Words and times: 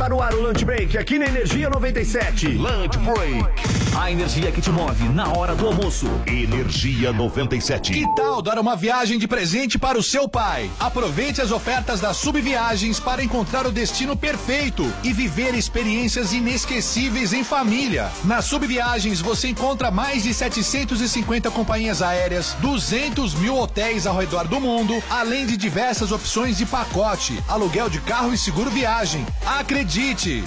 Tá 0.00 0.08
no 0.08 0.22
ar 0.22 0.32
o 0.32 0.40
Lunch 0.40 0.64
Break, 0.64 0.96
aqui 0.96 1.18
na 1.18 1.26
Energia 1.26 1.68
97. 1.68 2.48
Lunch 2.48 2.96
Break. 3.00 3.80
A 4.00 4.10
energia 4.10 4.50
que 4.50 4.62
te 4.62 4.70
move 4.70 5.04
na 5.10 5.28
hora 5.36 5.54
do 5.54 5.66
almoço. 5.66 6.06
Energia 6.26 7.12
97. 7.12 7.92
Que 7.92 8.14
tal 8.14 8.40
dar 8.40 8.58
uma 8.58 8.74
viagem 8.74 9.18
de 9.18 9.28
presente 9.28 9.78
para 9.78 9.98
o 9.98 10.02
seu 10.02 10.26
pai? 10.26 10.70
Aproveite 10.80 11.42
as 11.42 11.50
ofertas 11.50 12.00
da 12.00 12.14
Subviagens 12.14 12.98
para 12.98 13.22
encontrar 13.22 13.66
o 13.66 13.72
destino 13.72 14.16
perfeito 14.16 14.90
e 15.04 15.12
viver 15.12 15.54
experiências 15.54 16.32
inesquecíveis 16.32 17.34
em 17.34 17.44
família. 17.44 18.10
Na 18.24 18.40
Subviagens 18.40 19.20
você 19.20 19.48
encontra 19.48 19.90
mais 19.90 20.22
de 20.22 20.32
750 20.32 21.50
companhias 21.50 22.00
aéreas, 22.00 22.56
200 22.60 23.34
mil 23.34 23.58
hotéis 23.58 24.06
ao 24.06 24.16
redor 24.16 24.48
do 24.48 24.60
mundo, 24.60 24.94
além 25.10 25.44
de 25.44 25.58
diversas 25.58 26.10
opções 26.10 26.56
de 26.56 26.64
pacote, 26.64 27.38
aluguel 27.46 27.90
de 27.90 28.00
carro 28.00 28.32
e 28.32 28.38
seguro 28.38 28.70
viagem. 28.70 29.26
Acredite, 29.44 29.89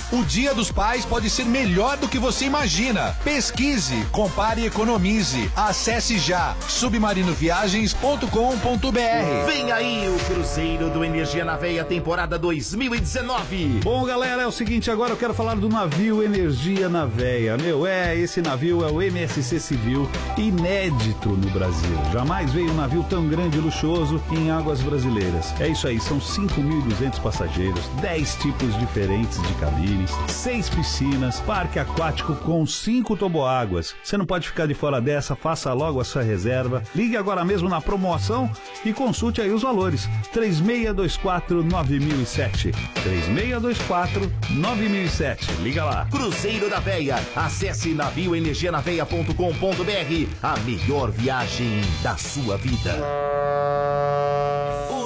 o 0.10 0.24
Dia 0.24 0.54
dos 0.54 0.72
Pais 0.72 1.04
pode 1.04 1.30
ser 1.30 1.44
melhor 1.44 1.98
do 1.98 2.08
que 2.08 2.18
você 2.18 2.46
imagina. 2.46 3.14
Pesquise, 3.26 4.06
compare 4.10 4.62
e 4.62 4.68
economize. 4.68 5.52
Acesse 5.54 6.18
já 6.18 6.56
submarinoviagens.com.br. 6.66 9.46
Vem 9.46 9.70
aí 9.74 10.08
o 10.08 10.18
Cruzeiro 10.34 10.90
do 10.90 11.04
Energia 11.04 11.44
na 11.44 11.58
Veia, 11.58 11.84
temporada 11.84 12.40
2019. 12.40 13.82
Bom, 13.84 14.06
galera, 14.06 14.44
é 14.44 14.48
o 14.48 14.52
seguinte, 14.52 14.90
agora 14.90 15.12
eu 15.12 15.18
quero 15.18 15.34
falar 15.34 15.56
do 15.56 15.68
navio 15.68 16.24
Energia 16.24 16.88
na 16.88 17.06
Veia. 17.06 17.58
Meu, 17.58 17.86
é, 17.86 18.18
esse 18.18 18.42
navio 18.42 18.82
é 18.82 18.90
o 18.90 19.02
MSC 19.02 19.60
Civil, 19.60 20.10
inédito 20.38 21.28
no 21.28 21.50
Brasil. 21.50 21.98
Jamais 22.14 22.50
veio 22.54 22.72
um 22.72 22.76
navio 22.76 23.06
tão 23.10 23.28
grande 23.28 23.58
e 23.58 23.62
luxuoso 23.62 24.24
em 24.32 24.52
águas 24.52 24.82
brasileiras. 24.82 25.54
É 25.60 25.68
isso 25.68 25.86
aí, 25.86 26.00
são 26.00 26.18
5.200 26.18 27.20
passageiros, 27.20 27.86
10 28.00 28.36
tipos 28.36 28.80
diferentes 28.80 29.33
de 29.42 29.54
cabines, 29.56 30.12
6 30.28 30.70
piscinas, 30.70 31.40
parque 31.42 31.80
aquático 31.80 32.36
com 32.36 32.66
5 32.66 33.18
toboáguas. 33.18 33.96
Você 34.04 34.18
não 34.18 34.26
pode 34.26 34.48
ficar 34.48 34.68
de 34.68 34.74
fora 34.74 35.00
dessa, 35.00 35.36
faça 35.36 35.72
logo 35.74 36.00
a 36.00 36.04
sua 36.04 36.22
reserva. 36.22 36.84
Ligue 36.96 37.18
agora 37.18 37.46
mesmo 37.46 37.70
na 37.70 37.82
promoção 37.82 38.50
e 38.84 38.94
consulte 38.94 39.42
aí 39.42 39.52
os 39.52 39.64
valores. 39.64 40.08
3624 40.32 41.64
9007. 41.64 42.72
3624 43.04 44.32
9007. 44.50 45.52
Liga 45.62 45.86
lá. 45.86 46.08
Cruzeiro 46.10 46.70
da 46.70 46.80
Veia. 46.80 47.22
Acesse 47.36 47.94
navioenergianaveia.com.br. 47.94 50.28
A 50.42 50.58
melhor 50.60 51.12
viagem 51.12 51.82
da 52.02 52.18
sua 52.18 52.58
vida. 52.58 52.98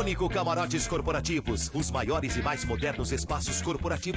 Único 0.07 0.29
Camarotes 0.29 0.87
Corporativos, 0.87 1.69
os 1.73 1.91
maiores 1.91 2.37
e 2.37 2.41
mais 2.41 2.63
modernos 2.63 3.11
espaços 3.11 3.61
corporativos 3.61 4.16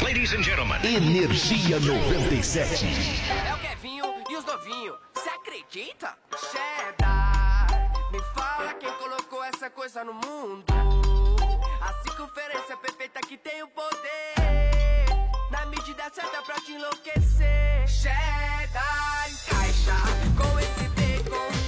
Ladies 0.00 0.32
and 0.32 0.42
gentlemen. 0.42 0.78
Energia 0.84 1.78
97. 1.78 2.86
É 3.46 3.54
o 3.54 3.58
Kevinho 3.58 4.04
e 4.30 4.36
os 4.36 4.44
novinhos. 4.44 4.96
Cê 5.14 5.28
acredita? 5.30 6.16
Cheddar, 6.50 7.66
me 8.10 8.20
fala 8.34 8.74
quem 8.74 8.90
colocou 8.92 9.44
essa 9.44 9.68
coisa 9.68 10.02
no 10.04 10.14
mundo. 10.14 10.64
A 11.80 11.92
circunferência 12.02 12.76
perfeita 12.76 13.20
que 13.20 13.36
tem 13.36 13.62
o 13.62 13.68
poder. 13.68 14.34
Na 15.50 15.66
medida 15.66 16.04
certa 16.12 16.42
pra 16.42 16.54
te 16.56 16.72
enlouquecer. 16.72 17.86
Cheddar 17.86 19.28
encaixa 19.28 19.96
com 20.36 20.58
esse 20.58 20.88
bacon. 20.88 21.61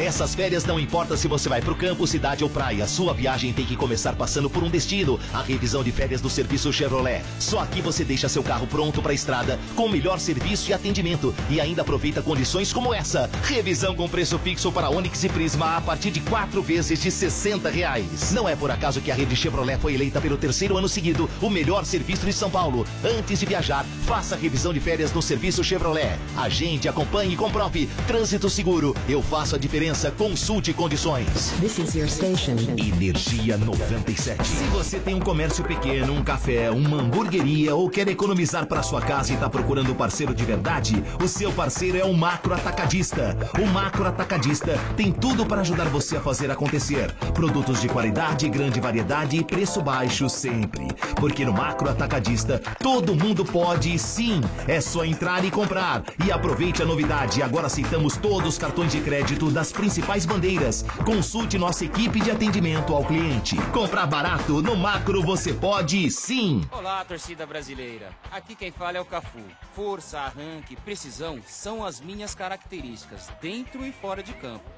Nessas 0.00 0.34
férias 0.34 0.64
não 0.64 0.80
importa 0.80 1.14
se 1.14 1.28
você 1.28 1.46
vai 1.46 1.60
pro 1.60 1.74
campo, 1.74 2.06
cidade 2.06 2.42
ou 2.42 2.48
praia, 2.48 2.86
sua 2.86 3.12
viagem 3.12 3.52
tem 3.52 3.66
que 3.66 3.76
começar 3.76 4.14
passando 4.14 4.48
por 4.48 4.64
um 4.64 4.70
destino. 4.70 5.20
A 5.30 5.42
revisão 5.42 5.84
de 5.84 5.92
férias 5.92 6.22
do 6.22 6.30
serviço 6.30 6.72
Chevrolet. 6.72 7.22
Só 7.38 7.58
aqui 7.58 7.82
você 7.82 8.02
deixa 8.02 8.26
seu 8.26 8.42
carro 8.42 8.66
pronto 8.66 9.02
pra 9.02 9.12
estrada, 9.12 9.60
com 9.76 9.84
o 9.84 9.90
melhor 9.90 10.18
serviço 10.18 10.70
e 10.70 10.72
atendimento 10.72 11.34
e 11.50 11.60
ainda 11.60 11.82
aproveita 11.82 12.22
condições 12.22 12.72
como 12.72 12.94
essa. 12.94 13.28
Revisão 13.42 13.94
com 13.94 14.08
preço 14.08 14.38
fixo 14.38 14.72
para 14.72 14.88
Onix 14.88 15.22
e 15.22 15.28
Prisma 15.28 15.76
a 15.76 15.82
partir 15.82 16.10
de 16.10 16.20
quatro 16.20 16.62
vezes 16.62 17.02
de 17.02 17.10
60 17.10 17.68
reais. 17.68 18.32
Não 18.32 18.48
é 18.48 18.56
por 18.56 18.70
acaso 18.70 19.02
que 19.02 19.10
a 19.10 19.14
rede 19.14 19.36
Chevrolet 19.36 19.78
foi 19.78 19.92
eleita 19.92 20.18
pelo 20.18 20.38
terceiro 20.38 20.78
ano 20.78 20.88
seguido 20.88 21.28
o 21.42 21.50
melhor 21.50 21.84
serviço 21.84 22.24
de 22.24 22.32
São 22.32 22.50
Paulo. 22.50 22.86
Antes 23.04 23.38
de 23.38 23.44
viajar, 23.44 23.84
faça 24.06 24.34
a 24.34 24.38
revisão 24.38 24.72
de 24.72 24.80
férias 24.80 25.12
no 25.12 25.20
serviço 25.20 25.62
Chevrolet. 25.62 26.18
Agende, 26.38 26.88
acompanhe 26.88 27.34
e 27.34 27.36
comprove. 27.36 27.86
Trânsito 28.06 28.48
seguro. 28.48 28.96
Eu 29.06 29.20
faço 29.20 29.56
a 29.56 29.58
diferença. 29.58 29.89
Consulte 29.90 30.72
condições. 30.72 31.26
This 31.60 31.78
is 31.78 31.94
your 31.96 32.08
station. 32.08 32.52
Energia 32.76 33.56
97. 33.56 34.46
Se 34.46 34.62
você 34.66 35.00
tem 35.00 35.16
um 35.16 35.20
comércio 35.20 35.64
pequeno, 35.64 36.12
um 36.12 36.22
café, 36.22 36.70
uma 36.70 37.02
hamburgueria 37.02 37.74
ou 37.74 37.90
quer 37.90 38.06
economizar 38.06 38.66
para 38.66 38.84
sua 38.84 39.00
casa 39.00 39.32
e 39.32 39.34
está 39.34 39.50
procurando 39.50 39.90
um 39.90 39.94
parceiro 39.96 40.32
de 40.32 40.44
verdade, 40.44 41.02
o 41.20 41.26
seu 41.26 41.50
parceiro 41.50 41.98
é 41.98 42.04
o 42.04 42.14
Macro 42.14 42.54
Atacadista. 42.54 43.36
O 43.60 43.66
Macro 43.66 44.06
Atacadista 44.06 44.78
tem 44.96 45.10
tudo 45.10 45.44
para 45.44 45.62
ajudar 45.62 45.88
você 45.88 46.18
a 46.18 46.20
fazer 46.20 46.52
acontecer. 46.52 47.10
Produtos 47.34 47.80
de 47.80 47.88
qualidade, 47.88 48.48
grande 48.48 48.78
variedade 48.78 49.38
e 49.38 49.44
preço 49.44 49.82
baixo 49.82 50.28
sempre. 50.28 50.86
Porque 51.16 51.44
no 51.44 51.52
Macro 51.52 51.90
Atacadista 51.90 52.62
todo 52.78 53.16
mundo 53.16 53.44
pode 53.44 53.98
sim. 53.98 54.40
É 54.68 54.80
só 54.80 55.04
entrar 55.04 55.44
e 55.44 55.50
comprar. 55.50 56.04
E 56.24 56.30
aproveite 56.30 56.80
a 56.80 56.86
novidade. 56.86 57.42
Agora 57.42 57.66
aceitamos 57.66 58.16
todos 58.16 58.50
os 58.50 58.58
cartões 58.58 58.92
de 58.92 59.00
crédito 59.00 59.50
das 59.50 59.72
principais 59.80 60.26
bandeiras. 60.26 60.82
Consulte 61.06 61.56
nossa 61.56 61.86
equipe 61.86 62.20
de 62.20 62.30
atendimento 62.30 62.94
ao 62.94 63.02
cliente. 63.02 63.56
Comprar 63.72 64.06
barato 64.06 64.60
no 64.60 64.76
Macro 64.76 65.22
você 65.22 65.54
pode 65.54 66.10
sim. 66.10 66.60
Olá, 66.70 67.02
torcida 67.02 67.46
brasileira. 67.46 68.10
Aqui 68.30 68.54
quem 68.54 68.70
fala 68.70 68.98
é 68.98 69.00
o 69.00 69.06
Cafu. 69.06 69.40
Força, 69.74 70.18
arranque, 70.18 70.76
precisão 70.76 71.40
são 71.46 71.82
as 71.82 71.98
minhas 71.98 72.34
características, 72.34 73.30
dentro 73.40 73.86
e 73.86 73.90
fora 73.90 74.22
de 74.22 74.34
campo. 74.34 74.68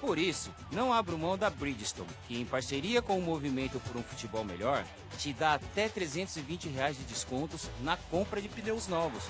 Por 0.00 0.18
isso, 0.18 0.50
não 0.72 0.90
abro 0.90 1.18
mão 1.18 1.36
da 1.36 1.50
Bridgestone, 1.50 2.08
que 2.26 2.40
em 2.40 2.46
parceria 2.46 3.02
com 3.02 3.18
o 3.18 3.22
Movimento 3.22 3.78
por 3.80 3.98
um 3.98 4.02
Futebol 4.02 4.44
Melhor, 4.44 4.84
te 5.18 5.34
dá 5.34 5.54
até 5.54 5.86
320 5.86 6.68
reais 6.68 6.96
de 6.96 7.04
descontos 7.04 7.68
na 7.82 7.96
compra 7.96 8.40
de 8.40 8.48
pneus 8.48 8.88
novos. 8.88 9.24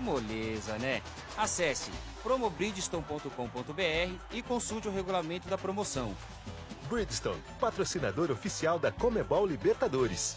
Moleza, 0.00 0.78
né? 0.78 1.02
Acesse 1.36 1.90
promobridgestone.com.br 2.22 4.14
e 4.30 4.42
consulte 4.42 4.88
o 4.88 4.92
regulamento 4.92 5.48
da 5.48 5.58
promoção. 5.58 6.14
Bridgestone, 6.88 7.42
patrocinador 7.58 8.30
oficial 8.30 8.78
da 8.78 8.92
Comebol 8.92 9.46
Libertadores. 9.46 10.36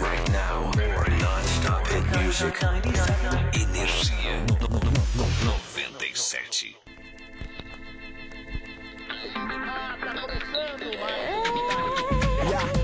Right 0.00 0.30
now, 0.30 0.70
non-stop 1.18 1.88
hit 1.88 2.04
music. 2.22 2.58
Energia 3.54 4.44
97. 5.44 6.76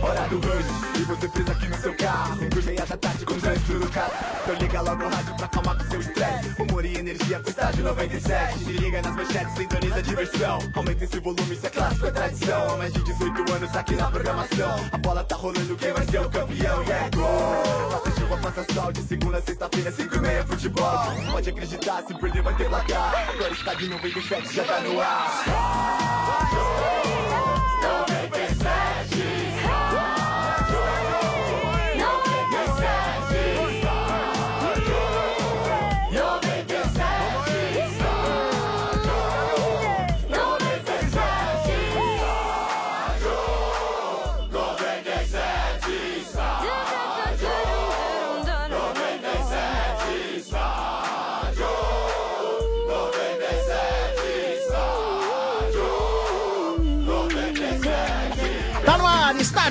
Hora 0.03 0.29
do 0.29 0.37
rush, 0.37 1.01
e 1.01 1.03
você 1.05 1.29
presa 1.29 1.53
aqui 1.53 1.67
no 1.69 1.77
seu 1.77 1.97
carro. 1.97 2.39
Cinco 2.39 2.63
meia 2.65 2.87
da 2.87 2.97
tarde 2.97 3.25
com 3.25 3.39
trânsito 3.39 3.73
no 3.75 3.89
carro. 3.91 4.13
Então 4.43 4.55
liga 4.57 4.81
logo 4.81 5.05
o 5.05 5.09
rádio 5.09 5.37
pra 5.37 5.47
acalmar 5.47 5.79
com 5.79 5.91
seu 5.91 6.01
estresse. 6.01 6.63
Humor 6.63 6.85
e 6.85 6.97
energia 6.97 7.41
com 7.41 7.51
estágio 7.51 7.85
97 7.85 8.59
Se 8.59 8.73
liga 8.73 9.03
nas 9.03 9.17
manchetes, 9.17 9.55
sintoniza 9.55 9.97
a 9.97 10.03
diversão. 10.03 10.59
Aumenta 10.75 11.05
esse 11.05 11.21
volume, 11.21 11.55
isso 11.55 11.67
é 11.67 11.71
clássico, 11.71 12.07
é 12.07 12.11
tradição. 12.11 12.75
Há 12.75 12.77
mais 12.77 12.93
de 12.93 13.03
18 13.05 13.53
anos 13.53 13.77
aqui 13.77 13.97
na 13.97 14.11
programação. 14.11 14.77
A 14.93 14.99
bola 14.99 15.25
tá 15.25 15.37
rolando, 15.37 15.77
quem 15.77 15.93
vai 15.93 16.07
ser 16.07 16.21
o 16.21 16.31
campeão? 16.31 16.85
E 16.85 16.91
é 16.93 17.11
gol! 17.15 17.91
Faça 17.91 18.21
chuva, 18.21 18.37
faça 18.39 18.67
sol, 18.73 18.93
de 18.93 19.03
segunda 19.03 19.39
a 19.39 19.43
sexta-feira, 19.43 19.93
cinco 19.93 20.17
e 20.17 20.21
meia 20.21 20.45
futebol. 20.47 21.01
Pode 21.33 21.51
acreditar, 21.51 22.03
se 22.07 22.15
perder 22.15 22.43
vai 22.43 22.55
ter 22.55 22.69
placar. 22.69 23.29
Agora 23.31 23.51
o 23.51 23.55
estádio 23.55 23.91
97 23.91 24.55
já 24.55 24.65
tá 24.65 24.81
no 24.81 25.01
ar 25.01 25.45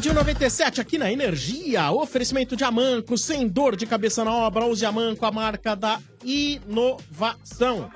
Estádio 0.04 0.20
97 0.20 0.82
aqui 0.82 0.98
na 0.98 1.10
Energia. 1.10 1.90
Oferecimento 1.90 2.58
de 2.58 2.66
Amanco, 2.66 3.18
sem 3.18 3.48
dor 3.48 3.74
de 3.74 3.86
cabeça 3.86 4.22
na 4.26 4.34
obra. 4.34 4.66
Use 4.66 4.86
Amanco, 4.86 5.26
a 5.26 5.32
marca 5.32 5.78
da 5.78 5.98
inovação. 6.26 7.90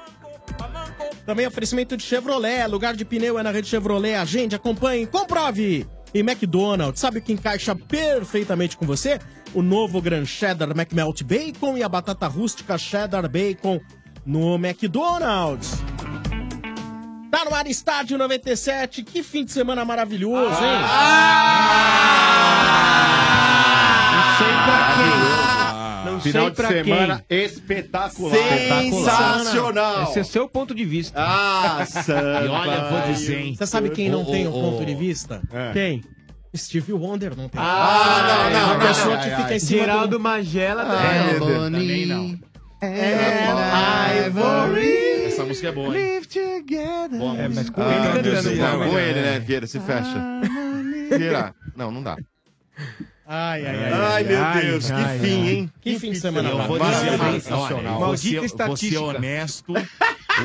Também 1.25 1.45
oferecimento 1.45 1.97
de 1.97 2.03
Chevrolet. 2.03 2.65
Lugar 2.67 2.95
de 2.95 3.03
pneu 3.03 3.37
é 3.37 3.43
na 3.43 3.51
rede 3.51 3.67
Chevrolet. 3.67 4.15
Agende, 4.15 4.55
acompanhe, 4.55 5.05
comprove. 5.05 5.85
E 6.13 6.19
McDonald's, 6.19 7.01
sabe 7.01 7.19
o 7.19 7.21
que 7.21 7.33
encaixa 7.33 7.75
perfeitamente 7.75 8.77
com 8.77 8.85
você? 8.85 9.19
O 9.53 9.61
novo 9.61 10.01
Gran 10.01 10.23
Cheddar 10.23 10.69
McMelt 10.69 11.23
Bacon 11.23 11.77
e 11.77 11.83
a 11.83 11.89
batata 11.89 12.25
rústica 12.27 12.77
Cheddar 12.77 13.29
Bacon 13.29 13.81
no 14.25 14.55
McDonald's. 14.55 15.73
Tá 17.37 17.45
no 17.45 17.53
ar 17.53 17.67
Estádio 17.67 18.17
97. 18.17 19.03
Que 19.03 19.21
fim 19.21 19.45
de 19.45 19.51
semana 19.51 19.85
maravilhoso, 19.85 20.55
hein? 20.59 20.79
Não 24.15 24.37
sei 24.37 24.53
pra 24.65 24.95
quem. 24.95 26.11
Não 26.13 26.19
Final 26.19 26.41
sei 26.45 26.49
de 26.49 26.55
pra 26.55 26.67
semana 26.69 27.23
quem. 27.29 27.43
espetacular. 27.45 28.35
Sensacional. 28.35 30.03
Esse 30.09 30.19
é 30.19 30.23
seu 30.23 30.49
ponto 30.49 30.73
de 30.73 30.83
vista. 30.83 31.13
Ah, 31.15 31.85
E 32.43 32.47
olha, 32.47 32.85
vou 32.89 33.01
dizer, 33.13 33.39
hein? 33.39 33.55
Você 33.55 33.67
sabe 33.67 33.91
quem 33.91 34.09
não 34.09 34.25
tem 34.25 34.47
um 34.47 34.51
ponto 34.51 34.83
de 34.83 34.95
vista? 34.95 35.39
É. 35.53 35.73
Quem? 35.73 36.03
Steve 36.55 36.91
Wonder 36.93 37.37
não 37.37 37.47
tem. 37.49 37.61
Ah, 37.61 38.25
não, 38.27 38.49
não, 38.49 38.65
Uma 38.65 38.73
não, 38.77 38.87
pessoa 38.87 39.15
não, 39.15 39.21
que 39.23 39.29
não, 39.29 39.37
fica 39.37 39.49
em 39.51 39.53
não. 39.53 39.59
cima 39.59 39.79
Geraldo 39.81 40.07
do... 40.07 40.19
Magela 40.19 40.81
Ah, 40.81 41.37
também. 41.37 41.55
Também 41.71 42.05
não. 42.07 42.39
É, 42.81 44.25
Ivory. 44.27 45.06
Música 45.47 45.67
é 45.67 45.71
boa, 45.71 45.97
hein? 45.97 46.11
Live 46.11 46.27
together. 46.27 47.19
Boa 47.19 47.37
É, 47.37 47.47
mas 47.47 47.69
com 47.69 47.81
Ah, 47.81 47.93
ele 47.93 48.03
cantando. 48.07 48.23
Deus. 48.49 48.57
Não, 48.59 48.77
com 48.89 48.97
É. 48.97 49.09
ele, 49.09 49.21
né, 49.21 49.39
Vieira? 49.39 49.67
Se 49.67 49.79
fecha. 49.79 50.41
Vieira. 51.17 51.55
Não, 51.75 51.91
não 51.91 52.03
dá. 52.03 52.17
Ai, 53.29 53.65
ai, 53.65 53.75
ai. 53.83 53.91
Ai, 53.93 54.23
meu 54.23 54.43
ai, 54.43 54.61
Deus, 54.61 54.89
ai, 54.91 55.03
que 55.03 55.09
ai, 55.09 55.19
fim, 55.19 55.41
ai. 55.41 55.49
hein? 55.53 55.71
Que 55.81 55.99
fim 55.99 56.11
de 56.11 56.19
semana 56.21 56.49
Eu 56.49 56.57
vou 56.63 56.79
dizer, 56.79 57.51
olha, 57.53 57.81
Maldita 57.81 58.07
você, 58.07 58.39
você 58.39 58.45
estatística. 58.45 59.01
honesto, 59.01 59.73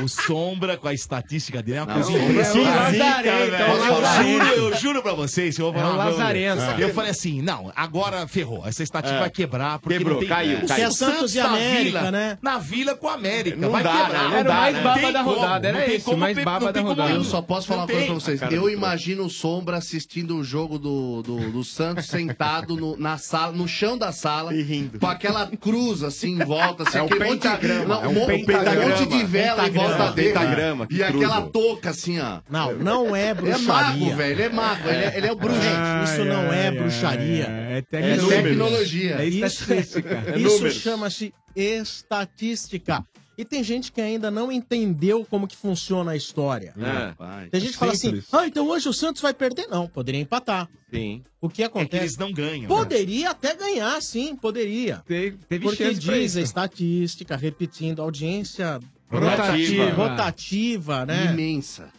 o 0.03 0.07
Sombra 0.09 0.75
com 0.75 0.87
a 0.89 0.93
estatística 0.93 1.61
dele 1.61 1.77
é 1.77 1.83
uma 1.83 1.93
coisa 1.93 2.11
é 2.11 2.15
um 2.21 2.29
impressionante. 2.31 2.97
lazarento, 2.97 3.55
é 3.55 3.71
um 3.71 4.51
Eu 4.57 4.63
eu 4.73 4.77
juro 4.77 5.01
pra 5.01 5.13
vocês, 5.13 5.57
eu 5.57 5.71
vou 5.71 5.81
É 5.81 5.85
um 5.85 5.91
falar, 5.91 6.05
lazarento. 6.09 6.61
Eu 6.77 6.93
falei 6.93 7.11
assim, 7.11 7.41
não, 7.41 7.71
agora 7.73 8.27
ferrou, 8.27 8.67
essa 8.67 8.83
estatística 8.83 9.17
É. 9.17 9.21
vai 9.21 9.29
quebrar, 9.29 9.79
porque 9.79 9.97
Quebrou, 9.99 10.19
tem... 10.19 10.27
caiu, 10.27 10.57
o 10.59 10.67
caiu. 10.67 10.87
É 10.87 10.91
Santos 10.91 11.35
e 11.35 11.39
na 11.39 11.45
América, 11.45 11.83
Vila, 11.99 12.11
né? 12.11 12.37
Na 12.41 12.57
Vila 12.57 12.95
com 12.95 13.07
a 13.07 13.13
América, 13.13 13.55
Não 13.55 13.69
vai 13.71 13.83
dá, 13.83 13.91
quebrar. 13.91 14.23
né? 14.23 14.27
Não 14.29 14.33
Era 14.35 14.41
o 14.41 14.43
dá, 14.51 14.53
mais 14.59 14.75
né? 14.75 14.81
baba 14.83 14.99
Tem 14.99 15.11
da 15.13 15.21
rodada, 15.21 15.71
não 15.71 15.79
era 15.79 15.87
tem 15.87 15.95
esse, 15.95 16.05
como, 16.05 16.17
mais 16.17 16.35
não 16.37 16.43
baba 16.43 16.73
tem 16.73 16.83
da 16.83 16.89
rodada. 16.89 17.11
Eu 17.11 17.23
só 17.23 17.41
posso 17.41 17.67
falar 17.67 17.81
uma 17.83 17.87
coisa 17.87 18.05
pra 18.07 18.13
vocês. 18.15 18.41
Eu 18.51 18.69
imagino 18.69 19.23
o 19.25 19.29
Sombra 19.29 19.77
assistindo 19.77 20.35
o 20.37 20.43
jogo 20.43 20.77
do, 20.77 21.21
do, 21.21 21.51
do 21.51 21.63
Santos 21.63 22.07
sentado 22.07 22.72
no, 22.75 22.97
na 22.97 23.17
sala, 23.17 23.51
no 23.51 23.67
chão 23.67 23.97
da 23.97 24.11
sala, 24.11 24.53
E 24.53 24.61
rindo. 24.61 24.99
com 24.99 25.07
aquela 25.07 25.47
cruz 25.47 26.03
assim 26.03 26.39
em 26.41 26.45
volta, 26.45 26.83
assim, 26.83 26.97
É 26.97 27.01
um 27.01 27.05
monte 27.09 27.17
pentagrama, 27.19 27.95
não, 27.95 28.03
é 28.03 28.07
um 28.07 28.25
pentagrama. 28.25 28.85
um 28.85 28.89
monte 28.89 29.05
de 29.05 29.23
vela 29.25 29.67
em 29.67 29.71
volta 29.71 30.11
dele. 30.11 30.27
Pentagrama, 30.33 30.87
e 30.89 31.03
aquela 31.03 31.41
touca 31.41 31.89
assim, 31.91 32.19
ó. 32.19 32.39
Não, 32.49 32.73
não 32.75 33.15
é 33.15 33.27
É 33.27 33.33
bruxaria. 33.33 33.65
mago, 34.05 34.15
velho. 34.15 34.31
Ele 34.33 34.41
é 34.43 34.49
mago. 34.49 34.89
Ele 34.89 35.03
é, 35.05 35.17
ele 35.17 35.27
é 35.27 35.31
o 35.31 35.35
bruxo. 35.35 35.61
Gente, 35.61 36.03
isso 36.11 36.25
não 36.25 36.51
é 36.53 36.71
bruxaria. 36.71 37.45
É, 37.49 37.77
É 37.77 37.81
tecnologia. 37.81 38.43
tecnologia. 38.43 39.15
É 39.19 39.25
Isso, 39.25 39.45
estatística. 39.73 40.23
É 40.27 40.37
isso 40.39 40.69
chama-se 40.71 41.33
estatística. 41.55 43.03
E 43.37 43.43
tem 43.43 43.63
gente 43.63 43.91
que 43.91 43.99
ainda 43.99 44.29
não 44.29 44.51
entendeu 44.51 45.25
como 45.27 45.47
que 45.47 45.55
funciona 45.55 46.11
a 46.11 46.15
história. 46.15 46.73
É. 46.77 46.81
Rapaz. 47.07 47.49
Tem 47.49 47.59
gente 47.61 47.73
que 47.73 47.77
fala 47.79 47.93
assim, 47.93 48.21
ah, 48.31 48.45
então 48.45 48.67
hoje 48.67 48.87
o 48.87 48.93
Santos 48.93 49.21
vai 49.21 49.33
perder. 49.33 49.65
Não, 49.67 49.87
poderia 49.87 50.21
empatar. 50.21 50.69
Sim. 50.93 51.23
O 51.41 51.49
que 51.49 51.63
É 51.63 51.67
que 51.69 51.77
acontece? 51.77 52.03
eles 52.03 52.17
não 52.17 52.31
ganham. 52.31 52.61
né? 52.63 52.67
Poderia 52.67 53.31
até 53.31 53.55
ganhar, 53.55 53.99
sim, 54.01 54.35
poderia. 54.35 55.01
Teve, 55.07 55.37
teve 55.49 55.63
Porque 55.65 55.93
diz 55.95 56.37
a 56.37 56.41
estatística, 56.41 57.35
repetindo, 57.35 58.01
audiência 58.01 58.79
Rotativa. 59.09 59.91
rotativa, 59.91 61.05
né? 61.05 61.31
Imensa. 61.33 61.89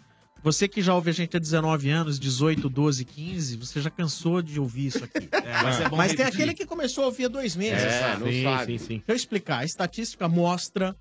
Você 0.42 0.68
que 0.68 0.82
já 0.82 0.94
ouve 0.94 1.08
a 1.08 1.12
gente 1.12 1.36
há 1.36 1.40
19 1.40 1.88
anos, 1.88 2.20
18, 2.20 2.68
12, 2.68 3.04
15, 3.06 3.56
você 3.56 3.80
já 3.80 3.88
cansou 3.88 4.42
de 4.42 4.60
ouvir 4.60 4.86
isso 4.88 5.02
aqui. 5.02 5.28
É, 5.32 5.62
mas 5.62 5.80
é 5.80 5.88
bom 5.88 5.96
Mas 5.96 6.14
tem 6.14 6.24
aquele 6.26 6.54
que 6.54 6.64
começou 6.66 7.04
a 7.04 7.06
ouvir 7.08 7.24
há 7.26 7.28
dois 7.28 7.56
meses. 7.56 7.82
É, 7.82 8.00
sabe? 8.00 8.42
não 8.44 8.50
sabe. 8.52 8.76
Deixa 8.78 9.02
eu 9.08 9.16
explicar. 9.16 9.58
A 9.60 9.64
estatística 9.64 10.28
mostra 10.28 10.94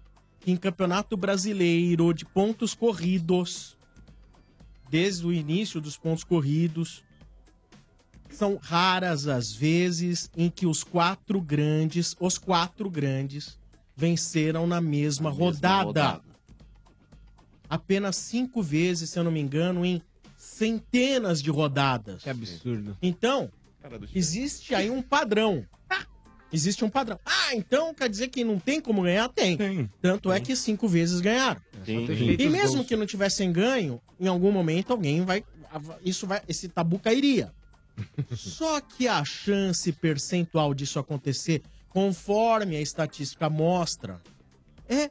que 0.44 0.52
em 0.52 0.58
campeonato 0.58 1.16
brasileiro 1.16 2.14
de 2.14 2.26
pontos 2.26 2.76
corridos, 2.76 3.78
desde 4.90 5.26
o 5.26 5.32
início 5.32 5.80
dos 5.80 5.96
pontos 5.96 6.26
corridos, 6.26 7.02
são 8.30 8.58
raras 8.62 9.28
as 9.28 9.54
vezes 9.54 10.30
em 10.36 10.50
que 10.50 10.66
os 10.66 10.84
quatro 10.84 11.40
grandes, 11.40 12.14
os 12.20 12.38
quatro 12.38 12.90
grandes, 12.90 13.58
venceram 13.96 14.68
na 14.68 14.82
mesma, 14.82 15.30
rodada. 15.30 15.86
rodada. 15.86 16.24
Apenas 17.70 18.18
cinco 18.18 18.62
vezes, 18.62 19.12
se 19.12 19.18
eu 19.18 19.24
não 19.24 19.32
me 19.32 19.40
engano, 19.40 19.86
em 19.86 20.02
centenas 20.36 21.42
de 21.42 21.50
rodadas. 21.50 22.22
Que 22.22 22.30
absurdo. 22.30 22.98
Então, 23.02 23.50
existe 24.14 24.76
aí 24.76 24.90
um 24.90 25.02
padrão. 25.02 25.66
Existe 26.54 26.86
um 26.86 26.90
padrão. 26.90 27.20
Ah, 27.26 27.56
então 27.56 27.94
quer 27.94 28.08
dizer 28.08 28.28
que 28.28 28.44
não 28.44 28.60
tem 28.60 28.80
como 28.80 29.02
ganhar? 29.02 29.28
Tem. 29.30 29.58
Tanto 30.02 30.32
é 30.32 30.40
que 30.40 30.56
cinco 30.56 30.88
vezes 30.88 31.20
ganharam. 31.20 31.60
Ter 31.84 32.06
feito 32.06 32.42
E 32.42 32.48
mesmo 32.50 32.76
gols. 32.78 32.88
que 32.88 32.96
não 32.96 33.06
tivessem 33.08 33.52
ganho, 33.52 34.00
em 34.20 34.28
algum 34.28 34.52
momento 34.52 34.92
alguém 34.92 35.26
vai. 35.26 35.44
Isso 36.06 36.28
vai. 36.28 36.42
Esse 36.48 36.70
tabu 36.70 37.00
cairia. 37.00 37.52
Só 38.36 38.80
que 38.80 39.08
a 39.08 39.24
chance 39.26 39.92
percentual 39.92 40.74
disso 40.74 41.00
acontecer, 41.00 41.62
conforme 41.90 42.76
a 42.76 42.82
estatística 42.82 43.50
mostra, 43.50 44.22
é 44.88 45.10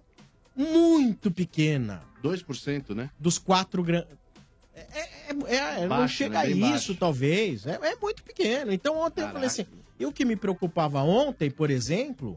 muito 0.56 1.30
pequena. 1.30 2.02
2%, 2.22 2.94
né? 2.94 3.10
Dos 3.18 3.36
quatro 3.38 3.82
grandes. 3.82 4.08
É, 4.74 4.80
é- 4.80 5.08
é- 5.48 5.56
é- 5.56 5.80
não 5.82 5.88
Baixo, 5.88 6.14
chega 6.14 6.38
né? 6.38 6.44
a 6.44 6.48
isso, 6.48 6.60
baixo. 6.60 6.94
talvez. 6.94 7.66
É, 7.66 7.78
é 7.82 7.96
muito 7.96 8.22
pequeno. 8.22 8.72
Então 8.72 8.96
ontem 8.98 9.22
eu 9.22 9.28
falei 9.30 9.46
assim. 9.46 9.66
E 10.02 10.06
o 10.06 10.10
que 10.12 10.24
me 10.24 10.34
preocupava 10.34 11.00
ontem, 11.02 11.48
por 11.50 11.70
exemplo, 11.70 12.36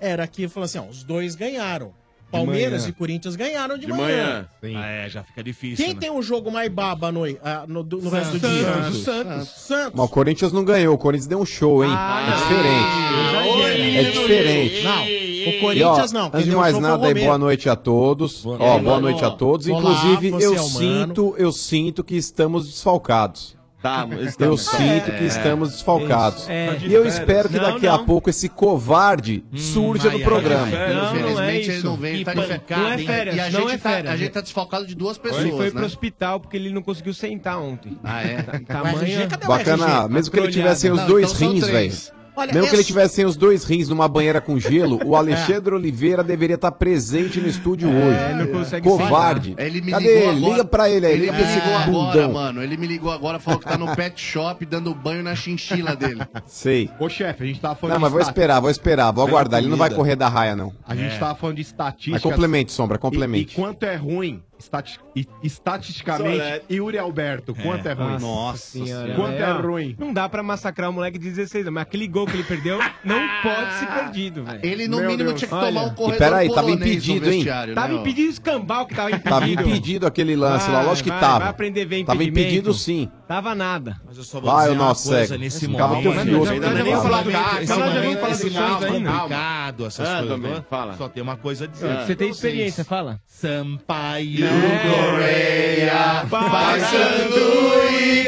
era 0.00 0.26
que 0.26 0.42
eu 0.44 0.48
falei 0.50 0.64
assim: 0.64 0.78
ó, 0.78 0.84
os 0.86 1.04
dois 1.04 1.34
ganharam. 1.34 1.92
Palmeiras 2.32 2.80
manhã. 2.82 2.88
e 2.88 2.92
Corinthians 2.92 3.36
ganharam 3.36 3.76
de, 3.78 3.86
De 3.86 3.92
manhã. 3.92 4.48
manhã. 4.60 4.80
Ah, 4.82 4.86
é, 4.86 5.08
já 5.08 5.22
fica 5.22 5.40
difícil. 5.40 5.84
Quem 5.84 5.94
né? 5.94 6.00
tem 6.00 6.10
o 6.10 6.20
jogo 6.20 6.50
mais 6.50 6.68
baba 6.68 7.12
no, 7.12 7.24
ah, 7.44 7.64
no, 7.68 7.84
do- 7.84 7.98
no 7.98 8.10
resto 8.10 8.32
do 8.32 8.40
dia? 8.40 8.64
Santos. 8.64 9.04
Santos. 9.04 9.48
Santos. 9.50 9.92
Mas 9.94 10.06
o 10.06 10.08
Corinthians 10.08 10.50
não 10.52 10.64
ganhou, 10.64 10.94
o 10.94 10.98
Corinthians 10.98 11.28
deu 11.28 11.38
um 11.38 11.46
show, 11.46 11.84
hein? 11.84 11.90
Ah, 11.94 12.26
é 12.26 12.34
diferente. 12.34 13.96
É 13.96 14.10
diferente. 14.10 14.82
Não, 14.82 15.02
o 15.02 15.06
E, 15.06 15.58
ó, 15.58 15.60
Corinthians 15.60 16.12
não. 16.12 16.30
quem 16.30 16.38
antes 16.38 16.44
de 16.46 16.50
deu 16.50 16.58
mais 16.58 16.72
show 16.72 16.80
foi 16.80 16.88
o 16.88 16.92
nada, 16.92 17.06
aí, 17.06 17.12
Romero. 17.12 17.26
boa 17.26 17.38
noite 17.38 17.68
a 17.68 17.76
todos. 17.76 18.42
Boa 18.42 18.56
Ó, 18.56 18.58
noite. 18.68 18.82
boa 18.84 19.00
noite 19.00 19.24
a 19.24 19.30
todos. 19.30 19.66
Olá, 19.68 19.78
Inclusive, 19.78 20.30
você 20.30 20.46
eu 20.46 20.54
é 20.54 20.60
humano. 20.60 21.06
sinto, 21.06 21.34
eu 21.38 21.52
sinto 21.52 22.02
que 22.02 22.16
estamos 22.16 22.66
desfalcados. 22.66 23.56
Tá, 23.84 24.08
Eu 24.38 24.56
sinto 24.56 25.12
que 25.12 25.24
É. 25.24 25.26
estamos 25.26 25.72
desfalcados. 25.72 26.48
É. 26.48 26.78
E 26.80 26.94
eu 26.94 27.06
espero 27.06 27.50
que 27.50 27.58
Não, 27.58 27.64
daqui 27.74 27.86
a 27.86 27.98
pouco 27.98 28.30
esse 28.30 28.48
covarde 28.48 29.44
surja 29.54 30.08
ai, 30.08 30.16
no 30.16 30.24
programa. 30.24 30.68
ai, 30.74 30.94
Não, 30.94 31.02
não 31.02 31.04
é 31.04 31.20
Infelizmente 31.20 31.68
ele 31.68 31.76
isso. 31.76 31.86
não 31.86 31.96
vem, 31.98 32.24
tá 32.24 32.32
de 32.32 32.40
é 32.40 32.98
férias, 33.04 33.36
E 33.36 33.40
a 33.40 33.50
não 33.50 33.68
gente, 33.68 33.82
tá, 33.82 33.90
a 33.90 34.16
gente 34.16 34.30
tá 34.30 34.40
desfalcado 34.40 34.86
de 34.86 34.94
duas 34.94 35.18
pessoas, 35.18 35.42
Ele 35.42 35.52
foi 35.52 35.70
pro 35.70 35.80
né? 35.80 35.86
hospital 35.86 36.40
porque 36.40 36.56
ele 36.56 36.70
não 36.70 36.80
conseguiu 36.80 37.12
sentar 37.12 37.58
ontem. 37.58 37.98
Ah, 38.02 38.22
é? 38.22 38.36
O 38.36 38.38
RG, 38.38 38.64
Tamanha... 38.64 39.26
cadê 39.28 39.44
o 39.44 39.48
Bacana, 39.48 39.86
RG? 39.86 40.08
mesmo 40.14 40.32
que 40.32 40.40
ele 40.40 40.50
tivesse 40.50 40.90
os 40.90 40.98
Não, 41.00 41.06
dois 41.06 41.32
então 41.34 41.50
rins, 41.52 41.66
velho. 41.66 41.92
Olha, 42.36 42.52
Mesmo 42.52 42.68
que 42.68 42.74
ele 42.76 42.84
tivesse 42.84 43.14
sem 43.14 43.24
os 43.24 43.36
dois 43.36 43.64
rins 43.64 43.88
numa 43.88 44.08
banheira 44.08 44.40
com 44.40 44.58
gelo, 44.58 44.98
o 45.04 45.14
Alexandre 45.16 45.74
Oliveira 45.74 46.22
deveria 46.24 46.56
estar 46.56 46.72
presente 46.72 47.40
no 47.40 47.46
estúdio 47.46 47.88
hoje. 47.88 48.34
não 48.36 48.46
consegue 48.48 48.88
Covarde. 48.88 49.54
Ele 49.56 49.80
me 49.80 49.92
Cadê 49.92 50.04
ligou 50.04 50.18
ele? 50.30 50.38
agora. 50.38 50.52
Liga 50.52 50.64
pra 50.64 50.90
ele 50.90 51.06
aí, 51.06 51.12
Ele 51.12 51.30
me 51.30 51.38
ligou 51.38 51.76
agora, 51.76 51.86
bundão. 51.86 52.32
mano. 52.32 52.62
Ele 52.62 52.76
me 52.76 52.86
ligou 52.86 53.10
agora, 53.12 53.38
falou 53.38 53.60
que 53.60 53.66
tá 53.66 53.78
no 53.78 53.94
pet 53.94 54.20
shop 54.20 54.66
dando 54.66 54.94
banho 54.94 55.22
na 55.22 55.34
chinchila 55.36 55.94
dele. 55.94 56.22
Sei. 56.46 56.90
Ô, 56.98 57.08
chefe, 57.08 57.44
a 57.44 57.46
gente 57.46 57.60
tava 57.60 57.76
falando 57.76 57.92
Não, 57.92 57.98
de 57.98 58.02
mas 58.02 58.12
vou 58.12 58.20
esperar, 58.20 58.60
vou 58.60 58.70
esperar, 58.70 59.10
vou 59.12 59.26
aguardar. 59.26 59.60
Ele 59.60 59.68
não 59.68 59.76
vai 59.76 59.90
correr 59.90 60.16
da 60.16 60.28
raia, 60.28 60.56
não. 60.56 60.72
A 60.86 60.94
gente 60.96 61.14
É. 61.14 61.18
tava 61.18 61.34
falando 61.36 61.56
de 61.56 61.62
Mas 61.62 61.68
estatística. 61.68 62.20
complemente, 62.20 62.72
Sombra, 62.72 62.96
E, 62.96 62.98
e 62.98 63.00
complemente. 63.00 63.54
quanto 63.54 63.84
é 63.84 63.94
ruim, 63.94 64.42
estati- 64.64 64.98
e- 65.14 65.26
estatisticamente, 65.42 66.36
Solete. 66.38 66.64
Yuri 66.74 66.98
Alberto, 66.98 67.54
quanto 67.54 67.86
é, 67.88 67.92
ruim? 67.92 68.18
Nossa 68.20 68.78
senhora. 68.78 69.14
Quanto 69.14 69.34
é 69.34 69.52
ó, 69.52 69.60
ruim? 69.60 69.94
Não 69.98 70.12
dá 70.12 70.28
pra 70.28 70.42
massacrar 70.42 70.90
o 70.90 70.92
moleque 70.92 71.18
de 71.18 71.28
16 71.30 71.64
anos, 71.64 71.74
mas 71.74 71.82
aquele 71.82 72.06
gol 72.08 72.26
que 72.26 72.32
ele 72.34 72.44
perdeu 72.44 72.78
não 73.04 73.20
pode 73.42 73.72
ser 73.74 73.86
perdido, 73.86 74.44
velho. 74.44 74.60
Ele, 74.62 74.88
no 74.88 74.98
Meu 74.98 75.10
mínimo, 75.10 75.28
Deus. 75.30 75.38
tinha 75.40 75.48
que 75.48 75.54
Olha. 75.54 75.66
tomar 75.68 75.82
um 75.84 75.88
E 75.92 75.94
corredor 75.94 76.18
peraí, 76.18 76.52
tava 76.54 76.70
impedido, 76.70 77.26
hein? 77.26 77.32
vestiário, 77.38 77.74
Tava 77.74 77.88
né, 77.88 77.94
impedido 78.00 78.28
o 78.28 78.30
escambau 78.32 78.86
que 78.86 78.94
tava 78.94 79.10
impedido. 79.10 79.30
Tava 79.30 79.48
impedido 79.48 80.06
aquele 80.06 80.36
lance 80.36 80.68
lá, 80.70 80.78
Vai, 80.78 80.86
lógico 80.86 81.04
que 81.04 81.10
vai, 81.10 81.20
tava. 81.20 81.38
Vai 81.40 81.48
aprender 81.48 81.82
a 81.82 81.86
ver 81.86 82.04
Tava 82.04 82.16
impedimento. 82.22 82.40
impedido 82.48 82.74
sim. 82.74 83.10
Tava 83.26 83.54
nada. 83.54 83.96
Mas 84.06 84.18
eu 84.18 84.22
só 84.24 84.38
vou 84.38 84.50
Vai, 84.52 84.64
dizer 84.64 84.70
o 84.70 84.74
uma 84.80 84.88
nosso 84.88 85.08
coisa 85.08 85.26
cego. 85.28 85.40
nesse 85.40 85.66
Ficava 85.66 85.94
momento. 85.94 86.14
confuso. 86.14 86.50
Ainda 86.52 86.66
Ainda 86.68 86.82
nem 86.84 86.92
falar 86.94 87.22
do 87.22 87.30
Cássio, 87.32 87.58
esse 87.62 87.66
já 87.66 87.76
momento, 87.78 88.20
falar 88.20 88.32
do 88.34 88.36
Santos 88.36 88.84
ainda. 88.84 89.10
complicado, 89.12 89.86
essas 89.86 90.08
Ah, 90.08 90.12
coisas. 90.18 90.28
também, 90.34 90.50
agora. 90.50 90.66
fala. 90.68 90.96
Só 90.98 91.08
tem 91.08 91.22
uma 91.22 91.36
coisa 91.38 91.64
a 91.64 91.66
dizer. 91.68 91.96
Você 92.04 92.14
tem 92.16 92.28
experiência, 92.28 92.84
fala. 92.84 93.18
Sampaio. 93.26 94.46
Correia, 94.94 96.26
Paysandu 96.28 97.82
e 97.98 98.24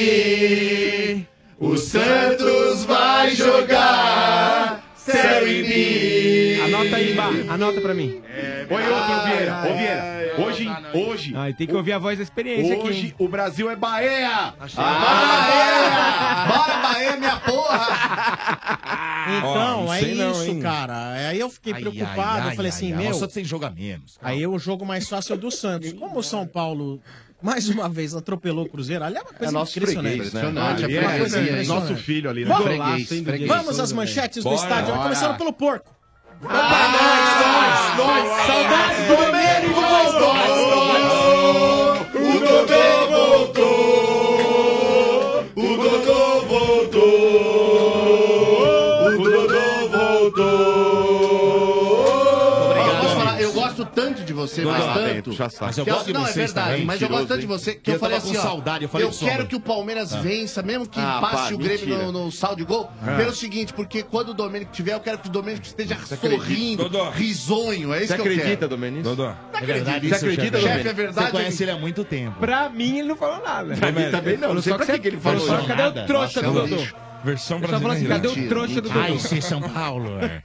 Guarani. 0.00 1.26
O 1.58 1.76
Santos 1.76 2.84
vai 2.86 3.34
jogar 3.34 4.82
céu 4.96 5.46
e 5.46 5.62
mim. 5.62 5.99
Anota 6.80 6.96
aí, 6.96 7.14
Bá. 7.14 7.54
Anota 7.54 7.80
pra 7.80 7.94
mim. 7.94 8.20
Oi, 8.70 8.82
outro, 8.88 9.26
Vieira. 9.26 9.58
Ô, 9.58 9.76
Vieira. 9.76 10.20
Hoje, 10.38 10.68
hoje. 10.94 11.32
Ai, 11.36 11.52
tem 11.52 11.66
que 11.66 11.74
ouvir 11.74 11.92
a 11.92 11.98
voz 11.98 12.16
da 12.16 12.22
experiência 12.24 12.74
aqui. 12.74 12.88
Hoje 12.88 13.14
o 13.18 13.28
Brasil 13.28 13.68
é 13.70 13.76
Bahia. 13.76 14.54
Bahia! 14.76 16.46
Bora, 16.48 16.76
Bahia, 16.82 17.16
minha 17.16 17.36
porra! 17.36 18.98
Então, 19.20 19.84
Ó, 19.86 19.94
é 19.94 20.00
não, 20.14 20.32
isso, 20.32 20.44
hein? 20.46 20.60
cara. 20.60 21.10
Aí 21.28 21.38
eu 21.38 21.50
fiquei 21.50 21.74
Ai, 21.74 21.80
preocupado. 21.82 22.20
ai, 22.20 22.40
eu 22.40 22.48
ai, 22.48 22.56
falei 22.56 22.70
assim, 22.70 22.92
ai, 22.94 23.02
meu. 23.04 23.14
Só 23.14 23.26
tem 23.26 23.44
jogo 23.44 23.66
a 23.66 23.70
menos. 23.70 24.18
Aí 24.22 24.44
o 24.46 24.58
jogo 24.58 24.84
mais 24.84 25.08
fácil 25.08 25.34
é 25.34 25.36
o 25.36 25.38
do 25.38 25.50
Santos. 25.50 25.92
Como 25.92 26.18
o 26.18 26.22
São 26.22 26.46
Paulo, 26.46 27.00
mais 27.40 27.68
uma 27.68 27.86
vez, 27.88 28.14
atropelou 28.14 28.64
o 28.64 28.68
Cruzeiro, 28.68 29.04
ali 29.04 29.18
é 29.18 29.20
uma 29.20 29.32
coisa 29.32 29.52
É 29.52 29.54
nosso 29.54 29.78
impressionante. 29.78 30.14
freguês, 30.16 30.32
né? 30.32 30.40
Impressionante, 30.40 30.84
Ali 30.84 30.96
é 30.96 30.96
é 30.96 31.00
uma 31.00 31.10
coisa 31.10 31.20
freguesia, 31.28 31.40
hein? 31.40 31.52
impressionante. 31.62 31.90
Nosso 31.90 32.02
filho 32.02 32.30
ali, 32.30 32.40
né? 32.44 32.48
Vamos, 32.48 32.64
Freguês, 32.64 33.08
Vamos, 33.10 33.24
freguês. 33.24 33.48
vamos 33.48 33.78
às 33.80 33.92
manchetes 33.92 34.42
do 34.42 34.50
Bora, 34.50 34.62
estádio, 34.62 34.86
bora. 34.94 35.02
começando 35.02 35.36
pelo 35.36 35.52
porco. 35.52 35.94
Saudades 38.46 39.06
do 39.06 39.16
Domênico, 39.16 39.78
nós, 39.78 40.14
nós, 40.14 40.48
nós. 40.48 42.08
O 42.14 42.40
Dodô 42.40 42.84
voltou. 43.10 43.64
O 45.54 45.76
Dodô 45.76 46.40
voltou. 46.46 47.49
Você, 54.40 54.62
mas 54.64 54.84
Dodô, 54.84 54.94
tanto. 55.00 55.30
puxa 55.30 55.48
saco. 55.50 55.64
Mas 55.66 55.78
eu 55.78 55.84
gosto 55.84 56.06
de 56.06 56.12
não, 56.12 56.20
é 56.22 56.24
vocês 56.24 56.36
verdade, 56.36 56.70
também, 56.70 56.84
mas 56.84 57.02
eu 57.02 57.08
gosto 57.08 57.26
tanto 57.28 57.40
de 57.40 57.46
você 57.46 57.74
que 57.74 57.90
eu, 57.90 57.94
Eu 57.94 58.00
falei 58.00 58.16
assim, 58.18 58.32
com 58.32 58.38
ó, 58.38 58.42
saudade, 58.42 58.84
eu 58.84 58.88
falei 58.88 59.06
eu 59.06 59.10
quero 59.12 59.46
que 59.46 59.56
o 59.56 59.60
Palmeiras 59.60 60.12
vença, 60.14 60.62
mesmo 60.62 60.86
que 60.88 60.98
Ah, 61.00 61.18
passe 61.20 61.48
pá, 61.50 61.54
o 61.54 61.58
Grêmio 61.58 61.98
no, 62.12 62.24
no 62.24 62.32
saldo 62.32 62.56
de 62.56 62.64
gol, 62.64 62.90
pelo 63.16 63.32
seguinte, 63.34 63.72
porque 63.72 64.02
quando 64.02 64.30
o 64.30 64.34
Domênico 64.34 64.72
tiver, 64.72 64.94
eu 64.94 65.00
quero 65.00 65.18
que 65.18 65.28
o 65.28 65.30
Domênico 65.30 65.64
esteja 65.66 65.96
sorrindo, 66.06 66.88
Dodô. 66.88 67.10
risonho, 67.10 67.92
é 67.94 67.98
isso 67.98 68.08
Você 68.08 68.14
que 68.14 68.20
eu 68.20 68.24
acredita, 68.32 68.56
quero. 68.56 68.68
Domênico? 68.68 69.02
Dodô. 69.02 69.30
É 69.52 69.60
verdade 69.64 70.08
Você 70.08 70.14
isso, 70.16 70.24
acredita, 70.26 70.60
chefe? 70.60 70.88
É 70.88 70.92
verdade? 70.92 71.26
Você 71.26 71.32
conhece 71.32 71.62
ele 71.62 71.70
há 71.70 71.76
muito 71.76 72.04
tempo. 72.04 72.38
Pra 72.40 72.68
mim, 72.68 72.98
ele 72.98 73.08
não 73.08 73.16
falou 73.16 73.42
nada. 73.42 73.74
Pra 73.76 73.92
mim 73.92 74.10
também 74.10 74.36
não, 74.36 74.54
não 74.54 74.62
sei 74.62 74.74
pra 74.74 74.86
que 74.86 74.98
que 74.98 75.08
ele 75.08 75.16
falou 75.18 75.38
isso. 75.38 75.66
cadê 75.66 75.82
nada. 75.82 76.02
o 76.02 76.06
trouxa 76.06 76.42
do 76.42 76.48
é 76.48 76.52
Dodô? 76.52 76.82
Versão 77.22 77.58
Ele 77.58 77.66
só 77.66 77.72
falou 77.80 77.90
assim, 77.92 78.04
brasileira. 78.06 78.14
cadê 78.14 78.28
o 78.28 78.48
trouxa 78.48 78.74
do 78.80 78.88
Dodô? 78.88 78.98
Ai, 79.00 79.12
esse 79.14 79.42
São 79.42 79.60
Paulo. 79.60 80.18
é. 80.20 80.42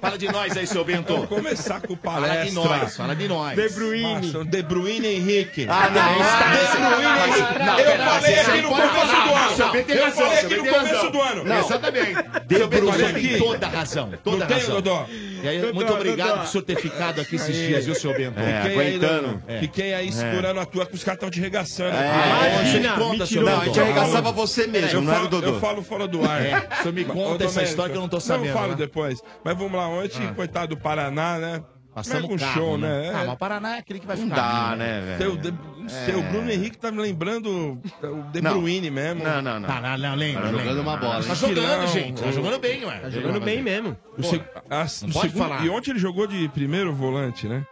Fala 0.00 0.18
de 0.18 0.30
nós 0.32 0.56
aí, 0.56 0.66
seu 0.66 0.84
Bento. 0.84 1.12
Vamos 1.12 1.28
começar 1.28 1.80
com 1.80 1.96
Fala 1.96 2.28
de 2.28 2.52
palestra. 2.52 2.62
nós, 2.78 2.96
fala 2.96 3.14
de 3.16 3.28
nós. 3.28 3.56
De 3.56 3.68
Bruyne. 3.70 4.32
Nossa, 4.32 4.44
De 4.44 4.62
Bruyne 4.62 5.06
Henrique. 5.06 5.66
Ah, 5.68 5.88
não. 5.90 6.14
De 6.14 6.78
Bruyne 6.78 7.20
Henrique. 7.28 7.58
Não, 7.64 7.78
Eu 7.78 7.98
falei 7.98 8.34
você 8.34 8.40
aqui 8.40 8.62
no 8.62 8.68
começo 8.68 9.22
do 9.28 9.34
ano. 9.34 9.56
Seu 9.56 9.70
Bento 9.72 9.86
tem 9.86 9.96
Eu 9.96 10.10
falei 10.12 10.38
aqui 10.38 10.56
no 10.56 10.64
começo 10.66 11.10
do 11.10 11.20
ano. 11.22 11.58
Exatamente. 11.58 12.14
De 12.46 12.66
Bruyne 12.66 13.12
tem 13.28 13.38
toda 13.38 13.66
a 13.66 13.70
razão. 13.70 14.12
Toda 14.24 14.36
Não 14.36 14.44
a 14.44 14.46
tem, 14.48 14.58
razão. 14.58 14.74
Dodô? 14.80 15.04
E 15.40 15.48
aí, 15.48 15.72
muito 15.72 15.92
obrigado 15.92 16.38
por 16.40 16.46
seu 16.48 16.62
ter 16.62 16.76
ficado 16.80 17.20
aqui 17.20 17.36
esses 17.36 17.54
dias, 17.54 17.84
viu, 17.86 17.94
seu 17.94 18.12
Bento? 18.12 18.40
É, 18.40 18.62
Fiquei 18.62 18.78
aí, 18.80 18.96
aguentando. 18.96 19.28
Dodô. 19.28 19.60
Fiquei 19.60 19.94
aí 19.94 20.12
segurando 20.12 20.58
a 20.60 20.66
tua, 20.66 20.84
que 20.86 20.94
os 20.96 21.04
caras 21.04 21.16
estão 21.18 21.30
te 21.30 21.38
regaçando. 21.40 21.94
Imagina. 21.94 22.96
Não, 22.96 23.60
a 23.60 23.64
gente 23.64 23.80
arregaçava 23.80 24.32
você 24.32 24.66
mesmo, 24.66 24.98
Eu 24.98 25.00
não 25.02 25.12
era 25.12 25.20
o 25.20 25.28
falo, 25.28 25.28
Dodô. 25.40 25.46
eu 25.54 25.60
falo 25.60 25.82
fora 25.82 26.08
do 26.08 26.24
ar. 26.28 26.44
É, 26.44 26.68
o 26.72 26.76
senhor 26.82 26.92
me 26.94 27.04
conta 27.04 27.44
essa 27.44 27.62
história 27.62 27.92
que 27.92 27.96
eu 27.96 28.00
não 28.02 28.08
tô 28.08 28.18
sabendo, 28.20 28.46
Não, 28.46 28.50
eu 28.52 28.56
falo 28.58 28.70
né? 28.70 28.76
depois. 28.76 29.22
Mas 29.44 29.56
vamos 29.56 29.67
lá, 29.76 29.88
ontem, 29.88 30.32
coitado 30.34 30.74
do 30.74 30.80
Paraná, 30.80 31.38
né? 31.38 31.62
Passando 31.94 32.22
Mega 32.22 32.34
um 32.34 32.36
carro, 32.38 32.52
show, 32.54 32.78
né? 32.78 32.88
né? 32.88 33.08
Ah, 33.12 33.22
É. 33.22 33.24
mas 33.24 33.34
o 33.34 33.36
Paraná 33.36 33.74
é 33.74 33.78
aquele 33.80 33.98
que 33.98 34.06
vai 34.06 34.16
Não 34.16 34.24
ficar. 34.28 34.36
dá, 34.36 34.68
ali, 34.70 34.78
né, 34.78 35.16
Seu, 35.18 35.34
velho? 35.36 35.58
não 35.78 35.88
sei, 35.88 36.14
o 36.14 36.22
Bruno 36.22 36.50
Henrique 36.50 36.78
tá 36.78 36.92
me 36.92 37.00
lembrando 37.02 37.80
o 38.02 38.22
De. 38.30 38.40
Bruyne 38.40 38.88
mesmo. 38.88 39.24
Não, 39.24 39.42
não, 39.42 39.58
não. 39.58 39.68
Tá, 39.68 39.80
não, 39.80 39.98
não, 39.98 40.14
lembra, 40.14 40.42
Tá 40.42 40.48
jogando 40.50 40.66
lembra. 40.66 40.82
uma 40.82 40.96
bola, 40.96 41.24
Tá 41.24 41.34
jogando, 41.34 41.80
Não, 41.80 41.86
gente. 41.88 42.22
Tá 42.22 42.30
jogando 42.30 42.58
bem, 42.60 42.84
ué. 42.84 42.98
Tá 43.00 43.10
jogando 43.10 43.40
bem 43.40 43.62
mesmo. 43.62 43.96
O 44.16 44.22
seg- 44.22 44.44
a- 44.70 44.84
o 44.84 45.12
pode 45.12 45.30
segundo- 45.30 45.32
falar. 45.38 45.64
E 45.64 45.70
ontem 45.70 45.90
ele 45.90 45.98
jogou 45.98 46.26
de 46.28 46.48
primeiro 46.50 46.92
volante, 46.94 47.48
né? 47.48 47.66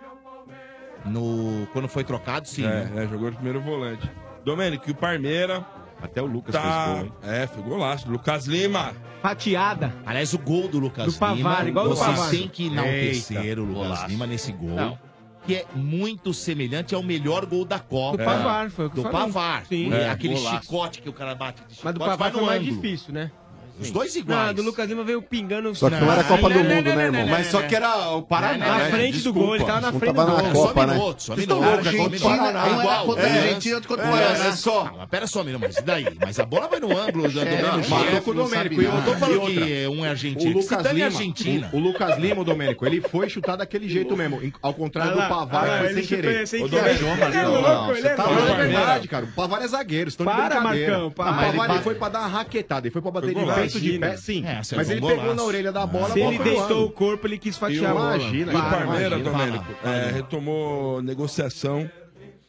No... 1.05 1.69
Quando 1.73 1.87
foi 1.88 2.03
trocado, 2.03 2.49
sim. 2.49 2.65
é, 2.65 2.85
né? 2.87 3.05
é, 3.05 3.09
jogou 3.09 3.31
de 3.31 3.37
primeiro 3.37 3.61
volante. 3.61 4.11
Domênico, 4.45 4.88
e 4.88 4.93
o 4.93 4.95
Parmeira 4.95 5.65
Até 6.06 6.22
o 6.22 6.26
Lucas 6.26 6.54
tá. 6.54 6.60
fez 6.62 6.96
gol, 6.98 7.04
hein? 7.06 7.12
É, 7.22 7.46
foi 7.46 7.62
golaço. 7.62 8.10
Lucas 8.10 8.46
Lima. 8.46 8.92
Fatiada. 9.22 9.92
Aliás, 10.04 10.32
o 10.34 10.38
gol 10.38 10.68
do 10.68 10.78
Lucas 10.78 11.12
Do 11.12 11.18
Pavar, 11.18 11.36
Lima, 11.36 11.68
igual 11.68 11.88
do 11.88 11.94
vocês 11.96 12.16
Pavar. 12.16 12.30
têm 12.30 12.48
que 12.48 12.66
enaltecer 12.66 13.58
o 13.58 13.64
Lucas 13.64 13.75
golaço. 13.82 14.06
Lima 14.08 14.26
nesse 14.26 14.52
gol. 14.52 14.70
Não. 14.70 14.98
Que 15.46 15.54
é 15.56 15.66
muito 15.76 16.34
semelhante 16.34 16.92
ao 16.94 17.02
melhor 17.04 17.46
gol 17.46 17.64
da 17.64 17.78
Copa. 17.78 18.18
Do 18.18 18.25
Pavar, 18.25 18.68
foi 18.70 18.86
o 18.86 18.90
que 18.90 18.98
eu 18.98 19.04
Do 19.04 19.10
falei. 19.10 19.26
Pavar. 19.32 19.64
Sim. 19.66 19.92
É, 19.92 20.02
É, 20.02 20.10
aquele 20.10 20.34
golaço. 20.34 20.62
chicote 20.64 21.00
que 21.02 21.08
o 21.08 21.12
cara 21.12 21.34
bate. 21.34 21.60
de 21.62 21.66
Mas 21.68 21.76
chicote, 21.76 21.94
do 21.98 22.00
Pavar 22.04 22.32
foi 22.32 22.42
mais 22.44 22.64
difícil, 22.64 23.12
né? 23.14 23.30
Os 23.80 23.90
dois 23.90 24.14
Não, 24.14 24.21
iguais. 24.23 24.49
a 24.49 24.52
do 24.52 24.62
Lucas 24.62 24.88
Lima 24.88 25.04
veio 25.04 25.21
pingando. 25.23 25.75
Só 25.75 25.90
que 25.90 25.97
não 25.97 26.11
era 26.11 26.25
Copa 26.25 26.49
do 26.49 26.54
Não, 26.54 26.64
não, 26.64 26.75
Mundo, 26.76 26.85
não, 26.88 26.97
né, 26.97 26.97
não, 26.97 27.02
irmão? 27.04 27.21
não, 27.23 27.28
Mas 27.30 27.47
só 27.49 27.62
que 27.62 27.75
era 27.76 28.11
o 28.11 28.23
Paraná, 28.23 28.66
Na 28.66 28.78
né? 28.78 28.90
frente 28.90 29.18
do 29.21 29.33
gol, 29.33 29.54
ele 29.54 29.64
tava 29.64 29.80
na 29.80 29.92
Não 29.92 29.99
frente 29.99 30.14
tava 30.14 30.30
do 30.30 30.37
na 30.42 30.50
gol. 30.50 30.66
Copa, 30.66 30.80
só 30.80 30.87
né? 30.87 30.95
minutos, 30.95 31.25
só 31.26 31.35
Vocês 31.35 31.42
estão 31.45 31.61
minutos. 31.61 31.85
loucos, 31.85 31.87
é 31.87 31.97
contra 31.97 32.26
o 32.26 32.30
Argentina, 32.30 32.52
Paraná. 32.52 32.66
era 32.66 32.78
igual. 32.80 33.06
contra 33.06 33.25
a 33.25 33.28
É. 33.28 33.38
Argentina, 33.42 33.80
contra 33.83 34.04
o 34.04 34.09
É, 34.09 34.11
Paraná. 34.12 34.45
é 34.47 34.52
só. 34.52 34.85
Não, 34.85 34.97
mas 34.99 35.09
pera 35.09 35.26
só, 35.26 35.40
menino, 35.40 35.59
mas 35.61 35.76
e 35.76 35.83
daí? 35.83 36.06
Mas 36.21 36.40
a 36.40 36.45
bola 36.47 36.68
vai 36.68 36.80
no 36.80 36.99
ângulo 36.99 37.28
do, 37.28 37.35
do 37.35 37.40
É, 37.40 37.62
não, 37.62 37.73
jeito. 37.83 37.90
Matou 37.90 38.21
com 38.23 38.30
o 38.30 38.35
não 38.35 38.45
Domênico. 38.45 38.83
Eu 38.83 38.92
não 38.92 39.02
tô 39.02 39.14
falando 39.14 39.40
que 39.47 39.87
um 39.88 40.04
é 40.04 40.09
O 40.09 40.11
argentino. 40.11 40.54
Lucas 40.61 40.92
Lima. 40.92 41.71
O, 41.73 41.76
o 41.76 41.80
Lucas 41.80 42.18
Lima, 42.18 42.45
Domênico, 42.45 42.87
ele 42.87 43.00
foi 43.00 43.28
chutar 43.28 43.56
daquele 43.56 43.88
jeito 43.88 44.16
mesmo. 44.16 44.40
Ao 44.62 44.73
contrário 44.75 45.12
do 45.12 45.18
Pavar, 45.28 45.66
lá, 45.66 45.78
foi 45.78 45.95
sem 45.95 46.06
querer. 46.06 46.47
querer. 46.47 46.68
Domênico, 46.68 47.04
Ele 47.04 47.37
é 47.37 47.42
não, 47.42 47.52
louco, 47.52 47.68
não, 47.68 47.90
ele 47.92 48.00
você 48.00 48.09
é 48.09 48.14
tá 48.14 48.25
É 48.30 48.66
verdade, 48.66 49.09
cara. 49.09 49.25
O 49.25 49.28
Pavar 49.33 49.62
é 49.62 49.68
zagueiro, 49.68 50.09
estão 50.09 50.26
de 50.26 50.33
Para, 50.33 50.54
brincadeira. 50.61 50.92
Marcão, 50.92 51.11
para. 51.11 51.30
O 51.30 51.56
Pavar 51.56 51.83
foi 51.83 51.95
pra 51.95 52.09
dar 52.09 52.18
uma 52.21 52.28
raquetada, 52.28 52.87
ele 52.87 52.92
foi 52.92 53.02
pra 53.02 53.11
bater 53.11 53.35
de 53.35 53.40
de 53.73 53.78
imagina. 53.78 54.06
pé, 54.08 54.16
sim. 54.16 54.44
É, 54.46 54.61
Mas 54.76 54.88
um 54.88 54.92
ele 54.92 55.00
pegou 55.00 55.35
na 55.35 55.42
orelha 55.42 55.73
da 55.73 55.87
bola, 55.87 56.11
Se 56.11 56.18
bola 56.20 56.35
ele 56.35 56.44
deitou 56.44 56.87
o 56.87 56.90
corpo, 56.90 57.26
ele 57.26 57.38
quis 57.38 57.56
fatiar 57.58 57.90
a 57.90 57.94
bola. 57.94 58.16
imagina, 58.16 58.52
e 58.52 58.56
o 58.56 58.58
Parmeira, 58.58 59.16
imagina. 59.18 59.30
Domênico, 59.30 59.64
é, 59.85 60.11
retomou 60.12 61.02
negociação 61.02 61.90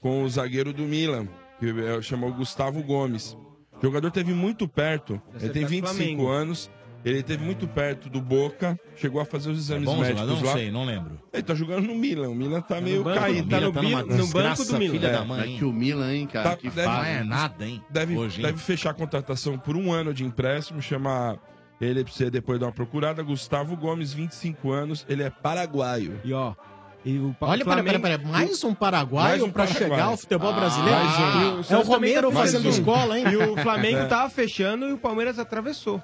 com 0.02 0.24
o 0.24 0.30
zagueiro 0.30 0.72
do 0.74 0.84
Milan, 0.84 1.28
que 1.60 1.70
é, 1.70 2.02
chamou 2.02 2.32
Gustavo 2.34 2.82
Gomes. 2.84 3.36
O 3.78 3.82
jogador 3.82 4.10
teve 4.12 4.34
muito 4.34 4.68
perto, 4.68 5.22
ele 5.40 5.50
tem 5.50 5.64
acertar 5.64 5.70
25 5.94 5.96
Flamengo. 5.96 6.28
anos, 6.30 6.72
ele 7.06 7.24
teve 7.24 7.44
muito 7.44 7.68
perto 7.68 8.10
do 8.10 8.20
Boca, 8.22 8.78
chegou 8.96 9.22
a 9.22 9.26
fazer 9.26 9.50
os 9.50 9.58
É 9.58 9.62
exames 9.76 9.86
bom 9.86 9.98
médicos? 10.02 10.28
Não 10.28 10.44
lá. 10.44 10.54
sei, 10.54 10.72
não 10.72 10.86
lembro. 10.86 11.20
Ele 11.32 11.44
tá 11.44 11.56
jogando 11.56 11.86
no 11.88 11.96
Milan, 11.96 12.30
o 12.30 12.36
Milan 12.36 12.62
tá 12.62 12.82
meio 12.82 13.04
banco, 13.04 13.20
caído. 13.20 13.50
tá 13.50 13.60
no 13.62 13.72
numa 13.72 14.02
no 14.04 14.28
banco 14.28 14.66
do 14.66 14.78
Milan. 14.78 14.92
filha 14.94 15.08
É. 15.08 15.12
da 15.14 15.24
mãe, 15.26 15.50
hein? 15.52 15.58
que 15.58 15.66
o 15.66 15.72
Milan, 15.72 16.14
hein, 16.14 16.28
cara, 16.28 16.50
Tá- 16.52 16.56
que 16.58 16.70
deve- 16.70 17.08
é 17.10 17.24
nada, 17.24 17.66
hein? 17.66 17.82
Deve, 17.90 18.18
Hoje, 18.18 18.38
hein? 18.42 18.46
deve 18.48 18.58
fechar 18.60 18.90
a 18.90 18.94
contratação 18.94 19.58
por 19.58 19.76
um 19.78 19.92
ano 19.94 20.14
de 20.14 20.24
empréstimo, 20.26 20.82
chamar 20.82 21.38
ele 21.80 22.04
pra 22.04 22.12
você 22.12 22.30
depois 22.30 22.60
dar 22.60 22.66
uma 22.68 22.72
procurada. 22.74 23.22
Gustavo 23.24 23.78
Gomes, 23.78 24.12
25 24.14 24.72
anos, 24.72 25.06
ele 25.08 25.24
é 25.24 25.30
paraguaio. 25.30 26.20
E 26.26 26.34
ó, 26.34 26.54
e 27.06 27.18
o 27.20 27.36
Olha, 27.40 27.64
peraí, 27.64 27.64
Flamengo- 27.64 28.02
peraí, 28.02 28.18
peraí. 28.18 28.32
Mais 28.32 28.64
um 28.64 28.74
paraguaio 28.74 29.46
um 29.46 29.52
pra 29.52 29.66
paraguaio. 29.66 29.92
chegar 29.94 30.06
ao 30.08 30.18
futebol 30.18 30.54
brasileiro? 30.54 31.00
o 31.00 31.74
É 31.74 31.78
o 31.78 31.84
Romero 31.84 32.30
tá 32.32 32.40
fazendo 32.40 32.64
fazendo 32.64 32.66
um. 32.66 32.70
escola, 32.70 33.18
hein? 33.20 33.26
E 33.32 33.38
o 33.38 33.56
Flamengo 33.58 34.00
É. 34.00 34.06
tava 34.08 34.30
fechando 34.30 34.88
e 34.90 34.94
o 34.94 34.98
Palmeiras 34.98 35.38
atravessou. 35.40 36.02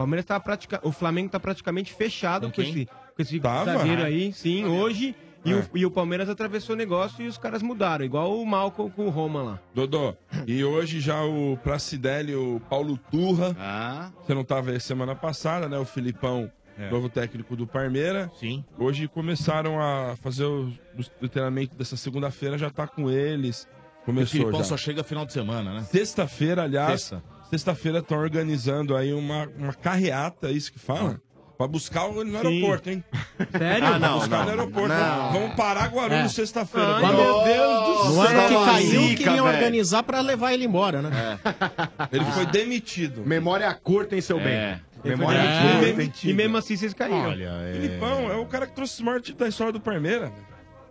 O 0.00 0.02
Palmeiras 0.02 0.24
tava 0.24 0.40
pratica... 0.42 0.80
O 0.82 0.90
Flamengo 0.92 1.28
tá 1.28 1.38
praticamente 1.38 1.92
fechado 1.92 2.50
Com 2.50 2.62
esse, 2.62 2.86
com 3.14 3.20
esse 3.22 3.38
Tava? 3.38 3.66
zagueiro 3.66 4.02
aí, 4.02 4.32
sim, 4.32 4.64
hoje. 4.64 5.14
E, 5.44 5.52
É. 5.52 5.56
o, 5.56 5.68
e 5.76 5.84
o 5.84 5.90
Palmeiras 5.90 6.26
atravessou 6.30 6.74
o 6.74 6.78
negócio 6.78 7.22
e 7.22 7.28
os 7.28 7.36
caras 7.36 7.62
mudaram, 7.62 8.02
igual 8.02 8.38
o 8.40 8.46
Malcom 8.46 8.88
com 8.90 9.06
o 9.06 9.10
Roma 9.10 9.42
lá. 9.42 9.58
Dodô, 9.74 10.14
e 10.46 10.64
hoje 10.64 11.00
já 11.00 11.22
o 11.22 11.58
Pracidelli, 11.62 12.34
o 12.34 12.60
Paulo 12.70 12.98
Turra, 13.10 13.54
Ah, 13.58 14.10
você 14.22 14.32
não 14.34 14.42
tava 14.42 14.70
aí 14.70 14.80
semana 14.80 15.14
passada, 15.14 15.68
né? 15.68 15.78
O 15.78 15.84
Filipão, 15.84 16.50
novo 16.90 17.10
técnico 17.10 17.54
do 17.54 17.66
Parmeira. 17.66 18.30
Sim. 18.40 18.64
Hoje 18.78 19.06
começaram 19.06 19.78
a 19.80 20.16
fazer 20.16 20.44
o, 20.46 20.72
o 21.20 21.28
treinamento 21.28 21.74
dessa 21.76 21.96
segunda-feira, 21.96 22.56
já 22.56 22.70
tá 22.70 22.86
com 22.86 23.10
eles. 23.10 23.68
O 24.02 24.06
Começou 24.06 24.32
Filipão 24.32 24.60
já. 24.60 24.64
só 24.64 24.76
chega 24.78 25.04
final 25.04 25.26
de 25.26 25.32
semana, 25.34 25.74
né? 25.74 25.82
Sexta-feira, 25.82 26.62
aliás, 26.64 27.02
Sexta. 27.02 27.22
Sexta-feira 27.50 27.98
estão 27.98 28.18
organizando 28.18 28.96
aí 28.96 29.12
uma, 29.12 29.48
uma 29.58 29.74
carreata, 29.74 30.48
é 30.48 30.52
isso 30.52 30.72
que 30.72 30.78
fala? 30.78 31.20
Pra 31.58 31.66
buscar 31.68 32.08
ele 32.08 32.24
no 32.30 32.40
Sim. 32.40 32.46
aeroporto, 32.46 32.88
hein? 32.88 33.04
Sério? 33.52 33.86
Ah, 33.86 33.98
não, 33.98 34.18
buscar 34.18 34.38
no 34.38 34.42
não. 34.44 34.48
aeroporto. 34.50 34.88
Não. 34.88 35.32
Vamos 35.32 35.54
parar 35.56 35.88
Guarulhos 35.92 36.24
É. 36.24 36.28
sexta-feira. 36.28 36.94
Ai, 36.96 37.00
Quando- 37.02 37.16
meu 37.16 37.44
Deus 37.44 37.84
do 37.84 38.14
No 38.14 38.14
céu. 38.14 38.22
ano 38.40 38.48
que 38.48 38.54
uma 38.54 38.64
caiu, 38.66 39.00
zica, 39.02 39.24
queriam 39.24 39.46
organizar 39.46 40.02
pra 40.02 40.20
levar 40.22 40.54
ele 40.54 40.64
embora, 40.64 41.02
né? 41.02 41.38
Ele 42.10 42.24
foi 42.26 42.46
demitido. 42.46 43.22
Memória 43.26 43.72
curta, 43.74 44.14
hein, 44.14 44.22
seu 44.22 44.38
É. 44.40 44.42
bem? 44.42 44.54
Ele 44.54 44.80
foi 45.02 45.10
Memória 45.10 45.40
demitido, 45.42 45.60
curta, 45.72 45.84
e 45.84 45.90
hein? 45.90 45.96
mesmo- 45.96 46.30
E 46.30 46.32
mesmo 46.34 46.56
assim 46.56 46.76
vocês 46.76 46.94
caíram. 46.94 47.28
Olha, 47.28 47.44
é... 47.62 47.72
Filipão 47.74 48.32
é 48.32 48.36
o 48.36 48.46
cara 48.46 48.66
que 48.66 48.74
trouxe 48.74 49.02
o 49.02 49.04
maior 49.04 49.20
título 49.20 49.40
da 49.40 49.48
história 49.48 49.72
do 49.72 49.80
Parmeira. 49.80 50.32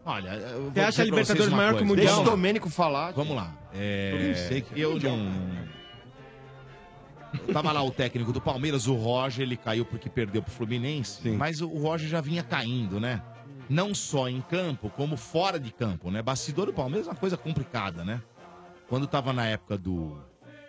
Olha, 0.05 0.29
eu 0.29 0.61
vou 0.61 0.71
Você 0.71 0.79
acha 0.81 1.01
a 1.01 1.05
Libertadores 1.05 1.51
maior 1.51 1.75
que 1.75 1.81
o. 1.81 1.85
Mundial? 1.85 2.05
Deixa 2.05 2.21
o 2.21 2.23
Domênico 2.23 2.69
falar. 2.69 3.11
Vamos 3.13 3.35
lá. 3.35 3.53
É... 3.73 4.11
Eu 4.13 4.19
nem 4.19 4.35
sei 4.35 4.61
que 4.61 4.79
é 4.79 4.85
Eu 4.85 4.91
mundial. 4.93 5.17
não... 5.17 5.78
Tava 7.53 7.71
lá 7.71 7.81
o 7.83 7.91
técnico 7.91 8.31
do 8.33 8.41
Palmeiras, 8.41 8.87
o 8.87 8.95
Roger, 8.95 9.43
ele 9.43 9.57
caiu 9.57 9.85
porque 9.85 10.09
perdeu 10.09 10.41
pro 10.41 10.51
Fluminense, 10.51 11.29
mas 11.29 11.61
o 11.61 11.67
Roger 11.67 12.07
já 12.09 12.21
vinha 12.21 12.43
caindo, 12.43 12.99
né? 12.99 13.21
Não 13.69 13.93
só 13.93 14.27
em 14.27 14.41
campo, 14.41 14.89
como 14.89 15.15
fora 15.15 15.59
de 15.59 15.71
campo, 15.71 16.09
né? 16.09 16.21
Bastidor 16.21 16.65
do 16.67 16.73
Palmeiras 16.73 17.07
é 17.07 17.11
uma 17.11 17.15
coisa 17.15 17.37
complicada, 17.37 18.03
né? 18.03 18.21
Quando 18.87 19.05
tava 19.05 19.31
na 19.31 19.45
época 19.45 19.77
do, 19.77 20.17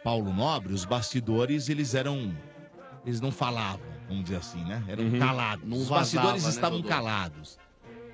Paulo 0.03 0.33
Nobre, 0.33 0.73
os 0.73 0.85
bastidores, 0.85 1.69
eles 1.69 1.95
eram. 1.95 2.35
Eles 3.05 3.21
não 3.21 3.31
falavam, 3.33 3.87
vamos 4.09 4.25
dizer 4.25 4.37
assim, 4.37 4.63
né? 4.65 4.83
Eram 4.89 5.05
Uhum. 5.05 5.19
calados. 5.19 5.67
Não 5.69 5.79
os 5.79 5.89
vazava, 5.89 6.27
bastidores 6.27 6.45
né, 6.45 6.51
estavam 6.51 6.79
Dodô? 6.79 6.89
calados. 6.89 7.59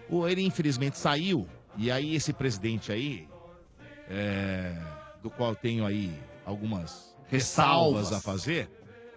O, 0.08 0.26
ele, 0.28 0.42
infelizmente, 0.42 0.98
saiu. 0.98 1.46
E 1.76 1.90
aí, 1.90 2.14
esse 2.14 2.32
presidente 2.32 2.92
aí, 2.92 3.28
é, 4.08 4.76
do 5.22 5.30
qual 5.30 5.50
eu 5.50 5.56
tenho 5.56 5.84
aí 5.84 6.12
algumas 6.44 7.15
ressalvas 7.28 8.12
a 8.12 8.20
fazer, 8.20 8.68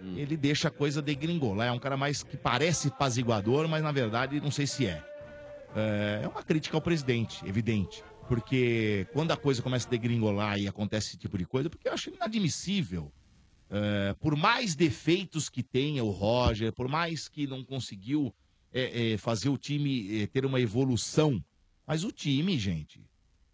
Hum. 0.02 0.18
ele 0.18 0.38
deixa 0.38 0.70
a 0.70 0.72
coisa 0.72 1.02
degringolar. 1.02 1.68
É 1.68 1.72
um 1.72 1.80
cara 1.80 1.98
mais 1.98 2.24
que 2.24 2.38
parece 2.38 2.90
paziguador, 2.90 3.68
mas 3.68 3.84
na 3.84 3.92
verdade 3.92 4.40
não 4.40 4.52
sei 4.52 4.66
se 4.66 4.86
é. 4.86 5.04
É, 5.76 6.22
é 6.24 6.28
uma 6.28 6.42
crítica 6.42 6.78
ao 6.78 6.82
presidente, 6.82 7.46
evidente. 7.46 8.04
Porque 8.28 9.08
quando 9.12 9.32
a 9.32 9.38
coisa 9.38 9.62
começa 9.62 9.88
a 9.88 9.92
degringolar 9.92 10.58
e 10.60 10.68
acontece 10.68 11.10
esse 11.10 11.18
tipo 11.18 11.38
de 11.38 11.46
coisa, 11.46 11.70
porque 11.70 11.88
eu 11.88 11.94
acho 11.94 12.10
inadmissível. 12.10 13.12
É, 13.70 14.16
por 14.20 14.36
mais 14.36 14.76
defeitos 14.76 15.50
que 15.50 15.62
tenha 15.62 16.04
o 16.04 16.10
Roger, 16.10 16.72
por 16.74 16.88
mais 16.88 17.28
que 17.28 17.46
não 17.46 17.64
conseguiu 17.64 18.34
é, 18.74 19.14
é, 19.14 19.18
fazer 19.18 19.50
o 19.50 19.58
time 19.58 20.24
é, 20.24 20.28
ter 20.28 20.46
uma 20.46 20.60
evolução, 20.60 21.44
mas 21.86 22.04
o 22.04 22.12
time, 22.12 22.58
gente, 22.58 23.02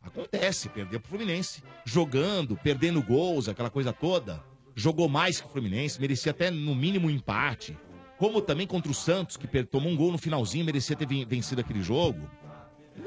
acontece, 0.08 0.70
perdeu 0.70 1.00
pro 1.00 1.10
Fluminense, 1.10 1.64
jogando, 1.84 2.56
perdendo 2.58 3.02
gols, 3.02 3.48
aquela 3.50 3.70
coisa 3.70 3.92
toda, 3.94 4.44
jogou 4.76 5.08
mais 5.10 5.40
que 5.40 5.48
o 5.48 5.50
Fluminense, 5.50 6.00
merecia 6.00 6.32
até 6.32 6.50
no 6.52 6.76
mínimo 6.76 7.08
um 7.08 7.10
empate, 7.12 7.78
como 8.18 8.42
também 8.42 8.66
contra 8.68 8.92
o 8.92 8.96
Santos, 8.96 9.38
que 9.38 9.48
tomou 9.64 9.92
um 9.92 9.96
gol 9.96 10.12
no 10.12 10.18
finalzinho, 10.18 10.66
merecia 10.66 10.96
ter 10.96 11.06
ven- 11.08 11.26
vencido 11.26 11.62
aquele 11.62 11.82
jogo. 11.84 12.30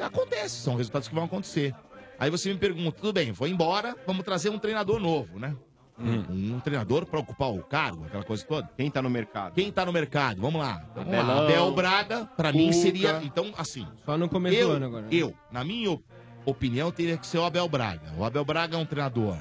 Acontece, 0.01 0.57
são 0.63 0.77
resultados 0.77 1.09
que 1.09 1.15
vão 1.15 1.25
acontecer. 1.25 1.75
Aí 2.19 2.31
você 2.31 2.53
me 2.53 2.59
pergunta, 2.59 2.93
tudo 3.01 3.13
bem, 3.13 3.33
foi 3.33 3.49
embora, 3.51 3.97
vamos 4.07 4.25
trazer 4.25 4.51
um 4.51 4.59
treinador 4.59 4.99
novo, 5.01 5.39
né? 5.39 5.57
Um 6.01 6.61
treinador 6.61 7.07
para 7.07 7.19
ocupar 7.19 7.51
o 7.51 7.61
cargo, 7.65 8.05
aquela 8.05 8.23
coisa 8.23 8.45
toda. 8.45 8.71
Quem 8.77 8.89
tá 8.89 9.03
no 9.03 9.11
mercado? 9.11 9.55
Quem 9.55 9.73
tá 9.73 9.85
no 9.85 9.93
mercado? 9.93 10.41
Vamos 10.41 10.61
lá. 10.61 10.85
Vamos 10.95 11.11
lá. 11.13 11.19
Abelão, 11.21 11.39
Abel 11.45 11.75
Braga, 11.75 12.25
pra 12.37 12.53
mim 12.53 12.73
seria. 12.73 13.21
Então, 13.25 13.53
assim. 13.59 13.85
Só 14.05 14.17
no 14.17 14.29
começo 14.29 14.57
eu, 14.57 14.69
do 14.69 14.75
ano 14.75 14.87
agora. 14.87 15.07
Eu, 15.11 15.35
na 15.51 15.65
minha 15.65 15.91
op- 15.91 16.05
opinião, 16.51 16.91
teria 16.91 17.17
que 17.17 17.27
ser 17.27 17.39
o 17.39 17.45
Abel 17.45 17.69
Braga. 17.69 18.13
O 18.17 18.25
Abel 18.25 18.45
Braga 18.45 18.77
é 18.77 18.79
um 18.79 18.87
treinador 18.87 19.37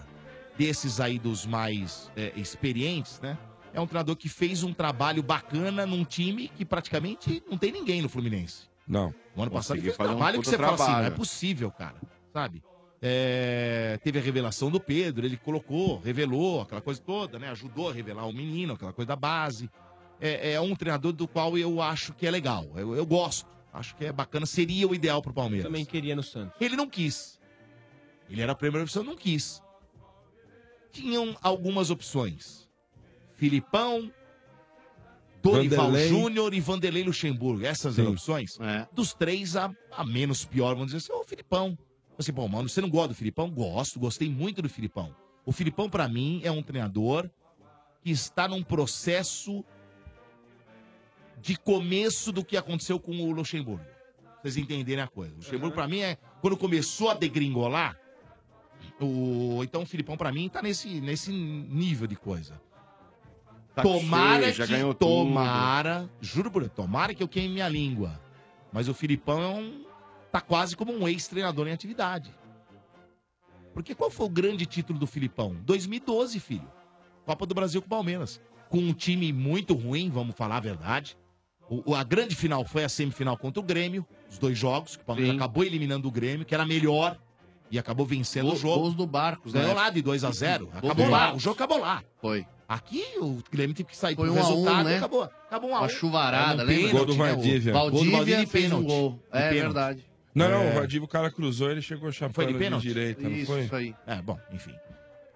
desses 0.57 0.99
aí 0.99 1.19
dos 1.19 1.45
mais 1.45 2.11
é, 2.15 2.31
experientes, 2.35 3.19
né? 3.21 3.37
É 3.73 3.79
um 3.79 3.85
treinador 3.85 4.15
que 4.15 4.27
fez 4.27 4.63
um 4.63 4.73
trabalho 4.73 5.21
bacana 5.21 5.85
num 5.85 6.03
time 6.03 6.47
que 6.47 6.65
praticamente 6.65 7.43
não 7.49 7.57
tem 7.57 7.71
ninguém 7.71 8.01
no 8.01 8.09
Fluminense. 8.09 8.63
Não. 8.87 9.13
No 9.35 9.43
ano 9.43 9.51
passado 9.51 9.79
fez 9.79 9.93
um 9.93 9.97
fazer 9.97 10.09
um 10.09 10.15
trabalho 10.15 10.41
que 10.41 10.47
você 10.47 10.57
fala 10.57 10.73
assim, 10.73 10.83
não 10.83 10.89
é 10.89 10.93
trabalho. 10.93 11.15
possível, 11.15 11.71
cara. 11.71 11.95
Sabe? 12.33 12.63
É, 12.99 13.99
teve 14.03 14.17
a 14.17 14.21
revelação 14.21 14.71
do 14.71 14.79
Pedro, 14.79 15.25
ele 15.25 15.37
colocou, 15.37 15.99
revelou, 15.99 16.61
aquela 16.61 16.81
coisa 16.81 16.99
toda, 16.99 17.37
né? 17.37 17.49
Ajudou 17.49 17.89
a 17.89 17.93
revelar 17.93 18.25
o 18.25 18.33
menino, 18.33 18.73
aquela 18.73 18.93
coisa 18.93 19.07
da 19.07 19.15
base. 19.15 19.69
É, 20.19 20.53
é 20.53 20.61
um 20.61 20.75
treinador 20.75 21.13
do 21.13 21.27
qual 21.27 21.55
eu 21.57 21.79
acho 21.79 22.13
que 22.13 22.25
é 22.25 22.31
legal. 22.31 22.65
Eu, 22.75 22.95
eu 22.95 23.05
gosto. 23.05 23.56
Acho 23.77 23.95
que 23.95 24.05
é 24.05 24.11
bacana. 24.11 24.45
Seria 24.45 24.87
o 24.87 24.95
ideal 24.95 25.21
pro 25.21 25.33
Palmeiras. 25.33 25.65
Também 25.65 25.85
queria 25.85 26.15
no 26.15 26.23
Santos. 26.23 26.55
Ele 26.59 26.75
não 26.75 26.89
quis. 26.89 27.39
Ele 28.29 28.41
era 28.41 28.51
a 28.51 28.55
primeira 28.55 28.83
opção, 28.83 29.03
não 29.03 29.15
quis. 29.15 29.61
Tinham 30.91 31.37
algumas 31.41 31.89
opções. 31.89 32.67
Filipão, 33.35 34.11
Dorival 35.41 35.85
Vanderlei. 35.87 36.09
Júnior 36.09 36.53
e 36.53 36.59
Vanderlei 36.59 37.03
Luxemburgo. 37.03 37.65
Essas 37.65 37.97
eram 37.97 38.09
Sim. 38.09 38.13
opções. 38.15 38.59
É. 38.59 38.87
Dos 38.91 39.13
três, 39.13 39.55
a, 39.55 39.71
a 39.91 40.03
menos 40.03 40.43
pior, 40.43 40.73
vamos 40.73 40.87
dizer 40.87 40.97
assim, 40.97 41.13
é 41.13 41.15
o 41.15 41.23
Filipão. 41.23 41.77
Assim, 42.17 42.33
pô, 42.33 42.47
mano, 42.47 42.67
você 42.67 42.81
não 42.81 42.89
gosta 42.89 43.09
do 43.09 43.15
Filipão? 43.15 43.49
Gosto, 43.49 43.99
gostei 43.99 44.27
muito 44.29 44.61
do 44.61 44.69
Filipão. 44.69 45.15
O 45.45 45.51
Filipão, 45.51 45.89
pra 45.89 46.07
mim, 46.07 46.41
é 46.43 46.51
um 46.51 46.63
treinador 46.63 47.29
que 48.01 48.09
está 48.09 48.47
num 48.47 48.63
processo 48.63 49.63
de 51.37 51.57
começo 51.57 52.31
do 52.31 52.43
que 52.43 52.57
aconteceu 52.57 52.99
com 52.99 53.11
o 53.11 53.31
Luxemburgo. 53.31 53.85
Pra 54.23 54.41
Vocês 54.43 54.57
entenderem 54.57 55.03
a 55.03 55.07
coisa. 55.07 55.33
O 55.33 55.37
Luxemburgo, 55.37 55.75
pra 55.75 55.87
mim, 55.87 55.99
é 55.99 56.17
quando 56.41 56.57
começou 56.57 57.09
a 57.09 57.13
degringolar. 57.13 57.97
O... 58.99 59.61
Então, 59.63 59.83
o 59.83 59.85
Filipão, 59.85 60.17
pra 60.17 60.31
mim, 60.31 60.49
tá 60.49 60.61
nesse, 60.61 61.01
nesse 61.01 61.31
nível 61.31 62.07
de 62.07 62.15
coisa. 62.15 62.59
Saco 63.77 63.89
tomara 63.89 64.43
cheio, 64.43 64.55
já 64.55 64.65
que, 64.65 64.71
ganhou 64.71 64.93
tudo. 64.93 65.09
tomara, 65.09 66.09
juro 66.19 66.49
por 66.49 66.63
Deus, 66.63 66.73
tomara 66.73 67.13
que 67.13 67.21
eu 67.21 67.27
queime 67.27 67.53
minha 67.53 67.69
língua. 67.69 68.19
Mas 68.73 68.87
o 68.87 68.93
Filipão 68.93 69.41
é 69.41 69.47
um, 69.47 69.85
tá 70.31 70.41
quase 70.41 70.75
como 70.75 70.91
um 70.91 71.07
ex-treinador 71.07 71.67
em 71.67 71.71
atividade. 71.71 72.33
Porque 73.75 73.93
qual 73.93 74.09
foi 74.09 74.25
o 74.25 74.29
grande 74.29 74.65
título 74.65 74.97
do 74.97 75.05
Filipão? 75.05 75.55
2012, 75.63 76.39
filho. 76.39 76.67
Copa 77.23 77.45
do 77.45 77.53
Brasil 77.53 77.79
com 77.79 77.85
o 77.85 77.89
Palmeiras. 77.89 78.41
Com 78.67 78.79
um 78.79 78.93
time 78.93 79.31
muito 79.31 79.75
ruim, 79.75 80.09
vamos 80.09 80.35
falar 80.35 80.57
a 80.57 80.61
verdade. 80.61 81.15
O- 81.69 81.93
a 81.95 82.03
grande 82.03 82.35
final 82.35 82.63
foi 82.63 82.83
a 82.83 82.89
semifinal 82.89 83.37
contra 83.37 83.59
o 83.59 83.63
Grêmio, 83.63 84.05
os 84.29 84.37
dois 84.37 84.57
jogos, 84.57 84.95
que 84.95 85.03
o 85.03 85.05
Palmeiras 85.05 85.31
Sim. 85.33 85.37
acabou 85.37 85.63
eliminando 85.63 86.07
o 86.07 86.11
Grêmio, 86.11 86.45
que 86.45 86.53
era 86.55 86.65
melhor, 86.65 87.17
e 87.69 87.77
acabou 87.77 88.05
vencendo 88.05 88.45
Gol- 88.45 88.53
o 88.53 88.57
jogo. 88.57 88.79
gols 88.79 88.95
do 88.95 89.05
Barcos, 89.05 89.51
Ganhou 89.51 89.69
né? 89.69 89.73
lá 89.75 89.89
de 89.89 90.01
2 90.01 90.23
a 90.23 90.31
0 90.31 90.67
Gol 90.67 90.91
Acabou 90.91 91.09
lá, 91.09 91.33
o 91.35 91.39
jogo 91.39 91.55
acabou 91.55 91.79
lá. 91.79 92.01
Foi. 92.21 92.45
Aqui 92.69 93.03
o 93.19 93.41
Grêmio 93.51 93.75
teve 93.75 93.89
que 93.89 93.97
sair 93.97 94.15
Foi 94.15 94.27
pro 94.27 94.35
um 94.35 94.39
a 94.39 94.43
um, 94.43 94.47
resultado 94.49 94.83
né? 94.85 94.93
e 94.93 94.97
acabou. 94.97 95.23
Acabou 95.23 95.69
um 95.69 95.75
a 95.75 95.79
Uma 95.79 95.85
um. 95.85 95.89
chuvarada, 95.89 96.63
no 96.63 96.69
lembra? 96.69 96.75
pênalti, 96.75 96.91
Gol 96.93 97.05
do 97.05 97.15
né? 97.15 97.17
O- 97.31 97.35
Valdívia. 97.35 97.73
Gol 97.73 97.91
do 97.91 97.97
Valdívia 98.11 98.39
de 98.39 98.45
fez 98.45 98.65
um 98.65 98.69
pênalti. 98.69 98.87
gol. 98.87 99.11
De 99.11 99.37
É 99.39 99.49
verdade. 99.49 100.05
Não, 100.35 100.49
não, 100.51 100.61
É. 100.63 100.71
o 100.71 100.73
Valdívia, 100.75 101.05
o 101.05 101.07
cara 101.07 101.31
cruzou, 101.31 101.71
ele 101.71 101.81
chegou 101.81 102.03
Foi 102.03 102.11
chapando 102.11 102.47
de 102.47 102.53
de, 102.53 102.59
pênalti? 102.59 102.83
direita, 102.83 103.21
não 103.23 103.31
Isso, 103.31 103.45
foi? 103.47 103.61
isso 103.63 103.75
aí. 103.75 103.95
É, 104.05 104.21
bom, 104.21 104.37
enfim. 104.53 104.73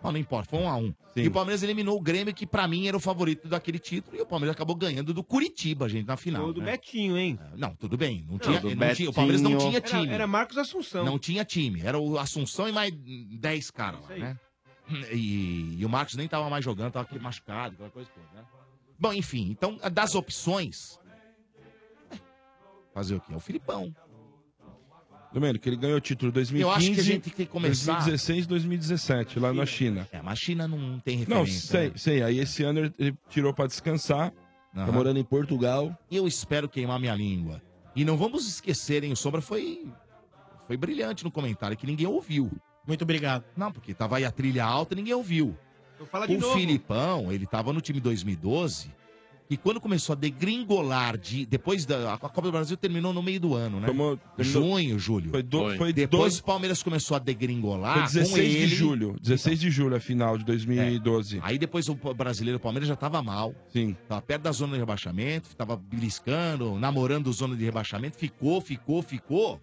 Bom, 0.01 0.11
não 0.11 0.19
importa, 0.19 0.49
foi 0.49 0.59
um 0.59 0.67
a 0.67 0.75
um. 0.75 0.93
Sim. 1.13 1.21
E 1.23 1.27
o 1.27 1.31
Palmeiras 1.31 1.61
eliminou 1.61 1.95
o 1.97 2.01
Grêmio, 2.01 2.33
que 2.33 2.47
pra 2.47 2.67
mim 2.67 2.87
era 2.87 2.97
o 2.97 2.99
favorito 2.99 3.47
daquele 3.47 3.77
título, 3.77 4.17
e 4.17 4.21
o 4.21 4.25
Palmeiras 4.25 4.55
acabou 4.55 4.75
ganhando 4.75 5.13
do 5.13 5.23
Curitiba, 5.23 5.87
gente, 5.87 6.07
na 6.07 6.17
final. 6.17 6.43
Gol 6.45 6.53
do 6.53 6.61
né? 6.61 6.71
Betinho, 6.71 7.17
hein? 7.17 7.39
Não, 7.55 7.75
tudo 7.75 7.95
bem. 7.97 8.25
Não 8.27 8.39
tinha, 8.39 8.59
do 8.59 8.73
não 8.75 8.93
tinha- 8.95 9.09
o 9.09 9.13
Palmeiras 9.13 9.41
não 9.41 9.51
Betinho. 9.51 9.69
tinha 9.69 9.77
Era, 9.79 9.87
time. 10.01 10.13
era 10.13 10.25
Marcos 10.27 10.57
Assunção. 10.57 11.05
Não 11.05 11.19
tinha 11.19 11.45
time. 11.45 11.81
Era 11.81 11.99
o 11.99 12.17
Assunção 12.17 12.67
e 12.67 12.71
mais 12.71 12.91
10 12.93 13.69
caras 13.69 13.99
lá, 14.01 14.05
Isso 14.05 14.13
aí. 14.13 14.19
né? 14.21 14.39
E, 15.11 15.75
e 15.79 15.85
o 15.85 15.89
Marcos 15.89 16.15
nem 16.15 16.27
tava 16.27 16.49
mais 16.49 16.65
jogando, 16.65 16.91
tava 16.91 17.05
aquele 17.05 17.23
machucado, 17.23 17.75
aquela 17.75 17.89
coisa 17.91 18.09
toda, 18.13 18.27
né? 18.41 18.45
Bom, 18.99 19.13
enfim, 19.13 19.47
então, 19.51 19.77
das 19.91 20.15
opções. 20.15 20.99
é, 22.11 22.17
Fazer 22.93 23.15
o 23.15 23.21
quê? 23.21 23.33
É 23.33 23.35
o 23.35 23.39
Filipão. 23.39 23.95
Domênico, 25.33 25.67
ele 25.67 25.77
ganhou 25.77 25.97
o 25.97 26.01
título 26.01 26.31
2015, 26.31 26.61
Eu 26.61 26.71
acho 26.75 26.93
que 26.93 26.99
a 26.99 27.03
gente 27.03 27.21
tem 27.29 27.33
que 27.33 27.45
começar- 27.45 27.93
2016 27.93 28.45
2017, 28.47 29.39
lá 29.39 29.53
na 29.53 29.65
China. 29.65 30.07
É, 30.11 30.21
mas 30.21 30.33
a 30.33 30.35
China 30.35 30.67
não 30.67 30.99
tem 30.99 31.19
Não, 31.27 31.43
referência. 31.43 31.69
sei, 31.71 31.87
né? 31.87 31.93
sei. 31.95 32.23
Aí 32.23 32.39
esse 32.39 32.63
ano 32.63 32.91
ele- 32.99 33.15
tirou 33.29 33.53
pra 33.53 33.65
descansar. 33.67 34.31
Tá 34.73 34.83
Aham. 34.83 34.91
morando 34.93 35.19
em 35.19 35.23
Portugal. 35.23 35.97
Eu 36.09 36.27
espero 36.27 36.67
queimar 36.69 36.99
minha 36.99 37.13
língua. 37.15 37.61
E 37.95 38.05
não 38.05 38.15
vamos 38.17 38.47
esquecer, 38.47 39.03
hein? 39.03 39.11
O 39.11 39.17
Sombra 39.17 39.41
foi, 39.41 39.85
foi 40.67 40.77
brilhante 40.77 41.23
no 41.25 41.31
comentário, 41.31 41.75
que 41.75 41.85
ninguém 41.85 42.07
ouviu. 42.07 42.49
Muito 42.87 43.01
obrigado. 43.03 43.43
Não, 43.55 43.71
porque 43.71 43.93
tava 43.93 44.17
aí 44.17 44.25
a 44.25 44.31
trilha 44.31 44.63
alta 44.65 44.93
e 44.93 44.97
ninguém 44.97 45.13
ouviu. 45.13 45.57
Fala 46.09 46.25
de 46.27 46.35
o 46.35 46.39
novo. 46.39 46.57
Filipão, 46.57 47.31
ele 47.31 47.45
tava 47.45 47.71
no 47.71 47.79
time 47.81 47.99
2012. 47.99 48.91
E 49.51 49.57
quando 49.57 49.81
começou 49.81 50.13
a 50.13 50.15
degringolar 50.15 51.17
de. 51.17 51.45
Depois 51.45 51.85
da. 51.85 52.13
A 52.13 52.17
Copa 52.17 52.41
do 52.43 52.51
Brasil 52.53 52.77
terminou 52.77 53.11
no 53.11 53.21
meio 53.21 53.37
do 53.37 53.53
ano, 53.53 53.81
né? 53.81 53.87
Tomou- 53.87 54.15
terminou- 54.37 54.63
Junho, 54.63 54.97
Júlio. 54.97 55.29
Foi, 55.29 55.43
do, 55.43 55.75
foi, 55.75 55.91
Depois 55.91 56.39
o 56.39 56.43
Palmeiras 56.45 56.81
começou 56.81 57.17
a 57.17 57.19
degringolar. 57.19 58.09
foi 58.09 58.21
16 58.21 58.29
com 58.31 58.37
ele. 58.37 58.67
de 58.67 58.75
julho. 58.75 59.15
16 59.21 59.59
de 59.59 59.69
julho, 59.69 59.93
a 59.97 59.99
final 59.99 60.37
de 60.37 60.45
2012. 60.45 61.39
Aí 61.43 61.57
depois 61.57 61.89
o 61.89 61.95
brasileiro 61.95 62.57
o 62.57 62.61
Palmeiras 62.61 62.87
já 62.87 62.95
tava 62.95 63.21
mal. 63.21 63.53
Sim. 63.67 63.93
Tava 64.07 64.21
perto 64.21 64.43
da 64.43 64.53
zona 64.53 64.71
de 64.73 64.79
rebaixamento, 64.79 65.53
tava 65.53 65.75
beliscando, 65.75 66.79
namorando 66.79 67.29
zona 67.33 67.53
de 67.53 67.65
rebaixamento, 67.65 68.17
ficou, 68.17 68.61
ficou, 68.61 69.01
ficou. 69.01 69.59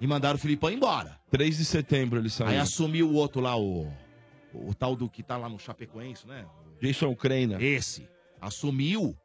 E 0.00 0.06
mandaram 0.06 0.34
o 0.34 0.38
Filipão 0.40 0.68
embora. 0.68 1.16
3 1.30 1.58
de 1.58 1.64
setembro 1.64 2.18
ele 2.18 2.28
saiu. 2.28 2.50
Aí 2.50 2.58
assumiu 2.58 3.08
o 3.08 3.14
outro 3.14 3.40
lá, 3.40 3.56
o, 3.56 3.86
o 4.52 4.74
tal 4.74 4.96
do 4.96 5.08
que 5.08 5.22
tá 5.22 5.36
lá 5.36 5.48
no 5.48 5.60
Chapecoense, 5.60 6.26
né? 6.26 6.44
Jason 6.80 7.14
Kreina. 7.14 7.62
Esse. 7.62 8.10
Assumiu. 8.42 9.16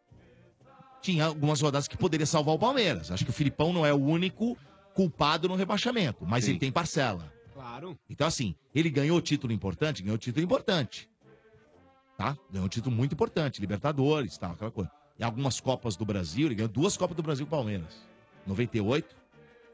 Tinha 1.02 1.26
algumas 1.26 1.60
rodadas 1.62 1.88
que 1.88 1.98
poderia 1.98 2.26
salvar 2.26 2.56
o 2.56 2.60
Palmeiras. 2.60 3.12
Acho 3.12 3.24
que 3.26 3.30
o 3.32 3.34
Filipão 3.34 3.74
não 3.74 3.86
é 3.86 3.94
o 3.94 3.98
único 3.98 4.58
culpado 4.94 5.48
no 5.48 5.56
rebaixamento, 5.56 6.26
mas 6.26 6.46
Sim. 6.46 6.52
ele 6.52 6.60
tem 6.60 6.72
parcela. 6.72 7.32
Claro. 7.54 7.98
Então, 8.10 8.28
assim, 8.28 8.56
ele 8.74 8.90
ganhou 8.90 9.20
título 9.22 9.52
importante? 9.52 10.04
Ganhou 10.04 10.18
título 10.18 10.44
importante. 10.44 11.10
Tá? 12.18 12.38
Ganhou 12.52 12.66
um 12.66 12.70
título 12.70 12.96
muito 12.96 13.14
importante. 13.14 13.60
Libertadores, 13.62 14.38
tal, 14.38 14.52
aquela 14.52 14.72
coisa. 14.72 14.92
E 15.20 15.24
algumas 15.24 15.60
Copas 15.60 15.96
do 15.96 16.06
Brasil, 16.06 16.48
ele 16.48 16.56
ganhou 16.56 16.70
duas 16.70 16.96
Copas 16.96 17.16
do 17.18 17.24
Brasil 17.24 17.46
com 17.46 17.56
o 17.56 17.58
Palmeiras. 17.58 18.06
98 18.46 19.16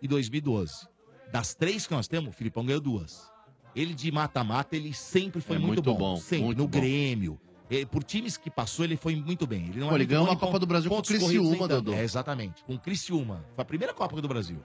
e 0.02 0.08
2012. 0.08 0.88
Das 1.32 1.54
três 1.56 1.88
que 1.88 1.94
nós 1.94 2.08
temos, 2.08 2.30
o 2.30 2.34
Filipão 2.34 2.66
ganhou 2.66 2.82
duas. 2.82 3.30
Ele 3.76 3.94
de 3.94 4.12
mata-mata, 4.12 4.76
ele 4.76 4.94
sempre 4.94 5.42
foi 5.42 5.56
É 5.56 5.60
muito, 5.60 5.84
muito 5.84 5.84
bom. 5.84 5.98
bom, 5.98 6.16
Sempre. 6.18 6.46
muito 6.46 6.58
no 6.60 6.68
bom. 6.68 6.80
Grêmio. 6.80 7.40
Ele- 7.74 7.86
por 7.86 8.04
times 8.04 8.38
que 8.38 8.50
passou, 8.50 8.86
ele 8.86 8.96
foi 8.98 9.16
muito 9.16 9.46
bem. 9.48 9.66
Ele, 9.68 9.80
não 9.80 9.88
Pô, 9.90 9.94
é 9.94 9.98
ele 9.98 10.06
ganhou 10.06 10.26
uma 10.26 10.36
Copa 10.38 10.60
do 10.60 10.66
Brasil 10.66 10.90
com 10.90 10.98
o 10.98 11.04
Criciúma, 11.04 11.68
tanto. 11.68 11.82
Dodô. 11.84 11.94
É, 11.94 12.04
exatamente. 12.04 12.64
Com 12.64 12.76
o 12.76 12.80
Criciúma. 12.80 13.46
Foi 13.56 13.62
a 13.62 13.66
primeira 13.66 13.94
Copa 13.94 14.20
do 14.22 14.28
Brasil. 14.28 14.62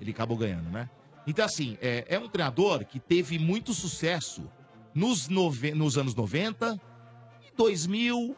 Ele 0.00 0.10
acabou 0.10 0.36
ganhando, 0.36 0.68
né? 0.70 0.88
Então, 1.26 1.44
assim, 1.44 1.76
é, 1.80 2.04
é 2.08 2.18
um 2.18 2.28
treinador 2.28 2.84
que 2.84 2.98
teve 2.98 3.38
muito 3.38 3.72
sucesso 3.72 4.50
nos, 4.94 5.28
nove- 5.28 5.72
nos 5.72 5.96
anos 5.96 6.14
90 6.14 6.80
e 7.48 7.56
2000 7.56 8.36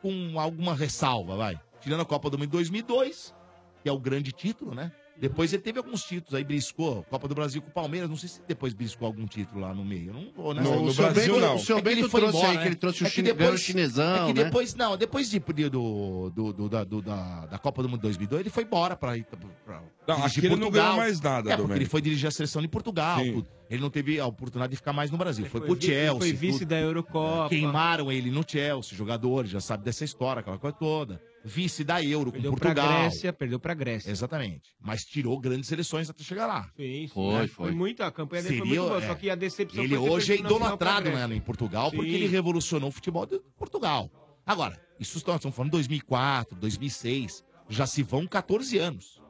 com 0.00 0.38
alguma 0.40 0.74
ressalva, 0.74 1.36
vai. 1.36 1.60
Tirando 1.80 2.00
a 2.00 2.04
Copa 2.04 2.28
do 2.28 2.36
Mundo 2.38 2.48
em 2.48 2.50
2002, 2.50 3.34
que 3.82 3.88
é 3.88 3.92
o 3.92 3.98
grande 3.98 4.32
título, 4.32 4.74
né? 4.74 4.90
Depois 5.18 5.52
ele 5.52 5.62
teve 5.62 5.78
alguns 5.78 6.02
títulos 6.02 6.34
aí, 6.34 6.42
briscou 6.42 7.04
Copa 7.08 7.28
do 7.28 7.34
Brasil 7.34 7.62
com 7.62 7.68
o 7.68 7.72
Palmeiras, 7.72 8.08
não 8.10 8.16
sei 8.16 8.28
se 8.28 8.40
depois 8.48 8.72
briscou 8.72 9.06
algum 9.06 9.24
título 9.26 9.60
lá 9.60 9.72
no 9.72 9.84
meio. 9.84 10.08
Eu 10.08 10.14
não 10.14 10.32
vou, 10.34 10.52
né? 10.54 10.62
No- 10.62 10.86
no 10.86 10.92
Brasil, 10.94 11.38
não. 11.40 11.56
O 11.56 11.58
seu 11.60 11.80
Bento 11.80 12.08
trouxe 12.08 12.44
aí 12.44 12.58
que 12.58 12.66
ele 12.66 12.74
trouxe 12.74 13.04
o 13.04 13.06
chine- 13.06 13.32
ganhou 13.32 13.54
o 13.54 13.58
chinesão, 13.58 14.24
É 14.24 14.32
que 14.32 14.38
né? 14.38 14.44
depois, 14.44 14.74
não, 14.74 14.96
depois 14.96 15.30
de, 15.30 15.38
de- 15.38 15.68
do, 15.68 16.30
do, 16.30 16.52
do- 16.52 16.68
da, 16.68 16.82
do- 16.82 17.02
da, 17.02 17.46
da 17.46 17.58
Copa 17.58 17.82
do 17.82 17.88
Mundo 17.88 18.00
2002, 18.00 18.40
ele 18.40 18.50
foi 18.50 18.64
embora 18.64 18.96
pra 18.96 19.16
ir 19.16 19.24
pra, 19.24 19.38
pra 19.64 19.82
Não, 20.08 20.24
aqui 20.24 20.44
ele 20.44 20.56
não 20.56 20.70
ganhou 20.70 20.96
mais 20.96 21.20
nada, 21.20 21.50
É, 21.50 21.52
porque 21.52 21.56
Domênico. 21.62 21.78
ele 21.82 21.88
foi 21.88 22.00
dirigir 22.00 22.26
a 22.26 22.30
seleção 22.32 22.60
de 22.60 22.66
Portugal. 22.68 23.20
Sim. 23.20 23.44
Ele 23.70 23.80
não 23.80 23.90
teve 23.90 24.18
a 24.18 24.26
oportunidade 24.26 24.72
de 24.72 24.76
ficar 24.76 24.92
mais 24.92 25.10
no 25.10 25.16
Brasil. 25.16 25.46
Foi, 25.46 25.60
foi 25.60 25.68
pro 25.76 25.80
Chelsea. 25.80 26.18
foi 26.18 26.32
vice 26.32 26.58
tudo. 26.60 26.68
da 26.68 26.80
Eurocopa. 26.80 27.48
Queimaram 27.48 28.10
ele 28.12 28.30
no 28.30 28.44
Chelsea, 28.46 28.96
jogadores, 28.98 29.50
já 29.50 29.60
sabe 29.60 29.84
dessa 29.84 30.04
história, 30.04 30.40
aquela 30.40 30.58
coisa 30.58 30.76
toda. 30.76 31.22
Vice 31.44 31.82
da 31.84 32.02
Euro 32.02 32.30
Perdeu 32.32 32.52
com 32.52 32.56
pra 32.58 32.74
Portugal. 32.74 33.00
Grécia, 33.00 33.32
perdeu 33.32 33.58
pra 33.60 33.74
Grécia. 33.74 34.10
Exatamente. 34.10 34.70
Mas 34.80 35.04
tirou 35.04 35.38
grandes 35.40 35.68
seleções 35.68 36.08
até 36.08 36.22
chegar 36.22 36.46
lá. 36.46 36.70
Sim, 36.76 37.06
sim. 37.06 37.08
Foi, 37.08 37.32
Foi, 37.32 37.48
foi. 37.48 37.70
muito, 37.72 38.02
a 38.02 38.10
campanha 38.12 38.42
dele 38.42 38.58
foi 38.58 38.66
Seria, 38.68 38.80
muito 38.82 38.90
boa, 38.94 39.04
é. 39.04 39.08
só 39.08 39.14
que 39.14 39.28
a 39.30 39.34
decepção 39.34 39.82
Ele 39.82 39.96
foi 39.96 40.08
hoje 40.10 40.32
é 40.34 40.36
pra 40.38 40.46
idolatrado 40.46 41.10
né, 41.10 41.34
em 41.34 41.40
Portugal 41.40 41.90
porque 41.90 42.08
Sim. 42.10 42.14
ele 42.16 42.26
revolucionou 42.28 42.88
o 42.88 42.92
futebol 42.92 43.26
de 43.26 43.40
Portugal. 43.58 44.10
Agora, 44.46 44.80
isso 45.00 45.20
nós 45.26 45.36
estamos 45.36 45.54
falando 45.56 45.70
de 45.70 45.76
2004, 45.78 46.56
2006, 46.58 47.44
já 47.68 47.86
se 47.86 48.02
vão 48.02 48.26
14 48.26 48.78
anos. 48.78 49.20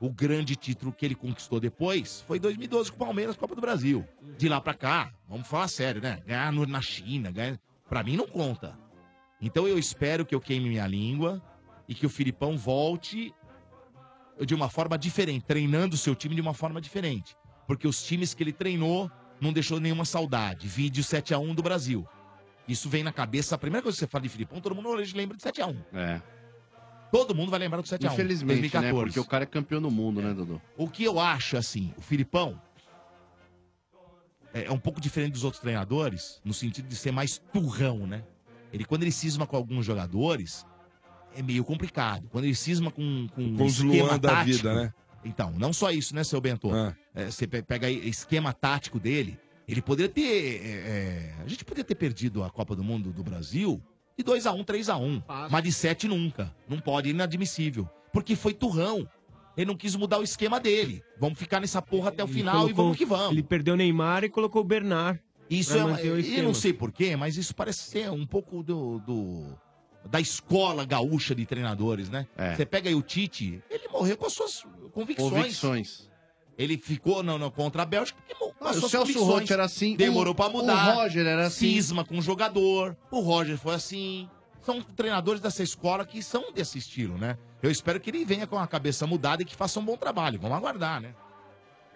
O 0.00 0.08
grande 0.10 0.54
título 0.54 0.92
que 0.92 1.04
ele 1.04 1.16
conquistou 1.16 1.58
depois 1.58 2.20
foi 2.20 2.38
2012 2.38 2.90
com 2.92 2.96
o 2.96 3.06
Palmeiras, 3.06 3.36
Copa 3.36 3.52
do 3.54 3.60
Brasil. 3.60 4.06
De 4.38 4.48
lá 4.48 4.60
pra 4.60 4.74
cá, 4.74 5.12
vamos 5.28 5.48
falar 5.48 5.66
sério, 5.66 6.00
né? 6.00 6.22
Ganhar 6.24 6.52
no- 6.52 6.66
na 6.66 6.80
China, 6.80 7.32
ganhar... 7.32 7.58
pra 7.88 8.04
mim 8.04 8.16
não 8.16 8.28
conta. 8.28 8.78
Então 9.46 9.68
eu 9.68 9.78
espero 9.78 10.26
que 10.26 10.34
eu 10.34 10.40
queime 10.40 10.68
minha 10.68 10.86
língua 10.88 11.40
e 11.88 11.94
que 11.94 12.04
o 12.04 12.08
Filipão 12.08 12.58
volte 12.58 13.32
de 14.44 14.54
uma 14.56 14.68
forma 14.68 14.98
diferente, 14.98 15.44
treinando 15.44 15.94
o 15.94 15.98
seu 15.98 16.16
time 16.16 16.34
de 16.34 16.40
uma 16.40 16.52
forma 16.52 16.80
diferente. 16.80 17.36
Porque 17.64 17.86
os 17.86 18.02
times 18.02 18.34
que 18.34 18.42
ele 18.42 18.52
treinou 18.52 19.08
não 19.40 19.52
deixou 19.52 19.78
nenhuma 19.78 20.04
saudade. 20.04 20.66
Vídeo 20.66 21.04
7x1 21.04 21.54
do 21.54 21.62
Brasil. 21.62 22.04
Isso 22.66 22.88
vem 22.88 23.04
na 23.04 23.12
cabeça. 23.12 23.54
A 23.54 23.58
primeira 23.58 23.84
coisa 23.84 23.94
que 23.94 24.00
você 24.00 24.08
fala 24.08 24.22
de 24.22 24.28
Filipão, 24.28 24.60
todo 24.60 24.74
mundo 24.74 24.88
hoje 24.88 25.16
lembra 25.16 25.36
de 25.36 25.44
7x1. 25.44 25.76
É. 25.94 26.20
Todo 27.12 27.32
mundo 27.32 27.48
vai 27.50 27.60
lembrar 27.60 27.80
do 27.80 27.86
7x1. 27.86 28.12
Infelizmente, 28.12 28.62
né? 28.62 28.62
2014. 28.62 29.04
Porque 29.04 29.20
o 29.20 29.24
cara 29.24 29.44
é 29.44 29.46
campeão 29.46 29.80
do 29.80 29.92
mundo, 29.92 30.20
né, 30.20 30.34
Dudu? 30.34 30.60
O 30.76 30.88
que 30.88 31.04
eu 31.04 31.20
acho, 31.20 31.56
assim, 31.56 31.94
o 31.96 32.00
Filipão 32.00 32.60
é, 34.52 34.64
é 34.64 34.72
um 34.72 34.78
pouco 34.78 35.00
diferente 35.00 35.34
dos 35.34 35.44
outros 35.44 35.60
treinadores, 35.60 36.40
no 36.44 36.52
sentido 36.52 36.88
de 36.88 36.96
ser 36.96 37.12
mais 37.12 37.38
turrão, 37.52 38.08
né? 38.08 38.24
Ele, 38.76 38.84
quando 38.84 39.02
ele 39.04 39.10
cisma 39.12 39.46
com 39.46 39.56
alguns 39.56 39.86
jogadores, 39.86 40.66
é 41.34 41.40
meio 41.42 41.64
complicado. 41.64 42.28
Quando 42.30 42.44
ele 42.44 42.54
cisma 42.54 42.90
com, 42.90 43.26
com, 43.34 43.56
Com 43.56 43.64
os 43.64 43.78
esquema 43.78 44.08
Luan 44.08 44.18
da 44.18 44.28
tático- 44.28 44.56
vida, 44.58 44.74
né? 44.74 44.94
Então, 45.24 45.50
não 45.58 45.72
só 45.72 45.90
isso, 45.90 46.14
né, 46.14 46.22
seu 46.22 46.40
Bento? 46.42 46.68
É, 47.14 47.30
você 47.30 47.46
pe- 47.46 47.62
pega 47.62 47.86
aí 47.86 48.06
esquema 48.06 48.52
tático 48.52 49.00
dele, 49.00 49.40
ele 49.66 49.80
poderia 49.80 50.10
ter. 50.12 50.22
é, 50.22 50.68
é, 50.68 51.34
a 51.42 51.48
gente 51.48 51.64
poderia 51.64 51.84
ter 51.84 51.94
perdido 51.94 52.44
a 52.44 52.50
Copa 52.50 52.76
do 52.76 52.84
Mundo 52.84 53.10
do 53.12 53.24
Brasil 53.24 53.82
de 54.16 54.22
2x1, 54.22 54.62
3x1. 54.64 55.22
Mas 55.50 55.64
de 55.64 55.72
7 55.72 56.06
nunca. 56.06 56.54
Não 56.68 56.78
pode, 56.78 57.08
inadmissível. 57.08 57.88
Porque 58.12 58.36
foi 58.36 58.52
turrão. 58.52 59.08
Ele 59.56 59.66
não 59.66 59.74
quis 59.74 59.96
mudar 59.96 60.18
o 60.18 60.22
esquema 60.22 60.60
dele. 60.60 61.02
Vamos 61.18 61.38
ficar 61.38 61.60
nessa 61.60 61.80
porra 61.80 62.10
até 62.10 62.22
o 62.22 62.26
Ele 62.26 62.34
final 62.34 62.54
e 62.56 62.60
colocou- 62.74 62.84
vamos 62.84 62.98
que 62.98 63.06
vamos. 63.06 63.32
Ele 63.32 63.42
perdeu 63.42 63.72
o 63.72 63.76
Neymar 63.76 64.22
e 64.22 64.28
colocou 64.28 64.60
o 64.60 64.64
Bernard. 64.64 65.18
Isso 65.48 65.76
é. 65.76 65.84
uma- 65.84 65.96
o 65.96 66.18
Eu 66.20 66.42
não 66.44 66.54
sei 66.54 66.72
porquê, 66.72 67.14
mas 67.16 67.36
isso 67.36 67.54
parece 67.54 67.80
ser 67.90 68.10
um 68.10 68.26
pouco 68.26 68.62
do. 68.62 68.98
do- 69.00 69.58
da 70.08 70.20
escola 70.20 70.84
gaúcha 70.84 71.34
de 71.34 71.44
treinadores, 71.44 72.08
né? 72.08 72.28
Você 72.56 72.64
pega 72.64 72.88
aí 72.88 72.94
o 72.94 73.02
Tite, 73.02 73.60
ele 73.68 73.88
morreu 73.88 74.16
com 74.16 74.26
as 74.26 74.32
suas 74.32 74.64
convicções. 74.92 75.32
Convicções. 75.32 76.08
Ele 76.56 76.78
ficou 76.78 77.22
no, 77.24 77.36
no- 77.36 77.50
contra 77.50 77.82
a 77.82 77.84
Bélgica 77.84 78.16
porque 78.24 78.34
mo- 78.42 78.54
com 78.54 78.64
as 78.66 78.76
o 78.76 78.80
suas 78.80 78.92
Celso 78.92 79.06
convicções. 79.12 79.40
Roth 79.40 79.50
era 79.50 79.64
assim, 79.64 79.96
Demorou 79.96 80.32
o- 80.32 80.34
pra 80.36 80.46
o 80.46 80.52
mudar. 80.52 80.94
Roger 80.94 81.26
era 81.26 81.46
assim. 81.48 81.72
Cisma 81.72 82.04
com 82.04 82.18
o 82.18 82.22
jogador. 82.22 82.96
O 83.10 83.18
Roger 83.20 83.58
foi 83.58 83.74
assim. 83.74 84.30
São 84.62 84.80
treinadores 84.80 85.40
dessa 85.40 85.62
escola 85.62 86.06
que 86.06 86.22
são 86.22 86.52
desse 86.52 86.78
estilo, 86.78 87.18
né? 87.18 87.36
Eu 87.62 87.70
espero 87.70 87.98
que 88.00 88.08
ele 88.10 88.24
venha 88.24 88.46
com 88.46 88.58
a 88.58 88.66
cabeça 88.66 89.06
mudada 89.08 89.42
e 89.42 89.44
que 89.44 89.56
faça 89.56 89.78
um 89.80 89.84
bom 89.84 89.96
trabalho. 89.96 90.38
Vamos 90.40 90.56
aguardar, 90.56 91.00
né? 91.00 91.14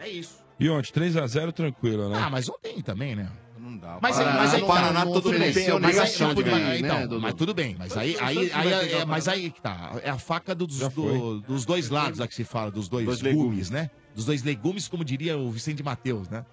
É 0.00 0.08
isso. 0.08 0.40
E 0.60 0.68
ontem, 0.68 0.92
3x0 0.92 1.52
tranquilo, 1.52 2.08
né? 2.10 2.20
Ah, 2.22 2.28
mas 2.30 2.48
ontem 2.48 2.80
também, 2.82 3.16
né? 3.16 3.30
Não 3.58 3.76
dá. 3.76 3.98
Mas, 4.02 4.16
Paraná 4.16 4.36
mas 4.38 4.54
aí, 4.54 4.60
não- 4.60 4.66
Paraná, 4.68 5.04
não 5.04 5.12
todo 5.12 5.32
mundo 5.32 5.38
tem 5.54 5.64
aí, 5.66 5.72
obrigação 5.72 6.26
mas 6.28 6.36
de 6.36 6.42
ganhar, 6.42 6.76
então, 6.78 6.96
né, 6.98 7.06
Dudu? 7.06 7.20
mas 7.20 7.34
tudo 7.34 7.54
bem, 7.54 7.76
mas 7.78 7.96
aí, 7.96 8.16
O 8.16 8.24
aí, 8.24 8.50
aí, 8.52 8.92
é- 8.92 9.04
o 9.04 9.08
mas 9.08 9.26
aí 9.28 9.50
que 9.50 9.60
tá, 9.60 9.92
é 10.02 10.10
a 10.10 10.18
faca 10.18 10.54
dos, 10.54 10.76
Já 10.76 10.90
foi. 10.90 11.12
do- 11.18 11.40
dos 11.40 11.64
dois 11.64 11.88
lados 11.88 12.18
lá 12.18 12.26
que 12.28 12.34
se 12.34 12.44
fala, 12.44 12.70
dos 12.70 12.88
dois, 12.88 13.06
Dois 13.06 13.20
legumes, 13.22 13.70
né? 13.70 13.90
Dos 14.14 14.24
dois 14.24 14.42
legumes, 14.42 14.86
como 14.88 15.04
diria 15.04 15.38
o 15.38 15.50
Vicente 15.50 15.82
Matheus, 15.82 16.28
né? 16.28 16.44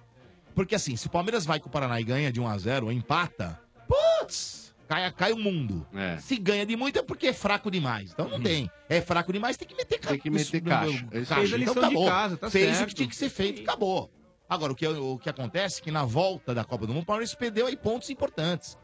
Porque 0.54 0.74
assim, 0.74 0.96
se 0.96 1.06
o 1.06 1.10
Palmeiras 1.10 1.44
vai 1.44 1.60
com 1.60 1.68
o 1.68 1.72
Paraná 1.72 2.00
e 2.00 2.04
ganha 2.04 2.32
de 2.32 2.40
1 2.40 2.48
a 2.48 2.56
0 2.58 2.86
ou 2.86 2.92
empata, 2.92 3.60
putz, 3.86 4.67
cai, 4.88 5.12
cai 5.12 5.32
o 5.32 5.36
mundo. 5.38 5.86
Se 6.20 6.36
ganha 6.38 6.64
de 6.66 6.74
muito 6.76 6.98
é 6.98 7.02
porque 7.02 7.28
é 7.28 7.32
fraco 7.32 7.70
demais. 7.70 8.10
Então 8.12 8.28
não 8.28 8.40
tem. 8.40 8.70
É 8.88 9.00
fraco 9.00 9.32
demais, 9.32 9.56
tem 9.56 9.68
que 9.68 9.74
meter 9.76 9.98
ca- 9.98 10.10
Tem 10.10 10.18
que 10.18 10.30
meter 10.30 10.60
caixa. 10.62 10.92
meu- 11.02 11.10
Fez 11.10 11.28
caixa. 11.28 11.54
a 11.54 11.58
lição 11.58 11.74
Então, 11.76 11.88
de 11.90 12.06
casa, 12.06 12.36
tá 12.36 12.50
Fez 12.50 12.70
o 12.70 12.74
certo. 12.78 12.88
que 12.88 12.94
tinha 12.94 13.08
que 13.08 13.16
ser 13.16 13.28
feito 13.30 13.60
e 13.60 13.62
acabou. 13.62 14.10
Agora, 14.48 14.72
o 14.72 14.74
que, 14.74 14.86
o 14.86 15.18
que 15.18 15.28
acontece 15.28 15.80
é 15.80 15.84
que 15.84 15.90
na 15.90 16.04
volta 16.04 16.54
da 16.54 16.64
Copa 16.64 16.86
do 16.86 16.94
Mundo, 16.94 17.02
o 17.02 17.06
Palmeiras 17.06 17.34
perdeu 17.34 17.66
aí 17.66 17.76
pontos 17.76 18.08
importantes. 18.08 18.78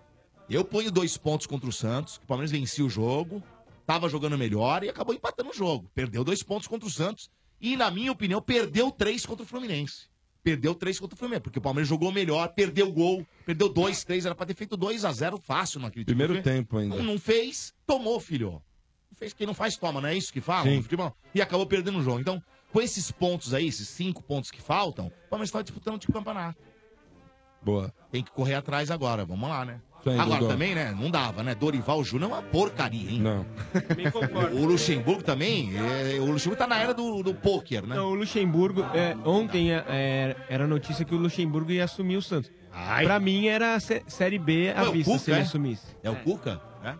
Eu 0.48 0.62
ponho 0.62 0.90
dois 0.92 1.16
pontos 1.16 1.46
contra 1.46 1.66
o 1.68 1.72
Santos, 1.72 2.18
que 2.18 2.24
o 2.24 2.26
Palmeiras 2.26 2.50
vencia 2.50 2.84
o 2.84 2.90
jogo, 2.90 3.42
tava 3.86 4.08
jogando 4.10 4.36
melhor 4.36 4.84
e 4.84 4.90
acabou 4.90 5.14
empatando 5.14 5.48
o 5.50 5.54
jogo. 5.54 5.90
Perdeu 5.94 6.22
dois 6.22 6.42
pontos 6.42 6.68
contra 6.68 6.86
o 6.86 6.90
Santos 6.90 7.30
e, 7.58 7.76
na 7.78 7.90
minha 7.90 8.12
opinião, 8.12 8.42
perdeu 8.42 8.90
três 8.90 9.24
contra 9.24 9.42
o 9.42 9.46
Fluminense. 9.48 10.08
Perdeu 10.44 10.74
três 10.74 11.00
contra 11.00 11.14
o 11.14 11.18
Fluminense, 11.18 11.42
porque 11.42 11.58
o 11.58 11.62
Palmeiras 11.62 11.88
jogou 11.88 12.12
melhor, 12.12 12.46
perdeu 12.48 12.92
gol, 12.92 13.26
perdeu 13.46 13.66
dois, 13.66 14.04
três, 14.04 14.26
era 14.26 14.34
pra 14.34 14.44
ter 14.44 14.54
feito 14.54 14.76
2 14.76 15.04
a 15.04 15.10
0 15.10 15.38
fácil 15.38 15.80
naquele 15.80 16.04
time. 16.04 16.16
Primeiro 16.16 16.42
tempo 16.42 16.76
ainda. 16.76 16.96
Não, 16.96 17.02
não 17.02 17.18
fez, 17.18 17.72
tomou, 17.86 18.20
filho. 18.20 18.62
Não 19.10 19.16
fez, 19.16 19.32
quem 19.32 19.46
não 19.46 19.54
faz, 19.54 19.76
toma, 19.78 20.02
não 20.02 20.08
é 20.08 20.14
isso 20.14 20.30
que 20.30 20.42
fala? 20.42 20.64
Sim. 20.68 20.76
no 20.76 20.82
futebol? 20.82 21.16
E 21.34 21.40
acabou 21.40 21.66
perdendo 21.66 21.98
o 21.98 22.02
jogo. 22.02 22.20
Então, 22.20 22.42
com 22.70 22.82
esses 22.82 23.10
pontos 23.10 23.54
aí, 23.54 23.68
esses 23.68 23.88
cinco 23.88 24.22
pontos 24.22 24.50
que 24.50 24.60
faltam, 24.60 25.06
o 25.06 25.30
Palmeiras 25.30 25.48
está 25.48 25.62
disputando 25.62 26.02
o 26.02 26.12
campeonato. 26.12 26.62
Boa. 27.62 27.94
Tem 28.10 28.22
que 28.22 28.30
correr 28.30 28.54
atrás 28.54 28.90
agora, 28.90 29.24
vamos 29.24 29.48
lá, 29.48 29.64
né? 29.64 29.80
Aí, 30.10 30.18
agora 30.18 30.40
Dodô. 30.40 30.52
também, 30.52 30.74
né? 30.74 30.94
Não 30.98 31.10
dava, 31.10 31.42
né? 31.42 31.54
Dorival 31.54 32.02
Júnior 32.04 32.30
é 32.30 32.34
uma 32.34 32.42
porcaria, 32.42 33.10
hein? 33.10 33.20
Não. 33.20 33.46
O 34.54 34.64
Luxemburgo 34.66 35.22
também, 35.22 35.72
é, 35.76 36.18
o 36.20 36.26
Luxemburgo 36.30 36.56
tá 36.62 36.66
na 36.66 36.78
era 36.78 36.92
do, 36.94 37.22
do 37.22 37.34
pôquer, 37.34 37.82
né? 37.86 37.96
Não, 37.96 38.10
o 38.10 38.14
Luxemburgo, 38.14 38.82
é, 38.94 39.16
ontem 39.24 39.72
é, 39.72 39.84
é, 39.88 40.36
era 40.48 40.66
notícia 40.66 41.04
que 41.04 41.14
o 41.14 41.18
Luxemburgo 41.18 41.70
ia 41.70 41.84
assumir 41.84 42.16
o 42.16 42.22
Santos. 42.22 42.50
Pra 43.02 43.20
mim 43.20 43.46
era 43.46 43.78
sé- 43.80 44.02
Série 44.06 44.38
B 44.38 44.72
à 44.76 44.82
Ué, 44.82 44.88
o 44.88 44.92
vista 44.92 45.12
Cuca, 45.12 45.24
se 45.24 45.30
ele 45.30 45.38
é? 45.40 45.42
assumisse. 45.42 45.86
É 46.02 46.10
o 46.10 46.16
Cuca? 46.16 46.60
É? 46.84 46.94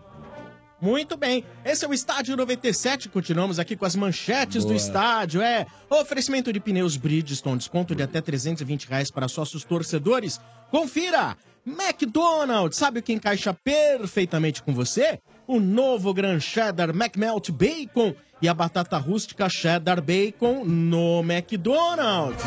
Muito 0.81 1.17
bem. 1.17 1.43
Esse 1.63 1.83
é 1.85 1.87
o 1.87 1.93
Estádio 1.93 2.35
97. 2.37 3.09
Continuamos 3.09 3.59
aqui 3.59 3.75
com 3.75 3.85
as 3.85 3.95
manchetes 3.95 4.63
do 4.63 4.69
Boa. 4.69 4.77
estádio. 4.77 5.41
É 5.41 5.65
oferecimento 5.89 6.51
de 6.53 6.59
pneus 6.59 6.95
Bridgestone, 6.97 7.57
desconto 7.57 7.95
de 7.95 8.03
até 8.03 8.21
320 8.21 8.85
reais 8.87 9.09
para 9.09 9.27
sócios 9.27 9.63
torcedores. 9.63 10.39
Confira! 10.69 11.35
McDonald's, 11.65 12.77
sabe 12.77 12.99
o 12.99 13.03
que 13.03 13.11
encaixa 13.11 13.53
perfeitamente 13.53 14.61
com 14.61 14.73
você? 14.73 15.19
O 15.47 15.59
novo 15.59 16.13
Gran 16.13 16.39
Cheddar 16.39 16.89
McMelt 16.89 17.49
Bacon 17.51 18.13
e 18.41 18.47
a 18.47 18.53
batata 18.53 18.97
rústica 18.97 19.49
Cheddar 19.49 20.01
Bacon 20.01 20.63
no 20.63 21.21
McDonald's. 21.21 22.43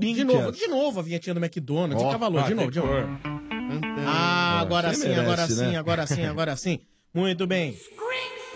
De 0.00 0.24
novo, 0.24 0.52
de 0.52 0.66
novo 0.66 1.00
a 1.00 1.02
vinhetinha 1.02 1.32
do 1.32 1.40
McDonald's. 1.40 2.12
Que 2.12 2.18
valor, 2.18 2.42
de 2.44 2.54
novo, 2.54 2.70
de 2.70 2.80
novo. 2.80 2.90
Ah, 4.06 4.60
agora 4.60 4.92
sim, 4.92 5.08
merece, 5.08 5.20
agora 5.20 5.46
sim, 5.46 5.62
né? 5.62 5.78
agora 5.78 6.06
sim, 6.06 6.24
agora 6.24 6.56
sim. 6.56 6.80
Muito 7.14 7.46
bem. 7.46 7.76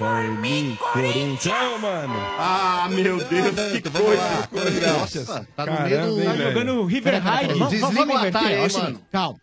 For 0.00 0.22
me, 0.40 0.78
Corinthians, 0.94 1.78
mano. 1.78 2.14
Ah, 2.38 2.88
meu 2.90 3.18
Deus, 3.22 3.54
que 3.82 3.82
coisa. 3.90 4.48
Nossa, 4.98 5.46
tá 5.54 5.66
no 5.66 5.82
meio 5.82 6.06
do- 6.06 6.24
tá 6.24 6.36
jogando 6.36 6.84
River. 6.86 7.22
Vamos, 7.22 7.68
Desliga 7.68 8.06
o 8.14 8.16
atalho 8.16 8.62
aí, 8.64 8.72
mano. 8.72 9.00
Calma. 9.12 9.38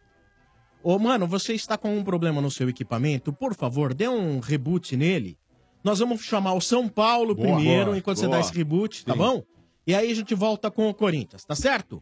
Ô, 0.84 0.98
mano, 0.98 1.28
você 1.28 1.54
está 1.54 1.78
com 1.78 1.96
um 1.96 2.04
problema 2.04 2.42
no 2.42 2.50
seu 2.50 2.68
equipamento? 2.68 3.32
Por 3.32 3.54
favor, 3.54 3.94
dê 3.94 4.08
um 4.08 4.40
reboot 4.40 4.98
nele. 4.98 5.38
Nós 5.84 6.00
vamos 6.00 6.22
chamar 6.24 6.54
o 6.54 6.62
São 6.62 6.88
Paulo 6.90 7.36
Boa, 7.36 7.56
primeiro, 7.56 7.86
boa, 7.86 7.98
enquanto 8.00 8.18
você 8.18 8.26
boa. 8.26 8.38
dá 8.38 8.42
esse 8.42 8.54
reboot, 8.58 9.06
tá 9.06 9.14
Sim. 9.14 9.20
bom? 9.20 9.44
E 9.86 9.94
aí 9.94 10.12
a 10.12 10.16
gente 10.16 10.34
volta 10.34 10.72
com 10.72 10.90
o 10.90 10.94
Corinthians, 10.94 11.46
tá 11.46 11.54
certo? 11.54 12.02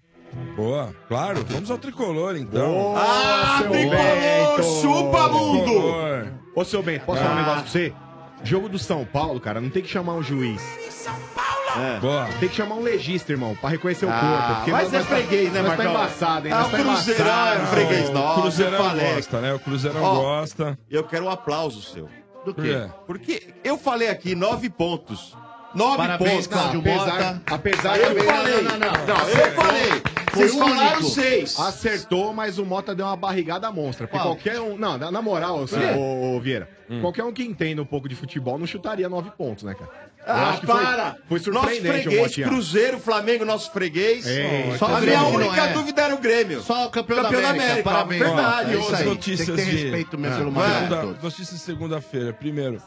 Boa, 0.55 0.95
claro. 1.09 1.43
Vamos 1.49 1.69
ao 1.69 1.77
tricolor, 1.77 2.37
então. 2.37 2.95
Ah, 2.95 3.59
tricolor, 3.69 4.81
chupa 4.81 5.27
mundo! 5.27 6.39
Ô, 6.55 6.63
seu 6.63 6.81
Bento, 6.81 7.05
posso 7.05 7.21
falar 7.21 7.33
um 7.35 7.37
Ah. 7.37 7.41
negócio 7.41 7.61
pra 7.63 7.71
você? 7.71 7.93
Jogo 8.45 8.69
do 8.69 8.77
São 8.79 9.03
Paulo, 9.05 9.39
cara, 9.39 9.59
não 9.59 9.69
tem 9.69 9.81
que 9.81 9.89
chamar 9.89 10.13
o 10.13 10.23
juiz. 10.23 10.61
Boa. 11.99 12.29
Tem 12.39 12.47
que 12.47 12.55
chamar 12.55 12.75
um 12.75 12.81
legista, 12.81 13.31
irmão, 13.33 13.53
pra 13.59 13.69
reconhecer 13.69 14.05
o 14.05 14.09
Ah, 14.09 14.19
corpo. 14.19 14.55
porque 14.55 14.71
mas 14.71 14.83
nós- 14.83 14.93
é 14.93 14.97
nós 14.99 15.07
tá- 15.09 15.15
freguês, 15.15 15.51
né, 15.51 15.61
tá 15.61 15.67
Marcão? 15.67 15.91
embaçado, 15.91 16.47
hein? 16.47 16.53
Ah, 16.53 16.57
Nós 16.59 16.67
o 16.67 16.71
tá 16.71 16.77
Cruzeirão 16.77 17.25
embaçado. 17.25 17.61
é 17.61 17.65
freguês 17.67 18.09
nosso, 18.11 18.39
O 18.39 18.41
Cruzeirão 18.43 18.85
eu 18.97 19.13
gosta, 19.15 19.41
né? 19.41 19.53
O 19.53 19.59
Cruzeirão 19.59 20.03
Ó, 20.03 20.15
gosta. 20.15 20.79
Eu 20.89 21.03
quero 21.03 21.25
um 21.25 21.29
aplauso 21.29 21.81
seu. 21.81 22.09
Do 22.45 22.53
quê? 22.53 22.61
quê? 22.61 22.89
Porque 23.05 23.53
eu 23.63 23.77
falei 23.77 24.07
aqui 24.07 24.35
nove 24.35 24.69
pontos. 24.69 25.35
Nove 25.73 25.97
Parabéns, 25.97 26.31
pontos. 26.31 26.47
Cláudio 26.47 26.81
Mota. 26.81 27.41
Apesar 27.47 27.97
eu 27.97 28.13
de- 28.13 28.21
falei. 28.23 28.61
Não, 28.61 28.71
não, 28.71 28.79
não. 28.79 29.15
Não, 29.17 29.29
eu 29.29 29.51
falei. 29.53 30.03
Vocês 30.35 30.53
o 30.53 30.59
falaram 30.59 31.01
seis. 31.03 31.59
Acertou, 31.59 32.33
mas 32.33 32.57
o 32.59 32.65
Mota 32.65 32.93
deu 32.93 33.05
uma 33.05 33.15
barrigada 33.15 33.71
monstra. 33.71 34.07
Porque 34.07 34.21
Qual? 34.21 34.35
qualquer 34.35 34.59
um. 34.59 34.77
Não, 34.77 34.97
na, 34.97 35.11
na 35.11 35.21
moral, 35.21 35.63
assim, 35.63 35.77
ô, 35.97 36.35
ô, 36.35 36.39
Vieira, 36.39 36.69
Hum. 36.89 37.01
qualquer 37.01 37.23
um 37.23 37.33
que 37.33 37.43
entenda 37.43 37.81
um 37.81 37.85
pouco 37.85 38.07
de 38.07 38.15
futebol 38.15 38.59
não 38.59 38.67
chutaria 38.67 39.09
nove 39.09 39.31
pontos, 39.31 39.63
né, 39.63 39.73
cara? 39.73 39.89
Ah, 40.27 40.49
acho 40.49 40.61
que 40.61 40.65
foi- 40.67 40.75
para! 40.83 41.15
Foi, 41.29 41.39
nosso 41.51 41.67
freguês. 41.81 42.35
Cruzeiro, 42.35 42.99
Flamengo, 42.99 43.45
nosso 43.45 43.71
freguês. 43.71 44.25
É, 44.25 44.75
Só 44.77 44.85
então 44.87 44.95
a 44.97 45.01
minha 45.01 45.23
única 45.23 45.61
é. 45.67 45.73
dúvida 45.73 46.01
era 46.01 46.15
o 46.15 46.17
Grêmio. 46.17 46.61
Só 46.61 46.87
o 46.87 46.89
campeão, 46.89 47.21
Campeão 47.21 47.41
da 47.41 47.47
da 47.47 47.53
América. 47.53 47.71
América, 47.71 47.89
Parabéns, 47.89 48.21
verdade. 48.21 48.69
É 48.69 48.73
isso 48.73 48.81
outra 48.83 48.97
aí. 48.97 49.05
notícias 49.05 49.47
Tem 49.47 49.55
que 49.57 49.61
ter 49.71 49.77
de... 49.77 49.83
respeito 49.83 50.17
mesmo 50.17 50.51
maior 50.51 50.67
de 50.67 50.89
Segunda-. 50.89 51.21
Notícias 51.21 51.49
de 51.49 51.59
segunda-feira. 51.59 52.33
Primeiro, 52.33 52.81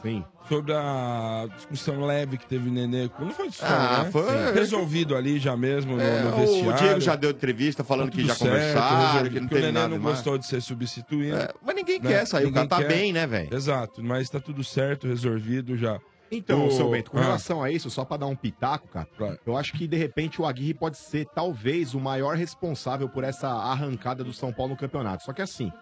sobre 0.48 0.72
a 0.72 1.46
discussão 1.56 2.04
leve 2.04 2.38
que 2.38 2.46
teve 2.46 2.70
Nenê. 2.70 3.08
Não 3.20 3.30
foi 3.30 3.48
discussão, 3.48 3.76
Ah, 3.76 4.02
né? 4.04 4.10
foi- 4.10 4.22
Sim. 4.24 4.54
Resolvido 4.54 5.14
ali 5.14 5.38
já 5.38 5.56
mesmo 5.56 5.94
no, 5.96 6.02
É, 6.02 6.22
no 6.22 6.34
o 6.34 6.40
vestiário. 6.40 6.76
Diego 6.78 7.00
já 7.00 7.14
deu 7.16 7.30
entrevista 7.30 7.84
falando 7.84 8.10
Tá 8.10 8.16
que 8.16 8.26
já 8.26 8.34
certo, 8.34 8.50
conversaram, 8.50 8.98
que 8.98 9.12
não 9.12 9.22
porque 9.22 9.38
o 9.38 9.48
teve 9.48 9.60
Nenê 9.60 9.72
nada 9.72 9.88
não 9.88 9.98
mais. 9.98 10.16
gostou 10.16 10.38
de 10.38 10.46
ser 10.46 10.60
substituído. 10.62 11.36
É, 11.36 11.50
mas 11.64 11.74
ninguém 11.76 12.00
quer 12.00 12.26
sair, 12.26 12.46
o 12.46 12.52
cara 12.52 12.66
tá 12.66 12.80
bem, 12.80 13.12
né, 13.12 13.26
velho? 13.26 13.54
Exato, 13.54 14.02
mas 14.02 14.28
tá 14.30 14.40
tudo 14.40 14.64
certo, 14.64 15.06
resolvido 15.06 15.76
já. 15.76 16.00
Então, 16.30 16.66
O- 16.66 16.70
seu 16.70 16.90
Bento, 16.90 17.10
com 17.10 17.18
Ah. 17.18 17.22
relação 17.22 17.62
a 17.62 17.70
isso, 17.70 17.88
só 17.90 18.04
pra 18.04 18.16
dar 18.18 18.26
um 18.26 18.36
pitaco, 18.36 18.86
cara, 18.88 19.08
eu 19.46 19.56
acho 19.56 19.72
que 19.72 19.86
de 19.86 19.96
repente 19.96 20.40
o 20.40 20.46
Aguirre 20.46 20.74
pode 20.74 20.98
ser 20.98 21.26
talvez 21.34 21.94
o 21.94 22.00
maior 22.00 22.36
responsável 22.36 23.08
por 23.08 23.24
essa 23.24 23.48
arrancada 23.48 24.22
do 24.22 24.32
São 24.32 24.52
Paulo 24.52 24.72
no 24.72 24.78
campeonato. 24.78 25.24
Só 25.24 25.32
que 25.32 25.40
assim, 25.40 25.72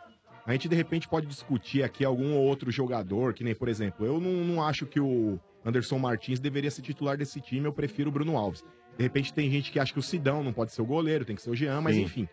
a 0.47 0.53
gente 0.53 0.69
de 0.69 0.77
repente 0.77 1.09
pode 1.09 1.27
discutir 1.27 1.83
aqui 1.83 2.05
algum 2.05 2.35
ou 2.35 2.45
outro 2.45 2.71
jogador, 2.71 3.35
que 3.35 3.43
nem, 3.43 3.55
por 3.55 3.69
exemplo, 3.69 4.07
eu 4.07 4.21
não, 4.21 4.31
não 4.45 4.63
acho 4.63 4.87
que 4.87 5.01
o 5.01 5.39
Anderson 5.65 5.99
Martins 5.99 6.39
deveria 6.39 6.71
ser 6.71 6.83
titular 6.83 7.17
desse 7.17 7.41
time, 7.41 7.65
eu 7.67 7.73
prefiro 7.73 8.09
o 8.11 8.13
Bruno 8.13 8.37
Alves. 8.37 8.65
De 8.97 9.03
repente 9.03 9.35
tem 9.35 9.51
gente 9.51 9.73
que 9.73 9.81
acha 9.81 9.93
que 9.93 9.99
o 9.99 10.03
Sidão 10.03 10.43
não 10.45 10.53
pode 10.53 10.73
ser 10.73 10.81
o 10.81 10.87
goleiro, 10.87 11.25
tem 11.25 11.35
que 11.37 11.43
ser 11.43 11.51
o 11.51 11.57
Jean, 11.57 11.81
mas 11.81 11.97
Sim. 11.97 12.03
enfim. 12.03 12.29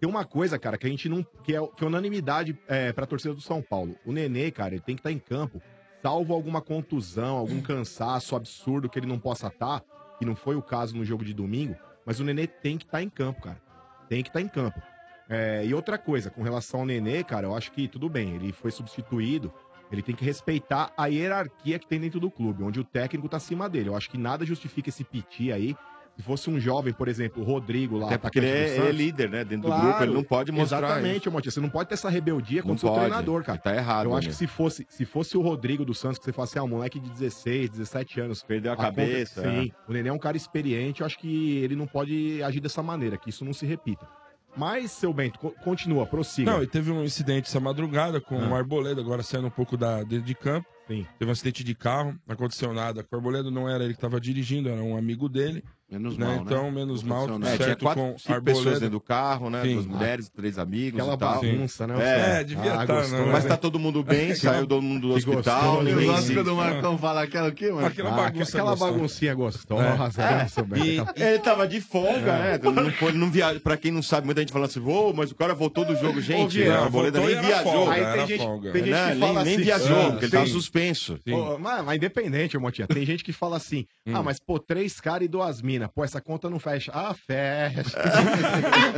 Tem 0.00 0.10
uma 0.10 0.24
coisa, 0.24 0.58
cara, 0.58 0.76
que 0.76 0.84
a 0.84 0.90
gente 0.90 1.08
não. 1.08 1.22
que 1.44 1.54
é, 1.54 1.64
que 1.76 1.84
é 1.84 1.86
unanimidade 1.86 2.58
é, 2.66 2.92
pra 2.92 3.06
torcida 3.06 3.32
do 3.34 3.40
São 3.40 3.62
Paulo. 3.62 3.94
O 4.04 4.10
Nenê, 4.10 4.50
cara, 4.50 4.74
ele 4.74 4.82
tem 4.82 4.96
que 4.96 5.00
estar 5.00 5.12
em 5.12 5.18
campo, 5.20 5.62
salvo 6.02 6.34
alguma 6.34 6.60
contusão, 6.60 7.36
algum 7.36 7.62
cansaço 7.62 8.34
absurdo 8.34 8.88
que 8.88 8.98
ele 8.98 9.06
não 9.06 9.18
possa 9.18 9.46
estar, 9.46 9.82
que 10.18 10.26
não 10.26 10.34
foi 10.34 10.56
o 10.56 10.62
caso 10.62 10.96
no 10.96 11.04
jogo 11.04 11.24
de 11.24 11.32
domingo, 11.32 11.76
mas 12.04 12.18
o 12.18 12.24
Nenê 12.24 12.46
tem 12.46 12.76
que 12.76 12.84
estar 12.84 13.00
em 13.00 13.08
campo, 13.08 13.42
cara. 13.42 13.62
Tem 14.08 14.22
que 14.22 14.28
estar 14.28 14.40
em 14.40 14.48
campo. 14.48 14.82
É, 15.28 15.64
e 15.64 15.72
outra 15.72 15.96
coisa, 15.96 16.28
com 16.28 16.42
relação 16.42 16.80
ao 16.80 16.86
Nenê, 16.86 17.22
cara, 17.22 17.46
eu 17.46 17.56
acho 17.56 17.70
que 17.70 17.86
tudo 17.86 18.08
bem, 18.08 18.34
ele 18.34 18.52
foi 18.52 18.72
substituído, 18.72 19.52
ele 19.92 20.02
tem 20.02 20.14
que 20.14 20.24
respeitar 20.24 20.92
a 20.96 21.06
hierarquia 21.06 21.78
que 21.78 21.86
tem 21.86 22.00
dentro 22.00 22.18
do 22.18 22.30
clube, 22.30 22.64
onde 22.64 22.80
o 22.80 22.84
técnico 22.84 23.28
tá 23.28 23.36
acima 23.36 23.68
dele. 23.68 23.88
Eu 23.88 23.96
acho 23.96 24.10
que 24.10 24.18
nada 24.18 24.44
justifica 24.44 24.88
esse 24.88 25.04
piti 25.04 25.52
aí. 25.52 25.76
Se 26.16 26.22
fosse 26.22 26.50
um 26.50 26.60
jovem, 26.60 26.92
por 26.92 27.08
exemplo, 27.08 27.42
o 27.42 27.44
Rodrigo 27.46 27.96
lá, 27.98 28.06
Até 28.06 28.18
porque 28.18 28.38
ele 28.38 28.46
é, 28.46 28.76
é 28.76 28.92
líder, 28.92 29.30
né? 29.30 29.44
Dentro 29.44 29.70
do 29.70 29.76
grupo, 29.80 30.02
ele 30.02 30.12
não 30.12 30.22
pode 30.22 30.52
mostrar 30.52 30.78
Exatamente, 30.78 31.30
Motinha. 31.30 31.50
Você 31.50 31.60
não 31.60 31.70
pode 31.70 31.88
ter 31.88 31.94
essa 31.94 32.10
rebeldia 32.10 32.62
contra 32.62 32.86
o 32.86 32.94
treinador, 32.94 33.42
cara. 33.42 33.58
Tá 33.58 33.74
errado, 33.74 34.06
Eu 34.10 34.14
acho 34.16 34.28
que 34.28 34.34
se 34.34 34.46
fosse, 34.46 34.86
se 34.90 35.04
fosse 35.06 35.36
o 35.38 35.40
Rodrigo 35.40 35.84
do 35.86 35.94
Santos, 35.94 36.18
que 36.18 36.24
você 36.26 36.32
falasse, 36.32 36.58
ah, 36.58 36.62
um 36.64 36.68
moleque 36.68 37.00
de 37.00 37.08
16, 37.10 37.70
17 37.70 38.20
anos. 38.20 38.42
Perdeu 38.42 38.72
a 38.72 38.76
conta- 38.76 38.88
cabeça, 38.90 39.40
Sim. 39.42 39.72
é. 39.74 39.90
O 39.90 39.92
Nenê 39.94 40.10
é 40.10 40.12
um 40.12 40.18
cara 40.18 40.36
experiente, 40.36 41.00
eu 41.00 41.06
acho 41.06 41.18
que 41.18 41.56
ele 41.58 41.74
não 41.74 41.86
pode 41.86 42.42
agir 42.42 42.60
dessa 42.60 42.82
maneira, 42.82 43.16
que 43.16 43.30
isso 43.30 43.44
não 43.44 43.54
se 43.54 43.64
repita. 43.64 44.06
Mas, 44.54 44.90
seu 44.92 45.14
Bento, 45.14 45.38
co- 45.38 45.54
continua, 45.64 46.04
prossiga. 46.06 46.52
Não, 46.52 46.62
e 46.62 46.66
teve 46.66 46.90
um 46.90 47.02
incidente 47.02 47.48
essa 47.48 47.58
madrugada 47.58 48.20
com 48.20 48.38
Ah. 48.38 48.48
o 48.48 48.54
Arboleda, 48.54 49.00
agora 49.00 49.22
saindo 49.22 49.46
um 49.46 49.50
pouco 49.50 49.78
da, 49.78 50.02
dentro 50.02 50.26
de 50.26 50.34
campo. 50.34 50.68
Sim. 50.86 51.06
Teve 51.18 51.30
um 51.30 51.32
acidente 51.32 51.64
de 51.64 51.74
carro, 51.74 52.10
não 52.26 52.34
aconteceu 52.34 52.74
nada. 52.74 53.02
Com 53.02 53.16
o 53.16 53.18
Arboleda 53.18 53.50
não 53.50 53.66
era 53.66 53.82
ele 53.82 53.94
que 53.94 53.98
estava 53.98 54.20
dirigindo, 54.20 54.68
era 54.68 54.82
um 54.82 54.94
amigo 54.96 55.26
dele. 55.26 55.64
Menos 55.92 56.16
né? 56.16 56.24
mal, 56.26 56.34
né? 56.36 56.42
Então, 56.46 56.70
menos 56.70 57.02
mal, 57.02 57.26
tudo 57.28 57.46
É, 57.46 57.54
tinha 57.56 57.66
certo 57.66 57.82
quatro, 57.82 58.02
com 58.02 58.18
cinco 58.18 58.32
Arboleda. 58.32 58.58
pessoas 58.58 58.80
dentro 58.80 58.90
do 58.96 59.00
carro, 59.00 59.50
né? 59.50 59.62
Sim. 59.62 59.74
Duas 59.74 59.86
mulheres, 59.86 60.28
três 60.30 60.58
amigos 60.58 60.98
Aquela 60.98 61.14
e 61.14 61.18
tal. 61.18 61.40
bagunça, 61.42 61.86
né? 61.86 61.94
É, 62.02 62.40
É, 62.40 62.44
devia 62.44 62.62
Ah, 62.78 62.82
estar, 62.82 62.86
gostoso. 62.96 63.22
né? 63.24 63.28
Mas 63.32 63.44
tá 63.44 63.56
todo 63.58 63.78
mundo 63.78 64.02
bem, 64.02 64.34
saiu 64.34 64.66
todo 64.66 64.80
mundo 64.80 65.08
do 65.08 65.14
hospital, 65.14 65.86
Eu 65.86 66.06
gosto 66.06 66.32
quando 66.32 66.48
o 66.48 66.56
Marcão 66.56 66.96
fala 66.96 67.22
aquela 67.22 67.48
o 67.48 67.52
quê, 67.52 67.70
mano? 67.70 67.86
Aquela 67.86 68.10
Ah, 68.10 68.16
bagunça 68.16 68.50
aquela 68.56 68.70
gostosa. 68.70 68.92
baguncinha 68.92 69.34
gostosa, 69.34 70.22
É. 70.22 70.34
né, 70.36 70.46
Bento? 70.66 71.12
E- 71.20 71.22
Ele 71.22 71.38
tava 71.40 71.68
de 71.68 71.80
folga, 71.80 72.38
né? 72.38 72.58
Não, 72.62 72.90
foi, 72.92 73.12
não 73.12 73.30
via... 73.30 73.60
Pra 73.60 73.76
quem 73.76 73.92
não 73.92 74.02
sabe, 74.02 74.24
muita 74.26 74.40
gente 74.40 74.52
falando 74.52 74.68
assim, 74.70 74.80
ô, 74.80 75.12
mas 75.12 75.30
o 75.30 75.34
cara 75.34 75.54
voltou 75.54 75.84
do 75.84 75.94
jogo. 75.96 76.20
Gente, 76.22 76.62
a 76.68 76.84
Arboleda 76.84 77.20
nem 77.20 77.38
viajou. 77.40 77.90
Aí 77.90 78.00
tem 78.16 78.26
gente, 78.28 78.46
Né? 78.90 79.12
que 79.12 79.20
fala 79.20 79.44
nem 79.44 79.54
assim, 79.54 79.62
viajou, 79.64 80.00
ah, 80.06 80.10
porque 80.10 80.24
ele 80.24 80.32
tava 80.32 80.46
suspenso. 80.46 81.18
Mas, 81.60 81.96
independente, 81.96 82.56
ô 82.56 82.60
Motinha, 82.60 82.86
tem 82.86 83.04
gente 83.04 83.22
que 83.24 83.32
fala 83.32 83.56
assim: 83.56 83.86
Hum. 84.06 84.12
ah, 84.16 84.22
mas 84.22 84.38
pô, 84.38 84.58
três 84.58 85.00
caras 85.00 85.24
e 85.26 85.28
duas 85.28 85.60
minas, 85.62 85.81
pô, 85.88 86.04
essa 86.04 86.20
conta 86.20 86.48
não 86.50 86.58
fecha. 86.58 86.90
Ah, 86.94 87.14
fecha. 87.14 87.98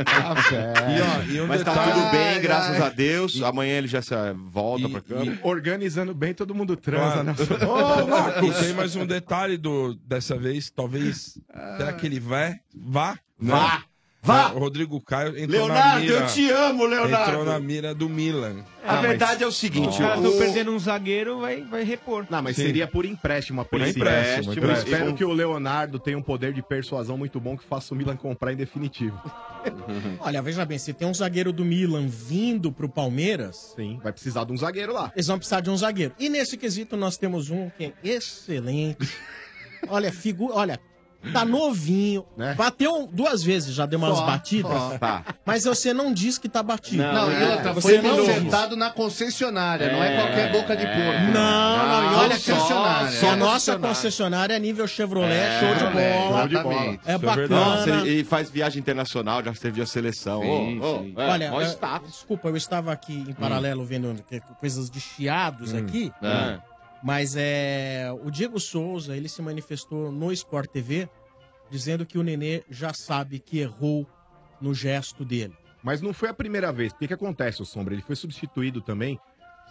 ah, 0.05 0.35
fecha. 0.41 0.73
E, 0.89 1.01
ó, 1.01 1.33
e 1.33 1.41
um 1.41 1.47
Mas 1.47 1.63
tá 1.63 1.73
tudo 1.73 2.11
bem, 2.11 2.41
graças 2.41 2.81
a 2.81 2.89
Deus. 2.89 3.41
Amanhã 3.41 3.77
ele 3.77 3.87
já 3.87 4.01
se 4.01 4.13
eh, 4.13 4.33
volta 4.51 4.87
E- 4.87 4.91
pra 4.91 5.01
cama. 5.01 5.37
Organizando 5.43 6.13
bem, 6.13 6.33
todo 6.33 6.53
mundo 6.55 6.75
transa, 6.75 7.23
Claro. 7.23 7.25
né? 7.25 8.03
Ô, 8.03 8.07
Marcos, 8.07 8.57
tem 8.57 8.73
mais 8.73 8.95
um 8.95 9.05
detalhe 9.05 9.57
do, 9.57 9.95
dessa 10.05 10.37
vez, 10.37 10.69
talvez. 10.69 11.37
Será 11.77 11.93
que 11.93 12.05
ele 12.05 12.19
vai? 12.19 12.55
Vá? 12.75 13.17
Vá! 13.39 13.83
Vá! 14.25 14.51
O 14.53 14.59
Rodrigo 14.59 14.99
Caio 15.01 15.37
entrou 15.37 15.67
na 15.67 15.73
Leonardo, 15.75 16.01
mira. 16.05 16.13
eu 16.19 16.27
te 16.27 16.49
amo, 16.49 16.85
Leonardo. 16.85 17.29
Entrou 17.31 17.45
na 17.45 17.59
mira 17.59 17.93
do 17.93 18.09
Milan. 18.09 18.63
A 18.83 18.95
verdade 18.97 19.43
é 19.43 19.47
o 19.47 19.51
seguinte, 19.51 20.01
o- 20.01 20.15
estão 20.15 20.37
perdendo 20.37 20.71
um 20.71 20.79
zagueiro, 20.79 21.41
vai, 21.41 21.61
vai 21.63 21.83
repor. 21.83 22.25
Não, 22.29 22.41
mas 22.41 22.55
Sim. 22.55 22.63
seria 22.63 22.87
por 22.87 23.05
empréstimo 23.05 23.61
a 23.61 23.65
Por 23.65 23.79
princípio. 23.79 24.01
empréstimo, 24.01 24.53
Eu 24.53 24.57
empréstimo. 24.57 24.93
espero 24.95 25.13
que 25.15 25.23
o 25.25 25.31
Leonardo 25.31 25.99
tenha 25.99 26.17
um 26.17 26.21
poder 26.21 26.53
de 26.53 26.61
persuasão 26.61 27.17
muito 27.17 27.39
bom 27.39 27.55
que 27.57 27.63
faça 27.65 27.93
o 27.93 27.97
Milan 27.97 28.15
comprar 28.17 28.51
em 28.53 28.55
definitivo. 28.55 29.19
Olha, 30.19 30.41
veja 30.41 30.65
bem, 30.65 30.77
se 30.77 30.93
tem 30.93 31.07
um 31.07 31.13
zagueiro 31.13 31.51
do 31.53 31.63
Milan 31.65 32.07
vindo 32.07 32.71
pro 32.71 32.89
Palmeiras, 32.89 33.73
Sim, 33.75 33.99
vai 34.03 34.11
precisar 34.11 34.43
de 34.45 34.51
um 34.53 34.57
zagueiro 34.57 34.93
lá. 34.93 35.11
eles 35.15 35.27
vão 35.27 35.37
precisar 35.37 35.61
de 35.61 35.69
um 35.69 35.77
zagueiro. 35.77 36.13
E 36.19 36.29
nesse 36.29 36.57
quesito 36.57 36.95
nós 36.97 37.17
temos 37.17 37.49
um 37.49 37.69
que 37.69 37.85
é 37.85 37.93
excelente. 38.03 38.97
Olha, 39.87 40.11
figura, 40.11 40.55
olha, 40.55 40.79
tá 41.33 41.43
novinho, 41.45 42.25
Né? 42.37 42.53
bateu 42.55 43.07
duas 43.11 43.43
vezes, 43.43 43.73
já 43.73 43.85
deu 43.85 43.99
umas 43.99 44.17
Só, 44.17 44.25
batidas, 44.25 44.71
só. 44.71 44.97
Tá. 44.97 45.23
mas 45.45 45.63
você 45.63 45.93
não 45.93 46.13
diz 46.13 46.37
que 46.37 46.47
tá 46.49 46.61
batido. 46.63 47.03
Não, 47.03 47.31
e 47.31 47.43
outra, 47.51 47.73
Você 47.73 47.99
foi 47.99 48.09
não 48.09 48.25
sentado 48.25 48.75
na 48.75 48.89
concessionária, 48.91 49.91
não 49.91 50.03
é 50.03 50.15
qualquer 50.15 50.51
boca 50.51 50.75
de 50.75 50.85
porco. 50.85 51.31
Não, 51.33 51.87
não, 51.87 52.11
e 52.13 52.15
olha 52.15 52.39
só, 52.39 52.53
concessionária. 52.53 53.11
só 53.11 53.25
E 53.25 53.29
a 53.29 53.35
nossa 53.35 53.77
concessionária. 53.77 54.53
é 54.55 54.59
nível 54.59 54.87
Chevrolet, 54.87 55.33
É, 55.33 55.59
show 55.59 55.75
de 55.75 55.93
bola. 55.93 56.39
show 56.39 56.47
de 56.47 56.63
bola. 56.63 56.75
É 56.75 56.91
Isso 56.91 56.99
é 57.05 57.17
bacana. 57.17 57.47
Nossa, 57.47 57.89
ele 58.07 58.23
faz 58.23 58.49
viagem 58.49 58.79
internacional, 58.79 59.43
já 59.43 59.53
serviu 59.53 59.83
a 59.83 59.87
seleção. 59.87 60.41
Sim, 60.41 60.79
Ô, 60.79 60.95
ô, 60.95 60.99
sim. 60.99 61.13
é, 61.17 61.27
Olha, 61.27 61.51
mó 61.51 61.61
é, 61.61 61.65
status. 61.65 62.11
desculpa, 62.11 62.47
eu 62.49 62.57
estava 62.57 62.91
aqui 62.91 63.25
em 63.27 63.33
paralelo 63.33 63.83
vendo 63.85 64.15
que- 64.29 64.39
coisas 64.59 64.89
de 64.89 64.99
chiados 64.99 65.73
aqui, 65.73 66.11
É. 66.21 66.57
mas 67.03 67.35
é 67.37 68.09
o 68.23 68.29
Diego 68.31 68.59
Souza, 68.59 69.15
ele 69.15 69.29
se 69.29 69.41
manifestou 69.41 70.11
no 70.11 70.31
Sport 70.31 70.69
TV 70.71 71.07
dizendo 71.69 72.05
que 72.05 72.17
o 72.17 72.23
Nenê 72.23 72.63
já 72.69 72.93
sabe 72.93 73.39
que 73.39 73.59
errou 73.59 74.07
no 74.61 74.73
gesto 74.73 75.23
dele. 75.25 75.53
Mas 75.83 76.01
não 76.01 76.13
foi 76.13 76.29
a 76.29 76.33
primeira 76.33 76.71
vez. 76.71 76.91
Porque 76.93 77.07
que 77.07 77.13
acontece, 77.13 77.61
o 77.61 77.65
Sombra? 77.65 77.93
Ele 77.93 78.01
foi 78.01 78.15
substituído 78.15 78.81
também, 78.81 79.19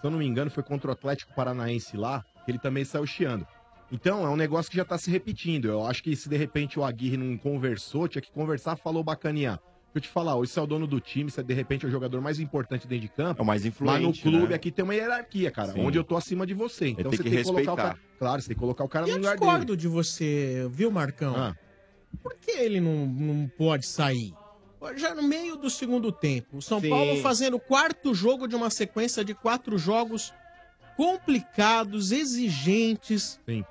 se 0.01 0.07
eu 0.07 0.11
não 0.11 0.19
me 0.19 0.27
engano, 0.27 0.51
foi 0.51 0.63
contra 0.63 0.91
o 0.91 0.93
Atlético 0.93 1.35
Paranaense 1.35 1.97
lá, 1.97 2.25
que 2.45 2.51
ele 2.51 2.59
também 2.59 2.85
saiu 2.85 3.07
chiando. 3.07 3.47
Então, 3.91 4.25
é 4.25 4.29
um 4.29 4.37
negócio 4.37 4.71
que 4.71 4.77
já 4.77 4.85
tá 4.85 4.97
se 4.99 5.11
repetindo. 5.11 5.67
Eu 5.69 5.87
acho 5.87 6.03
que 6.03 6.15
se 6.17 6.29
de 6.29 6.37
repente 6.37 6.79
o 6.79 6.85
Aguirre 6.85 7.17
não 7.17 7.37
conversou, 7.37 8.07
tinha 8.09 8.23
que 8.23 8.31
conversar, 8.33 8.77
falou 8.77 9.03
bacanear. 9.03 9.59
Deixa 9.93 9.99
eu 9.99 10.01
te 10.03 10.09
falar, 10.09 10.35
hoje 10.35 10.51
você 10.51 10.59
é 10.59 10.63
o 10.63 10.67
dono 10.67 10.89
do 10.89 10.99
time, 11.01 11.31
você 11.31 11.41
de 11.41 11.55
repente 11.55 11.85
é 11.85 11.89
o 11.89 11.91
jogador 11.91 12.21
mais 12.21 12.41
importante 12.41 12.87
dentro 12.89 13.03
de 13.03 13.09
campo. 13.09 13.41
É 13.41 13.45
o 13.45 13.47
mais 13.47 13.65
influente, 13.65 13.93
Lá 14.03 14.09
no 14.09 14.13
clube 14.13 14.49
né? 14.49 14.55
aqui 14.57 14.73
tem 14.73 14.85
uma 14.85 14.93
hierarquia, 14.95 15.53
cara, 15.53 15.73
Sim. 15.73 15.81
onde 15.87 15.97
eu 15.97 16.03
tô 16.03 16.17
acima 16.17 16.45
de 16.45 16.53
você. 16.55 16.89
Então 16.89 17.11
tem 17.11 17.17
você 17.19 17.23
que 17.23 17.31
tem 17.31 17.39
que 17.39 17.45
colocar 17.45 17.61
o 17.73 17.75
respeitar. 17.77 17.95
cara. 17.95 17.99
Claro, 18.19 18.43
você 18.43 18.49
tem 18.49 18.55
que 18.57 18.61
colocar 18.61 18.83
o 18.85 18.89
cara 18.89 19.07
E 19.07 19.11
no 19.11 19.15
eu 19.15 19.19
lugar 19.19 19.37
discordo 19.37 19.65
dele. 19.67 19.79
de 19.79 19.87
você, 19.89 20.69
viu, 20.73 20.91
Marcão? 20.91 21.37
Ah. 21.37 21.55
Por 22.23 22.35
que 22.35 22.51
ele 22.53 22.81
não, 22.81 23.07
não 23.07 23.49
pode 23.57 23.87
sair? 23.87 24.33
Já 24.97 25.15
no 25.15 25.23
meio 25.23 25.57
do 25.57 25.71
segundo 25.71 26.13
tempo, 26.13 26.59
o 26.59 26.63
São 26.63 26.79
Sim. 26.79 26.91
Paulo 26.91 27.17
fazendo 27.23 27.57
o 27.57 27.61
quarto 27.61 28.15
jogo 28.15 28.47
de 28.47 28.55
uma 28.55 28.69
sequência 28.69 29.25
de 29.25 29.33
quatro 29.35 29.79
jogos 29.79 30.33
complicados, 30.97 32.13
exigentes. 32.13 33.41
Sim. 33.47 33.65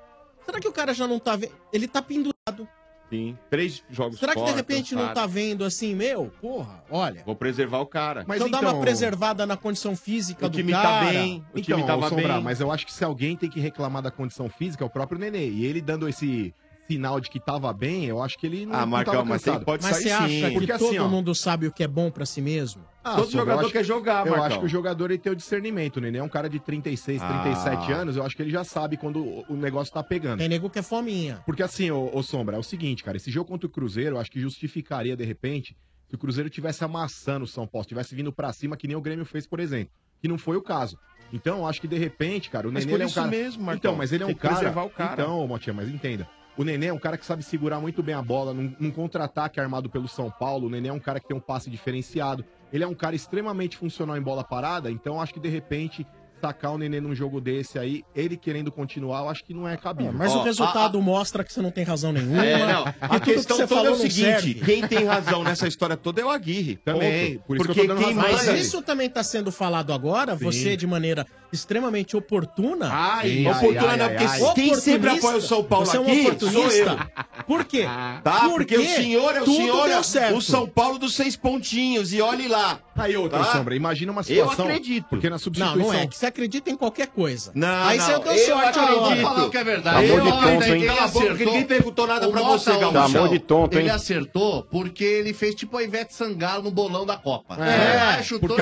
Será 0.45 0.59
que 0.59 0.67
o 0.67 0.73
cara 0.73 0.93
já 0.93 1.07
não 1.07 1.19
tá 1.19 1.35
vendo? 1.35 1.53
Ele 1.71 1.87
tá 1.87 2.01
pendurado. 2.01 2.67
Sim, 3.09 3.37
três 3.47 3.83
jogos 3.91 4.17
Será 4.19 4.33
que 4.33 4.39
de 4.39 4.45
fora, 4.45 4.55
repente 4.55 4.95
não 4.95 5.01
cansado. 5.03 5.15
tá 5.15 5.27
vendo 5.27 5.63
assim, 5.63 5.93
meu? 5.93 6.31
Porra, 6.41 6.83
olha. 6.89 7.21
Vou 7.23 7.35
preservar 7.35 7.77
o 7.79 7.85
cara. 7.85 8.25
Mas 8.27 8.41
então- 8.41 8.59
uma 8.59 8.81
preservada 8.81 9.45
na 9.45 9.55
condição 9.55 9.95
física 9.95 10.47
O 10.47 10.49
do 10.49 10.57
time 10.57 10.71
cara. 10.71 11.05
tá 11.05 11.11
bem, 11.11 11.45
o 11.53 11.61
time 11.61 11.77
então, 11.81 11.85
tava 11.99 12.09
Sombra, 12.09 12.33
bem. 12.35 12.43
mas 12.43 12.59
eu 12.59 12.71
acho 12.71 12.87
que 12.87 12.93
se 12.93 13.03
alguém 13.03 13.35
tem 13.37 13.49
que 13.51 13.59
reclamar 13.59 14.01
da 14.01 14.09
condição 14.09 14.49
física, 14.49 14.83
é 14.83 14.87
o 14.87 14.89
próprio 14.89 15.19
Nenê. 15.19 15.47
E 15.47 15.63
ele 15.63 15.79
dando 15.79 16.09
esse 16.09 16.55
sinal 16.87 17.19
de 17.19 17.29
que 17.29 17.39
tava 17.39 17.71
bem, 17.73 18.05
eu 18.05 18.21
acho 18.21 18.37
que 18.37 18.45
ele 18.45 18.65
não, 18.65 18.75
Ah, 18.75 18.79
não 18.81 18.87
Marcão, 18.87 19.13
tava 19.13 19.25
mas 19.25 19.41
cansado. 19.43 19.57
tem- 19.57 19.65
pode 19.65 19.83
Mas 19.83 19.93
sair 19.95 20.03
você 20.03 20.11
acha 20.11 20.27
sim. 20.27 20.41
que 20.41 20.51
Porque 20.51 20.73
todo 20.77 20.87
assim, 20.87 20.99
ó, 20.99 21.07
mundo 21.07 21.33
sabe 21.35 21.67
o 21.67 21.71
que 21.71 21.83
é 21.83 21.87
bom 21.87 22.11
pra 22.11 22.25
si 22.25 22.41
mesmo? 22.41 22.83
Ah, 23.03 23.15
Todo 23.15 23.25
Sombra, 23.25 23.39
jogador 23.39 23.59
eu 23.61 23.65
acho 23.65 23.73
quer 23.73 23.79
que- 23.79 23.83
jogar, 23.85 24.25
Eu 24.25 24.31
Marcão. 24.31 24.45
acho 24.47 24.59
que 24.59 24.65
o 24.65 24.69
jogador 24.69 25.11
ele 25.11 25.17
tem 25.19 25.31
o 25.31 25.35
discernimento, 25.35 25.99
né? 25.99 26.07
Ele 26.07 26.17
é 26.17 26.23
um 26.23 26.29
cara 26.29 26.49
de 26.49 26.59
36, 26.59 27.21
37 27.21 27.91
Ah. 27.91 27.97
anos, 27.97 28.15
eu 28.15 28.23
acho 28.23 28.35
que 28.35 28.41
ele 28.41 28.51
já 28.51 28.63
sabe 28.63 28.95
quando 28.97 29.19
o- 29.23 29.45
o 29.49 29.55
negócio 29.55 29.93
tá 29.93 30.01
pegando. 30.01 30.39
Tem 30.39 30.47
nego 30.47 30.69
que 30.69 30.79
é 30.79 30.81
fominha. 30.81 31.41
Porque 31.45 31.61
assim, 31.63 31.91
ô, 31.91 32.09
ô 32.13 32.23
Sombra, 32.23 32.55
é 32.55 32.59
o 32.59 32.63
seguinte, 32.63 33.03
cara, 33.03 33.17
esse 33.17 33.29
jogo 33.29 33.49
contra 33.49 33.67
o 33.67 33.69
Cruzeiro, 33.69 34.15
eu 34.15 34.19
acho 34.21 34.31
que 34.31 34.39
justificaria, 34.39 35.15
de 35.17 35.25
repente, 35.25 35.75
se 36.07 36.15
o 36.15 36.17
Cruzeiro 36.17 36.49
tivesse 36.49 36.83
amassando 36.83 37.43
o 37.43 37.47
São 37.47 37.67
Paulo, 37.67 37.85
tivesse 37.85 38.15
vindo 38.15 38.31
pra 38.31 38.53
cima, 38.53 38.77
que 38.77 38.87
nem 38.87 38.95
o 38.95 39.01
Grêmio 39.01 39.25
fez, 39.25 39.45
por 39.45 39.59
exemplo. 39.59 39.91
Que 40.21 40.27
não 40.29 40.37
foi 40.37 40.55
o 40.55 40.61
caso. 40.61 40.97
Então, 41.33 41.57
eu 41.59 41.67
acho 41.67 41.81
que 41.81 41.87
de 41.87 41.97
repente, 41.97 42.49
cara, 42.49 42.69
o 42.69 42.71
Mas 42.71 42.85
Nenê 42.85 42.91
por 42.93 42.97
ele 42.97 43.03
é 43.03 43.05
um 43.05 43.09
isso 43.09 43.15
cara. 43.19 43.27
mesmo, 43.31 43.63
Marcão. 43.63 43.77
Então, 43.91 43.95
mas 43.97 44.13
ele 44.13 44.23
é 44.23 44.27
Tem 44.27 44.33
um 44.33 44.37
que 44.37 44.41
cara. 44.41 44.55
preservar 44.55 44.83
o 44.83 44.89
cara. 44.89 45.21
Então, 45.23 45.45
Motinha, 45.47 45.73
mas 45.73 45.89
entenda. 45.89 46.25
O 46.57 46.63
Nenê 46.63 46.87
é 46.87 46.93
um 46.93 46.99
cara 46.99 47.17
que 47.17 47.25
sabe 47.25 47.43
segurar 47.43 47.79
muito 47.79 48.03
bem 48.03 48.13
a 48.13 48.21
bola 48.21 48.53
num, 48.53 48.75
num 48.79 48.91
contra-ataque 48.91 49.59
armado 49.59 49.89
pelo 49.89 50.07
São 50.07 50.29
Paulo. 50.29 50.67
O 50.67 50.69
Nenê 50.69 50.89
é 50.89 50.93
um 50.93 50.99
cara 50.99 51.19
que 51.19 51.27
tem 51.27 51.35
um 51.35 51.39
passe 51.39 51.69
diferenciado. 51.69 52.45
Ele 52.71 52.83
é 52.83 52.87
um 52.87 52.93
cara 52.93 53.15
extremamente 53.15 53.77
funcional 53.77 54.17
em 54.17 54.21
bola 54.21 54.43
parada. 54.43 54.91
Então, 54.91 55.15
eu 55.15 55.21
acho 55.21 55.33
que 55.33 55.39
de 55.39 55.49
repente, 55.49 56.05
sacar 56.43 56.73
o 56.73 56.77
Nenê 56.77 56.99
num 56.99 57.15
jogo 57.15 57.39
desse 57.39 57.79
aí, 57.79 58.03
ele 58.13 58.35
querendo 58.35 58.71
continuar, 58.71 59.21
eu 59.21 59.29
acho 59.29 59.45
que 59.45 59.53
não 59.53 59.67
é 59.67 59.77
cabível. 59.77 60.11
Mas 60.11 60.35
o 60.35 60.43
resultado 60.43 61.01
mostra 61.01 61.43
que 61.43 61.53
você 61.53 61.61
não 61.61 61.71
tem 61.71 61.83
razão 61.85 62.11
nenhuma. 62.11 62.45
É, 62.45 62.67
não. 62.71 62.85
A 63.01 63.19
questão 63.19 63.57
que 63.57 63.67
toda 63.67 63.87
é 63.87 63.91
o 63.91 63.95
seguinte: 63.95 64.19
serve. 64.19 64.53
quem 64.55 64.87
tem 64.87 65.05
razão 65.05 65.43
nessa 65.43 65.67
história 65.67 65.95
toda 65.95 66.21
é 66.21 66.25
o 66.25 66.29
Aguirre. 66.29 66.75
Também, 66.75 67.37
Ponto. 67.37 67.47
por 67.47 67.55
isso 67.55 67.65
que 67.65 67.71
eu 67.71 67.75
Porque 67.75 67.87
tô 67.87 67.95
dando 67.95 68.05
quem 68.05 68.15
razão 68.15 68.53
Mas 68.53 68.65
isso 68.65 68.81
também 68.81 69.07
está 69.07 69.23
sendo 69.23 69.51
falado 69.51 69.93
agora, 69.93 70.37
Sim. 70.37 70.43
você 70.43 70.75
de 70.75 70.85
maneira 70.85 71.25
extremamente 71.53 72.17
oportuna. 72.17 72.89
Ai, 72.91 73.45
oportuna 73.47 73.95
não, 73.97 74.09
porque 74.09 74.53
quem 74.55 74.75
sempre 74.75 75.09
apoia 75.11 75.37
o 75.37 75.41
São 75.41 75.63
Paulo 75.63 75.85
você 75.85 75.97
é 75.97 75.99
um 75.99 76.03
aqui 76.03 76.15
sou 76.23 76.31
oportunista. 76.31 77.09
eu. 77.17 77.43
Por 77.45 77.65
quê? 77.65 77.85
Tá? 78.23 78.49
Porque, 78.49 78.77
o 78.77 78.85
senhor 78.85 79.35
é 79.35 79.41
o 79.41 79.45
senhor, 79.45 79.87
deu 79.87 79.97
é 79.99 80.03
certo. 80.03 80.37
o 80.37 80.41
São 80.41 80.67
Paulo 80.67 80.97
dos 80.97 81.13
seis 81.15 81.35
pontinhos. 81.35 82.11
E 82.13 82.21
olhe 82.21 82.47
lá. 82.47 82.79
Aí, 82.95 83.17
outra 83.17 83.39
Tá? 83.39 83.45
sombra, 83.45 83.75
imagina 83.75 84.11
uma 84.11 84.21
Eu 84.21 84.23
situação. 84.25 84.65
acredito. 84.65 85.05
Porque 85.09 85.27
na 85.27 85.33
Não, 85.35 85.39
substituição. 85.39 85.87
não 85.87 85.93
é. 85.93 86.05
que 86.07 86.15
Você 86.17 86.25
acredita 86.27 86.69
em 86.69 86.75
qualquer 86.77 87.07
coisa. 87.07 87.51
Não, 87.55 87.67
Aí 87.87 87.97
não, 87.97 88.05
você 88.05 88.19
deu 88.19 88.33
eu 88.33 88.45
sorte 88.45 88.67
acredito. 88.79 88.79
agora. 88.97 89.03
Vamos 89.15 89.21
falar 89.21 89.45
o 89.45 89.49
que 89.49 89.57
é 89.57 89.63
verdade. 89.63 90.07
Chamou 90.07 90.21
de 90.21 90.27
Ele- 90.27 90.31
tonto, 90.41 90.63
ele 90.63 90.77
hein? 90.77 90.85
Cala 90.85 91.01
a 91.03 91.07
boca, 91.07 91.35
que 91.35 91.45
ninguém 91.45 91.63
perguntou 91.65 92.07
nada 92.07 92.27
O 92.29 92.31
pra 92.31 92.41
você, 92.43 92.71
ô, 92.71 92.79
Gauchão. 92.79 93.07
Chamou 93.09 93.27
de 93.27 93.39
tonto, 93.39 93.77
Ele 93.77 93.83
hein? 93.89 93.95
acertou 93.95 94.63
porque 94.69 95.03
ele 95.03 95.33
fez 95.33 95.55
tipo 95.55 95.75
a 95.77 95.83
Ivete 95.83 96.13
Sangalo 96.13 96.63
no 96.63 96.71
bolão 96.71 97.05
da 97.05 97.17
Copa. 97.17 97.57
É, 97.63 98.19
É, 98.19 98.23
chutou 98.23 98.55
porque 98.55 98.61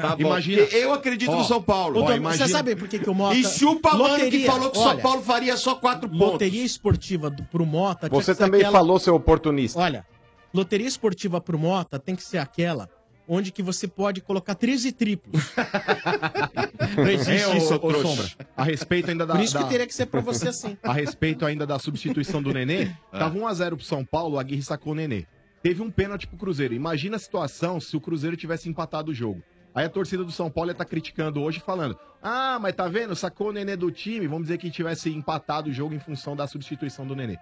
Tá 0.00 0.16
bom. 0.16 0.20
imagina. 0.26 0.62
Porque 0.62 0.76
Eu 0.76 0.92
acredito 0.92 1.30
no 1.30 1.44
São 1.44 1.62
Paulo. 1.62 2.00
Imagina- 2.28 2.46
Você 2.46 2.52
sabe 2.52 2.76
por 2.76 2.88
que, 2.88 2.98
que 2.98 3.10
o 3.10 3.14
Mota. 3.14 3.36
E 3.36 3.44
chupa 3.44 3.92
mano 3.92 4.04
que 4.04 4.10
Loteria, 4.24 4.46
falou 4.46 4.70
que 4.70 4.78
o 4.78 4.82
São 4.82 4.98
Paulo 4.98 5.22
faria 5.22 5.56
só 5.56 5.74
quatro 5.74 6.08
pontos. 6.08 6.26
Loteria 6.32 6.64
esportiva 6.64 7.28
do, 7.30 7.42
pro 7.44 7.64
Mota. 7.66 8.08
tinha 8.08 8.20
Você 8.20 8.32
que 8.32 8.36
ser 8.38 8.44
também 8.44 8.60
aquela- 8.60 8.78
falou, 8.78 8.98
seu 8.98 9.14
oportunista. 9.14 9.78
Olha, 9.80 10.06
loteria 10.54 10.86
esportiva 10.88 11.40
pro 11.40 11.58
Mota 11.58 11.98
tem 11.98 12.14
que 12.16 12.22
ser 12.22 12.38
aquela 12.38 12.88
onde 13.30 13.52
que 13.52 13.62
você 13.62 13.86
pode 13.86 14.22
colocar 14.22 14.54
três 14.54 14.84
e 14.86 14.92
triplos. 14.92 15.42
Não 16.96 17.06
É, 17.06 17.12
existe 17.14 17.46
ô, 17.46 17.54
isso, 17.56 17.74
ô. 17.82 17.94
Sombra. 18.02 18.26
A 18.56 18.64
respeito 18.64 19.10
ainda 19.10 19.26
da. 19.26 19.34
Por 19.34 19.42
isso 19.44 19.54
da- 19.54 19.62
que 19.64 19.68
teria 19.68 19.86
que 19.86 19.94
ser 19.94 20.06
pra 20.06 20.20
você 20.20 20.48
assim. 20.48 20.76
A 20.82 20.92
respeito 20.92 21.44
ainda 21.44 21.66
da 21.66 21.78
substituição 21.78 22.42
do 22.42 22.52
Nenê, 22.52 22.90
tava 23.12 23.38
1x0 23.38 23.76
pro 23.76 23.84
São 23.84 24.04
Paulo, 24.04 24.36
o 24.36 24.38
Aguirre 24.38 24.62
sacou 24.62 24.92
o 24.92 24.96
Nenê. 24.96 25.26
Teve 25.62 25.82
um 25.82 25.90
pênalti 25.90 26.26
pro 26.26 26.36
Cruzeiro. 26.38 26.72
Imagina 26.72 27.16
a 27.16 27.18
situação 27.18 27.80
se 27.80 27.96
o 27.96 28.00
Cruzeiro 28.00 28.36
tivesse 28.36 28.68
empatado 28.68 29.10
o 29.10 29.14
jogo. 29.14 29.42
Aí 29.78 29.84
a 29.86 29.88
torcida 29.88 30.24
do 30.24 30.32
São 30.32 30.50
Paulo 30.50 30.70
ia 30.70 30.72
estar 30.72 30.84
criticando 30.84 31.40
hoje, 31.40 31.60
falando: 31.60 31.96
Ah, 32.20 32.58
mas 32.60 32.74
tá 32.74 32.88
vendo? 32.88 33.14
Sacou 33.14 33.50
o 33.50 33.52
Nenê 33.52 33.76
do 33.76 33.92
time. 33.92 34.26
Vamos 34.26 34.48
dizer 34.48 34.58
que 34.58 34.72
tivesse 34.72 35.08
empatado 35.14 35.70
o 35.70 35.72
jogo 35.72 35.94
em 35.94 36.00
função 36.00 36.34
da 36.34 36.48
substituição 36.48 37.06
do 37.06 37.14
Nenê. 37.14 37.38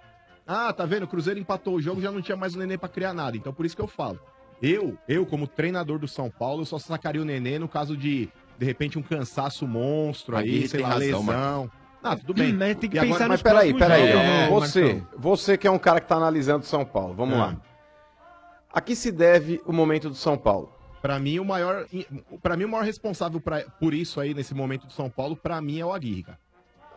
Ah, 0.46 0.70
tá 0.70 0.84
vendo? 0.84 1.04
O 1.04 1.08
Cruzeiro 1.08 1.40
empatou 1.40 1.76
o 1.76 1.80
jogo, 1.80 1.98
já 2.02 2.12
não 2.12 2.20
tinha 2.20 2.36
mais 2.36 2.54
o 2.54 2.58
Nenê 2.58 2.76
pra 2.76 2.90
criar 2.90 3.14
nada. 3.14 3.38
Então 3.38 3.54
por 3.54 3.64
isso 3.64 3.74
que 3.74 3.80
eu 3.80 3.86
falo. 3.86 4.20
Eu, 4.60 4.98
eu 5.08 5.24
como 5.24 5.46
treinador 5.46 5.98
do 5.98 6.06
São 6.06 6.28
Paulo, 6.30 6.60
eu 6.60 6.66
só 6.66 6.78
sacaria 6.78 7.22
o 7.22 7.24
Nenê 7.24 7.58
no 7.58 7.68
caso 7.68 7.96
de, 7.96 8.28
de 8.58 8.66
repente, 8.66 8.98
um 8.98 9.02
cansaço 9.02 9.66
monstro 9.66 10.36
aí, 10.36 10.42
Aguirre 10.46 10.68
sei 10.68 10.80
lá, 10.82 10.88
razão, 10.90 11.20
lesão. 11.26 11.70
Ah, 12.02 12.16
tudo 12.16 12.34
bem. 12.34 12.52
Mas 12.52 12.76
tem 12.76 12.90
que 12.90 12.96
E 12.96 12.98
agora- 12.98 13.12
pensar 13.14 13.28
Mas 13.28 13.38
nos 13.40 13.42
peraí, 13.42 13.72
peraí. 13.72 14.14
né, 14.14 14.48
você, 14.50 14.82
Marcão? 14.92 15.08
você 15.16 15.56
que 15.56 15.66
é 15.66 15.70
um 15.70 15.78
cara 15.78 16.02
que 16.02 16.06
tá 16.06 16.16
analisando 16.16 16.66
São 16.66 16.84
Paulo, 16.84 17.14
vamos 17.14 17.34
É. 17.34 17.38
lá. 17.38 17.56
A 18.72 18.80
que 18.82 18.94
se 18.94 19.10
deve 19.10 19.58
o 19.64 19.72
momento 19.72 20.10
do 20.10 20.14
São 20.14 20.36
Paulo? 20.36 20.75
Pra 21.06 21.20
mim, 21.20 21.38
o 21.38 21.44
maior, 21.44 21.86
para 22.42 22.56
mim, 22.56 22.64
o 22.64 22.68
maior 22.68 22.82
responsável 22.84 23.40
pra, 23.40 23.60
por 23.78 23.94
isso 23.94 24.18
aí, 24.18 24.34
nesse 24.34 24.52
momento 24.52 24.88
do 24.88 24.92
São 24.92 25.08
Paulo, 25.08 25.36
pra 25.36 25.60
mim 25.60 25.78
é 25.78 25.86
o 25.86 25.92
Aguirre, 25.92 26.24
cara. 26.24 26.38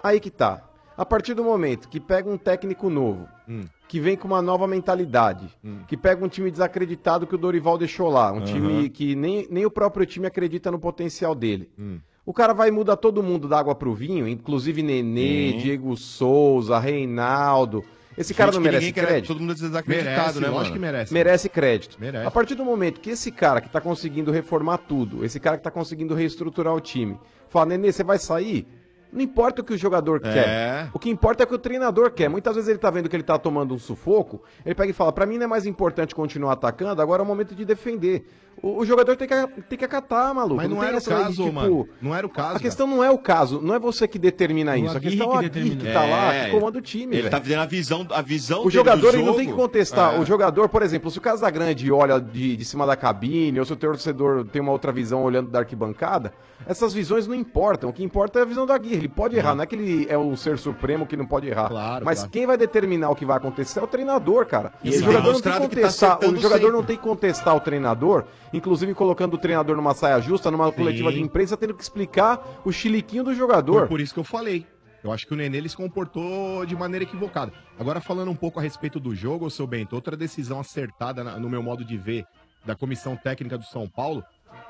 Aí 0.01 0.19
que 0.19 0.31
tá. 0.31 0.67
A 0.97 1.05
partir 1.05 1.35
do 1.35 1.43
momento 1.43 1.87
que 1.87 1.99
pega 1.99 2.27
um 2.27 2.35
técnico 2.35 2.89
novo, 2.89 3.29
Hum. 3.47 3.65
que 3.87 3.99
vem 3.99 4.17
com 4.17 4.27
uma 4.27 4.41
nova 4.41 4.67
mentalidade, 4.67 5.47
que 5.87 5.95
pega 5.95 6.25
um 6.25 6.27
time 6.27 6.49
desacreditado 6.49 7.27
que 7.27 7.35
o 7.35 7.37
Dorival 7.37 7.77
deixou 7.77 8.09
lá, 8.09 8.31
um 8.31 8.41
time 8.43 8.89
que 8.89 9.13
nem, 9.15 9.45
nem 9.47 9.63
o 9.63 9.69
próprio 9.69 10.07
time 10.07 10.25
acredita 10.25 10.71
no 10.71 10.79
potencial 10.79 11.35
dele. 11.35 11.69
Hum. 11.77 11.99
O 12.25 12.33
cara 12.33 12.51
vai 12.51 12.71
mudar 12.71 12.97
todo 12.97 13.21
mundo 13.21 13.47
da 13.47 13.59
água 13.59 13.75
pro 13.75 13.93
vinho, 13.93 14.27
inclusive 14.27 14.81
Nenê, 14.81 15.53
Diego 15.53 15.95
Souza, 15.95 16.79
Reinaldo. 16.79 17.85
Esse 18.19 18.33
cara 18.33 18.51
não 18.51 18.59
que 18.59 18.65
merece 18.65 18.91
quer- 18.91 19.05
crédito? 19.05 19.27
Todo 19.27 19.39
mundo 19.39 19.53
é 19.53 19.55
desacreditado, 19.55 20.39
Merece, 20.39 20.39
né, 20.41 20.49
mano? 20.49 20.71
que 20.73 20.79
merece. 20.79 21.13
merece 21.13 21.49
crédito. 21.49 21.97
Merece. 21.99 22.27
A 22.27 22.31
partir 22.31 22.55
do 22.55 22.65
momento 22.65 22.99
que 22.99 23.09
esse 23.11 23.31
cara 23.31 23.61
que 23.61 23.69
tá 23.69 23.79
conseguindo 23.79 24.31
reformar 24.31 24.77
tudo, 24.79 25.23
esse 25.23 25.39
cara 25.39 25.57
que 25.57 25.63
tá 25.63 25.71
conseguindo 25.71 26.13
reestruturar 26.13 26.73
o 26.75 26.79
time, 26.81 27.17
fala, 27.47 27.67
Nenê, 27.67 27.91
você 27.91 28.03
vai 28.03 28.17
sair? 28.19 28.67
Não 29.11 29.21
importa 29.21 29.61
o 29.61 29.65
que 29.65 29.73
o 29.73 29.77
jogador 29.77 30.21
É. 30.23 30.33
quer. 30.33 30.89
O 30.93 30.99
que 30.99 31.09
importa 31.09 31.41
é 31.41 31.45
o 31.45 31.47
que 31.47 31.55
o 31.55 31.57
treinador 31.57 32.11
quer. 32.11 32.29
Muitas 32.29 32.53
vezes 32.53 32.69
ele 32.69 32.77
tá 32.77 32.91
vendo 32.91 33.09
que 33.09 33.15
ele 33.15 33.23
tá 33.23 33.39
tomando 33.39 33.73
um 33.73 33.79
sufoco, 33.79 34.43
ele 34.63 34.75
pega 34.75 34.91
e 34.91 34.93
fala, 34.93 35.11
pra 35.11 35.25
mim 35.25 35.37
não 35.37 35.45
é 35.45 35.47
mais 35.47 35.65
importante 35.65 36.13
continuar 36.13 36.53
atacando, 36.53 37.01
agora 37.01 37.21
é 37.21 37.25
o 37.25 37.27
momento 37.27 37.55
de 37.55 37.65
defender. 37.65 38.23
O, 38.61 38.79
o 38.79 38.85
jogador 38.85 39.15
tem 39.15 39.27
que, 39.27 39.47
tem 39.63 39.77
que 39.79 39.85
acatar, 39.85 40.33
maluco. 40.33 40.55
Mas 40.55 40.69
não, 40.69 40.77
tem 40.79 40.87
era 40.87 40.97
o 40.97 41.01
de, 41.01 41.05
caso, 41.07 41.43
tipo, 41.43 41.53
mano. 41.53 41.89
Não 42.01 42.15
era 42.15 42.25
o 42.25 42.29
caso. 42.29 42.57
A 42.57 42.59
questão 42.59 42.87
não 42.87 43.03
é 43.03 43.09
o 43.09 43.17
caso, 43.17 43.61
não 43.61 43.73
é 43.75 43.79
você 43.79 44.07
que 44.07 44.19
determina 44.19 44.77
isso. 44.77 44.95
A 44.97 44.99
questão 44.99 45.33
é 45.33 45.37
o 45.45 45.49
que 45.49 45.49
que 45.49 45.91
tá 45.93 46.01
lá, 46.05 46.33
É. 46.33 46.45
que 46.45 46.51
comanda 46.51 46.77
o 46.77 46.81
time. 46.81 47.13
Ele 47.15 47.21
velho. 47.23 47.31
tá 47.31 47.39
vendo 47.39 47.59
a 47.61 47.65
visão, 47.65 48.07
a 48.11 48.21
visão 48.21 48.59
O 48.59 48.63
dele 48.63 48.73
jogador 48.75 49.11
do 49.11 49.17
ele 49.17 49.25
não 49.25 49.35
tem 49.35 49.47
que 49.47 49.53
contestar. 49.53 50.15
É. 50.15 50.19
O 50.19 50.25
jogador, 50.25 50.69
por 50.69 50.81
exemplo, 50.81 51.09
se 51.11 51.17
o 51.17 51.21
Casagrande 51.21 51.91
olha 51.91 52.19
de, 52.19 52.55
de 52.57 52.65
cima 52.65 52.85
da 52.85 52.95
cabine, 52.95 53.59
ou 53.59 53.65
se 53.65 53.73
o 53.73 53.75
torcedor 53.75 54.45
tem 54.45 54.61
uma 54.61 54.71
outra 54.71 54.91
visão 54.91 55.23
olhando 55.23 55.49
da 55.49 55.59
arquibancada, 55.59 56.33
essas 56.67 56.93
visões 56.93 57.25
não 57.27 57.35
importam. 57.35 57.89
O 57.89 57.93
que 57.93 58.03
importa 58.03 58.39
é 58.39 58.41
a 58.41 58.45
visão 58.45 58.65
da 58.65 58.75
Aguirre. 58.75 58.97
Ele 58.97 59.07
pode 59.09 59.35
errar, 59.35 59.55
não 59.55 59.63
é 59.63 59.65
que 59.65 59.75
ele 59.75 60.05
é 60.09 60.17
o 60.17 60.35
ser 60.35 60.57
supremo 60.57 61.05
que 61.05 61.15
não 61.15 61.25
pode 61.25 61.47
errar. 61.47 61.69
Claro, 61.69 62.05
Mas 62.05 62.19
claro. 62.19 62.31
quem 62.31 62.45
vai 62.45 62.57
determinar 62.57 63.09
o 63.09 63.15
que 63.15 63.25
vai 63.25 63.37
acontecer 63.37 63.79
é 63.79 63.83
o 63.83 63.87
treinador, 63.87 64.45
cara. 64.45 64.73
E 64.83 64.89
o 64.89 64.93
ele 64.93 65.03
jogador 65.05 65.31
não 65.33 65.41
tem 65.41 65.51
que 65.53 65.57
tá 65.57 65.59
contestar. 65.59 66.19
o 66.25 66.35
jogador 66.37 66.71
não 66.71 66.83
tem 66.83 66.97
que 66.97 67.03
contestar 67.03 67.55
o 67.55 67.59
treinador, 67.59 68.25
inclusive 68.53 68.93
colocando 68.93 69.35
o 69.35 69.37
treinador 69.37 69.75
numa 69.75 69.93
saia 69.93 70.19
justa, 70.19 70.49
numa 70.51 70.71
coletiva 70.71 71.11
de 71.11 71.21
imprensa, 71.21 71.57
tendo 71.57 71.73
que 71.73 71.83
explicar 71.83 72.61
o 72.65 72.71
chiliquinho 72.71 73.23
do 73.23 73.29
Foi 73.31 73.37
jogador. 73.39 73.87
por 73.87 73.99
isso 74.01 74.13
que 74.13 74.19
eu 74.19 74.23
falei. 74.23 74.65
Eu 75.03 75.11
acho 75.11 75.25
que 75.25 75.33
o 75.33 75.37
Nenê 75.37 75.57
ele 75.57 75.69
se 75.69 75.77
comportou 75.77 76.65
de 76.65 76.75
maneira 76.75 77.03
equivocada. 77.03 77.53
Agora, 77.79 78.01
falando 78.01 78.31
um 78.31 78.35
pouco 78.35 78.59
a 78.59 78.63
respeito 78.63 78.99
do 78.99 79.15
jogo, 79.15 79.49
seu 79.49 79.65
Bento, 79.65 79.95
outra 79.95 80.17
decisão 80.17 80.59
acertada 80.59 81.23
no 81.39 81.49
meu 81.49 81.63
modo 81.63 81.85
de 81.85 81.97
ver 81.97 82.25
da 82.65 82.75
comissão 82.75 83.15
técnica 83.15 83.57
do 83.57 83.63
São 83.63 83.87
Paulo 83.87 84.23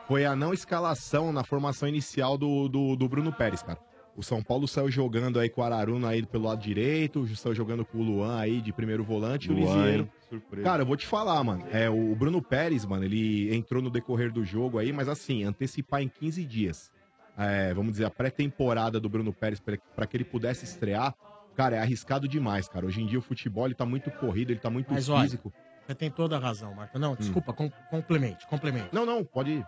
foi 0.08 0.26
a 0.26 0.36
não 0.36 0.54
escalação 0.54 1.32
na 1.32 1.44
formação 1.44 1.90
inicial 1.90 2.38
do, 2.38 2.68
do, 2.68 2.96
do 2.96 3.10
Bruno 3.10 3.34
Pérez, 3.34 3.64
cara. 3.64 3.80
O 4.16 4.24
São 4.24 4.44
Paulo 4.44 4.68
saiu 4.68 4.92
jogando 4.92 5.40
aí 5.40 5.50
com 5.50 5.62
o 5.62 5.64
Araruna 5.64 6.10
aí 6.10 6.26
pelo 6.26 6.46
lado 6.46 6.62
direito, 6.62 7.26
saiu 7.38 7.56
jogando 7.56 7.86
com 7.86 8.00
o 8.00 8.04
Luan 8.04 8.38
aí 8.38 8.60
de 8.62 8.74
primeiro 8.74 9.04
volante 9.04 9.50
e 9.50 9.54
o 9.54 9.58
Luan, 9.58 9.76
Lisieiro. 9.78 10.10
Surpresa. 10.30 10.64
Cara, 10.64 10.82
eu 10.82 10.86
vou 10.86 10.98
te 10.98 11.08
falar, 11.08 11.42
mano. 11.44 11.66
É, 11.72 11.90
o 11.90 12.14
Bruno 12.16 12.42
Pérez, 12.42 12.86
mano, 12.86 13.06
ele 13.06 13.56
entrou 13.56 13.82
no 13.82 13.90
decorrer 13.90 14.32
do 14.32 14.44
jogo 14.44 14.78
aí, 14.78 14.92
mas 14.92 15.08
assim, 15.08 15.44
antecipar 15.46 16.02
em 16.02 16.10
15 16.10 16.44
dias, 16.44 16.92
é, 17.38 17.74
vamos 17.74 17.94
dizer, 17.94 18.06
a 18.06 18.10
pré-temporada 18.10 19.00
do 19.00 19.08
Bruno 19.08 19.32
Pérez 19.32 19.60
pra 19.62 19.78
pra 19.96 20.06
que 20.06 20.18
ele 20.18 20.26
pudesse 20.26 20.66
estrear, 20.66 21.16
cara, 21.56 21.78
é 21.78 21.80
arriscado 21.80 22.28
demais, 22.28 22.68
cara. 22.68 22.86
Hoje 22.86 23.02
em 23.02 23.06
dia 23.06 23.20
o 23.20 23.22
futebol 23.22 23.66
ele 23.68 23.76
tá 23.76 23.86
muito 23.86 24.12
corrido, 24.12 24.52
ele 24.52 24.60
tá 24.60 24.70
muito 24.70 24.92
Mas 24.92 25.08
olha, 25.08 25.24
físico. 25.24 25.54
Você 25.88 25.96
tem 25.96 26.12
toda 26.12 26.36
a 26.36 26.40
razão, 26.40 26.74
Marco. 26.76 27.00
Não, 27.00 27.16
desculpa, 27.16 27.54
com- 27.54 27.72
complemente, 27.90 28.46
complemente. 28.48 28.90
Não, 28.92 29.06
não, 29.06 29.24
pode 29.24 29.52
ir. 29.52 29.66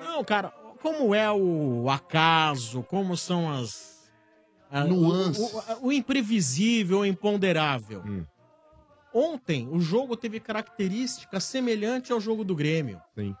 Não, 0.00 0.22
cara, 0.24 0.52
como 0.82 1.14
é 1.14 1.30
o 1.30 1.88
acaso, 1.90 2.82
como 2.84 3.16
são 3.16 3.50
as. 3.50 4.08
a- 4.70 4.84
Nuances. 4.84 5.52
O, 5.52 5.58
o- 5.58 5.86
o 5.88 5.92
imprevisível, 5.92 7.00
o 7.00 7.06
imponderável. 7.06 8.02
Hum. 8.06 8.24
Ontem, 9.12 9.66
o 9.70 9.80
jogo 9.80 10.16
teve 10.16 10.38
características 10.38 11.44
semelhantes 11.44 12.10
ao 12.10 12.20
jogo 12.20 12.44
do 12.44 12.54
Grêmio. 12.54 13.00
Sim. 13.16 13.34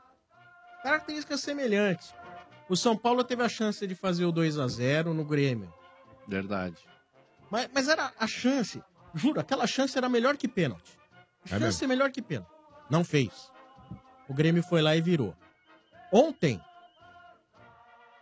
Características 0.82 1.40
semelhantes. 1.40 2.14
O 2.68 2.76
São 2.76 2.96
Paulo 2.96 3.22
teve 3.24 3.42
a 3.42 3.48
chance 3.48 3.86
de 3.86 3.94
fazer 3.94 4.24
o 4.24 4.32
2 4.32 4.58
a 4.58 4.66
0 4.66 5.12
no 5.14 5.24
Grêmio. 5.24 5.72
Verdade. 6.26 6.76
Mas, 7.50 7.68
mas 7.72 7.88
era 7.88 8.12
a 8.18 8.26
chance. 8.26 8.82
Juro, 9.14 9.40
aquela 9.40 9.66
chance 9.66 9.96
era 9.96 10.08
melhor 10.08 10.36
que 10.36 10.46
pênalti. 10.48 10.98
A 11.50 11.56
É 11.56 11.58
chance 11.58 11.82
é 11.82 11.86
melhor 11.86 12.10
que 12.10 12.20
pênalti. 12.22 12.50
Não 12.90 13.04
fez. 13.04 13.50
O 14.28 14.34
Grêmio 14.34 14.62
foi 14.62 14.82
lá 14.82 14.94
e 14.96 15.00
virou. 15.00 15.34
Ontem, 16.12 16.60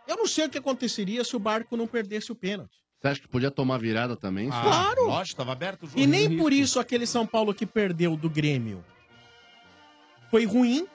eu 0.07 0.17
não 0.17 0.27
sei 0.27 0.45
o 0.45 0.49
que 0.49 0.57
aconteceria 0.57 1.23
se 1.23 1.35
o 1.35 1.39
Barco 1.39 1.75
não 1.77 1.87
perdesse 1.87 2.31
o 2.31 2.35
pênalti. 2.35 2.77
Você 2.99 3.07
acha 3.09 3.21
que 3.21 3.27
podia 3.27 3.51
tomar 3.51 3.77
virada 3.77 4.15
também? 4.15 4.49
Ah, 4.51 4.61
Claro. 4.61 5.05
Lógico, 5.05 5.37
tava 5.37 5.51
aberto 5.51 5.83
o 5.83 5.87
jogo. 5.87 5.99
E 5.99 6.07
nem 6.07 6.35
por 6.37 6.51
isso 6.51 6.79
aquele 6.79 7.05
São 7.05 7.27
Paulo 7.27 7.53
que 7.53 7.65
perdeu 7.65 8.15
do 8.17 8.29
Grêmio 8.29 8.83
foi 10.31 10.45
ruim, 10.45 10.87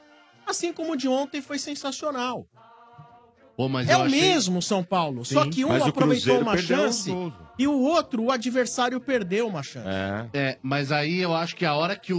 assim 0.46 0.72
como 0.72 0.92
o 0.92 0.96
de 0.96 1.08
ontem 1.08 1.40
foi 1.40 1.58
sensacional. 1.58 2.46
Pô, 3.56 3.68
mas 3.68 3.86
é 3.88 3.94
eu 3.94 3.98
o 3.98 4.02
achei- 4.04 4.20
mesmo 4.20 4.62
São 4.62 4.82
Paulo, 4.82 5.24
só 5.24 5.44
Sim, 5.44 5.50
que 5.50 5.64
um 5.64 5.68
mas 5.68 5.82
o 5.82 5.88
aproveitou 5.88 6.08
Cruzeiro 6.38 6.42
uma 6.42 6.52
perdeu 6.52 6.76
chance 6.78 7.10
os 7.10 7.14
gols. 7.16 7.32
e 7.58 7.66
o 7.66 7.78
outro, 7.80 8.22
o 8.24 8.30
adversário, 8.30 8.98
perdeu 8.98 9.46
uma 9.46 9.62
chance. 9.62 9.86
É. 10.32 10.58
mas 10.62 10.90
aí 10.90 11.18
eu 11.20 11.34
acho 11.34 11.54
que 11.54 11.66
a 11.66 11.74
hora 11.74 11.94
que 11.94 12.14
o, 12.14 12.18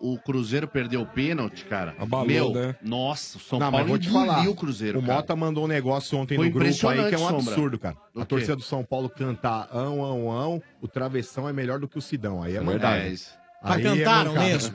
o 0.00 0.18
Cruzeiro 0.24 0.66
perdeu 0.66 1.02
o 1.02 1.06
pênalti, 1.06 1.66
cara. 1.66 1.94
Abalou, 1.98 2.26
meu, 2.26 2.52
né? 2.52 2.74
nossa, 2.82 3.36
o 3.36 3.40
São 3.40 3.58
Não, 3.58 3.66
mas 3.66 3.80
Paulo 3.80 3.88
vou 3.88 3.98
te 3.98 4.08
engoliu 4.08 4.26
falar. 4.32 4.48
o 4.48 4.54
Cruzeiro. 4.54 4.98
O 4.98 5.02
cara. 5.02 5.14
Mota 5.14 5.36
mandou 5.36 5.64
um 5.64 5.68
negócio 5.68 6.16
ontem 6.18 6.36
Foi 6.36 6.46
no 6.46 6.52
grupo 6.52 6.66
aí 6.66 6.74
que 6.74 6.86
é 6.86 6.88
um 6.88 7.00
impressionante, 7.02 7.18
Sombra. 7.36 7.52
absurdo, 7.54 7.78
cara. 7.78 7.96
O 8.14 8.20
A 8.20 8.22
quê? 8.22 8.28
torcida 8.28 8.56
do 8.56 8.62
São 8.62 8.82
Paulo 8.82 9.10
cantar 9.10 9.68
ão, 9.72 10.02
ão, 10.02 10.30
ão, 10.30 10.62
o 10.80 10.88
travessão 10.88 11.46
é 11.48 11.52
melhor 11.52 11.78
do 11.78 11.86
que 11.86 11.98
o 11.98 12.02
Sidão. 12.02 12.42
Aí 12.42 12.54
é, 12.54 12.56
É 12.56 12.60
verdade. 12.60 12.78
verdade. 12.78 13.06
É 13.08 13.12
isso. 13.12 13.41
Mas 13.64 13.76
Aí 13.76 13.86
é 13.86 13.96
cantaram 14.04 14.30
mancada. 14.34 14.46
mesmo? 14.48 14.72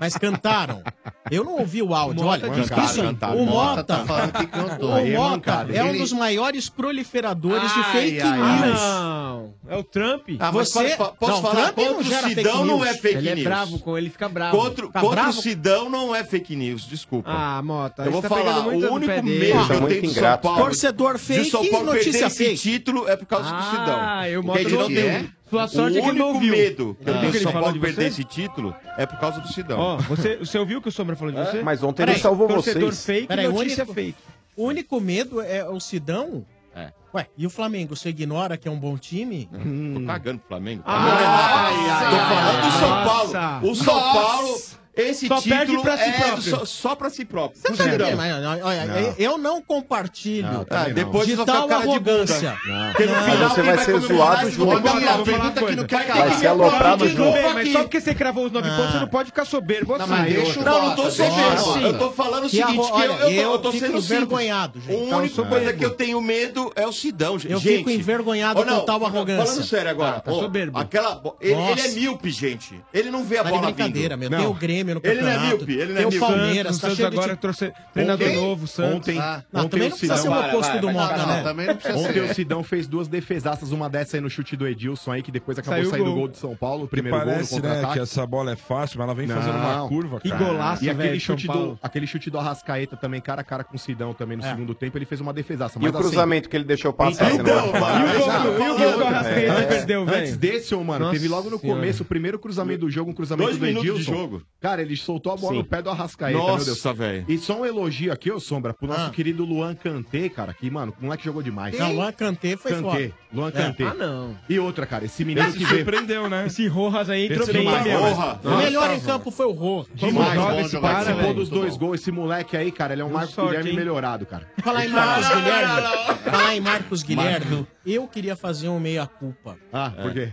Mas 0.00 0.14
cantaram. 0.16 0.82
Eu 1.30 1.44
não 1.44 1.58
ouvi 1.58 1.82
o 1.82 1.94
áudio. 1.94 2.22
Mota 2.24 2.46
Olha, 2.48 2.54
que 2.54 2.60
isso, 2.80 2.94
sim. 2.94 3.00
o 3.02 3.44
Mota, 3.44 3.84
tá 3.84 4.30
que 4.38 4.46
cantou. 4.46 4.92
o 4.92 4.98
é 4.98 5.10
Mota 5.16 5.30
mancada. 5.30 5.72
é 5.76 5.82
um 5.84 5.88
Ele- 5.88 5.98
dos 5.98 6.12
maiores 6.12 6.68
proliferadores 6.68 7.72
de 7.74 7.80
Ai, 7.80 7.92
fake 7.92 8.20
ai, 8.22 8.38
news. 8.68 8.80
Não, 8.80 9.54
é 9.68 9.76
o 9.76 9.82
Trump. 9.82 10.28
Ah, 10.38 10.50
Você- 10.52 10.96
posso- 10.96 11.32
não, 11.32 11.42
falar? 11.42 11.72
Trump 11.72 11.74
Contra 11.76 11.92
não 11.92 11.98
o 11.98 12.04
Sidão 12.04 12.22
fake 12.22 12.42
não 12.44 12.64
news. 12.66 12.86
é 12.86 12.94
fake 12.94 13.16
ele 13.18 13.28
news. 13.34 13.40
é 13.40 13.44
bravo 13.44 13.78
com 13.80 13.98
ele, 13.98 14.10
fica 14.10 14.28
bravo. 14.28 14.56
Contra, 14.56 14.86
Fica 14.86 15.00
contra 15.00 15.22
bravo? 15.22 15.38
o 15.38 15.42
Sidão 15.42 15.90
não 15.90 16.14
é 16.14 16.24
fake 16.24 16.56
news, 16.56 16.86
desculpa. 16.88 17.30
Ah, 17.30 17.60
Mota, 17.62 18.04
Eu 18.04 18.12
vou 18.12 18.22
tá 18.22 18.28
falar, 18.28 18.60
o 18.66 18.70
único 18.92 19.12
medo 19.22 19.26
que 19.66 19.72
é 19.72 19.76
eu 19.76 19.86
tenho 19.88 20.02
do 20.02 20.14
São. 20.14 20.38
Paulo... 20.38 20.58
Torcedor 20.62 21.14
de 21.14 21.20
fake 21.20 21.50
São 21.50 21.66
Paulo 21.68 21.86
notícia 21.86 22.12
perder 22.12 22.26
esse 22.26 22.44
fake. 22.44 22.56
título 22.58 23.08
é 23.08 23.16
por 23.16 23.26
causa 23.26 23.50
do 23.52 23.62
Sidão. 23.64 23.96
Ah, 24.00 24.28
eu 24.30 24.42
Porque 24.42 24.58
a 24.58 24.62
gente 24.62 24.72
mostro 24.74 24.94
não 24.94 25.02
tem... 25.02 25.34
é. 25.56 25.68
Sua 25.68 25.68
sorte 25.68 25.96
o 25.96 25.98
é 25.98 26.02
que 26.02 26.08
ele 26.08 26.18
não 26.18 26.30
único 26.30 26.34
ouviu. 26.44 26.52
medo 26.52 26.96
que 27.02 27.08
eu 27.10 27.14
Ah. 27.14 27.32
São 27.42 27.52
Paulo 27.52 27.72
de 27.72 27.78
perder 27.80 28.06
esse 28.06 28.24
título 28.24 28.74
é 28.96 29.06
por 29.06 29.18
causa 29.18 29.40
do 29.40 29.48
Sidão. 29.48 29.78
Ó, 29.78 29.96
você, 29.98 30.36
você 30.36 30.58
ouviu 30.58 30.78
o 30.78 30.82
que 30.82 30.88
o 30.88 30.92
Sombra 30.92 31.16
falou 31.16 31.32
de 31.32 31.40
você? 31.40 31.62
Mas 31.62 31.82
ontem 31.82 31.96
Peraí, 32.02 32.14
ele 32.14 32.22
salvou 32.22 32.48
vocês. 32.48 33.04
fake, 33.04 33.26
Peraí, 33.28 33.46
o 33.46 33.52
notícia 33.52 33.82
único- 33.84 33.94
fake. 33.94 34.18
O 34.56 34.64
único 34.66 35.00
medo 35.00 35.40
é 35.40 35.64
o 35.68 35.78
Sidão. 35.80 36.44
É. 36.74 36.92
Ué, 37.14 37.26
e 37.36 37.46
o 37.46 37.50
Flamengo? 37.50 37.96
Você 37.96 38.08
ignora 38.10 38.56
que 38.56 38.68
é 38.68 38.70
um 38.70 38.78
bom 38.78 38.96
time? 38.98 39.48
Tô 39.94 40.04
cagando 40.06 40.38
pro 40.40 40.48
Flamengo. 40.48 40.82
Ai, 40.84 41.74
Tô 41.74 42.16
ai, 42.16 42.28
falando 42.28 42.64
do 42.64 42.78
São. 42.78 43.04
Paulo. 43.04 43.70
O 43.70 43.74
São 43.74 43.94
Nossa. 43.94 44.12
Paulo, 44.20 44.58
esse 44.98 45.26
Só 45.28 45.40
perde 45.40 45.66
título 45.66 45.82
pra 45.82 45.96
si 45.96 46.02
é 46.04 46.12
próprio. 46.12 46.42
só, 46.42 46.64
só 46.64 46.94
pra 46.94 47.10
si 47.10 47.24
próprio. 47.24 47.60
Você 47.60 47.72
tá 47.72 47.86
entendendo? 47.86 48.16
Mas, 48.16 48.32
olha, 48.62 48.84
Não. 48.86 49.14
Eu 49.18 49.38
não 49.38 49.62
compartilho 49.62 50.50
Não, 50.52 50.66
Ah, 50.70 50.84
depois 50.88 51.26
de 51.26 51.36
tal 51.36 51.68
cara 51.68 51.82
de 51.82 51.88
arrogância. 51.90 52.56
Não. 52.66 52.94
Final 52.94 53.48
Você 53.50 53.62
vai 53.62 53.78
ser 53.78 53.98
zoado 54.00 54.50
junto. 54.50 54.72
é 54.72 55.76
não 55.76 55.86
Vai 56.18 56.34
ser 56.38 56.46
aloprado 56.48 57.06
De 57.08 57.14
junto. 57.16 57.54
mas 57.54 57.72
só 57.72 57.80
porque 57.80 58.00
você 58.00 58.14
cravou 58.14 58.46
os 58.46 58.52
nove 58.52 58.68
Ah. 58.68 58.76
pontos, 58.76 58.92
você 58.92 58.98
não 59.00 59.08
pode 59.08 59.26
ficar 59.26 59.44
soberbo 59.44 59.94
assim. 59.94 60.60
Não, 60.64 60.82
não 60.88 60.96
tô 60.96 61.10
soberbo. 61.10 61.78
Eu 61.82 61.98
tô 61.98 62.10
falando 62.10 62.44
o 62.44 62.48
seguinte, 62.48 62.90
que 62.92 63.36
eu, 63.36 63.58
tô 63.58 63.72
fico 63.72 63.86
sendo 63.86 63.98
envergonhado, 63.98 64.80
gente. 64.80 65.12
A 65.12 65.16
única 65.18 65.42
coisa 65.44 65.72
que 65.72 65.84
eu 65.84 65.90
tenho 65.90 66.20
medo 66.20 66.72
é 66.74 66.86
o 66.86 66.92
Sidão, 66.92 67.38
gente. 67.38 67.52
Eu 67.52 67.60
fico 67.60 67.90
envergonhado 67.90 68.64
não, 68.64 68.80
com 68.80 68.86
tal 68.86 69.04
arrogância. 69.04 69.46
Falando 69.46 69.64
sério 69.64 69.90
agora. 69.90 70.16
Ah, 70.16 70.20
tá 70.20 70.32
soberbo. 70.32 70.78
Aquela, 70.78 71.20
ele, 71.40 71.54
é 71.80 71.88
míope, 71.92 72.30
gente. 72.30 72.80
Ele 72.92 73.10
não 73.10 73.24
vê 73.24 73.38
a 73.38 73.44
Tá 73.44 73.50
bola 73.50 73.62
brincadeira, 73.62 74.16
vindo. 74.16 74.30
meu. 74.30 74.38
Tem 74.40 74.48
o 74.48 74.54
Grêmio 74.54 74.87
no 74.94 75.00
Ele 75.04 75.20
não 75.22 75.28
é 75.28 75.32
campeonato. 75.34 75.56
míope, 75.66 75.72
ele 75.72 75.86
não 75.86 75.94
Tem 75.94 76.02
é 76.04 76.06
o 76.06 76.10
míope. 76.10 76.18
Palmeiras, 76.26 76.56
Santos, 76.76 76.80
tá 76.80 76.86
Santos 76.88 76.96
cheio 76.96 77.10
de 77.10 77.16
agora 77.16 77.28
time. 77.28 77.40
trouxe 77.40 77.72
treinador 77.92 78.26
Ontem- 78.28 78.36
novo, 78.40 78.66
Santos. 78.66 78.94
Ontem, 78.96 79.18
Ah, 79.18 79.44
não, 79.52 79.60
ontem 79.62 79.70
também 79.70 79.86
o 79.86 79.90
não 79.90 79.96
precisa 79.98 80.16
Sidão... 80.16 80.34
ser 80.34 80.38
o 80.46 80.48
oposto 80.48 80.78
do 80.80 80.90
Mota, 80.92 81.26
né? 81.26 81.78
Ontem 81.94 82.20
o 82.20 82.34
Sidão 82.34 82.62
fez 82.62 82.86
duas 82.86 83.08
defesaças, 83.08 83.72
uma 83.72 83.88
dessa 83.88 84.16
aí 84.16 84.20
no 84.20 84.30
chute 84.30 84.56
do 84.56 84.66
Edilson 84.66 85.12
aí, 85.12 85.22
que 85.22 85.30
depois 85.30 85.58
acabou 85.58 85.78
Saiu 85.80 85.90
saindo 85.90 86.02
o 86.04 86.06
gol. 86.12 86.14
gol 86.20 86.28
de 86.28 86.38
São 86.38 86.56
Paulo, 86.56 86.84
o 86.84 86.88
primeiro 86.88 87.16
gol 87.16 87.26
no 87.26 87.32
parece, 87.32 87.60
né, 87.60 87.88
que 87.92 87.98
essa 88.00 88.26
bola 88.26 88.52
é 88.52 88.56
fácil, 88.56 88.98
mas 88.98 89.06
ela 89.06 89.14
vem 89.14 89.26
fazendo 89.26 89.54
Não. 89.58 89.80
uma 89.82 89.88
curva, 89.88 90.20
Que 90.20 90.30
cara. 90.30 90.44
golaço, 90.44 90.84
E 90.84 90.90
aquele 90.90 91.08
velho, 91.08 91.20
chute, 91.20 91.46
do, 91.46 91.78
aquele 91.82 92.06
chute 92.06 92.30
do 92.30 92.38
Arrascaeta 92.38 92.96
também, 92.96 93.20
cara 93.20 93.40
a 93.40 93.44
cara 93.44 93.64
com 93.64 93.76
o 93.76 93.78
Sidão 93.78 94.12
também 94.14 94.36
no 94.36 94.44
É. 94.44 94.50
segundo 94.50 94.74
tempo, 94.74 94.96
ele 94.98 95.04
fez 95.04 95.20
uma 95.20 95.32
defesaça. 95.32 95.78
E 95.78 95.82
o 95.84 95.88
assim- 95.88 95.98
cruzamento 95.98 96.48
que 96.48 96.56
ele 96.56 96.64
deixou 96.64 96.92
passar? 96.92 97.30
Você 97.30 97.38
não 97.38 97.38
e 97.38 97.40
o 97.40 97.44
gol- 97.44 97.72
Não, 97.72 98.44
e 98.44 98.48
o 98.48 98.58
gol 98.58 98.76
que 98.76 98.82
o 98.82 98.86
outra, 98.88 99.06
Arrascaeta 99.08 99.62
perdeu, 99.66 100.04
velho? 100.06 100.18
Antes 100.18 100.36
desse, 100.36 100.74
mano, 100.76 101.10
teve 101.10 101.28
logo 101.28 101.50
no 101.50 101.58
começo, 101.58 102.02
o 102.02 102.06
primeiro 102.06 102.38
cruzamento 102.38 102.80
do 102.80 102.90
jogo, 102.90 103.10
um 103.10 103.14
cruzamento 103.14 103.48
Dois 103.50 103.58
do 103.58 103.66
minutos 103.66 103.84
de 103.84 103.90
Edilson. 104.02 104.12
jogo. 104.14 104.42
Cara, 104.78 104.82
ele 104.82 104.96
soltou 104.96 105.32
a 105.32 105.36
bola 105.36 105.52
Sim. 105.54 105.58
no 105.58 105.64
pé 105.64 105.82
do 105.82 105.90
Arrascaeta, 105.90 106.38
Nossa, 106.38 106.64
meu 106.66 106.74
Deus. 106.74 106.96
velho. 106.96 107.24
E 107.28 107.38
só 107.38 107.60
um 107.60 107.66
elogio 107.66 108.12
aqui, 108.12 108.30
ô 108.30 108.38
Sombra, 108.38 108.72
pro 108.72 108.86
nosso 108.86 109.06
Ah. 109.06 109.10
querido 109.10 109.44
Luan 109.44 109.74
Kanté, 109.74 110.28
cara, 110.28 110.54
que, 110.54 110.70
mano, 110.70 110.94
o 111.00 111.04
moleque 111.04 111.24
jogou 111.24 111.42
demais. 111.42 111.76
Não, 111.76 111.92
Luan 111.94 112.12
Kanté 112.12 112.56
foi 112.56 112.70
Kanté, 112.72 112.82
foda. 112.90 113.12
Luan 113.32 113.48
É. 113.48 113.50
Kanté. 113.52 113.84
Ah, 113.84 113.94
não. 113.94 114.36
E 114.48 114.58
outra, 114.58 114.86
cara, 114.86 115.04
esse 115.04 115.24
menino 115.24 115.46
Esse 115.48 115.58
que 115.58 115.64
veio... 115.64 115.76
surpreendeu, 115.84 116.28
né? 116.30 116.46
Esse 116.46 116.66
Rojas 116.68 117.10
aí 117.10 117.24
entrou 117.26 117.42
Esse 117.42 117.52
bem, 117.52 117.64
meu. 117.64 117.98
Porra. 117.98 118.40
O 118.44 118.56
melhor 118.56 118.90
em 118.94 119.00
campo 119.00 119.30
foi 119.30 119.46
o 119.46 119.52
Rô. 119.52 119.84
Demais, 119.94 120.34
joga 120.34 120.52
bom 120.54 120.60
esse 120.60 120.70
cara, 120.72 120.80
Participou 120.94 121.22
velho. 121.22 121.34
dos 121.34 121.48
dois 121.48 121.76
gols. 121.76 122.00
Esse 122.00 122.12
moleque 122.12 122.56
aí, 122.56 122.70
cara, 122.70 122.92
ele 122.92 123.02
é 123.02 123.04
um 123.04 123.10
Marcos 123.10 123.34
sorte, 123.34 123.48
Guilherme 123.50 123.70
hein? 123.70 123.76
melhorado, 123.76 124.26
cara. 124.26 124.46
Falar 124.62 124.84
em 124.86 124.88
Marcos 124.88 125.28
Guilherme, 125.28 126.22
falar 126.30 126.54
em 126.56 126.60
Marcos 126.60 127.02
Guilherme, 127.02 127.66
eu 127.84 128.06
queria 128.06 128.36
fazer 128.36 128.68
um 128.68 128.78
meia-culpa. 128.78 129.56
Ah, 129.72 129.90
por 129.90 130.12
quê? 130.12 130.32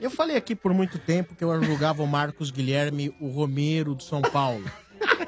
Eu 0.00 0.10
falei 0.10 0.36
aqui 0.36 0.54
por 0.54 0.72
muito 0.74 0.98
tempo 0.98 1.34
que 1.34 1.42
eu 1.44 1.62
julgava 1.62 2.02
o 2.02 2.06
Marcos 2.06 2.50
Guilherme 2.50 3.14
o 3.20 3.28
Romero 3.28 3.94
do 3.94 4.02
São 4.02 4.22
Paulo. 4.22 4.64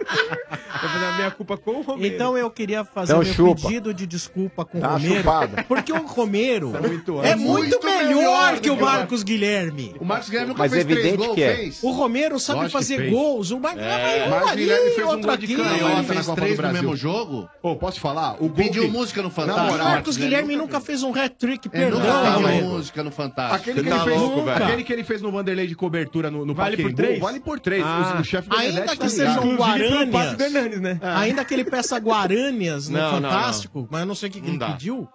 Vou 0.81 0.91
fazer 0.91 1.05
a 1.07 1.13
minha 1.13 1.31
culpa 1.31 1.57
com 1.57 1.71
o 1.73 1.83
Romero. 1.83 2.15
Então 2.15 2.37
eu 2.37 2.51
queria 2.51 2.85
fazer 2.85 3.13
Então 3.13 3.25
meu 3.25 3.33
chupa. 3.35 3.63
pedido 3.69 3.95
de 3.95 4.07
desculpa 4.07 4.65
com 4.65 4.79
Tá 4.81 4.91
o 4.91 4.93
Romero. 4.93 5.17
chupado. 5.17 5.65
Porque 5.67 5.93
o 5.93 6.07
Romero 6.07 6.71
Tá 6.73 6.81
muito 6.81 7.23
é 7.23 7.35
muito, 7.35 7.49
Muito 7.81 7.85
melhor, 7.85 8.05
melhor 8.15 8.53
que 8.53 8.71
o 8.71 8.75
do 8.75 8.77
que 8.79 8.83
o 8.83 8.87
Marcos 8.87 9.23
Guilherme. 9.23 9.95
O 9.99 10.05
Marcos 10.05 10.29
Guilherme 10.29 10.49
nunca 10.51 10.63
Mas 10.63 10.73
fez 10.73 10.83
é 10.83 10.87
três 10.87 10.99
evidente 11.07 11.25
gols, 11.25 11.35
que 11.35 11.43
é. 11.43 11.57
fez? 11.57 11.83
O 11.83 11.91
Romero 11.93 12.39
sabe 12.39 12.61
Lógico 12.61 12.79
que 12.79 12.85
fazer 12.85 12.97
fez. 12.99 13.11
gols. 13.13 13.51
O 13.51 13.59
Marcos 13.61 13.83
É, 13.83 14.25
um 14.27 14.31
Marcos 14.31 14.53
Guilherme 14.53 14.91
fez 14.91 15.07
um 15.07 15.11
outro 15.11 15.27
gol 15.29 15.37
de 15.37 15.45
aqui. 15.45 15.57
canhota 15.57 15.75
Ele 15.85 15.95
na 15.95 16.03
fez 16.03 16.27
Copa 16.27 16.41
três 16.41 16.57
do 16.57 16.63
no 16.63 16.69
Brasil. 16.69 16.83
mesmo 16.91 16.97
jogo? 16.97 17.49
Pô, 17.63 17.77
posso 17.77 18.01
falar? 18.01 18.35
O 18.35 18.39
gol 18.49 18.51
Pediu 18.51 18.83
que- 18.85 18.89
música 18.91 19.23
no 19.23 19.29
Na 19.29 19.35
Fantástico. 19.35 19.71
moral, 19.71 19.87
O 19.87 19.91
Marcos 19.91 20.17
Guilherme 20.17 20.57
nunca 20.57 20.81
fez 20.81 21.03
um 21.03 21.15
hat-trick, 21.15 21.69
perdão. 21.69 22.01
Romero. 22.01 22.67
música 22.67 23.03
no 23.03 23.11
Fantástico. 23.11 23.57
Aquele 23.71 23.83
que, 23.83 23.89
Você 23.89 24.11
ele 24.11 24.21
tá 24.21 24.45
fez, 24.45 24.63
aquele 24.63 24.85
que 24.85 24.93
ele 24.93 25.05
fez 25.05 25.23
no 25.23 25.33
Vanderlei 25.33 25.67
de 25.67 25.75
cobertura 25.75 26.31
no, 26.31 26.45
no 26.45 26.55
Vale 26.55 26.77
por 26.77 26.83
Pacaembu, 26.91 26.97
três? 27.03 27.19
vale 27.21 27.41
por 27.41 27.61
três. 27.61 27.83
Ah. 27.85 28.15
O, 28.19 28.21
o 28.21 28.25
chefe 28.25 28.49
Ainda 28.55 28.83
que 28.83 28.97
tá 28.99 29.09
sejam 29.09 29.43
ligado. 29.53 29.77
Inclusive 29.77 29.96
pelo 30.01 30.13
passe 30.13 30.37
guaranias. 30.37 30.37
do 30.37 30.43
Hernandes, 30.59 30.81
né? 30.81 31.01
Ainda 31.03 31.45
que 31.45 31.55
ele 31.55 31.65
peça 31.65 31.99
guaranias 31.99 32.89
no 32.89 32.99
Não, 32.99 33.21
não, 33.21 33.31
Fantástico, 33.31 33.89
mas 33.91 34.01
eu 34.01 34.07
não 34.07 34.15
sei 34.15 34.29
o 34.29 34.33
que, 34.33 34.41
que 34.41 34.47
Não 34.47 34.55
ele 34.55 34.59
dá. 34.59 34.73
pediu. 34.73 35.01
O 35.01 35.07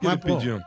que 0.00 0.06
ele 0.06 0.14
Mas, 0.14 0.16
pô, 0.16 0.36
pediu? 0.36 0.60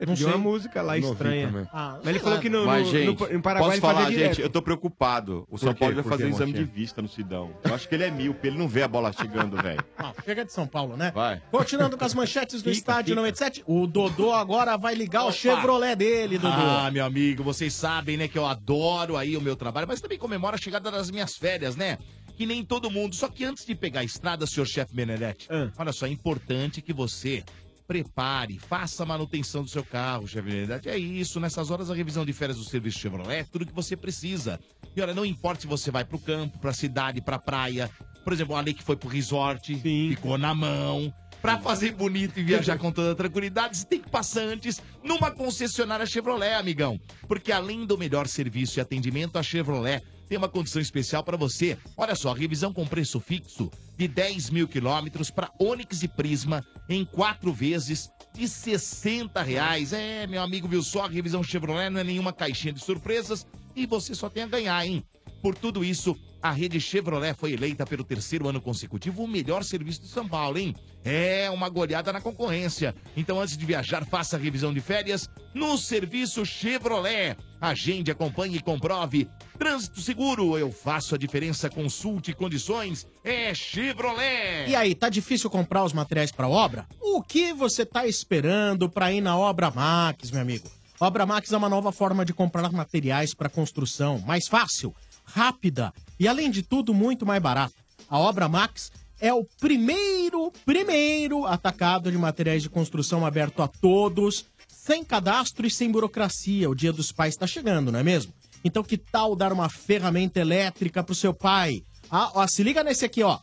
Ele 0.00 0.08
Não 0.12 0.14
pediu 0.16 0.28
uma 0.28 0.38
música 0.38 0.80
lá 0.80 0.96
Não 0.96 1.12
estranha. 1.12 1.46
também. 1.48 1.68
Ah, 1.70 1.98
Mas 1.98 2.06
ele 2.06 2.18
falou 2.20 2.38
que 2.38 2.48
no, 2.48 2.64
Mas, 2.64 2.86
no, 2.86 2.90
gente, 2.90 3.20
no, 3.20 3.36
em 3.36 3.38
Paraguai 3.42 3.78
posso 3.78 3.80
falar, 3.82 4.08
direto. 4.08 4.28
gente, 4.36 4.40
eu 4.40 4.48
tô 4.48 4.62
preocupado. 4.62 5.46
O 5.50 5.58
São? 5.58 5.74
Paulo 5.74 5.94
vai 5.96 6.02
fazer 6.04 6.24
quê, 6.24 6.30
exame 6.30 6.54
de 6.54 6.64
vista 6.64 7.02
no 7.02 7.08
Sidão. 7.08 7.50
Eu 7.62 7.74
acho 7.74 7.86
que 7.86 7.94
ele 7.96 8.04
é 8.04 8.10
míope, 8.10 8.46
ele 8.48 8.56
não 8.56 8.66
vê 8.66 8.82
a 8.82 8.88
bola 8.88 9.12
chegando, 9.12 9.58
velho. 9.60 9.84
Ah, 9.98 10.14
chega 10.24 10.42
de 10.42 10.54
São 10.54 10.66
Paulo, 10.66 10.96
né? 10.96 11.12
Vai. 11.14 11.42
Continuando 11.50 11.98
com 11.98 12.04
as 12.06 12.14
manchetes 12.14 12.62
do 12.62 12.70
Fica, 12.70 12.78
estádio 12.78 13.10
fica. 13.10 13.16
97, 13.16 13.62
o 13.66 13.86
Dodô 13.86 14.32
agora 14.32 14.78
vai 14.78 14.94
ligar 14.94 15.20
o 15.20 15.24
Opa. 15.24 15.32
Chevrolet 15.32 15.94
dele, 15.96 16.38
Dodô. 16.38 16.54
Ah, 16.56 16.90
meu 16.90 17.04
amigo, 17.04 17.42
vocês 17.44 17.74
sabem, 17.74 18.16
né, 18.16 18.26
que 18.26 18.38
eu 18.38 18.46
adoro 18.46 19.18
aí 19.18 19.36
o 19.36 19.40
meu 19.42 19.54
trabalho, 19.54 19.86
mas 19.86 20.00
também 20.00 20.16
comemoro 20.16 20.54
a 20.54 20.58
chegada 20.58 20.90
das 20.90 21.10
minhas 21.10 21.36
férias, 21.36 21.76
né? 21.76 21.98
Que 22.40 22.46
nem 22.46 22.64
todo 22.64 22.90
mundo. 22.90 23.14
Só 23.14 23.28
que 23.28 23.44
antes 23.44 23.66
de 23.66 23.74
pegar 23.74 24.00
a 24.00 24.04
estrada, 24.04 24.46
senhor 24.46 24.64
chefe 24.64 24.94
Benedetti, 24.94 25.46
Ah. 25.50 25.70
olha 25.76 25.92
só, 25.92 26.06
é 26.06 26.08
importante 26.08 26.80
que 26.80 26.90
você 26.90 27.44
prepare, 27.86 28.58
faça 28.58 29.02
a 29.02 29.06
manutenção 29.06 29.62
do 29.62 29.68
seu 29.68 29.84
carro, 29.84 30.26
chefe 30.26 30.48
Benedetti. 30.48 30.88
É 30.88 30.96
isso, 30.96 31.38
nessas 31.38 31.70
horas 31.70 31.90
a 31.90 31.94
revisão 31.94 32.24
de 32.24 32.32
férias 32.32 32.56
do 32.56 32.64
serviço 32.64 32.98
Chevrolet 32.98 33.40
é 33.40 33.44
tudo 33.44 33.66
que 33.66 33.74
você 33.74 33.94
precisa. 33.94 34.58
E 34.96 35.02
olha, 35.02 35.12
não 35.12 35.26
importa 35.26 35.60
se 35.60 35.66
você 35.66 35.90
vai 35.90 36.02
pro 36.02 36.18
campo, 36.18 36.58
pra 36.58 36.72
cidade, 36.72 37.20
pra 37.20 37.38
praia. 37.38 37.90
Por 38.24 38.32
exemplo, 38.32 38.56
a 38.56 38.60
lei 38.62 38.72
que 38.72 38.82
foi 38.82 38.96
pro 38.96 39.10
resort, 39.10 39.74
ficou 39.74 40.38
na 40.38 40.54
mão. 40.54 41.12
Pra 41.42 41.58
fazer 41.58 41.92
bonito 41.92 42.40
e 42.40 42.42
viajar 42.42 42.78
com 42.78 42.90
toda 42.90 43.14
tranquilidade, 43.14 43.76
você 43.76 43.84
tem 43.84 44.00
que 44.00 44.08
passar 44.08 44.44
antes 44.44 44.80
numa 45.04 45.30
concessionária 45.30 46.06
Chevrolet, 46.06 46.54
amigão. 46.54 46.98
Porque 47.28 47.52
além 47.52 47.84
do 47.84 47.98
melhor 47.98 48.26
serviço 48.26 48.78
e 48.78 48.80
atendimento, 48.80 49.36
a 49.38 49.42
Chevrolet 49.42 50.02
tem 50.30 50.38
uma 50.38 50.48
condição 50.48 50.80
especial 50.80 51.24
para 51.24 51.36
você. 51.36 51.76
Olha 51.96 52.14
só, 52.14 52.32
revisão 52.32 52.72
com 52.72 52.86
preço 52.86 53.18
fixo 53.18 53.68
de 53.98 54.06
10 54.06 54.50
mil 54.50 54.68
quilômetros 54.68 55.28
para 55.28 55.50
Onix 55.58 56.04
e 56.04 56.08
Prisma 56.08 56.64
em 56.88 57.04
quatro 57.04 57.52
vezes 57.52 58.08
de 58.32 58.46
60 58.46 59.42
reais. 59.42 59.92
É, 59.92 60.28
meu 60.28 60.40
amigo, 60.40 60.68
viu 60.68 60.84
só? 60.84 61.06
A 61.06 61.08
revisão 61.08 61.42
Chevrolet 61.42 61.90
não 61.90 61.98
é 61.98 62.04
nenhuma 62.04 62.32
caixinha 62.32 62.72
de 62.72 62.78
surpresas 62.78 63.44
e 63.74 63.86
você 63.86 64.14
só 64.14 64.30
tem 64.30 64.44
a 64.44 64.46
ganhar, 64.46 64.86
hein? 64.86 65.02
Por 65.42 65.56
tudo 65.56 65.84
isso, 65.84 66.16
a 66.40 66.52
rede 66.52 66.80
Chevrolet 66.80 67.34
foi 67.34 67.52
eleita 67.52 67.84
pelo 67.84 68.04
terceiro 68.04 68.46
ano 68.46 68.60
consecutivo 68.60 69.24
o 69.24 69.28
melhor 69.28 69.64
serviço 69.64 70.02
de 70.02 70.08
São 70.08 70.28
Paulo, 70.28 70.58
hein? 70.58 70.76
É 71.04 71.50
uma 71.50 71.68
goleada 71.68 72.12
na 72.12 72.20
concorrência. 72.20 72.94
Então, 73.16 73.40
antes 73.40 73.56
de 73.56 73.66
viajar, 73.66 74.06
faça 74.06 74.36
a 74.36 74.38
revisão 74.38 74.72
de 74.72 74.80
férias 74.80 75.28
no 75.52 75.76
serviço 75.76 76.46
Chevrolet. 76.46 77.36
Agende, 77.60 78.10
acompanhe 78.10 78.56
e 78.56 78.62
comprove. 78.62 79.28
Trânsito 79.58 80.00
seguro, 80.00 80.56
eu 80.56 80.72
faço 80.72 81.14
a 81.14 81.18
diferença. 81.18 81.68
Consulte 81.68 82.32
condições. 82.32 83.06
É 83.22 83.54
Chevrolet. 83.54 84.68
E 84.68 84.74
aí, 84.74 84.94
tá 84.94 85.08
difícil 85.08 85.50
comprar 85.50 85.84
os 85.84 85.92
materiais 85.92 86.32
para 86.32 86.48
obra? 86.48 86.86
O 87.00 87.22
que 87.22 87.52
você 87.52 87.84
tá 87.84 88.06
esperando 88.06 88.88
para 88.88 89.12
ir 89.12 89.20
na 89.20 89.36
Obra 89.36 89.70
Max, 89.70 90.30
meu 90.30 90.40
amigo? 90.40 90.70
Obra 90.98 91.26
Max 91.26 91.52
é 91.52 91.56
uma 91.56 91.68
nova 91.68 91.92
forma 91.92 92.24
de 92.24 92.32
comprar 92.32 92.70
materiais 92.72 93.34
para 93.34 93.48
construção, 93.48 94.18
mais 94.20 94.46
fácil, 94.48 94.94
rápida 95.24 95.92
e 96.18 96.28
além 96.28 96.50
de 96.50 96.62
tudo 96.62 96.92
muito 96.92 97.24
mais 97.24 97.42
barato. 97.42 97.74
A 98.08 98.18
Obra 98.18 98.48
Max 98.48 98.90
é 99.20 99.32
o 99.32 99.44
primeiro, 99.60 100.50
primeiro 100.64 101.46
atacado 101.46 102.10
de 102.10 102.18
materiais 102.18 102.62
de 102.62 102.70
construção 102.70 103.24
aberto 103.24 103.62
a 103.62 103.68
todos, 103.68 104.46
sem 104.82 105.04
cadastro 105.04 105.66
e 105.66 105.70
sem 105.70 105.90
burocracia. 105.90 106.70
O 106.70 106.74
Dia 106.74 106.90
dos 106.90 107.12
Pais 107.12 107.34
está 107.34 107.46
chegando, 107.46 107.92
não 107.92 107.98
é 107.98 108.02
mesmo? 108.02 108.32
Então 108.64 108.82
que 108.82 108.96
tal 108.96 109.36
dar 109.36 109.52
uma 109.52 109.68
ferramenta 109.68 110.40
elétrica 110.40 111.04
pro 111.04 111.14
seu 111.14 111.34
pai? 111.34 111.84
Ah, 112.10 112.30
ó, 112.34 112.46
se 112.46 112.62
liga 112.62 112.82
nesse 112.82 113.04
aqui, 113.04 113.22
ó. 113.22 113.38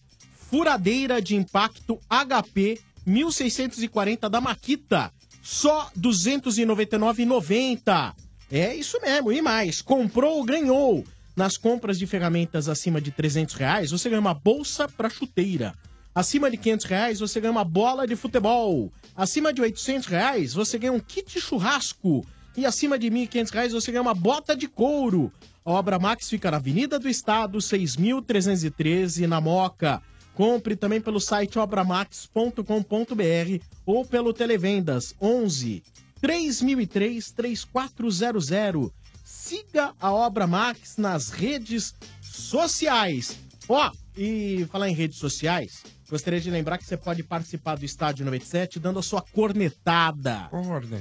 Furadeira 0.50 1.22
de 1.22 1.36
impacto 1.36 2.00
HP 2.10 2.80
1640 3.06 4.28
da 4.28 4.42
Maquita. 4.42 5.12
Só 5.44 5.92
R$ 5.96 6.02
299,90. 6.02 8.16
É 8.52 8.76
isso 8.76 9.00
mesmo, 9.00 9.32
e 9.32 9.40
mais. 9.40 9.80
Comprou, 9.82 10.44
ganhou. 10.44 11.06
Nas 11.36 11.56
compras 11.56 12.00
de 12.00 12.08
ferramentas 12.08 12.68
acima 12.68 13.00
de 13.00 13.12
300 13.12 13.54
reais, 13.54 13.92
você 13.92 14.10
ganha 14.10 14.20
uma 14.20 14.34
bolsa 14.34 14.88
para 14.88 15.08
chuteira. 15.08 15.76
Acima 16.18 16.50
de 16.50 16.58
500 16.58 16.86
reais, 16.88 17.20
você 17.20 17.40
ganha 17.40 17.52
uma 17.52 17.64
bola 17.64 18.08
de 18.08 18.16
futebol. 18.16 18.92
Acima 19.16 19.54
de 19.54 19.62
800 19.62 20.08
reais, 20.08 20.52
você 20.52 20.80
ganha 20.80 20.92
um 20.92 21.00
kit 21.00 21.40
churrasco. 21.40 22.26
E 22.56 22.66
acima 22.66 22.98
de 22.98 23.08
1.500 23.12 23.52
reais, 23.52 23.72
você 23.72 23.92
ganha 23.92 24.02
uma 24.02 24.16
bota 24.16 24.56
de 24.56 24.68
couro. 24.68 25.32
A 25.64 25.74
Obra 25.74 26.00
Max 26.00 26.28
fica 26.28 26.50
na 26.50 26.58
Avenida 26.58 26.98
do 26.98 27.08
Estado, 27.08 27.60
6.313, 27.60 29.28
na 29.28 29.40
Moca. 29.40 30.02
Compre 30.34 30.76
também 30.76 31.00
pelo 31.00 31.20
site 31.20 31.60
obramax.com.br 31.60 32.64
ou 33.86 34.04
pelo 34.04 34.34
Televendas 34.34 35.14
11 35.22 35.84
3003 36.20 37.32
3400. 37.32 38.92
Siga 39.24 39.94
a 40.02 40.12
Obra 40.12 40.48
Max 40.48 40.98
nas 40.98 41.30
redes 41.30 41.94
sociais. 42.22 43.38
Ó, 43.70 43.92
e 44.18 44.66
falar 44.72 44.90
em 44.90 44.96
redes 44.96 45.20
sociais, 45.20 45.84
gostaria 46.10 46.40
de 46.40 46.50
lembrar 46.50 46.78
que 46.78 46.86
você 46.86 46.96
pode 46.98 47.24
participar 47.24 47.78
do 47.78 47.86
Estádio 47.86 48.26
97 48.26 48.80
dando 48.80 49.00
a 49.00 49.04
sua 49.04 49.22
cornetada. 49.22 50.50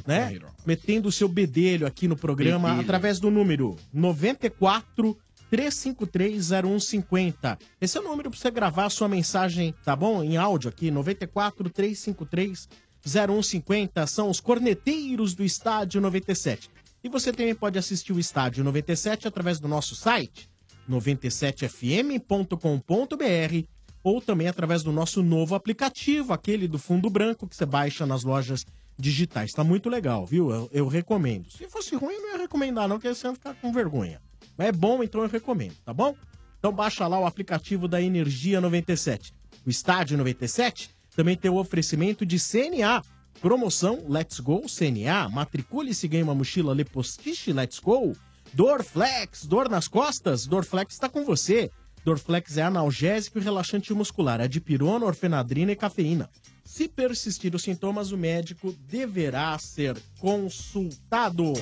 Né? 0.06 0.38
Metendo 0.66 1.08
o 1.08 1.12
seu 1.12 1.28
bedelho 1.28 1.86
aqui 1.86 2.08
no 2.08 2.16
programa 2.16 2.68
Bedelho. 2.68 2.84
através 2.84 3.20
do 3.20 3.30
número 3.30 3.76
94 3.92 5.16
3530150. 5.50 7.58
Esse 7.80 7.96
é 7.96 8.00
o 8.00 8.04
número 8.04 8.30
para 8.30 8.38
você 8.38 8.50
gravar 8.50 8.86
a 8.86 8.90
sua 8.90 9.08
mensagem, 9.08 9.72
tá 9.84 9.94
bom? 9.94 10.24
Em 10.24 10.36
áudio 10.36 10.68
aqui, 10.68 10.90
94 10.90 11.70
353 11.70 12.68
0150. 13.06 14.04
São 14.08 14.28
os 14.28 14.40
corneteiros 14.40 15.34
do 15.34 15.44
Estádio 15.44 16.00
97. 16.00 16.68
E 17.04 17.08
você 17.08 17.32
também 17.32 17.54
pode 17.54 17.78
assistir 17.78 18.12
o 18.12 18.18
Estádio 18.18 18.64
97 18.64 19.28
através 19.28 19.60
do 19.60 19.68
nosso 19.68 19.94
site, 19.94 20.50
97fm.com.br 20.90 23.75
ou 24.06 24.20
também 24.20 24.46
através 24.46 24.84
do 24.84 24.92
nosso 24.92 25.20
novo 25.20 25.56
aplicativo, 25.56 26.32
aquele 26.32 26.68
do 26.68 26.78
fundo 26.78 27.10
branco 27.10 27.44
que 27.44 27.56
você 27.56 27.66
baixa 27.66 28.06
nas 28.06 28.22
lojas 28.22 28.64
digitais. 28.96 29.50
Tá 29.50 29.64
muito 29.64 29.88
legal, 29.88 30.24
viu? 30.24 30.48
Eu, 30.52 30.70
eu 30.72 30.86
recomendo. 30.86 31.50
Se 31.50 31.68
fosse 31.68 31.96
ruim, 31.96 32.14
eu 32.14 32.22
não 32.22 32.30
ia 32.30 32.38
recomendar 32.38 32.86
não, 32.86 33.00
porque 33.00 33.12
você 33.12 33.26
ia 33.26 33.34
ficar 33.34 33.54
com 33.54 33.72
vergonha. 33.72 34.22
Mas 34.56 34.68
é 34.68 34.72
bom, 34.72 35.02
então 35.02 35.22
eu 35.22 35.28
recomendo, 35.28 35.74
tá 35.84 35.92
bom? 35.92 36.14
Então 36.56 36.72
baixa 36.72 37.04
lá 37.08 37.18
o 37.18 37.26
aplicativo 37.26 37.88
da 37.88 38.00
Energia 38.00 38.60
97. 38.60 39.34
O 39.66 39.70
Estádio 39.70 40.16
97 40.18 40.90
também 41.16 41.36
tem 41.36 41.50
o 41.50 41.56
oferecimento 41.56 42.24
de 42.24 42.36
CNA. 42.38 43.02
Promoção 43.40 44.04
Let's 44.08 44.38
Go 44.38 44.66
CNA. 44.68 45.28
Matricule-se 45.30 46.06
ganhe 46.06 46.22
uma 46.22 46.34
mochila 46.34 46.72
Lepostiche 46.72 47.52
Let's 47.52 47.80
Go. 47.80 48.12
Dorflex, 48.54 49.46
dor 49.46 49.68
nas 49.68 49.88
costas? 49.88 50.46
Dorflex 50.46 50.94
está 50.94 51.08
com 51.08 51.24
você. 51.24 51.72
Dorflex 52.06 52.56
é 52.56 52.62
analgésico 52.62 53.36
e 53.36 53.42
relaxante 53.42 53.92
muscular. 53.92 54.40
É 54.40 54.46
de 54.46 54.60
pirona, 54.60 55.04
orfenadrina 55.04 55.72
e 55.72 55.76
cafeína. 55.76 56.30
Se 56.64 56.86
persistir 56.86 57.52
os 57.52 57.64
sintomas, 57.64 58.12
o 58.12 58.16
médico 58.16 58.72
deverá 58.88 59.58
ser 59.58 59.96
consultado. 60.20 61.52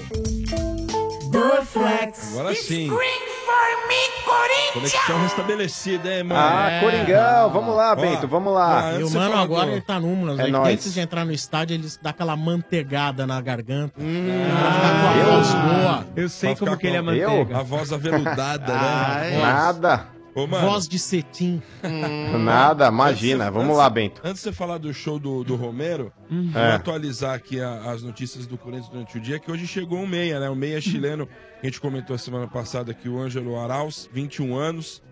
Dorflex. 1.30 2.32
Agora 2.32 2.54
sim. 2.54 2.90
for 2.90 2.98
me, 2.98 4.24
Corinthians! 4.26 4.92
Conexão 4.92 5.22
restabelecida, 5.22 6.14
hein, 6.14 6.24
mano? 6.24 6.40
Ah, 6.42 6.80
Coringão, 6.82 7.50
vamos 7.50 7.74
lá, 7.74 7.92
Ó, 7.92 7.96
Bento, 7.96 8.28
vamos 8.28 8.52
lá. 8.52 9.00
E 9.00 9.02
o 9.02 9.10
mano 9.10 9.36
agora 9.36 9.70
ele 9.70 9.80
tá 9.80 9.98
números. 9.98 10.38
É 10.38 10.48
nóis. 10.48 10.74
Antes 10.74 10.92
de 10.92 11.00
entrar 11.00 11.24
no 11.24 11.32
estádio, 11.32 11.74
ele 11.74 11.88
dá 12.02 12.10
aquela 12.10 12.36
manteigada 12.36 13.26
na 13.26 13.40
garganta. 13.40 13.94
Hum. 13.98 14.26
pra 14.60 14.72
ficar 14.72 15.00
com 15.00 15.06
a 15.08 15.36
voz 15.36 15.54
boa. 15.54 16.06
Eu 16.14 16.28
sei 16.28 16.54
como 16.54 16.76
que 16.76 16.86
ele 16.86 16.98
é 16.98 17.00
manteiga. 17.00 17.56
A 17.56 17.62
voz 17.62 17.90
aveludada, 17.94 18.74
Ai, 18.74 19.30
né? 19.30 19.38
nada. 19.40 20.13
Ô, 20.34 20.46
mano. 20.46 20.68
Voz 20.68 20.88
de 20.88 20.98
cetim. 20.98 21.62
Nada, 22.44 22.88
imagina. 22.88 23.44
Antes- 23.44 23.54
Vamos 23.54 23.68
antes- 23.70 23.78
lá, 23.78 23.90
Bento. 23.90 24.20
Antes 24.24 24.42
de 24.42 24.48
você 24.48 24.52
falar 24.52 24.78
do 24.78 24.92
show 24.92 25.18
do, 25.18 25.44
do 25.44 25.54
Romero, 25.56 26.12
Uhum. 26.30 26.50
vou 26.50 26.60
É. 26.62 26.72
atualizar 26.74 27.34
aqui 27.34 27.60
a- 27.60 27.90
as 27.92 28.02
notícias 28.02 28.46
do 28.46 28.58
Corinthians 28.58 28.88
durante 28.90 29.16
o 29.16 29.20
dia, 29.20 29.38
que 29.38 29.50
hoje 29.50 29.66
chegou 29.66 29.98
um 29.98 30.06
meia, 30.06 30.40
né? 30.40 30.48
O 30.50 30.56
meia 30.56 30.80
chileno, 30.80 31.26
que 31.26 31.32
a 31.62 31.66
gente 31.66 31.80
comentou 31.80 32.14
a 32.14 32.18
semana 32.18 32.48
passada 32.48 32.90
aqui, 32.90 33.08
o 33.08 33.18
Ângelo 33.18 33.58
Arauz, 33.58 34.08
21 34.12 34.56
anos, 34.56 35.02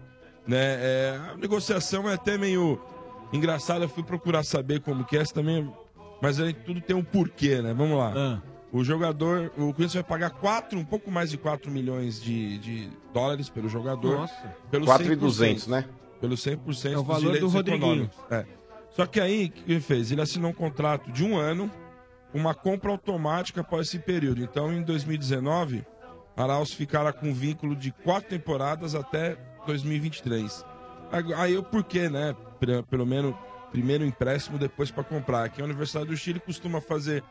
né? 0.47 0.57
É, 0.59 1.21
a 1.33 1.37
negociação 1.37 2.09
é 2.11 2.15
até 2.15 2.37
meio 2.37 2.81
engraçada, 3.33 3.85
eu 3.85 3.89
fui 3.89 4.03
procurar 4.03 4.43
saber 4.43 4.81
como 4.81 5.05
que 5.05 5.17
é, 5.17 5.25
também, 5.25 5.71
mas 6.21 6.41
aí 6.41 6.53
tudo 6.53 6.81
tem 6.81 6.97
um 6.97 7.05
porquê, 7.05 7.63
né? 7.63 7.73
Vamos 7.73 7.97
lá. 7.97 8.13
Ah. 8.17 8.52
O 8.73 8.83
jogador, 8.83 9.53
o 9.57 9.67
Corinthians 9.75 9.93
vai 9.95 10.03
pagar 10.03 10.31
4, 10.31 10.79
um 10.79 10.85
pouco 10.85 11.11
mais 11.11 11.31
de 11.31 11.37
4 11.37 11.71
milhões 11.71 12.21
de, 12.23 12.57
de 12.59 12.91
dólares 13.13 13.51
pelo 13.51 13.69
jogador. 13.69 14.17
Nossa. 14.21 14.57
Pelo 14.71 14.87
4.200, 14.87 15.67
né? 15.69 15.85
Pelo 16.21 16.35
100% 16.35 16.87
É 16.93 16.97
o 16.97 17.03
dos 17.03 17.07
valor 17.07 17.39
do 17.39 17.49
Rodriguinho. 17.49 17.83
econômicos. 18.05 18.19
É. 18.31 18.47
Só 18.91 19.05
que 19.07 19.21
aí, 19.21 19.47
o 19.47 19.51
que 19.51 19.71
ele 19.73 19.81
fez? 19.81 20.11
Ele 20.11 20.23
assinou 20.23 20.51
um 20.51 20.55
contrato 20.55 21.13
de 21.13 21.23
um 21.25 21.37
ano, 21.37 21.71
uma 22.33 22.55
compra 22.55 22.91
automática 22.91 23.61
após 23.61 23.89
esse 23.89 23.99
período. 23.99 24.43
Então, 24.43 24.73
em 24.73 24.83
2019, 24.83 25.85
Arauz 26.35 26.73
ficará 26.73 27.13
com 27.13 27.33
vínculo 27.35 27.77
de 27.77 27.91
quatro 27.93 28.31
temporadas 28.31 28.95
até 28.95 29.37
2023. 29.67 30.65
Ag- 31.11 31.35
Aí 31.35 31.59
o 31.59 31.63
porquê, 31.63 32.09
né? 32.09 32.35
Pelo 32.89 33.05
menos 33.05 33.35
primeiro 33.71 34.05
empréstimo, 34.05 34.59
depois 34.59 34.91
para 34.91 35.05
comprar. 35.05 35.45
Aqui 35.45 35.61
a 35.61 35.65
Universidade 35.65 36.07
do 36.07 36.17
Chile 36.17 36.41
costuma 36.41 36.81
fazer 36.81 37.23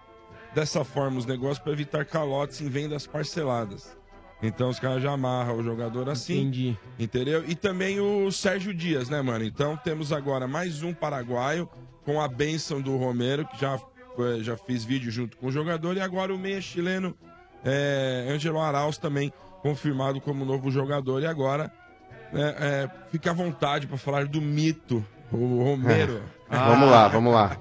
dessa 0.53 0.83
forma 0.83 1.17
os 1.17 1.25
negócios 1.25 1.59
para 1.59 1.71
evitar 1.71 2.05
calotes 2.05 2.61
em 2.61 2.69
vendas 2.69 3.05
parceladas. 3.07 3.97
Então 4.43 4.69
os 4.69 4.79
caras 4.79 5.03
já 5.03 5.11
amarram 5.11 5.57
o 5.57 5.63
jogador 5.63 6.09
assim. 6.09 6.39
Entendi. 6.41 6.77
Entendeu? 6.97 7.43
E 7.47 7.53
também 7.55 7.99
o 7.99 8.31
Sérgio 8.31 8.73
Dias, 8.73 9.07
né, 9.09 9.21
mano? 9.21 9.45
Então 9.45 9.77
temos 9.77 10.11
agora 10.11 10.47
mais 10.47 10.81
um 10.81 10.93
paraguaio 10.93 11.69
com 12.03 12.19
a 12.19 12.27
benção 12.27 12.81
do 12.81 12.97
Romero, 12.97 13.45
que 13.45 13.59
já, 13.61 13.79
foi- 14.15 14.43
já 14.43 14.57
fiz 14.57 14.83
vídeo 14.83 15.11
junto 15.11 15.37
com 15.37 15.47
o 15.47 15.51
jogador, 15.51 15.95
e 15.95 16.01
agora 16.01 16.33
o 16.33 16.39
meia 16.39 16.59
chileno 16.59 17.15
é, 17.63 18.25
Angelo 18.31 18.59
Arauz 18.59 18.97
também 18.97 19.31
confirmado 19.61 20.19
como 20.19 20.43
novo 20.43 20.71
jogador. 20.71 21.21
E 21.21 21.27
agora 21.27 21.71
né, 22.33 22.55
é, 22.59 22.89
fica 23.11 23.29
à 23.29 23.33
vontade 23.33 23.85
para 23.85 23.97
falar 23.97 24.25
do 24.25 24.41
mito, 24.41 25.05
o 25.31 25.63
Romero. 25.63 26.23
Vamos 26.49 26.89
lá, 26.89 27.07
vamos 27.07 27.31
lá. 27.33 27.55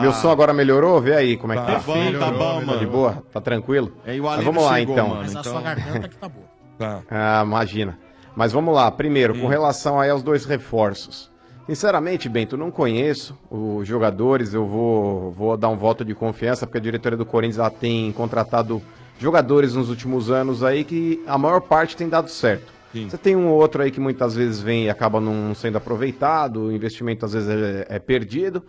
Meu 0.00 0.12
som 0.12 0.30
agora 0.30 0.52
melhorou? 0.52 1.00
Vê 1.00 1.14
aí 1.14 1.36
como 1.36 1.52
é 1.52 1.56
que 1.56 1.62
Tá 1.66 1.72
tá. 1.74 1.78
bom, 1.80 1.92
tá 1.94 1.98
Melhorou, 2.00 2.30
bom, 2.30 2.36
melhorou. 2.38 2.66
mano. 2.66 2.78
De 2.80 2.86
boa? 2.86 3.22
Tá 3.32 3.40
tranquilo? 3.40 3.92
É, 4.06 4.16
e 4.16 4.20
o 4.20 4.24
Mas 4.24 4.44
vamos 4.44 4.64
lá, 4.64 4.78
chegou, 4.78 4.94
então. 4.94 5.08
mano, 5.08 5.20
Mas 5.22 5.36
a 5.36 5.40
então- 5.40 5.52
sua 5.52 5.62
garganta 5.62 6.08
que 6.08 6.16
tá 6.16 6.28
boa. 6.28 6.44
Tá. 6.76 7.02
Ah, 7.08 7.42
imagina. 7.46 7.96
Mas 8.34 8.50
vamos 8.52 8.74
lá. 8.74 8.90
Primeiro, 8.90 9.38
com 9.38 9.46
relação 9.46 10.00
aí 10.00 10.10
aos 10.10 10.24
dois 10.24 10.44
reforços. 10.44 11.30
Sinceramente, 11.66 12.28
Bento, 12.28 12.56
não 12.56 12.70
conheço 12.70 13.38
os 13.48 13.86
jogadores. 13.86 14.52
Eu 14.52 14.66
vou, 14.66 15.30
vou 15.30 15.56
dar 15.56 15.68
um 15.68 15.76
voto 15.76 16.04
de 16.04 16.14
confiança, 16.14 16.66
porque 16.66 16.78
a 16.78 16.80
diretoria 16.80 17.16
do 17.16 17.24
Corinthians 17.24 17.58
ela 17.60 17.70
tem 17.70 18.10
contratado 18.12 18.82
jogadores 19.20 19.74
nos 19.74 19.88
últimos 19.88 20.30
anos 20.30 20.64
aí 20.64 20.82
que 20.82 21.22
a 21.28 21.38
maior 21.38 21.60
parte 21.60 21.96
tem 21.96 22.08
dado 22.08 22.28
certo. 22.28 22.72
Você 22.92 23.16
tem 23.16 23.34
um 23.36 23.48
ou 23.48 23.54
outro 23.60 23.82
aí 23.82 23.90
que 23.92 23.98
muitas 24.00 24.34
vezes 24.34 24.60
vem 24.60 24.84
e 24.86 24.90
acaba 24.90 25.20
não 25.20 25.54
sendo 25.54 25.78
aproveitado, 25.78 26.62
o 26.66 26.72
investimento 26.72 27.24
às 27.24 27.32
vezes 27.32 27.48
é, 27.48 27.86
é 27.88 27.98
perdido, 28.00 28.62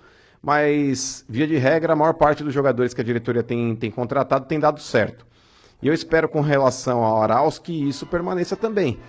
mas 0.45 1.25
via 1.27 1.47
de 1.47 1.57
regra, 1.57 1.93
a 1.93 1.95
maior 1.95 2.13
parte 2.13 2.43
dos 2.43 2.53
jogadores 2.53 2.93
que 2.93 3.01
a 3.01 3.03
diretoria 3.03 3.41
tem, 3.41 3.75
tem 3.75 3.89
contratado 3.89 4.45
tem 4.45 4.59
dado 4.59 4.79
certo. 4.79 5.25
E 5.81 5.87
eu 5.87 5.93
espero 5.93 6.29
com 6.29 6.39
relação 6.39 7.03
ao 7.03 7.19
Arauz 7.19 7.57
que 7.57 7.73
isso 7.89 8.05
permaneça 8.05 8.55
também. 8.55 8.99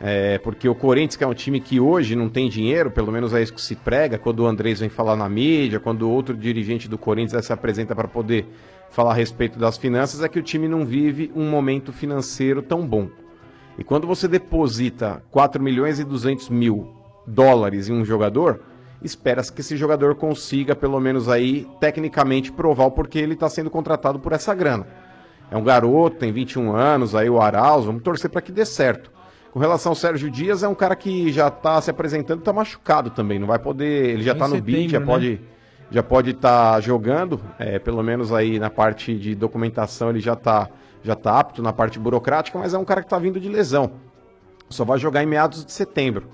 É, 0.00 0.38
porque 0.38 0.66
o 0.66 0.74
Corinthians, 0.74 1.16
que 1.16 1.22
é 1.22 1.26
um 1.26 1.34
time 1.34 1.60
que 1.60 1.78
hoje 1.78 2.16
não 2.16 2.30
tem 2.30 2.48
dinheiro, 2.48 2.90
pelo 2.90 3.12
menos 3.12 3.34
é 3.34 3.42
isso 3.42 3.52
que 3.52 3.60
se 3.60 3.76
prega, 3.76 4.16
quando 4.16 4.40
o 4.40 4.46
Andrés 4.46 4.80
vem 4.80 4.88
falar 4.88 5.16
na 5.16 5.28
mídia, 5.28 5.78
quando 5.78 6.10
outro 6.10 6.34
dirigente 6.34 6.88
do 6.88 6.96
Corinthians 6.96 7.44
se 7.44 7.52
apresenta 7.52 7.94
para 7.94 8.08
poder 8.08 8.46
falar 8.88 9.10
a 9.10 9.14
respeito 9.14 9.58
das 9.58 9.76
finanças, 9.76 10.22
é 10.22 10.28
que 10.30 10.38
o 10.38 10.42
time 10.42 10.66
não 10.66 10.86
vive 10.86 11.30
um 11.36 11.50
momento 11.50 11.92
financeiro 11.92 12.62
tão 12.62 12.86
bom. 12.86 13.10
E 13.76 13.84
quando 13.84 14.06
você 14.06 14.26
deposita 14.26 15.22
4 15.30 15.62
milhões 15.62 16.00
e 16.00 16.04
200 16.04 16.48
mil 16.48 16.88
dólares 17.26 17.90
em 17.90 17.92
um 17.92 18.04
jogador, 18.04 18.62
espera-se 19.02 19.52
que 19.52 19.60
esse 19.60 19.76
jogador 19.76 20.14
consiga, 20.14 20.74
pelo 20.76 21.00
menos 21.00 21.28
aí, 21.28 21.66
tecnicamente, 21.80 22.52
provar 22.52 22.84
o 22.86 22.90
porquê 22.90 23.18
ele 23.18 23.34
está 23.34 23.48
sendo 23.48 23.70
contratado 23.70 24.18
por 24.18 24.32
essa 24.32 24.54
grana. 24.54 24.86
É 25.50 25.56
um 25.56 25.64
garoto, 25.64 26.16
tem 26.16 26.32
21 26.32 26.74
anos, 26.74 27.14
aí 27.14 27.28
o 27.28 27.40
Arauz, 27.40 27.84
vamos 27.84 28.02
torcer 28.02 28.30
para 28.30 28.40
que 28.40 28.52
dê 28.52 28.64
certo. 28.64 29.10
Com 29.52 29.58
relação 29.58 29.90
ao 29.90 29.96
Sérgio 29.96 30.30
Dias, 30.30 30.62
é 30.62 30.68
um 30.68 30.74
cara 30.74 30.94
que 30.94 31.32
já 31.32 31.48
está 31.48 31.80
se 31.80 31.90
apresentando, 31.90 32.38
está 32.38 32.52
machucado 32.52 33.10
também, 33.10 33.38
não 33.38 33.48
vai 33.48 33.58
poder, 33.58 34.10
ele 34.10 34.22
já 34.22 34.32
está 34.32 34.46
no 34.46 34.60
beat, 34.60 34.90
já 34.90 35.00
né? 35.00 35.06
pode 35.06 35.40
já 35.92 36.04
pode 36.04 36.30
estar 36.30 36.80
jogando, 36.80 37.40
é, 37.58 37.76
pelo 37.80 38.00
menos 38.00 38.32
aí 38.32 38.60
na 38.60 38.70
parte 38.70 39.12
de 39.18 39.34
documentação 39.34 40.10
ele 40.10 40.20
já 40.20 40.34
está 40.34 40.68
já 41.02 41.16
tá 41.16 41.40
apto 41.40 41.62
na 41.62 41.72
parte 41.72 41.98
burocrática, 41.98 42.58
mas 42.58 42.74
é 42.74 42.78
um 42.78 42.84
cara 42.84 43.00
que 43.00 43.06
está 43.06 43.18
vindo 43.18 43.40
de 43.40 43.48
lesão. 43.48 43.92
Só 44.68 44.84
vai 44.84 44.98
jogar 44.98 45.22
em 45.22 45.26
meados 45.26 45.64
de 45.64 45.72
setembro. 45.72 46.28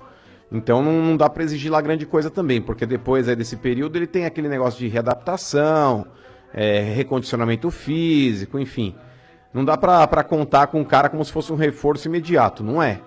Então 0.51 0.81
não, 0.81 0.93
não 1.03 1.17
dá 1.17 1.29
para 1.29 1.43
exigir 1.43 1.71
lá 1.71 1.81
grande 1.81 2.05
coisa 2.05 2.29
também, 2.29 2.61
porque 2.61 2.85
depois 2.85 3.27
aí 3.27 3.35
desse 3.35 3.57
período 3.57 3.97
ele 3.97 4.07
tem 4.07 4.25
aquele 4.25 4.47
negócio 4.47 4.79
de 4.79 4.87
readaptação, 4.87 6.07
é, 6.53 6.79
recondicionamento 6.81 7.69
físico, 7.69 8.57
enfim. 8.57 8.95
Não 9.53 9.65
dá 9.65 9.77
para 9.77 10.23
contar 10.23 10.67
com 10.67 10.79
um 10.79 10.85
cara 10.85 11.09
como 11.09 11.23
se 11.23 11.31
fosse 11.31 11.51
um 11.51 11.55
reforço 11.55 12.07
imediato, 12.07 12.63
não 12.63 12.81
é? 12.81 13.01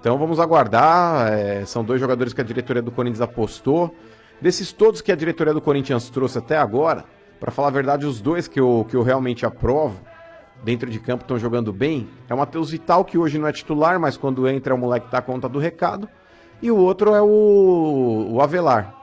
Então 0.00 0.18
vamos 0.18 0.38
aguardar. 0.38 1.32
é, 1.32 1.64
são 1.64 1.84
dois 1.84 2.00
jogadores 2.00 2.32
que 2.32 2.40
a 2.40 2.44
diretoria 2.44 2.82
do 2.82 2.90
Corinthians 2.90 3.20
apostou. 3.20 3.94
Desses 4.40 4.72
todos 4.72 5.00
que 5.00 5.10
a 5.10 5.16
diretoria 5.16 5.52
do 5.52 5.60
Corinthians 5.60 6.08
trouxe 6.10 6.38
até 6.38 6.56
agora, 6.56 7.04
para 7.40 7.50
falar 7.50 7.68
a 7.68 7.72
verdade, 7.72 8.06
os 8.06 8.20
dois 8.20 8.46
que 8.46 8.60
eu, 8.60 8.86
que 8.88 8.96
eu 8.96 9.02
realmente 9.02 9.44
aprovo, 9.44 10.00
dentro 10.62 10.88
de 10.90 10.98
campo 10.98 11.22
estão 11.22 11.38
jogando 11.38 11.72
bem, 11.72 12.08
é 12.28 12.34
o 12.34 12.38
Matheus 12.38 12.70
Vital, 12.70 13.04
que 13.04 13.18
hoje 13.18 13.38
não 13.38 13.48
é 13.48 13.52
titular, 13.52 13.98
mas 13.98 14.16
quando 14.16 14.48
entra 14.48 14.72
é 14.72 14.76
o 14.76 14.78
moleque 14.78 15.06
que 15.06 15.12
dá 15.12 15.20
conta 15.22 15.48
do 15.48 15.58
recado. 15.58 16.08
E 16.60 16.70
o 16.70 16.76
outro 16.76 17.14
é 17.14 17.22
o, 17.22 18.28
o 18.30 18.40
Avelar. 18.40 18.94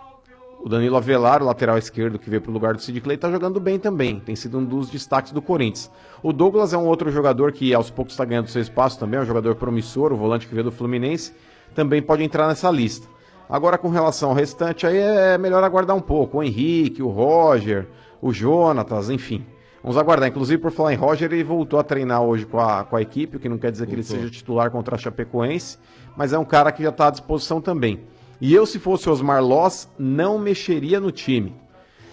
O 0.60 0.68
Danilo 0.68 0.98
Avelar, 0.98 1.42
o 1.42 1.46
lateral 1.46 1.78
esquerdo 1.78 2.18
que 2.18 2.30
veio 2.30 2.42
pro 2.42 2.52
lugar 2.52 2.74
do 2.74 2.82
Sid 2.82 3.00
Clay, 3.00 3.18
tá 3.18 3.32
jogando 3.32 3.60
bem 3.60 3.80
também. 3.80 4.20
Tem 4.20 4.36
sido 4.36 4.58
um 4.58 4.66
dos 4.66 4.90
destaques 4.90 5.32
do 5.32 5.42
Corinthians. 5.42 5.92
O 6.24 6.34
Douglas 6.34 6.74
é 6.74 6.78
um 6.78 6.86
outro 6.86 7.12
jogador 7.12 7.52
que 7.52 7.74
aos 7.74 7.90
poucos 7.90 8.14
está 8.14 8.26
ganhando 8.26 8.48
seu 8.48 8.62
espaço 8.62 9.00
também, 9.00 9.20
é 9.20 9.24
um 9.24 9.26
jogador 9.26 9.56
promissor, 9.56 10.12
o 10.12 10.18
volante 10.18 10.48
que 10.48 10.54
veio 10.54 10.66
do 10.66 10.72
Fluminense, 10.72 11.34
também 11.76 12.02
pode 12.02 12.24
entrar 12.24 12.48
nessa 12.48 12.70
lista. 12.72 13.08
Agora, 13.48 13.78
com 13.78 13.90
relação 13.90 14.30
ao 14.30 14.36
restante, 14.36 14.88
aí 14.88 14.98
é 14.98 15.38
melhor 15.38 15.64
aguardar 15.64 15.96
um 15.96 16.02
pouco. 16.02 16.40
O 16.40 16.44
Henrique, 16.44 17.04
o 17.04 17.10
Roger, 17.10 17.88
o 18.20 18.34
Jonatas, 18.34 19.10
enfim. 19.10 19.46
Vamos 19.84 19.98
aguardar. 19.98 20.28
Inclusive, 20.28 20.60
por 20.60 20.72
falar 20.72 20.94
em 20.94 20.98
Roger, 20.98 21.32
ele 21.32 21.44
voltou 21.44 21.80
a 21.80 21.84
treinar 21.84 22.24
hoje 22.24 22.44
com 22.44 22.60
a, 22.60 22.84
com 22.84 22.96
a 22.96 23.02
equipe, 23.04 23.38
o 23.38 23.40
que 23.40 23.48
não 23.48 23.60
quer 23.60 23.72
dizer 23.72 23.86
que 23.86 23.94
ele 23.94 24.02
seja 24.02 24.32
titular 24.32 24.72
contra 24.72 24.96
a 24.96 24.98
Chapecoense, 24.98 25.78
mas 26.16 26.34
é 26.34 26.38
um 26.38 26.46
cara 26.46 26.72
que 26.72 26.84
já 26.84 26.90
está 26.90 27.08
à 27.08 27.12
disposição 27.12 27.62
também. 27.62 28.02
E 28.40 28.54
eu, 28.54 28.66
se 28.66 28.80
fosse 28.80 29.10
Osmar 29.10 29.44
Loss, 29.44 29.90
não 29.98 30.38
mexeria 30.38 31.00
no 31.00 31.12
time. 31.12 31.56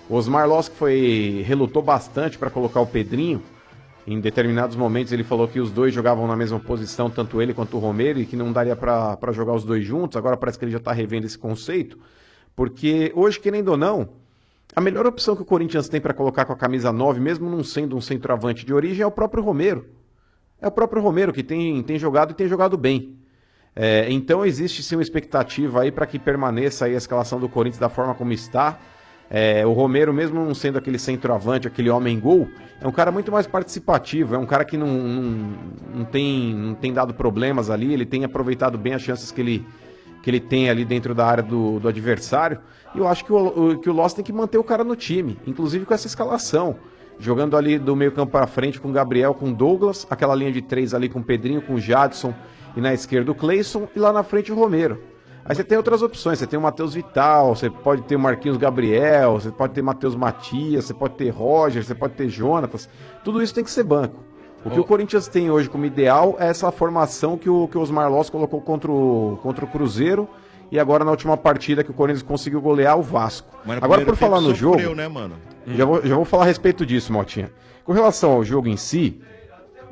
O 0.08 0.14
Osmar 0.14 0.48
Loss, 0.48 0.68
que 0.68 0.76
foi, 0.76 1.44
relutou 1.46 1.82
bastante 1.82 2.38
para 2.38 2.50
colocar 2.50 2.80
o 2.80 2.86
Pedrinho, 2.86 3.42
em 4.06 4.20
determinados 4.20 4.76
momentos 4.76 5.12
ele 5.12 5.22
falou 5.22 5.46
que 5.46 5.60
os 5.60 5.70
dois 5.70 5.94
jogavam 5.94 6.26
na 6.26 6.36
mesma 6.36 6.58
posição, 6.58 7.08
tanto 7.08 7.40
ele 7.40 7.54
quanto 7.54 7.76
o 7.76 7.80
Romero, 7.80 8.20
e 8.20 8.26
que 8.26 8.36
não 8.36 8.52
daria 8.52 8.74
para 8.74 9.32
jogar 9.32 9.54
os 9.54 9.64
dois 9.64 9.84
juntos. 9.84 10.16
Agora 10.16 10.36
parece 10.36 10.58
que 10.58 10.64
ele 10.64 10.72
já 10.72 10.78
está 10.78 10.92
revendo 10.92 11.26
esse 11.26 11.38
conceito, 11.38 11.98
porque 12.54 13.12
hoje, 13.14 13.38
querendo 13.38 13.68
ou 13.68 13.76
não, 13.76 14.08
a 14.74 14.80
melhor 14.80 15.06
opção 15.06 15.36
que 15.36 15.42
o 15.42 15.44
Corinthians 15.44 15.88
tem 15.88 16.00
para 16.00 16.14
colocar 16.14 16.44
com 16.44 16.52
a 16.52 16.56
camisa 16.56 16.92
9, 16.92 17.20
mesmo 17.20 17.48
não 17.48 17.62
sendo 17.62 17.96
um 17.96 18.00
centroavante 18.00 18.66
de 18.66 18.72
origem, 18.74 19.02
é 19.02 19.06
o 19.06 19.10
próprio 19.10 19.42
Romero. 19.42 19.86
É 20.60 20.66
o 20.66 20.70
próprio 20.70 21.02
Romero 21.02 21.32
que 21.32 21.42
tem, 21.42 21.82
tem 21.82 21.98
jogado 21.98 22.30
e 22.32 22.34
tem 22.34 22.48
jogado 22.48 22.76
bem. 22.76 23.21
É, 23.74 24.06
então 24.10 24.44
existe 24.44 24.82
sim 24.82 24.96
uma 24.96 25.02
expectativa 25.02 25.80
aí 25.82 25.90
para 25.90 26.04
que 26.06 26.18
permaneça 26.18 26.84
aí 26.84 26.94
a 26.94 26.98
escalação 26.98 27.40
do 27.40 27.48
Corinthians 27.48 27.80
da 27.80 27.88
forma 27.88 28.14
como 28.14 28.32
está. 28.32 28.78
É, 29.30 29.64
o 29.64 29.72
Romero, 29.72 30.12
mesmo 30.12 30.44
não 30.44 30.54
sendo 30.54 30.76
aquele 30.76 30.98
centroavante, 30.98 31.66
aquele 31.66 31.88
homem-gol, 31.88 32.46
é 32.78 32.86
um 32.86 32.92
cara 32.92 33.10
muito 33.10 33.32
mais 33.32 33.46
participativo, 33.46 34.34
é 34.34 34.38
um 34.38 34.44
cara 34.44 34.62
que 34.62 34.76
não, 34.76 34.86
não, 34.86 35.48
não 35.94 36.04
tem, 36.04 36.52
não 36.54 36.74
tem 36.74 36.92
dado 36.92 37.14
problemas 37.14 37.70
ali, 37.70 37.94
ele 37.94 38.04
tem 38.04 38.24
aproveitado 38.24 38.76
bem 38.76 38.92
as 38.92 39.00
chances 39.00 39.32
que 39.32 39.40
ele, 39.40 39.66
que 40.22 40.28
ele 40.28 40.38
tem 40.40 40.68
ali 40.68 40.84
dentro 40.84 41.14
da 41.14 41.24
área 41.24 41.42
do, 41.42 41.80
do 41.80 41.88
adversário. 41.88 42.58
E 42.94 42.98
eu 42.98 43.08
acho 43.08 43.24
que 43.24 43.32
o, 43.32 43.70
o- 43.70 43.78
que 43.78 43.88
o 43.88 43.92
Loss 43.94 44.12
tem 44.12 44.22
que 44.22 44.34
manter 44.34 44.58
o 44.58 44.64
cara 44.64 44.84
no 44.84 44.94
time, 44.94 45.38
inclusive 45.46 45.86
com 45.86 45.94
essa 45.94 46.06
escalação. 46.06 46.76
Jogando 47.18 47.56
ali 47.56 47.78
do 47.78 47.96
meio 47.96 48.12
campo 48.12 48.32
para 48.32 48.46
frente 48.46 48.78
com 48.80 48.88
o 48.90 48.92
Gabriel, 48.92 49.32
com 49.32 49.48
o 49.50 49.54
Douglas, 49.54 50.06
aquela 50.10 50.34
linha 50.34 50.52
de 50.52 50.60
três 50.60 50.92
ali 50.92 51.08
com 51.08 51.20
o 51.20 51.24
Pedrinho, 51.24 51.62
com 51.62 51.74
o 51.74 51.80
Jadson 51.80 52.34
e 52.76 52.80
na 52.80 52.92
esquerda 52.92 53.30
o 53.30 53.34
Cleison 53.34 53.88
e 53.94 53.98
lá 53.98 54.12
na 54.12 54.22
frente 54.22 54.52
o 54.52 54.54
Romero. 54.54 55.02
Aí 55.44 55.56
você 55.56 55.64
tem 55.64 55.76
outras 55.76 56.02
opções, 56.02 56.38
você 56.38 56.46
tem 56.46 56.58
o 56.58 56.62
Matheus 56.62 56.94
Vital, 56.94 57.56
você 57.56 57.68
pode 57.68 58.02
ter 58.02 58.14
o 58.14 58.20
Marquinhos 58.20 58.56
Gabriel, 58.56 59.34
você 59.34 59.50
pode 59.50 59.74
ter 59.74 59.82
Matheus 59.82 60.14
Matias, 60.14 60.84
você 60.84 60.94
pode 60.94 61.14
ter 61.14 61.30
Roger, 61.30 61.82
você 61.82 61.94
pode 61.94 62.14
ter 62.14 62.28
Jonatas. 62.28 62.88
Tudo 63.24 63.42
isso 63.42 63.52
tem 63.52 63.64
que 63.64 63.70
ser 63.70 63.82
banco. 63.82 64.22
O 64.64 64.70
que 64.70 64.78
o 64.78 64.84
Corinthians 64.84 65.26
tem 65.26 65.50
hoje 65.50 65.68
como 65.68 65.84
ideal 65.84 66.36
é 66.38 66.46
essa 66.46 66.70
formação 66.70 67.36
que 67.36 67.50
o, 67.50 67.66
que 67.66 67.76
o 67.76 67.80
Osmar 67.80 68.08
Loss 68.08 68.30
colocou 68.30 68.60
contra 68.60 68.92
o, 68.92 69.36
contra 69.42 69.64
o 69.64 69.68
Cruzeiro 69.68 70.28
e 70.70 70.78
agora 70.78 71.04
na 71.04 71.10
última 71.10 71.36
partida 71.36 71.82
que 71.82 71.90
o 71.90 71.94
Corinthians 71.94 72.22
conseguiu 72.22 72.60
golear 72.60 72.96
o 72.96 73.02
Vasco. 73.02 73.58
Agora 73.80 74.04
por 74.04 74.14
falar 74.14 74.40
no 74.40 74.54
jogo, 74.54 74.74
sofreu, 74.74 74.94
né, 74.94 75.08
mano? 75.08 75.34
já 75.66 75.84
vou, 75.84 76.06
já 76.06 76.14
vou 76.14 76.24
falar 76.24 76.44
a 76.44 76.46
respeito 76.46 76.86
disso, 76.86 77.12
Motinha. 77.12 77.50
Com 77.84 77.92
relação 77.92 78.30
ao 78.30 78.44
jogo 78.44 78.68
em 78.68 78.76
si, 78.76 79.20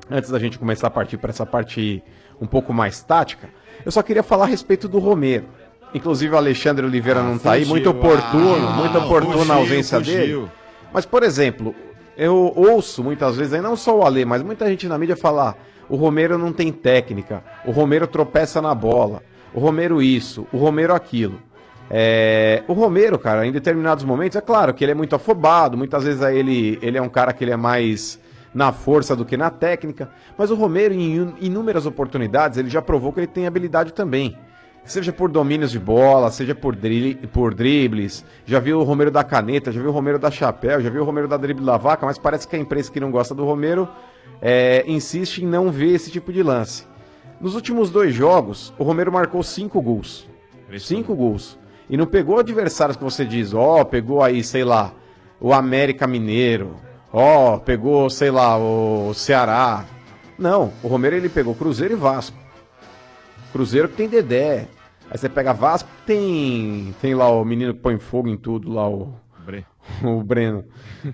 antes 0.08 0.30
da 0.30 0.38
gente 0.38 0.56
começar 0.56 0.86
a 0.86 0.90
partir 0.90 1.18
para 1.18 1.30
essa 1.30 1.44
parte 1.44 2.02
um 2.40 2.46
pouco 2.46 2.72
mais 2.72 3.02
tática, 3.02 3.48
eu 3.84 3.92
só 3.92 4.02
queria 4.02 4.22
falar 4.22 4.44
a 4.44 4.48
respeito 4.48 4.88
do 4.88 4.98
Romero. 4.98 5.46
Inclusive 5.92 6.32
o 6.34 6.36
Alexandre 6.36 6.86
Oliveira 6.86 7.22
não 7.22 7.36
tá 7.36 7.52
aí, 7.52 7.64
muito 7.64 7.90
oportuno, 7.90 8.68
Ah, 8.68 8.72
muito 8.76 8.96
oportuno 8.98 9.38
fugiu, 9.38 9.52
a 9.52 9.56
ausência 9.56 9.98
fugiu. 9.98 10.14
dele. 10.42 10.48
Mas, 10.92 11.04
por 11.04 11.22
exemplo, 11.22 11.74
eu 12.16 12.52
ouço 12.54 13.02
muitas 13.02 13.36
vezes, 13.36 13.52
aí 13.52 13.60
não 13.60 13.74
só 13.76 13.98
o 13.98 14.06
Ale, 14.06 14.24
mas 14.24 14.42
muita 14.42 14.68
gente 14.68 14.86
na 14.86 14.96
mídia 14.96 15.16
falar: 15.16 15.56
o 15.88 15.96
Romero 15.96 16.38
não 16.38 16.52
tem 16.52 16.70
técnica, 16.70 17.42
o 17.64 17.72
Romero 17.72 18.06
tropeça 18.06 18.62
na 18.62 18.74
bola, 18.74 19.20
o 19.52 19.58
Romero 19.58 20.00
isso, 20.00 20.46
o 20.52 20.58
Romero 20.58 20.94
aquilo. 20.94 21.40
É, 21.92 22.62
o 22.68 22.72
Romero, 22.72 23.18
cara, 23.18 23.44
em 23.44 23.50
determinados 23.50 24.04
momentos, 24.04 24.36
é 24.36 24.40
claro 24.40 24.72
que 24.72 24.84
ele 24.84 24.92
é 24.92 24.94
muito 24.94 25.16
afobado, 25.16 25.76
muitas 25.76 26.04
vezes 26.04 26.22
aí 26.22 26.38
ele, 26.38 26.78
ele 26.80 26.96
é 26.96 27.02
um 27.02 27.08
cara 27.08 27.32
que 27.32 27.42
ele 27.42 27.50
é 27.50 27.56
mais 27.56 28.20
na 28.52 28.72
força 28.72 29.14
do 29.14 29.24
que 29.24 29.36
na 29.36 29.50
técnica, 29.50 30.10
mas 30.36 30.50
o 30.50 30.54
Romero, 30.54 30.92
em 30.92 31.16
in- 31.16 31.34
inúmeras 31.40 31.86
oportunidades, 31.86 32.58
ele 32.58 32.68
já 32.68 32.82
provou 32.82 33.12
que 33.12 33.20
ele 33.20 33.26
tem 33.26 33.46
habilidade 33.46 33.92
também. 33.92 34.36
Seja 34.84 35.12
por 35.12 35.30
domínios 35.30 35.70
de 35.70 35.78
bola, 35.78 36.30
seja 36.30 36.54
por, 36.54 36.74
dri 36.74 37.14
por 37.32 37.54
dribles. 37.54 38.24
Já 38.46 38.58
viu 38.58 38.80
o 38.80 38.82
Romero 38.82 39.10
da 39.10 39.22
caneta, 39.22 39.70
já 39.70 39.80
viu 39.80 39.90
o 39.90 39.92
Romero 39.92 40.18
da 40.18 40.30
chapéu, 40.30 40.80
já 40.80 40.90
viu 40.90 41.02
o 41.02 41.04
Romero 41.04 41.28
da 41.28 41.36
drible 41.36 41.64
da 41.64 41.76
vaca, 41.76 42.06
mas 42.06 42.18
parece 42.18 42.48
que 42.48 42.56
a 42.56 42.58
imprensa 42.58 42.90
que 42.90 42.98
não 42.98 43.10
gosta 43.10 43.34
do 43.34 43.44
Romero 43.44 43.88
é, 44.40 44.82
insiste 44.88 45.44
em 45.44 45.46
não 45.46 45.70
ver 45.70 45.94
esse 45.94 46.10
tipo 46.10 46.32
de 46.32 46.42
lance. 46.42 46.86
Nos 47.40 47.54
últimos 47.54 47.90
dois 47.90 48.14
jogos, 48.14 48.72
o 48.78 48.82
Romero 48.82 49.12
marcou 49.12 49.42
cinco 49.42 49.80
gols. 49.80 50.28
Cinco 50.78 51.14
gols. 51.14 51.58
E 51.88 51.96
não 51.96 52.06
pegou 52.06 52.38
adversários 52.38 52.96
que 52.96 53.04
você 53.04 53.24
diz, 53.24 53.52
ó, 53.52 53.84
pegou 53.84 54.22
aí, 54.22 54.42
sei 54.42 54.64
lá, 54.64 54.92
o 55.40 55.52
América 55.52 56.06
Mineiro, 56.06 56.76
ó, 57.12 57.58
pegou, 57.58 58.08
sei 58.10 58.30
lá, 58.30 58.58
o 58.58 59.12
Ceará. 59.14 59.84
Não, 60.38 60.72
o 60.82 60.88
Romero 60.88 61.16
ele 61.16 61.28
pegou 61.28 61.54
Cruzeiro 61.54 61.94
e 61.94 61.96
Vasco. 61.96 62.36
Cruzeiro 63.52 63.88
que 63.88 63.96
tem 63.96 64.08
Dedé. 64.08 64.68
Aí 65.10 65.18
você 65.18 65.28
pega 65.28 65.52
Vasco, 65.52 65.88
tem 66.06 66.94
tem 67.00 67.14
lá 67.14 67.28
o 67.28 67.44
menino 67.44 67.74
que 67.74 67.80
põe 67.80 67.98
fogo 67.98 68.28
em 68.28 68.36
tudo, 68.36 68.72
lá 68.72 68.88
o 68.88 69.14
Bre. 69.44 69.66
o 70.04 70.22
Breno. 70.22 70.64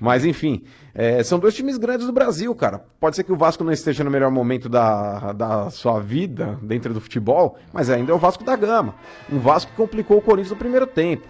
Mas 0.00 0.24
enfim, 0.24 0.64
é, 0.94 1.22
são 1.22 1.38
dois 1.38 1.54
times 1.54 1.78
grandes 1.78 2.06
do 2.06 2.12
Brasil, 2.12 2.54
cara. 2.54 2.84
Pode 3.00 3.16
ser 3.16 3.24
que 3.24 3.32
o 3.32 3.36
Vasco 3.36 3.64
não 3.64 3.72
esteja 3.72 4.04
no 4.04 4.10
melhor 4.10 4.30
momento 4.30 4.68
da, 4.68 5.32
da 5.32 5.70
sua 5.70 6.00
vida 6.00 6.58
dentro 6.62 6.92
do 6.92 7.00
futebol, 7.00 7.58
mas 7.72 7.90
ainda 7.90 8.12
é 8.12 8.14
o 8.14 8.18
Vasco 8.18 8.44
da 8.44 8.56
Gama. 8.56 8.94
Um 9.30 9.38
Vasco 9.38 9.70
que 9.70 9.76
complicou 9.76 10.18
o 10.18 10.22
Corinthians 10.22 10.50
no 10.50 10.56
primeiro 10.56 10.86
tempo. 10.86 11.26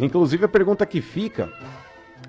Inclusive 0.00 0.44
a 0.44 0.48
pergunta 0.48 0.84
que 0.86 1.00
fica 1.00 1.48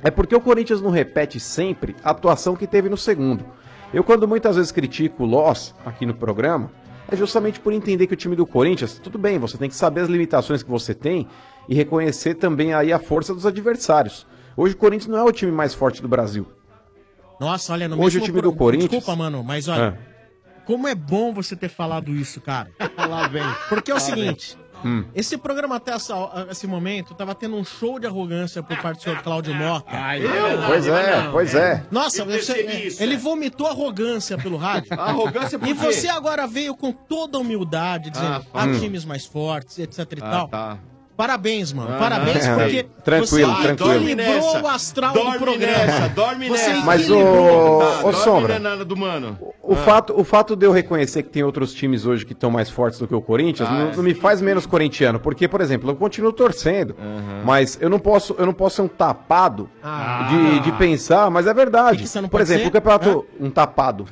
é 0.03 0.11
por 0.11 0.27
que 0.27 0.35
o 0.35 0.41
Corinthians 0.41 0.81
não 0.81 0.89
repete 0.89 1.39
sempre 1.39 1.95
a 2.03 2.11
atuação 2.11 2.55
que 2.55 2.67
teve 2.67 2.89
no 2.89 2.97
segundo. 2.97 3.45
Eu, 3.93 4.03
quando 4.03 4.27
muitas 4.27 4.55
vezes 4.55 4.71
critico 4.71 5.23
o 5.23 5.25
Loss 5.25 5.73
aqui 5.85 6.05
no 6.05 6.13
programa, 6.13 6.71
é 7.09 7.15
justamente 7.15 7.59
por 7.59 7.71
entender 7.71 8.05
que 8.07 8.13
o 8.13 8.17
time 8.17 8.35
do 8.35 8.45
Corinthians, 8.45 8.99
tudo 9.01 9.17
bem, 9.17 9.39
você 9.39 9.57
tem 9.57 9.69
que 9.69 9.75
saber 9.75 10.01
as 10.01 10.09
limitações 10.09 10.61
que 10.61 10.69
você 10.69 10.93
tem 10.93 11.27
e 11.69 11.73
reconhecer 11.75 12.35
também 12.35 12.73
aí 12.73 12.91
a 12.91 12.99
força 12.99 13.33
dos 13.33 13.45
adversários. 13.45 14.27
Hoje 14.57 14.73
o 14.73 14.77
Corinthians 14.77 15.07
não 15.09 15.17
é 15.19 15.23
o 15.23 15.31
time 15.31 15.51
mais 15.51 15.73
forte 15.73 16.01
do 16.01 16.07
Brasil. 16.07 16.45
Nossa, 17.39 17.71
olha, 17.73 17.87
no 17.87 17.95
Hoje 17.95 18.17
mesmo 18.17 18.21
o 18.21 18.25
time 18.25 18.41
pro- 18.41 18.51
do 18.51 18.57
Corinthians- 18.57 18.89
Desculpa, 18.91 19.15
mano, 19.15 19.43
mas 19.43 19.67
olha, 19.67 19.97
como 20.65 20.87
é 20.87 20.95
bom 20.95 21.31
você 21.33 21.55
ter 21.55 21.69
falado 21.69 22.11
isso, 22.11 22.41
cara. 22.41 22.69
Lá 22.97 23.27
vem. 23.27 23.43
Porque 23.69 23.91
é 23.91 23.93
o 23.93 23.97
Lá 23.97 24.01
seguinte. 24.01 24.57
Hum. 24.85 25.03
Esse 25.15 25.37
programa 25.37 25.75
até 25.77 25.91
essa- 25.93 26.47
esse 26.49 26.67
momento 26.67 27.13
tava 27.13 27.33
tendo 27.33 27.55
um 27.55 27.63
show 27.65 27.99
de 27.99 28.05
arrogância 28.07 28.61
por 28.61 28.77
parte 28.77 28.99
do 28.99 29.03
senhor 29.03 29.21
Cláudio 29.23 29.53
Mota. 29.55 29.91
Pois 30.67 30.87
é, 30.87 31.29
pois 31.31 31.55
é. 31.55 31.83
Nossa, 31.91 32.21
Eu 32.21 32.25
você- 32.25 32.61
isso, 32.85 33.01
ele 33.01 33.15
é. 33.15 33.17
vomitou 33.17 33.67
arrogância 33.67 34.37
pelo 34.37 34.57
rádio. 34.57 34.89
Arrogância 34.99 35.57
por 35.59 35.67
E 35.67 35.73
quê? 35.73 35.79
você 35.79 36.07
agora 36.07 36.45
veio 36.47 36.75
com 36.75 36.91
toda 36.91 37.37
a 37.37 37.41
humildade, 37.41 38.09
dizendo 38.09 38.45
Ah, 38.53 38.61
há 38.61 38.65
hum. 38.65 38.79
times 38.79 39.03
mais 39.05 39.25
fortes, 39.25 39.79
etc 39.79 39.99
e 39.99 40.17
Ah, 40.21 40.29
tal. 40.31 40.47
tá. 40.47 40.77
Parabéns, 41.17 41.73
mano. 41.73 41.95
Ah, 41.95 41.97
Parabéns, 41.97 42.45
é. 42.45 42.53
porque 42.55 42.83
Tranquilo, 43.03 43.51
você 43.55 43.63
tranquilo. 43.63 43.93
equilibrou 43.95 44.61
o 44.61 44.67
astral 44.67 45.13
do 45.13 45.19
Dorme 45.19 45.37
programa. 45.39 45.73
nessa, 45.85 46.09
dorme 46.09 46.47
Você 46.47 46.67
nessa. 46.69 46.85
Mas 46.85 47.09
o, 47.09 47.17
ô 47.17 47.79
dorme 48.03 48.13
Sombra, 48.19 48.47
não 48.49 48.55
é 48.55 48.59
nada 48.59 48.85
do 48.85 48.95
mano. 48.95 49.35
o, 49.63 49.75
fato, 49.75 50.13
o 50.15 50.23
fato 50.23 50.55
de 50.55 50.65
eu 50.67 50.71
reconhecer 50.71 51.23
que 51.23 51.29
tem 51.29 51.41
outros 51.43 51.73
times 51.73 52.05
hoje 52.05 52.23
que 52.23 52.33
estão 52.33 52.51
mais 52.51 52.69
fortes 52.69 52.99
do 52.99 53.07
que 53.07 53.15
o 53.15 53.21
Corinthians 53.21 53.67
Ah, 53.67 53.73
não, 53.73 53.89
é. 53.89 53.95
não 53.95 54.03
me 54.03 54.13
faz 54.13 54.41
menos 54.41 54.67
corintiano. 54.67 55.19
Porque, 55.19 55.47
por 55.47 55.59
exemplo, 55.59 55.89
eu 55.89 55.95
continuo 55.95 56.31
torcendo, 56.31 56.95
mas 57.43 57.79
eu 57.81 57.89
não 57.89 57.97
posso, 57.97 58.35
eu 58.37 58.45
não 58.45 58.53
posso 58.53 58.75
ser 58.75 58.81
um 58.83 58.87
tapado 58.87 59.67
de, 60.29 60.59
de 60.59 60.71
pensar, 60.73 61.31
mas 61.31 61.47
é 61.47 61.53
verdade. 61.53 62.03
que 62.03 62.07
você 62.07 62.21
não 62.21 62.29
por 62.29 62.37
pode 62.37 62.43
exemplo, 62.43 62.61
ser? 62.63 62.69
o 62.69 62.71
campeonato. 62.71 63.25
Um 63.39 63.49
tapado. 63.49 64.05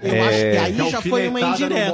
Eu 0.00 0.22
acho 0.22 0.38
que 0.38 0.44
É. 0.44 0.58
aí 0.60 0.90
já 0.90 1.02
foi 1.02 1.28
uma 1.28 1.40
indireta. 1.40 1.92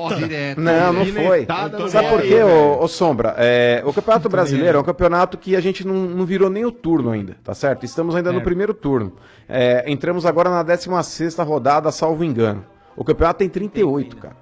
Não, 0.58 0.92
não 0.92 1.06
foi. 1.06 1.46
Sabe 1.88 2.08
por 2.08 2.22
quê, 2.22 2.42
ô, 2.42 2.82
ô 2.82 2.88
Sombra? 2.88 3.34
É, 3.38 3.82
o 3.84 3.92
Campeonato 3.92 4.28
Brasileiro 4.28 4.78
é 4.78 4.80
um 4.80 4.84
campeonato 4.84 5.38
que 5.38 5.56
a 5.56 5.60
gente 5.60 5.86
não, 5.86 5.94
não 5.94 6.26
virou 6.26 6.50
nem 6.50 6.64
o 6.64 6.72
turno 6.72 7.10
ainda, 7.10 7.36
tá 7.42 7.54
certo? 7.54 7.84
Estamos 7.84 8.14
ainda 8.14 8.30
no 8.32 8.42
primeiro 8.42 8.74
turno. 8.74 9.14
É, 9.48 9.84
entramos 9.90 10.26
agora 10.26 10.50
na 10.50 10.62
16 10.62 11.36
rodada, 11.38 11.90
salvo 11.90 12.22
engano. 12.24 12.64
O 12.96 13.04
campeonato 13.04 13.38
tem 13.38 13.48
38, 13.48 14.16
cara. 14.18 14.36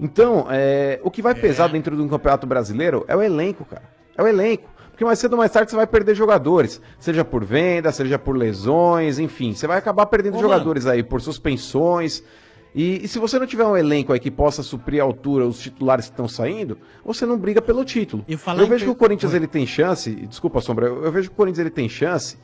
Então, 0.00 0.46
é, 0.50 0.98
o 1.04 1.10
que 1.10 1.22
vai 1.22 1.34
pesar 1.34 1.68
dentro 1.68 1.94
de 1.94 2.02
um 2.02 2.08
campeonato 2.08 2.46
brasileiro 2.46 3.04
é 3.06 3.14
o 3.14 3.22
elenco, 3.22 3.64
cara. 3.64 3.82
É 4.16 4.22
o 4.22 4.26
elenco. 4.26 4.68
Porque 4.90 5.04
mais 5.04 5.18
cedo 5.18 5.32
ou 5.32 5.38
mais 5.38 5.50
tarde 5.50 5.70
você 5.70 5.76
vai 5.76 5.86
perder 5.86 6.14
jogadores. 6.14 6.80
Seja 6.98 7.24
por 7.24 7.44
venda, 7.44 7.90
seja 7.92 8.18
por 8.18 8.36
lesões, 8.36 9.18
enfim. 9.18 9.54
Você 9.54 9.66
vai 9.66 9.78
acabar 9.78 10.04
perdendo 10.06 10.36
Ô, 10.36 10.40
jogadores 10.40 10.86
aí 10.86 11.02
por 11.02 11.20
suspensões. 11.20 12.22
E, 12.74 13.04
e 13.04 13.08
se 13.08 13.18
você 13.18 13.38
não 13.38 13.46
tiver 13.46 13.64
um 13.64 13.76
elenco 13.76 14.12
aí 14.12 14.20
que 14.20 14.30
possa 14.30 14.62
suprir 14.62 15.00
a 15.00 15.04
altura 15.04 15.46
os 15.46 15.60
titulares 15.60 16.06
que 16.06 16.12
estão 16.12 16.26
saindo, 16.26 16.78
você 17.04 17.26
não 17.26 17.38
briga 17.38 17.60
pelo 17.60 17.84
título. 17.84 18.24
Eu 18.62 18.66
em 18.66 18.68
vejo 18.70 18.84
que 18.84 18.90
o 18.90 18.94
Corinthians 18.94 19.34
ele 19.34 19.46
tem 19.46 19.66
chance, 19.66 20.10
desculpa, 20.10 20.60
Sombra, 20.60 20.86
eu, 20.86 21.04
eu 21.04 21.12
vejo 21.12 21.28
que 21.28 21.34
o 21.34 21.36
Corinthians 21.36 21.58
ele 21.60 21.70
tem 21.70 21.88
chance 21.88 22.38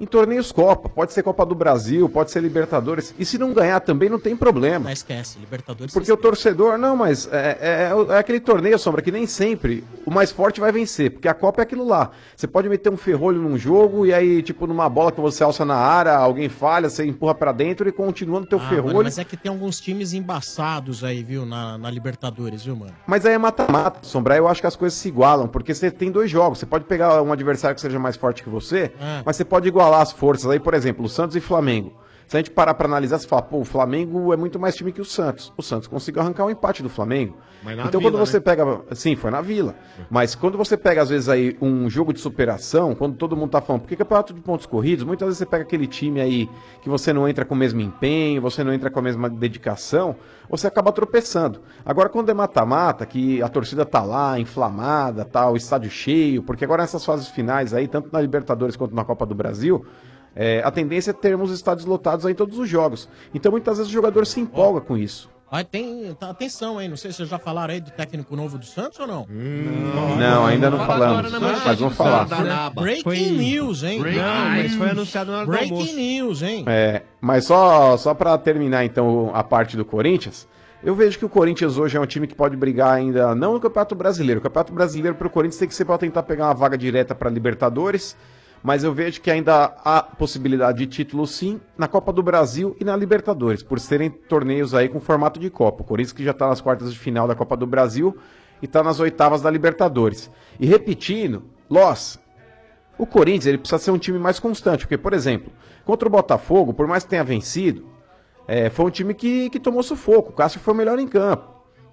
em 0.00 0.06
torneios 0.06 0.50
Copa. 0.50 0.88
Pode 0.88 1.12
ser 1.12 1.22
Copa 1.22 1.44
do 1.44 1.54
Brasil, 1.54 2.08
pode 2.08 2.30
ser 2.30 2.40
Libertadores. 2.42 3.14
E 3.18 3.24
se 3.24 3.36
não 3.38 3.52
ganhar 3.52 3.80
também 3.80 4.08
não 4.08 4.18
tem 4.18 4.34
problema. 4.34 4.84
Não 4.86 4.90
esquece, 4.90 5.38
Libertadores. 5.38 5.92
Porque 5.92 6.10
o 6.10 6.16
torcedor, 6.16 6.78
não, 6.78 6.96
mas 6.96 7.28
é, 7.30 7.58
é- 7.60 8.14
é 8.14 8.18
aquele 8.18 8.40
torneio, 8.40 8.78
Sombra, 8.78 9.02
que 9.02 9.12
nem 9.12 9.26
sempre 9.26 9.84
o 10.06 10.10
mais 10.10 10.30
forte 10.30 10.58
vai 10.60 10.72
vencer, 10.72 11.10
porque 11.10 11.28
a 11.28 11.34
Copa 11.34 11.60
é 11.60 11.64
aquilo 11.64 11.86
lá. 11.86 12.10
Você 12.34 12.46
pode 12.46 12.68
meter 12.68 12.90
um 12.90 12.96
ferrolho 12.96 13.40
num 13.42 13.58
jogo 13.58 14.06
e 14.06 14.14
aí, 14.14 14.42
tipo, 14.42 14.66
numa 14.66 14.88
bola 14.88 15.12
que 15.12 15.20
você 15.20 15.44
alça 15.44 15.64
na 15.64 15.76
área, 15.76 16.16
alguém 16.16 16.48
falha, 16.48 16.88
você 16.88 17.04
empurra 17.04 17.34
pra 17.34 17.52
dentro 17.52 17.88
e 17.88 17.92
continua 17.92 18.40
no 18.40 18.46
teu 18.46 18.58
Ah, 18.58 18.68
ferrolho. 18.68 18.94
mano, 18.94 19.04
mas 19.04 19.18
é 19.18 19.24
que 19.24 19.36
tem 19.36 19.50
alguns 19.50 19.78
times 19.80 20.14
embaçados 20.14 21.04
aí, 21.04 21.22
viu, 21.22 21.44
na, 21.44 21.76
na 21.76 21.90
Libertadores, 21.90 22.64
viu, 22.64 22.74
mano? 22.74 22.92
Mas 23.06 23.26
aí 23.26 23.34
é 23.34 23.38
mata-mata, 23.38 23.98
Sombra. 24.02 24.36
Eu 24.36 24.48
acho 24.48 24.60
que 24.60 24.66
as 24.66 24.76
coisas 24.76 24.98
se 24.98 25.08
igualam, 25.08 25.46
porque 25.46 25.74
você 25.74 25.90
tem 25.90 26.10
dois 26.10 26.30
jogos. 26.30 26.58
Você 26.58 26.66
pode 26.66 26.84
pegar 26.84 27.20
um 27.22 27.32
adversário 27.32 27.74
que 27.74 27.80
seja 27.80 27.98
mais 27.98 28.16
forte 28.16 28.42
que 28.42 28.48
você, 28.48 28.92
É. 29.00 29.22
mas 29.24 29.36
você 29.36 29.44
pode 29.44 29.68
igualar 29.68 29.89
as 29.94 30.12
forças. 30.12 30.50
Aí, 30.50 30.60
por 30.60 30.74
exemplo, 30.74 31.04
o 31.04 31.08
Santos 31.08 31.36
e 31.36 31.40
Flamengo. 31.40 31.92
Se 32.30 32.36
a 32.36 32.38
gente 32.38 32.52
parar 32.52 32.74
pra 32.74 32.86
analisar, 32.86 33.18
você 33.18 33.26
fala, 33.26 33.42
pô, 33.42 33.58
o 33.58 33.64
Flamengo 33.64 34.32
é 34.32 34.36
muito 34.36 34.56
mais 34.56 34.76
time 34.76 34.92
que 34.92 35.00
o 35.00 35.04
Santos. 35.04 35.52
O 35.56 35.62
Santos 35.64 35.88
conseguiu 35.88 36.22
arrancar 36.22 36.44
o 36.44 36.50
empate 36.50 36.80
do 36.80 36.88
Flamengo. 36.88 37.36
Mas 37.60 37.76
na 37.76 37.86
então, 37.86 37.98
Vila, 37.98 38.12
quando 38.12 38.24
você 38.24 38.36
né? 38.36 38.40
pega. 38.40 38.82
Sim, 38.92 39.16
foi 39.16 39.32
na 39.32 39.40
vila. 39.40 39.74
Mas 40.08 40.36
quando 40.36 40.56
você 40.56 40.76
pega, 40.76 41.02
às 41.02 41.08
vezes, 41.08 41.28
aí 41.28 41.56
um 41.60 41.90
jogo 41.90 42.12
de 42.12 42.20
superação, 42.20 42.94
quando 42.94 43.16
todo 43.16 43.36
mundo 43.36 43.50
tá 43.50 43.60
falando, 43.60 43.82
porque 43.82 43.96
campeonato 43.96 44.32
de 44.32 44.40
pontos 44.40 44.64
corridos, 44.64 45.04
muitas 45.04 45.26
vezes 45.26 45.38
você 45.38 45.44
pega 45.46 45.64
aquele 45.64 45.88
time 45.88 46.20
aí 46.20 46.48
que 46.80 46.88
você 46.88 47.12
não 47.12 47.28
entra 47.28 47.44
com 47.44 47.52
o 47.52 47.58
mesmo 47.58 47.80
empenho, 47.80 48.40
você 48.40 48.62
não 48.62 48.72
entra 48.72 48.90
com 48.90 49.00
a 49.00 49.02
mesma 49.02 49.28
dedicação, 49.28 50.14
você 50.48 50.68
acaba 50.68 50.92
tropeçando. 50.92 51.60
Agora, 51.84 52.08
quando 52.08 52.30
é 52.30 52.34
mata-mata, 52.34 53.04
que 53.06 53.42
a 53.42 53.48
torcida 53.48 53.84
tá 53.84 54.04
lá, 54.04 54.38
inflamada, 54.38 55.24
tá, 55.24 55.50
o 55.50 55.56
estádio 55.56 55.90
cheio, 55.90 56.44
porque 56.44 56.64
agora 56.64 56.82
nessas 56.82 57.04
fases 57.04 57.26
finais 57.26 57.74
aí, 57.74 57.88
tanto 57.88 58.08
na 58.12 58.20
Libertadores 58.20 58.76
quanto 58.76 58.94
na 58.94 59.04
Copa 59.04 59.26
do 59.26 59.34
Brasil. 59.34 59.84
É, 60.34 60.62
a 60.64 60.70
tendência 60.70 61.10
é 61.10 61.14
termos 61.14 61.50
estádios 61.50 61.86
lotados 61.86 62.24
aí 62.26 62.32
em 62.32 62.36
todos 62.36 62.58
os 62.58 62.68
jogos. 62.68 63.08
Então, 63.34 63.50
muitas 63.52 63.78
vezes, 63.78 63.90
o 63.90 63.94
jogador 63.94 64.26
se 64.26 64.40
empolga 64.40 64.80
com 64.80 64.96
isso. 64.96 65.28
Mas 65.52 65.64
tem. 65.64 66.14
Tá, 66.14 66.30
atenção 66.30 66.78
aí, 66.78 66.86
não 66.86 66.96
sei 66.96 67.10
se 67.10 67.16
vocês 67.16 67.28
já 67.28 67.38
falaram 67.38 67.74
aí 67.74 67.80
do 67.80 67.90
técnico 67.90 68.36
novo 68.36 68.56
do 68.56 68.64
Santos 68.64 69.00
ou 69.00 69.06
não? 69.08 69.26
Não, 69.28 70.46
ainda 70.46 70.70
não 70.70 70.78
falamos. 70.86 71.32
Mas 71.66 71.78
vamos 71.80 71.96
falar. 71.96 72.70
Breaking 72.70 73.02
Foi- 73.02 73.18
news, 73.30 73.82
hein? 73.82 73.98
Não, 73.98 74.48
mas 74.50 74.74
foi 74.76 74.90
anunciado 74.90 75.32
na 75.32 75.38
hora 75.38 75.46
do 75.46 75.50
Breaking 75.50 75.72
almoço. 75.72 75.96
news, 75.96 76.42
hein? 76.42 76.64
É, 76.68 77.02
mas 77.20 77.46
só, 77.46 77.96
só 77.96 78.14
para 78.14 78.38
terminar 78.38 78.84
então 78.84 79.32
a 79.34 79.42
parte 79.42 79.76
do 79.76 79.84
Corinthians, 79.84 80.46
eu 80.84 80.94
vejo 80.94 81.18
que 81.18 81.24
o 81.24 81.28
Corinthians 81.28 81.76
hoje 81.76 81.96
é 81.96 82.00
um 82.00 82.06
time 82.06 82.28
que 82.28 82.34
pode 82.36 82.56
brigar 82.56 82.94
ainda 82.94 83.34
não 83.34 83.54
no 83.54 83.60
Campeonato 83.60 83.96
Brasileiro. 83.96 84.38
O 84.38 84.42
Campeonato 84.44 84.72
Brasileiro 84.72 85.16
para 85.16 85.26
o 85.26 85.30
Corinthians 85.30 85.58
tem 85.58 85.66
que 85.68 85.74
ser 85.74 85.84
para 85.84 85.98
tentar 85.98 86.22
pegar 86.22 86.46
uma 86.46 86.54
vaga 86.54 86.78
direta 86.78 87.12
para 87.12 87.28
Libertadores, 87.28 88.16
mas 88.62 88.84
eu 88.84 88.92
vejo 88.92 89.20
que 89.20 89.30
ainda 89.30 89.74
há 89.84 90.02
possibilidade 90.02 90.78
de 90.78 90.86
título 90.86 91.26
sim 91.26 91.60
na 91.78 91.88
Copa 91.88 92.12
do 92.12 92.22
Brasil 92.22 92.76
e 92.78 92.84
na 92.84 92.94
Libertadores, 92.96 93.62
por 93.62 93.80
serem 93.80 94.10
torneios 94.10 94.74
aí 94.74 94.88
com 94.88 95.00
formato 95.00 95.40
de 95.40 95.48
Copa. 95.48 95.82
O 95.82 95.86
Corinthians 95.86 96.12
que 96.12 96.24
já 96.24 96.32
está 96.32 96.48
nas 96.48 96.60
quartas 96.60 96.92
de 96.92 96.98
final 96.98 97.26
da 97.26 97.34
Copa 97.34 97.56
do 97.56 97.66
Brasil 97.66 98.16
e 98.60 98.66
está 98.66 98.82
nas 98.82 99.00
oitavas 99.00 99.40
da 99.40 99.50
Libertadores. 99.50 100.30
E 100.58 100.66
repetindo, 100.66 101.42
Loss, 101.70 102.18
o 102.98 103.06
Corinthians 103.06 103.46
ele 103.46 103.58
precisa 103.58 103.78
ser 103.78 103.90
um 103.90 103.98
time 103.98 104.18
mais 104.18 104.38
constante, 104.38 104.84
porque, 104.84 104.98
por 104.98 105.14
exemplo, 105.14 105.50
contra 105.84 106.06
o 106.06 106.10
Botafogo, 106.10 106.74
por 106.74 106.86
mais 106.86 107.04
que 107.04 107.10
tenha 107.10 107.24
vencido, 107.24 107.88
é, 108.46 108.68
foi 108.68 108.84
um 108.84 108.90
time 108.90 109.14
que, 109.14 109.48
que 109.48 109.58
tomou 109.58 109.82
sufoco. 109.82 110.30
O 110.30 110.34
Cássio 110.34 110.60
foi 110.60 110.74
o 110.74 110.76
melhor 110.76 110.98
em 110.98 111.08
campo. 111.08 111.48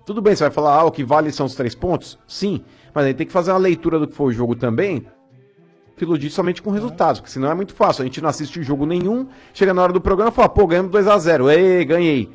Tudo 0.05 0.21
bem, 0.21 0.35
você 0.35 0.43
vai 0.43 0.51
falar, 0.51 0.75
ah, 0.75 0.85
o 0.85 0.91
que 0.91 1.03
vale 1.03 1.31
são 1.31 1.45
os 1.45 1.55
três 1.55 1.75
pontos? 1.75 2.17
Sim, 2.27 2.63
mas 2.93 3.05
aí 3.05 3.13
tem 3.13 3.27
que 3.27 3.33
fazer 3.33 3.51
uma 3.51 3.57
leitura 3.57 3.99
do 3.99 4.07
que 4.07 4.15
foi 4.15 4.27
o 4.27 4.31
jogo 4.31 4.55
também, 4.55 5.05
iludir 6.03 6.29
somente 6.29 6.61
com 6.61 6.71
resultados, 6.71 7.19
porque 7.19 7.31
senão 7.31 7.49
é 7.49 7.53
muito 7.55 7.73
fácil. 7.73 8.03
A 8.03 8.05
gente 8.05 8.21
não 8.21 8.29
assiste 8.29 8.61
jogo 8.63 8.85
nenhum, 8.85 9.27
chega 9.53 9.73
na 9.73 9.81
hora 9.81 9.93
do 9.93 10.01
programa 10.01 10.31
e 10.31 10.33
fala, 10.33 10.49
pô, 10.49 10.67
ganhamos 10.67 10.91
2x0, 10.91 11.51
ei, 11.51 11.85
ganhei. 11.85 12.29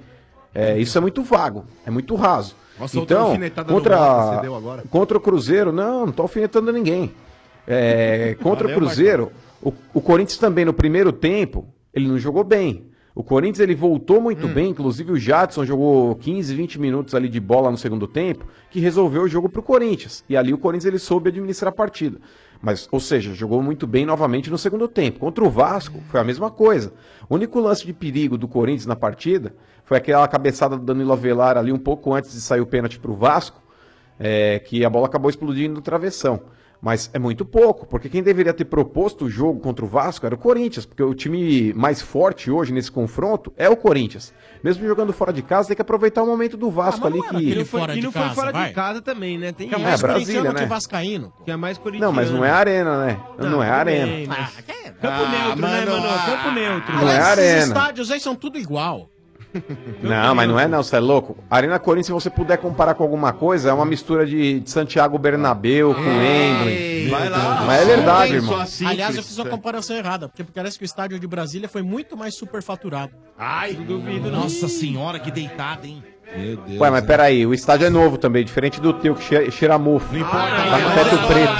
É, 0.54 0.78
isso 0.78 0.96
é 0.98 1.00
muito 1.00 1.22
vago, 1.22 1.64
é 1.86 1.90
muito 1.90 2.14
raso. 2.14 2.54
Nossa, 2.78 2.98
então, 2.98 3.36
contra, 3.68 4.42
contra 4.90 5.18
o 5.18 5.20
Cruzeiro, 5.20 5.72
não, 5.72 6.06
não 6.06 6.12
tô 6.12 6.22
alfinetando 6.22 6.72
ninguém. 6.72 7.12
É, 7.66 8.36
contra 8.42 8.66
Valeu, 8.66 8.76
o 8.76 8.80
Cruzeiro, 8.80 9.32
o, 9.62 9.72
o 9.94 10.00
Corinthians 10.00 10.38
também 10.38 10.64
no 10.64 10.72
primeiro 10.72 11.12
tempo, 11.12 11.66
ele 11.94 12.08
não 12.08 12.18
jogou 12.18 12.42
bem. 12.42 12.90
O 13.14 13.22
Corinthians 13.22 13.60
ele 13.60 13.74
voltou 13.74 14.22
muito 14.22 14.48
bem, 14.48 14.70
inclusive 14.70 15.12
o 15.12 15.18
Jadson 15.18 15.66
jogou 15.66 16.14
15, 16.16 16.54
20 16.54 16.80
minutos 16.80 17.14
ali 17.14 17.28
de 17.28 17.38
bola 17.38 17.70
no 17.70 17.76
segundo 17.76 18.06
tempo, 18.06 18.46
que 18.70 18.80
resolveu 18.80 19.22
o 19.22 19.28
jogo 19.28 19.50
pro 19.50 19.62
Corinthians. 19.62 20.24
E 20.28 20.36
ali 20.36 20.52
o 20.54 20.58
Corinthians 20.58 20.86
ele 20.86 20.98
soube 20.98 21.28
administrar 21.28 21.70
a 21.70 21.76
partida. 21.76 22.18
Mas, 22.62 22.88
ou 22.92 23.00
seja, 23.00 23.34
jogou 23.34 23.60
muito 23.60 23.88
bem 23.88 24.06
novamente 24.06 24.48
no 24.48 24.56
segundo 24.56 24.86
tempo. 24.86 25.18
Contra 25.18 25.42
o 25.42 25.50
Vasco, 25.50 26.00
foi 26.08 26.20
a 26.20 26.24
mesma 26.24 26.48
coisa. 26.48 26.92
O 27.28 27.34
único 27.34 27.58
lance 27.58 27.84
de 27.84 27.92
perigo 27.92 28.38
do 28.38 28.46
Corinthians 28.46 28.86
na 28.86 28.94
partida 28.94 29.52
foi 29.84 29.96
aquela 29.96 30.26
cabeçada 30.28 30.76
do 30.76 30.84
Danilo 30.84 31.12
Avelar 31.12 31.58
ali 31.58 31.72
um 31.72 31.78
pouco 31.78 32.14
antes 32.14 32.32
de 32.32 32.40
sair 32.40 32.60
o 32.60 32.66
pênalti 32.66 33.00
pro 33.00 33.14
Vasco, 33.14 33.60
é, 34.18 34.60
que 34.60 34.84
a 34.84 34.88
bola 34.88 35.06
acabou 35.06 35.28
explodindo 35.28 35.74
no 35.74 35.82
travessão. 35.82 36.40
Mas 36.84 37.08
é 37.14 37.18
muito 37.18 37.44
pouco, 37.44 37.86
porque 37.86 38.08
quem 38.08 38.24
deveria 38.24 38.52
ter 38.52 38.64
proposto 38.64 39.26
o 39.26 39.30
jogo 39.30 39.60
contra 39.60 39.84
o 39.84 39.88
Vasco 39.88 40.26
era 40.26 40.34
o 40.34 40.38
Corinthians, 40.38 40.84
porque 40.84 41.00
o 41.00 41.14
time 41.14 41.72
mais 41.74 42.02
forte 42.02 42.50
hoje 42.50 42.72
nesse 42.72 42.90
confronto 42.90 43.52
é 43.56 43.68
o 43.68 43.76
Corinthians. 43.76 44.34
Mesmo 44.64 44.84
jogando 44.84 45.12
fora 45.12 45.32
de 45.32 45.42
casa, 45.42 45.68
tem 45.68 45.76
que 45.76 45.82
aproveitar 45.82 46.24
o 46.24 46.26
momento 46.26 46.56
do 46.56 46.72
Vasco 46.72 47.06
ali 47.06 47.22
que. 47.22 47.36
E 47.36 47.54
não 47.54 47.64
foi, 47.64 47.80
e 47.98 48.02
não 48.02 48.10
foi 48.10 48.28
fora 48.30 48.52
de 48.52 48.72
casa 48.72 49.00
também, 49.00 49.38
né? 49.38 49.52
Tem 49.52 49.68
Que 49.68 49.76
é 49.76 49.78
mais 49.78 50.02
Brasília, 50.02 50.26
corintiano 50.40 50.58
né? 50.58 50.64
que 50.64 50.68
vascaíno. 50.68 51.32
Que 51.44 51.50
é 51.52 51.56
mais 51.56 51.78
corintiano. 51.78 52.12
Não, 52.12 52.20
mas 52.20 52.30
não 52.32 52.44
é 52.44 52.50
arena, 52.50 53.06
né? 53.06 53.20
Não, 53.38 53.62
é 53.62 53.66
tudo 53.68 53.78
arena. 53.78 54.06
bem, 54.06 54.26
mas- 54.26 54.38
Ah, 54.58 54.92
Campo 55.00 55.30
neutro, 55.30 55.62
né, 55.62 55.84
mano? 55.86 56.02
Campo 56.26 56.50
neutro. 56.50 56.94
Não 56.96 57.08
é 57.08 57.12
Esses 57.16 57.26
arena. 57.28 57.62
estádios 57.66 58.10
aí 58.10 58.18
são 58.20 58.34
tudo 58.34 58.58
igual. 58.58 59.08
Não, 60.02 60.34
mas 60.34 60.48
não 60.48 60.58
é 60.58 60.66
não, 60.66 60.82
você 60.82 60.96
é 60.96 61.00
louco. 61.00 61.36
Arena 61.50 61.78
Corinthians, 61.78 62.06
se 62.06 62.12
você 62.12 62.30
puder 62.30 62.58
comparar 62.58 62.94
com 62.94 63.02
alguma 63.02 63.32
coisa, 63.32 63.70
é 63.70 63.72
uma 63.72 63.84
mistura 63.84 64.24
de, 64.26 64.60
de 64.60 64.70
Santiago 64.70 65.18
Bernabéu 65.18 65.94
com 65.94 66.00
Wembley. 66.00 67.08
Vai 67.08 67.28
lá. 67.28 67.64
Mas 67.66 67.82
é 67.82 67.84
verdade, 67.84 68.30
Não 68.32 68.36
irmão. 68.38 68.64
tem- 68.64 68.86
Aliás, 68.88 69.16
eu 69.16 69.22
fiz 69.22 69.38
uma 69.38 69.48
comparação 69.50 69.96
errada, 69.96 70.28
porque 70.28 70.44
parece 70.44 70.78
que 70.78 70.84
o 70.84 70.86
estádio 70.86 71.18
de 71.18 71.26
Brasília 71.26 71.68
foi 71.68 71.82
muito 71.82 72.16
mais 72.16 72.34
superfaturado. 72.34 73.12
Ai, 73.38 73.74
duvido. 73.74 74.30
Nossa 74.30 74.68
senhora, 74.68 75.18
que 75.18 75.30
deitada, 75.30 75.86
hein? 75.86 76.02
Meu 76.34 76.56
Deus. 76.56 76.80
Ué, 76.80 76.90
mas 76.90 77.04
peraí, 77.04 77.44
o 77.44 77.52
estádio 77.52 77.86
é 77.86 77.90
novo 77.90 78.16
também, 78.16 78.42
diferente 78.42 78.80
do 78.80 78.94
teu, 78.94 79.14
que 79.14 79.22
cheira, 79.22 79.50
cheira 79.50 79.74
a 79.74 79.78
mofo. 79.78 80.06
Tá 80.18 80.80
com 80.80 80.88
o 80.88 80.94
teto 80.94 81.26
preto. 81.26 81.52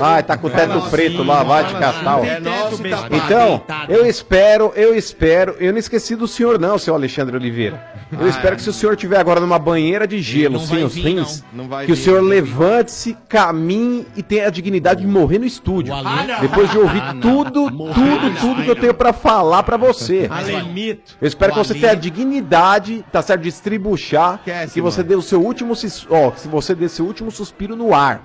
Vai, 0.00 0.22
tá 0.24 0.36
com 0.36 0.46
o 0.48 0.50
teto 0.50 0.90
preto 0.90 1.22
lá, 1.22 1.42
vai 1.44 1.64
te 1.66 1.72
catar. 1.74 2.24
É 2.24 2.40
Muito 2.70 2.82
bem. 2.82 2.92
Então, 3.24 3.62
eu 3.88 4.06
espero, 4.06 4.72
eu 4.76 4.94
espero, 4.94 5.54
eu 5.58 5.72
não 5.72 5.78
esqueci 5.78 6.14
do 6.16 6.26
senhor 6.28 6.58
não, 6.58 6.78
seu 6.78 6.94
Alexandre 6.94 7.36
Oliveira. 7.36 7.82
Eu 8.12 8.26
Ah, 8.26 8.28
espero 8.28 8.54
é. 8.54 8.56
que 8.56 8.62
se 8.62 8.70
o 8.70 8.72
senhor 8.72 8.92
estiver 8.94 9.18
agora 9.18 9.40
numa 9.40 9.58
banheira 9.58 10.06
de 10.06 10.20
gelo, 10.20 10.58
sem 10.60 10.84
os 10.84 10.94
rins, 10.94 11.44
não. 11.52 11.64
Não 11.64 11.68
vai 11.68 11.86
que 11.86 11.92
o 11.92 11.96
senhor 11.96 12.22
levante-se, 12.22 13.16
caminhe 13.28 14.06
e 14.16 14.22
tenha 14.22 14.46
a 14.46 14.50
dignidade 14.50 15.00
de 15.00 15.06
morrer 15.06 15.38
no 15.38 15.44
estúdio. 15.44 15.92
Ah. 15.94 16.38
Depois 16.40 16.70
de 16.70 16.78
ouvir 16.78 17.00
Ah, 17.02 17.14
tudo, 17.20 17.70
tudo, 17.70 18.40
tudo 18.40 18.62
que 18.62 18.70
eu 18.70 18.76
tenho 18.76 18.94
pra 18.94 19.12
falar 19.12 19.62
pra 19.62 19.76
você. 19.76 20.26
Alemito. 20.30 21.16
Eu 21.20 21.26
espero 21.28 21.52
que 21.52 21.58
você 21.58 21.72
Ale- 21.72 21.80
tenha 21.80 21.92
a 21.92 21.96
dignidade, 21.96 23.04
tá 23.10 23.20
certo, 23.22 23.42
de 23.42 23.48
estribuchar, 23.48 24.40
que 24.72 24.80
você 24.80 25.02
dê 25.02 25.14
o 25.14 25.22
seu 25.22 25.40
último, 25.42 25.74
ó, 26.10 26.30
que 26.30 26.48
você 26.48 26.74
dê 26.74 26.88
seu 26.88 27.04
último 27.06 27.30
suspiro 27.30 27.74
no 27.76 27.94
ar. 27.94 28.22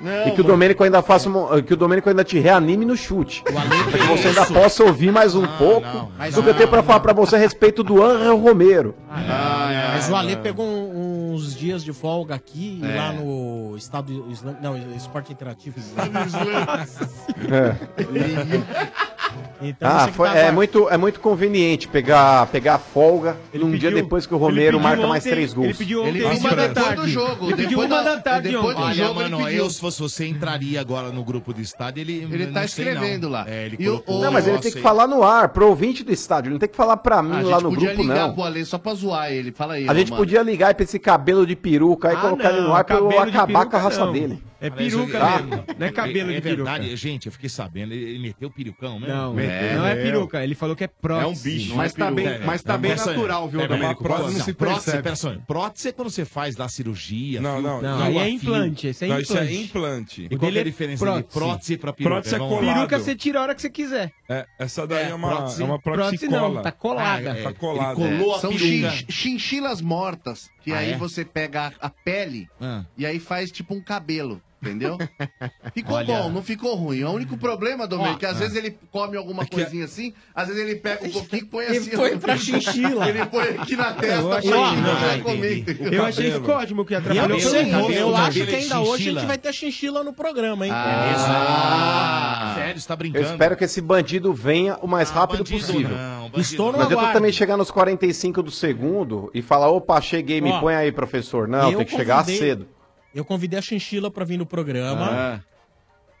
Não, 0.00 0.28
e 0.28 0.32
que 0.32 0.40
o 0.40 0.44
Domênico 0.44 0.82
ainda 0.84 1.02
faça 1.02 1.28
uma- 1.28 1.62
que 1.62 1.72
o 1.72 1.76
Domênico 1.76 2.08
ainda 2.08 2.24
te 2.24 2.38
reanime 2.38 2.84
no 2.84 2.96
chute. 2.96 3.42
Pra 3.42 3.52
que 3.52 4.06
você 4.06 4.28
ainda 4.28 4.42
isso. 4.42 4.52
possa 4.52 4.84
ouvir 4.84 5.10
mais 5.12 5.34
um 5.34 5.46
pouco 5.46 5.86
do 6.34 6.42
que 6.42 6.50
eu 6.50 6.54
tenho 6.54 6.68
pra 6.68 6.82
falar 6.82 7.00
pra 7.00 7.12
você 7.12 7.36
a 7.36 7.38
respeito 7.38 7.82
do 7.82 8.02
Angel 8.02 8.36
Romero. 8.36 8.94
Mas 9.08 10.08
o 10.10 10.16
Ale 10.16 10.36
pegou 10.36 10.66
um- 10.66 11.32
uns 11.34 11.54
dias 11.56 11.82
de 11.84 11.92
folga 11.92 12.34
aqui 12.34 12.80
É. 12.82 12.96
lá 12.96 13.12
no 13.12 13.76
Estado 13.76 14.26
Islâmico. 14.30 14.62
Não, 14.62 14.76
Esporte 14.96 15.32
Interativo. 15.32 15.76
Então, 19.60 19.88
ah, 19.90 20.08
foi- 20.08 20.28
tava- 20.28 20.38
é, 20.38 20.50
muito, 20.50 20.88
é 20.90 20.96
muito 20.96 21.20
conveniente 21.20 21.88
pegar, 21.88 22.46
pegar 22.48 22.78
folga 22.78 23.36
num 23.52 23.70
dia 23.70 23.90
pediu- 23.90 24.02
depois 24.02 24.26
que 24.26 24.34
o 24.34 24.36
ele 24.36 24.44
Romero 24.44 24.80
marca 24.80 25.06
mais 25.06 25.22
ontem- 25.24 25.30
três 25.34 25.54
gols. 25.54 25.68
ele 25.68 25.74
pediu 25.78 26.00
ontem 26.02 26.08
Ele 26.10 26.24
uma 26.24 26.32
pediu 26.34 26.50
da 26.50 26.66
depois 26.66 26.86
tarde. 26.86 27.00
do 27.02 27.08
jogo, 27.08 27.46
Ele 27.46 27.56
pediu 27.56 27.78
uma 27.78 27.88
da- 27.88 28.02
da 28.02 28.20
tarde 28.20 28.48
depois 28.50 28.76
do 28.76 28.82
Olha, 28.82 28.94
jogo 28.94 29.20
ele 29.22 29.30
mano, 29.30 29.44
pediu. 29.46 29.64
eu, 29.64 29.70
se 29.70 29.80
fosse 29.80 30.00
você, 30.00 30.26
entraria 30.26 30.80
agora 30.80 31.10
no 31.10 31.24
grupo 31.24 31.52
do 31.54 31.60
estádio, 31.60 32.00
ele... 32.00 32.28
Ele 32.30 32.46
tá 32.46 32.52
não. 32.60 32.64
escrevendo 32.64 33.28
lá. 33.28 33.44
É, 33.48 33.66
ele 33.66 33.76
colocou 33.76 34.20
Não, 34.20 34.32
mas 34.32 34.46
ele 34.46 34.58
tem 34.58 34.72
que 34.72 34.80
falar 34.80 35.06
no 35.06 35.22
ar, 35.22 35.48
pro 35.50 35.68
ouvinte 35.68 36.02
do 36.04 36.12
estádio. 36.12 36.48
Ele 36.48 36.54
não 36.54 36.60
tem 36.60 36.68
que 36.68 36.76
falar 36.76 36.96
pra 36.98 37.22
mim 37.22 37.30
Ah, 37.32 37.38
a 37.38 37.42
lá 37.42 37.52
gente 37.54 37.62
no 37.62 37.70
podia 37.70 37.88
grupo, 37.88 38.02
ligar 38.02 38.26
não. 38.28 38.34
pro 38.34 38.42
Ale 38.44 38.64
só 38.64 38.78
pra 38.78 38.94
zoar 38.94 39.30
ele. 39.32 39.52
Fala 39.52 39.74
aí, 39.74 39.88
A 39.88 39.94
gente 39.94 40.12
podia 40.12 40.42
ligar 40.42 40.74
pra 40.74 40.84
esse 40.84 40.98
cabelo 40.98 41.46
de 41.46 41.56
peruca 41.56 42.12
e 42.12 42.16
Ah, 42.16 42.20
colocar 42.20 42.50
ele 42.52 42.60
no 42.62 42.74
ar 42.74 42.84
pra 42.84 42.96
eu 42.96 43.08
cabelo 43.08 43.28
acabar 43.30 43.66
com 43.66 43.76
a 43.76 43.80
raça 43.80 44.06
dele. 44.12 44.42
É 44.60 44.70
peruca 44.70 45.18
mesmo, 45.18 45.64
não 45.78 45.86
é 45.86 45.92
cabelo 45.92 46.30
é, 46.30 46.34
de 46.36 46.40
peruca. 46.40 46.70
verdade, 46.72 46.96
gente, 46.96 47.26
eu 47.26 47.32
fiquei 47.32 47.50
sabendo, 47.50 47.92
ele, 47.92 48.02
ele 48.12 48.18
meteu 48.18 48.48
o 48.48 48.50
perucão 48.50 48.98
mesmo? 48.98 49.14
Não, 49.32 49.78
não 49.78 49.86
é 49.86 49.94
peruca, 49.96 50.42
ele 50.44 50.54
falou 50.54 50.74
que 50.76 50.84
é 50.84 50.88
prótese. 50.88 51.24
É 51.24 51.52
um 51.52 51.56
bicho. 51.56 51.74
Mas 51.76 51.92
tá 51.94 52.10
bem- 52.10 52.38
mas 52.44 52.62
tá 52.62 52.76
bem 52.76 52.94
natural, 52.94 53.48
viu, 53.48 53.66
Domênico? 53.66 54.02
Prótese, 54.02 54.38
não 54.38 54.44
se 54.44 54.52
prótese, 54.52 55.02
percebe. 55.02 55.42
prótese 55.46 55.88
é 55.88 55.92
quando 55.92 56.10
você 56.10 56.24
faz 56.24 56.56
lá 56.56 56.68
cirurgia. 56.68 57.40
Não, 57.40 57.54
fio- 57.54 57.62
não, 57.62 57.82
Não, 57.82 58.20
é 58.20 58.28
implante, 58.28 58.86
esse 58.88 59.04
é 59.04 59.08
Não, 59.08 59.18
isso 59.20 59.36
é 59.36 59.44
implante. 59.44 59.64
implante. 59.64 60.28
E 60.30 60.36
qual 60.36 60.52
é 60.52 60.60
a 60.60 60.64
diferença 60.64 61.16
de 61.16 61.22
prótese 61.24 61.76
pra 61.76 61.92
peruca? 61.92 62.14
Prótese 62.14 62.34
é 62.34 62.38
colado. 62.38 62.74
Peruca 62.74 62.98
você 62.98 63.14
tira 63.14 63.38
a 63.38 63.42
hora 63.42 63.54
que 63.54 63.62
você 63.62 63.70
quiser. 63.70 64.12
É, 64.28 64.46
essa 64.58 64.86
daí 64.86 65.04
é, 65.04 65.08
É, 65.10 65.14
uma, 65.14 65.28
prótese. 65.28 65.62
é 65.62 65.64
uma 65.64 65.78
prótese, 65.80 66.08
Prótese 66.10 66.28
não, 66.28 66.48
cola. 66.48 66.62
tá 66.62 66.72
colada. 66.72 67.32
Ah, 67.32 67.36
É, 67.38 67.42
tá 67.42 67.50
ele 67.50 67.58
colada. 67.58 67.94
colou 67.94 68.34
a 68.34 68.38
São 68.38 68.50
peruca. 68.56 68.90
chin- 68.90 69.06
chinchilas 69.10 69.80
mortas, 69.80 70.48
que 70.62 70.72
Ah, 70.72 70.78
aí 70.78 70.92
é? 70.92 70.96
você 70.96 71.24
pega 71.24 71.72
a, 71.80 71.86
a 71.86 71.90
pele 71.90 72.48
Ah. 72.60 72.84
e 72.96 73.04
aí 73.06 73.18
faz 73.18 73.50
tipo 73.50 73.74
um 73.74 73.80
cabelo. 73.82 74.40
Entendeu? 74.64 74.98
Ficou 75.74 75.96
Olha. 75.96 76.06
bom, 76.06 76.28
não 76.30 76.42
ficou 76.42 76.74
ruim. 76.74 77.02
O 77.04 77.10
único 77.12 77.36
problema, 77.36 77.86
Domênico, 77.86 78.16
é 78.16 78.18
que 78.20 78.26
às 78.26 78.36
ah. 78.36 78.40
vezes 78.40 78.56
ele 78.56 78.78
come 78.90 79.16
alguma 79.16 79.44
coisinha 79.46 79.84
assim, 79.84 80.14
às 80.34 80.48
vezes 80.48 80.62
ele 80.62 80.76
pega 80.76 81.06
um 81.06 81.10
pouquinho 81.10 81.42
e 81.42 81.46
põe 81.46 81.64
Ele 81.64 81.78
assim. 81.78 81.90
põe 81.90 82.14
ó. 82.14 82.18
pra 82.18 82.36
chinchila. 82.36 83.08
Ele 83.08 83.26
põe 83.26 83.44
aqui 83.48 83.76
na 83.76 83.92
testa, 83.92 84.16
Eu 84.16 84.28
pra 84.28 84.38
achei- 84.38 84.50
não, 84.50 85.00
já 85.00 85.16
entendi. 85.16 85.22
comer. 85.64 85.92
Eu 85.94 86.04
achei 86.04 86.28
isso 86.28 86.50
ótimo 86.50 86.84
que 86.84 86.94
eu, 86.94 86.98
atrapalhou 86.98 87.38
todo 87.38 87.50
sei, 87.50 87.64
mundo. 87.66 87.92
eu 87.92 88.16
acho 88.16 88.44
que 88.44 88.54
é 88.54 88.58
ainda 88.58 88.80
hoje 88.80 89.08
a 89.08 89.12
gente 89.12 89.26
vai 89.26 89.38
ter 89.38 89.52
chinchila 89.52 90.02
no 90.04 90.12
programa, 90.12 90.66
hein? 90.66 90.72
Ah. 90.74 92.52
Sério, 92.56 92.80
você 92.80 92.88
tá 92.88 92.94
Eu 92.94 92.98
brincando? 92.98 93.24
espero 93.26 93.56
que 93.56 93.64
esse 93.64 93.80
bandido 93.80 94.32
venha 94.32 94.76
o 94.80 94.86
mais 94.86 95.10
rápido 95.10 95.38
bandido 95.38 95.58
possível. 95.60 95.96
não, 95.96 96.22
bandido 96.30 96.40
Estou 96.40 96.66
no 96.66 96.72
Não 96.72 96.80
adianta 96.84 97.00
aguardo. 97.02 97.18
também 97.18 97.32
chegar 97.32 97.56
nos 97.56 97.70
45 97.70 98.42
do 98.42 98.50
segundo 98.50 99.30
e 99.34 99.42
falar, 99.42 99.68
opa, 99.70 100.00
cheguei, 100.00 100.40
me 100.40 100.58
põe 100.60 100.74
aí, 100.74 100.92
professor. 100.92 101.48
Não, 101.48 101.70
eu 101.70 101.78
tem 101.78 101.86
que 101.86 101.96
chegar 101.96 102.24
cedo. 102.24 102.66
Eu 103.14 103.24
convidei 103.24 103.58
a 103.58 103.62
chinchila 103.62 104.10
pra 104.10 104.24
vir 104.24 104.36
no 104.38 104.44
programa. 104.46 105.08
Ah. 105.10 105.40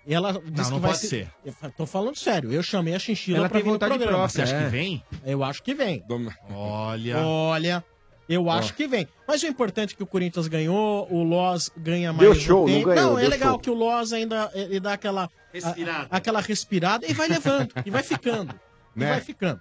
E 0.06 0.12
ela 0.14 0.32
disse 0.32 0.70
não 0.70 0.76
que 0.78 0.82
vai 0.82 0.90
pode 0.92 1.06
ser. 1.06 1.28
Eu 1.44 1.52
fa- 1.52 1.70
tô 1.70 1.86
falando 1.86 2.16
sério. 2.16 2.52
Eu 2.52 2.62
chamei 2.62 2.94
a 2.94 2.98
chinchila 2.98 3.38
Ela 3.38 3.48
pra 3.48 3.56
tem 3.58 3.62
vir 3.64 3.68
no 3.68 3.72
vontade 3.74 3.90
programa. 3.94 4.18
própria, 4.18 4.28
Você 4.34 4.42
acha 4.42 4.56
é. 4.56 4.64
que 4.64 4.70
vem? 4.70 5.02
Eu 5.24 5.42
acho 5.42 5.62
que 5.62 5.74
vem. 5.74 6.04
Olha. 6.50 7.18
Olha, 7.24 7.84
eu 8.28 8.50
acho 8.50 8.74
que 8.74 8.86
vem. 8.86 9.08
Mas 9.26 9.42
o 9.42 9.46
importante 9.46 9.94
é 9.94 9.96
que 9.96 10.02
o 10.02 10.06
Corinthians 10.06 10.46
ganhou, 10.46 11.08
o 11.10 11.22
Loz 11.22 11.70
ganha 11.76 12.12
mais. 12.12 12.20
Deu 12.20 12.32
um 12.32 12.34
show, 12.34 12.68
não 12.68 12.74
tempo. 12.74 12.86
ganhou, 12.88 13.18
é 13.18 13.22
deu 13.22 13.30
legal 13.30 13.50
show. 13.52 13.58
que 13.60 13.70
o 13.70 13.74
Loz 13.74 14.12
ainda 14.12 14.50
ele 14.54 14.78
dá 14.78 14.92
aquela 14.92 15.28
Respirada. 15.52 16.08
a- 16.10 16.16
aquela 16.16 16.40
respirada 16.40 17.06
e 17.06 17.14
vai 17.14 17.26
levando, 17.28 17.72
e 17.86 17.90
vai 17.90 18.02
ficando. 18.02 18.54
E 18.94 19.00
Né? 19.00 19.08
vai 19.08 19.20
ficando. 19.22 19.60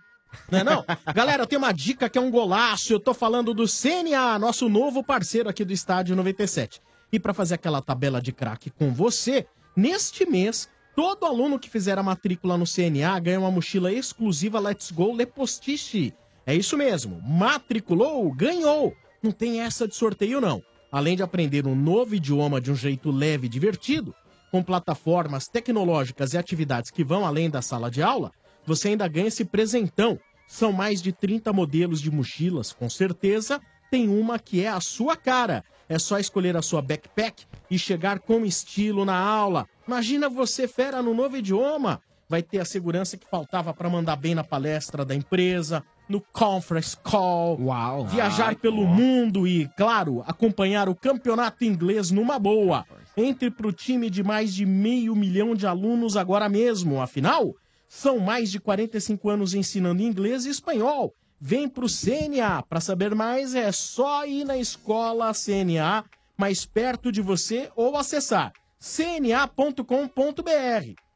Não 0.51 0.59
é 0.59 0.63
não? 0.63 0.83
Galera, 1.15 1.43
eu 1.43 1.47
tenho 1.47 1.61
uma 1.61 1.71
dica 1.71 2.09
que 2.09 2.17
é 2.17 2.21
um 2.21 2.29
golaço. 2.31 2.91
Eu 2.91 2.99
tô 2.99 3.13
falando 3.13 3.53
do 3.53 3.65
CNA, 3.67 4.37
nosso 4.39 4.67
novo 4.67 5.03
parceiro 5.03 5.47
aqui 5.47 5.63
do 5.63 5.71
Estádio 5.71 6.15
97. 6.15 6.81
E 7.13 7.19
para 7.19 7.31
fazer 7.31 7.53
aquela 7.53 7.79
tabela 7.79 8.19
de 8.19 8.33
craque 8.33 8.71
com 8.71 8.91
você, 8.91 9.45
neste 9.77 10.25
mês, 10.25 10.67
todo 10.95 11.27
aluno 11.27 11.59
que 11.59 11.69
fizer 11.69 11.95
a 11.99 12.01
matrícula 12.01 12.57
no 12.57 12.65
CNA 12.65 13.19
ganha 13.19 13.39
uma 13.39 13.51
mochila 13.51 13.93
exclusiva 13.93 14.59
Let's 14.59 14.89
Go 14.89 15.13
Lepostiche. 15.13 16.11
É 16.43 16.55
isso 16.55 16.75
mesmo. 16.75 17.21
Matriculou, 17.21 18.33
ganhou. 18.33 18.95
Não 19.21 19.31
tem 19.31 19.61
essa 19.61 19.87
de 19.87 19.95
sorteio, 19.95 20.41
não. 20.41 20.63
Além 20.91 21.15
de 21.15 21.21
aprender 21.21 21.67
um 21.67 21.75
novo 21.75 22.15
idioma 22.15 22.59
de 22.59 22.71
um 22.71 22.75
jeito 22.75 23.11
leve 23.11 23.45
e 23.45 23.49
divertido, 23.49 24.15
com 24.51 24.63
plataformas 24.63 25.47
tecnológicas 25.47 26.33
e 26.33 26.37
atividades 26.39 26.89
que 26.89 27.03
vão 27.03 27.27
além 27.27 27.47
da 27.47 27.61
sala 27.61 27.91
de 27.91 28.01
aula, 28.01 28.31
você 28.65 28.87
ainda 28.87 29.07
ganha 29.07 29.27
esse 29.27 29.45
presentão. 29.45 30.19
São 30.47 30.71
mais 30.71 30.99
de 30.99 31.11
30 31.11 31.53
modelos 31.53 32.01
de 32.01 32.09
mochilas, 32.09 32.73
com 32.73 32.89
certeza 32.89 33.61
tem 33.93 34.09
uma 34.09 34.39
que 34.39 34.63
é 34.63 34.69
a 34.69 34.81
sua 34.81 35.15
cara. 35.15 35.63
É 35.93 35.99
só 35.99 36.17
escolher 36.17 36.57
a 36.57 36.61
sua 36.63 36.81
backpack 36.81 37.45
e 37.69 37.77
chegar 37.77 38.17
com 38.17 38.43
estilo 38.43 39.05
na 39.05 39.15
aula. 39.15 39.67
Imagina 39.87 40.27
você 40.27 40.67
fera 40.67 41.03
no 41.03 41.13
novo 41.13 41.37
idioma. 41.37 42.01
Vai 42.27 42.41
ter 42.41 42.57
a 42.57 42.65
segurança 42.65 43.15
que 43.15 43.29
faltava 43.29 43.71
para 43.75 43.91
mandar 43.91 44.15
bem 44.15 44.33
na 44.33 44.43
palestra 44.43 45.05
da 45.05 45.13
empresa, 45.13 45.83
no 46.09 46.19
conference 46.19 46.97
call, 46.97 47.61
Uau. 47.61 48.07
viajar 48.07 48.55
pelo 48.55 48.87
mundo 48.87 49.47
e, 49.47 49.69
claro, 49.77 50.23
acompanhar 50.25 50.89
o 50.89 50.95
campeonato 50.95 51.63
inglês 51.63 52.09
numa 52.09 52.39
boa. 52.39 52.87
Entre 53.15 53.51
para 53.51 53.67
o 53.67 53.71
time 53.71 54.09
de 54.09 54.23
mais 54.23 54.51
de 54.51 54.65
meio 54.65 55.15
milhão 55.15 55.53
de 55.53 55.67
alunos 55.67 56.17
agora 56.17 56.49
mesmo. 56.49 57.03
Afinal, 57.03 57.53
são 57.87 58.17
mais 58.17 58.49
de 58.49 58.59
45 58.59 59.29
anos 59.29 59.53
ensinando 59.53 60.01
inglês 60.01 60.47
e 60.47 60.49
espanhol. 60.49 61.13
Vem 61.45 61.67
pro 61.67 61.87
CNA. 61.89 62.63
Para 62.63 62.79
saber 62.79 63.13
mais, 63.13 63.53
é 63.53 63.69
só 63.69 64.25
ir 64.25 64.45
na 64.45 64.57
escola 64.57 65.33
CNA 65.33 66.05
mais 66.37 66.65
perto 66.65 67.11
de 67.11 67.21
você 67.21 67.69
ou 67.75 67.97
acessar 67.97 68.53
cna.com.br. 68.79 69.83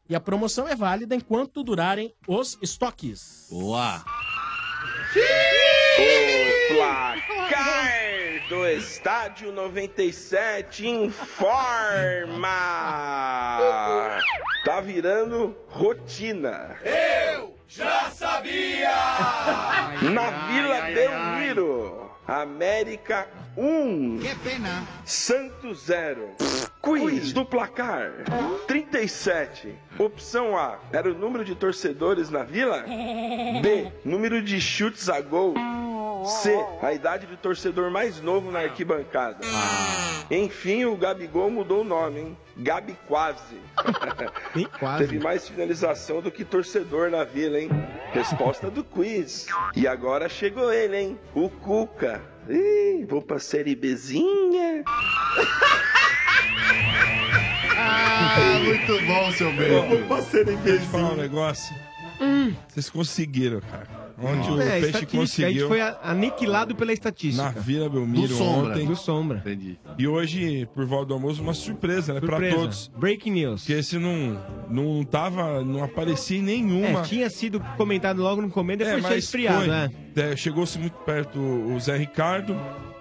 E 0.10 0.14
a 0.14 0.20
promoção 0.20 0.68
é 0.68 0.76
válida 0.76 1.16
enquanto 1.16 1.64
durarem 1.64 2.14
os 2.28 2.58
estoques. 2.62 3.48
Boa! 3.50 4.04
O 5.16 5.87
placar 6.68 8.48
do 8.50 8.68
Estádio 8.68 9.52
97 9.52 10.88
informa. 10.88 12.48
Tá 14.64 14.82
virando 14.82 15.56
rotina. 15.70 16.76
Eu 16.84 17.56
já 17.68 18.10
sabia! 18.12 18.92
Na 20.02 20.30
Vila 20.48 20.82
Belmiro, 20.94 22.12
América 22.28 23.28
1. 23.58 24.20
Que 24.20 24.36
pena. 24.36 24.88
Santos 25.04 25.86
0. 25.86 26.30
Quiz 26.80 27.34
do 27.34 27.44
placar: 27.44 28.12
37. 28.68 29.74
Opção 29.98 30.56
A 30.56 30.78
era 30.94 31.10
o 31.10 31.16
número 31.16 31.44
de 31.44 31.56
torcedores 31.56 32.30
na 32.30 32.44
vila? 32.44 32.86
B. 33.64 33.92
Número 34.06 34.44
de 34.44 34.62
chutes 34.62 35.10
a 35.10 35.20
gol? 35.22 35.56
C. 36.24 36.56
A 36.84 36.94
idade 36.94 37.26
do 37.26 37.36
torcedor 37.36 37.90
mais 37.90 38.22
novo 38.22 38.52
na 38.52 38.60
arquibancada. 38.60 39.40
Enfim, 40.30 40.86
o 40.86 40.96
Gabigol 40.96 41.50
mudou 41.50 41.82
o 41.82 41.86
nome, 41.86 42.20
hein? 42.20 42.38
Gabi 42.58 42.96
quase. 43.08 43.56
quase. 44.78 44.98
Teve 45.00 45.20
mais 45.20 45.48
finalização 45.48 46.22
do 46.22 46.30
que 46.30 46.44
torcedor 46.44 47.10
na 47.10 47.24
vila, 47.24 47.60
hein? 47.60 47.70
Resposta 48.12 48.70
do 48.70 48.84
quiz. 48.84 49.48
E 49.76 49.88
agora 49.88 50.28
chegou 50.28 50.72
ele, 50.72 50.98
hein? 50.98 51.20
O 51.34 51.50
Cuca. 51.50 52.22
Ih, 52.50 53.06
vou 53.06 53.22
pra 53.22 53.40
série 53.40 53.76
Bzinha. 53.76 54.84
Ah, 57.80 58.60
muito 58.64 59.06
bom, 59.06 59.32
seu 59.32 59.50
Ô, 59.50 59.54
bem. 59.54 60.58
Deixa 60.64 60.84
eu 60.84 60.90
falar 60.90 61.14
um 61.14 61.18
negócio. 61.18 61.76
Vocês 62.68 62.90
conseguiram, 62.90 63.62
cara. 63.62 64.07
Onde 64.20 64.50
o 64.50 64.60
É, 64.62 64.80
Peixe 64.80 64.86
estatística, 64.88 64.98
A 64.98 65.00
gente 65.00 65.18
conseguiu. 65.18 65.68
foi 65.68 65.82
aniquilado 66.02 66.76
pela 66.76 66.92
estatística. 66.92 67.44
Na 67.44 67.52
Vila 67.52 67.88
Belmiro 67.90 68.28
Do 68.28 68.34
Sombra. 68.36 68.72
ontem. 68.74 68.86
Do 68.88 68.96
Sombra. 68.96 69.44
E 69.98 70.08
hoje, 70.08 70.68
por 70.74 70.86
volta 70.86 71.06
do 71.08 71.14
almoço, 71.14 71.42
uma 71.42 71.54
surpresa, 71.54 72.14
né? 72.14 72.20
Pra 72.20 72.30
Surpresa. 72.32 72.56
todos. 72.56 72.92
Breaking 72.98 73.32
news. 73.32 73.64
Que 73.64 73.74
esse 73.74 74.00
não, 74.00 74.42
não 74.70 75.04
tava, 75.04 75.64
não 75.64 75.84
aparecia 75.84 76.40
em 76.40 76.42
nenhuma. 76.42 77.02
É, 77.02 77.04
tinha 77.04 77.30
sido 77.30 77.60
comentado 77.78 78.22
logo 78.22 78.42
no 78.42 78.50
começo, 78.50 78.80
depois 78.80 79.06
tinha 79.06 79.18
esfriado, 79.18 79.60
foi. 79.60 79.68
né? 79.68 79.92
É, 80.16 80.36
Chegou-se 80.36 80.80
muito 80.80 80.96
perto 81.06 81.40
o 81.40 81.80
Zé 81.80 81.96
Ricardo. 81.98 82.56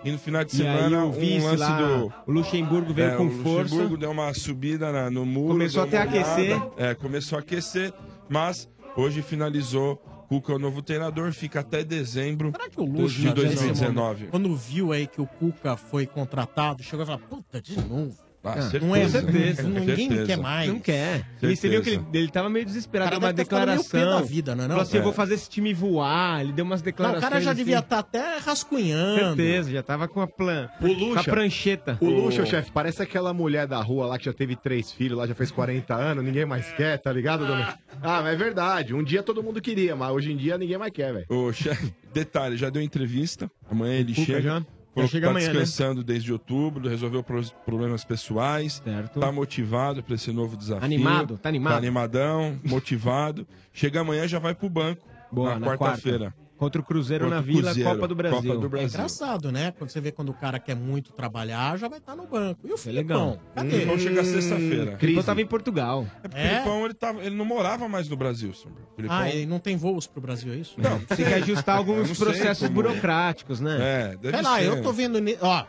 E 0.04 0.10
no 0.12 0.18
final 0.18 0.44
de 0.44 0.52
aí 0.52 0.58
semana, 0.58 1.04
o 1.04 1.10
vice 1.10 1.40
um 1.40 1.44
lance 1.46 1.56
lá, 1.56 1.78
do. 1.96 2.12
o 2.28 2.30
Luxemburgo 2.32 2.94
veio 2.94 3.08
É, 3.12 3.16
com 3.16 3.26
o 3.26 3.30
força. 3.42 3.62
Luxemburgo 3.74 3.96
deu 3.96 4.10
uma 4.12 4.32
subida 4.34 4.92
na- 4.92 5.10
no 5.10 5.26
muro. 5.26 5.48
Começou 5.54 5.82
até 5.82 5.98
a 5.98 6.02
aquecer. 6.04 6.62
É, 6.76 6.94
começou 6.94 7.36
a 7.38 7.40
aquecer. 7.40 7.92
Mas 8.28 8.68
hoje 8.96 9.20
finalizou. 9.22 10.00
Cuca 10.28 10.52
é 10.52 10.56
o 10.56 10.58
novo 10.58 10.82
treinador, 10.82 11.32
fica 11.32 11.60
até 11.60 11.84
dezembro 11.84 12.52
O 12.76 12.84
Luxo, 12.84 13.16
de 13.16 13.22
já 13.22 13.34
nesse 13.34 13.44
2019. 13.44 14.14
momento, 14.14 14.30
Quando 14.30 14.56
viu 14.56 14.92
aí 14.92 15.06
que 15.06 15.20
o 15.20 15.26
Cuca 15.26 15.76
foi 15.76 16.06
contratado, 16.06 16.82
chegou 16.82 17.04
e 17.04 17.06
falou: 17.06 17.20
puta, 17.28 17.60
de 17.60 17.76
novo. 17.80 18.25
Ah, 18.46 18.78
não 18.80 18.94
é 18.94 19.08
certeza. 19.08 19.62
Ninguém 19.62 20.24
quer 20.24 20.36
mais. 20.38 20.68
Não 20.68 20.78
quer. 20.78 21.24
E 21.42 21.56
você 21.56 21.68
viu 21.68 21.82
que 21.82 21.90
ele, 21.90 22.04
ele 22.12 22.28
tava 22.28 22.48
meio 22.48 22.64
desesperado, 22.64 23.10
deu 23.10 23.18
uma 23.18 23.28
pé 23.28 23.32
declaração. 23.34 24.00
da 24.00 24.22
vida, 24.22 24.54
não 24.54 24.64
é 24.64 24.68
não? 24.68 24.74
Falou 24.76 24.82
assim, 24.82 24.96
eu 24.96 25.00
É. 25.00 25.04
vou 25.04 25.12
fazer 25.12 25.34
esse 25.34 25.48
time 25.50 25.72
voar. 25.74 26.40
Ele 26.40 26.52
deu 26.52 26.64
umas 26.64 26.80
Não, 26.80 26.84
declarações. 26.84 27.22
o 27.24 27.28
cara 27.28 27.40
já 27.40 27.50
assim. 27.50 27.58
devia 27.58 27.78
estar 27.80 27.98
até 27.98 28.38
rascunhando. 28.38 29.36
Certeza, 29.36 29.70
já 29.70 29.82
tava 29.82 30.08
com 30.08 30.20
a, 30.20 30.26
plan... 30.26 30.68
O 30.80 30.86
Lucha. 30.86 31.14
com 31.14 31.18
a 31.20 31.24
prancheta. 31.24 31.98
O 32.00 32.06
Lucha, 32.08 32.44
chefe, 32.46 32.70
parece 32.72 33.02
aquela 33.02 33.32
mulher 33.32 33.66
da 33.66 33.80
rua 33.80 34.06
lá 34.06 34.18
que 34.18 34.24
já 34.26 34.32
teve 34.32 34.56
três 34.56 34.92
filhos, 34.92 35.18
lá 35.18 35.26
já 35.26 35.34
fez 35.34 35.50
40 35.50 35.94
anos, 35.94 36.24
ninguém 36.24 36.44
mais 36.46 36.66
quer, 36.72 36.98
tá 36.98 37.12
ligado, 37.12 37.46
Domingos? 37.46 37.74
Ah, 38.02 38.20
mas 38.22 38.34
é 38.34 38.36
verdade. 38.36 38.94
Um 38.94 39.02
dia 39.02 39.22
todo 39.22 39.42
mundo 39.42 39.60
queria, 39.60 39.96
mas 39.96 40.10
hoje 40.12 40.32
em 40.32 40.36
dia 40.36 40.56
ninguém 40.58 40.78
mais 40.78 40.92
quer, 40.92 41.12
velho. 41.12 41.26
O 41.28 41.52
chefe, 41.52 41.92
detalhe, 42.12 42.56
já 42.56 42.70
deu 42.70 42.82
entrevista. 42.82 43.50
Amanhã 43.70 43.94
ele 43.94 44.14
Cuca 44.14 44.26
chega. 44.26 44.40
já? 44.42 44.62
Chega 45.08 45.26
tá 45.26 45.30
amanhã, 45.30 45.48
né? 45.48 45.52
descansando 45.52 46.02
desde 46.02 46.32
outubro, 46.32 46.88
resolveu 46.88 47.22
problemas 47.64 48.04
pessoais. 48.04 48.82
Tá 49.20 49.30
motivado 49.30 50.02
para 50.02 50.14
esse 50.14 50.32
novo 50.32 50.56
desafio. 50.56 50.84
Animado? 50.84 51.38
Tá 51.38 51.48
animado? 51.48 51.72
Tá 51.72 51.78
animadão, 51.78 52.58
motivado. 52.64 53.46
Chega 53.72 54.00
amanhã 54.00 54.26
já 54.26 54.38
vai 54.38 54.54
pro 54.54 54.70
banco. 54.70 55.06
Boa, 55.30 55.58
na 55.58 55.60
na 55.60 55.76
quarta-feira. 55.76 56.34
Contra 56.56 56.80
o 56.80 56.84
Cruzeiro 56.84 57.24
Contra 57.24 57.36
na 57.36 57.42
o 57.42 57.44
Vila, 57.44 57.62
Cruzeiro, 57.64 57.90
Copa 57.90 58.08
do 58.08 58.14
Brasil. 58.14 58.40
Copa 58.42 58.54
do 58.60 58.66
É 58.66 58.68
Brasil. 58.70 58.88
engraçado, 58.88 59.52
né? 59.52 59.74
Quando 59.76 59.90
você 59.90 60.00
vê 60.00 60.10
quando 60.10 60.30
o 60.30 60.34
cara 60.34 60.58
quer 60.58 60.74
muito 60.74 61.12
trabalhar, 61.12 61.76
já 61.78 61.86
vai 61.86 61.98
estar 61.98 62.16
no 62.16 62.26
banco. 62.26 62.60
E 62.64 62.70
o 62.70 62.74
É 62.74 62.78
Filipão? 62.78 63.30
legal. 63.32 63.42
Cadê? 63.54 63.68
O 63.68 63.70
Filipão 63.72 63.98
chega 63.98 64.24
sexta-feira. 64.24 64.94
O 64.94 64.98
Filipão 64.98 65.22
tava 65.22 65.42
em 65.42 65.46
Portugal. 65.46 66.06
É 66.24 66.28
porque 66.28 66.40
o 66.42 66.48
Filipão 66.48 66.84
ele, 66.86 66.94
tava, 66.94 67.22
ele 67.22 67.36
não 67.36 67.44
morava 67.44 67.86
mais 67.88 68.08
no 68.08 68.16
Brasil. 68.16 68.50
O 68.50 68.94
Filipão- 68.96 69.16
Ah, 69.18 69.28
e 69.28 69.44
não 69.44 69.58
tem 69.58 69.76
voos 69.76 70.06
pro 70.06 70.20
Brasil, 70.22 70.52
é 70.54 70.56
isso? 70.56 70.74
Não, 70.80 70.98
Tem 71.00 71.26
que 71.26 71.34
ajustar 71.34 71.76
Eu 71.76 71.78
alguns 71.80 72.16
processos 72.18 72.68
como- 72.68 72.82
burocráticos, 72.82 73.60
né? 73.60 73.76
É, 74.12 74.16
deve 74.16 74.36
Sei 74.38 74.42
lá, 74.42 74.58
ser. 74.58 74.64
eu 74.66 74.82
tô 74.82 74.92
vendo. 74.94 75.18
Ó, 75.42 75.64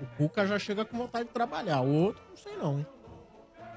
o 0.00 0.06
Cuca 0.16 0.46
já 0.46 0.58
chega 0.58 0.84
com 0.84 0.96
vontade 0.98 1.24
de 1.26 1.32
trabalhar. 1.32 1.80
O 1.80 1.92
outro, 1.92 2.22
não 2.30 2.36
sei 2.36 2.52
não. 2.56 2.86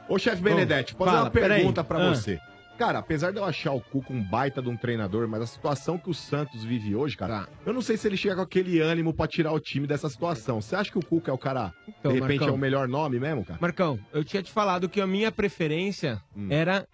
Ô, 0.08 0.20
chefe 0.20 0.42
Benedetti, 0.44 0.94
posso 0.94 1.10
fala, 1.12 1.32
fazer 1.32 1.40
uma 1.46 1.56
pergunta 1.56 1.84
pra 1.84 1.98
Ah. 2.06 2.10
você? 2.14 2.40
Cara, 2.82 2.98
apesar 2.98 3.30
de 3.32 3.38
eu 3.38 3.46
achar 3.46 3.74
o 3.74 3.80
Cuca 3.80 4.12
um 4.12 4.24
baita 4.24 4.60
de 4.60 4.68
um 4.68 4.76
treinador, 4.76 5.28
mas 5.28 5.40
a 5.44 5.46
situação 5.46 6.00
que 6.00 6.10
o 6.10 6.16
Santos 6.16 6.64
vive 6.64 6.96
hoje, 6.96 7.16
cara, 7.16 7.42
Tá. 7.42 7.50
eu 7.64 7.72
não 7.74 7.82
sei 7.84 7.96
se 7.96 8.08
ele 8.08 8.18
chega 8.18 8.38
com 8.38 8.42
aquele 8.42 8.80
ânimo 8.80 9.14
pra 9.14 9.28
tirar 9.28 9.52
o 9.52 9.60
time 9.60 9.86
dessa 9.86 10.10
situação. 10.10 10.60
Você 10.60 10.76
acha 10.76 10.92
que 10.92 10.98
o 10.98 11.06
Cuca 11.06 11.30
é 11.30 11.34
o 11.34 11.38
cara, 11.38 11.72
Então, 11.88 12.12
de 12.12 12.20
repente, 12.20 12.40
Marcão. 12.40 12.56
é 12.56 12.58
o 12.58 12.60
melhor 12.60 12.88
nome 12.88 13.20
mesmo, 13.20 13.46
cara? 13.46 13.60
Marcão, 13.62 14.00
eu 14.12 14.24
tinha 14.24 14.42
te 14.42 14.52
falado 14.52 14.90
que 14.90 15.00
a 15.00 15.06
minha 15.06 15.32
preferência 15.32 16.20
Hum. 16.36 16.48
era, 16.50 16.88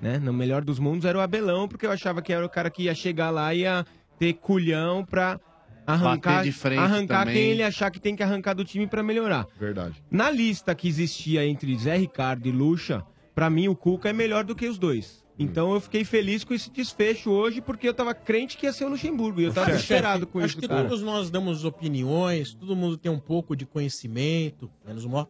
né, 0.00 0.18
no 0.18 0.32
melhor 0.32 0.64
dos 0.64 0.78
mundos, 0.78 1.04
era 1.04 1.18
o 1.18 1.20
Abelão, 1.20 1.68
porque 1.68 1.84
eu 1.84 1.92
achava 1.92 2.22
que 2.22 2.32
era 2.32 2.46
o 2.46 2.48
cara 2.48 2.70
que 2.70 2.84
ia 2.84 2.94
chegar 2.94 3.28
lá 3.28 3.52
e 3.52 3.58
ia 3.60 3.84
ter 4.18 4.32
culhão 4.32 5.04
pra 5.04 5.38
arrancar, 5.86 6.36
Bater 6.36 6.44
de 6.50 6.52
frente 6.52 6.78
arrancar 6.78 7.18
também. 7.26 7.34
quem 7.34 7.50
ele 7.50 7.62
achar 7.62 7.90
que 7.90 8.00
tem 8.00 8.16
que 8.16 8.22
arrancar 8.22 8.54
do 8.54 8.64
time 8.64 8.86
pra 8.86 9.02
melhorar. 9.02 9.46
Verdade. 9.60 10.02
Na 10.10 10.30
lista 10.30 10.74
que 10.74 10.88
existia 10.88 11.46
entre 11.46 11.76
Zé 11.76 11.94
Ricardo 11.98 12.48
e 12.48 12.50
Lucha, 12.50 13.04
pra 13.34 13.50
mim 13.50 13.68
o 13.68 13.76
Cuca 13.76 14.08
é 14.08 14.14
melhor 14.14 14.42
do 14.42 14.54
que 14.54 14.66
os 14.66 14.78
dois. 14.78 15.25
Então 15.38 15.74
eu 15.74 15.80
fiquei 15.80 16.04
feliz 16.04 16.44
com 16.44 16.54
esse 16.54 16.70
desfecho 16.70 17.30
hoje, 17.30 17.60
porque 17.60 17.86
eu 17.86 17.92
tava 17.94 18.14
crente 18.14 18.56
que 18.56 18.64
ia 18.66 18.72
ser 18.72 18.84
o 18.84 18.88
Luxemburgo. 18.88 19.40
E 19.40 19.44
eu 19.44 19.52
tava 19.52 19.66
desesperado 19.72 20.26
com 20.26 20.38
acho 20.38 20.48
isso, 20.48 20.58
que 20.58 20.68
cara. 20.68 20.82
todos 20.82 21.02
nós 21.02 21.30
damos 21.30 21.64
opiniões, 21.64 22.54
todo 22.54 22.74
mundo 22.74 22.96
tem 22.96 23.12
um 23.12 23.18
pouco 23.18 23.54
de 23.54 23.66
conhecimento, 23.66 24.70
menos 24.84 25.04
o 25.04 25.08
Mó. 25.08 25.26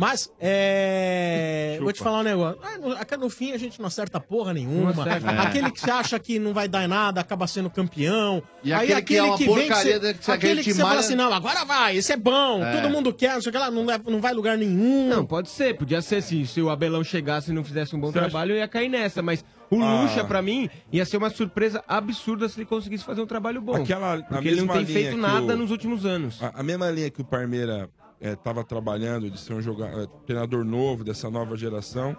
Mas, 0.00 0.32
é. 0.40 1.76
Vou 1.82 1.92
te 1.92 1.98
falar 2.02 2.20
um 2.20 2.22
negócio. 2.22 2.58
Ah, 2.62 2.78
no, 2.78 3.28
fim 3.28 3.52
a 3.52 3.58
gente 3.58 3.78
não 3.78 3.86
acerta 3.86 4.18
porra 4.18 4.54
nenhuma. 4.54 4.94
Não 4.94 5.02
acerta. 5.02 5.30
É. 5.30 5.38
Aquele 5.40 5.70
que 5.70 5.78
você 5.78 5.90
acha 5.90 6.18
que 6.18 6.38
não 6.38 6.54
vai 6.54 6.66
dar 6.66 6.88
nada 6.88 7.20
acaba 7.20 7.46
sendo 7.46 7.68
campeão. 7.68 8.42
E 8.64 8.72
aquele 8.72 9.02
que 9.02 9.16
é 9.18 9.22
uma 9.22 9.36
vem 9.36 9.46
porcaria, 9.46 9.74
você- 9.76 9.98
né, 10.06 10.14
que 10.14 10.24
você- 10.24 10.32
aquele 10.32 10.62
que 10.62 10.72
você 10.72 10.78
fala 10.80 10.88
malha- 10.94 11.00
assim, 11.00 11.14
não, 11.14 11.30
agora 11.30 11.66
vai, 11.66 11.98
esse 11.98 12.12
é 12.14 12.16
bom, 12.16 12.64
É. 12.64 12.80
todo 12.80 12.90
mundo 12.90 13.12
quer, 13.12 13.34
não 13.34 13.42
sei 13.42 13.50
o 13.50 13.52
que 13.52 13.58
lá, 13.58 13.70
não, 13.70 13.84
leva- 13.84 14.10
não 14.10 14.22
vai 14.22 14.32
lugar 14.32 14.56
nenhum. 14.56 15.06
Não, 15.10 15.26
pode 15.26 15.50
ser, 15.50 15.76
podia 15.76 16.00
ser 16.00 16.16
assim. 16.16 16.46
Se 16.46 16.62
o 16.62 16.70
Abelão 16.70 17.04
chegasse 17.04 17.50
e 17.50 17.54
não 17.54 17.62
fizesse 17.62 17.94
um 17.94 18.00
bom 18.00 18.10
Você 18.10 18.20
acha- 18.20 18.30
trabalho, 18.30 18.52
eu 18.52 18.56
ia 18.56 18.68
cair 18.68 18.88
nessa. 18.88 19.20
Mas 19.20 19.44
o 19.70 19.82
Ah. 19.82 20.00
Lucha, 20.02 20.24
pra 20.24 20.40
mim, 20.40 20.70
ia 20.90 21.04
ser 21.04 21.18
uma 21.18 21.28
surpresa 21.28 21.84
absurda 21.86 22.48
se 22.48 22.58
ele 22.58 22.64
conseguisse 22.64 23.04
fazer 23.04 23.20
um 23.20 23.26
trabalho 23.26 23.60
bom. 23.60 23.74
Aquela, 23.76 24.14
a 24.14 24.22
porque 24.22 24.48
ele 24.48 24.62
não 24.62 24.66
mesma 24.66 24.72
tem 24.76 24.84
linha 24.84 24.98
feito 24.98 25.14
que 25.16 25.20
nada 25.20 25.52
o- 25.54 25.56
nos 25.58 25.70
últimos 25.70 26.06
anos. 26.06 26.42
A, 26.42 26.60
a 26.60 26.62
mesma 26.62 26.88
linha 26.90 27.10
que 27.10 27.20
o 27.20 27.24
Parmeira 27.24 27.88
estava 28.20 28.62
trabalhando 28.62 29.30
de 29.30 29.38
ser 29.40 29.54
um 29.54 29.60
jogador, 29.62 30.06
treinador 30.26 30.64
novo 30.64 31.02
dessa 31.02 31.30
nova 31.30 31.56
geração, 31.56 32.16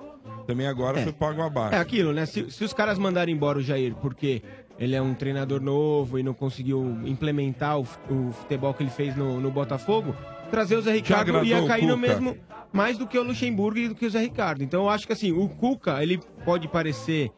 também 0.48 0.68
agora 0.68 1.00
É. 1.00 1.04
foi 1.04 1.14
pago 1.14 1.42
abaixo. 1.42 1.76
É 1.76 1.80
aquilo, 1.80 2.12
né? 2.12 2.26
Se, 2.26 2.50
se 2.50 2.64
os 2.64 2.74
caras 2.74 2.98
mandarem 2.98 3.34
embora 3.36 3.60
o 3.60 3.62
Jair 3.62 3.96
porque 3.96 4.42
ele 4.80 4.96
é 4.96 5.02
um 5.02 5.14
treinador 5.14 5.62
novo 5.62 6.18
e 6.18 6.24
não 6.24 6.34
conseguiu 6.34 6.98
implementar 7.06 7.80
o, 7.80 7.84
o 8.10 8.32
futebol 8.32 8.74
que 8.74 8.82
ele 8.82 8.90
fez 8.90 9.16
no, 9.16 9.40
no 9.40 9.52
Botafogo, 9.52 10.16
trazer 10.50 10.76
o 10.76 10.82
Zé 10.82 10.94
Ricardo 10.94 11.44
ia 11.46 11.66
cair 11.68 11.86
no 11.86 11.98
mesmo. 11.98 12.36
Mais 12.74 12.98
do 12.98 13.06
que 13.06 13.18
o 13.18 13.24
Luxemburgo 13.24 13.78
e 13.80 13.88
do 13.90 13.96
que 13.96 14.06
o 14.06 14.10
Zé 14.10 14.20
Ricardo. 14.22 14.64
Então 14.64 14.84
eu 14.84 14.90
acho 14.90 15.06
que 15.06 15.14
assim, 15.14 15.32
o 15.32 15.48
Cuca, 15.50 16.02
ele 16.02 16.20
pode 16.46 16.68
parecer 16.70 17.30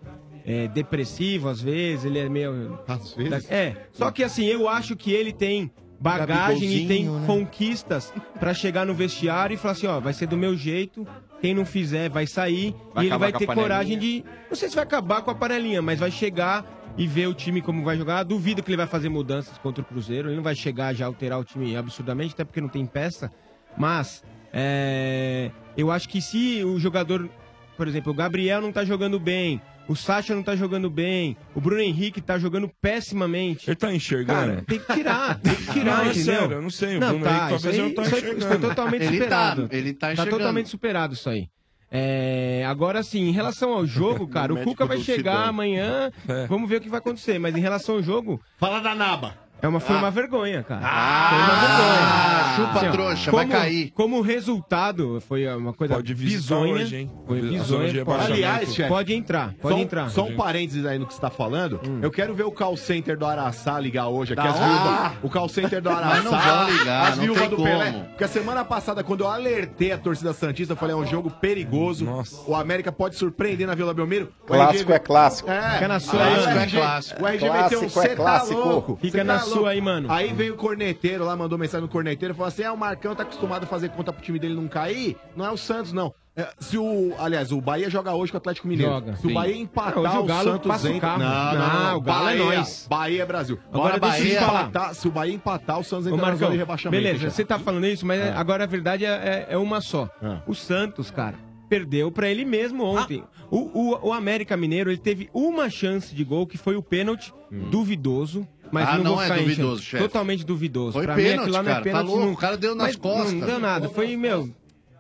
é, 0.46 0.68
depressivo 0.68 1.50
às 1.50 1.60
vezes, 1.60 2.06
ele 2.06 2.20
é 2.20 2.30
meio. 2.30 2.80
Às 2.88 3.14
vezes? 3.14 3.50
É. 3.50 3.88
Só 3.92 4.12
que 4.12 4.24
assim, 4.24 4.46
eu 4.46 4.70
acho 4.70 4.96
que 4.96 5.12
ele 5.12 5.34
tem 5.34 5.72
bagagem 6.00 6.72
e 6.74 6.88
tem 6.88 7.10
né? 7.10 7.24
conquistas 7.26 8.14
pra 8.40 8.54
chegar 8.54 8.86
no 8.86 8.94
vestiário 8.94 9.54
e 9.54 9.58
falar 9.58 9.72
assim, 9.74 9.88
ó, 9.88 10.00
vai 10.00 10.14
ser 10.14 10.28
do 10.28 10.38
meu 10.38 10.56
jeito, 10.56 11.08
quem 11.42 11.54
não 11.54 11.66
fizer 11.66 12.10
vai 12.10 12.28
sair 12.28 12.76
Vai 12.94 13.06
e 13.06 13.08
ele 13.08 13.18
vai 13.18 13.34
ter 13.34 13.46
coragem 13.46 13.98
de, 13.98 14.24
não 14.50 14.56
sei 14.56 14.70
se 14.70 14.76
vai 14.76 14.84
acabar 14.84 15.22
com 15.22 15.32
a 15.32 15.36
panelinha, 15.36 15.82
mas 15.82 16.00
vai 16.00 16.12
chegar 16.12 16.66
e 16.98 17.08
ver 17.08 17.28
o 17.28 17.34
time 17.34 17.62
como 17.62 17.84
vai 17.84 17.98
jogar. 17.98 18.24
Duvido 18.24 18.62
que 18.62 18.70
ele 18.70 18.78
vai 18.78 18.88
fazer 18.88 19.10
mudanças 19.10 19.58
contra 19.58 19.82
o 19.82 19.86
Cruzeiro, 19.86 20.30
ele 20.30 20.36
não 20.36 20.44
vai 20.44 20.56
chegar 20.56 20.94
já 20.94 21.06
alterar 21.06 21.40
o 21.40 21.44
time 21.44 21.76
absurdamente, 21.76 22.34
até 22.34 22.44
porque 22.44 22.62
não 22.62 22.70
tem 22.70 22.86
peça, 22.86 23.32
mas 23.78 24.24
é, 24.52 25.52
eu 25.76 25.92
acho 25.92 26.08
que 26.08 26.22
se 26.22 26.64
o 26.64 26.80
jogador, 26.80 27.28
por 27.76 27.88
exemplo, 27.88 28.12
o 28.12 28.16
Gabriel 28.16 28.62
não 28.62 28.72
tá 28.72 28.86
jogando 28.86 29.20
bem, 29.20 29.62
o 29.88 29.96
Sacha 29.96 30.34
não 30.36 30.42
tá 30.44 30.56
jogando 30.56 30.90
bem, 30.90 31.36
o 31.54 31.60
Bruno 31.62 31.82
Henrique 31.82 32.22
tá 32.22 32.38
jogando 32.40 32.70
pessimamente. 32.82 33.70
Ele 33.70 33.76
tá 33.76 33.94
enxergando? 33.94 34.40
Cara, 34.52 34.64
tem 34.66 34.80
que 34.80 34.94
tirar, 34.94 35.40
tem 35.40 35.56
que 35.56 35.66
tirar, 35.74 35.98
Não, 35.98 36.04
é 36.06 36.08
entendeu? 36.10 36.24
sério, 36.40 36.52
eu 36.56 36.62
não 36.62 36.70
sei, 36.70 36.98
o 36.98 37.00
Bruno 37.00 37.16
Henrique 37.16 37.30
talvez 37.50 37.64
isso 37.64 37.70
aí- 37.70 37.78
não 37.82 37.94
tá 37.96 38.02
isso 38.04 38.16
aí- 38.16 38.22
Isso 38.22 38.32
enxergando. 38.32 38.48
foi 38.60 38.70
totalmente 38.70 39.02
Ele 39.04 39.18
tá, 39.18 39.24
superado. 39.24 39.68
ele 39.72 39.94
tá 39.94 40.14
enxergando. 40.14 40.38
totalmente 40.38 40.70
superado 40.70 41.14
isso 41.14 41.30
aí. 41.30 41.48
É, 41.96 42.66
agora 42.68 43.04
sim, 43.04 43.20
em 43.28 43.32
relação 43.32 43.72
ao 43.74 43.86
jogo, 43.86 44.26
cara, 44.28 44.52
o 44.54 44.64
Cuca 44.64 44.84
vai 44.86 44.98
chegar 45.00 45.48
amanhã, 45.48 46.12
É. 46.28 46.48
vamos 46.48 46.68
ver 46.68 46.78
o 46.78 46.82
que 46.82 46.90
vai 46.90 46.98
acontecer. 47.00 47.38
Mas 47.38 47.56
em 47.56 47.60
relação 47.60 47.96
ao 47.96 48.02
jogo, 48.02 48.42
Fala 48.58 48.80
da 48.80 48.96
Naba. 48.96 49.36
É 49.64 49.68
uma, 49.68 49.80
foi 49.80 49.96
Ah. 49.96 50.00
uma 50.00 50.12
vergonha, 50.12 50.62
cara. 50.64 50.82
Ah, 50.84 51.30
foi 51.30 51.40
uma 51.40 51.56
vergonha. 51.56 52.34
chupa 52.56 52.78
Assim, 52.78 52.88
ó, 52.88 52.92
trouxa, 52.92 53.32
vai 53.32 53.46
como- 53.46 53.58
cair. 53.58 53.92
Como 53.96 54.22
resultado, 54.22 55.24
foi 55.28 55.48
uma 55.56 55.74
coisa 55.74 55.96
Pode 55.96 56.14
bizonha. 56.14 56.74
hoje, 56.74 56.96
hein? 56.98 57.12
Foi 57.26 57.42
bizonha. 57.42 57.80
Pode, 57.86 57.98
rebaixamento. 57.98 58.34
Aliás, 58.34 58.76
chefe, 58.76 58.90
pode 58.90 59.14
entrar, 59.14 59.54
pode 59.62 59.76
só, 59.76 59.82
entrar. 59.82 60.10
Só 60.12 60.24
um 60.26 60.36
parênteses 60.36 60.86
aí 60.86 61.00
no 61.00 61.08
que 61.08 61.14
você 61.16 61.22
tá 61.22 61.30
falando. 61.32 61.80
Eu 62.02 62.12
quero 62.12 62.36
ver 62.36 62.44
o 62.44 62.52
call 62.52 62.78
center 62.78 63.18
do 63.18 63.26
Araçá 63.26 63.80
ligar 63.80 64.08
hoje 64.08 64.34
aqui. 64.34 64.48
As 64.48 64.56
viúvas, 64.60 65.12
o 65.24 65.30
call 65.30 65.50
center 65.50 65.82
do 65.82 65.90
Araçá. 65.90 66.10
Mas 66.10 66.24
não 66.24 66.32
vão 66.32 66.70
ligar, 66.78 67.08
as 67.12 67.18
viúvas 67.18 67.50
do 67.50 67.56
como. 67.56 67.68
Pelé. 67.68 67.92
Porque 68.10 68.24
a 68.24 68.28
semana 68.28 68.64
passada, 68.64 69.04
quando 69.04 69.22
eu 69.22 69.28
alertei 69.30 69.92
a 69.92 69.98
torcida 69.98 70.34
Santista, 70.34 70.74
eu 70.74 70.78
falei, 70.78 70.94
é 70.96 70.98
um 71.00 71.06
jogo 71.08 71.32
perigoso. 71.32 72.06
O 72.46 72.56
América 72.56 72.92
pode 72.92 73.16
surpreender 73.16 73.66
na 73.66 73.74
Vila 73.76 73.94
Belmiro. 73.94 74.30
Clássico 74.46 74.92
RG 74.92 74.94
é 74.94 75.00
clássico. 75.00 75.50
É, 75.50 75.72
Fica 75.74 75.88
na 75.88 76.00
sua 76.00 76.24
aí 76.24 76.34
aí, 76.34 76.40
o 76.42 76.46
mano. 76.46 76.60
RG 76.60 76.78
Clássico. 76.78 77.24
O 77.24 77.28
RG 77.28 77.50
meteu 77.50 77.80
um 77.80 77.90
Clássico 77.90 78.00
é 78.00 78.04
cê 78.04 78.10
tá 78.10 78.16
clássico. 78.16 78.60
louco. 78.60 78.98
Fica 79.02 79.24
na 79.24 79.40
tá 79.40 79.46
sua 79.54 79.62
louco." 79.62 79.68
aí, 79.70 79.82
mano. 79.82 80.12
Aí 80.12 80.34
veio 80.34 80.54
o 80.54 80.58
corneteiro 80.58 81.24
lá, 81.26 81.36
mandou 81.36 81.58
mensagem 81.58 81.82
no 81.84 81.88
corneteiro, 81.92 82.34
falou 82.34 82.48
assim: 82.48 82.64
é, 82.64 82.72
o 82.72 82.78
Marcão 82.78 83.16
tá 83.16 83.24
acostumado 83.24 83.64
a 83.64 83.68
fazer 83.68 83.90
conta 83.90 84.12
pro 84.12 84.22
time 84.24 84.38
dele 84.40 84.54
não 84.56 84.68
cair. 84.68 85.16
Não 85.36 85.46
é 85.46 85.52
o 85.52 85.58
Santos, 85.58 85.94
não. 85.94 86.14
É, 86.36 86.50
se 86.60 86.80
o, 86.80 87.14
aliás, 87.20 87.52
o 87.52 87.62
Bahia 87.62 87.92
joga 87.92 88.12
hoje 88.16 88.32
com 88.32 88.38
o 88.38 88.40
Atlético 88.40 88.68
Mineiro. 88.68 88.92
Joga. 88.92 89.16
Se 89.18 89.26
o 89.26 89.30
Sim. 89.30 89.36
Bahia 89.36 89.56
empatar, 89.56 90.00
hoje 90.00 90.18
o 90.18 90.22
o 90.22 90.26
Galo 90.26 90.52
Santos 90.54 90.68
passa 90.68 90.88
o 90.88 90.92
entra. 90.92 91.02
carro. 91.02 91.20
Não, 91.20 91.30
não, 91.30 91.54
Não, 91.54 91.84
não, 91.92 91.98
o 91.98 92.02
Galo 92.02 92.28
é 92.30 92.38
Bahia, 92.38 92.58
nós. 92.58 92.88
Bahia 92.90 93.22
é 93.22 93.26
Brasil. 93.28 93.60
Agora 93.72 94.00
Bora, 94.00 94.00
deixa 94.00 94.18
eu 94.18 94.24
te 94.24 94.34
Bahia 94.34 94.48
empatar, 94.64 94.96
se 94.96 95.08
o 95.08 95.12
Bahia 95.12 95.34
empatar, 95.36 95.80
o 95.80 95.84
Santos 95.84 96.08
entra 96.08 96.20
Marcão, 96.20 96.50
de 96.50 96.58
rebaixamento. 96.58 97.04
beleza, 97.04 97.26
hein, 97.26 97.30
você 97.30 97.46
tá 97.46 97.60
falando 97.60 97.86
isso, 97.86 98.04
mas 98.04 98.20
É. 98.20 98.32
agora 98.34 98.64
a 98.64 98.68
verdade 98.68 99.06
é, 99.06 99.10
é- 99.10 99.48
é 99.54 99.58
uma 99.60 99.80
só. 99.80 100.10
É. 100.24 100.38
O 100.48 100.56
Santos, 100.56 101.12
cara, 101.12 101.36
perdeu 101.70 102.12
pra 102.12 102.28
ele 102.28 102.46
mesmo 102.46 102.84
ontem. 102.84 103.24
Ah. 103.24 103.44
O, 103.52 103.92
o, 103.94 104.08
o 104.08 104.12
América 104.14 104.58
Mineiro, 104.58 104.90
ele 104.90 104.98
teve 104.98 105.30
uma 105.32 105.70
chance 105.70 106.16
de 106.16 106.24
gol, 106.24 106.48
que 106.48 106.58
foi 106.58 106.76
o 106.76 106.82
pênalti, 106.82 107.32
duvidoso. 107.70 108.48
Mas 108.74 108.90
Ah, 108.90 108.98
não, 108.98 109.04
não 109.04 109.22
é 109.22 109.30
duvidoso, 109.38 109.84
chefe. 109.84 110.04
Totalmente 110.04 110.44
duvidoso. 110.44 110.94
Foi 110.94 111.06
pra 111.06 111.14
pênalti, 111.14 111.36
mim, 111.36 111.40
aquilo 111.42 111.54
lá 111.54 111.62
não 111.64 111.70
é 111.70 111.74
cara. 111.74 111.84
Tá 111.86 111.90
pênalti. 111.92 112.08
louco, 112.08 112.26
não- 112.26 112.34
o 112.34 112.38
cara 112.38 112.58
deu 112.58 112.74
nas 112.74 112.88
Mas 112.88 112.96
costas. 112.96 113.34
Não 113.34 113.46
deu 113.48 113.60
nada. 113.60 113.88
Foi, 113.90 114.18
meu... 114.18 114.50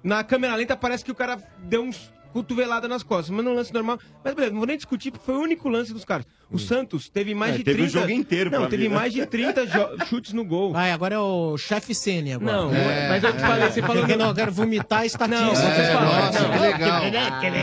Na 0.03 0.24
câmera 0.24 0.55
lenta 0.55 0.78
parece 0.78 1.03
que 1.03 1.11
o 1.11 1.15
cara 1.15 1.39
deu 1.63 1.82
uns 1.82 2.11
cotovelada 2.34 2.88
nas 2.88 3.03
costas, 3.03 3.29
mas 3.29 3.45
no 3.45 3.53
lance 3.53 3.71
normal. 3.73 3.99
Mas 4.23 4.34
beleza, 4.34 4.51
não 4.51 4.59
vou 4.59 4.67
nem 4.67 4.75
discutir, 4.75 5.11
porque 5.11 5.25
foi 5.25 5.36
o 5.36 5.41
único 5.41 5.69
lance 5.69 5.93
dos 5.93 6.03
caras. 6.03 6.25
O 6.51 6.59
Santos 6.59 7.09
teve 7.09 7.34
mais 7.34 7.55
É, 7.55 7.57
de 7.59 7.63
teve 7.63 7.77
30... 7.84 7.89
o 7.97 8.01
jogo 8.01 8.11
inteiro 8.11 8.51
Não, 8.51 8.67
teve 8.69 8.84
mim, 8.84 8.89
né? 8.89 8.95
mais 8.95 9.13
de 9.13 9.25
30 9.25 9.65
jo- 9.65 10.05
chutes 10.07 10.34
no 10.34 10.43
gol. 10.43 10.71
Vai, 10.73 10.91
agora 10.91 11.15
é 11.15 11.19
o 11.19 11.57
chefe 11.57 11.95
Sene 11.95 12.34
agora. 12.34 12.51
Não, 12.57 12.71
mas 13.09 13.23
eu 13.23 13.34
te 13.34 13.39
falei, 13.39 13.69
você 13.71 13.81
falou 13.81 14.05
que 14.05 14.15
não, 14.15 14.27
eu 14.29 14.36
quero 14.36 14.51
vomitar 14.51 14.99
a 14.99 15.05
estatística. 15.05 15.45
Não, 15.45 15.55
você 15.55 15.63
É, 15.81 15.93
falou. 15.93 16.13
nossa, 16.13 16.39
não, 16.41 16.51
que 16.51 16.59
legal. 16.59 17.01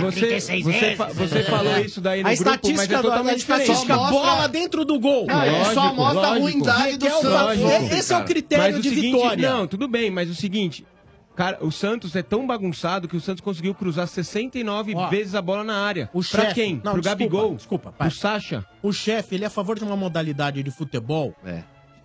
Você, 0.03 0.41
você, 0.63 0.97
fa- 0.97 1.07
você 1.07 1.43
falou 1.45 1.79
isso 1.79 2.01
daí 2.01 2.23
no 2.23 2.29
a 2.29 2.35
grupo, 2.35 2.51
mas 2.51 2.57
estatística, 2.57 2.95
é 2.95 2.97
do- 2.97 3.03
totalmente 3.03 3.35
a 3.35 3.37
estatística 3.37 3.93
diferente. 3.95 4.11
bola 4.11 4.49
dentro 4.49 4.85
do 4.85 4.99
gol. 4.99 5.27
Não, 5.27 5.45
ele 5.45 5.65
só 5.75 5.95
mostra 5.95 6.27
a 6.29 6.39
ruindade 6.39 6.99
Que 6.99 7.07
é 7.07 7.15
o- 7.17 7.23
Lógico. 7.29 7.69
Esse 7.95 8.13
é 8.13 8.17
o 8.19 8.25
critério 8.25 8.81
de 8.81 8.89
seguinte- 8.89 9.13
vitória. 9.17 9.51
Não, 9.51 9.67
tudo 9.67 9.87
bem, 9.89 10.11
mas 10.11 10.29
o 10.31 10.35
seguinte. 10.35 10.85
Cara, 11.41 11.57
o 11.63 11.73
Santos 11.73 12.15
é 12.15 12.23
tão 12.23 12.47
bagunçado 12.47 13.09
que 13.09 13.17
o 13.17 13.21
Santos 13.21 13.41
conseguiu 13.41 13.75
cruzar 13.75 14.07
69 14.07 14.95
Ó, 14.95 15.09
vezes 15.09 15.35
a 15.35 15.41
bola 15.41 15.65
na 15.65 15.75
área. 15.87 16.11
O 16.13 16.21
pra 16.23 16.43
chefe- 16.43 16.55
quem? 16.55 16.75
Não, 16.85 16.93
Pro 16.93 17.01
desculpa, 17.01 17.09
Gabigol? 17.09 17.55
Desculpa, 17.55 17.93
Pro 17.93 18.11
Sacha? 18.11 18.67
O 18.83 18.93
chefe, 18.93 19.37
ele 19.37 19.45
é 19.45 19.47
a 19.47 19.51
favor 19.51 19.79
de 19.79 19.83
uma 19.83 19.97
modalidade 19.97 20.63
de 20.63 20.71
futebol 20.71 21.35
é. 21.43 21.63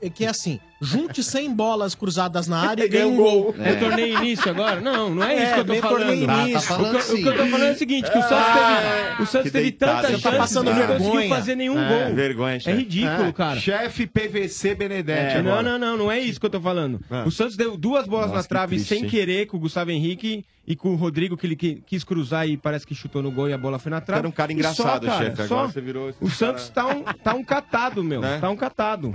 que 0.09 0.23
é 0.23 0.29
assim, 0.29 0.57
junte 0.85 1.23
100 1.23 1.53
bolas 1.53 1.93
cruzadas 1.95 2.47
na 2.47 2.59
área 2.59 2.85
e 2.85 2.87
ganha 2.87 3.07
um 3.07 3.15
gol. 3.15 3.55
É 3.59 3.73
torneio 3.75 4.17
início 4.19 4.49
agora? 4.49 4.79
Não, 4.79 5.13
não 5.13 5.23
é 5.23 5.33
isso 5.35 5.43
É, 5.45 5.53
que 5.53 5.59
eu 5.59 5.65
tô 5.65 5.75
falando. 5.75 6.29
Ah, 6.29 6.43
início. 6.49 6.75
o, 6.75 6.77
que, 6.77 6.83
eu- 6.83 7.15
o 7.15 7.17
que 7.23 7.27
eu 7.27 7.37
tô 7.37 7.45
falando 7.47 7.67
é 7.67 7.71
o 7.71 7.77
seguinte, 7.77 8.11
que 8.11 8.17
o 8.17 8.21
Santos 8.21 8.45
teve, 8.53 9.23
o 9.23 9.25
Santos 9.25 9.51
teve 9.51 9.71
tanta 9.71 10.07
chance 10.09 10.21
tá 10.23 10.31
passando 10.33 10.65
não 10.65 10.75
vergonha. 10.75 10.99
conseguiu 10.99 11.29
fazer 11.29 11.55
nenhum 11.55 11.79
É, 11.79 11.87
gol. 12.05 12.15
vergonha, 12.15 12.59
É 12.65 12.71
ridículo, 12.73 13.27
É. 13.29 13.31
cara. 13.33 13.59
Chefe 13.59 14.07
PVC 14.07 14.75
Benedetti 14.75 15.35
É, 15.37 15.41
não, 15.41 15.51
agora. 15.53 15.77
não, 15.77 15.79
não, 15.79 15.97
não 15.97 16.11
é 16.11 16.19
isso 16.19 16.39
que 16.39 16.45
eu 16.45 16.49
tô 16.49 16.61
falando. 16.61 16.99
Ah. 17.09 17.23
O 17.25 17.31
Santos 17.31 17.55
deu 17.57 17.75
duas 17.75 18.05
bolas 18.07 18.27
Nossa, 18.27 18.41
na 18.41 18.47
trave 18.47 18.75
triste, 18.75 18.89
sem 18.93 19.03
hein? 19.03 19.09
querer 19.09 19.47
com 19.47 19.57
o 19.57 19.59
Gustavo 19.59 19.91
Henrique 19.91 20.45
e 20.67 20.75
com 20.75 20.89
o 20.89 20.95
Rodrigo, 20.95 21.37
que 21.37 21.45
ele 21.45 21.55
qui- 21.55 21.83
quis 21.85 22.03
cruzar 22.03 22.47
e 22.47 22.57
parece 22.57 22.85
que 22.87 22.95
chutou 22.95 23.21
no 23.21 23.31
gol 23.31 23.47
e 23.49 23.53
a 23.53 23.57
bola 23.57 23.77
foi 23.77 23.89
na 23.91 24.01
trave. 24.01 24.19
era 24.19 24.27
um 24.27 24.31
cara 24.31 24.51
engraçado, 24.51 25.05
só, 25.05 25.11
cara, 25.11 25.25
chefe, 25.25 25.47
só. 25.47 25.55
agora 25.55 25.67
você 25.71 25.81
virou 25.81 26.09
esse 26.09 26.23
O 26.23 26.29
Santos 26.29 26.69
tá 26.69 26.87
um, 26.87 27.03
tá 27.03 27.33
um 27.33 27.43
catado, 27.43 28.03
meu. 28.03 28.21
Né? 28.21 28.39
Tá 28.39 28.49
um 28.49 28.55
catado. 28.55 29.11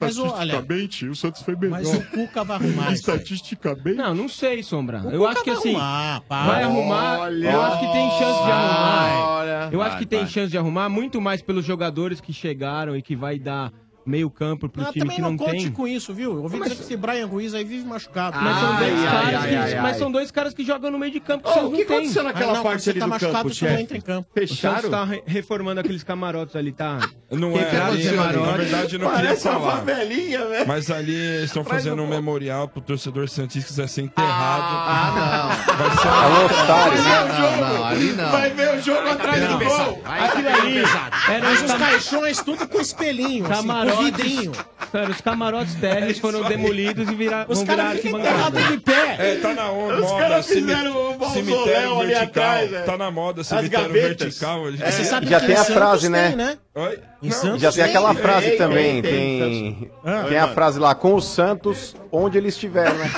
Mas, 0.00 0.18
olha, 0.18 0.64
o 1.10 1.14
Santos 1.14 1.42
foi 1.42 1.56
melhor. 1.56 1.70
Mas 1.82 1.94
o 1.94 2.02
Cuca 2.10 2.44
vai 2.44 2.56
arrumar. 2.58 2.92
Estatisticamente. 2.92 3.94
Não, 3.94 4.14
não 4.14 4.28
sei, 4.28 4.62
Sombra. 4.62 5.00
O 5.04 5.10
eu 5.10 5.18
Cuca 5.20 5.30
acho 5.32 5.44
que 5.44 5.50
vai 5.50 5.58
assim. 5.58 5.68
arrumar, 5.76 6.22
vai 6.28 6.62
arrumar. 6.62 7.18
Olha. 7.20 7.50
eu 7.50 7.62
acho 7.62 7.80
que 7.80 7.92
tem 7.92 8.10
chance 8.10 8.44
de 8.44 8.50
arrumar. 8.50 9.28
Olha. 9.28 9.68
eu 9.72 9.82
acho 9.82 9.90
Vai, 9.92 9.98
que 10.00 10.06
tem 10.06 10.20
vai. 10.20 10.28
chance 10.28 10.50
de 10.50 10.58
arrumar 10.58 10.88
muito 10.88 11.20
mais 11.20 11.40
pelos 11.42 11.64
jogadores 11.64 12.20
que 12.20 12.32
chegaram 12.32 12.96
e 12.96 13.02
que 13.02 13.16
vai 13.16 13.38
dar 13.38 13.72
meio 14.06 14.30
campo 14.30 14.68
pro 14.68 14.82
Ah, 14.82 14.86
time 14.92 15.00
também 15.00 15.16
que 15.16 15.22
não, 15.22 15.30
não, 15.30 15.36
conte 15.36 15.50
tem. 15.64 15.72
com 15.72 15.86
isso, 15.88 16.14
viu? 16.14 16.32
Eu 16.36 16.42
ouvi 16.44 16.60
dizer 16.60 16.76
que 16.76 16.82
esse 16.82 16.96
Brian 16.96 17.26
Ruiz 17.26 17.52
aí 17.54 17.64
vive 17.64 17.84
machucado. 17.86 18.38
Mas 18.40 18.58
são 18.60 18.76
dois 18.76 18.92
Ai, 18.94 19.04
caras 19.04 19.34
ai, 19.42 19.48
que, 19.48 19.54
ai, 19.56 19.74
mas 19.80 19.92
ai. 19.92 19.98
são 19.98 20.10
dois 20.12 20.30
caras 20.30 20.54
que 20.54 20.64
jogam 20.64 20.90
no 20.90 20.98
meio 20.98 21.12
de 21.12 21.20
campo. 21.20 21.48
Você 21.48 21.58
o 21.58 21.62
não 21.64 21.70
que 21.72 21.84
tem. 21.84 21.96
aconteceu 21.96 22.22
naquela 22.22 22.52
Ah, 22.52 22.56
não, 22.56 22.62
parte 22.62 22.90
ali 22.90 22.98
tá 23.00 23.04
do 23.06 23.10
machucado, 23.10 23.36
campo, 23.38 23.54
você 23.54 23.68
não 23.70 23.78
entra 23.80 23.96
em 23.96 24.00
campo. 24.00 24.28
O 24.40 24.46
Santos 24.48 24.90
tá 24.90 25.04
re- 25.04 25.22
reformando 25.26 25.80
aqueles 25.80 26.02
camarotes 26.04 26.54
ali, 26.56 26.72
tá? 26.72 26.98
Não 27.30 27.52
Quebrado 27.52 27.94
é, 27.94 27.96
de 27.96 28.08
ali, 28.08 28.16
camarote. 28.16 28.46
na 28.50 28.56
verdade 28.56 28.98
não 28.98 29.10
queria 29.10 29.24
Parece 29.26 29.48
uma 29.48 29.60
falar. 29.60 29.76
favelinha, 29.78 30.46
velho. 30.46 30.68
Mas 30.68 30.90
ali 30.90 31.14
eles 31.14 31.44
estão 31.46 31.64
fazendo 31.64 31.96
do 31.96 32.02
um 32.04 32.06
memorial 32.06 32.68
pro 32.68 32.80
torcedor 32.80 33.28
Santista 33.28 33.56
que 33.68 33.74
quiser 33.74 33.88
ser 33.88 34.02
enterrado. 34.02 34.62
Ah, 34.62 35.50
não. 35.66 35.76
Vai 35.76 35.96
ser 35.96 36.08
Alô, 36.08 36.44
otário. 36.46 37.02
Não, 37.02 37.74
não, 37.74 37.84
ali 37.84 38.12
não. 38.12 38.30
Vai 38.30 38.50
ver 38.50 38.78
o 38.78 38.80
jogo 38.82 39.08
atrás 39.08 39.48
do 39.48 39.58
gol. 39.58 40.02
Aquilo 40.04 40.48
ali 40.48 40.78
era 41.28 41.48
Mas 41.48 41.62
os 41.62 41.72
caixões 41.72 42.42
tudo 42.42 42.68
com 42.68 42.80
espelhinho, 42.80 43.44
assim, 43.46 43.54
com 43.62 43.66
Camarotes, 43.68 43.95
vidrinho. 44.04 44.52
cara, 44.92 45.10
os 45.10 45.20
camarotes 45.20 45.74
térreos 45.74 46.18
foram 46.18 46.42
demolidos 46.48 47.08
e 47.08 47.14
vira, 47.14 47.46
Os 47.48 47.62
caras 47.62 48.00
ficam 48.00 48.20
enterrados 48.20 48.68
de 48.68 48.78
pé. 48.78 49.16
É, 49.18 49.36
tá 49.36 49.54
na 49.54 49.70
onda, 49.70 49.94
Os 49.96 50.00
moda, 50.02 50.18
caras 50.22 50.46
fizeram 50.46 50.90
um 50.92 51.18
mausoléu 51.18 51.30
cemitério 51.32 51.98
ali 52.00 52.06
vertical. 52.08 52.24
atrás, 52.44 52.70
velho. 52.70 52.84
tá 52.86 52.96
na 52.96 53.10
moda, 53.10 53.44
cemitério 53.44 53.92
vertical. 53.92 54.68
É, 54.68 54.90
você 54.90 55.04
sabe 55.04 55.26
Já 55.28 55.40
que 55.40 55.46
tem 55.46 55.54
em 55.54 55.58
a 55.58 55.64
frase, 55.64 56.08
né? 56.08 56.34
né? 56.36 56.58
Oi? 56.74 56.98
Em 57.22 57.28
Não. 57.30 57.34
Santos 57.36 57.62
Já 57.62 57.72
tem 57.72 57.84
aquela 57.84 58.14
frase 58.14 58.50
Tem, 58.50 58.58
também, 58.58 59.00
tem, 59.00 59.10
tem, 59.74 59.90
Ah. 60.04 60.24
tem 60.28 60.36
a 60.36 60.48
frase 60.48 60.78
lá, 60.78 60.94
com 60.94 61.14
o 61.14 61.20
Santos, 61.22 61.96
onde 62.12 62.36
ele 62.36 62.48
estiver, 62.48 62.92
né? 62.92 63.10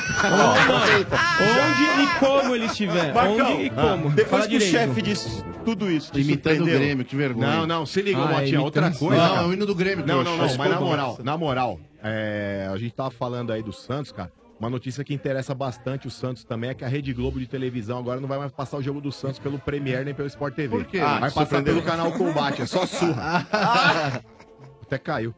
Onde 1.41 2.03
e 2.03 2.07
como 2.19 2.55
ele 2.55 2.67
estiver. 2.67 3.13
Marcão, 3.13 3.55
Onde 3.55 3.63
e 3.65 3.71
como. 3.71 4.11
Depois 4.11 4.29
Fala 4.45 4.49
que 4.49 4.57
o 4.57 4.61
chefe 4.61 5.03
disse 5.03 5.45
tudo 5.65 5.91
isso, 5.91 6.13
te 6.13 6.21
Imitando 6.21 6.63
o? 6.63 6.67
Grêmio, 6.67 7.05
que 7.05 7.17
vergonha. 7.17 7.49
Não, 7.49 7.67
não, 7.67 7.87
se 7.87 8.01
liga, 8.01 8.21
Ah, 8.23 8.27
Motinha. 8.27 8.61
Outra 8.61 8.91
coisa. 8.91 9.17
Não, 9.29 9.37
é 9.37 9.47
o 9.47 9.53
hino 9.53 9.67
do 9.67 9.75
Grêmio, 9.75 10.07
Não, 10.07 10.23
não, 10.23 10.33
não, 10.33 10.39
Mas 10.39 10.57
mas 10.57 10.71
na 10.71 10.81
moral, 10.81 11.19
na 11.23 11.37
moral, 11.37 11.81
é, 12.03 12.69
a 12.73 12.77
gente 12.79 12.93
tava 12.95 13.11
falando 13.11 13.53
aí 13.53 13.63
do 13.63 13.73
Santos, 13.73 14.13
cara. 14.13 14.31
Uma 14.59 14.69
notícia 14.69 15.05
que 15.05 15.15
interessa 15.15 15.55
bastante 15.55 16.09
o 16.09 16.11
Santos 16.11 16.43
também 16.43 16.71
é 16.71 16.75
que 16.75 16.85
a 16.85 16.89
Rede 16.89 17.13
Globo 17.13 17.39
de 17.39 17.47
televisão 17.47 17.99
agora 17.99 18.21
não 18.21 18.27
vai 18.29 18.39
mais 18.39 18.51
passar 18.51 18.77
o 18.79 18.83
jogo 18.83 19.01
do 19.01 19.13
Santos 19.13 19.39
pelo 19.39 19.59
Premier 19.59 20.05
nem 20.05 20.13
pelo 20.13 20.27
Sport 20.27 20.55
TV. 20.55 20.77
Por 20.77 20.85
quê? 20.85 20.99
vai 20.99 21.07
Ah, 21.17 21.21
passar 21.21 21.31
surpreendeu. 21.43 21.75
pelo 21.75 21.87
canal 21.87 22.11
Combate, 22.13 22.63
é 22.63 22.67
só 22.67 22.85
surra. 22.85 23.47
Até 24.83 24.99
caiu. 24.99 25.33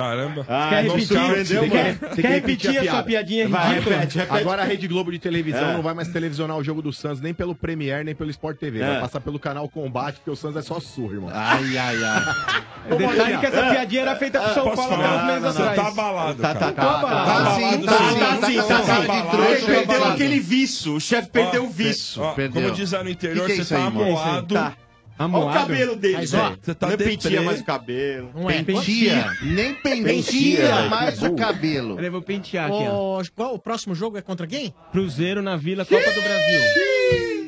Caramba. 0.00 0.46
Ah, 0.48 0.68
Quer 0.70 0.84
repetir? 0.84 1.06
surpreendeu, 1.06 1.70
Quer- 1.70 1.98
quer 1.98 2.14
que 2.14 2.20
repetir 2.28 2.70
a 2.70 2.72
sua 2.74 2.82
piada. 2.82 3.02
piadinha 3.04 3.48
Vai, 3.48 3.68
ridícula? 3.74 3.96
repete, 3.96 4.18
repete. 4.18 4.40
Agora 4.40 4.62
a 4.62 4.64
Rede 4.64 4.88
Globo 4.88 5.12
de 5.12 5.18
televisão 5.18 5.70
É. 5.70 5.72
não 5.74 5.82
vai 5.82 5.92
mais 5.94 6.08
televisionar 6.08 6.56
o 6.56 6.64
jogo 6.64 6.80
do 6.80 6.92
Santos 6.92 7.20
nem 7.20 7.34
pelo 7.34 7.54
Premier, 7.54 8.04
nem 8.04 8.14
pelo 8.14 8.30
Sport 8.30 8.56
TV. 8.58 8.80
É. 8.80 8.86
Vai 8.86 9.00
passar 9.00 9.20
pelo 9.20 9.38
canal 9.38 9.68
Combate, 9.68 10.16
porque 10.16 10.30
o 10.30 10.36
Santos 10.36 10.56
é 10.56 10.62
só 10.62 10.80
surra, 10.80 11.14
irmão. 11.14 11.30
Ai, 11.32 11.76
ai, 11.76 11.96
ai. 12.04 12.62
O 12.92 12.96
detalhe 12.96 13.32
é 13.34 13.38
que 13.38 13.46
essa 13.46 13.62
piadinha 13.70 14.02
era 14.02 14.16
feita 14.16 14.40
pro 14.40 14.54
São 14.54 14.74
Paulo 14.74 14.90
falar? 14.96 15.06
alguns 15.12 15.26
meses 15.26 15.42
Você 15.56 15.62
atrás. 15.62 15.76
tá 15.76 15.88
abalado, 15.88 16.40
Tá, 16.42 16.54
cara. 16.54 16.72
tá, 16.72 16.72
tá. 16.72 17.00
Tá 17.24 17.54
sim, 17.54 17.60
tá 17.84 17.92
sim, 17.92 18.18
tá 18.18 18.46
sim, 18.46 18.56
tá 18.66 18.80
Tá 18.80 19.66
perdeu 19.66 20.04
aquele 20.06 20.40
vício. 20.40 20.94
O 20.94 21.00
chefe 21.00 21.28
perdeu 21.28 21.64
o 21.64 21.68
vício. 21.70 22.22
ó, 22.22 22.32
Perdeu. 22.32 22.62
como 22.62 22.74
diz 22.74 22.92
lá 22.92 23.04
no 23.04 23.10
interior, 23.10 23.50
é 23.50 23.54
você 23.54 23.74
tá 23.74 23.86
aí, 23.86 23.92
mano? 23.92 24.46
Amoado. 25.24 25.46
Olha 25.46 25.56
o 25.56 25.60
cabelo 25.66 25.96
dele, 25.96 26.14
Mas, 26.16 26.34
ó. 26.34 26.56
Você 26.60 26.74
tá 26.74 26.86
Não 26.88 26.96
deprê. 26.96 27.10
penteia 27.16 27.42
mais 27.42 27.60
o 27.60 27.64
cabelo. 27.64 28.30
Não 28.34 28.50
é? 28.50 28.62
Pentia. 28.62 29.32
Nem 29.42 29.74
Pentia, 29.74 30.04
pentia 30.04 30.88
mais 30.88 31.22
o 31.22 31.34
cabelo. 31.34 31.94
Peraí, 31.96 32.10
vou 32.10 32.22
pentear 32.22 32.66
aqui, 32.66 32.84
ó. 32.88 33.20
O, 33.20 33.24
qual, 33.34 33.54
o 33.54 33.58
próximo 33.58 33.94
jogo 33.94 34.16
é 34.18 34.22
contra 34.22 34.46
quem? 34.46 34.74
Cruzeiro 34.92 35.42
na 35.42 35.56
Vila, 35.56 35.84
Copa 35.84 36.10
do 36.12 36.22
Brasil. 36.22 36.60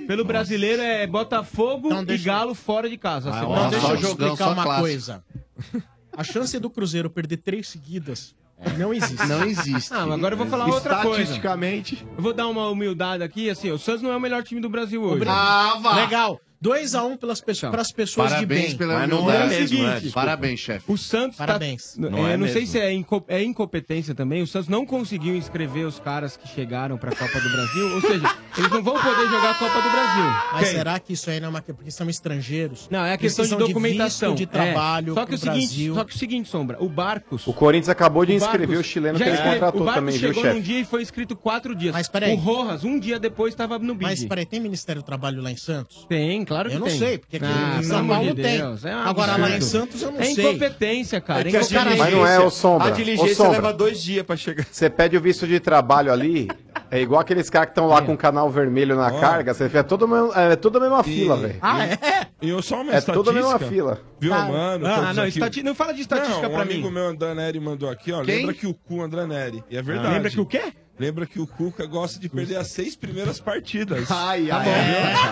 Pelo 0.07 0.25
brasileiro 0.25 0.83
é 0.83 1.07
Botafogo 1.07 1.89
Então 1.89 2.03
e 2.03 2.07
deixa- 2.07 2.25
Galo 2.25 2.55
fora 2.55 2.89
de 2.91 2.97
casa. 2.99 3.31
Ah, 3.31 3.41
Você- 3.41 3.45
ó, 3.47 3.57
Não, 3.63 3.71
deixa 3.71 3.87
eu 3.87 3.95
explicar 3.97 4.49
uma 4.51 4.63
clássico. 4.65 4.81
coisa. 4.81 5.25
A 6.15 6.23
chance 6.25 6.59
do 6.59 6.69
Cruzeiro 6.69 7.09
perder 7.09 7.39
três 7.39 7.69
seguidas 7.69 8.35
não 8.77 8.93
existe. 8.93 9.27
Não 9.27 9.45
existe. 9.45 9.93
Ah, 9.95 10.03
agora 10.03 10.35
eu 10.35 10.39
vou 10.39 10.47
falar 10.47 10.67
outra 10.67 10.97
coisa. 10.97 11.23
Estatisticamente. 11.23 12.07
Eu 12.17 12.23
vou 12.23 12.35
dar 12.35 12.47
uma 12.49 12.69
humildade 12.69 13.23
aqui, 13.23 13.49
assim, 13.49 13.71
o 13.71 13.79
Santos 13.79 14.03
não 14.03 14.13
é 14.13 14.17
o 14.17 14.21
melhor 14.21 14.43
time 14.43 14.61
do 14.61 14.69
Brasil 14.69 15.03
hoje. 15.03 15.25
Ah, 15.27 15.79
vá. 15.83 15.95
Legal. 15.97 16.39
2x1 16.63 17.05
um 17.13 17.17
pelas 17.17 17.41
pessoas, 17.41 17.73
pras 17.73 17.91
pessoas 17.93 18.31
Parabéns 18.31 18.61
de 18.61 18.69
bem. 18.69 18.77
pela 18.79 18.95
Mas 19.01 19.09
não 19.09 19.21
humildade. 19.23 19.55
é 19.55 19.59
mesmo, 19.61 19.77
seguinte, 19.79 20.11
Parabéns, 20.13 20.61
chefe. 20.61 20.85
O 20.93 20.97
Santos 20.97 21.37
tá- 21.37 21.47
Parabéns. 21.47 21.97
Não, 21.99 22.11
Não 22.11 22.29
é, 22.29 22.33
é 22.35 22.37
não 22.37 22.47
sei 22.47 22.61
mesmo. 22.63 22.73
se 22.73 22.79
é, 22.79 22.93
inco- 22.93 23.25
é 23.27 23.43
incompetência 23.43 24.15
também. 24.15 24.43
O 24.43 24.47
Santos 24.47 24.69
não 24.69 24.87
conseguiu 24.87 25.35
inscrever 25.37 25.87
os 25.87 25.99
caras 25.99 26.37
que 26.37 26.47
chegaram 26.49 26.97
pra 26.97 27.11
Copa 27.15 27.41
do 27.41 27.51
Brasil. 27.51 27.95
Ou 27.95 28.01
seja, 28.01 28.37
eles 28.57 28.71
não 28.71 28.83
vão 28.83 28.95
poder 28.95 29.29
jogar 29.29 29.51
a 29.51 29.55
Copa 29.55 29.81
do 29.83 29.91
Brasil. 29.91 30.25
Mas 30.53 30.69
Quem? 30.69 30.79
será 30.79 30.99
que 31.01 31.13
isso 31.15 31.31
aí 31.31 31.41
não 31.41 31.47
é 31.49 31.51
uma... 31.51 31.63
Porque 31.63 31.91
são 31.91 32.09
estrangeiros. 32.09 32.89
Não, 32.91 33.05
é 33.05 33.15
a 33.15 33.19
questão 33.19 33.45
de 33.45 33.49
Precisam 33.51 33.69
documentação. 33.69 34.31
visto 34.31 34.39
de 34.39 34.47
trabalho 34.47 35.13
É. 35.13 35.15
Só 35.15 35.21
que 35.23 35.27
pro 35.27 35.35
o 35.35 35.39
seguinte, 35.39 35.67
Brasil. 35.67 35.95
só 35.95 36.05
que 36.05 36.15
o 36.15 36.19
seguinte, 36.19 36.49
Sombra, 36.49 36.77
o 36.83 36.89
Barcos. 36.89 37.47
O 37.47 37.53
Corinthians 37.53 37.89
acabou 37.89 38.25
de 38.25 38.35
inscrever 38.35 38.79
o 38.79 38.85
chileno 38.85 39.19
que 39.19 39.25
ele 39.25 39.37
contratou 39.39 39.81
o 39.81 39.85
Barcos 39.85 39.95
também, 40.01 40.19
viu, 40.19 40.29
chegou 40.29 40.45
num 40.45 40.51
chefe? 40.57 40.63
dia 40.63 40.81
e 40.81 40.85
foi 40.85 41.03
inscrito 41.03 41.35
quatro 41.35 41.75
dias. 41.75 41.93
Mas 41.93 42.09
peraí. 42.09 42.33
O 42.35 42.37
Rojas, 42.37 42.85
um 42.85 42.99
dia 42.99 43.19
depois, 43.19 43.53
estava 43.53 43.79
no 43.79 43.95
bid. 43.95 44.05
Mas 44.11 44.25
peraí, 44.25 44.47
tem 44.47 44.61
Ministério 44.61 45.03
do 45.03 45.05
Trabalho 45.05 45.43
lá 45.43 45.51
em 45.51 45.57
Santos? 45.57 46.05
Tem, 46.09 46.45
claro 46.53 46.69
que 46.69 46.77
Eu 46.77 46.81
não 46.81 46.87
tem. 46.87 46.99
sei, 46.99 47.19
porque 47.19 47.37
aqui 47.37 47.47
Ah, 47.47 47.79
em 47.79 47.83
São 47.83 48.07
Paulo 48.07 48.35
de 48.35 48.43
tem. 48.43 48.59
É 48.59 48.67
um 48.67 48.77
Agora 49.05 49.37
lá 49.37 49.51
em. 49.51 49.61
Santos 49.61 50.03
eu 50.03 50.13
não 50.13 50.21
É 50.21 50.25
sei. 50.25 50.45
incompetência, 50.45 51.21
cara. 51.21 51.47
É 51.47 51.51
incompetência. 51.51 51.97
Mas 51.97 52.13
não 52.13 52.27
é 52.27 52.39
o 52.41 52.51
Sombra. 52.51 52.89
A 52.89 52.91
diligência 52.91 53.35
Sombra. 53.35 53.53
leva 53.53 53.73
dois 53.73 54.03
dias 54.03 54.25
pra 54.25 54.37
chegar. 54.37 54.67
Você 54.71 54.91
pede 54.91 55.17
o 55.17 55.21
visto 55.21 55.47
de 55.47 55.59
trabalho 55.61 56.13
ali, 56.13 56.49
é 56.91 57.01
igual 57.01 57.21
aqueles 57.21 57.49
caras 57.49 57.67
que 57.69 57.73
estão 57.73 57.87
lá 57.89 58.03
com 58.03 58.13
o 58.13 58.17
canal 58.17 58.51
vermelho 58.51 58.95
na 58.97 59.09
Ó. 59.09 59.21
carga, 59.21 59.55
você 59.55 59.69
vê 59.69 59.79
mesmo- 60.07 60.33
é 60.35 60.57
tudo 60.57 60.79
a 60.79 60.81
mesma 60.81 61.01
E- 61.01 61.05
fila, 61.05 61.37
velho. 61.37 61.57
Ah, 61.63 61.85
é? 61.87 61.99
E 62.41 62.49
eu 62.49 62.61
só 62.61 62.77
uma 62.77 62.93
É 62.93 62.99
estatística. 62.99 63.13
tudo 63.15 63.31
a 63.31 63.33
mesma 63.33 63.59
fila. 63.59 64.01
Viu, 64.21 64.35
Ah, 64.35 64.45
mano? 64.45 64.87
Ah, 64.87 65.13
não, 65.15 65.27
estati- 65.27 65.63
não 65.63 65.75
fala 65.75 65.93
de 65.95 66.01
estatística 66.03 66.43
não, 66.43 66.49
um 66.51 66.53
pra 66.55 66.63
amigo 66.63 66.89
mim. 66.89 66.95
meu, 66.95 67.07
André 67.09 67.35
Neri, 67.35 67.61
mandou 67.61 67.89
aqui, 67.89 68.13
ó. 68.13 68.23
Quem? 68.23 68.37
Lembra 68.39 68.55
que 68.55 68.67
o 68.67 68.75
cu 68.75 69.01
André 69.03 69.27
Neri. 69.27 69.63
E 69.71 69.77
é 69.77 69.83
verdade. 69.83 70.15
Lembra 70.15 70.31
que 70.31 70.41
o 70.41 70.47
quê? 70.47 70.73
Lembra 70.99 71.27
que 71.27 71.41
o 71.41 71.47
Cuca 71.47 71.87
gosta 71.87 72.21
de 72.21 72.29
perder 72.29 72.57
as 72.57 72.69
seis 72.69 72.95
primeiras 72.95 73.41
partidas. 73.41 74.11
Ai, 74.11 74.47
Tá 74.47 74.57
ai, 74.59 74.65
bom. 74.65 74.71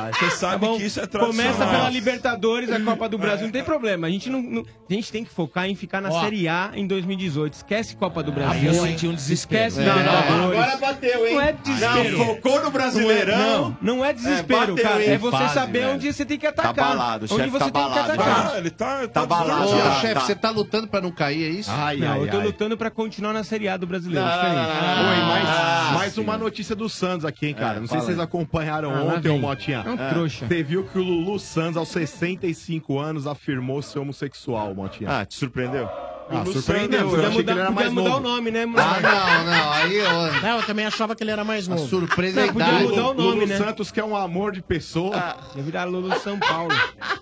ai. 0.03 0.11
Você 0.15 0.31
sabe 0.37 0.67
Tá 0.67 0.73
que 0.77 0.83
isso 0.85 0.99
é 1.01 1.07
tradicional. 1.07 1.53
Começa 1.55 1.71
pela 1.71 1.91
Libertadores, 1.91 2.73
a 2.73 2.81
Copa 2.81 3.09
do 3.09 3.19
Brasil, 3.19 3.45
não 3.45 3.53
tem 3.53 3.63
problema. 3.63 4.07
A 4.07 4.11
gente, 4.11 4.31
não, 4.31 4.41
não- 4.43 4.63
a 4.89 4.93
gente 4.93 5.13
tem 5.13 5.23
que 5.25 5.31
focar 5.31 5.67
em 5.69 5.75
ficar 5.75 6.01
na 6.01 6.09
Ó. 6.11 6.21
Série 6.23 6.49
A 6.49 6.71
em 6.75 6.87
2018. 6.87 7.53
Esquece 7.55 7.95
Copa 7.95 8.23
do 8.23 8.33
Brasil. 8.33 8.71
Aí 8.71 8.77
eu 8.77 8.83
senti 8.83 9.07
um 9.07 9.15
desespero. 9.15 9.69
Esquece 9.69 9.81
É, 9.81 9.93
Libertadores. 9.95 10.59
Agora 10.61 10.77
bateu, 10.79 11.27
hein? 11.27 11.35
Não 11.35 11.41
é 11.41 11.53
desespero. 11.53 12.19
Não, 12.19 12.27
focou 12.27 12.63
no 12.65 12.71
Brasileirão. 12.71 13.77
Não, 13.83 13.97
não 13.97 14.05
é 14.05 14.13
desespero, 14.13 14.75
bateu, 14.75 14.77
cara. 14.85 15.05
hein? 15.05 15.11
É 15.11 15.19
você 15.19 15.37
Fase, 15.37 15.55
saber 15.55 15.81
velho. 15.81 15.93
onde 15.95 16.13
você 16.13 16.25
tem 16.25 16.39
que 16.39 16.51
Tá 16.51 16.63
atacar. 16.71 16.89
balado, 16.97 17.27
o 17.27 17.35
onde 17.35 17.37
chefe 17.45 17.51
você 17.51 17.59
tá 17.59 17.65
tem 17.71 17.73
que 17.73 17.89
balado. 17.89 18.13
atacar. 18.13 18.51
Ah, 18.55 18.59
ele 18.59 18.71
tá, 18.71 19.09
Tá 19.09 19.27
balado. 19.27 19.69
Ô, 19.69 19.79
Tá, 19.79 20.01
chefe, 20.01 20.15
tá. 20.15 20.21
você 20.21 20.35
tá 20.35 20.51
lutando 20.51 20.89
pra 20.89 21.01
não 21.01 21.13
cair, 21.13 21.45
é 21.45 21.49
isso? 21.49 21.71
Ai, 21.71 21.97
não, 21.99 22.13
ai, 22.13 22.23
eu 22.23 22.29
tô 22.29 22.39
ai. 22.39 22.45
lutando 22.47 22.77
pra 22.77 22.91
continuar 22.91 23.33
na 23.33 23.45
Série 23.45 23.69
A 23.69 23.77
do 23.77 23.87
brasileiro. 23.87 24.25
Não, 24.27 24.35
diferente. 24.35 24.57
não, 24.57 24.65
não, 24.65 25.03
não, 25.03 25.11
Oi, 25.11 25.17
não. 25.19 25.50
Mais, 25.51 25.91
Ah, 25.91 25.93
mais 25.95 26.19
uma 26.19 26.39
notícia 26.39 26.75
do 26.75 26.89
Santos 26.89 27.25
aqui, 27.25 27.47
hein, 27.49 27.55
cara. 27.55 27.77
É, 27.77 27.81
Não 27.81 27.87
sei 27.87 28.01
se 28.01 28.07
vocês 28.07 28.19
acompanharam 28.19 28.95
Ah, 28.95 29.03
ontem, 29.03 29.29
ô. 29.29 29.39
Motinha. 29.39 29.83
É 29.87 29.91
um 29.91 29.97
trouxa. 29.97 30.47
Você 30.47 30.63
viu 30.63 30.85
que 30.85 30.99
o 30.99 31.03
Lulu 31.03 31.39
Santos, 31.39 31.77
aos 31.77 31.89
65 31.89 32.99
anos, 32.99 33.27
afirmou 33.27 33.83
ser 33.83 33.99
homossexual, 33.99 34.75
Motinha. 34.75 35.21
Ah, 35.21 35.25
te 35.27 35.35
surpreendeu? 35.35 35.89
Ah, 36.33 36.45
surpreendeu. 36.47 37.01
Eu 37.01 37.09
podia 37.11 37.21
que 37.21 37.27
ele 37.27 37.37
mudar, 37.39 37.53
era 37.53 37.61
podia 37.67 37.71
mais 37.81 37.93
mudar 37.93 38.09
novo. 38.11 38.17
o 38.21 38.31
nome, 38.31 38.51
né? 38.51 38.63
Ah, 38.77 39.01
não, 39.01 39.45
não. 39.53 39.73
Aí, 39.73 40.01
ó, 40.03 40.41
Não, 40.43 40.57
eu 40.59 40.63
também 40.65 40.87
achava 40.87 41.15
que 41.17 41.23
ele 41.25 41.31
era 41.31 41.45
mais 41.45 41.69
a 41.69 41.75
novo. 41.75 41.89
surpresa 41.89 42.41
é 42.41 42.45
a 42.45 42.47
Não, 42.47 42.53
podia 42.53 42.69
idade. 42.69 42.85
mudar 42.85 43.03
o 43.11 43.15
nome, 43.15 43.31
Lulu 43.41 43.47
né? 43.47 43.57
Santos, 43.59 43.91
que 43.91 43.99
é 44.01 44.05
um 44.05 44.17
amor 44.17 44.53
de 44.53 44.63
pessoa. 44.63 45.17
Ia 45.57 45.63
virar 45.63 45.85
Lulu 45.85 46.19
São 46.21 46.39
Paulo. 46.39 46.75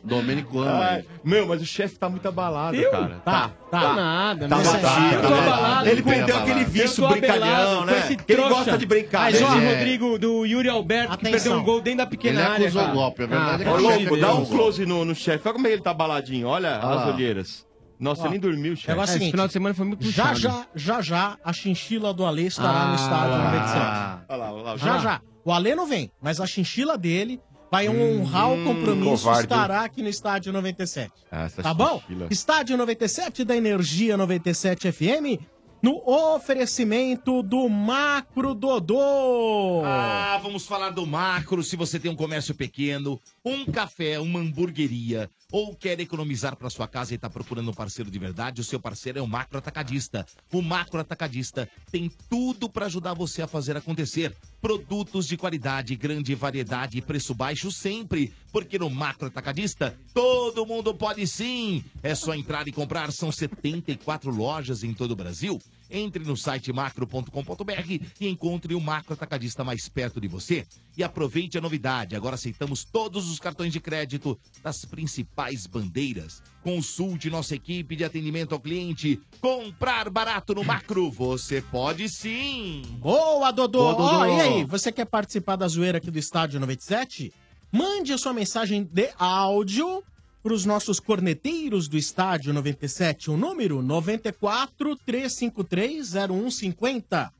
Domênico 0.05 0.60
ama. 0.60 0.85
Ai, 0.85 0.98
ele. 0.98 1.09
meu, 1.24 1.47
mas 1.47 1.60
o 1.62 1.66
chefe 1.66 1.97
tá 1.98 2.09
muito 2.09 2.26
abalado, 2.28 2.76
Eu? 2.76 2.90
cara. 2.90 3.20
Tá, 3.24 3.51
tá. 3.70 3.93
nada, 3.94 4.48
Tá 4.48 4.56
mas- 4.56 4.68
abalado, 4.74 5.14
Eu 5.14 5.22
tô 5.22 5.28
né? 5.30 5.39
abalado. 5.40 5.89
Ele 5.89 6.02
com- 6.02 6.10
perdeu 6.10 6.36
aquele 6.36 6.62
Eu 6.62 6.66
vício 6.68 7.02
tô 7.02 7.09
brincalhão, 7.10 7.47
abelado 7.82 7.86
né? 7.86 7.98
esse 7.98 8.16
Que 8.16 8.32
ele 8.32 8.43
trouxa. 8.43 8.55
gosta 8.64 8.78
de 8.78 8.86
brincar. 8.86 9.20
Mas, 9.22 9.40
né? 9.40 9.47
ó, 9.48 9.55
Ele 9.56 9.64
é- 9.66 9.74
Rodrigo, 9.74 10.18
do 10.18 10.44
Yuri 10.47 10.68
Alberto, 10.68 11.09
que 11.18 11.26
Atenção. 11.26 11.32
perdeu 11.52 11.59
um 11.59 11.64
gol 11.64 11.80
dentro 11.80 11.98
da 11.98 12.06
pequena 12.06 12.40
Ele 12.40 12.48
área. 12.48 12.64
acusou 12.66 12.82
cara. 12.82 12.94
golpe, 12.94 13.26
verdade 13.26 13.62
é 13.62 13.64
que 13.64 13.70
Ah, 13.70 13.72
Ô, 13.72 13.74
o 13.74 13.76
pelo 13.78 13.89
louco, 13.89 14.05
amor 14.06 14.14
de 14.16 14.20
dá 14.20 14.35
um 14.35 14.44
close 14.44 14.86
no, 14.86 15.05
no 15.05 15.14
chefe. 15.14 15.40
Olha 15.48 15.52
como 15.55 15.66
ele 15.66 15.82
tá 15.82 15.93
baladinho. 15.94 16.47
Olha 16.48 16.76
as 16.78 17.06
olheiras. 17.14 17.68
Nossa, 17.99 18.23
você 18.23 18.29
nem 18.29 18.39
dormiu, 18.41 18.77
chefe. 18.77 18.99
É, 18.99 19.03
esse 19.05 19.12
seguinte, 19.15 19.31
final 19.33 19.47
de 19.47 19.53
semana 19.53 19.75
foi 19.75 19.87
muito 19.87 20.11
Já, 20.11 20.29
puxado. 20.29 20.41
já, 20.41 20.66
já, 20.75 21.01
já, 21.03 21.39
a 21.45 21.53
chinchila 21.53 22.15
do 22.15 22.25
Alê 22.25 22.43
estará 22.47 22.87
no 22.87 22.93
Ah, 22.93 22.95
estádio 22.95 23.37
97. 23.39 24.25
Olha 24.29 24.37
lá, 24.39 24.53
olha 24.53 24.62
lá. 24.62 24.77
Já, 24.77 24.99
já. 24.99 25.20
O 25.45 25.53
Alê 25.53 25.75
não 25.75 25.87
vem, 25.87 26.11
mas 26.23 26.41
a 26.41 26.47
chinchila 26.47 26.97
dele 26.97 27.41
vai 27.70 27.89
honrar 27.89 28.51
o 28.51 28.65
compromisso 28.65 29.25
covarde, 29.25 29.43
estará 29.43 29.83
aqui 29.85 30.03
no 30.03 30.09
estádio 30.09 30.53
97. 30.53 31.12
Ah, 31.31 31.45
essa 31.45 31.62
Tá 31.62 31.75
bom? 31.75 32.01
chinchila. 32.01 32.29
Estádio 32.31 32.77
97 32.79 33.45
da 33.45 33.57
Energia 33.57 34.16
97 34.16 34.91
FM, 34.93 35.41
no 35.83 36.03
oferecimento 36.07 37.43
do 37.43 37.69
Macro 37.69 38.55
Dodô. 38.55 39.83
Ah, 39.85 40.39
vamos 40.43 40.66
falar 40.66 40.91
do 40.91 41.07
macro. 41.07 41.62
Se 41.62 41.77
você 41.77 41.99
tem 42.01 42.11
um 42.11 42.16
comércio 42.16 42.55
pequeno, 42.55 43.20
um 43.45 43.65
café, 43.66 44.19
uma 44.19 44.41
hamburgueria, 44.41 45.31
ou 45.51 45.75
quer 45.75 45.99
economizar 45.99 46.57
para 46.57 46.69
sua 46.69 46.87
casa 46.87 47.12
e 47.12 47.16
está 47.16 47.31
procurando 47.31 47.70
um 47.70 47.75
parceiro 47.75 48.11
de 48.11 48.19
verdade, 48.19 48.61
o 48.61 48.65
seu 48.65 48.79
parceiro 48.79 49.19
é 49.19 49.23
o 49.23 49.27
Macro 49.27 49.59
Atacadista. 49.59 50.27
O 50.53 50.61
Macro 50.61 51.01
Atacadista 51.01 51.69
tem 51.91 52.11
tudo 52.29 52.69
para 52.69 52.87
ajudar 52.87 53.15
você 53.15 53.41
a 53.41 53.47
fazer 53.47 53.77
acontecer. 53.77 54.35
Produtos 54.61 55.27
de 55.27 55.37
qualidade, 55.37 55.97
grande 55.97 56.35
variedade 56.35 56.99
e 56.99 57.03
preço 57.03 57.35
baixo 57.35 57.73
sempre. 57.73 58.33
Porque 58.53 58.79
no 58.79 58.91
Macro 58.91 59.29
Atacadista, 59.29 59.99
todo 60.12 60.66
mundo 60.66 60.95
pode 60.95 61.27
sim. 61.27 61.83
É 62.03 62.15
só 62.15 62.35
entrar 62.35 62.69
e 62.69 62.73
comprar. 62.73 63.11
São 63.11 63.33
74 63.33 64.31
lojas 64.31 64.83
em 64.83 64.93
todo 64.93 65.12
o 65.12 65.16
Brasil. 65.16 65.59
Entre 65.90 66.24
no 66.24 66.36
site 66.36 66.73
macro.com.br 66.73 68.05
e 68.20 68.28
encontre 68.28 68.74
o 68.74 68.81
macro 68.81 69.15
atacadista 69.15 69.65
mais 69.65 69.89
perto 69.89 70.20
de 70.20 70.28
você. 70.28 70.66
E 70.97 71.02
aproveite 71.02 71.56
a 71.56 71.60
novidade: 71.60 72.15
agora 72.15 72.35
aceitamos 72.35 72.85
todos 72.85 73.31
os 73.31 73.39
cartões 73.39 73.73
de 73.73 73.81
crédito 73.81 74.39
das 74.62 74.85
principais 74.85 75.66
bandeiras. 75.66 76.43
Consulte 76.62 77.31
nossa 77.31 77.55
equipe 77.55 77.97
de 77.97 78.05
atendimento 78.05 78.52
ao 78.52 78.60
cliente. 78.60 79.20
Comprar 79.40 80.10
barato 80.10 80.55
no 80.55 80.65
macro, 80.65 81.10
você 81.10 81.62
pode 81.62 82.09
sim! 82.09 82.82
Boa, 82.98 83.51
Dodô! 83.51 83.78
Boa, 83.78 83.94
Dodô. 83.94 84.19
Ó, 84.19 84.27
e 84.27 84.40
aí, 84.40 84.65
você 84.65 84.93
quer 84.93 85.06
participar 85.06 85.56
da 85.56 85.69
zoeira 85.69 85.98
aqui 85.98 86.10
do 86.10 86.19
Estádio 86.19 86.60
97? 86.60 87.32
Mande 87.70 88.12
a 88.12 88.19
sua 88.19 88.32
mensagem 88.32 88.82
de 88.82 89.10
áudio 89.19 90.02
para 90.49 90.55
os 90.55 90.65
nossos 90.65 90.99
corneteiros 90.99 91.89
do 91.89 91.99
Estádio 91.99 92.55
97, 92.55 93.31
o 93.31 93.37
número 93.37 93.83
94 93.83 94.97
353 95.05 96.15
0150. 96.27 97.31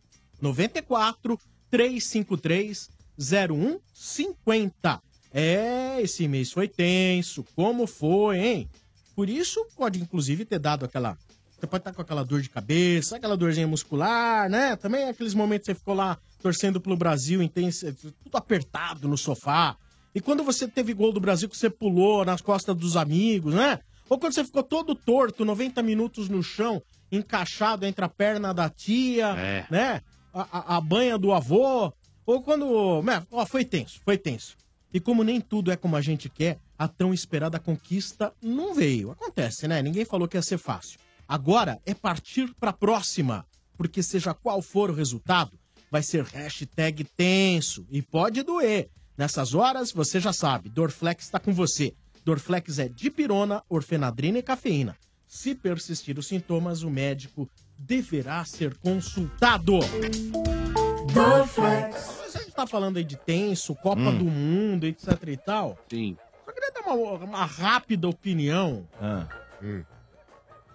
94 0.43 1.41
353 1.71 2.91
0150. 3.19 5.03
É, 5.33 6.03
esse 6.03 6.29
mês 6.29 6.53
foi 6.53 6.69
tenso. 6.69 7.43
Como 7.57 7.87
foi, 7.87 8.39
hein? 8.39 8.71
Por 9.17 9.31
isso, 9.31 9.67
pode 9.75 10.03
inclusive 10.03 10.45
ter 10.45 10.59
dado 10.59 10.85
aquela. 10.85 11.17
Você 11.59 11.67
pode 11.67 11.81
estar 11.81 11.95
com 11.95 12.03
aquela 12.03 12.23
dor 12.23 12.43
de 12.43 12.51
cabeça, 12.51 13.17
aquela 13.17 13.39
dorzinha 13.39 13.67
muscular, 13.67 14.51
né? 14.51 14.77
Também 14.77 15.09
aqueles 15.09 15.33
momentos 15.33 15.65
que 15.65 15.73
você 15.73 15.79
ficou 15.79 15.95
lá 15.95 16.19
torcendo 16.43 16.79
pelo 16.79 16.95
Brasil, 16.95 17.43
intenso, 17.43 17.91
tudo 17.95 18.37
apertado 18.37 19.09
no 19.09 19.17
sofá. 19.17 19.79
E 20.19 20.21
quando 20.21 20.43
você 20.43 20.67
teve 20.67 20.93
gol 20.93 21.13
do 21.13 21.21
Brasil 21.21 21.49
que 21.49 21.57
você 21.57 21.71
pulou 21.71 22.25
nas 22.25 22.41
costas 22.41 22.75
dos 22.75 22.97
amigos, 22.97 23.55
né? 23.55 23.79
Ou 24.09 24.19
quando 24.19 24.33
você 24.33 24.43
ficou 24.43 24.65
todo 24.65 24.93
torto, 24.97 25.45
90 25.45 25.81
minutos 25.81 26.29
no 26.29 26.43
chão, 26.43 26.83
encaixado 27.13 27.87
entre 27.87 28.05
a 28.05 28.09
perna 28.09 28.53
da 28.53 28.69
tia, 28.69 29.29
É. 29.29 29.67
né? 29.71 30.03
A, 30.35 30.59
a- 30.59 30.77
a 30.77 30.81
banha 30.81 31.17
do 31.17 31.33
avô. 31.33 31.93
Ou 32.27 32.43
quando. 32.43 33.01
né? 33.03 33.23
Ó, 33.31 33.47
foi 33.47 33.65
tenso, 33.65 34.01
foi 34.05 34.19
tenso. 34.19 34.57
E 34.93 34.99
como 34.99 35.23
nem 35.23 35.41
tudo 35.41 35.71
é 35.71 35.77
como 35.77 35.95
a 35.95 36.01
gente 36.01 36.29
quer, 36.29 36.59
a 36.77 36.89
tão 36.89 37.15
esperada 37.15 37.61
conquista 37.61 38.33
não 38.43 38.75
veio. 38.75 39.13
Acontece, 39.13 39.69
né? 39.69 39.81
Ninguém 39.83 40.05
falou 40.05 40.27
que 40.27 40.37
ia 40.37 40.43
ser 40.43 40.59
fácil. 40.59 40.99
Agora 41.29 41.79
é 41.87 41.95
partir 41.95 42.53
pra 42.59 42.73
próxima. 42.73 43.47
Porque 43.77 44.03
seja 44.03 44.35
qual 44.35 44.61
for 44.61 44.91
o 44.91 44.95
resultado, 44.95 45.53
vai 45.93 46.03
ser 46.03 46.25
hashtag 46.25 47.05
tenso. 47.17 47.87
E 47.89 48.03
pode 48.03 48.43
doer. 48.43 48.89
Nessas 49.19 49.53
horas, 49.53 49.91
você 49.91 50.21
já 50.21 50.33
sabe, 50.33 50.69
Dorflex 50.69 51.25
está 51.25 51.41
com 51.41 51.53
você. 51.53 51.93
Dorflex 52.25 52.79
é 52.79 52.89
dipirona, 52.89 53.65
orfenadrina 53.69 54.39
e 54.39 54.43
cafeína. 54.43 54.97
Se 55.27 55.57
persistir 55.57 56.17
os 56.19 56.29
sintomas, 56.29 56.83
o 56.85 56.89
médico 56.91 57.51
deverá 57.77 58.45
ser 58.45 58.77
consultado. 58.79 59.81
Dorflex. 61.13 62.21
A 62.35 62.39
gente 62.39 62.53
tá 62.53 62.65
falando 62.67 62.97
aí 62.99 63.05
de 63.05 63.17
tenso, 63.17 63.75
Copa 63.75 64.01
Hum. 64.03 64.19
do 64.19 64.25
Mundo, 64.25 64.87
etc 64.87 65.09
e 65.27 65.37
tal. 65.37 65.77
Sim. 65.91 66.17
Só 66.45 66.53
queria 66.53 66.71
dar 66.71 66.81
uma, 66.83 66.95
uma 67.25 67.45
rápida 67.45 68.09
opinião 68.09 68.89
Ah. 69.01 69.27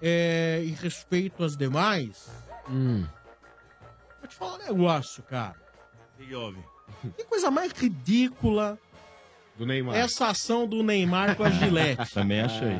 é, 0.01 0.61
em 0.65 0.71
respeito 0.73 1.43
às 1.43 1.55
demais. 1.55 2.29
Vou 2.67 4.27
te 4.27 4.35
falar 4.35 4.55
um 4.55 4.65
negócio, 4.65 5.23
cara. 5.23 5.55
O 6.19 6.23
que 6.25 6.35
houve? 6.35 6.59
Que 7.17 7.23
coisa 7.25 7.49
mais 7.51 7.71
ridícula 7.71 8.77
Do 9.57 9.65
Neymar. 9.65 9.95
essa 9.95 10.27
ação 10.27 10.67
do 10.67 10.81
Neymar 10.83 11.35
com 11.35 11.43
a 11.43 11.49
Gillette. 11.49 12.09
Também 12.13 12.41
achei. 12.41 12.79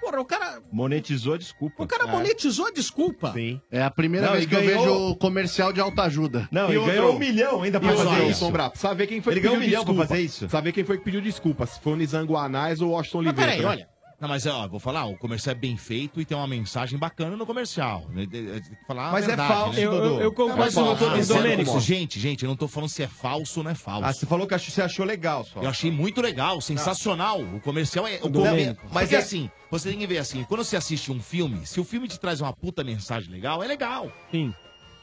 Porra, 0.00 0.20
o 0.20 0.24
cara, 0.26 0.60
Monetizou, 0.70 1.38
desculpa. 1.38 1.82
o 1.82 1.86
cara 1.86 2.06
monetizou 2.06 2.66
a 2.66 2.70
desculpa. 2.70 3.32
Sim. 3.32 3.58
É 3.72 3.82
a 3.82 3.90
primeira 3.90 4.26
Não, 4.26 4.34
vez 4.34 4.44
que 4.44 4.54
eu 4.54 4.60
ganhou- 4.62 4.82
vejo 5.08 5.16
comercial 5.16 5.72
de 5.72 5.80
autoajuda. 5.80 6.46
Não, 6.52 6.68
E 6.68 6.74
e, 6.74 6.76
outro- 6.76 6.92
ganhou 6.92 7.14
um 7.14 7.18
milhão 7.18 7.62
ainda 7.62 7.80
pra 7.80 7.94
E 7.94 7.96
fazer 7.96 8.26
isso. 8.28 8.40
Sombra, 8.40 8.70
saber 8.74 9.06
quem 9.06 9.22
foi 9.22 9.32
Ele 9.32 9.40
que 9.40 9.46
ganhou 9.46 9.58
pediu 9.58 9.66
um 9.66 9.70
milhão 9.70 9.82
pra 9.84 9.92
desculpa. 9.94 10.08
fazer 10.08 10.20
isso. 10.22 10.48
Saber 10.50 10.72
quem 10.72 10.84
foi 10.84 10.98
que 10.98 11.04
pediu 11.04 11.22
desculpa, 11.22 11.64
se 11.64 11.80
foi 11.80 11.94
o 11.94 11.96
Nizango 11.96 12.36
Anais 12.36 12.82
ou 12.82 12.90
o 12.90 12.92
Washington 12.92 13.18
Mas 13.22 13.26
Oliveira. 13.28 13.52
peraí, 13.52 13.64
olha. 13.64 13.88
Não, 14.24 14.28
mas 14.30 14.46
ó, 14.46 14.66
vou 14.66 14.80
falar, 14.80 15.04
o 15.04 15.18
comercial 15.18 15.52
é 15.52 15.54
bem 15.54 15.76
feito 15.76 16.18
e 16.18 16.24
tem 16.24 16.34
uma 16.34 16.46
mensagem 16.46 16.98
bacana 16.98 17.36
no 17.36 17.44
comercial. 17.44 18.06
né? 18.08 18.24
De- 18.24 18.42
de- 18.54 18.60
de 18.70 18.78
falar 18.86 19.10
a 19.10 19.12
Mas 19.12 19.24
é 19.24 19.26
verdade, 19.28 19.52
falso, 19.52 19.76
né? 19.78 19.84
Eu, 19.84 19.92
eu, 19.92 20.20
eu 20.22 20.32
concordo 20.32 20.58
Mas, 20.60 20.74
com 20.74 20.80
ó, 20.80 20.84
o 20.84 20.86
doutor 20.96 21.10
mas, 21.10 21.28
Domênico. 21.28 21.56
Domênico, 21.64 21.80
gente, 21.80 22.18
gente, 22.18 22.42
eu 22.42 22.48
não 22.48 22.56
tô 22.56 22.66
falando 22.66 22.88
se 22.88 23.02
é 23.02 23.06
falso 23.06 23.60
ou 23.60 23.64
não 23.64 23.70
é 23.72 23.74
falso. 23.74 24.02
Ah, 24.06 24.14
você 24.14 24.24
falou 24.24 24.46
que 24.46 24.54
ach- 24.54 24.70
você 24.70 24.80
achou 24.80 25.04
legal 25.04 25.44
só. 25.44 25.60
Eu 25.60 25.68
achei 25.68 25.90
muito 25.90 26.22
legal, 26.22 26.58
sensacional. 26.62 27.38
O 27.42 27.60
comercial 27.60 28.06
é. 28.08 28.18
O 28.22 28.28
Domênico. 28.30 28.80
Mas 28.90 29.02
Porque 29.04 29.16
é- 29.16 29.18
assim, 29.18 29.50
você 29.70 29.90
tem 29.90 29.98
que 29.98 30.06
ver 30.06 30.16
assim, 30.16 30.42
quando 30.44 30.64
você 30.64 30.76
assiste 30.78 31.12
um 31.12 31.20
filme, 31.20 31.66
se 31.66 31.78
o 31.78 31.84
filme 31.84 32.08
te 32.08 32.18
traz 32.18 32.40
uma 32.40 32.52
puta 32.54 32.82
mensagem 32.82 33.30
legal, 33.30 33.62
é 33.62 33.66
legal. 33.66 34.10
Sim. 34.30 34.54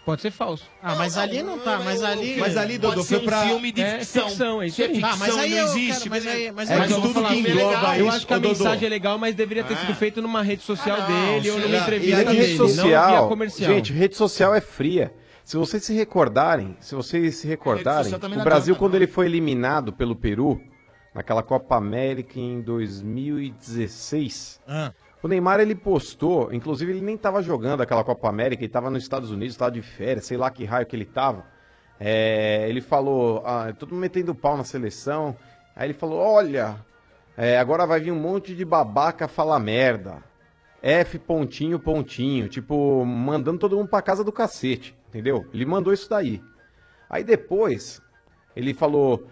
Pode 0.03 0.21
ser 0.23 0.31
falso. 0.31 0.63
Ah, 0.81 0.95
mas 0.95 1.15
ali 1.15 1.43
não 1.43 1.59
tá, 1.59 1.79
mas 1.85 2.01
ali. 2.03 2.35
Mas 2.39 2.57
ali, 2.57 2.79
Pode 2.79 2.95
Dodô, 2.95 3.03
ser 3.03 3.15
foi 3.17 3.23
um 3.23 3.25
pra... 3.27 3.41
filme 3.45 3.71
de 3.71 3.81
É 3.81 3.99
ficção. 3.99 4.27
ficção, 4.29 4.61
é 4.61 4.65
isso 4.67 4.81
aí. 4.81 4.87
ficção, 4.95 5.09
Ah, 5.11 5.15
mas 5.15 5.37
aí 5.37 5.49
não 5.51 5.57
eu 5.57 5.65
existe. 5.65 5.97
quero- 5.97 6.09
mas 6.09 6.27
aí- 6.27 6.51
mas 6.51 6.69
É 6.71 6.75
um 6.79 6.87
tudo 7.01 7.13
filme 7.13 7.27
que 7.27 7.33
é 7.33 7.39
engloba 7.51 7.75
legal. 7.77 7.95
Eu 7.95 8.09
acho 8.09 8.25
que 8.27 8.33
a 8.33 8.39
mensagem 8.39 8.85
é 8.87 8.89
legal, 8.89 9.17
mas 9.19 9.35
deveria 9.35 9.63
ter 9.63 9.77
sido 9.77 9.93
feito 9.93 10.19
numa 10.21 10.41
rede 10.41 10.63
social 10.63 10.97
Ah, 10.99 11.07
não, 11.07 11.33
dele 11.35 11.51
ou 11.51 11.59
numa 11.59 11.77
entrevista 11.77 12.21
E 12.21 12.25
dele, 12.25 12.37
rede 12.39 12.57
social, 12.57 13.29
comercial. 13.29 13.71
gente, 13.73 13.93
rede 13.93 14.15
social 14.15 14.55
é 14.55 14.61
fria. 14.61 15.13
Se 15.43 15.55
vocês 15.57 15.83
se 15.83 15.93
recordarem, 15.93 16.75
se 16.79 16.95
vocês 16.95 17.35
se 17.35 17.47
recordarem, 17.47 18.11
também 18.19 18.39
o 18.39 18.43
Brasil 18.43 18.75
quando 18.75 18.93
não. 18.93 18.97
ele 18.99 19.07
foi 19.07 19.25
eliminado 19.27 19.93
pelo 19.93 20.15
Peru 20.15 20.59
naquela 21.13 21.43
Copa 21.43 21.75
América 21.75 22.39
em 22.39 22.59
2016, 22.61 24.59
Ah, 24.67 24.91
o 25.23 25.27
Neymar 25.27 25.59
ele 25.59 25.75
postou, 25.75 26.51
inclusive 26.51 26.91
ele 26.91 27.01
nem 27.01 27.17
tava 27.17 27.41
jogando 27.41 27.81
aquela 27.81 28.03
Copa 28.03 28.27
América, 28.27 28.63
ele 28.63 28.71
tava 28.71 28.89
nos 28.89 29.03
Estados 29.03 29.31
Unidos, 29.31 29.55
tava 29.55 29.71
de 29.71 29.81
férias, 29.81 30.25
sei 30.25 30.37
lá 30.37 30.49
que 30.49 30.65
raio 30.65 30.85
que 30.85 30.95
ele 30.95 31.05
tava. 31.05 31.45
É, 31.99 32.67
ele 32.67 32.81
falou, 32.81 33.43
ah, 33.45 33.71
todo 33.77 33.91
mundo 33.91 34.01
metendo 34.01 34.33
pau 34.33 34.57
na 34.57 34.63
seleção. 34.63 35.37
Aí 35.75 35.87
ele 35.87 35.93
falou, 35.93 36.19
olha, 36.19 36.83
é, 37.37 37.59
agora 37.59 37.85
vai 37.85 37.99
vir 37.99 38.11
um 38.11 38.19
monte 38.19 38.55
de 38.55 38.65
babaca 38.65 39.27
falar 39.27 39.59
merda. 39.59 40.23
F 40.81 41.19
pontinho, 41.19 41.79
pontinho. 41.79 42.49
Tipo, 42.49 43.05
mandando 43.05 43.59
todo 43.59 43.77
mundo 43.77 43.87
pra 43.87 44.01
casa 44.01 44.23
do 44.23 44.31
cacete, 44.31 44.97
entendeu? 45.09 45.45
Ele 45.53 45.63
mandou 45.63 45.93
isso 45.93 46.09
daí. 46.09 46.41
Aí 47.07 47.23
depois, 47.23 48.01
ele 48.55 48.73
falou, 48.73 49.27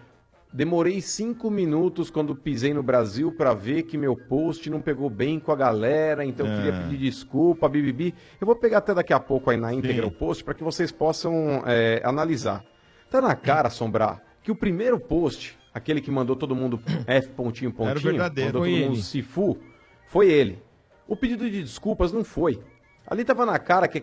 demorei 0.52 1.00
cinco 1.00 1.50
minutos 1.50 2.10
quando 2.10 2.34
pisei 2.34 2.74
no 2.74 2.82
Brasil 2.82 3.32
pra 3.32 3.54
ver 3.54 3.84
que 3.84 3.96
meu 3.96 4.16
post 4.16 4.68
não 4.68 4.80
pegou 4.80 5.08
bem 5.08 5.38
com 5.38 5.52
a 5.52 5.56
galera, 5.56 6.24
então 6.24 6.46
eu 6.46 6.56
queria 6.56 6.72
pedir 6.82 6.98
desculpa, 6.98 7.68
bibibi. 7.68 8.14
Eu 8.40 8.46
vou 8.46 8.56
pegar 8.56 8.78
até 8.78 8.94
daqui 8.94 9.12
a 9.12 9.20
pouco 9.20 9.50
aí 9.50 9.56
na 9.56 9.72
íntegra 9.72 10.06
o 10.06 10.10
post 10.10 10.42
para 10.42 10.54
que 10.54 10.64
vocês 10.64 10.90
possam 10.90 11.62
é, 11.66 12.00
analisar. 12.04 12.64
Tá 13.10 13.20
na 13.20 13.34
cara, 13.34 13.68
Assombrar, 13.68 14.22
que 14.42 14.50
o 14.50 14.56
primeiro 14.56 14.98
post, 14.98 15.58
aquele 15.72 16.00
que 16.00 16.10
mandou 16.10 16.36
todo 16.36 16.54
mundo 16.54 16.80
F 17.06 17.28
pontinho 17.30 17.72
pontinho, 17.72 17.90
Era 17.90 18.00
verdadeiro. 18.00 18.52
mandou 18.54 18.62
Foi 18.62 18.70
todo 18.72 18.84
mundo 18.84 18.94
ele. 18.94 19.02
se 19.02 19.22
fu, 19.22 19.58
foi 20.06 20.30
ele. 20.30 20.62
O 21.06 21.16
pedido 21.16 21.48
de 21.48 21.62
desculpas 21.62 22.12
não 22.12 22.24
foi. 22.24 22.60
Ali 23.06 23.24
tava 23.24 23.44
na 23.44 23.58
cara 23.58 23.88
que 23.88 23.98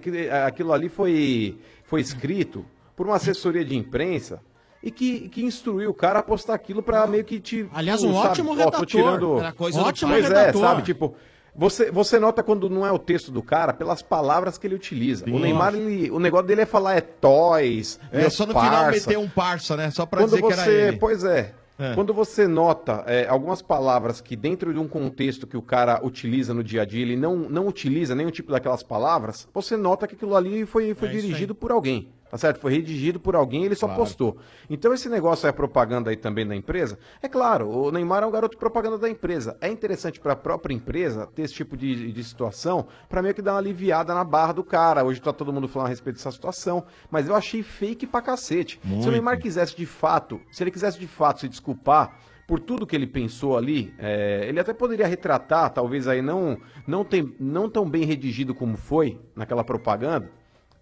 aquilo 0.45 0.73
ali 0.73 0.89
foi, 0.89 1.57
foi 1.83 2.01
escrito 2.01 2.65
por 2.95 3.05
uma 3.05 3.15
assessoria 3.15 3.63
de 3.63 3.75
imprensa 3.75 4.41
e 4.83 4.91
que, 4.91 5.27
que 5.29 5.43
instruiu 5.43 5.89
o 5.89 5.93
cara 5.93 6.19
a 6.19 6.23
postar 6.23 6.53
aquilo 6.53 6.81
pra 6.83 7.05
meio 7.07 7.23
que 7.23 7.39
te. 7.39 7.67
Aliás, 7.73 8.03
um 8.03 8.13
sabe, 8.13 8.27
ótimo 8.27 8.51
ó, 8.51 8.55
redator. 8.55 8.85
Tirando... 8.85 9.39
Era 9.39 9.51
coisa 9.51 9.79
do 9.79 9.85
Ótimo 9.85 10.11
pois 10.11 10.25
é, 10.25 10.27
redator. 10.27 10.61
sabe? 10.61 10.81
Tipo, 10.83 11.15
você, 11.55 11.89
você 11.91 12.19
nota 12.19 12.43
quando 12.43 12.69
não 12.69 12.85
é 12.85 12.91
o 12.91 12.99
texto 12.99 13.31
do 13.31 13.41
cara 13.41 13.73
pelas 13.73 14.01
palavras 14.01 14.57
que 14.57 14.67
ele 14.67 14.75
utiliza. 14.75 15.25
o 15.25 15.39
Neymar, 15.39 15.73
ele- 15.75 16.11
o 16.11 16.19
negócio 16.19 16.45
dele 16.47 16.61
é 16.61 16.65
falar 16.65 16.95
é 16.95 17.01
toys, 17.01 17.99
É, 18.11 18.29
só 18.29 18.45
no 18.45 18.53
final 18.53 18.69
parça. 18.71 18.91
meter 18.91 19.17
um 19.17 19.27
parça, 19.27 19.75
né? 19.75 19.89
Só 19.91 20.05
pra 20.05 20.21
Quando 20.21 20.29
dizer 20.29 20.41
que 20.43 20.53
você, 20.53 20.61
era 20.61 20.71
ele. 20.89 20.97
pois 20.97 21.23
é, 21.23 21.53
É. 21.79 21.93
quando 21.95 22.13
você 22.13 22.47
nota 22.47 23.03
é, 23.07 23.27
algumas 23.27 23.61
palavras 23.63 24.21
que 24.21 24.35
dentro 24.35 24.71
de 24.73 24.79
um 24.79 24.87
contexto 24.87 25.47
que 25.47 25.57
o 25.57 25.61
cara 25.61 25.99
utiliza 26.03 26.53
no 26.53 26.63
dia 26.63 26.83
a 26.83 26.85
dia, 26.85 27.01
ele 27.01 27.15
não, 27.15 27.35
não 27.35 27.67
utiliza 27.67 28.13
nenhum 28.13 28.29
tipo 28.31 28.51
daquelas 28.51 28.83
palavras, 28.83 29.47
você 29.53 29.75
nota 29.75 30.07
que 30.07 30.13
aquilo 30.15 30.35
ali 30.35 30.65
foi, 30.65 30.93
foi 30.93 31.07
É 31.07 31.11
dirigido 31.11 31.55
por 31.55 31.71
alguém. 31.71 32.09
Tá 32.29 32.37
certo? 32.37 32.59
Foi 32.59 32.71
redigido 32.73 33.19
por 33.19 33.35
alguém 33.35 33.63
ele 33.63 33.75
só 33.75 33.87
Claro. 33.87 34.01
postou. 34.01 34.37
Então 34.69 34.93
esse 34.93 35.07
negócio 35.07 35.47
é 35.47 35.51
propaganda 35.51 36.09
aí 36.09 36.17
também 36.17 36.45
da 36.45 36.55
empresa. 36.55 36.99
É 37.21 37.29
claro, 37.29 37.69
o 37.69 37.91
Neymar 37.91 38.23
é 38.23 38.25
um 38.25 38.31
garoto 38.31 38.57
propaganda 38.57 38.97
da 38.97 39.09
empresa. 39.09 39.57
É 39.61 39.69
interessante 39.69 40.19
para 40.19 40.33
a 40.33 40.35
própria 40.35 40.73
empresa 40.73 41.25
ter 41.27 41.43
esse 41.43 41.53
tipo 41.53 41.77
de, 41.77 42.11
de 42.11 42.23
situação 42.23 42.87
para 43.07 43.21
meio 43.21 43.33
que 43.33 43.41
dar 43.41 43.53
uma 43.53 43.59
aliviada 43.59 44.13
na 44.13 44.23
barra 44.25 44.51
do 44.53 44.63
cara. 44.63 45.05
Hoje 45.05 45.21
tá 45.21 45.31
todo 45.31 45.53
mundo 45.53 45.67
falando 45.69 45.87
a 45.87 45.89
respeito 45.89 46.17
dessa 46.17 46.31
situação, 46.31 46.83
mas 47.09 47.27
eu 47.27 47.35
achei 47.35 47.63
fake 47.63 48.05
pra 48.05 48.21
cacete. 48.21 48.79
Se 48.81 48.87
Muito. 48.87 49.07
o 49.07 49.11
Neymar 49.11 49.39
quisesse 49.39 49.75
de 49.75 49.85
fato, 49.85 50.41
se 50.51 50.61
ele 50.63 50.71
quisesse 50.71 50.99
de 50.99 51.07
fato 51.07 51.39
se 51.41 51.47
desculpar 51.47 52.19
por 52.45 52.59
tudo 52.59 52.87
que 52.87 52.95
ele 52.95 53.07
pensou 53.07 53.57
ali, 53.57 53.93
é, 53.97 54.45
ele 54.47 54.59
até 54.59 54.73
poderia 54.73 55.05
retratar, 55.07 55.69
talvez 55.69 56.07
aí 56.07 56.21
não, 56.21 56.57
não, 56.85 57.03
tem, 57.03 57.33
não 57.39 57.69
tão 57.69 57.89
bem 57.89 58.05
redigido 58.05 58.55
como 58.55 58.77
foi 58.77 59.19
naquela 59.35 59.63
propaganda, 59.65 60.29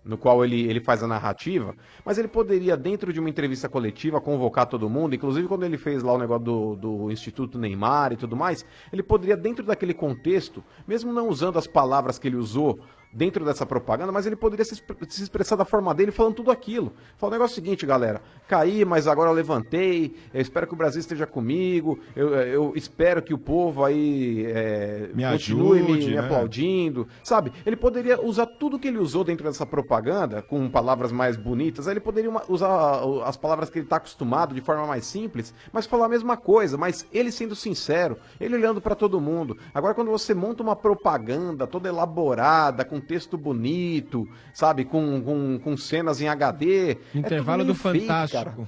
no 0.05 0.17
qual 0.17 0.45
ele, 0.45 0.61
ele 0.69 0.79
faz 0.79 1.01
a 1.01 1.07
narrativa, 1.07 1.75
mas 2.05 2.17
ele 2.19 2.27
poderia, 2.27 2.77
dentro 2.77 3.11
de 3.11 3.19
uma 3.19 3.29
entrevista 3.29 3.67
coletiva, 3.67 4.21
convocar 4.21 4.67
todo 4.67 4.87
mundo, 4.87 5.15
inclusive 5.15 5.47
quando 5.47 5.63
ele 5.63 5.77
fez 5.77 6.03
lá 6.03 6.13
o 6.13 6.17
negócio 6.19 6.45
do, 6.45 6.75
do 6.75 7.11
Instituto 7.11 7.57
Neymar 7.57 8.13
e 8.13 8.15
tudo 8.15 8.35
mais, 8.35 8.63
ele 8.93 9.01
poderia, 9.01 9.35
dentro 9.35 9.65
daquele 9.65 9.93
contexto, 9.93 10.63
mesmo 10.87 11.11
não 11.11 11.27
usando 11.27 11.57
as 11.57 11.65
palavras 11.65 12.19
que 12.19 12.27
ele 12.27 12.35
usou 12.35 12.79
dentro 13.15 13.45
dessa 13.45 13.65
propaganda, 13.65 14.11
mas 14.11 14.25
ele 14.25 14.35
poderia 14.35 14.65
se, 14.65 14.75
se 15.07 15.23
expressar 15.23 15.55
da 15.55 15.63
forma 15.63 15.93
dele 15.95 16.11
falando 16.11 16.35
tudo 16.35 16.51
aquilo. 16.51 16.91
Fala 17.17 17.31
o 17.31 17.35
negócio 17.35 17.55
seguinte, 17.55 17.85
galera, 17.85 18.21
caí, 18.45 18.83
mas 18.83 19.07
agora 19.07 19.29
eu 19.29 19.33
levantei, 19.33 20.13
eu 20.33 20.41
espero 20.41 20.67
que 20.67 20.73
o 20.73 20.77
Brasil 20.77 20.99
esteja 20.99 21.25
comigo, 21.25 21.97
eu, 22.13 22.35
eu 22.35 22.73
espero 22.75 23.21
que 23.21 23.33
o 23.33 23.37
povo 23.37 23.85
aí 23.85 24.45
é, 24.47 25.09
Me 25.13 25.23
continue 25.31 25.81
me- 25.81 25.87
ajude, 25.93 26.07
me 26.09 26.15
né? 26.15 26.19
aplaudindo, 26.19 27.07
sabe? 27.23 27.53
Ele 27.65 27.77
poderia 27.77 28.21
usar 28.21 28.45
tudo 28.47 28.77
que 28.77 28.89
ele 28.89 28.97
usou 28.97 29.23
dentro 29.23 29.45
dessa 29.45 29.65
propaganda, 29.65 30.41
com 30.41 30.69
palavras 30.69 31.11
mais 31.13 31.37
bonitas, 31.37 31.87
aí 31.87 31.93
ele 31.93 32.01
poderia 32.01 32.29
usar 32.49 32.99
as 33.23 33.37
palavras 33.37 33.69
que 33.69 33.79
ele 33.79 33.85
está 33.85 33.95
acostumado 33.95 34.53
de 34.53 34.59
forma 34.59 34.85
mais 34.85 35.05
simples, 35.05 35.53
mas 35.71 35.85
falar 35.85 36.07
a 36.07 36.09
mesma 36.09 36.35
coisa, 36.35 36.77
mas 36.77 37.07
ele 37.13 37.31
sendo 37.31 37.55
sincero, 37.55 38.17
ele 38.41 38.55
olhando 38.55 38.81
para 38.81 38.93
todo 38.93 39.21
mundo. 39.21 39.57
Agora, 39.73 39.93
quando 39.93 40.11
você 40.11 40.33
monta 40.33 40.61
uma 40.61 40.75
propaganda 40.75 41.65
toda 41.65 41.87
elaborada, 41.87 42.83
com 42.83 42.99
texto 43.05 43.37
bonito, 43.37 44.27
sabe? 44.53 44.85
Com, 44.85 45.21
com, 45.21 45.59
com 45.63 45.77
cenas 45.77 46.19
em 46.21 46.27
HD. 46.27 46.91
é 46.91 46.97
Intervalo 47.17 47.63
meio 47.63 47.67
do 47.73 47.75
Fantástico. 47.75 48.67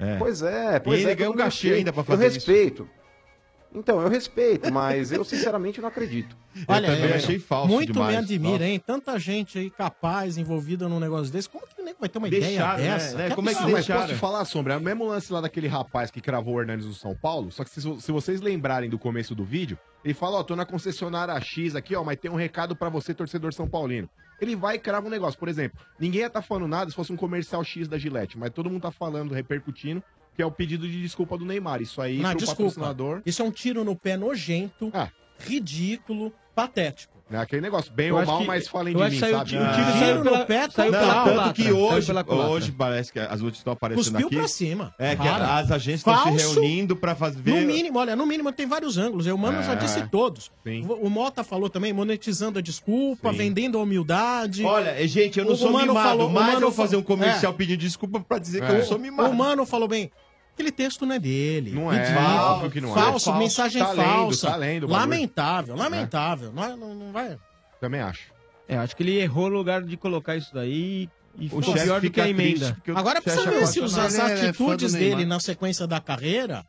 cara. 0.00 0.16
Pois 0.18 0.42
é, 0.42 0.78
pois 0.78 1.00
E 1.00 1.02
ele 1.02 1.10
é. 1.10 1.14
ganha 1.16 1.30
um 1.30 1.34
cachê 1.34 1.72
ainda 1.74 1.92
pra 1.92 2.04
fazer 2.04 2.26
Eu 2.26 2.28
isso. 2.28 2.88
Então, 3.74 4.00
eu 4.00 4.08
respeito, 4.08 4.72
mas 4.72 5.12
eu 5.12 5.22
sinceramente 5.24 5.80
não 5.80 5.88
acredito. 5.88 6.36
Olha, 6.66 6.88
também 6.88 7.10
é, 7.10 7.16
achei 7.16 7.38
falso 7.38 7.72
Muito 7.72 7.92
demais. 7.92 8.12
me 8.12 8.16
admira, 8.16 8.66
hein? 8.66 8.82
Tanta 8.84 9.18
gente 9.18 9.58
aí 9.58 9.70
capaz, 9.70 10.38
envolvida 10.38 10.88
num 10.88 10.98
negócio 10.98 11.32
desse. 11.32 11.48
Como 11.48 11.66
que 11.66 11.82
nego 11.82 11.98
vai 12.00 12.08
ter 12.08 12.18
uma 12.18 12.28
ideia 12.28 12.42
Deixaram, 12.46 12.82
né? 12.82 12.90
dessa? 12.90 13.16
né? 13.16 13.30
Como 13.30 13.48
é 13.48 13.52
que 13.52 13.58
absurdo. 13.58 13.76
Mas 13.76 13.86
posso 13.86 14.08
te 14.08 14.14
falar, 14.14 14.44
Sombra? 14.44 14.74
É 14.74 14.76
o 14.76 14.80
mesmo 14.80 15.06
lance 15.06 15.32
lá 15.32 15.40
daquele 15.40 15.68
rapaz 15.68 16.10
que 16.10 16.20
cravou 16.20 16.54
o 16.54 16.60
Hernandes 16.60 16.86
do 16.86 16.94
São 16.94 17.14
Paulo. 17.14 17.52
Só 17.52 17.64
que 17.64 17.70
se, 17.70 17.80
se 17.80 18.12
vocês 18.12 18.40
lembrarem 18.40 18.88
do 18.88 18.98
começo 18.98 19.34
do 19.34 19.44
vídeo, 19.44 19.78
ele 20.04 20.14
fala, 20.14 20.38
ó, 20.38 20.42
tô 20.42 20.56
na 20.56 20.64
concessionária 20.64 21.38
X 21.40 21.76
aqui, 21.76 21.94
ó, 21.94 22.02
mas 22.02 22.18
tem 22.18 22.30
um 22.30 22.36
recado 22.36 22.74
pra 22.74 22.88
você, 22.88 23.12
torcedor 23.12 23.52
São 23.52 23.68
Paulino. 23.68 24.08
Ele 24.40 24.54
vai 24.54 24.76
e 24.76 24.78
crava 24.78 25.06
um 25.06 25.10
negócio. 25.10 25.38
Por 25.38 25.48
exemplo, 25.48 25.78
ninguém 25.98 26.20
ia 26.22 26.28
estar 26.28 26.42
falando 26.42 26.68
nada 26.68 26.90
se 26.90 26.96
fosse 26.96 27.12
um 27.12 27.16
comercial 27.16 27.62
X 27.64 27.88
da 27.88 27.98
Gillette, 27.98 28.38
mas 28.38 28.50
todo 28.50 28.70
mundo 28.70 28.82
tá 28.82 28.90
falando, 28.90 29.34
repercutindo, 29.34 30.02
que 30.38 30.42
é 30.42 30.46
o 30.46 30.52
pedido 30.52 30.88
de 30.88 31.02
desculpa 31.02 31.36
do 31.36 31.44
Neymar. 31.44 31.82
Isso 31.82 32.00
aí, 32.00 32.18
Não, 32.18 32.30
pro 32.30 32.38
desculpa. 32.38 32.62
patrocinador... 32.62 33.22
Isso 33.26 33.42
é 33.42 33.44
um 33.44 33.50
tiro 33.50 33.82
no 33.82 33.96
pé 33.96 34.16
nojento, 34.16 34.88
ridículo, 35.36 36.32
patético. 36.54 37.18
É 37.30 37.36
aquele 37.36 37.60
negócio, 37.60 37.92
bem 37.92 38.06
Eu 38.08 38.14
ou 38.14 38.20
acho 38.22 38.30
mal, 38.30 38.40
que- 38.40 38.46
mas 38.46 38.68
falem 38.68 38.94
eu 38.94 39.00
de 39.00 39.04
acho 39.04 39.10
mim, 39.12 39.16
que 39.16 39.20
saiu 39.20 39.36
sabe? 39.36 39.44
o 39.44 39.52
tiro- 39.52 39.62
o 39.62 39.74
tiro 39.74 39.98
saiu 39.98 40.22
pela- 40.22 40.70
saiu 40.70 40.92
Não, 40.92 40.98
pela 41.24 41.24
tanto 41.44 41.54
que 41.54 41.62
saiu 41.64 41.78
hoje, 41.78 42.06
pela 42.06 42.24
culatra. 42.24 42.50
hoje 42.52 42.72
parece 42.72 43.12
que 43.12 43.18
as 43.18 43.28
notícias 43.42 43.58
estão 43.58 43.72
aparecendo 43.74 44.04
Cuspiu 44.12 44.26
aqui. 44.28 44.36
pra 44.36 44.48
cima. 44.48 44.94
É, 44.98 45.10
que 45.14 45.22
Para. 45.22 45.58
as 45.58 45.70
agências 45.70 46.00
estão 46.00 46.16
se 46.16 46.22
Falso. 46.22 46.60
reunindo 46.60 46.96
pra 46.96 47.14
fazer. 47.14 47.38
No 47.44 47.66
mínimo, 47.66 47.98
olha, 47.98 48.16
no 48.16 48.24
mínimo 48.26 48.50
tem 48.50 48.66
vários 48.66 48.96
ângulos. 48.96 49.26
O 49.26 49.36
Mano 49.36 49.62
já 49.62 49.72
É. 49.72 49.76
disse 49.76 50.08
todos. 50.08 50.50
Sim. 50.66 50.86
O 50.88 51.08
o 51.08 51.10
Mota 51.10 51.44
falou 51.44 51.68
também, 51.68 51.92
monetizando 51.92 52.58
a 52.60 52.62
desculpa, 52.62 53.30
Sim. 53.32 53.36
vendendo 53.36 53.76
a 53.78 53.82
humildade. 53.82 54.64
Olha, 54.64 55.06
gente, 55.06 55.38
eu 55.38 55.44
não 55.44 55.52
O- 55.52 55.56
sou 55.56 55.70
mimado, 55.78 56.30
mas 56.30 56.46
Mano 56.46 56.52
eu 56.56 56.60
vou 56.60 56.72
fazer 56.72 56.96
um 56.96 57.02
comercial 57.02 57.52
É. 57.52 57.54
pedindo 57.56 57.78
desculpa 57.80 58.20
pra 58.20 58.38
dizer 58.38 58.60
que 58.62 58.66
É. 58.68 58.70
eu 58.70 58.78
não 58.78 58.84
sou 58.86 58.98
mimado. 58.98 59.28
O 59.28 59.34
Mano 59.34 59.66
falou 59.66 59.86
bem. 59.86 60.10
Aquele 60.58 60.72
texto 60.72 61.06
não 61.06 61.14
é 61.14 61.20
dele. 61.20 61.70
Não 61.70 61.92
é, 61.92 62.16
óbvio 62.18 62.70
que 62.72 62.80
não 62.80 62.90
é. 62.90 62.94
Falso, 62.94 63.26
Falso. 63.26 63.38
mensagem 63.38 63.80
Tá 63.80 63.92
lendo, 63.92 64.04
falsa. 64.08 64.50
tá 64.50 64.56
lendo 64.56 64.84
o 64.84 64.88
bagulho. 64.88 65.00
lamentável, 65.10 65.76
lamentável. 65.76 66.52
Não, 66.52 66.64
é- 66.64 66.74
não, 66.76 66.94
não 66.96 67.12
vai. 67.12 67.38
Também 67.80 68.00
acho. 68.00 68.32
É, 68.66 68.76
acho 68.76 68.96
que 68.96 69.04
ele 69.04 69.16
errou 69.20 69.48
no 69.48 69.56
lugar 69.56 69.82
de 69.84 69.96
colocar 69.96 70.34
isso 70.34 70.52
daí 70.52 71.08
e 71.38 71.46
O 71.46 71.60
ficou 71.62 71.72
pior 71.74 72.00
do 72.00 72.10
que 72.10 72.20
a 72.20 72.28
emenda. 72.28 72.76
o 72.88 72.98
Agora 72.98 73.22
precisa 73.22 73.48
ver 73.48 73.62
é 73.62 73.66
se 73.66 73.78
os- 73.80 73.96
apaixonado. 73.96 74.32
as 74.32 74.40
é 74.42 74.48
atitudes 74.48 74.92
dele 74.94 75.24
na 75.24 75.38
sequência 75.38 75.86
da 75.86 76.00
carreira. 76.00 76.66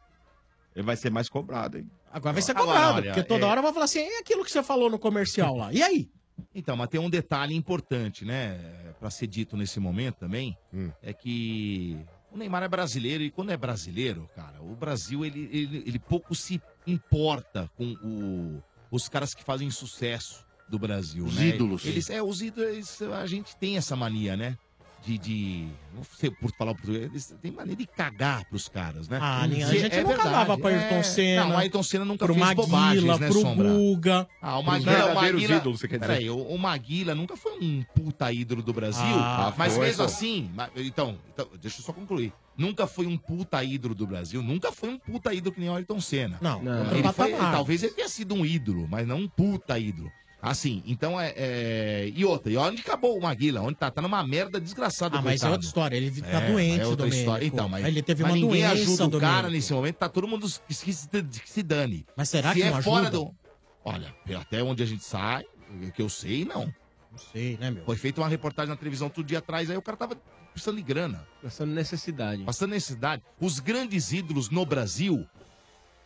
Ele 0.75 0.85
vai 0.85 0.95
ser 0.95 1.09
mais 1.09 1.27
cobrado, 1.27 1.79
hein? 1.79 1.89
Agora 2.13 2.33
vai 2.33 2.41
ser 2.43 2.51
Agora, 2.51 2.67
cobrado, 2.67 2.95
olha, 2.97 3.11
porque 3.11 3.23
toda 3.27 3.43
é- 3.47 3.49
hora 3.49 3.61
vai 3.63 3.73
falar 3.73 3.85
assim, 3.85 4.01
é 4.01 4.19
aquilo 4.19 4.45
que 4.45 4.51
você 4.51 4.61
falou 4.61 4.87
no 4.87 4.99
comercial 4.99 5.57
lá. 5.57 5.73
E 5.73 5.81
aí? 5.81 6.07
Então, 6.53 6.77
mas 6.77 6.87
tem 6.89 6.99
um 7.01 7.09
detalhe 7.09 7.55
importante, 7.55 8.23
né? 8.23 8.59
Pra 8.99 9.09
ser 9.09 9.25
dito 9.27 9.57
nesse 9.57 9.79
momento 9.79 10.17
também, 10.17 10.55
é 11.01 11.11
que 11.11 11.97
o 12.31 12.37
Neymar 12.37 12.63
é 12.63 12.67
brasileiro 12.67 13.23
e 13.23 13.31
quando 13.31 13.51
é 13.51 13.57
brasileiro, 13.57 14.29
cara, 14.35 14.61
o 14.61 14.75
Brasil 14.75 15.25
ele, 15.25 15.49
ele, 15.51 15.83
ele 15.85 15.99
pouco 15.99 16.35
se 16.35 16.61
importa 16.85 17.69
com 17.75 17.93
o- 18.03 18.63
os 18.91 19.07
caras 19.07 19.33
que 19.33 19.43
fazem 19.43 19.69
sucesso 19.71 20.45
do 20.67 20.77
Brasil, 20.77 21.25
Os 21.25 21.35
né? 21.35 21.47
ídolos. 21.47 21.85
Eles, 21.85 22.09
é, 22.09 22.21
os 22.21 22.41
ídolos, 22.41 23.01
a 23.01 23.25
gente 23.25 23.55
tem 23.57 23.77
essa 23.77 23.95
mania, 23.95 24.35
né? 24.37 24.57
De, 25.05 25.17
de 25.17 25.67
não 25.95 26.03
sei 26.03 26.29
por 26.29 26.51
falar 26.51 26.71
o 26.71 26.75
português, 26.75 27.05
eles 27.05 27.33
têm 27.41 27.51
mania 27.51 27.73
de 27.75 27.87
cagar 27.87 28.43
pros 28.45 28.67
caras, 28.67 29.07
né? 29.07 29.17
Ah, 29.21 29.47
nem- 29.47 29.63
a 29.63 29.67
gente 29.71 29.95
é 29.95 30.01
não 30.01 30.09
verdade, 30.09 30.29
cagava 30.29 30.57
pra 30.57 30.71
é. 30.71 30.75
Ayrton 30.75 31.03
Senna, 31.03 31.43
Não, 31.45 31.51
o 31.55 31.57
Ayrton 31.57 31.83
Senna 31.83 32.05
nunca 32.05 32.25
pro 32.25 32.33
fez 32.33 32.45
Maguila, 32.45 32.67
bobagens, 32.67 33.19
né, 33.19 33.27
pro 33.29 33.41
Sombra? 33.41 33.69
Guga. 33.69 34.27
Ah, 34.41 34.59
o 34.59 34.63
Maguila, 34.63 35.11
o 35.11 35.15
Maguila, 35.15 35.55
ídolos, 35.55 35.79
você 35.79 35.87
quer 35.87 35.99
dizer? 35.99 36.11
Peraí, 36.13 36.29
o, 36.29 36.37
o 36.37 36.57
Maguila 36.59 37.15
nunca 37.15 37.37
foi 37.37 37.53
um 37.61 37.81
puta 37.95 38.31
ídolo 38.31 38.61
do 38.61 38.73
Brasil. 38.73 39.01
Ah, 39.05 39.53
mas 39.57 39.73
foi, 39.73 39.85
mesmo 39.85 39.97
pô. 39.99 40.03
assim, 40.03 40.51
ma- 40.53 40.69
então, 40.75 41.17
então, 41.33 41.47
deixa 41.61 41.79
eu 41.79 41.85
só 41.85 41.93
concluir. 41.93 42.33
Nunca 42.57 42.85
foi 42.85 43.07
um 43.07 43.17
puta 43.17 43.63
ídolo 43.63 43.95
do 43.95 44.05
Brasil, 44.05 44.43
nunca 44.43 44.69
foi 44.69 44.89
um 44.89 44.99
puta 44.99 45.33
ídolo 45.33 45.55
que 45.55 45.61
nem 45.61 45.69
o 45.69 45.75
Ayrton 45.75 46.01
Senna. 46.01 46.37
Não, 46.41 46.61
Não. 46.61 46.91
Ele 46.91 47.03
foi, 47.13 47.31
patamar. 47.31 47.53
talvez 47.53 47.83
ele 47.83 47.93
tenha 47.93 48.09
sido 48.09 48.35
um 48.35 48.45
ídolo, 48.45 48.85
mas 48.89 49.07
não 49.07 49.19
um 49.19 49.27
puta 49.29 49.79
ídolo. 49.79 50.11
Assim, 50.41 50.81
então 50.85 51.19
é, 51.19 51.33
é- 51.35 52.11
E 52.15 52.23
outra, 52.23 52.49
e 52.51 52.55
onde 52.55 52.81
acabou 52.81 53.17
o 53.17 53.21
Maguila? 53.21 53.59
Onde 53.61 53.75
tá? 53.75 53.91
Tá 53.91 54.01
numa 54.01 54.25
merda 54.25 54.59
desgraçada, 54.59 55.17
Ah, 55.17 55.21
mas 55.21 55.43
é 55.43 55.49
outra 55.49 55.65
história. 55.67 55.97
Ele 55.97 56.21
tá 56.21 56.27
É, 56.41 56.51
doente, 56.51 56.79
é 56.81 56.85
outra 56.87 56.95
Domênico. 57.05 57.19
história. 57.19 57.45
Então, 57.45 57.67
mas, 57.67 57.85
Ele 57.85 58.01
teve 58.01 58.23
mas 58.23 58.31
uma 58.31 58.35
ninguém 58.37 58.61
doença, 58.61 58.73
ajuda 58.73 59.05
o 59.17 59.19
cara 59.19 59.31
Domênico. 59.33 59.51
nesse 59.51 59.73
momento, 59.73 59.95
tá 59.97 60.07
todo 60.07 60.27
mundo 60.29 60.47
que 60.65 60.73
se, 60.73 60.85
que 60.85 61.49
se- 61.49 61.63
dane. 61.63 62.05
Mas 62.15 62.29
será 62.29 62.53
Se 62.53 62.55
que 62.55 62.63
é 62.63 62.71
não 62.71 62.81
fora 62.81 63.09
ajuda? 63.09 63.17
do. 63.17 63.35
Olha, 63.83 64.15
até 64.39 64.63
onde 64.63 64.81
a 64.81 64.85
gente 64.85 65.03
sai, 65.03 65.43
o 65.83 65.91
que 65.91 66.01
eu 66.01 66.07
sei, 66.09 66.45
não. 66.45 66.65
Não 67.11 67.17
sei, 67.33 67.57
né, 67.57 67.71
meu? 67.71 67.83
Foi 67.83 67.97
feita 67.97 68.21
uma 68.21 68.29
reportagem 68.29 68.69
na 68.69 68.77
televisão 68.77 69.07
outro 69.07 69.23
dia 69.23 69.39
atrás, 69.39 69.69
aí 69.69 69.75
o 69.75 69.81
cara 69.81 69.97
tava 69.97 70.15
precisando 70.53 70.77
de 70.77 70.83
grana. 70.83 71.27
Passando 71.43 71.73
necessidade. 71.73 72.43
Passando 72.43 72.69
necessidade. 72.71 73.23
Os 73.41 73.59
grandes 73.59 74.13
ídolos 74.13 74.49
no 74.49 74.65
Brasil, 74.65 75.25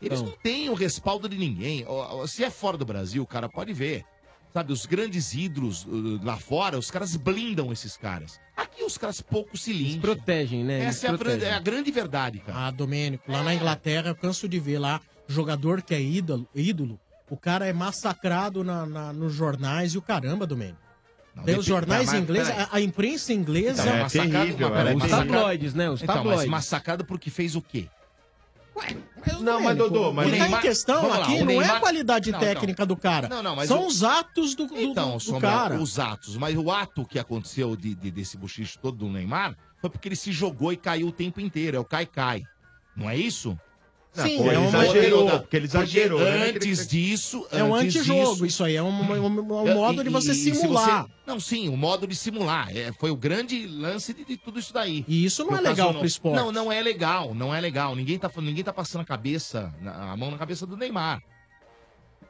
eles 0.02 0.20
Então. 0.22 0.32
não 0.32 0.38
têm 0.42 0.70
o 0.70 0.74
respaldo 0.74 1.30
de 1.30 1.38
ninguém. 1.38 1.86
Ó, 1.88 2.22
ó, 2.22 2.28
Se 2.28 2.44
é 2.44 2.50
fora 2.50 2.78
do 2.78 2.86
Brasil, 2.86 3.24
cara, 3.28 3.48
pode 3.48 3.74
ver. 3.74 4.04
Sabe, 4.54 4.72
os 4.72 4.86
grandes 4.86 5.34
ídolos 5.34 5.84
uh, 5.86 6.20
lá 6.24 6.38
fora, 6.38 6.78
os 6.78 6.92
caras 6.92 7.16
blindam 7.16 7.72
esses 7.72 7.98
caras. 7.98 8.40
Aqui 8.56 8.84
os 8.84 8.98
caras 9.00 9.20
pouco 9.20 9.58
se 9.58 9.74
limpam. 9.74 10.02
protegem, 10.14 10.64
né? 10.64 10.76
Eles 10.82 10.88
Essa 10.98 11.08
é 11.08 11.10
a, 11.10 11.14
protegem. 11.18 11.40
gran- 11.40 11.50
é 11.50 11.54
a 11.54 11.60
grande 11.60 11.92
verdade, 11.92 12.40
cara. 12.40 12.68
Ah, 12.68 12.72
Domênico, 12.72 13.32
lá 13.32 13.42
na 13.42 13.56
Inglaterra 13.56 14.10
eu 14.10 14.16
canso 14.16 14.48
de 14.48 14.60
ver 14.60 14.78
lá 14.78 15.02
jogador 15.28 15.82
que 15.82 15.96
é 15.96 16.02
ídolo, 16.02 16.48
ídolo 16.54 17.00
o 17.30 17.36
cara 17.38 17.66
é 17.66 17.74
massacrado 17.74 18.64
na, 18.64 18.86
na- 18.86 19.12
nos 19.14 19.34
jornais 19.34 19.94
e 19.96 19.98
o 19.98 20.02
caramba, 20.04 20.46
Domênico. 20.46 20.78
Tem 21.34 21.42
os 21.42 21.46
depende- 21.46 21.66
jornais 21.68 22.06
não, 22.06 22.14
mas 22.14 22.22
ingleses, 22.24 22.50
peraí. 22.54 22.68
a, 22.72 22.76
a 22.76 22.82
imprensa 22.82 23.34
inglesa 23.34 23.82
Então, 23.82 23.98
massacrado- 24.02 24.46
mas 24.60 24.72
peraí, 24.72 24.96
Os 24.96 25.02
massacrado- 25.02 25.32
tabloides, 25.34 25.74
né? 25.74 25.90
Os 25.90 26.04
Então, 26.04 26.14
mas 26.16 26.24
tabloides. 26.24 26.52
massacrado 26.52 27.06
porque 27.06 27.32
fez 27.32 27.56
o 27.56 27.62
quê? 27.62 27.88
Não, 29.40 29.62
mas 29.62 29.78
Dodô, 29.78 30.10
O 30.12 30.24
que 30.24 30.38
tá 30.38 30.50
em 30.50 30.60
questão 30.60 31.08
lá, 31.08 31.18
aqui 31.24 31.34
não 31.40 31.42
é 31.44 31.46
Neymar- 31.46 31.76
a 31.76 31.80
qualidade 31.80 32.32
Não, 32.32 32.40
técnica 32.40 32.86
do 32.86 32.96
cara. 32.98 33.30
Não, 33.30 33.44
não, 33.44 33.56
mas 33.56 33.68
São 33.68 33.84
o- 33.84 33.88
os 33.88 34.04
atos 34.04 34.56
do, 34.56 34.68
do, 34.68 34.78
Então, 34.80 35.18
do 35.18 35.40
cara. 35.40 35.76
os 35.80 36.00
atos. 36.00 36.36
Mas 36.38 36.58
o 36.58 36.70
ato 36.72 37.06
que 37.06 37.20
aconteceu 37.20 37.76
de, 37.76 37.94
de- 37.96 38.12
desse 38.12 38.38
bochicho 38.38 38.78
todo 38.80 38.98
do 38.98 39.10
Neymar 39.10 39.56
foi 39.80 39.90
porque 39.90 40.08
ele 40.08 40.16
se 40.16 40.32
jogou 40.32 40.74
e 40.74 40.78
caiu 40.78 41.08
o 41.08 41.12
tempo 41.12 41.40
inteiro. 41.40 41.78
É 41.78 41.80
o 41.80 41.86
cai-cai. 41.86 42.44
Não 42.96 43.10
é 43.10 43.16
isso? 43.18 43.58
Sim, 44.14 44.38
pô, 44.38 44.44
ele 44.52 44.56
é 44.58 44.68
exagerou. 44.68 45.40
porque 45.40 45.56
ele 45.58 45.66
exagerou, 45.66 46.20
Porque 46.20 46.32
né? 46.38 46.50
Antes 46.50 46.88
disso. 46.88 47.48
É 47.52 47.64
um 47.64 47.74
antes 47.74 47.96
antijogo, 47.96 48.32
disso- 48.34 48.46
isso 48.46 48.64
aí 48.64 48.76
é 48.76 48.84
um, 48.84 48.90
um- 48.90 49.26
um 49.64 49.68
É, 49.68 49.74
modo 49.74 50.04
de 50.04 50.10
você 50.12 50.36
se 50.36 50.54
simular. 50.54 51.04
você- 51.08 51.12
Não, 51.26 51.40
sim, 51.40 51.68
o 51.68 51.76
modo 51.76 52.06
de 52.06 52.16
simular. 52.16 52.70
É, 52.76 52.92
foi 52.94 53.10
o 53.10 53.16
grande 53.16 53.66
lance 53.66 54.14
de, 54.14 54.24
de 54.24 54.38
tudo 54.38 54.60
isso 54.60 54.72
daí. 54.72 55.04
E 55.08 55.26
isso 55.26 55.44
não 55.44 55.58
é 55.58 55.62
legal 55.62 55.96
pro 55.96 56.06
esporte. 56.06 56.36
Não, 56.36 56.52
não 56.52 56.72
é 56.72 56.80
legal, 56.82 57.34
não 57.34 57.56
é 57.56 57.60
legal. 57.60 57.96
Ninguém 57.96 58.20
tá, 58.20 58.30
falando- 58.30 58.50
ninguém 58.50 58.64
tá 58.64 58.72
passando 58.72 59.02
a 59.02 59.06
cabeça, 59.06 59.74
na- 59.82 60.12
a 60.12 60.16
mão 60.16 60.30
na 60.30 60.38
cabeça 60.38 60.68
do 60.68 60.78
Neymar. 60.78 61.20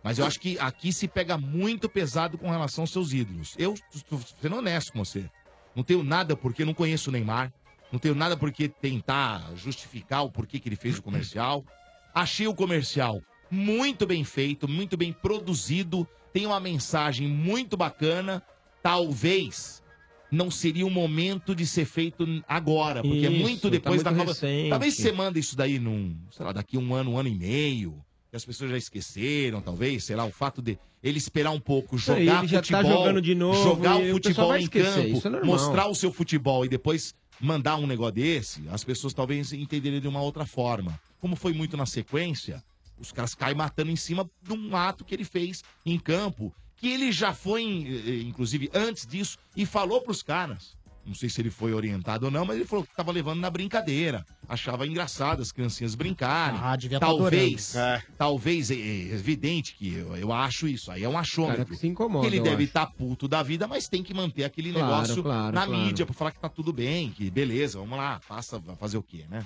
Mas 0.02 0.20
eu 0.20 0.26
acho 0.26 0.40
que 0.40 0.58
aqui 0.60 0.92
se 0.94 1.08
pega 1.08 1.38
muito 1.38 1.88
pesado 1.90 2.38
com 2.38 2.50
relação 2.50 2.84
aos 2.84 2.92
seus 2.92 3.14
ídolos. 3.14 3.56
Eu 3.58 3.74
estou 3.94 4.20
sendo 4.42 4.56
honesto 4.58 4.92
com 4.94 5.04
você. 5.04 5.30
Não 5.76 5.84
tenho 5.84 6.04
nada 6.04 6.36
porque 6.36 6.64
não 6.66 6.74
conheço 6.74 7.10
o 7.10 7.14
Neymar. 7.14 7.52
Não 7.94 8.00
tenho 8.00 8.16
nada 8.16 8.36
porque 8.36 8.68
tentar 8.68 9.52
justificar 9.56 10.26
o 10.26 10.32
porquê 10.32 10.58
que 10.58 10.68
ele 10.68 10.76
fez 10.76 10.98
o 10.98 11.04
comercial. 11.04 11.64
Achei 12.12 12.48
o 12.48 12.56
comercial 12.56 13.22
muito 13.52 14.08
bem 14.08 14.24
feito, 14.24 14.68
muito 14.68 14.98
bem 14.98 15.14
produzido. 15.14 16.08
Tem 16.34 16.48
uma 16.48 16.60
mensagem 16.60 17.28
muito 17.28 17.78
bacana. 17.78 18.42
Talvez 18.82 19.84
não 20.32 20.50
seria 20.50 20.88
o 20.88 20.90
momento 20.90 21.54
de 21.54 21.68
ser 21.68 21.86
feito 21.86 22.26
agora, 22.48 23.04
porque 23.04 23.28
é 23.28 23.32
Isso, 23.32 23.40
muito 23.40 23.62
tá 23.62 23.70
depois 23.70 23.96
muito 23.98 24.06
da 24.06 24.12
Copa. 24.12 24.32
recente. 24.32 24.70
Talvez 24.72 24.96
você 24.96 25.12
manda 25.12 25.38
isso 25.38 25.56
daí 25.56 25.78
num, 25.78 26.18
sei 26.32 26.44
lá, 26.44 26.52
daqui 26.52 26.80
um 26.80 26.96
ano, 26.96 27.12
um 27.12 27.20
ano 27.20 27.30
e 27.30 27.36
meio, 27.36 28.04
que 28.32 28.36
as 28.36 28.44
pessoas 28.44 28.72
já 28.72 28.78
esqueceram, 28.78 29.62
talvez, 29.62 30.04
sei 30.04 30.16
lá, 30.16 30.26
o 30.26 30.32
fato 30.32 30.64
de 30.64 30.80
ele 31.04 31.20
esperar 31.20 31.52
um 31.52 31.60
pouco, 31.60 31.96
jogar 31.96 32.20
ele 32.20 32.48
já 32.48 32.60
tá 32.60 32.80
futebol, 32.80 32.92
jogando 32.92 33.22
de 33.22 33.36
novo 33.36 33.62
jogar 33.62 33.98
o 33.98 34.10
o 34.10 34.14
futebol 34.14 34.48
vai 34.48 34.62
em 34.62 34.64
esquecer, 34.64 35.22
campo, 35.22 35.38
é 35.38 35.46
mostrar 35.46 35.88
o 35.88 35.94
seu 35.94 36.12
futebol 36.12 36.66
e 36.66 36.70
depois 36.70 37.14
mandar 37.40 37.78
um 37.78 37.88
negócio 37.88 38.14
desse, 38.14 38.68
as 38.70 38.84
pessoas 38.84 39.14
talvez 39.14 39.54
entenderiam 39.54 40.02
de 40.02 40.08
uma 40.08 40.22
outra 40.22 40.46
forma. 40.46 41.00
Como 41.20 41.36
foi 41.36 41.54
muito 41.54 41.78
na 41.78 41.86
sequência, 41.86 42.64
os 42.98 43.12
caras 43.12 43.36
caem 43.36 43.56
matando 43.56 43.92
em 43.92 43.96
cima 43.96 44.30
de 44.42 44.54
um 44.54 44.76
ato 44.76 45.04
que 45.04 45.14
ele 45.14 45.26
fez 45.26 45.64
em 45.86 46.00
campo, 46.00 46.54
que 46.78 46.88
ele 46.88 47.12
já 47.12 47.34
foi, 47.34 47.64
eh, 47.64 48.22
inclusive, 48.22 48.70
antes 48.74 49.06
disso, 49.06 49.38
e 49.56 49.66
falou 49.66 50.02
pros 50.02 50.22
caras. 50.22 50.76
Não 51.06 51.14
sei 51.14 51.30
se 51.30 51.42
ele 51.42 51.50
foi 51.50 51.74
orientado 51.74 52.26
ou 52.28 52.32
não, 52.32 52.46
mas 52.46 52.56
ele 52.56 52.66
falou 52.66 52.86
que 52.86 52.96
tava 52.96 53.12
levando 53.12 53.40
na 53.42 53.50
brincadeira. 53.50 54.26
Achava 54.48 54.88
engraçado 54.88 55.42
as 55.42 55.52
criancinhas 55.52 55.96
brincarem. 55.96 56.58
Ah, 56.62 56.76
devia 56.78 57.00
tá 57.00 57.08
talvez, 57.08 57.76
adorando. 57.76 58.04
talvez, 58.18 58.72
é, 58.72 58.76
é 58.76 59.14
evidente 59.14 59.76
que 59.76 59.94
eu, 59.94 60.16
eu 60.16 60.32
acho 60.32 60.68
isso. 60.68 60.90
Aí 60.92 61.04
é 61.04 61.10
um 61.10 61.18
achômetro. 61.18 61.58
Cara 61.58 61.70
que 61.70 61.76
se 61.76 61.88
incomoda, 61.88 62.26
ele 62.28 62.40
deve 62.40 62.64
estar 62.64 62.86
puto 62.86 63.28
da 63.28 63.44
vida, 63.44 63.68
mas 63.68 63.90
tem 63.90 64.02
que 64.02 64.14
manter 64.14 64.46
aquele 64.46 64.72
Claro, 64.72 64.88
negócio 64.88 65.22
claro, 65.24 65.54
na 65.56 65.66
claro. 65.66 65.84
mídia 65.84 66.06
pra 66.06 66.16
falar 66.16 66.32
que 66.32 66.40
tá 66.40 66.48
tudo 66.50 66.72
bem, 66.72 67.10
que 67.12 67.30
beleza, 67.30 67.80
vamos 67.80 67.98
lá, 67.98 68.22
passa, 68.28 68.58
vai 68.60 68.76
fazer 68.78 68.98
o 68.98 69.04
quê, 69.04 69.26
né? 69.30 69.46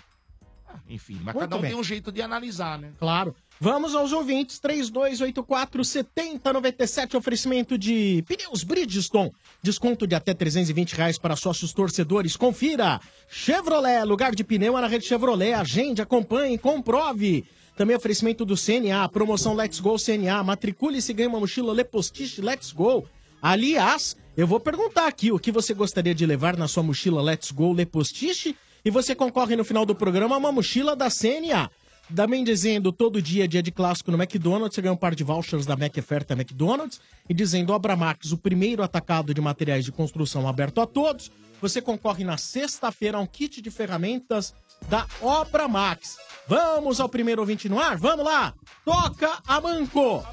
Enfim, 0.89 1.15
mas 1.23 1.33
Muito 1.35 1.39
cada 1.39 1.57
um 1.57 1.61
bem. 1.61 1.71
tem 1.71 1.79
um 1.79 1.83
jeito 1.83 2.11
de 2.11 2.21
analisar, 2.21 2.77
né? 2.79 2.91
Claro. 2.97 3.35
Vamos 3.59 3.95
aos 3.95 4.11
ouvintes, 4.11 4.59
3284 4.59 5.83
7097, 5.83 7.17
oferecimento 7.17 7.77
de 7.77 8.23
pneus 8.27 8.63
Bridgestone. 8.63 9.31
Desconto 9.61 10.05
de 10.05 10.15
até 10.15 10.33
320 10.33 10.93
reais 10.93 11.17
para 11.17 11.35
sócios 11.35 11.73
torcedores. 11.73 12.37
Confira. 12.37 12.99
Chevrolet, 13.27 14.03
lugar 14.05 14.33
de 14.35 14.43
pneu 14.43 14.77
é 14.77 14.81
na 14.81 14.87
rede 14.87 15.05
Chevrolet. 15.05 15.53
Agende, 15.53 16.01
acompanhe, 16.01 16.57
comprove. 16.57 17.45
Também 17.75 17.95
oferecimento 17.95 18.43
do 18.45 18.55
CNA, 18.55 19.07
promoção 19.09 19.53
Let's 19.53 19.79
Go 19.79 19.97
CNA. 19.97 20.43
Matricule-se 20.43 21.11
e 21.11 21.15
ganhe 21.15 21.29
uma 21.29 21.39
mochila 21.39 21.73
Lepostiche 21.73 22.41
Let's 22.41 22.71
Go. 22.71 23.05
Aliás, 23.41 24.15
eu 24.35 24.47
vou 24.47 24.59
perguntar 24.59 25.07
aqui 25.07 25.31
o 25.31 25.39
que 25.39 25.51
você 25.51 25.73
gostaria 25.73 26.13
de 26.13 26.25
levar 26.25 26.57
na 26.57 26.67
sua 26.67 26.81
mochila 26.83 27.21
Let's 27.21 27.51
Go 27.51 27.73
Lepostiche 27.73 28.55
e 28.87 28.89
você 28.89 29.13
concorre 29.13 29.53
no 29.57 29.65
final 29.65 29.85
do 29.85 29.93
programa 29.93 30.35
a 30.35 30.37
uma 30.37 30.49
mochila 30.49 30.95
da 30.95 31.09
CNA. 31.09 31.69
Também 32.15 32.41
dizendo 32.41 32.93
todo 32.93 33.21
dia 33.21 33.43
é 33.43 33.47
dia 33.47 33.61
de 33.61 33.69
clássico 33.69 34.09
no 34.09 34.17
McDonald's, 34.17 34.73
você 34.73 34.81
ganha 34.81 34.93
um 34.93 34.97
par 34.97 35.13
de 35.13 35.25
vouchers 35.25 35.65
da 35.65 35.75
Mac 35.75 35.97
Oferta 35.97 36.33
McDonald's. 36.33 37.01
E 37.27 37.33
dizendo 37.33 37.73
Obra 37.73 37.97
Max, 37.97 38.31
o 38.31 38.37
primeiro 38.37 38.81
atacado 38.81 39.33
de 39.33 39.41
materiais 39.41 39.83
de 39.83 39.91
construção 39.91 40.47
aberto 40.47 40.79
a 40.79 40.87
todos. 40.87 41.29
Você 41.59 41.81
concorre 41.81 42.23
na 42.23 42.37
sexta-feira 42.37 43.17
a 43.17 43.19
um 43.19 43.27
kit 43.27 43.61
de 43.61 43.69
ferramentas 43.69 44.53
da 44.87 45.05
Obra 45.21 45.67
Max. 45.67 46.15
Vamos 46.47 47.01
ao 47.01 47.09
primeiro 47.09 47.41
ouvinte 47.41 47.67
no 47.67 47.81
ar? 47.81 47.97
Vamos 47.97 48.23
lá! 48.23 48.53
Toca 48.85 49.37
a 49.45 49.59
Manco! 49.59 50.25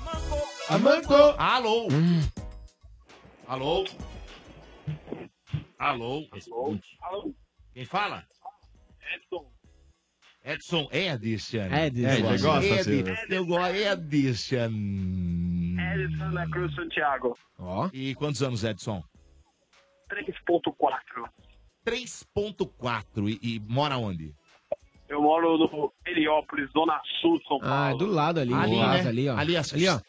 A 0.69 0.79
Manco! 0.79 1.15
Alô! 1.39 1.89
Alô? 3.49 3.85
Alô? 5.77 6.29
Alô? 7.03 7.35
Quem 7.75 7.85
fala? 7.85 8.25
Edson. 9.15 9.47
Edson 10.45 10.89
Edison. 10.93 11.73
Edson. 11.73 12.09
Eu 12.09 12.23
gosto. 12.23 12.43
gosta, 12.43 12.67
Edson. 12.67 12.83
Silvio. 12.85 13.17
Eu 13.31 13.47
gosto. 13.47 13.75
Edison. 13.75 14.71
Edson 15.95 16.35
da 16.35 16.47
Cruz 16.51 16.75
Santiago. 16.75 17.39
Ó. 17.59 17.89
E 17.93 18.15
quantos 18.15 18.43
anos, 18.43 18.63
Edson? 18.63 19.03
3.4. 20.11 21.29
3.4. 21.87 23.29
E, 23.43 23.55
e 23.57 23.61
mora 23.61 23.97
onde? 23.97 24.35
Eu 25.09 25.23
moro 25.23 25.59
no 25.59 25.93
Heliópolis, 26.07 26.71
Zona 26.73 27.01
Sul, 27.21 27.41
São 27.47 27.59
Paulo. 27.59 27.75
Ah, 27.75 27.91
é 27.91 27.97
do 27.97 28.07
lado 28.07 28.41
ali, 28.41 28.53
Ali, 28.55 28.77
lado, 28.77 29.03
né? 29.03 29.09
ali, 29.09 29.29
ó. 29.29 29.37
Ali, 29.37 29.57
ali, 29.57 29.89
ó. 29.89 30.01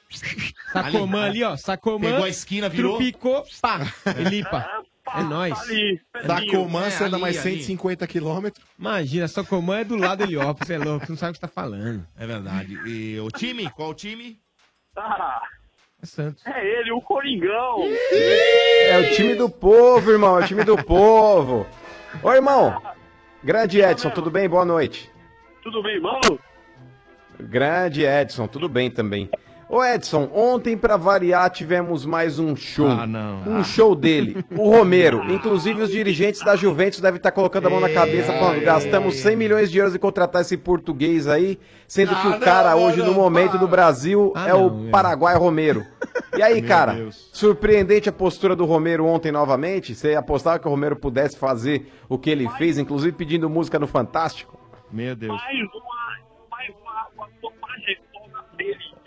Sacomã 0.71 1.25
ali, 1.25 1.43
ó. 1.43 1.57
Sacomã. 1.57 2.09
Pegou 2.09 2.23
a 2.23 2.29
esquina, 2.29 2.69
virou. 2.69 2.97
Trupicou, 2.97 3.43
pá. 3.61 3.79
E 4.19 4.23
limpa. 4.29 4.85
É 5.13 5.21
nóis. 5.23 5.53
Da 6.25 6.45
Comã, 6.49 6.85
É, 6.85 6.89
você 6.89 7.03
anda 7.03 7.15
ali, 7.15 7.21
mais 7.21 7.37
ali. 7.45 7.57
150 7.57 8.07
quilômetros. 8.07 8.65
Imagina, 8.77 9.27
Sacomã 9.27 9.79
é 9.79 9.83
do 9.83 9.95
lado 9.95 10.19
do 10.19 10.23
Heliópolis, 10.23 10.69
é 10.69 10.77
louco, 10.77 11.05
não 11.09 11.17
sabe 11.17 11.31
o 11.31 11.33
que 11.33 11.39
você 11.39 11.47
tá 11.47 11.47
falando. 11.47 12.05
É 12.17 12.25
verdade. 12.25 12.73
E 12.87 13.19
o 13.19 13.29
time? 13.29 13.69
Qual 13.71 13.89
o 13.89 13.93
time? 13.93 14.39
Ah, 14.97 15.41
É 16.01 16.05
Santos. 16.05 16.45
é 16.45 16.65
ele, 16.79 16.91
o 16.91 17.01
Coringão. 17.01 17.81
É 18.11 18.97
o 18.99 19.15
time 19.15 19.35
do 19.35 19.49
povo, 19.49 20.11
irmão. 20.11 20.39
É 20.39 20.43
o 20.43 20.47
time 20.47 20.63
do 20.63 20.75
povo. 20.83 21.67
Ô, 22.23 22.31
irmão. 22.33 22.81
Grande 23.43 23.81
Edson, 23.81 24.09
tudo 24.09 24.31
bem? 24.31 24.49
Boa 24.49 24.65
noite. 24.65 25.11
Tudo 25.61 25.83
bem, 25.83 25.99
mano? 25.99 26.39
Grande 27.39 28.03
Edson, 28.05 28.47
tudo 28.47 28.67
bem 28.69 28.89
também. 28.89 29.29
Ô 29.67 29.83
Edson, 29.83 30.29
ontem 30.31 30.77
pra 30.77 30.95
variar 30.95 31.49
tivemos 31.49 32.05
mais 32.05 32.37
um 32.37 32.55
show. 32.55 32.87
Ah, 32.87 33.07
não. 33.07 33.41
Um 33.47 33.63
show 33.63 33.95
dele, 33.95 34.45
o 34.55 34.69
Romero. 34.69 35.23
Inclusive 35.31 35.81
os 35.81 35.89
dirigentes 35.89 36.41
da 36.41 36.55
Juventus 36.55 36.99
devem 36.99 37.17
estar 37.17 37.31
colocando 37.31 37.65
a 37.65 37.69
mão 37.71 37.79
na 37.79 37.89
cabeça 37.89 38.31
falando, 38.33 38.61
gastamos 38.61 39.15
100 39.15 39.35
milhões 39.35 39.71
de 39.71 39.79
euros 39.79 39.95
em 39.95 39.97
contratar 39.97 40.41
esse 40.41 40.55
português 40.55 41.27
aí, 41.27 41.57
sendo 41.87 42.09
que 42.15 42.27
Ah, 42.27 42.37
o 42.37 42.39
cara 42.39 42.71
não, 42.75 42.83
hoje 42.83 42.99
não, 42.99 43.07
no 43.07 43.13
momento 43.15 43.57
do 43.57 43.67
Brasil 43.67 44.31
Ah, 44.35 44.49
é 44.49 44.53
o 44.53 44.69
meu. 44.69 44.91
Paraguai 44.91 45.35
Romero. 45.35 45.83
E 46.37 46.43
aí, 46.43 46.61
cara, 46.63 46.93
Deus. 46.93 47.29
surpreendente 47.33 48.07
a 48.07 48.13
postura 48.13 48.55
do 48.55 48.65
Romero 48.65 49.03
ontem 49.07 49.31
novamente? 49.31 49.95
Você 49.95 50.13
apostava 50.13 50.59
que 50.59 50.67
o 50.67 50.71
Romero 50.71 50.95
pudesse 50.95 51.37
fazer 51.39 51.91
o 52.07 52.19
que 52.19 52.29
ele 52.29 52.47
fez, 52.51 52.77
inclusive 52.77 53.13
pedindo 53.13 53.49
música 53.49 53.79
no 53.79 53.87
Fantástico? 53.87 54.59
Meu 54.91 55.15
Deus. 55.15 55.33
Mais 55.41 55.57
uma, 55.57 55.94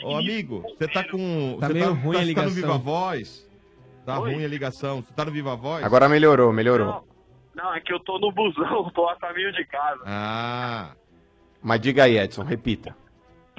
Ô, 0.09 0.17
amigo, 0.17 0.63
você 0.79 0.89
tá 0.89 1.05
com. 1.05 1.59
Tá 1.61 1.67
você 1.67 1.73
meio 1.75 1.95
tá, 1.95 2.01
ruim 2.01 2.17
tá, 2.17 2.23
a 2.23 2.25
você 2.25 2.35
tá 2.35 2.43
no 2.43 2.49
ligação. 2.49 2.51
Viva 2.55 2.79
Voz? 2.79 3.49
Tá 4.07 4.21
Oi? 4.21 4.35
ruim 4.35 4.45
a 4.45 4.49
ligação. 4.49 5.03
Você 5.03 5.13
tá 5.15 5.25
no 5.25 5.31
Viva 5.31 5.57
Voz? 5.57 5.85
Agora 5.85 6.09
melhorou, 6.09 6.53
melhorou. 6.53 7.07
Não, 7.55 7.75
é 7.75 7.81
que 7.81 7.93
eu 7.93 8.01
tô 8.01 8.19
no 8.19 8.33
busão, 8.33 8.91
tô 8.95 9.09
a 9.09 9.17
caminho 9.17 9.53
de 9.53 9.65
casa. 9.67 10.01
Ah. 10.07 10.93
Mas 11.63 11.81
diga 11.81 12.05
aí, 12.05 12.17
Edson, 12.17 12.45
repita. 12.45 12.97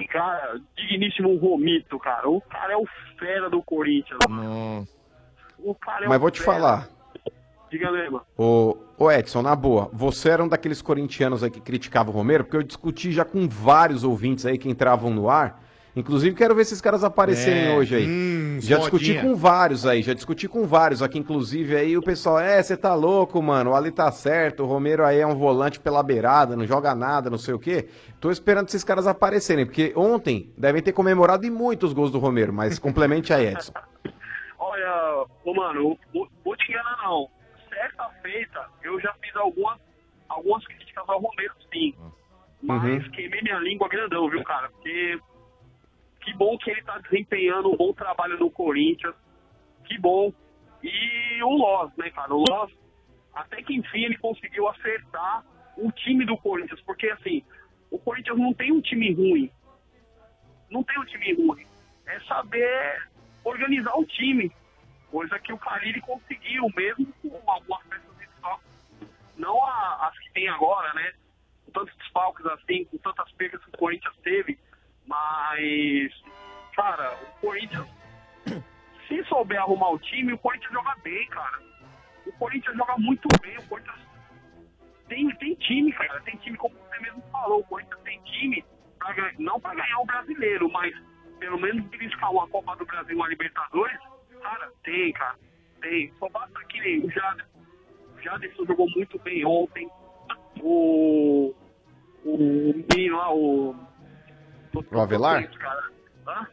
Cara, 0.08 0.58
digníssimo 0.76 1.36
Romito, 1.36 1.98
cara. 1.98 2.28
O 2.28 2.40
cara 2.40 2.72
é 2.72 2.76
o 2.76 2.86
fera 3.18 3.50
do 3.50 3.62
Corinthians. 3.62 4.18
Nossa. 4.28 4.90
O 5.58 5.74
cara 5.74 6.06
é 6.06 6.08
Mas 6.08 6.16
um 6.16 6.20
vou 6.20 6.30
te 6.30 6.40
fera. 6.40 6.52
falar. 6.52 6.88
Diga, 7.70 7.90
Lema. 7.90 8.24
Ô, 8.36 8.76
ô 8.98 9.10
Edson, 9.10 9.42
na 9.42 9.54
boa, 9.54 9.88
você 9.92 10.30
era 10.30 10.42
um 10.42 10.48
daqueles 10.48 10.82
corintianos 10.82 11.44
aí 11.44 11.50
que 11.50 11.60
criticava 11.60 12.10
o 12.10 12.12
Romero, 12.12 12.44
porque 12.44 12.56
eu 12.56 12.62
discuti 12.62 13.12
já 13.12 13.24
com 13.24 13.46
vários 13.48 14.02
ouvintes 14.02 14.44
aí 14.46 14.58
que 14.58 14.68
entravam 14.68 15.10
no 15.10 15.28
ar. 15.28 15.62
Inclusive, 15.96 16.36
quero 16.36 16.54
ver 16.54 16.62
esses 16.62 16.80
caras 16.80 17.02
aparecerem 17.02 17.66
É, 17.66 17.70
hoje 17.70 17.96
aí. 17.96 18.06
hum, 18.08 18.58
já 18.60 18.78
discuti 18.78 19.08
modinha. 19.14 19.22
com 19.22 19.34
vários 19.34 19.86
aí, 19.86 20.02
já 20.02 20.14
discuti 20.14 20.46
com 20.48 20.66
vários 20.66 21.02
aqui, 21.02 21.18
inclusive, 21.18 21.74
aí 21.76 21.96
o 21.96 22.02
pessoal, 22.02 22.38
é, 22.38 22.62
você 22.62 22.76
tá 22.76 22.94
louco, 22.94 23.42
mano, 23.42 23.70
o 23.70 23.74
Ali 23.74 23.90
tá 23.90 24.10
certo, 24.12 24.62
o 24.62 24.66
Romero 24.66 25.04
aí 25.04 25.18
é 25.18 25.26
um 25.26 25.34
volante 25.34 25.80
pela 25.80 26.02
beirada, 26.02 26.54
não 26.56 26.64
joga 26.66 26.94
nada, 26.94 27.28
não 27.28 27.38
sei 27.38 27.54
o 27.54 27.58
quê. 27.58 27.88
Tô 28.20 28.30
esperando 28.30 28.68
esses 28.68 28.84
caras 28.84 29.06
aparecerem, 29.06 29.66
porque 29.66 29.92
ontem 29.96 30.52
devem 30.56 30.82
ter 30.82 30.92
comemorado 30.92 31.44
e 31.44 31.50
muitos 31.50 31.92
gols 31.92 32.12
do 32.12 32.18
Romero, 32.18 32.52
mas 32.52 32.78
complemente 32.78 33.32
aí, 33.32 33.46
Edson. 33.46 33.72
Olha, 34.58 35.24
ô 35.44 35.54
mano, 35.54 35.98
vou, 36.12 36.28
vou 36.44 36.56
te 36.56 36.70
enganar 36.70 36.98
não. 37.02 37.28
Certa 37.68 38.08
feita, 38.22 38.64
eu 38.82 39.00
já 39.00 39.12
fiz 39.22 39.34
algumas, 39.36 39.78
algumas 40.28 40.64
críticas 40.66 41.04
ao 41.08 41.20
Romero, 41.20 41.54
sim. 41.72 41.94
Mas 42.62 42.82
Uhum. 43.06 43.10
queimei 43.12 43.40
minha 43.42 43.58
língua 43.58 43.88
grandão, 43.88 44.28
viu, 44.28 44.44
cara? 44.44 44.68
Porque 44.70 45.18
que 46.20 46.32
bom 46.34 46.56
que 46.58 46.70
ele 46.70 46.82
tá 46.82 46.98
desempenhando 46.98 47.72
um 47.72 47.76
bom 47.76 47.92
trabalho 47.92 48.38
no 48.38 48.50
Corinthians. 48.50 49.14
Que 49.84 49.98
bom. 49.98 50.32
E 50.82 51.42
o 51.42 51.50
Loz, 51.50 51.90
né, 51.96 52.10
cara? 52.10 52.34
O 52.34 52.44
Loz, 52.48 52.72
até 53.34 53.62
que 53.62 53.74
enfim 53.74 54.04
ele 54.04 54.18
conseguiu 54.18 54.68
acertar 54.68 55.44
o 55.76 55.90
time 55.92 56.24
do 56.24 56.36
Corinthians. 56.36 56.80
Porque, 56.82 57.08
assim, 57.08 57.42
o 57.90 57.98
Corinthians 57.98 58.38
não 58.38 58.52
tem 58.52 58.70
um 58.72 58.80
time 58.80 59.12
ruim. 59.12 59.50
Não 60.70 60.82
tem 60.82 60.98
um 61.00 61.04
time 61.04 61.34
ruim. 61.34 61.66
É 62.06 62.20
saber 62.20 63.08
organizar 63.44 63.96
o 63.96 64.04
time. 64.04 64.52
Coisa 65.10 65.38
que 65.40 65.52
o 65.52 65.58
Carille 65.58 66.00
conseguiu, 66.02 66.66
mesmo 66.76 67.12
com 67.22 67.50
algumas 67.50 67.82
peças 67.86 68.16
de 68.18 68.26
desfalques. 68.26 68.66
Não 69.36 69.66
as 69.66 70.16
que 70.18 70.32
tem 70.32 70.48
agora, 70.48 70.92
né? 70.94 71.12
Com 71.64 71.72
tantos 71.72 71.96
desfalques 71.96 72.46
assim, 72.46 72.84
com 72.84 72.98
tantas 72.98 73.32
perdas 73.32 73.64
que 73.64 73.70
o 73.70 73.78
Corinthians 73.78 74.16
teve. 74.22 74.58
Mas, 75.10 76.12
cara, 76.76 77.18
o 77.20 77.40
Corinthians, 77.40 77.88
se 79.08 79.24
souber 79.24 79.60
arrumar 79.60 79.90
o 79.90 79.98
time, 79.98 80.32
o 80.32 80.38
Corinthians 80.38 80.72
joga 80.72 80.94
bem, 81.02 81.26
cara. 81.26 81.58
O 82.24 82.32
Corinthians 82.32 82.76
joga 82.76 82.96
muito 82.96 83.26
bem. 83.42 83.58
O 83.58 83.66
Corinthians 83.66 83.98
tem, 85.08 85.28
tem 85.36 85.54
time, 85.56 85.92
cara. 85.92 86.20
Tem 86.20 86.36
time, 86.36 86.56
como 86.56 86.76
você 86.76 87.00
mesmo 87.00 87.20
falou. 87.32 87.58
O 87.58 87.64
Corinthians 87.64 88.00
tem 88.02 88.22
time, 88.22 88.64
pra, 89.00 89.32
não 89.40 89.58
para 89.58 89.74
ganhar 89.74 89.98
o 89.98 90.06
brasileiro, 90.06 90.70
mas 90.70 90.94
pelo 91.40 91.58
menos 91.58 91.84
beliscar 91.86 92.30
uma 92.30 92.46
Copa 92.46 92.76
do 92.76 92.86
Brasil, 92.86 93.16
uma 93.16 93.26
Libertadores. 93.26 93.98
Cara, 94.40 94.70
tem, 94.84 95.12
cara. 95.12 95.36
Tem. 95.80 96.12
Só 96.20 96.28
basta 96.28 96.64
que 96.66 96.80
nem 96.80 97.04
o 97.04 97.10
Jader. 97.10 97.46
O 98.16 98.20
Jaderson 98.20 98.64
jogou 98.64 98.88
muito 98.94 99.18
bem 99.18 99.44
ontem. 99.44 99.90
O. 100.60 101.52
O 102.24 102.36
menino 102.38 103.16
lá, 103.16 103.34
o. 103.34 103.89
O 104.90 105.00
Avelar? 105.00 105.50
Cara. 105.58 105.90
Hã? 106.26 106.46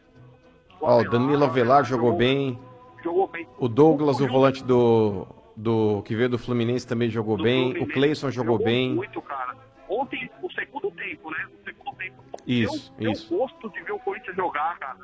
Ó, 0.82 1.02
o 1.02 1.10
Danilo 1.10 1.44
Avelar 1.44 1.84
jogou 1.84 2.16
bem. 2.16 2.60
Jogou 3.04 3.28
bem. 3.28 3.48
O 3.58 3.68
Douglas, 3.68 4.20
o 4.20 4.28
volante 4.28 4.64
do, 4.64 5.28
do 5.56 6.02
que 6.04 6.16
veio 6.16 6.30
do 6.30 6.38
Fluminense, 6.38 6.88
também 6.88 7.10
jogou 7.10 7.38
bem. 7.38 7.78
O 7.82 7.88
Cleison 7.88 8.30
jogou 8.32 8.58
bem. 8.58 8.94
Muito, 8.94 9.22
cara. 9.22 9.56
Ontem, 9.90 10.30
o 10.42 10.52
segundo 10.52 10.92
tempo, 10.92 11.32
né? 11.32 11.48
O 11.60 11.64
segundo 11.64 11.96
tempo. 11.96 12.24
Isso, 12.46 12.94
deu, 12.98 13.12
isso. 13.12 13.30
Deu 13.30 13.40
gosto 13.40 13.70
de 13.70 13.82
ver 13.82 13.92
o 13.94 14.00
Corinthians 14.00 14.36
jogar, 14.36 14.78
cara. 14.80 15.00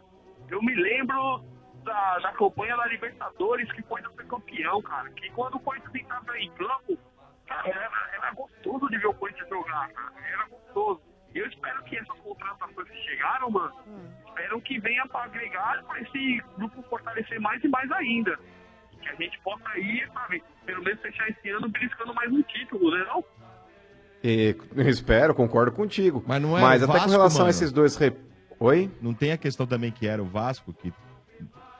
Eu 0.49 0.61
me 0.61 0.75
lembro 0.75 1.41
da, 1.83 2.19
da 2.19 2.31
campanha 2.33 2.75
da 2.77 2.85
Libertadores, 2.87 3.71
que 3.71 3.81
o 3.81 3.85
foi 3.85 4.01
campeão, 4.25 4.81
cara. 4.81 5.09
Que 5.11 5.29
quando 5.31 5.55
o 5.55 5.59
Corinthians 5.59 5.95
entrava 5.95 6.37
em 6.37 6.49
campo, 6.51 6.97
cara, 7.45 7.67
era, 7.69 7.89
era 8.17 8.33
gostoso 8.33 8.89
de 8.89 8.97
ver 8.97 9.07
o 9.07 9.13
Corinthians 9.13 9.49
jogar, 9.49 9.89
cara. 9.89 10.13
Era 10.31 10.47
gostoso. 10.47 11.01
E 11.33 11.39
eu 11.39 11.47
espero 11.47 11.83
que 11.83 11.97
essas 11.97 12.19
contratações 12.19 12.87
que 12.87 12.97
chegaram, 13.09 13.49
mano, 13.49 13.73
espero 14.27 14.61
que 14.61 14.79
venha 14.79 15.05
para 15.07 15.25
agregar 15.25 15.83
para 15.83 15.99
esse 16.01 16.43
grupo 16.57 16.81
fortalecer 16.83 17.39
mais 17.39 17.63
e 17.63 17.67
mais 17.67 17.91
ainda. 17.91 18.37
Que 19.01 19.09
a 19.09 19.15
gente 19.15 19.39
possa 19.39 19.77
ir, 19.77 20.07
sabe, 20.13 20.43
pelo 20.65 20.83
menos 20.83 21.01
fechar 21.01 21.29
esse 21.29 21.49
ano 21.49 21.67
beliscando 21.69 22.13
mais 22.13 22.31
um 22.31 22.41
título, 22.43 22.91
né 22.91 23.03
não? 23.05 23.23
E, 24.23 24.55
eu 24.75 24.87
espero, 24.87 25.35
concordo 25.35 25.71
contigo. 25.71 26.23
Mas 26.25 26.41
não 26.41 26.57
é 26.57 26.61
Mas 26.61 26.81
o 26.81 26.85
até 26.85 26.93
com 26.93 26.99
Vasco, 26.99 27.11
relação 27.11 27.39
mano. 27.39 27.47
a 27.47 27.49
esses 27.49 27.71
dois. 27.71 27.95
Re... 27.97 28.13
Oi? 28.59 28.89
Não 29.01 29.13
tem 29.13 29.33
a 29.33 29.37
questão 29.37 29.67
também 29.67 29.91
que 29.91 30.07
era 30.07 30.21
o 30.21 30.25
Vasco, 30.25 30.71
que. 30.71 30.93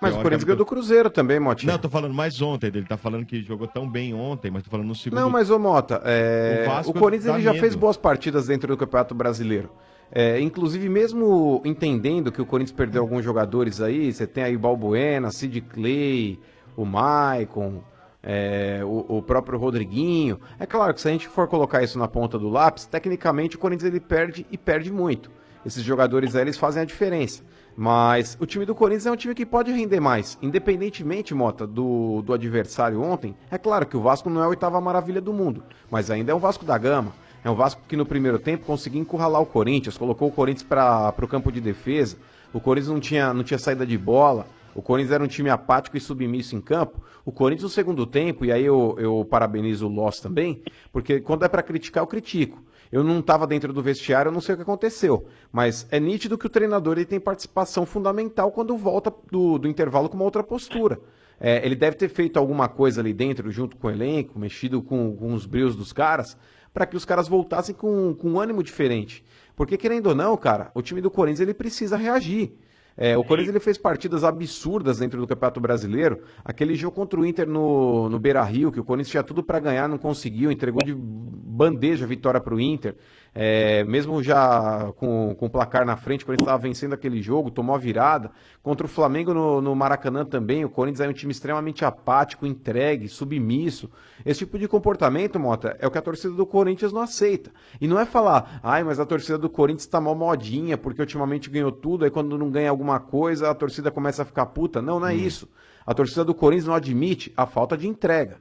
Mas 0.03 0.15
o 0.15 0.17
Corinthians 0.21 0.43
ganhou 0.43 0.57
do 0.57 0.65
Cruzeiro 0.65 1.09
também, 1.09 1.39
Motinha. 1.39 1.71
Não, 1.71 1.75
eu 1.75 1.81
tô 1.81 1.89
falando 1.89 2.13
mais 2.13 2.41
ontem. 2.41 2.67
Ele 2.67 2.83
tá 2.85 2.97
falando 2.97 3.25
que 3.25 3.41
jogou 3.41 3.67
tão 3.67 3.89
bem 3.89 4.13
ontem, 4.13 4.51
mas 4.51 4.63
tô 4.63 4.69
falando 4.69 4.87
no 4.87 4.95
segundo. 4.95 5.19
Não, 5.19 5.29
mas 5.29 5.49
ô 5.49 5.57
Mota, 5.57 6.01
é, 6.05 6.65
O 6.85 6.91
o, 6.91 6.93
Corinthians 6.93 7.25
dá 7.31 7.33
ele 7.35 7.43
já 7.43 7.51
medo. 7.51 7.61
fez 7.61 7.75
boas 7.75 7.97
partidas 7.97 8.47
dentro 8.47 8.67
do 8.67 8.77
Campeonato 8.77 9.15
Brasileiro. 9.15 9.69
É, 10.11 10.39
inclusive, 10.39 10.87
mesmo 10.89 11.61
entendendo 11.65 12.31
que 12.31 12.41
o 12.41 12.45
Corinthians 12.45 12.75
perdeu 12.75 13.01
alguns 13.01 13.23
jogadores 13.25 13.81
aí, 13.81 14.13
você 14.13 14.27
tem 14.27 14.43
aí 14.43 14.55
Balbuena, 14.55 15.31
Sid 15.31 15.61
Clay, 15.61 16.39
o 16.77 16.85
Maicon, 16.85 17.81
é, 18.21 18.81
o, 18.83 19.17
o 19.17 19.21
próprio 19.23 19.57
Rodriguinho. 19.57 20.39
É 20.59 20.65
claro 20.65 20.93
que 20.93 21.01
se 21.01 21.07
a 21.07 21.11
gente 21.11 21.27
for 21.27 21.47
colocar 21.47 21.81
isso 21.81 21.97
na 21.97 22.07
ponta 22.07 22.37
do 22.37 22.47
lápis, 22.49 22.85
tecnicamente 22.85 23.55
o 23.55 23.59
Corinthians 23.59 23.91
ele 23.91 23.99
perde 23.99 24.45
e 24.51 24.57
perde 24.57 24.91
muito. 24.91 25.31
Esses 25.65 25.83
jogadores 25.83 26.35
aí, 26.35 26.41
eles 26.43 26.57
fazem 26.57 26.81
a 26.81 26.85
diferença. 26.85 27.41
Mas 27.75 28.37
o 28.39 28.45
time 28.45 28.65
do 28.65 28.75
Corinthians 28.75 29.07
é 29.07 29.11
um 29.11 29.15
time 29.15 29.33
que 29.33 29.45
pode 29.45 29.71
render 29.71 29.99
mais. 29.99 30.37
Independentemente, 30.41 31.33
Mota, 31.33 31.65
do, 31.65 32.21
do 32.21 32.33
adversário 32.33 33.01
ontem, 33.01 33.35
é 33.49 33.57
claro 33.57 33.85
que 33.85 33.97
o 33.97 34.01
Vasco 34.01 34.29
não 34.29 34.41
é 34.41 34.45
a 34.45 34.49
oitava 34.49 34.79
maravilha 34.79 35.19
do 35.19 35.33
mundo, 35.33 35.63
mas 35.89 36.11
ainda 36.11 36.31
é 36.31 36.35
um 36.35 36.39
Vasco 36.39 36.65
da 36.65 36.77
Gama. 36.77 37.13
É 37.43 37.49
um 37.49 37.55
Vasco 37.55 37.81
que 37.87 37.97
no 37.97 38.05
primeiro 38.05 38.39
tempo 38.39 38.65
conseguiu 38.65 39.01
encurralar 39.01 39.41
o 39.41 39.45
Corinthians, 39.45 39.97
colocou 39.97 40.29
o 40.29 40.31
Corinthians 40.31 40.63
para 40.63 41.13
o 41.21 41.27
campo 41.27 41.51
de 41.51 41.59
defesa. 41.59 42.17
O 42.53 42.59
Corinthians 42.59 42.93
não 42.93 42.99
tinha, 43.01 43.33
não 43.33 43.43
tinha 43.43 43.57
saída 43.57 43.85
de 43.85 43.97
bola. 43.97 44.45
O 44.75 44.81
Corinthians 44.81 45.13
era 45.13 45.23
um 45.23 45.27
time 45.27 45.49
apático 45.49 45.97
e 45.97 45.99
submisso 45.99 46.55
em 46.55 46.61
campo. 46.61 47.03
O 47.25 47.31
Corinthians 47.31 47.63
no 47.63 47.69
segundo 47.69 48.05
tempo, 48.05 48.45
e 48.45 48.51
aí 48.51 48.63
eu, 48.63 48.95
eu 48.97 49.27
parabenizo 49.29 49.87
o 49.87 49.89
Loss 49.89 50.19
também, 50.19 50.61
porque 50.91 51.19
quando 51.19 51.43
é 51.43 51.47
para 51.47 51.61
criticar, 51.61 52.01
eu 52.01 52.07
critico. 52.07 52.61
Eu 52.93 53.03
não 53.03 53.21
estava 53.21 53.47
dentro 53.47 53.73
do 53.73 53.81
vestiário, 53.81 54.29
eu 54.29 54.31
não 54.31 54.39
sei 54.39 54.53
o 54.53 54.55
que 54.55 54.61
aconteceu. 54.61 55.25
Mas 55.51 55.87
é 55.89 55.99
nítido 55.99 56.37
que 56.37 56.45
o 56.45 56.49
treinador 56.49 56.95
ele 56.95 57.07
tem 57.07 57.19
participação 57.19 57.87
fundamental 57.87 58.51
quando 58.51 58.77
volta 58.77 59.11
do, 59.31 59.57
do 59.57 59.67
intervalo 59.67 60.07
com 60.07 60.15
uma 60.15 60.25
outra 60.25 60.43
postura. 60.43 60.99
É, 61.39 61.65
ele 61.65 61.75
deve 61.75 61.97
ter 61.97 62.07
feito 62.07 62.37
alguma 62.37 62.69
coisa 62.69 63.01
ali 63.01 63.11
dentro, 63.11 63.49
junto 63.49 63.77
com 63.77 63.87
o 63.87 63.89
elenco, 63.89 64.37
mexido 64.37 64.79
com, 64.79 65.15
com 65.15 65.33
os 65.33 65.47
brios 65.47 65.75
dos 65.75 65.91
caras, 65.91 66.37
para 66.71 66.85
que 66.85 66.95
os 66.95 67.03
caras 67.03 67.27
voltassem 67.27 67.73
com, 67.73 68.13
com 68.13 68.29
um 68.29 68.39
ânimo 68.39 68.61
diferente. 68.61 69.25
Porque, 69.55 69.75
querendo 69.75 70.09
ou 70.09 70.15
não, 70.15 70.37
cara, 70.37 70.69
o 70.75 70.81
time 70.83 71.01
do 71.01 71.09
Corinthians 71.09 71.39
ele 71.39 71.55
precisa 71.55 71.97
reagir. 71.97 72.53
É, 72.95 73.17
o 73.17 73.23
Corinthians 73.23 73.55
ele 73.55 73.63
fez 73.63 73.77
partidas 73.77 74.23
absurdas 74.23 74.99
dentro 74.99 75.19
do 75.19 75.27
Campeonato 75.27 75.59
Brasileiro. 75.59 76.21
Aquele 76.45 76.75
jogo 76.75 76.95
contra 76.95 77.19
o 77.19 77.25
Inter 77.25 77.47
no, 77.47 78.09
no 78.09 78.19
Beira 78.19 78.43
Rio, 78.43 78.71
que 78.71 78.79
o 78.79 78.83
Corinthians 78.83 79.11
tinha 79.11 79.23
tudo 79.23 79.43
para 79.43 79.59
ganhar, 79.59 79.89
não 79.89 79.97
conseguiu, 79.97 80.51
entregou 80.51 80.83
de 80.83 80.93
bandeja 80.95 82.05
a 82.05 82.07
vitória 82.07 82.39
para 82.39 82.53
o 82.53 82.59
Inter. 82.59 82.95
É, 83.35 83.83
mesmo 83.85 84.21
já 84.21 84.93
com, 84.95 85.33
com 85.33 85.47
o 85.47 85.49
placar 85.49 85.85
na 85.85 85.97
frente, 85.97 86.23
o 86.23 86.25
Corinthians 86.27 86.47
estava 86.47 86.61
vencendo 86.61 86.93
aquele 86.93 87.19
jogo, 87.21 87.49
tomou 87.49 87.75
a 87.75 87.79
virada. 87.79 88.29
Contra 88.61 88.85
o 88.85 88.89
Flamengo 88.89 89.33
no, 89.33 89.59
no 89.59 89.75
Maracanã 89.75 90.23
também, 90.23 90.63
o 90.63 90.69
Corinthians 90.69 91.01
é 91.01 91.09
um 91.09 91.13
time 91.13 91.31
extremamente 91.31 91.83
apático, 91.83 92.45
entregue, 92.45 93.07
submisso. 93.07 93.89
Esse 94.23 94.39
tipo 94.39 94.59
de 94.59 94.67
comportamento, 94.67 95.39
Mota, 95.39 95.75
é 95.79 95.87
o 95.87 95.91
que 95.91 95.97
a 95.97 96.01
torcida 96.01 96.33
do 96.33 96.45
Corinthians 96.45 96.93
não 96.93 97.01
aceita. 97.01 97.51
E 97.81 97.87
não 97.87 97.99
é 97.99 98.05
falar, 98.05 98.59
ai, 98.61 98.83
mas 98.83 98.99
a 98.99 99.05
torcida 99.05 99.37
do 99.37 99.49
Corinthians 99.49 99.83
está 99.83 99.99
mal 99.99 100.13
modinha, 100.13 100.77
porque 100.77 101.01
ultimamente 101.01 101.49
ganhou 101.49 101.71
tudo, 101.71 102.05
aí 102.05 102.11
quando 102.11 102.37
não 102.37 102.51
ganha 102.51 102.69
alguma 102.69 102.99
coisa, 102.99 103.49
a 103.49 103.55
torcida 103.55 103.89
começa 103.89 104.21
a 104.21 104.25
ficar 104.25 104.45
puta. 104.47 104.79
Não, 104.81 104.99
não 104.99 105.07
é 105.07 105.15
isso. 105.15 105.49
A 105.85 105.93
torcida 105.93 106.23
do 106.23 106.35
Corinthians 106.35 106.67
não 106.67 106.75
admite 106.75 107.33
a 107.35 107.45
falta 107.47 107.75
de 107.75 107.87
entrega, 107.87 108.37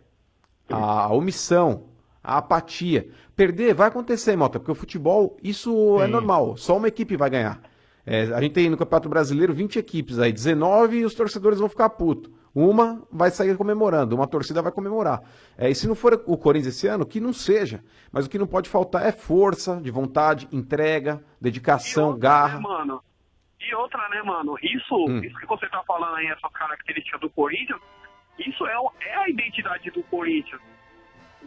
a 0.69 1.13
omissão, 1.13 1.85
a 2.23 2.39
apatia. 2.39 3.09
Perder 3.37 3.75
vai 3.75 3.89
acontecer, 3.89 4.37
Mota, 4.37 4.59
porque 4.59 4.73
o 4.73 4.75
futebol, 4.75 5.37
isso 5.43 6.01
é 6.03 6.07
normal. 6.07 6.57
Só 6.57 6.77
uma 6.77 6.89
equipe 6.89 7.17
vai 7.17 7.31
ganhar. 7.31 7.61
É, 8.05 8.23
a 8.35 8.41
gente 8.41 8.53
tem 8.53 8.69
no 8.69 8.77
Campeonato 8.77 9.09
Brasileiro 9.09 9.55
20 9.55 9.79
equipes 9.79 10.19
aí, 10.19 10.33
19 10.33 10.99
e 10.99 11.05
os 11.05 11.15
torcedores 11.15 11.59
vão 11.61 11.69
ficar 11.69 11.89
putos. 11.91 12.33
Uma 12.55 13.03
vai 13.11 13.31
sair 13.31 13.57
comemorando, 13.57 14.15
uma 14.15 14.27
torcida 14.27 14.61
vai 14.61 14.71
comemorar. 14.73 15.23
É, 15.57 15.71
e 15.71 15.75
se 15.75 15.89
não 15.89 15.95
for 15.95 16.23
o 16.27 16.37
Corinthians 16.37 16.75
esse 16.75 16.87
ano, 16.87 17.07
que 17.07 17.21
não 17.21 17.33
seja. 17.33 17.83
Mas 18.11 18.27
o 18.27 18.29
que 18.31 18.39
não 18.39 18.47
pode 18.47 18.69
faltar 18.69 19.07
é 19.07 19.13
força 19.13 19.81
de 19.81 19.91
vontade, 19.91 20.47
entrega, 20.53 21.25
dedicação, 21.41 22.19
garra. 22.19 22.57
né, 22.57 22.61
mano? 22.61 23.03
E 23.61 23.75
outra, 23.77 24.07
né, 24.11 24.21
mano? 24.23 24.57
Isso, 24.63 24.95
Hum. 25.09 25.21
isso 25.25 25.39
que 25.39 25.47
você 25.47 25.67
tá 25.69 25.83
falando 25.87 26.17
aí, 26.17 26.27
essa 26.27 26.51
característica 26.53 27.17
do 27.19 27.31
Corinthians, 27.31 27.81
isso 28.39 28.67
é, 28.67 28.75
é 29.07 29.15
a 29.17 29.29
identidade 29.31 29.91
do 29.93 30.03
Corinthians. 30.05 30.61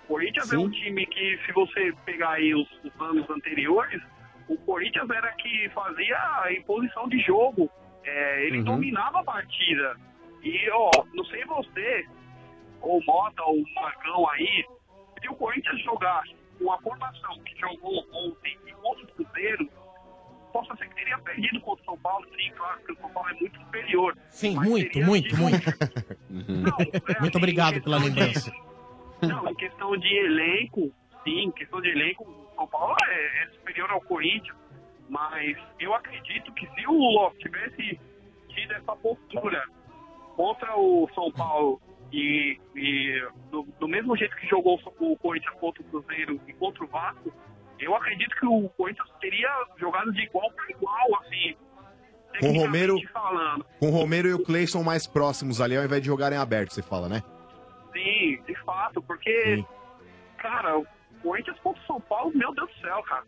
O 0.06 0.08
Corinthians 0.08 0.54
é 0.54 0.58
um 0.58 0.70
time 0.70 1.06
que, 1.08 1.40
se 1.46 1.52
você 1.52 1.92
pegar 2.06 2.32
aí 2.34 2.54
os, 2.54 2.68
os 2.84 3.02
anos 3.02 3.28
anteriores, 3.30 4.02
o 4.48 4.56
Corinthians 4.58 5.10
era 5.10 5.32
que 5.34 5.68
fazia 5.70 6.18
a 6.44 6.54
imposição 6.54 7.10
de 7.10 7.20
jogo. 7.22 7.70
É, 8.04 8.46
ele 8.46 8.60
Uhum. 8.60 8.64
dominava 8.66 9.22
a 9.22 9.24
partida. 9.24 9.96
E, 10.44 10.70
ó, 10.72 10.92
não 11.16 11.26
sei 11.26 11.44
você, 11.46 12.06
ou 12.82 13.04
Mota, 13.04 13.42
ou 13.44 13.58
o 13.62 13.74
Marcão 13.74 14.30
aí, 14.30 14.64
se 15.20 15.28
o 15.28 15.34
Corinthians 15.36 15.82
jogasse 15.82 16.36
com 16.60 16.72
a 16.72 16.78
formação 16.82 17.40
que 17.40 17.60
jogou 17.60 18.06
ontem 18.14 18.56
e 18.68 18.72
contra 18.74 19.04
o 19.06 19.08
Cruzeiro, 19.08 19.68
possa 20.54 20.76
ser 20.78 20.88
que 20.88 20.96
teria 20.96 21.18
perdido 21.18 21.60
contra 21.62 21.82
o 21.82 21.86
São 21.86 21.98
Paulo, 21.98 22.26
sim, 22.38 22.52
claro, 22.56 22.78
porque 22.78 22.92
o 22.94 22.98
São 23.02 23.10
Paulo 23.10 23.30
é 23.30 23.34
muito 23.34 23.60
superior. 23.60 24.18
Sim, 24.30 24.56
muito, 24.56 25.00
muito, 25.00 25.36
muito. 25.36 25.66
Muito 27.20 27.38
obrigado 27.38 27.82
pela 27.82 27.98
lembrança. 27.98 28.52
Não, 29.28 29.50
em 29.50 29.56
questão 29.56 29.98
de 29.98 30.08
elenco, 30.08 30.92
sim, 31.24 31.46
em 31.46 31.52
questão 31.52 31.82
de 31.82 31.90
elenco, 31.90 32.24
o 32.24 32.56
São 32.56 32.68
Paulo 32.68 32.96
é, 33.08 33.44
é 33.44 33.48
superior 33.50 33.90
ao 33.92 34.02
Corinthians, 34.02 34.56
mas 35.10 35.58
eu 35.80 35.94
acredito 35.94 36.52
que 36.54 36.68
se 36.68 36.88
o 36.88 36.94
Lopes 36.94 37.40
tivesse 37.40 38.00
tido 38.50 38.74
essa 38.74 38.96
postura 38.96 39.64
contra 40.36 40.76
o 40.78 41.10
São 41.14 41.32
Paulo 41.32 41.82
e, 42.12 42.58
e 42.76 43.28
do, 43.52 43.64
do 43.80 43.88
mesmo 43.88 44.16
jeito 44.16 44.36
que 44.38 44.48
jogou 44.48 44.80
o 45.00 45.18
Corinthians 45.18 45.54
contra 45.60 45.82
o 45.82 45.86
Cruzeiro 45.86 46.40
e 46.48 46.54
contra 46.54 46.84
o 46.84 46.88
Vasco, 46.88 47.34
eu 47.80 47.96
acredito 47.96 48.36
que 48.38 48.46
o 48.46 48.70
Corinthians 48.70 49.10
teria 49.20 49.50
jogado 49.78 50.12
de 50.14 50.22
igual 50.22 50.50
para 50.52 50.70
igual, 50.72 51.22
assim, 51.22 51.56
Com 52.40 52.50
o 52.52 52.62
Romero, 52.62 52.98
falando. 53.12 53.66
com 53.80 53.88
o 53.88 53.92
Romero 53.92 54.28
e 54.28 54.34
o 54.34 54.44
Cleison 54.44 54.82
mais 54.84 55.06
próximos 55.06 55.60
ali, 55.60 55.76
ao 55.76 55.84
invés 55.84 56.02
de 56.02 56.08
jogarem 56.08 56.38
aberto, 56.38 56.74
você 56.74 56.82
fala, 56.82 57.10
né? 57.10 57.22
Sim, 57.94 58.40
fato, 58.66 59.02
porque, 59.02 59.64
cara, 60.38 60.78
o 60.78 60.86
Corinthians 61.22 61.58
contra 61.60 61.82
o 61.82 61.86
São 61.86 62.02
Paulo, 62.02 62.32
meu 62.36 62.54
Deus 62.54 62.70
do 62.70 62.82
céu, 62.82 63.04
cara. 63.04 63.24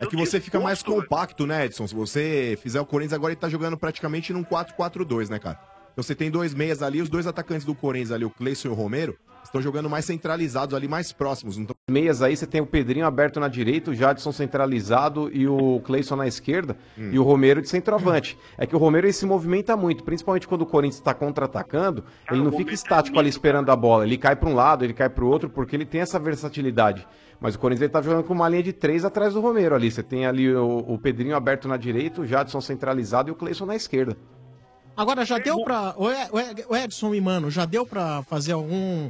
É 0.00 0.06
que 0.06 0.16
você 0.16 0.40
fica 0.40 0.60
mais 0.60 0.82
compacto, 0.82 1.46
né, 1.46 1.66
Edson? 1.66 1.86
Se 1.86 1.94
você 1.94 2.56
fizer 2.62 2.80
o 2.80 2.86
Corinthians, 2.86 3.14
agora 3.14 3.32
ele 3.32 3.40
tá 3.40 3.48
jogando 3.48 3.76
praticamente 3.76 4.32
num 4.32 4.44
4-4-2, 4.44 5.28
né, 5.28 5.38
cara? 5.38 5.60
Então 5.92 6.02
você 6.02 6.14
tem 6.14 6.30
dois 6.30 6.54
meias 6.54 6.82
ali, 6.82 7.02
os 7.02 7.08
dois 7.08 7.26
atacantes 7.26 7.64
do 7.64 7.74
Corinthians 7.74 8.12
ali, 8.12 8.24
o 8.24 8.30
Cleison 8.30 8.68
e 8.68 8.70
o 8.70 8.74
Romero, 8.74 9.18
estão 9.42 9.60
jogando 9.60 9.90
mais 9.90 10.04
centralizados 10.04 10.74
ali, 10.74 10.86
mais 10.86 11.12
próximos. 11.12 11.58
Então, 11.58 11.74
Meias 11.90 12.20
aí, 12.20 12.36
você 12.36 12.46
tem 12.46 12.60
o 12.60 12.66
Pedrinho 12.66 13.06
aberto 13.06 13.40
na 13.40 13.48
direita, 13.48 13.90
o 13.90 13.94
Jadson 13.94 14.30
centralizado 14.30 15.30
e 15.32 15.48
o 15.48 15.80
Cleison 15.80 16.16
na 16.16 16.26
esquerda 16.26 16.76
Hum. 16.98 17.08
e 17.12 17.18
o 17.18 17.22
Romero 17.22 17.62
de 17.62 17.68
centroavante. 17.70 18.36
É 18.58 18.66
que 18.66 18.76
o 18.76 18.78
Romero 18.78 19.06
ele 19.06 19.12
se 19.14 19.24
movimenta 19.24 19.74
muito, 19.74 20.04
principalmente 20.04 20.46
quando 20.46 20.62
o 20.62 20.66
Corinthians 20.66 20.96
está 20.96 21.14
contra-atacando, 21.14 22.04
ele 22.30 22.42
não 22.42 22.52
fica 22.52 22.74
estático 22.74 23.18
ali 23.18 23.30
esperando 23.30 23.70
a 23.70 23.76
bola. 23.76 24.04
Ele 24.04 24.18
cai 24.18 24.36
para 24.36 24.50
um 24.50 24.54
lado, 24.54 24.84
ele 24.84 24.92
cai 24.92 25.08
para 25.08 25.24
o 25.24 25.28
outro, 25.28 25.48
porque 25.48 25.74
ele 25.74 25.86
tem 25.86 26.02
essa 26.02 26.18
versatilidade. 26.18 27.06
Mas 27.40 27.54
o 27.54 27.58
Corinthians 27.58 27.82
ele 27.84 27.92
tá 27.92 28.02
jogando 28.02 28.24
com 28.24 28.34
uma 28.34 28.48
linha 28.50 28.62
de 28.64 28.72
três 28.74 29.02
atrás 29.02 29.32
do 29.32 29.40
Romero 29.40 29.74
ali. 29.74 29.90
Você 29.90 30.02
tem 30.02 30.26
ali 30.26 30.54
o, 30.54 30.84
o 30.86 30.98
Pedrinho 30.98 31.36
aberto 31.36 31.66
na 31.68 31.78
direita, 31.78 32.20
o 32.20 32.26
Jadson 32.26 32.60
centralizado 32.60 33.30
e 33.30 33.32
o 33.32 33.34
Cleison 33.34 33.64
na 33.64 33.74
esquerda. 33.76 34.14
Agora, 34.94 35.24
já 35.24 35.38
deu 35.38 35.56
pra. 35.62 35.94
O 35.96 36.10
Ed- 36.10 36.28
o 36.32 36.38
Ed- 36.38 36.64
o 36.68 36.76
Edson 36.76 37.14
e 37.14 37.20
Mano, 37.20 37.50
já 37.50 37.64
deu 37.64 37.86
pra 37.86 38.22
fazer 38.24 38.52
algum. 38.52 39.08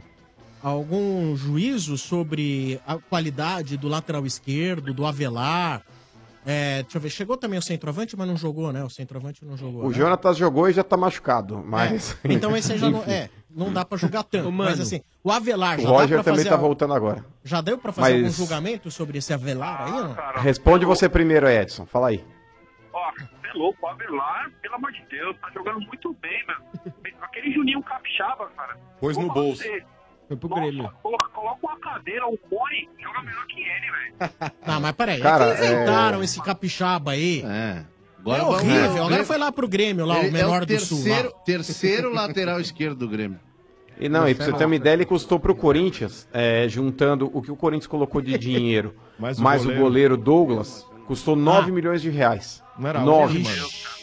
Algum 0.63 1.37
juízo 1.37 1.97
sobre 1.97 2.81
a 2.87 2.97
qualidade 2.99 3.77
do 3.77 3.87
lateral 3.89 4.27
esquerdo, 4.27 4.93
do 4.93 5.07
Avelar? 5.07 5.83
É, 6.45 6.83
deixa 6.83 6.97
eu 6.97 7.03
ver, 7.03 7.11
chegou 7.11 7.37
também 7.37 7.59
o 7.59 7.63
centroavante, 7.63 8.17
mas 8.17 8.27
não 8.27 8.37
jogou, 8.37 8.73
né? 8.73 8.83
O 8.83 8.89
centroavante 8.89 9.45
não 9.45 9.57
jogou. 9.57 9.85
O 9.85 9.91
né? 9.91 9.95
Jonatas 9.95 10.37
jogou 10.37 10.69
e 10.69 10.73
já 10.73 10.83
tá 10.83 10.97
machucado, 10.97 11.63
mas... 11.65 12.17
Então 12.25 12.57
esse 12.57 12.73
aí 12.73 12.79
já 12.79 12.89
não. 12.89 13.03
É, 13.05 13.29
não 13.51 13.71
dá 13.73 13.85
pra 13.85 13.99
julgar 13.99 14.25
tanto. 14.25 14.51
Mano, 14.51 14.71
mas 14.71 14.81
assim, 14.81 15.01
o 15.23 15.31
Avelar 15.31 15.79
O 15.79 15.83
já 15.83 15.89
Roger 15.89 16.09
dá 16.17 16.23
pra 16.23 16.33
também 16.33 16.39
fazer. 16.45 16.49
tá 16.49 16.57
voltando 16.57 16.95
agora. 16.95 17.25
Já 17.45 17.61
deu 17.61 17.77
pra 17.77 17.93
fazer 17.93 18.15
Mas- 18.15 18.23
algum 18.23 18.33
julgamento 18.33 18.91
sobre 18.91 19.19
esse 19.19 19.33
Avelar 19.33 19.83
aí? 19.83 19.93
Não? 19.93 20.43
Responde 20.43 20.87
você 20.87 21.09
primeiro, 21.09 21.47
Edson. 21.49 21.85
Fala 21.85 22.09
aí. 22.09 22.25
Ó, 22.95 23.11
é 23.45 23.53
louco, 23.55 23.79
o 23.83 23.87
Avelar, 23.89 24.51
pelo 24.63 24.75
amor 24.77 24.91
de 24.93 25.03
Deus, 25.11 25.37
tá 25.41 25.51
jogando 25.53 25.81
muito 25.81 26.15
bem, 26.15 26.45
mano. 26.47 26.65
Aquele 27.21 27.53
Juninho 27.53 27.83
Capixaba, 27.83 28.49
cara. 28.57 28.75
Pôs 28.99 29.17
no 29.19 29.29
bolso. 29.29 29.63
você. 29.63 29.85
Foi 30.29 30.37
pro 30.37 30.49
Grêmio. 30.51 30.93
Coloca, 31.03 31.29
uma 31.63 31.77
cadeira, 31.81 32.27
o 32.27 32.39
Boni 32.51 32.89
joga 33.03 33.23
melhor 33.23 33.47
que 33.47 33.61
ele, 33.61 33.91
velho. 33.91 34.53
Não, 34.67 34.81
mas 34.81 34.93
peraí. 34.93 35.19
É 35.19 35.23
Cara, 35.23 35.45
é- 35.45 35.55
inventaram 35.55 36.23
esse 36.23 36.43
capixaba 36.43 37.13
aí. 37.13 37.43
É. 37.43 37.47
é 37.47 37.85
Agora 38.21 38.43
é 38.43 38.45
horrível. 38.45 39.05
Agora 39.07 39.25
foi 39.25 39.39
lá 39.39 39.51
pro 39.51 39.67
Grêmio, 39.67 40.05
lá, 40.05 40.19
ele 40.19 40.29
o 40.29 40.33
menor 40.33 40.61
é 40.61 40.65
o 40.65 40.67
terceiro, 40.67 41.29
do 41.29 41.31
Sul. 41.31 41.39
Lá. 41.39 41.45
Terceiro 41.45 42.13
lateral 42.13 42.61
esquerdo 42.61 42.99
do 42.99 43.09
Grêmio. 43.09 43.41
E 44.01 44.09
não, 44.09 44.29
e 44.29 44.35
pra 44.35 44.47
você 44.47 44.53
ter 44.53 44.65
uma 44.65 44.77
ideia, 44.77 44.95
ele 44.95 45.05
custou 45.05 45.41
pro 45.41 45.55
Corinthians, 45.55 46.29
é, 46.33 46.69
juntando 46.69 47.31
o 47.35 47.43
que 47.43 47.51
o 47.51 47.57
Corinthians 47.57 47.89
colocou 47.89 48.21
de 48.21 48.39
dinheiro, 48.39 48.95
mais, 49.19 49.39
o, 49.39 49.43
goleiro. 49.43 49.71
o 49.73 49.83
goleiro 49.83 50.17
Douglas, 50.17 50.87
custou 51.07 51.35
9 51.35 51.71
ah. 51.71 51.75
milhões 51.75 52.01
de 52.01 52.11
reais. 52.11 52.63
Não 52.79 52.89
era 52.89 53.01
9, 53.01 53.43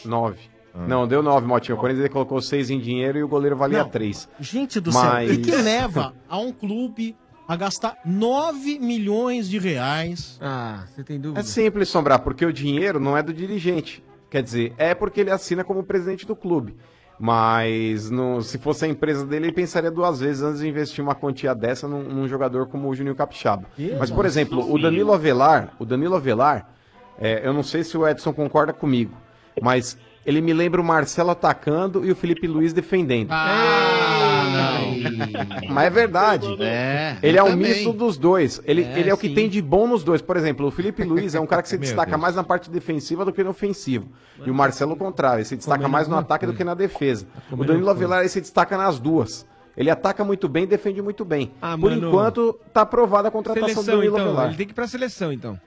9. 0.04 0.55
Ah. 0.76 0.86
Não, 0.86 1.06
deu 1.06 1.22
nove, 1.22 1.46
Motinho. 1.46 1.76
O 1.76 1.80
Corinthians 1.80 2.04
ele 2.04 2.12
colocou 2.12 2.40
seis 2.40 2.70
em 2.70 2.78
dinheiro 2.78 3.18
e 3.18 3.22
o 3.22 3.28
goleiro 3.28 3.56
valia 3.56 3.78
Não, 3.78 3.88
três. 3.88 4.28
Gente 4.38 4.78
do 4.80 4.92
Mas... 4.92 5.28
céu, 5.28 5.34
e 5.34 5.38
que 5.38 5.50
leva 5.50 6.14
a 6.28 6.38
um 6.38 6.52
clube 6.52 7.16
a 7.48 7.56
gastar 7.56 7.98
9 8.04 8.78
milhões 8.78 9.48
de 9.48 9.58
reais. 9.58 10.38
Ah, 10.40 10.84
você 10.88 11.04
tem 11.04 11.18
dúvida? 11.18 11.40
É 11.40 11.42
simples, 11.44 11.88
Sombrar, 11.88 12.20
porque 12.20 12.44
o 12.44 12.52
dinheiro 12.52 12.98
não 12.98 13.16
é 13.16 13.22
do 13.22 13.32
dirigente. 13.32 14.02
Quer 14.28 14.42
dizer, 14.42 14.74
é 14.76 14.94
porque 14.94 15.20
ele 15.20 15.30
assina 15.30 15.62
como 15.62 15.84
presidente 15.84 16.26
do 16.26 16.34
clube. 16.34 16.76
Mas 17.18 18.10
no, 18.10 18.42
se 18.42 18.58
fosse 18.58 18.84
a 18.84 18.88
empresa 18.88 19.24
dele, 19.24 19.46
ele 19.46 19.52
pensaria 19.52 19.90
duas 19.90 20.20
vezes 20.20 20.42
antes 20.42 20.60
de 20.60 20.68
investir 20.68 21.02
uma 21.02 21.14
quantia 21.14 21.54
dessa 21.54 21.88
num, 21.88 22.02
num 22.02 22.28
jogador 22.28 22.66
como 22.66 22.88
o 22.88 22.94
Juninho 22.94 23.14
Capixaba. 23.14 23.66
Que 23.74 23.94
Mas, 23.98 24.10
por 24.10 24.26
exemplo, 24.26 24.70
o 24.70 24.78
Danilo 24.78 25.12
Avelar, 25.12 25.72
o 25.78 25.86
Danilo 25.86 26.14
Avelar, 26.14 26.68
é, 27.18 27.46
eu 27.46 27.54
não 27.54 27.62
sei 27.62 27.82
se 27.84 27.96
o 27.96 28.06
Edson 28.06 28.34
concorda 28.34 28.72
comigo, 28.74 29.16
mas 29.62 29.96
ele 30.26 30.40
me 30.40 30.52
lembra 30.52 30.80
o 30.80 30.84
Marcelo 30.84 31.30
atacando 31.30 32.04
e 32.04 32.10
o 32.10 32.16
Felipe 32.16 32.46
Luiz 32.46 32.72
defendendo. 32.72 33.30
Mas 35.70 35.86
é 35.86 35.90
verdade. 35.90 36.46
É, 36.60 37.16
Ele 37.22 37.38
é 37.38 37.42
um 37.42 37.50
também. 37.50 37.68
misto 37.74 37.92
dos 37.92 38.16
dois. 38.16 38.60
Ele 38.64 38.82
É, 38.82 38.98
ele 38.98 39.10
é 39.10 39.14
o 39.14 39.16
que 39.16 39.28
sim. 39.28 39.34
tem 39.34 39.48
de 39.48 39.60
bom 39.62 39.86
nos 39.86 40.02
dois. 40.02 40.20
Por 40.22 40.36
exemplo, 40.36 40.66
o 40.66 40.70
Felipe 40.70 41.02
Luiz 41.04 41.34
é 41.34 41.40
um 41.40 41.46
cara 41.46 41.62
que 41.62 41.68
se 41.68 41.78
destaca 41.78 42.10
Deus. 42.10 42.20
mais 42.20 42.34
na 42.34 42.44
parte 42.44 42.70
defensiva 42.70 43.24
do 43.24 43.32
que 43.32 43.42
no 43.42 43.50
ofensivo. 43.50 44.08
E 44.44 44.50
o 44.50 44.54
Marcelo, 44.54 44.92
o 44.92 44.96
contrário, 44.96 45.38
ele 45.38 45.44
se 45.44 45.56
destaca 45.56 45.78
comendo 45.78 45.92
mais 45.92 46.08
no 46.08 46.16
ataque 46.16 46.46
do 46.46 46.54
que 46.54 46.64
na 46.64 46.74
defesa. 46.74 47.26
O 47.46 47.50
comendo 47.50 47.66
Danilo 47.72 47.88
alguma 47.88 48.04
Avelar 48.06 48.20
ele 48.20 48.28
se 48.28 48.40
destaca 48.40 48.76
nas 48.76 48.98
duas. 48.98 49.46
Ele 49.76 49.90
ataca 49.90 50.24
muito 50.24 50.48
bem 50.48 50.64
e 50.64 50.66
defende 50.66 51.02
muito 51.02 51.24
bem. 51.24 51.52
Ah, 51.60 51.76
Por 51.78 51.90
mano. 51.90 52.08
enquanto, 52.08 52.58
tá 52.72 52.80
aprovada 52.82 53.28
a 53.28 53.30
contratação 53.30 53.68
do 53.68 53.74
Seleção, 53.74 53.94
Danilo 53.96 54.16
então. 54.16 54.26
Avelar. 54.28 54.46
Ele 54.48 54.56
tem 54.56 54.66
que 54.66 54.72
ir 54.72 54.74
pra 54.74 54.86
seleção, 54.86 55.32
então. 55.32 55.60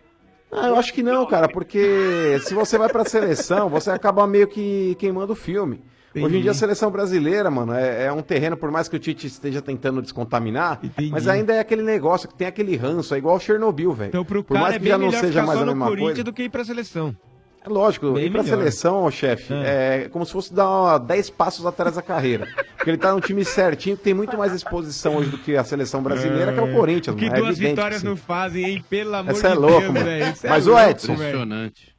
Ah, 0.51 0.67
eu 0.67 0.75
acho 0.75 0.93
que 0.93 1.03
não, 1.03 1.25
cara, 1.25 1.47
porque 1.47 2.39
se 2.41 2.53
você 2.53 2.77
vai 2.77 2.89
pra 2.89 3.05
seleção, 3.05 3.69
você 3.69 3.91
acaba 3.91 4.25
meio 4.25 4.47
que 4.47 4.95
queimando 4.95 5.33
o 5.33 5.35
filme. 5.35 5.81
Hoje 6.15 6.37
em 6.37 6.41
dia 6.41 6.51
a 6.51 6.55
seleção 6.55 6.89
brasileira, 6.89 7.51
mano, 7.51 7.71
é, 7.73 8.05
é 8.05 8.11
um 8.11 8.23
terreno, 8.23 8.57
por 8.57 8.71
mais 8.71 8.87
que 8.87 8.95
o 8.95 8.99
Tite 8.99 9.27
esteja 9.27 9.61
tentando 9.61 10.01
descontaminar, 10.01 10.81
mas 11.11 11.27
ainda 11.27 11.53
é 11.53 11.59
aquele 11.59 11.83
negócio 11.83 12.27
que 12.27 12.33
tem 12.33 12.47
aquele 12.47 12.75
ranço, 12.75 13.13
é 13.13 13.19
igual 13.19 13.35
o 13.35 13.39
Chernobyl, 13.39 13.93
velho. 13.93 14.09
Então, 14.09 14.25
pro 14.25 14.43
por 14.43 14.55
cara 14.55 14.63
mais 14.63 14.75
é 14.75 14.79
que 14.79 14.83
bem 14.85 14.91
já 14.91 14.97
não 14.97 15.11
seja 15.11 15.43
mais 15.43 15.59
só 15.59 15.63
a 15.63 15.65
no 15.67 15.71
mesma 15.73 15.85
Corinthians 15.85 16.09
coisa. 16.13 16.23
do 16.23 16.33
que 16.33 16.43
ir 16.43 16.49
pra 16.49 16.65
seleção. 16.65 17.15
É 17.61 17.69
lógico, 17.69 18.13
Bem 18.13 18.25
ir 18.25 18.31
pra 18.31 18.41
melhor. 18.41 18.57
seleção, 18.57 19.03
ô, 19.03 19.11
chefe, 19.11 19.53
é. 19.53 20.07
como 20.11 20.25
se 20.25 20.31
fosse 20.31 20.53
dar 20.53 20.67
ó, 20.67 20.97
10 20.97 21.29
passos 21.31 21.65
atrás 21.65 21.95
da 21.95 22.01
carreira. 22.01 22.47
Porque 22.77 22.89
ele 22.89 22.97
tá 22.97 23.11
num 23.11 23.19
time 23.19 23.43
certinho 23.43 23.97
que 23.97 24.03
tem 24.03 24.13
muito 24.13 24.37
mais 24.37 24.53
exposição 24.53 25.17
hoje 25.17 25.29
do 25.29 25.37
que 25.37 25.57
a 25.57 25.63
seleção 25.65 26.01
brasileira, 26.01 26.53
que 26.53 26.59
é 26.59 26.63
o 26.63 26.73
Corinthians, 26.73 27.15
O 27.15 27.19
que. 27.19 27.25
É 27.25 27.29
duas 27.29 27.49
evidente 27.57 27.71
vitórias 27.71 27.95
que 28.01 28.01
sim. 28.01 28.07
não 28.07 28.15
fazem, 28.15 28.63
hein? 28.65 28.85
Pelo 28.89 29.13
amor 29.13 29.31
Essa 29.31 29.47
é 29.49 29.51
de 29.51 29.57
louco, 29.57 29.91
Deus, 29.91 30.05
velho. 30.05 30.23
É 30.43 30.49
Mas 30.49 30.67
o 30.67 30.69
louco, 30.69 30.85
Edson. 30.89 31.13
Impressionante. 31.13 31.95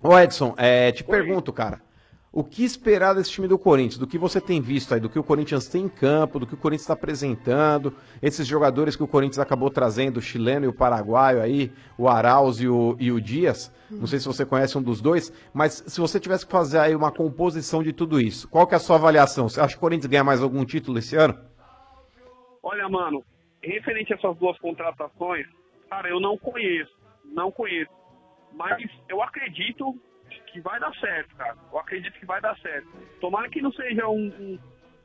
Ô 0.00 0.18
Edson, 0.18 0.54
é, 0.56 0.92
te 0.92 1.02
pergunto, 1.02 1.52
cara. 1.52 1.80
O 2.34 2.42
que 2.42 2.64
esperar 2.64 3.14
desse 3.14 3.30
time 3.30 3.46
do 3.46 3.58
Corinthians? 3.58 3.98
Do 3.98 4.06
que 4.06 4.16
você 4.16 4.40
tem 4.40 4.58
visto 4.58 4.94
aí? 4.94 5.00
Do 5.00 5.10
que 5.10 5.18
o 5.18 5.22
Corinthians 5.22 5.68
tem 5.68 5.84
em 5.84 5.88
campo? 5.88 6.38
Do 6.38 6.46
que 6.46 6.54
o 6.54 6.56
Corinthians 6.56 6.84
está 6.84 6.94
apresentando? 6.94 7.94
Esses 8.22 8.46
jogadores 8.46 8.96
que 8.96 9.02
o 9.02 9.06
Corinthians 9.06 9.38
acabou 9.38 9.68
trazendo, 9.68 10.16
o 10.16 10.22
chileno 10.22 10.64
e 10.64 10.68
o 10.68 10.72
paraguaio 10.72 11.42
aí, 11.42 11.70
o 11.98 12.08
Arauz 12.08 12.58
e 12.58 12.66
o, 12.66 12.96
e 12.98 13.12
o 13.12 13.20
Dias. 13.20 13.70
Não 13.90 14.06
sei 14.06 14.18
se 14.18 14.26
você 14.26 14.46
conhece 14.46 14.78
um 14.78 14.82
dos 14.82 15.02
dois, 15.02 15.30
mas 15.52 15.84
se 15.86 16.00
você 16.00 16.18
tivesse 16.18 16.46
que 16.46 16.52
fazer 16.52 16.78
aí 16.78 16.96
uma 16.96 17.12
composição 17.12 17.82
de 17.82 17.92
tudo 17.92 18.18
isso, 18.18 18.48
qual 18.48 18.66
que 18.66 18.72
é 18.72 18.78
a 18.78 18.80
sua 18.80 18.96
avaliação? 18.96 19.46
Você 19.46 19.60
acha 19.60 19.74
que 19.74 19.76
o 19.78 19.80
Corinthians 19.80 20.06
ganha 20.06 20.24
mais 20.24 20.40
algum 20.40 20.64
título 20.64 20.98
esse 20.98 21.14
ano? 21.14 21.38
Olha, 22.62 22.88
mano, 22.88 23.22
referente 23.62 24.14
a 24.14 24.16
essas 24.16 24.34
duas 24.38 24.58
contratações, 24.58 25.46
cara, 25.90 26.08
eu 26.08 26.18
não 26.18 26.38
conheço, 26.38 26.92
não 27.26 27.52
conheço. 27.52 27.92
Mas 28.54 28.90
eu 29.06 29.22
acredito 29.22 29.94
que 30.52 30.60
vai 30.60 30.78
dar 30.78 30.94
certo, 30.96 31.34
cara. 31.36 31.56
Eu 31.72 31.78
acredito 31.78 32.18
que 32.18 32.26
vai 32.26 32.40
dar 32.40 32.56
certo. 32.58 32.88
Tomara 33.20 33.48
que 33.48 33.60
não 33.62 33.72
seja 33.72 34.06
um, 34.08 34.58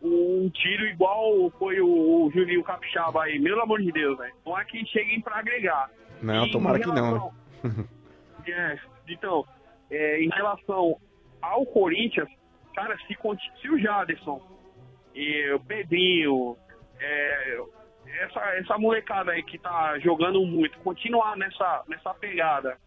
um, 0.04 0.44
um 0.46 0.50
tiro 0.50 0.86
igual 0.86 1.50
foi 1.58 1.80
o, 1.82 1.88
o 2.26 2.32
Juninho 2.32 2.64
Capixaba 2.64 3.24
aí, 3.24 3.42
pelo 3.42 3.62
amor 3.62 3.82
de 3.82 3.92
Deus, 3.92 4.18
velho. 4.18 4.34
Tomara 4.44 4.66
que 4.66 4.86
cheguem 4.88 5.22
pra 5.22 5.40
agregar. 5.40 5.90
Não, 6.22 6.46
E 6.46 6.52
tomara 6.52 6.78
em 6.78 6.82
que 6.82 6.88
não, 6.88 6.96
relação- 6.96 7.34
né? 7.64 7.88
É, 8.48 8.80
então, 9.10 9.46
é, 9.92 10.22
em 10.22 10.30
relação 10.30 10.98
ao 11.42 11.66
Corinthians, 11.66 12.30
cara, 12.76 12.98
se, 13.00 13.18
se 13.62 13.70
o 13.70 13.78
Jaderson 13.80 14.42
e 15.14 15.52
o 15.52 15.60
Pedrinho, 15.60 16.56
é, 17.00 17.60
essa, 18.22 18.40
essa 18.56 18.78
molecada 18.78 19.32
aí 19.32 19.44
que 19.44 19.58
tá 19.58 19.98
jogando 20.00 20.46
muito, 20.46 20.78
continuar 20.80 21.36
nessa, 21.38 21.84
nessa 21.88 22.14
pegada, 22.14 22.78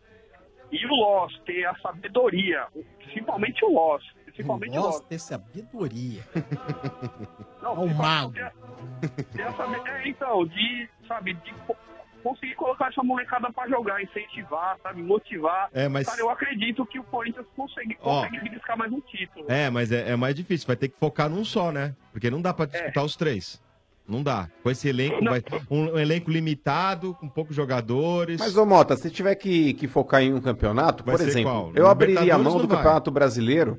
e 0.73 0.87
o 0.87 0.95
Loss 0.95 1.39
ter 1.45 1.65
a 1.67 1.75
sabedoria, 1.81 2.67
principalmente 2.99 3.65
o 3.65 3.73
Loss, 3.73 4.03
principalmente 4.25 4.73
Gosto 4.73 4.87
Lost. 5.01 5.09
de 5.11 5.19
sabedoria. 5.19 6.23
Não, 7.63 7.71
Ao 7.77 7.87
mago. 7.89 8.33
Tem 8.33 9.45
essa- 9.45 9.91
é, 9.91 10.09
então, 10.09 10.47
de, 10.47 10.89
sabe, 11.07 11.35
de 11.35 11.53
co- 11.67 11.77
conseguir 12.23 12.55
colocar 12.55 12.89
essa 12.89 13.03
molecada 13.03 13.53
pra 13.53 13.69
jogar, 13.69 14.03
incentivar, 14.03 14.79
sabe, 14.83 15.03
motivar. 15.03 15.69
É, 15.73 15.89
mas- 15.89 16.07
Cara, 16.07 16.21
eu 16.21 16.31
acredito 16.31 16.85
que 16.87 16.99
o 16.99 17.05
Corinthians 17.05 17.47
consegue, 17.57 17.95
consegue 17.97 18.41
beliscar 18.41 18.77
mais 18.79 18.93
um 18.93 19.01
título. 19.01 19.47
É, 19.49 19.69
mas 19.71 19.91
é, 19.93 20.11
é 20.11 20.17
mais 20.17 20.35
difícil, 20.35 20.67
vai 20.67 20.77
ter 20.77 20.89
que 20.89 20.99
focar 20.99 21.29
num 21.29 21.45
só, 21.45 21.71
né? 21.73 21.95
Porque 22.13 22.31
não 22.31 22.41
dá 22.43 22.53
pra 22.55 22.67
disputar 22.67 23.05
os 23.05 23.17
três. 23.17 23.63
Não 24.11 24.23
dá. 24.23 24.49
Com 24.63 24.71
esse 24.71 24.89
elenco, 24.89 25.25
vai, 25.25 25.43
um, 25.71 25.93
um 25.93 25.99
elenco 25.99 26.31
limitado, 26.31 27.15
com 27.15 27.29
poucos 27.29 27.55
jogadores. 27.55 28.41
Mas, 28.41 28.57
ô 28.57 28.67
Mota, 28.67 28.97
se 28.97 29.11
tiver 29.11 29.35
que, 29.37 29.73
que 29.75 29.87
focar 29.87 30.21
em 30.23 30.35
um 30.35 30.41
campeonato, 30.41 31.05
Vai 31.05 31.17
por 31.17 31.27
exemplo, 31.27 31.51
qual? 31.51 31.73
eu 31.75 31.87
abriria 31.87 32.35
a 32.35 32.39
mão 32.39 32.59
do. 32.59 32.67
Campeonato 32.69 33.11
Brasileiro. 33.11 33.79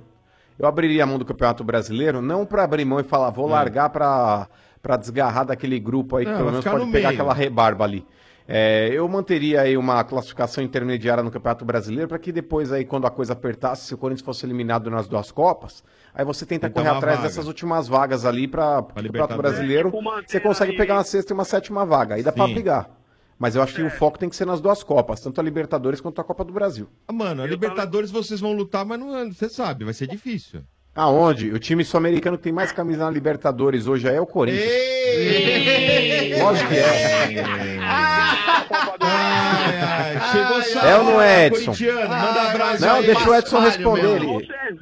Eu 0.57 0.67
abriria 0.67 1.03
a 1.03 1.05
mão 1.07 1.17
do 1.17 1.25
Campeonato 1.25 1.63
Brasileiro, 1.63 2.21
não 2.21 2.45
pra 2.45 2.63
abrir 2.63 2.85
mão 2.85 2.99
e 2.99 3.03
falar, 3.03 3.31
vou 3.31 3.47
largar 3.47 3.89
pra, 3.89 4.47
pra 4.81 4.95
desgarrar 4.95 5.45
daquele 5.45 5.79
grupo 5.79 6.17
aí, 6.17 6.25
que 6.25 6.31
Não, 6.31 6.37
pelo 6.37 6.51
menos 6.51 6.65
pode 6.65 6.85
pegar 6.91 7.09
meio. 7.09 7.19
aquela 7.19 7.33
rebarba 7.33 7.83
ali. 7.83 8.05
É, 8.47 8.89
eu 8.91 9.07
manteria 9.07 9.61
aí 9.61 9.77
uma 9.77 10.03
classificação 10.03 10.63
intermediária 10.63 11.23
no 11.23 11.31
Campeonato 11.31 11.63
Brasileiro 11.65 12.07
para 12.09 12.19
que 12.19 12.31
depois 12.31 12.71
aí, 12.71 12.85
quando 12.85 13.07
a 13.07 13.09
coisa 13.11 13.33
apertasse, 13.33 13.87
se 13.87 13.93
o 13.93 13.97
Corinthians 13.97 14.25
fosse 14.25 14.45
eliminado 14.45 14.89
nas 14.91 15.07
duas 15.07 15.31
Copas, 15.31 15.83
aí 16.13 16.25
você 16.25 16.45
tenta 16.45 16.69
correr 16.69 16.89
atrás 16.89 17.17
vaga. 17.17 17.27
dessas 17.29 17.47
últimas 17.47 17.87
vagas 17.87 18.25
ali 18.25 18.47
para 18.47 18.79
o 18.79 18.83
Campeonato. 18.83 19.37
Brasileiro. 19.37 19.89
É, 19.89 19.91
tipo, 19.91 20.23
Você 20.27 20.39
consegue 20.39 20.71
aí- 20.71 20.77
pegar 20.77 20.95
uma 20.95 21.03
sexta 21.03 21.31
e 21.31 21.35
uma 21.35 21.45
sétima 21.45 21.85
vaga, 21.85 22.15
aí 22.15 22.23
dá 22.23 22.31
pra 22.31 22.45
Sim. 22.47 22.53
brigar. 22.53 22.89
Mas 23.39 23.55
eu 23.55 23.61
acho 23.63 23.73
que 23.73 23.81
o 23.81 23.89
foco 23.89 24.19
tem 24.19 24.29
que 24.29 24.35
ser 24.35 24.45
nas 24.45 24.61
duas 24.61 24.83
Copas, 24.83 25.19
tanto 25.19 25.41
a 25.41 25.43
Libertadores 25.43 25.99
quanto 25.99 26.21
a 26.21 26.23
Copa 26.23 26.43
do 26.43 26.53
Brasil. 26.53 26.87
Ah, 27.07 27.13
Mano, 27.13 27.41
a 27.41 27.47
Libertadores 27.47 28.11
vocês 28.11 28.39
vão 28.39 28.53
lutar, 28.53 28.85
mas 28.85 28.99
não, 28.99 29.17
é- 29.17 29.25
você 29.25 29.49
sabe, 29.49 29.83
vai 29.83 29.93
ser 29.95 30.05
difícil. 30.07 30.61
Aonde? 30.93 31.51
O 31.51 31.57
time 31.57 31.83
sul-americano 31.85 32.37
que 32.37 32.43
tem 32.43 32.51
mais 32.51 32.71
camisa 32.73 33.05
na 33.05 33.09
Libertadores 33.09 33.87
hoje 33.87 34.07
é 34.09 34.19
o 34.19 34.25
Corinthians. 34.27 34.69
Lógico 36.41 36.69
que 36.69 36.75
é. 36.77 37.43
Chegou 40.63 40.81
É 40.89 40.97
ou 40.97 41.03
não 41.03 41.21
é, 41.21 41.45
Edson? 41.47 41.71
Abraço 41.71 42.81
Não, 42.85 42.95
aí. 42.97 43.05
deixa 43.05 43.29
o 43.29 43.35
Edson 43.35 43.59
responder. 43.59 44.15
Ele... 44.15 44.25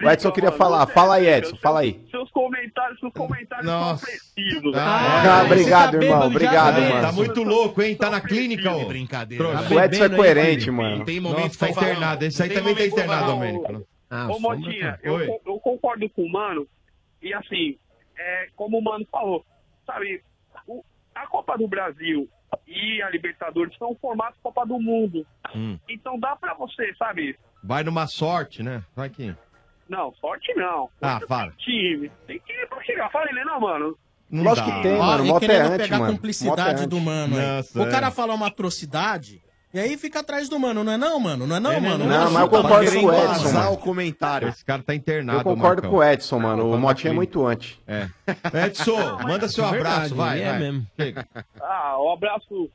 O 0.03 0.10
Edson 0.10 0.31
queria 0.31 0.51
falar. 0.51 0.85
Fala 0.88 1.15
aí, 1.15 1.27
Edson. 1.27 1.56
Fala 1.57 1.80
aí. 1.81 2.01
Seus 2.11 2.30
comentários, 2.31 2.99
seus 2.99 3.14
comentários 3.14 3.65
Nossa. 3.65 4.06
são 4.06 4.14
precisos. 4.15 4.73
Ah, 4.77 5.41
obrigado, 5.45 6.01
irmão. 6.01 6.27
Obrigado, 6.27 6.76
Tá 6.76 7.01
mano. 7.01 7.14
muito 7.14 7.43
louco, 7.43 7.81
hein? 7.81 7.95
Tá 7.95 8.10
na 8.10 8.22
clínica, 8.22 8.72
ó. 8.72 8.85
Brincadeira. 8.85 9.43
Trouxa. 9.43 9.73
O 9.73 9.80
Edson 9.80 10.03
é 10.06 10.10
coerente, 10.10 10.72
mano. 10.72 11.06
Tem 11.06 11.19
momento 11.19 11.43
Nossa, 11.43 11.60
tá 11.60 11.69
internado. 11.69 12.26
Esse 12.26 12.43
aí 12.43 12.49
também 12.49 12.76
tá 12.76 12.85
internado, 12.85 13.35
né? 13.38 13.53
Ô, 13.53 14.34
Sombra, 14.34 14.57
Motinha, 14.57 14.91
tá. 14.93 14.99
eu, 15.03 15.60
concordo 15.60 16.10
com 16.10 16.23
o 16.23 16.31
Mano, 16.31 16.65
e 17.22 17.31
assim, 17.34 17.77
é, 18.18 18.47
como 18.56 18.80
o 18.80 18.84
Mano 18.84 19.06
falou, 19.11 19.45
sabe, 19.85 20.23
o- 20.68 20.84
a 21.14 21.27
Copa 21.27 21.56
do 21.57 21.68
Brasil 21.68 22.27
e 22.67 23.01
a 23.01 23.09
Libertadores 23.09 23.77
são 23.77 23.95
formatos 24.01 24.39
Copa 24.41 24.65
do 24.65 24.80
Mundo. 24.80 25.26
Hum. 25.55 25.77
Então 25.89 26.19
dá 26.19 26.35
pra 26.35 26.53
você, 26.53 26.93
sabe, 26.97 27.38
Vai 27.63 27.84
numa 27.84 28.07
sorte, 28.07 28.63
né? 28.63 28.84
Vai 28.95 29.09
que. 29.09 29.35
não, 29.89 30.13
sorte 30.15 30.53
não. 30.55 30.89
Ah, 31.01 31.19
fala. 31.27 31.51
Time, 31.57 32.09
tem 32.26 32.39
que 32.39 32.53
ir 32.53 32.67
pra 32.69 32.81
chegar. 32.84 33.11
Fala 33.11 33.30
ele, 33.30 33.43
não, 33.43 33.59
mano. 33.59 33.97
Não 34.30 34.43
Lógico 34.43 34.69
dá. 34.69 34.76
que 34.76 34.81
tem, 34.84 34.93
Ó, 34.97 35.03
mano. 35.05 35.26
e 35.26 35.27
Moto 35.27 35.43
é 35.43 35.47
querendo 35.47 35.77
pegar 35.77 35.97
a 35.97 36.07
cumplicidade 36.07 36.84
é 36.84 36.88
do 36.88 36.99
mano. 36.99 37.35
Nossa, 37.35 37.80
o 37.80 37.88
é. 37.88 37.91
cara 37.91 38.11
fala 38.11 38.34
uma 38.35 38.47
atrocidade, 38.47 39.41
e 39.74 39.80
aí 39.80 39.98
fica 39.98 40.20
atrás 40.22 40.50
do 40.50 40.60
mano, 40.60 40.84
não 40.84 40.91
é 40.94 40.98
não, 40.98 41.20
mano? 41.20 41.46
Não 41.46 41.56
é 41.56 41.60
não, 41.60 41.72
É, 41.72 41.80
né? 41.80 41.90
mano? 41.90 42.06
Não, 42.06 42.32
mas 42.32 42.41
eu 42.41 42.50
concordo 42.50 42.91
com 42.91 43.06
o 43.06 43.14
Edson, 43.14 43.28
Vazar 43.44 43.64
mano. 43.66 43.74
o 43.74 43.78
comentário. 43.78 44.48
Esse 44.50 44.66
cara 44.66 44.82
tá 44.82 44.96
internado, 44.96 45.40
Eu 45.40 45.44
concordo 45.44 45.82
Marcão. 45.84 45.90
com 45.91 45.98
o 45.98 46.04
Edson, 46.04 46.40
mano. 46.40 46.64
Não, 46.64 46.72
O 46.72 46.78
Motinha 46.80 47.12
é 47.12 47.14
na 47.14 47.18
muito 47.18 47.46
antes. 47.46 47.78
É. 47.88 48.08
Edson, 48.66 48.98
manda 49.28 49.48
seu 49.48 49.66
É 49.66 49.72
verdade, 49.72 49.96
abraço, 49.96 50.16
vai. 50.16 50.38
ele 50.40 50.44
é 50.48 50.50
vai. 50.52 50.60
mesmo. 50.60 50.88
Chega. 51.00 51.28
Ah, 51.62 51.98
um 52.02 52.12
abraço 52.14 52.70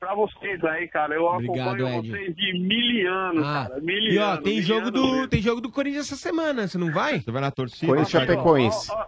pra 0.00 0.14
vocês 0.14 0.64
aí, 0.64 0.88
cara. 0.88 1.14
Eu 1.14 1.24
Obrigado, 1.24 1.68
acompanho 1.84 1.98
Ed. 1.98 2.10
vocês 2.10 2.34
de 2.36 2.58
mil 2.60 3.12
anos, 3.12 3.44
Ah, 3.46 3.66
cara. 3.68 3.80
Mil 3.80 3.96
e 3.98 4.18
ó, 4.18 4.24
anos, 4.30 4.44
tem 4.44 4.54
mil 4.54 4.62
jogo, 4.62 4.80
anos 4.80 4.92
do, 4.92 5.06
mesmo. 5.12 5.28
tem 5.28 5.42
jogo 5.42 5.60
do 5.60 5.70
Corinthians 5.70 6.06
essa 6.06 6.16
semana, 6.16 6.66
você 6.66 6.78
não 6.78 6.90
vai? 6.92 7.20
Você 7.20 7.30
vai 7.30 7.42
na 7.42 7.50
torcida? 7.50 7.86
Corinthians 7.86 8.10
Chapecoense. 8.26 8.90
Ó, 8.90 8.94
ó, 8.94 9.06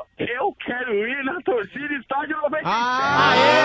ó, 0.00 0.02
Eu 0.18 0.54
quero 0.64 0.92
ir 1.08 1.24
na 1.24 1.40
torcida 1.42 1.94
estádio 1.94 2.36
97. 2.42 2.66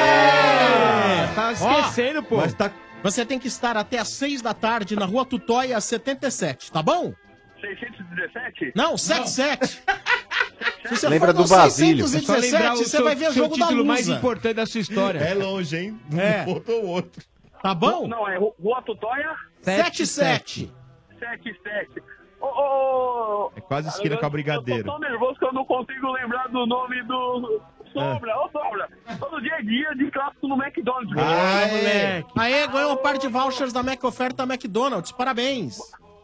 Aê! 0.08 1.28
Tá 1.36 1.52
esquecendo, 1.52 2.24
pô. 2.24 2.38
Mas 2.38 2.54
tá. 2.54 2.72
Você 3.03 3.26
tem 3.26 3.40
que 3.40 3.48
estar 3.48 3.78
até 3.78 3.99
às 3.99 4.10
6 4.10 4.41
da 4.41 4.53
tarde 4.53 4.95
na 4.95 5.06
rua 5.06 5.26
Tutóia 5.26 5.80
77, 5.80 6.72
tá 6.72 6.82
bom? 6.82 7.14
617? 7.61 8.74
Não, 8.76 8.98
77. 8.98 9.84
Se 10.88 10.95
você 10.95 11.10
Lembra 11.10 11.34
for 11.34 11.38
no 11.40 11.44
do 11.44 11.49
Basílio. 11.49 12.06
É 12.06 12.07
só 12.07 12.34
lembrar 12.36 12.76
617, 12.78 12.82
o 12.82 12.86
você 12.90 13.02
vai 13.03 13.15
ver 13.15 13.30
o 13.30 13.34
jogo 13.34 13.57
da 13.57 13.65
título 13.68 13.86
mais 13.86 14.07
Lusa. 14.07 14.18
importante 14.18 14.53
da 14.56 14.65
sua 14.65 14.80
história. 14.82 15.19
É 15.19 15.34
longe, 15.34 15.76
hein? 15.78 15.99
É. 16.18 16.41
Um 16.44 16.45
ponto 16.53 16.72
ou 16.72 16.86
outro. 16.86 17.22
Tá 17.61 17.74
bom? 17.76 18.07
Não, 18.07 18.28
é 18.28 18.38
Ru- 18.38 18.56
Rua 18.61 18.82
Tutóia 18.84 19.36
77. 19.61 20.72
77. 21.19 22.02
Ô, 22.40 22.45
ô, 22.45 23.45
ô, 23.48 23.52
É 23.56 23.61
quase 23.61 23.90
esquina 23.90 24.15
eu- 24.15 24.19
com 24.19 24.26
a 24.26 24.28
Eu 24.28 24.32
Brigadeiro. 24.32 24.84
tô 24.86 24.91
tão 24.91 24.99
nervoso 24.99 25.38
que 25.40 25.45
eu 25.45 25.52
não 25.53 25.65
consigo 25.65 26.10
lembrar 26.14 26.48
do 26.48 26.65
nome 26.65 27.03
do 27.03 27.61
Sombra. 27.99 28.38
Ô, 28.40 28.49
Sombra, 28.49 28.90
todo 29.19 29.41
dia 29.41 29.56
é 29.56 29.61
dia 29.61 29.95
de 29.95 30.11
clássico 30.11 30.48
no 30.48 30.56
McDonald's. 30.61 31.14
Ah, 31.18 31.68
moleque. 31.68 32.30
Aê, 32.38 32.68
ganhou 32.68 32.94
um 32.94 32.98
par 32.98 33.18
de 33.18 33.28
vouchers 33.28 33.72
da 33.74 33.82
Mac 33.84 34.03
Oferta 34.03 34.44
McDonald's. 34.44 35.11
Parabéns. 35.11 35.78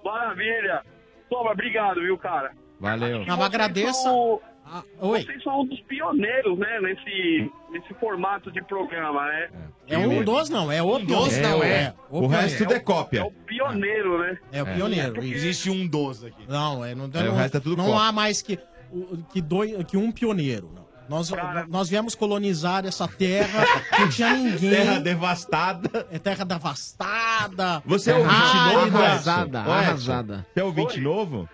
Maravilha. 0.04 0.82
Sombra, 1.30 1.52
obrigado, 1.54 2.02
viu, 2.02 2.18
cara? 2.18 2.52
Valeu. 2.80 3.26
Não, 3.26 3.42
agradeça. 3.42 3.94
São- 4.04 4.40
Ah, 4.66 4.82
oi. 5.02 5.22
Vocês 5.24 5.44
são 5.44 5.60
um 5.62 5.66
dos 5.66 5.80
pioneiros, 5.82 6.58
né, 6.58 6.80
nesse, 6.80 7.52
nesse 7.70 7.94
formato 7.96 8.50
de 8.50 8.62
programa, 8.64 9.26
né? 9.28 9.50
É 9.90 9.98
um 9.98 10.24
dos, 10.24 10.50
não. 10.50 10.72
É 10.72 10.82
o 10.82 11.00
dos, 11.00 11.06
pioneiro. 11.36 11.42
não, 11.50 11.64
é. 11.64 11.94
O 12.10 12.28
resto 12.28 12.60
tudo 12.60 12.74
é 12.74 12.78
É 12.78 12.80
cópia. 12.80 13.26
o 13.26 13.32
pioneiro, 13.32 14.20
né? 14.20 14.38
É 14.54 14.64
o 14.64 14.66
pioneiro. 14.66 15.22
isso. 15.22 15.36
Existe 15.36 15.70
um 15.70 15.86
12 15.86 16.28
aqui. 16.28 16.46
Não, 16.48 16.84
é, 16.84 16.96
não, 16.96 17.06
É, 17.14 17.24
não, 17.24 17.34
o 17.34 17.36
resto 17.36 17.58
é 17.58 17.60
tudo 17.60 17.76
não 17.76 18.00
há 18.00 18.14
mais 18.14 18.42
que, 18.42 18.58
o- 18.90 19.18
que, 19.34 19.42
dois, 19.42 19.84
que 19.84 19.98
um 19.98 20.12
pioneiro. 20.14 20.72
Não. 20.74 20.83
Nós, 21.10 21.30
nós 21.68 21.90
viemos 21.90 22.16
colonizar 22.16 22.86
essa 22.86 23.08
terra, 23.08 23.66
não 24.00 24.10
tinha 24.10 24.34
ninguém. 24.34 24.70
Terra 24.72 25.00
devastada. 25.00 26.08
É 26.12 26.18
terra 26.20 26.46
devastada. 26.46 27.82
Você 27.86 28.12
é 28.12 28.16
ouvinte 28.16 28.56
novo? 28.74 28.98
Arrasada, 28.98 29.60
arrasada. 29.62 30.46
Você 30.54 30.60
é 30.60 30.64
ouvinte 30.64 31.00
novo? 31.00 31.50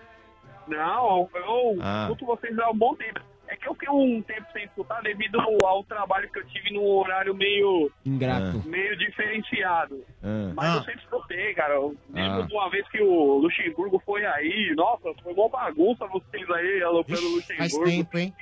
Não, 0.68 1.28
eu 1.34 1.76
Ah. 1.80 2.02
escuto 2.04 2.26
vocês 2.26 2.56
há 2.58 2.70
um 2.70 2.76
bom 2.78 2.94
tempo. 2.94 3.20
Que 3.60 3.68
eu 3.68 3.74
fiquei 3.74 3.90
um 3.90 4.22
tempo 4.22 4.46
sem 4.54 4.64
escutar 4.64 5.02
devido 5.02 5.38
ao, 5.38 5.84
trabalho 5.84 6.30
que 6.32 6.38
eu 6.38 6.46
tive 6.46 6.72
num 6.72 6.82
horário 6.82 7.34
meio, 7.34 7.90
Ingrato. 8.06 8.62
meio 8.66 8.96
diferenciado. 8.96 10.02
Ah. 10.22 10.52
Mas 10.54 10.70
Ah. 10.70 10.76
eu 10.78 10.84
sempre 10.84 11.00
escutei, 11.02 11.54
cara. 11.54 11.74
Eu 11.74 11.94
lembro 12.10 12.42
Ah. 12.42 12.46
de 12.46 12.54
uma 12.54 12.70
vez 12.70 12.88
que 12.88 13.02
o 13.02 13.38
Luxemburgo 13.38 14.02
foi 14.06 14.24
aí. 14.24 14.72
Nossa, 14.74 15.12
foi 15.22 15.32
uma 15.34 15.48
bagunça 15.48 16.06
vocês 16.06 16.50
aí 16.50 16.82
aloprando 16.82 17.22
o 17.34 17.38
Ixi, 17.38 17.56
Faz 17.56 17.72
Luxemburgo. 17.74 17.90
tempo, 17.90 18.18
hein? 18.18 18.34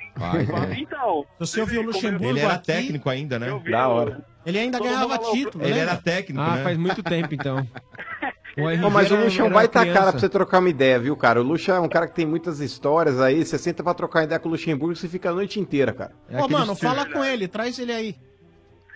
Então, 0.79 1.25
você 1.37 1.59
ouviu 1.61 1.81
o 1.81 1.85
Luxemburgo 1.85 2.29
Ele 2.29 2.39
era 2.39 2.53
aqui, 2.53 2.65
técnico 2.67 3.09
ainda, 3.09 3.37
né? 3.37 3.47
Da 3.69 3.87
hora. 3.89 4.25
ele 4.45 4.57
ainda 4.59 4.77
Todo 4.77 4.87
ganhava 4.87 5.17
título, 5.17 5.63
Ele 5.63 5.73
lembra? 5.73 5.91
era 5.91 6.01
técnico, 6.01 6.41
Ah, 6.41 6.55
né? 6.55 6.63
faz 6.63 6.77
muito 6.77 7.03
tempo 7.03 7.33
então. 7.33 7.57
O 8.61 8.69
RG 8.69 8.81
Pô, 8.81 8.89
mas 8.89 9.11
o 9.11 9.15
Lucha 9.15 9.41
é 9.41 9.45
um 9.45 9.49
baita 9.49 9.79
criança. 9.81 9.99
cara 9.99 10.11
pra 10.11 10.19
você 10.19 10.29
trocar 10.29 10.59
uma 10.59 10.69
ideia, 10.69 10.99
viu, 10.99 11.15
cara? 11.15 11.39
O 11.39 11.43
Lucha 11.43 11.73
é 11.73 11.79
um 11.79 11.89
cara 11.89 12.07
que 12.07 12.15
tem 12.15 12.25
muitas 12.25 12.59
histórias 12.59 13.19
aí. 13.19 13.43
Você 13.45 13.57
senta 13.57 13.83
pra 13.83 13.93
trocar 13.93 14.23
ideia 14.23 14.39
com 14.39 14.47
o 14.49 14.51
Luxemburgo, 14.51 14.95
você 14.95 15.07
fica 15.07 15.29
a 15.29 15.33
noite 15.33 15.59
inteira, 15.59 15.93
cara. 15.93 16.11
É 16.29 16.37
mano, 16.47 16.73
estilo- 16.73 16.75
fala 16.75 17.05
com 17.05 17.23
ele, 17.23 17.47
traz 17.47 17.77
ele 17.79 17.91
aí. 17.91 18.15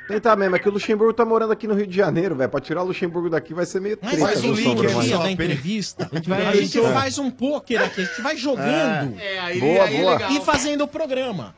Tentar 0.06 0.36
mesmo, 0.36 0.54
é 0.54 0.60
que 0.60 0.68
o 0.68 0.72
Luxemburgo 0.74 1.14
tá 1.14 1.24
morando 1.24 1.54
aqui 1.54 1.66
no 1.66 1.74
Rio 1.74 1.88
de 1.88 1.96
Janeiro, 1.96 2.36
velho. 2.36 2.50
Pra 2.50 2.60
tirar 2.60 2.84
o 2.84 2.88
Luxemburgo 2.88 3.30
daqui 3.30 3.54
vai 3.54 3.66
ser 3.66 3.80
meio 3.80 3.96
treta 3.96 4.18
faz 4.18 4.44
um 4.44 4.52
link 4.54 4.76
mano. 4.84 5.18
da 5.20 5.32
entrevista. 5.32 6.08
A 6.12 6.16
gente, 6.18 6.28
vai- 6.30 6.46
a 6.46 6.56
gente 6.58 6.78
É. 6.78 6.92
faz 6.94 7.18
um 7.18 7.32
pôquer 7.32 7.82
aqui, 7.82 8.02
a 8.02 8.04
gente 8.04 8.22
vai 8.22 8.36
jogando 8.36 9.18
É, 9.18 9.40
aí, 9.40 9.60
Boa, 9.62 9.84
aí 9.86 9.98
boa. 9.98 10.10
é 10.12 10.14
legal. 10.18 10.32
e 10.34 10.42
fazendo 10.42 10.84
o 10.84 10.88
programa. 10.90 11.56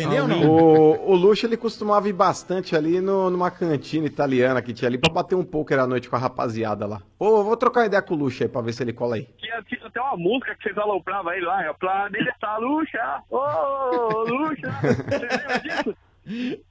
Entendeu? 0.00 0.24
Ah, 0.24 0.28
não? 0.28 0.48
O, 0.48 1.10
o 1.10 1.14
Lucha, 1.16 1.46
ele 1.46 1.56
costumava 1.56 2.08
ir 2.08 2.12
bastante 2.12 2.76
ali 2.76 3.00
no- 3.00 3.28
numa 3.30 3.50
cantina 3.50 4.06
italiana 4.06 4.62
que 4.62 4.72
tinha 4.72 4.88
ali 4.88 4.96
pra 4.98 5.12
bater 5.12 5.34
um 5.34 5.44
poker 5.44 5.78
à 5.80 5.86
noite 5.86 6.08
com 6.08 6.14
a 6.14 6.18
rapaziada 6.18 6.86
lá. 6.86 7.02
Ô, 7.18 7.42
vou 7.42 7.56
trocar 7.56 7.80
uma 7.80 7.86
ideia 7.86 8.00
com 8.02 8.14
o 8.14 8.16
Lucha 8.16 8.44
aí 8.44 8.48
pra 8.48 8.60
ver 8.60 8.72
se 8.72 8.82
ele 8.82 8.92
cola 8.92 9.16
aí. 9.16 9.26
Tinha, 9.38 9.60
tinha 9.64 9.84
até 9.86 10.00
uma 10.00 10.16
música 10.16 10.54
que 10.54 10.62
vocês 10.62 10.78
alopravam 10.78 11.32
aí 11.32 11.40
lá. 11.40 11.64
É 11.64 11.72
Planeta 11.72 12.56
Luxa. 12.58 13.22
Ô, 13.28 14.22
Luxa. 14.22 14.70
Você 14.70 15.18
lembra 15.18 15.58
disso? 15.60 15.96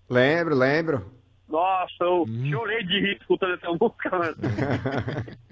Lembro, 0.10 0.56
lembro. 0.56 1.12
Nossa, 1.50 1.94
eu 2.02 2.22
Uhum. 2.24 2.50
chorei 2.52 2.84
de 2.84 3.00
rir 3.00 3.18
escutando 3.20 3.54
essa 3.56 3.68
música, 3.70 4.10
mano. 4.18 4.36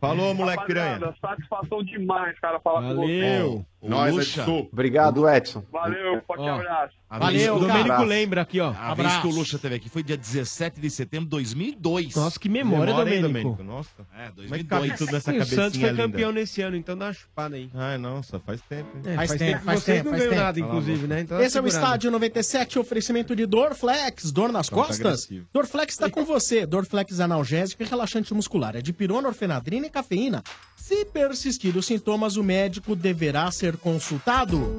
Falou, 0.00 0.34
moleque 0.34 0.64
piranha. 0.64 0.94
Rapaziada, 0.94 1.16
Satisfação 1.20 1.82
demais, 1.84 2.38
cara, 2.40 2.58
falar 2.60 2.80
com 2.82 2.94
Valeu. 2.96 3.50
você. 3.58 3.66
Nós, 3.82 4.16
Edson. 4.16 4.68
Obrigado, 4.72 5.28
Edson. 5.28 5.62
Valeu, 5.70 6.22
forte 6.26 6.48
abraço. 6.48 6.94
A 7.10 7.18
Valeu, 7.18 7.56
o 7.56 7.58
Domênico 7.58 8.04
lembra 8.04 8.42
aqui, 8.42 8.60
ó. 8.60 8.70
A 8.70 8.92
Abraço. 8.92 9.10
vez 9.10 9.20
que 9.22 9.26
o 9.26 9.30
Lucha 9.40 9.58
teve 9.58 9.74
aqui 9.74 9.88
foi 9.88 10.00
dia 10.00 10.16
17 10.16 10.80
de 10.80 10.88
setembro 10.88 11.24
de 11.26 11.30
2002. 11.30 12.14
Nossa, 12.14 12.38
que 12.38 12.48
memória, 12.48 12.92
hein, 12.92 13.20
Domênico. 13.20 13.60
Nossa. 13.64 13.90
É, 14.16 14.30
Como 14.30 14.54
é 14.54 14.58
que 14.58 14.64
cabe 14.64 14.88
2002. 14.88 14.98
tudo 14.98 15.12
nessa 15.12 15.32
E 15.32 15.34
o 15.34 15.38
cabecinha 15.40 15.60
Santos 15.64 15.80
foi 15.80 15.90
linda? 15.90 16.02
campeão 16.04 16.30
nesse 16.30 16.62
ano, 16.62 16.76
então 16.76 16.96
dá 16.96 17.06
uma 17.06 17.12
chupada 17.12 17.56
aí. 17.56 17.68
Ai, 17.74 17.98
nossa, 17.98 18.38
faz 18.38 18.60
tempo. 18.60 18.88
hein? 18.96 19.02
É, 19.12 19.16
faz, 19.16 19.32
tempo, 19.32 19.64
faz 19.64 19.82
tempo, 19.84 20.04
não 20.04 20.10
faz 20.18 20.22
tempo. 20.30 20.40
nada, 20.40 20.60
inclusive, 20.60 21.06
né? 21.08 21.20
Então 21.22 21.36
dá 21.38 21.44
Esse 21.44 21.58
é 21.58 21.60
o 21.60 21.64
segurada. 21.64 21.86
Estádio 21.86 22.10
97, 22.12 22.78
oferecimento 22.78 23.34
de 23.34 23.44
Dorflex, 23.44 24.30
dor 24.30 24.52
nas 24.52 24.68
Tá 24.68 24.76
costas. 24.76 25.00
agressivo. 25.00 25.46
Dorflex 25.52 25.92
está 25.94 26.08
com 26.08 26.24
você. 26.24 26.64
Dorflex 26.64 27.18
analgésico 27.18 27.82
e 27.82 27.86
relaxante 27.86 28.32
muscular. 28.32 28.76
É 28.76 28.80
de 28.80 28.92
pirona, 28.92 29.26
orfenadrina 29.26 29.84
e 29.86 29.90
cafeína. 29.90 30.44
Se 30.76 31.04
persistir 31.06 31.76
os 31.76 31.86
sintomas, 31.86 32.36
o 32.36 32.44
médico 32.44 32.94
deverá 32.94 33.50
ser 33.50 33.76
consultado. 33.78 34.76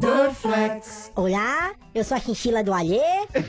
Dorflex. 0.00 1.12
Olá, 1.14 1.72
eu 1.94 2.02
sou 2.02 2.16
a 2.16 2.20
Chinchila 2.20 2.64
do 2.64 2.72
Alê 2.72 3.02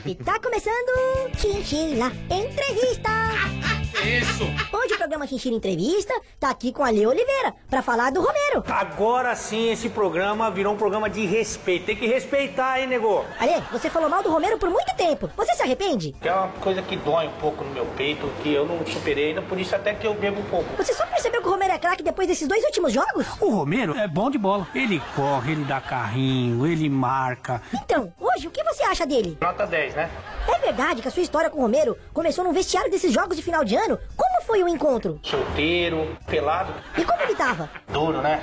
e 0.04 0.14
tá 0.14 0.38
começando 0.38 1.30
Chinchila 1.34 2.12
Entrevista. 2.30 3.10
Isso! 4.02 4.42
Hoje 4.72 4.94
o 4.94 4.98
programa 4.98 5.26
Chinchila 5.26 5.56
Entrevista 5.56 6.12
tá 6.40 6.50
aqui 6.50 6.72
com 6.72 6.82
a 6.82 6.88
Alê 6.88 7.06
Oliveira 7.06 7.54
pra 7.70 7.82
falar 7.82 8.10
do 8.10 8.20
Romero. 8.20 8.64
Agora 8.66 9.34
sim 9.36 9.70
esse 9.70 9.88
programa 9.88 10.50
virou 10.50 10.74
um 10.74 10.76
programa 10.76 11.08
de 11.08 11.24
respeito. 11.24 11.86
Tem 11.86 11.96
que 11.96 12.06
respeitar, 12.06 12.80
hein, 12.80 12.88
nego? 12.88 13.24
Alê, 13.38 13.60
você 13.70 13.88
falou 13.88 14.08
mal 14.10 14.22
do 14.22 14.30
Romero 14.30 14.58
por 14.58 14.68
muito 14.68 14.92
tempo. 14.96 15.30
Você 15.36 15.54
se 15.54 15.62
arrepende? 15.62 16.14
É 16.20 16.32
uma 16.32 16.48
coisa 16.48 16.82
que 16.82 16.96
dói 16.96 17.28
um 17.28 17.40
pouco 17.40 17.62
no 17.64 17.70
meu 17.70 17.86
peito, 17.96 18.28
que 18.42 18.52
eu 18.52 18.66
não 18.66 18.84
superei 18.86 19.28
ainda, 19.28 19.42
por 19.42 19.58
isso 19.58 19.74
até 19.76 19.94
que 19.94 20.06
eu 20.06 20.14
bebo 20.14 20.40
um 20.40 20.44
pouco. 20.44 20.68
Você 20.76 20.92
só 20.92 21.06
percebeu 21.06 21.40
que 21.40 21.48
o 21.48 21.50
Romero 21.52 21.72
é 21.72 21.78
craque 21.78 22.02
depois 22.02 22.26
desses 22.26 22.48
dois 22.48 22.64
últimos 22.64 22.92
jogos? 22.92 23.26
O 23.40 23.50
Romero 23.50 23.96
é 23.96 24.08
bom 24.08 24.30
de 24.30 24.38
bola. 24.38 24.66
Ele 24.74 25.00
corre, 25.14 25.52
ele 25.52 25.64
dá 25.64 25.80
carrinho, 25.80 26.41
ele 26.66 26.88
marca. 26.88 27.62
Então, 27.74 28.12
hoje 28.18 28.48
o 28.48 28.50
que 28.50 28.62
você 28.64 28.82
acha 28.84 29.06
dele? 29.06 29.36
Nota 29.40 29.66
10, 29.66 29.94
né? 29.94 30.10
É 30.48 30.58
verdade 30.58 31.02
que 31.02 31.08
a 31.08 31.10
sua 31.10 31.22
história 31.22 31.50
com 31.50 31.58
o 31.58 31.62
Romero 31.62 31.96
começou 32.12 32.44
no 32.44 32.52
vestiário 32.52 32.90
desses 32.90 33.12
jogos 33.12 33.36
de 33.36 33.42
final 33.42 33.64
de 33.64 33.76
ano? 33.76 33.98
Como 34.16 34.42
foi 34.46 34.62
o 34.62 34.68
encontro? 34.68 35.18
Solteiro, 35.22 36.16
pelado. 36.26 36.72
E 36.96 37.04
como 37.04 37.22
ele 37.22 37.34
tava? 37.34 37.70
Duro, 37.92 38.20
né? 38.20 38.42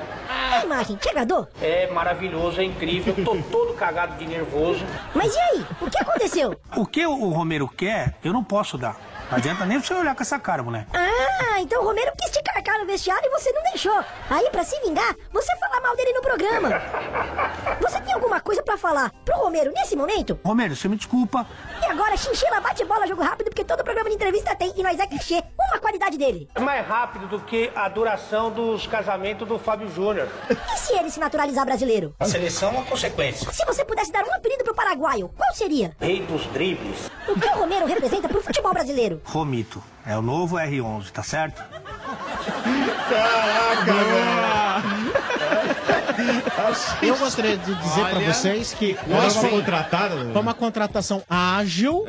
A 0.51 0.63
imagem, 0.63 0.95
te 0.95 1.09
agradou? 1.09 1.47
É 1.61 1.87
maravilhoso, 1.91 2.59
é 2.59 2.63
incrível. 2.63 3.13
Tô 3.23 3.35
todo 3.51 3.73
cagado 3.73 4.17
de 4.17 4.25
nervoso. 4.25 4.83
Mas 5.13 5.35
e 5.35 5.39
aí? 5.39 5.65
O 5.81 5.89
que 5.89 5.97
aconteceu? 5.97 6.59
O 6.75 6.85
que 6.85 7.05
o 7.05 7.29
Romero 7.29 7.67
quer, 7.67 8.15
eu 8.23 8.33
não 8.33 8.43
posso 8.43 8.77
dar. 8.77 8.97
Não 9.29 9.37
adianta 9.37 9.63
nem 9.65 9.79
você 9.79 9.93
olhar 9.93 10.15
com 10.15 10.23
essa 10.23 10.39
cara, 10.39 10.63
moleque. 10.63 10.89
Ah, 10.91 11.61
então 11.61 11.83
o 11.83 11.85
Romero 11.85 12.11
quis 12.17 12.31
te 12.31 12.41
carcar 12.41 12.79
no 12.79 12.85
vestiário 12.87 13.27
e 13.27 13.29
você 13.29 13.51
não 13.51 13.61
deixou. 13.63 14.03
Aí, 14.27 14.49
pra 14.49 14.63
se 14.63 14.79
vingar, 14.81 15.15
você 15.31 15.55
fala 15.57 15.81
mal 15.81 15.95
dele 15.95 16.13
no 16.13 16.21
programa. 16.21 16.69
Você 17.79 18.01
tem 18.01 18.13
alguma 18.13 18.39
coisa 18.39 18.63
pra 18.63 18.75
falar 18.75 19.11
pro 19.23 19.37
Romero 19.37 19.71
nesse 19.71 19.95
momento? 19.95 20.39
Romero, 20.43 20.75
você 20.75 20.87
me 20.87 20.95
desculpa. 20.95 21.45
E 21.79 21.85
agora, 21.85 22.17
chinchila, 22.17 22.59
bate 22.59 22.83
bola, 22.85 23.05
jogo 23.05 23.21
rápido, 23.21 23.49
porque 23.49 23.63
todo 23.63 23.83
programa 23.83 24.09
de 24.09 24.15
entrevista 24.15 24.55
tem 24.55 24.73
e 24.75 24.81
nós 24.81 24.99
é 24.99 25.05
clichê. 25.05 25.43
Uma 25.69 25.79
qualidade 25.79 26.17
dele. 26.17 26.49
É 26.55 26.59
mais 26.59 26.85
rápido 26.85 27.27
do 27.27 27.39
que 27.39 27.71
a 27.75 27.87
duração 27.87 28.51
dos 28.51 28.87
casamentos 28.87 29.47
do 29.47 29.59
Fábio 29.59 29.87
Júnior. 29.89 30.27
E 30.49 30.77
se 30.77 30.93
ele 30.93 31.09
se 31.09 31.19
naturalizar 31.19 31.65
brasileiro? 31.65 32.15
A 32.19 32.25
seleção 32.25 32.69
é 32.69 32.71
uma 32.73 32.85
consequência. 32.85 33.51
Se 33.51 33.65
você 33.65 33.85
pudesse 33.85 34.11
dar 34.11 34.23
um 34.23 34.33
apelido 34.33 34.63
pro 34.63 34.73
paraguaio, 34.73 35.29
qual 35.37 35.53
seria? 35.53 35.95
Rei 35.99 36.21
dos 36.21 36.45
dribles. 36.47 37.11
O 37.27 37.39
que 37.39 37.47
o 37.47 37.59
Romero 37.59 37.85
representa 37.85 38.27
pro 38.27 38.41
futebol 38.41 38.73
brasileiro? 38.73 39.21
Romito. 39.25 39.83
É 40.05 40.17
o 40.17 40.21
novo 40.21 40.55
R11, 40.55 41.11
tá 41.11 41.21
certo? 41.21 41.61
Caraca, 43.09 43.93
Eu 47.01 47.17
gostaria 47.17 47.57
de 47.57 47.75
dizer 47.75 48.05
pra 48.05 48.17
Olha, 48.17 48.33
vocês 48.33 48.73
que 48.73 48.97
nós 49.07 49.35
fomos 49.35 49.49
fomos 49.49 49.59
contratados, 49.59 50.25
né? 50.25 50.33
Foi 50.33 50.41
uma 50.41 50.53
contratação 50.53 51.23
ágil. 51.29 52.05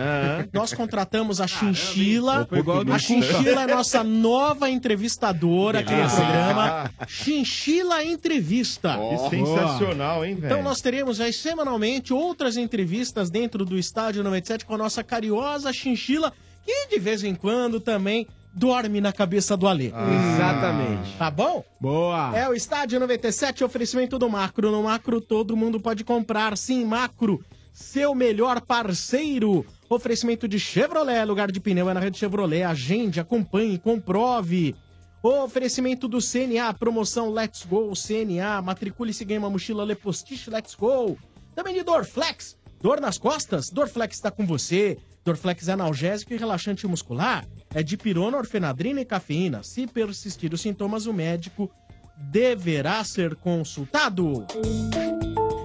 Nós 0.52 0.72
contratamos 0.72 1.40
a 1.40 1.47
Chinchila. 1.47 2.47
A 2.93 2.98
Chinchila 2.98 3.62
é 3.62 3.66
nossa 3.66 4.05
nova 4.05 4.70
entrevistadora 4.70 5.81
aqui 5.81 5.94
no 5.94 6.09
programa. 6.09 6.90
Chinchila 7.06 8.05
Entrevista. 8.05 8.98
Que 8.98 9.36
sensacional, 9.36 10.24
hein, 10.24 10.35
velho? 10.35 10.47
Então 10.47 10.62
nós 10.62 10.81
teremos 10.81 11.20
aí 11.20 11.32
semanalmente 11.32 12.12
outras 12.12 12.56
entrevistas 12.56 13.31
dentro 13.31 13.64
do 13.64 13.78
Estádio 13.78 14.22
97 14.22 14.64
com 14.64 14.74
a 14.74 14.78
nossa 14.78 15.02
cariosa 15.02 15.72
Chinchila, 15.72 16.32
que 16.64 16.89
de 16.89 16.98
vez 16.98 17.24
em 17.24 17.35
quando 17.35 17.81
também 17.81 18.27
dorme 18.52 19.01
na 19.01 19.12
cabeça 19.12 19.56
do 19.56 19.66
Alê. 19.66 19.93
Exatamente. 20.35 21.16
Tá 21.16 21.31
bom? 21.31 21.64
Boa. 21.81 22.36
É 22.36 22.48
o 22.48 22.55
Estádio 22.55 23.01
97, 23.01 23.64
oferecimento 23.64 24.18
do 24.18 24.28
Macro. 24.28 24.70
No 24.70 24.82
Macro 24.82 25.20
todo 25.20 25.56
mundo 25.56 25.81
pode 25.81 26.05
comprar. 26.05 26.56
Sim, 26.56 26.85
Macro, 26.85 27.44
seu 27.72 28.14
melhor 28.14 28.60
parceiro. 28.60 29.64
Oferecimento 29.89 30.47
de 30.47 30.59
Chevrolet, 30.59 31.24
lugar 31.24 31.51
de 31.51 31.60
pneu 31.60 31.89
é 31.90 31.94
na 31.94 32.01
rede 32.01 32.18
Chevrolet. 32.18 32.62
Agende, 32.62 33.20
acompanhe, 33.20 33.78
comprove. 33.78 34.74
Oferecimento 35.22 36.09
do 36.09 36.18
CNA, 36.18 36.72
promoção 36.72 37.31
Let's 37.31 37.64
Go 37.64 37.93
CNA. 37.94 38.62
Matricule-se 38.62 39.24
ganhe 39.24 39.39
uma 39.39 39.51
mochila 39.51 39.85
Le 39.85 39.94
Postiche 39.94 40.51
Let's 40.51 40.74
Go. 40.74 41.18
Também 41.55 41.74
de 41.74 41.82
Dorflex. 41.82 42.56
Dor 42.81 43.01
nas 43.01 43.18
costas? 43.18 43.68
Dorflex 43.68 44.16
está 44.16 44.31
com 44.31 44.47
você. 44.47 44.97
Dorflex 45.24 45.68
é 45.68 45.72
analgésico 45.72 46.32
e 46.32 46.36
relaxante 46.36 46.86
muscular. 46.86 47.47
É 47.74 47.82
de 47.82 47.97
pirona, 47.97 48.38
orfenadrina 48.38 49.01
e 49.01 49.05
cafeína. 49.05 49.62
Se 49.62 49.86
persistir 49.86 50.52
os 50.52 50.60
sintomas, 50.60 51.06
o 51.06 51.12
médico 51.12 51.70
deverá 52.16 53.02
ser 53.05 53.34
consultado. 53.36 54.47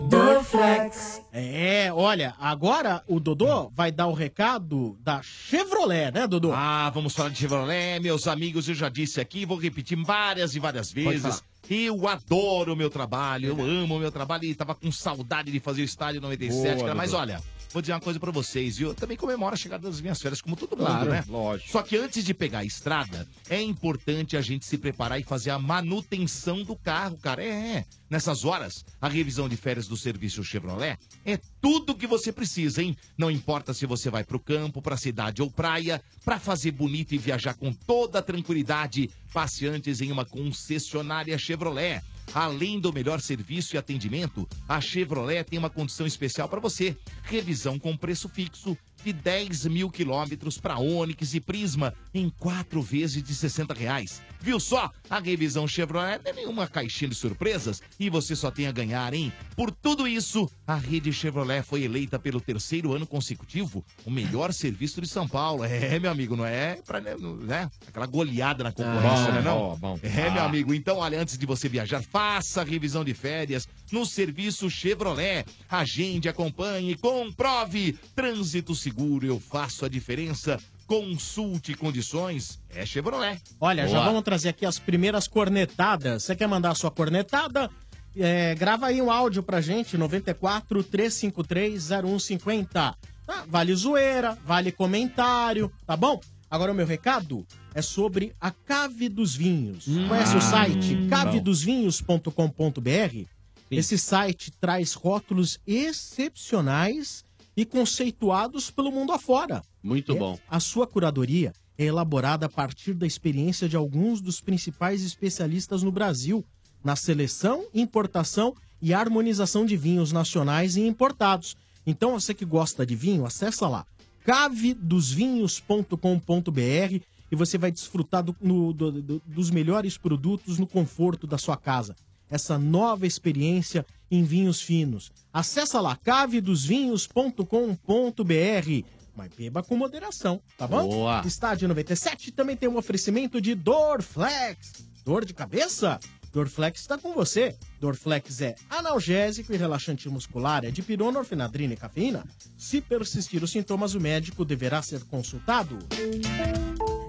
Dorflex. 0.09 1.21
É, 1.33 1.91
olha, 1.91 2.35
agora 2.39 3.03
o 3.07 3.19
Dodô 3.19 3.69
vai 3.73 3.91
dar 3.91 4.07
o 4.07 4.13
recado 4.13 4.97
da 5.01 5.21
Chevrolet, 5.21 6.11
né, 6.11 6.27
Dodô? 6.27 6.51
Ah, 6.53 6.91
vamos 6.93 7.13
falar 7.13 7.29
de 7.29 7.37
Chevrolet, 7.37 7.99
meus 7.99 8.27
amigos. 8.27 8.69
Eu 8.69 8.75
já 8.75 8.87
disse 8.87 9.19
aqui, 9.19 9.45
vou 9.45 9.57
repetir 9.57 9.97
várias 10.03 10.55
e 10.55 10.59
várias 10.59 10.91
vezes. 10.91 11.43
Eu 11.67 12.07
adoro 12.07 12.73
o 12.73 12.75
meu 12.75 12.91
trabalho, 12.91 13.47
eu 13.47 13.59
amo 13.59 13.95
o 13.95 13.99
meu 13.99 14.11
trabalho 14.11 14.43
e 14.45 14.53
tava 14.53 14.75
com 14.75 14.91
saudade 14.91 15.51
de 15.51 15.59
fazer 15.59 15.81
o 15.81 15.85
estádio 15.85 16.21
97, 16.21 16.75
Boa, 16.75 16.77
cara. 16.77 16.95
Mas 16.95 17.11
olha, 17.13 17.41
vou 17.75 17.81
dizer 17.81 17.91
uma 17.91 17.99
coisa 17.99 18.17
pra 18.17 18.31
vocês, 18.31 18.77
viu? 18.77 18.87
Eu 18.87 18.95
também 18.95 19.17
comemoro 19.17 19.53
a 19.53 19.57
chegada 19.57 19.89
das 19.89 19.99
minhas 19.99 20.21
férias, 20.21 20.41
como 20.41 20.55
todo 20.55 20.77
Claro, 20.77 20.99
mundo, 21.01 21.09
né? 21.09 21.25
lógico. 21.27 21.69
Só 21.69 21.81
que 21.83 21.97
antes 21.97 22.23
de 22.23 22.33
pegar 22.33 22.59
a 22.59 22.63
estrada, 22.63 23.27
é 23.49 23.61
importante 23.61 24.37
a 24.37 24.41
gente 24.41 24.65
se 24.65 24.77
preparar 24.77 25.19
e 25.19 25.23
fazer 25.23 25.49
a 25.49 25.59
manutenção 25.59 26.63
do 26.63 26.73
carro, 26.73 27.17
cara. 27.17 27.43
É, 27.43 27.47
é. 27.49 27.85
Nessas 28.09 28.45
horas, 28.45 28.85
a 29.01 29.09
revisão 29.09 29.49
de 29.49 29.57
férias 29.57 29.87
do 29.87 29.97
serviço 29.97 30.41
Chevrolet 30.41 30.97
é 31.25 31.37
tudo 31.59 31.95
que 31.95 32.07
você 32.07 32.31
precisa, 32.31 32.81
hein? 32.81 32.95
Não 33.17 33.29
importa 33.29 33.73
se 33.73 33.85
você 33.85 34.09
vai 34.09 34.23
pro 34.23 34.39
campo, 34.39 34.81
pra 34.81 34.95
cidade 34.95 35.41
ou 35.41 35.51
praia, 35.51 36.01
pra 36.23 36.39
fazer 36.39 36.71
bonito 36.71 37.13
e 37.13 37.17
viajar 37.17 37.55
com 37.55 37.73
toda 37.73 38.19
a 38.19 38.21
tranquilidade, 38.21 39.09
passe 39.33 39.67
antes 39.67 39.99
em 39.99 40.13
uma 40.13 40.23
concessionária 40.23 41.37
Chevrolet. 41.37 42.01
Além 42.33 42.79
do 42.79 42.91
melhor 42.91 43.21
serviço 43.21 43.75
e 43.75 43.77
atendimento, 43.77 44.47
a 44.67 44.81
Chevrolet 44.81 45.43
tem 45.43 45.59
uma 45.59 45.69
condição 45.69 46.05
especial 46.05 46.49
para 46.49 46.59
você. 46.59 46.95
Revisão 47.23 47.79
com 47.79 47.95
preço 47.95 48.27
fixo 48.27 48.77
de 49.03 49.13
10 49.13 49.67
mil 49.67 49.89
quilômetros 49.89 50.57
para 50.57 50.79
Onix 50.79 51.33
e 51.33 51.39
Prisma 51.39 51.93
em 52.13 52.29
quatro 52.29 52.81
vezes 52.81 53.21
de 53.21 53.35
60 53.35 53.73
reais. 53.73 54.21
Viu 54.45 54.59
só? 54.59 54.91
A 55.09 55.17
revisão 55.19 55.67
Chevrolet 55.67 56.21
não 56.23 56.29
é 56.29 56.33
nenhuma 56.35 56.67
caixinha 56.67 57.09
de 57.09 57.15
surpresas 57.15 57.81
e 57.99 58.11
você 58.11 58.35
só 58.35 58.51
tem 58.51 58.67
a 58.67 58.71
ganhar, 58.71 59.11
hein? 59.11 59.33
Por 59.55 59.71
tudo 59.71 60.07
isso, 60.07 60.47
a 60.67 60.75
rede 60.75 61.11
Chevrolet 61.11 61.63
foi 61.63 61.81
eleita 61.81 62.19
pelo 62.19 62.39
terceiro 62.39 62.93
ano 62.93 63.07
consecutivo 63.07 63.83
o 64.05 64.11
melhor 64.11 64.53
serviço 64.53 65.01
de 65.01 65.07
São 65.07 65.27
Paulo. 65.27 65.63
É, 65.63 65.97
meu 65.99 66.11
amigo, 66.11 66.35
não 66.35 66.45
é 66.45 66.75
pra, 66.85 67.01
né? 67.01 67.71
Aquela 67.87 68.05
goleada 68.05 68.63
na 68.63 68.71
concorrência, 68.71 69.29
Ah, 69.29 69.31
né, 69.31 69.41
não? 69.41 69.75
bom, 69.75 69.77
bom. 69.77 69.99
É, 70.03 70.29
meu 70.29 70.43
Ah. 70.43 70.45
amigo. 70.45 70.75
Então, 70.75 70.97
olha, 70.99 71.19
antes 71.19 71.39
de 71.39 71.45
você 71.47 71.67
viajar, 71.67 72.03
faça 72.03 72.61
a 72.61 72.63
revisão 72.63 73.03
de 73.03 73.15
férias 73.15 73.67
no 73.91 74.05
serviço 74.05 74.69
Chevrolet. 74.69 75.43
Agende, 75.67 76.29
acompanhe, 76.29 76.93
comprove. 76.95 77.97
Trânsito 78.15 78.75
seguro, 78.75 79.25
eu 79.25 79.39
faço 79.39 79.85
a 79.85 79.89
diferença. 79.89 80.59
Consulte 80.87 81.73
condições. 81.73 82.59
É 82.69 82.85
Chevrolet. 82.85 83.41
Olha, 83.59 83.87
já 83.87 83.97
Boa. 83.97 84.05
vamos 84.05 84.23
trazer 84.23 84.49
aqui 84.49 84.65
as 84.65 84.77
primeiras 84.77 85.27
cornetadas. 85.27 86.23
Você 86.23 86.35
quer 86.35 86.47
mandar 86.47 86.71
a 86.71 86.75
sua 86.75 86.91
cornetada? 86.91 87.69
É, 88.15 88.53
grava 88.55 88.87
aí 88.87 89.01
um 89.01 89.11
áudio 89.11 89.43
pra 89.43 89.61
gente, 89.61 89.97
94 89.97 90.83
353 90.83 91.89
0150. 92.05 92.95
Ah, 93.27 93.43
vale 93.47 93.75
zoeira, 93.75 94.37
vale 94.45 94.71
comentário, 94.71 95.71
tá 95.85 95.97
bom? 95.97 96.19
Agora 96.49 96.71
o 96.71 96.75
meu 96.75 96.85
recado 96.85 97.45
é 97.73 97.81
sobre 97.81 98.33
a 98.39 98.51
Cave 98.51 99.09
dos 99.09 99.35
Vinhos. 99.35 99.85
Conhece 100.07 100.37
o 100.37 100.41
site 100.41 101.07
cavedosvinhos.com.br? 101.09 103.25
Esse 103.71 103.97
site 103.97 104.51
traz 104.51 104.93
rótulos 104.93 105.59
excepcionais 105.65 107.24
e 107.55 107.65
conceituados 107.65 108.69
pelo 108.71 108.91
mundo 108.91 109.11
afora. 109.11 109.61
Muito 109.81 110.11
É, 110.13 110.15
bom. 110.15 110.37
A 110.49 110.59
sua 110.59 110.85
curadoria 110.85 111.53
é 111.77 111.85
elaborada 111.85 112.45
a 112.45 112.49
partir 112.49 112.93
da 112.93 113.05
experiência 113.07 113.67
de 113.69 113.75
alguns 113.75 114.21
dos 114.21 114.41
principais 114.41 115.03
especialistas 115.03 115.81
no 115.83 115.91
Brasil, 115.91 116.43
na 116.83 116.95
seleção, 116.95 117.65
importação 117.73 118.53
e 118.81 118.93
harmonização 118.93 119.65
de 119.65 119.75
vinhos 119.77 120.11
nacionais 120.11 120.75
e 120.75 120.81
importados. 120.85 121.55
Então, 121.87 122.19
você 122.19 122.33
que 122.33 122.45
gosta 122.45 122.85
de 122.85 122.95
vinho, 122.95 123.25
acessa 123.25 123.67
lá 123.67 123.85
cavedosvinhos.com.br 124.23 126.99
e 127.31 127.35
você 127.35 127.57
vai 127.57 127.71
desfrutar 127.71 128.23
do- 128.23 128.35
no- 128.41 128.73
do- 128.73 128.91
do- 129.01 129.21
dos 129.25 129.49
melhores 129.51 129.97
produtos 129.97 130.57
no 130.59 130.67
conforto 130.67 131.27
da 131.27 131.37
sua 131.37 131.57
casa. 131.57 131.95
Essa 132.29 132.57
nova 132.57 133.05
experiência 133.05 133.85
em 134.09 134.23
vinhos 134.23 134.61
finos. 134.61 135.11
Acessa 135.33 135.81
lá 135.81 135.95
cavedosvinhos.com.br. 135.95 138.85
Mas 139.15 139.31
beba 139.33 139.63
com 139.63 139.77
moderação, 139.77 140.41
tá 140.57 140.67
bom? 140.67 140.89
Boa. 140.89 141.21
Estádio 141.25 141.69
97 141.69 142.31
também 142.31 142.57
tem 142.57 142.67
um 142.67 142.77
oferecimento 142.77 143.39
de 143.39 143.55
Dorflex. 143.55 144.73
Dor 145.05 145.23
de 145.23 145.33
cabeça? 145.33 145.99
Dorflex 146.33 146.81
está 146.81 146.97
com 146.97 147.13
você. 147.13 147.55
Dorflex 147.79 148.41
é 148.41 148.55
analgésico 148.69 149.53
e 149.53 149.57
relaxante 149.57 150.09
muscular, 150.09 150.65
é 150.65 150.71
de 150.71 150.81
pirona, 150.81 151.19
orfenadrina 151.19 151.73
e 151.73 151.77
cafeína. 151.77 152.25
Se 152.57 152.81
persistir 152.81 153.41
os 153.41 153.51
sintomas, 153.51 153.95
o 153.95 154.01
médico 154.01 154.43
deverá 154.43 154.81
ser 154.81 155.05
consultado. 155.05 155.79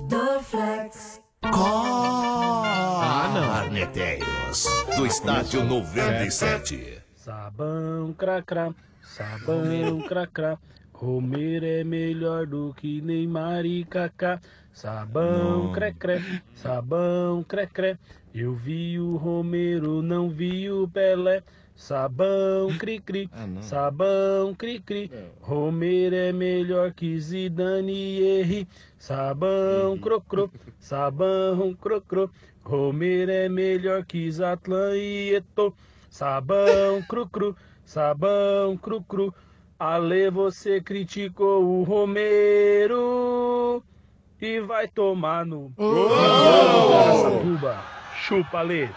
Dorflex. 0.08 1.25
Ah, 1.54 3.30
não. 3.32 3.52
Arneteiros, 3.52 4.66
do 4.96 5.06
estádio 5.06 5.64
97. 5.64 6.98
Sabão 7.14 8.12
cracrá, 8.16 8.72
sabão 9.02 10.00
cracrá. 10.08 10.58
Romero 10.92 11.66
é 11.66 11.84
melhor 11.84 12.46
do 12.46 12.74
que 12.74 13.00
Neymar 13.00 13.64
e 13.66 13.84
Kaká. 13.84 14.40
Sabão 14.72 15.72
crecré, 15.72 16.22
sabão 16.54 17.44
crecré. 17.44 17.98
Eu 18.34 18.54
vi 18.54 18.98
o 18.98 19.16
Romero, 19.16 20.02
não 20.02 20.28
vi 20.28 20.70
o 20.70 20.88
Pelé. 20.88 21.42
Sabão 21.74 22.68
cri-cri, 22.78 23.28
sabão 23.60 24.54
cri-cri. 24.54 25.10
Romero 25.42 26.16
é 26.16 26.32
melhor 26.32 26.92
que 26.92 27.20
Zidane 27.20 27.92
e 27.92 28.40
Henry. 28.40 28.68
Sabão 28.98 29.98
crocro, 29.98 30.50
sabão 30.78 31.74
crocro. 31.74 32.30
Romero 32.64 33.30
é 33.30 33.48
melhor 33.48 34.04
que 34.04 34.30
Zatlan 34.30 34.96
e 34.96 35.34
Eto'o. 35.34 35.74
Sabão 36.10 37.02
cru-cru, 37.08 37.56
sabão 37.84 38.76
cru-cru. 38.76 39.34
Ale, 39.78 40.30
você 40.30 40.80
criticou 40.80 41.62
o 41.62 41.82
Romero 41.82 43.82
e 44.40 44.58
vai 44.60 44.88
tomar 44.88 45.44
no. 45.44 45.70
Chupa, 45.76 47.84
Chupa, 48.14 48.58
Ale. 48.60 48.88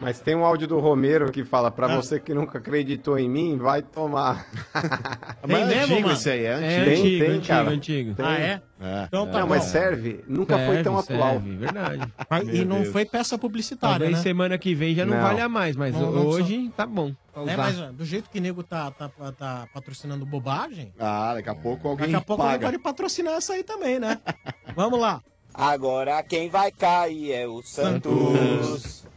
Mas 0.00 0.20
tem 0.20 0.34
um 0.36 0.44
áudio 0.44 0.68
do 0.68 0.78
Romero 0.78 1.30
que 1.32 1.44
fala, 1.44 1.70
pra 1.72 1.88
você 1.96 2.20
que 2.20 2.32
nunca 2.32 2.58
acreditou 2.58 3.18
em 3.18 3.28
mim, 3.28 3.56
vai 3.58 3.82
tomar. 3.82 4.46
Mas 5.46 5.62
é 5.62 5.64
mesmo, 5.66 5.82
antigo 5.94 6.00
mano? 6.02 6.12
esse 6.12 6.30
aí, 6.30 6.44
é 6.44 6.52
antigo. 6.52 6.84
Tem, 6.84 6.92
Antigo, 6.94 7.18
tem, 7.24 7.30
antigo, 7.34 7.46
cara. 7.48 7.70
antigo. 7.70 8.14
Tem. 8.14 8.24
Ah, 8.26 8.38
é? 8.38 8.62
Então 9.08 9.26
tá 9.26 9.40
Não, 9.40 9.48
mas 9.48 9.64
bom. 9.64 9.70
serve. 9.70 10.24
Nunca 10.28 10.56
foi 10.56 10.82
tão 10.84 11.02
Serve, 11.02 11.14
atual. 11.20 11.32
serve, 11.32 11.56
verdade. 11.56 12.12
Mas- 12.30 12.48
e 12.48 12.64
não 12.64 12.76
Deus. 12.82 12.92
foi 12.92 13.04
peça 13.04 13.36
publicitária, 13.36 13.98
Talvez 13.98 14.16
né? 14.18 14.22
semana 14.22 14.56
que 14.56 14.72
vem 14.72 14.94
já 14.94 15.04
não, 15.04 15.16
Não. 15.16 15.22
valha 15.22 15.48
mais, 15.48 15.74
mas 15.74 15.92
Não, 15.96 16.12
não 16.12 16.26
hoje 16.28 16.70
tá 16.76 16.86
bom. 16.86 17.12
É, 17.46 17.56
mas 17.56 17.76
do 17.92 18.04
jeito 18.04 18.30
que 18.30 18.38
o 18.38 18.42
nego 18.42 18.62
tá, 18.62 18.92
tá, 18.92 19.10
tá 19.36 19.66
patrocinando 19.74 20.24
bobagem, 20.24 20.92
Ah, 20.98 21.34
daqui 21.34 21.48
a 21.50 21.54
pouco 21.56 21.88
alguém 21.88 22.06
daqui 22.06 22.16
a 22.16 22.20
pouco 22.20 22.42
ele 22.44 22.50
paga. 22.52 22.66
pode 22.66 22.78
patrocinar 22.78 23.34
essa 23.34 23.54
aí 23.54 23.64
também, 23.64 23.98
né? 23.98 24.20
Vamos 24.76 25.00
lá. 25.00 25.20
Agora 25.52 26.22
quem 26.22 26.48
vai 26.48 26.70
cair 26.70 27.32
é 27.32 27.48
o 27.48 27.60
Santos. 27.62 29.07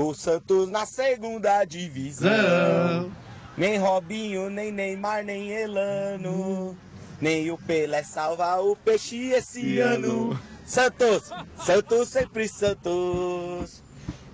O 0.00 0.14
Santos 0.14 0.68
na 0.70 0.86
segunda 0.86 1.64
divisão. 1.64 3.10
Nem 3.56 3.78
Robinho, 3.78 4.48
nem 4.48 4.70
Neymar, 4.70 5.24
nem 5.24 5.50
Elano. 5.50 6.78
Nem 7.20 7.50
o 7.50 7.58
Pelé 7.58 8.04
salva 8.04 8.60
o 8.60 8.76
peixe 8.76 9.30
esse 9.30 9.80
ano. 9.80 10.40
Santos, 10.64 11.32
Santos 11.66 12.10
sempre 12.10 12.46
Santos. 12.46 13.82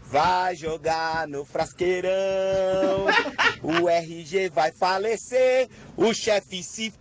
Vai 0.04 0.54
jogar 0.54 1.26
no 1.26 1.46
frasqueirão. 1.46 3.06
O 3.64 3.88
RG 3.88 4.50
vai 4.50 4.70
falecer. 4.70 5.70
O 5.96 6.12
chefe 6.12 6.62
se. 6.62 6.92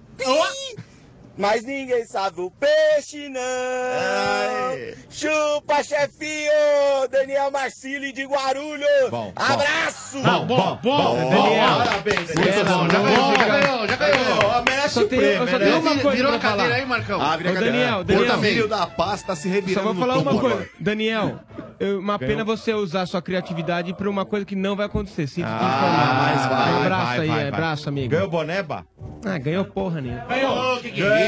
Mas 1.36 1.64
ninguém 1.64 2.06
sabe 2.06 2.42
o 2.42 2.52
peixe, 2.52 3.28
não. 3.28 3.42
Chupa, 5.10 5.84
chefinho! 5.84 6.52
Daniel 7.10 7.50
Marcili 7.50 8.12
de 8.12 8.24
Guarulhos. 8.26 8.86
Abraço! 9.36 10.20
Bom, 10.22 10.46
bom, 10.46 10.80
bom, 10.84 11.30
Daniel. 11.30 11.78
Parabéns, 11.86 12.32
Bela, 12.36 12.64
bom, 12.64 12.90
já 12.90 13.00
bom, 13.00 13.06
ganhou, 13.06 13.36
já 13.38 13.46
ganhou, 13.48 13.88
já 13.88 13.96
ganhou. 13.96 14.64
Merece 14.68 15.00
o 15.00 15.08
prêmio, 15.08 15.50
só 15.50 15.60
tenho 15.60 15.80
uma 15.80 15.98
coisa 16.00 16.16
Virou 16.18 16.34
a 16.34 16.40
cadeira 16.40 16.64
falar. 16.64 16.76
aí, 16.76 16.86
Marcão? 16.86 17.22
Ah, 17.22 17.38
vira 17.38 17.50
a 17.50 17.54
cadeira. 17.54 17.78
Daniel, 17.78 18.04
Daniel. 18.04 18.26
Porta-filho 18.28 18.68
da 18.68 18.86
paz 18.88 19.24
tá 19.24 19.36
se 19.36 19.50
revirando 19.50 19.74
Só 19.80 19.84
vou 19.84 19.94
no 19.96 20.00
falar 20.00 20.18
uma 20.20 20.40
coisa. 20.40 20.56
agora. 20.56 20.70
Daniel, 20.80 21.40
uma 21.86 22.18
Ganhou. 22.18 22.32
pena 22.34 22.44
você 22.44 22.74
usar 22.74 23.06
sua 23.06 23.22
criatividade 23.22 23.94
pra 23.94 24.10
uma 24.10 24.26
coisa 24.26 24.46
que 24.46 24.56
não 24.56 24.76
vai 24.76 24.86
acontecer. 24.86 25.28
Sinto 25.28 25.46
Ah, 25.48 25.56
informar. 25.58 26.24
mas 26.24 26.46
vai, 26.48 26.74
Um 26.74 26.82
abraço 26.82 27.06
vai, 27.06 27.20
aí, 27.20 27.28
vai, 27.28 27.38
vai. 27.40 27.48
abraço, 27.48 27.90
amigo. 27.90 28.10
Ganhou 28.10 28.30
boneba? 28.30 28.86
Ah, 29.26 29.38
ganhou 29.38 29.64
porra 29.64 30.02
nenhuma. 30.02 30.26
Ganhou, 30.26 30.80
que 30.82 30.92
que 30.92 31.02
é 31.02 31.08
Ganhou. 31.08 31.28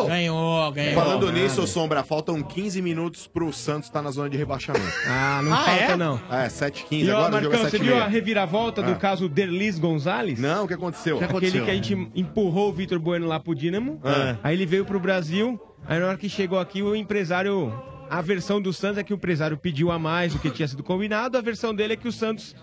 isso? 0.00 0.04
Ganhou, 0.08 0.72
ganhou. 0.72 0.94
Falando 0.94 1.30
nisso, 1.30 1.62
ô 1.62 1.66
Sombra, 1.66 2.02
faltam 2.02 2.42
15 2.42 2.80
minutos 2.80 3.26
pro 3.26 3.52
Santos 3.52 3.88
estar 3.88 4.00
na 4.00 4.10
zona 4.10 4.30
de 4.30 4.36
rebaixamento. 4.38 4.86
Ah, 5.06 5.40
não 5.44 5.52
Ah, 5.52 5.56
falta 5.58 5.82
é? 5.92 5.96
não. 5.96 6.20
É, 6.30 6.48
7h15, 6.48 7.04
E 7.04 7.10
ó, 7.10 7.16
agora 7.18 7.36
o 7.36 7.42
jogo 7.42 7.54
é 7.54 7.58
Marcão, 7.58 7.70
você 7.70 7.70
7 7.78 7.82
viu 7.84 8.02
a 8.02 8.06
reviravolta 8.06 8.82
do 8.82 8.96
caso 8.96 9.28
Derlis 9.28 9.78
Gonzalez? 9.78 10.38
Não, 10.40 10.64
o 10.64 10.68
que 10.68 10.72
aconteceu? 10.74 11.18
Que 11.18 11.24
Aquele 11.24 11.38
aconteceu? 11.38 11.64
que 11.66 11.70
a 11.70 11.74
gente 11.74 12.10
empurrou 12.14 12.70
o 12.70 12.72
Vitor 12.72 12.98
Bueno 12.98 13.26
lá 13.26 13.38
pro 13.38 13.54
Dínamo. 13.54 14.00
Ah. 14.02 14.36
Aí 14.42 14.54
ele 14.56 14.64
veio 14.64 14.86
pro 14.86 14.98
Brasil. 14.98 15.60
Aí 15.86 16.00
na 16.00 16.06
hora 16.06 16.16
que 16.16 16.30
chegou 16.30 16.58
aqui, 16.58 16.80
o 16.82 16.96
empresário. 16.96 17.70
A 18.10 18.20
versão 18.20 18.60
do 18.60 18.72
Santos 18.72 18.98
é 18.98 19.02
que 19.02 19.12
o 19.12 19.16
empresário 19.16 19.56
pediu 19.56 19.90
a 19.90 19.98
mais 19.98 20.32
do 20.32 20.38
que 20.38 20.50
tinha 20.50 20.68
sido 20.68 20.82
combinado. 20.82 21.36
A 21.36 21.40
versão 21.40 21.74
dele 21.74 21.94
é 21.94 21.96
que 21.96 22.08
o 22.08 22.12
Santos 22.12 22.54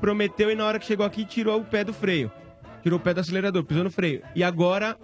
prometeu 0.00 0.50
e 0.50 0.54
na 0.54 0.64
hora 0.64 0.78
que 0.78 0.86
chegou 0.86 1.04
aqui 1.04 1.24
tirou 1.24 1.60
o 1.60 1.64
pé 1.64 1.82
do 1.84 1.92
freio. 1.92 2.30
Tirou 2.82 2.98
o 2.98 3.02
pé 3.02 3.12
do 3.12 3.20
acelerador, 3.20 3.64
pisou 3.64 3.84
no 3.84 3.90
freio. 3.90 4.22
E 4.34 4.42
agora, 4.42 4.96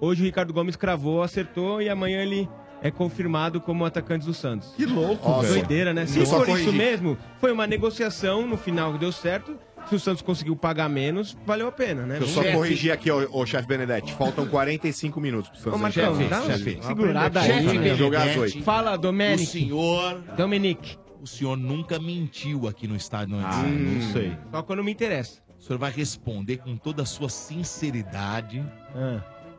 hoje 0.00 0.22
o 0.22 0.24
Ricardo 0.24 0.52
Gomes 0.52 0.76
cravou, 0.76 1.22
acertou 1.22 1.80
e 1.80 1.88
amanhã 1.88 2.22
ele 2.22 2.48
é 2.82 2.90
confirmado 2.90 3.60
como 3.60 3.84
atacante 3.84 4.26
do 4.26 4.34
Santos. 4.34 4.74
Que 4.76 4.84
louco, 4.84 5.40
velho. 5.40 5.54
Doideira, 5.54 5.94
né? 5.94 6.04
Se 6.04 6.26
for 6.26 6.48
isso 6.48 6.72
mesmo, 6.72 7.16
foi 7.38 7.52
uma 7.52 7.66
negociação, 7.66 8.46
no 8.46 8.56
final 8.56 8.98
deu 8.98 9.12
certo. 9.12 9.56
Se 9.88 9.94
o 9.96 10.00
Santos 10.00 10.22
conseguiu 10.22 10.56
pagar 10.56 10.88
menos, 10.88 11.36
valeu 11.44 11.66
a 11.68 11.72
pena, 11.72 12.06
né? 12.06 12.18
Eu 12.20 12.26
só 12.26 12.42
Chefe. 12.42 12.56
corrigi 12.56 12.90
aqui, 12.90 13.10
ô, 13.10 13.28
ô 13.30 13.44
chefe 13.44 13.66
Benedetti. 13.68 14.12
Faltam 14.14 14.46
45 14.46 15.20
minutos 15.20 15.50
pro 15.50 15.58
Santos. 15.58 15.74
Ô, 15.74 15.78
Marcão, 15.82 16.16
Chefe, 16.16 16.28
dá 16.30 16.42
chefe. 16.42 16.78
segurada 16.82 17.40
aí, 17.40 17.46
Chefe 17.64 17.78
né? 17.78 17.94
Jogar 17.94 18.18
às 18.20 18.24
Benedetti. 18.34 18.56
oito. 18.58 18.64
Fala, 18.64 18.96
Domenic. 18.96 19.42
O 19.42 19.46
senhor. 19.46 20.20
Dominic. 20.36 20.98
O 21.20 21.26
senhor 21.26 21.56
nunca 21.56 21.98
mentiu 22.00 22.66
aqui 22.66 22.88
no 22.88 22.96
estádio 22.96 23.36
Ah, 23.38 23.60
antes. 23.60 24.04
não 24.04 24.12
sei. 24.12 24.36
Só 24.50 24.62
quando 24.62 24.82
me 24.82 24.90
interessa. 24.92 25.40
O 25.58 25.62
senhor 25.62 25.78
vai 25.78 25.92
responder 25.92 26.56
com 26.56 26.76
toda 26.76 27.02
a 27.02 27.06
sua 27.06 27.28
sinceridade. 27.28 28.64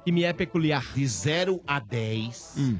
Que 0.03 0.11
me 0.11 0.23
é 0.23 0.33
peculiar. 0.33 0.85
De 0.93 1.05
0 1.07 1.61
a 1.65 1.79
10. 1.79 2.55
Hum. 2.57 2.77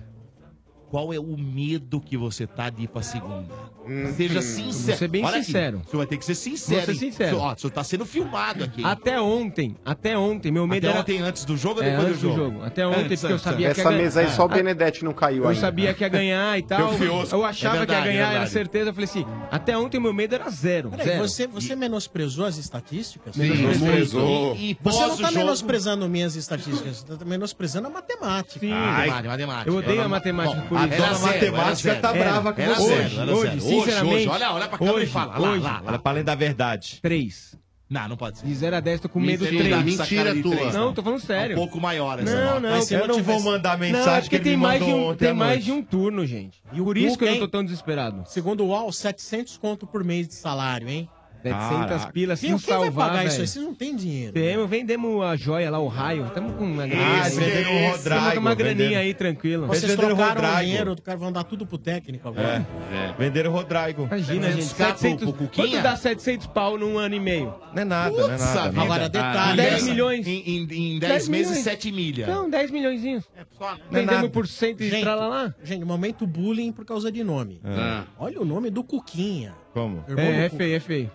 Qual 0.94 1.12
é 1.12 1.20
o 1.20 1.36
medo 1.36 2.00
que 2.00 2.16
você 2.16 2.46
tá 2.46 2.70
de 2.70 2.84
ir 2.84 2.88
pra 2.88 3.02
segunda? 3.02 3.52
Hum. 3.84 4.14
Seja 4.16 4.44
sincero. 4.44 4.88
Vou 4.90 4.96
ser 4.98 5.08
bem 5.08 5.26
Olha 5.26 5.38
aqui, 5.38 5.46
sincero. 5.48 5.82
Senhor 5.90 5.98
vai 5.98 6.06
ter 6.06 6.18
que 6.18 6.24
ser 6.26 6.36
sincero. 6.36 6.86
Vou 6.86 6.86
ser 6.86 6.92
hein? 7.06 7.12
sincero. 7.12 7.38
Ó, 7.40 7.52
o 7.54 7.58
senhor 7.60 7.72
tá 7.72 7.84
sendo 7.84 8.06
filmado 8.06 8.64
aqui. 8.64 8.86
Até 8.86 9.20
ontem, 9.20 9.76
até 9.84 10.16
ontem, 10.16 10.52
meu 10.52 10.68
medo 10.68 10.86
Até 10.86 10.92
era... 10.94 11.02
ontem, 11.02 11.20
antes 11.20 11.46
do 11.46 11.58
jogo 11.58 11.80
ou 11.80 11.84
É, 11.86 11.90
depois 11.90 12.10
antes 12.10 12.22
do 12.22 12.30
do 12.30 12.36
jogo? 12.36 12.64
Até 12.64 12.86
ontem, 12.86 13.00
Antes, 13.06 13.20
porque 13.22 13.26
eu 13.34 13.36
antes, 13.38 13.44
sabia 13.44 13.68
antes. 13.70 13.82
que 13.82 13.88
ia 13.90 13.92
Essa 13.92 13.98
mesa 14.04 14.20
aí 14.22 14.30
só 14.30 14.46
o 14.46 14.48
Benedetti 14.48 15.04
não 15.04 15.14
caiu 15.14 15.44
Eu 15.46 15.50
ainda. 15.50 15.60
sabia 15.62 15.94
que 15.96 16.04
ia 16.04 16.10
ganhar 16.10 16.60
e 16.60 16.62
tal. 16.68 16.94
Deu. 16.94 17.24
Eu 17.32 17.44
achava 17.44 17.76
É 17.76 17.80
verdade, 17.80 18.02
que 18.04 18.08
ia 18.08 18.12
é 18.12 18.14
ganhar, 18.14 18.20
era 18.26 18.30
verdade. 18.34 18.52
certeza. 18.52 18.90
Eu 18.92 18.94
falei 18.94 19.10
assim, 19.10 19.26
até 19.50 19.76
ontem 19.76 20.00
meu 20.00 20.14
medo 20.14 20.36
era 20.36 20.48
zero. 20.52 20.92
Peraí, 20.92 21.06
zero. 21.08 21.28
você, 21.28 21.48
você 21.48 21.76
menosprezou 21.76 22.46
as 22.46 22.58
estatísticas? 22.58 23.36
Sim, 23.36 23.50
menosprezou. 23.50 24.56
E, 24.56 24.70
E 24.72 24.78
você 24.82 25.00
não 25.00 25.08
pós 25.10 25.18
tá 25.20 25.28
jogo- 25.28 25.38
menosprezando 25.40 26.08
minhas 26.08 26.36
estatísticas, 26.36 26.98
você 27.06 27.18
tá 27.18 27.26
menosprezando 27.26 27.88
a 27.88 27.90
matemática. 27.90 28.60
Sim, 28.60 28.70
matemática. 28.70 29.70
Eu 29.70 29.78
odeio 29.78 30.02
a 30.04 30.08
matemática 30.08 30.62
por 30.62 30.78
isso. 30.78 30.83
A 30.84 30.88
dona 30.88 31.20
matemática 31.20 31.96
tá 31.96 32.14
brava 32.14 32.54
com 32.54 32.62
você. 32.64 32.82
Hoje, 32.94 33.20
hoje, 33.32 33.62
sinceramente. 33.62 34.16
Hoje, 34.16 34.28
olha- 34.30 34.54
olha 34.54 34.68
pra 34.68 34.78
câmera 34.78 35.04
e 35.04 35.08
fala. 35.08 35.38
Lá, 35.38 35.52
hoje, 35.52 35.62
lá, 35.62 35.72
lá. 35.72 35.84
Olha 35.88 36.00
pra 36.00 36.12
além 36.12 36.24
da 36.24 36.36
verdade. 36.36 37.00
Três. 37.02 37.58
Não, 37.90 38.08
não 38.10 38.18
pode 38.18 38.40
ser. 38.40 38.46
De 38.48 38.56
0 38.56 38.76
a 38.76 38.80
10, 38.80 39.02
tô 39.02 39.10
com 39.10 39.20
medo 39.20 39.44
Mentira, 39.44 39.64
3. 39.82 39.86
mentira 39.86 40.42
tua. 40.42 40.72
Não, 40.72 40.94
tô 40.94 41.04
falando 41.04 41.20
sério. 41.20 41.54
É 41.54 41.56
um 41.56 41.60
pouco 41.60 41.80
maior 41.80 42.18
essa 42.20 42.34
Não, 42.36 42.46
nota. 42.46 42.60
não. 42.62 42.70
Mas 42.72 42.86
se 42.86 42.94
eu 42.96 43.08
não 43.08 43.16
tivesse- 43.16 43.44
Não, 43.92 44.10
é 44.16 44.22
porque 44.22 44.40
tem, 44.40 44.58
mais 44.58 44.84
de, 44.84 44.92
um, 44.92 45.16
tem 45.16 45.34
mais 45.34 45.64
de 45.64 45.72
um 45.72 45.84
turno, 45.84 46.26
gente. 46.26 46.60
E 46.72 46.82
o 46.82 46.86
Por 46.86 46.98
isso 46.98 47.18
que 47.18 47.24
eu 47.26 47.32
não 47.32 47.40
tô 47.40 47.48
tão 47.48 47.64
desesperado. 47.64 48.24
Segundo 48.26 48.64
o 48.64 48.68
UOL, 48.70 48.92
700 48.92 49.58
conto 49.58 49.86
por 49.86 50.04
mês 50.04 50.28
de 50.28 50.34
salário, 50.34 50.90
hein? 50.90 51.08
700 51.44 51.88
Caraca. 51.88 52.12
pilas 52.12 52.40
sem 52.40 52.50
quem 52.50 52.58
vai 52.58 52.78
salvar, 52.80 53.08
pagar 53.10 53.18
velho. 53.20 53.28
isso 53.30 53.42
aí? 53.42 53.48
Vocês 53.48 53.66
não 53.66 53.74
têm 53.76 53.96
dinheiro. 53.96 54.34
Temos, 54.34 54.70
vendemos 54.70 55.24
a 55.24 55.36
joia 55.36 55.70
lá, 55.70 55.80
o 55.80 55.88
raio. 55.88 56.26
Estamos 56.26 56.56
com 56.56 56.64
uma 56.64 56.84
Ah, 56.84 57.28
Esse, 57.28 57.40
venderam 57.40 57.72
o 57.72 57.92
Rodrigo, 57.92 58.20
Temos 58.20 58.38
uma 58.38 58.56
graninha 58.56 58.76
venderam. 58.88 59.02
aí, 59.02 59.14
tranquilo. 59.14 59.68
Vocês 59.68 59.96
trocaram 59.96 60.42
o 60.42 60.60
dinheiro, 60.62 60.92
o 60.94 61.02
cara 61.02 61.18
vão 61.18 61.32
dar 61.32 61.44
tudo 61.44 61.66
pro 61.66 61.78
técnico 61.78 62.28
agora. 62.30 62.66
É. 62.92 63.14
Venderam 63.18 63.52
o 63.52 63.54
Rodrigo. 63.54 64.06
Imagina, 64.06 64.52
gente. 64.52 64.64
700, 64.66 65.34
quanto 65.56 65.82
dá 65.82 65.96
700 65.96 66.48
pau 66.48 66.78
num 66.78 66.98
ano 66.98 67.16
e 67.16 67.20
meio? 67.20 67.54
Não 67.74 67.82
é 67.82 67.86
nada, 67.86 68.10
não 68.12 68.26
é 68.26 68.38
Putz, 68.38 68.56
nada. 68.56 68.70
vida. 68.70 68.82
Agora, 68.82 69.10
detalhe, 69.10 69.58
10 69.58 69.84
né? 69.84 69.90
milhões. 69.92 70.28
Em, 70.28 70.40
em, 70.46 70.96
em 70.96 71.00
10 71.00 71.12
10 71.14 71.28
meses, 71.28 71.48
milhões. 71.50 71.64
7 71.64 71.92
milha. 71.92 72.28
Não, 72.28 72.50
10 72.50 72.72
milhões. 72.72 73.04
É 73.06 73.44
Vendemos 73.92 74.30
por 74.30 74.48
cento 74.48 74.82
e 74.82 74.90
gente, 74.90 75.02
tralalá. 75.02 75.54
Gente, 75.64 75.84
momento 75.86 76.26
bullying 76.28 76.72
por 76.72 76.86
causa 76.86 77.12
de 77.12 77.24
nome. 77.24 77.60
Ah. 77.64 78.04
Olha 78.18 78.42
o 78.42 78.46
nome 78.46 78.70
do 78.70 78.84
Cuquinha. 78.84 79.54
Como? 79.74 80.04
Irmão 80.08 80.26
É, 80.26 80.46
é 80.46 80.50
feio, 80.50 80.76
é 80.76 80.80
feio. 80.80 81.12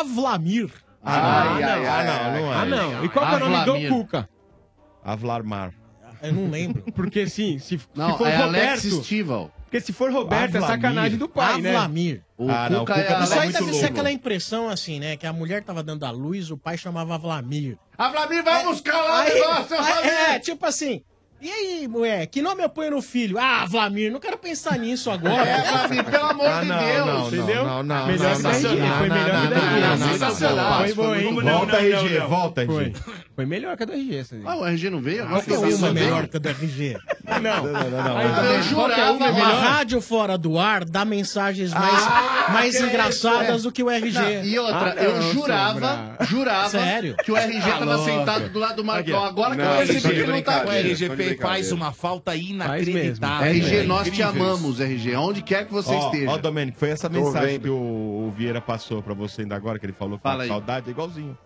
Avlamir. 0.00 0.70
Ah, 1.02 1.42
Ai, 1.56 1.60
não, 1.62 1.68
ai, 1.68 1.86
ah, 1.86 1.94
ai, 1.98 2.06
não, 2.06 2.12
ai, 2.14 2.40
não 2.40 2.52
é. 2.52 2.56
Ah, 2.56 2.64
não. 2.64 3.04
E 3.04 3.08
qual 3.10 3.26
que 3.26 3.32
é 3.32 3.36
o 3.36 3.40
nome 3.40 3.56
Avlamir. 3.56 3.88
do 3.90 3.94
Cuca? 3.96 4.28
Avlarmar. 5.04 5.74
Eu 6.22 6.32
não 6.32 6.50
lembro. 6.50 6.82
Porque 6.96 7.28
sim, 7.28 7.58
se, 7.58 7.78
Não, 7.94 8.12
se 8.12 8.18
for 8.18 8.26
é 8.26 8.36
Roberto... 8.36 8.56
Alex 8.70 8.82
Stival. 9.04 9.50
Porque 9.64 9.80
se 9.80 9.92
for 9.92 10.10
Roberto, 10.10 10.54
é 10.54 10.58
Avlamir. 10.58 10.68
sacanagem 10.82 11.18
do 11.18 11.28
pai, 11.28 11.60
né? 11.60 11.76
Avlamir. 11.76 12.22
O 12.38 12.48
Ah, 12.50 12.70
não, 12.70 12.80
Cuca 12.80 12.94
o 12.94 12.96
Cuca 12.96 13.14
é 13.14 13.22
Isso 13.24 13.38
aí 13.38 13.52
deve 13.52 13.64
ser 13.72 13.72
Lobo. 13.82 13.86
aquela 13.88 14.10
impressão 14.12 14.68
assim, 14.70 14.98
né? 14.98 15.16
Que 15.18 15.26
a 15.26 15.32
mulher 15.34 15.62
tava 15.62 15.82
dando 15.82 16.04
a 16.06 16.10
luz, 16.10 16.50
o 16.50 16.56
pai 16.56 16.78
chamava 16.78 17.14
Avlamir. 17.16 17.76
Avlamir, 17.98 18.42
vai 18.42 18.64
buscar 18.64 18.96
lá 19.02 19.20
o 19.20 19.24
negócio, 19.24 19.76
Avlamir! 19.78 20.10
É, 20.30 20.38
tipo 20.38 20.64
assim. 20.64 21.02
E 21.42 21.50
aí, 21.50 21.86
mulher, 21.86 22.26
que 22.28 22.40
nome 22.40 22.64
eu 22.64 22.70
ponho 22.70 22.92
no 22.92 23.02
filho? 23.02 23.36
Ah, 23.38 23.66
Vlamir, 23.68 24.10
não 24.10 24.18
quero 24.18 24.38
pensar 24.38 24.78
nisso 24.78 25.10
agora. 25.10 25.46
É, 25.46 25.60
Vlamir, 25.60 26.04
pelo 26.04 26.24
amor 26.24 26.46
Ah, 26.46 26.60
de 26.62 26.68
não, 26.68 26.78
Deus. 26.78 27.06
não, 27.06 27.26
entendeu? 27.26 27.64
Não, 27.66 27.82
não, 27.82 28.06
Melhor 28.06 28.30
não, 28.30 28.36
que 28.36 28.42
não, 28.42 28.50
da 28.50 28.56
RG, 28.56 28.76
não, 28.80 28.96
foi 28.98 29.08
melhor 29.10 29.34
não, 29.34 29.42
que 29.42 29.48
da 29.54 29.60
RG. 29.60 29.80
não, 29.80 29.96
não, 29.98 30.08
Sensacional. 30.12 30.78
Foi 30.80 30.92
bom, 30.94 31.14
hein? 31.14 31.34
Volta, 31.42 31.76
RG, 31.76 32.18
volta. 32.20 32.62
RG. 32.62 32.92
Foi 33.34 33.44
melhor 33.46 33.76
que 33.76 33.82
a 33.82 33.86
do 33.86 33.92
RG, 33.92 34.16
essa 34.16 34.34
aí. 34.36 34.42
Ah, 34.46 34.56
o 34.56 34.64
RG 34.66 34.88
não 34.90 35.00
veio? 35.02 35.24
Agora 35.24 35.42
que 35.42 35.52
uma 35.52 35.88
é 35.88 35.92
melhor 35.92 36.28
que 36.28 36.36
a 36.36 36.40
do 36.40 36.48
RG. 36.48 36.96
Não, 37.26 37.40
não, 37.42 37.90
não. 37.90 37.90
não. 37.90 38.22
Eu 38.54 38.62
jurava, 38.62 39.12
uma, 39.12 39.30
uma 39.30 39.52
rádio 39.52 40.00
fora 40.00 40.38
do 40.38 40.58
ar 40.58 40.84
dá 40.84 41.04
mensagens 41.04 41.74
mais, 41.74 42.02
Ah, 42.06 42.46
mais 42.52 42.80
engraçadas 42.80 43.56
isso, 43.56 43.64
do 43.64 43.72
que 43.72 43.82
o 43.82 43.90
RG. 43.90 44.12
Não, 44.18 44.44
e 44.44 44.58
outra, 44.58 44.94
Ah, 44.96 45.02
eu 45.02 45.20
jurava, 45.32 46.16
jurava 46.22 46.68
Sério? 46.70 47.16
que 47.22 47.30
o 47.32 47.36
RG 47.36 47.70
tava 47.70 47.98
sentado 48.04 48.48
do 48.48 48.58
lado 48.58 48.76
do 48.76 48.84
Marcão. 48.84 49.18
Aqui. 49.18 49.28
Agora 49.28 49.54
que 49.56 49.60
eu 49.62 49.76
percebi 49.76 50.00
que 50.00 50.24
de 50.24 50.26
não 50.32 50.42
tá 50.42 50.64
O 50.64 50.70
aqui. 50.70 51.33
Faz 51.42 51.72
uma 51.72 51.92
falta 51.92 52.34
inacreditável. 52.36 53.46
RG, 53.48 53.76
É 53.76 53.82
nós 53.84 54.10
te 54.10 54.22
amamos, 54.22 54.80
RG. 54.80 55.16
Onde 55.16 55.42
quer 55.42 55.66
que 55.66 55.72
você 55.72 55.92
Ó, 55.94 56.06
esteja. 56.06 56.30
Ó, 56.30 56.38
Domênico, 56.38 56.78
foi 56.78 56.90
essa 56.90 57.08
Tô 57.10 57.16
mensagem 57.20 57.52
vendo. 57.54 57.62
que 57.62 57.68
o, 57.70 57.74
o 57.74 58.32
Vieira 58.36 58.60
passou 58.60 59.02
pra 59.02 59.14
você 59.14 59.42
ainda 59.42 59.54
agora, 59.56 59.78
que 59.78 59.86
ele 59.86 59.92
falou 59.92 60.16
que 60.18 60.22
Fala 60.22 60.38
tá 60.38 60.42
aí. 60.44 60.48
saudade, 60.48 60.88
é 60.88 60.90
igualzinho. 60.90 61.36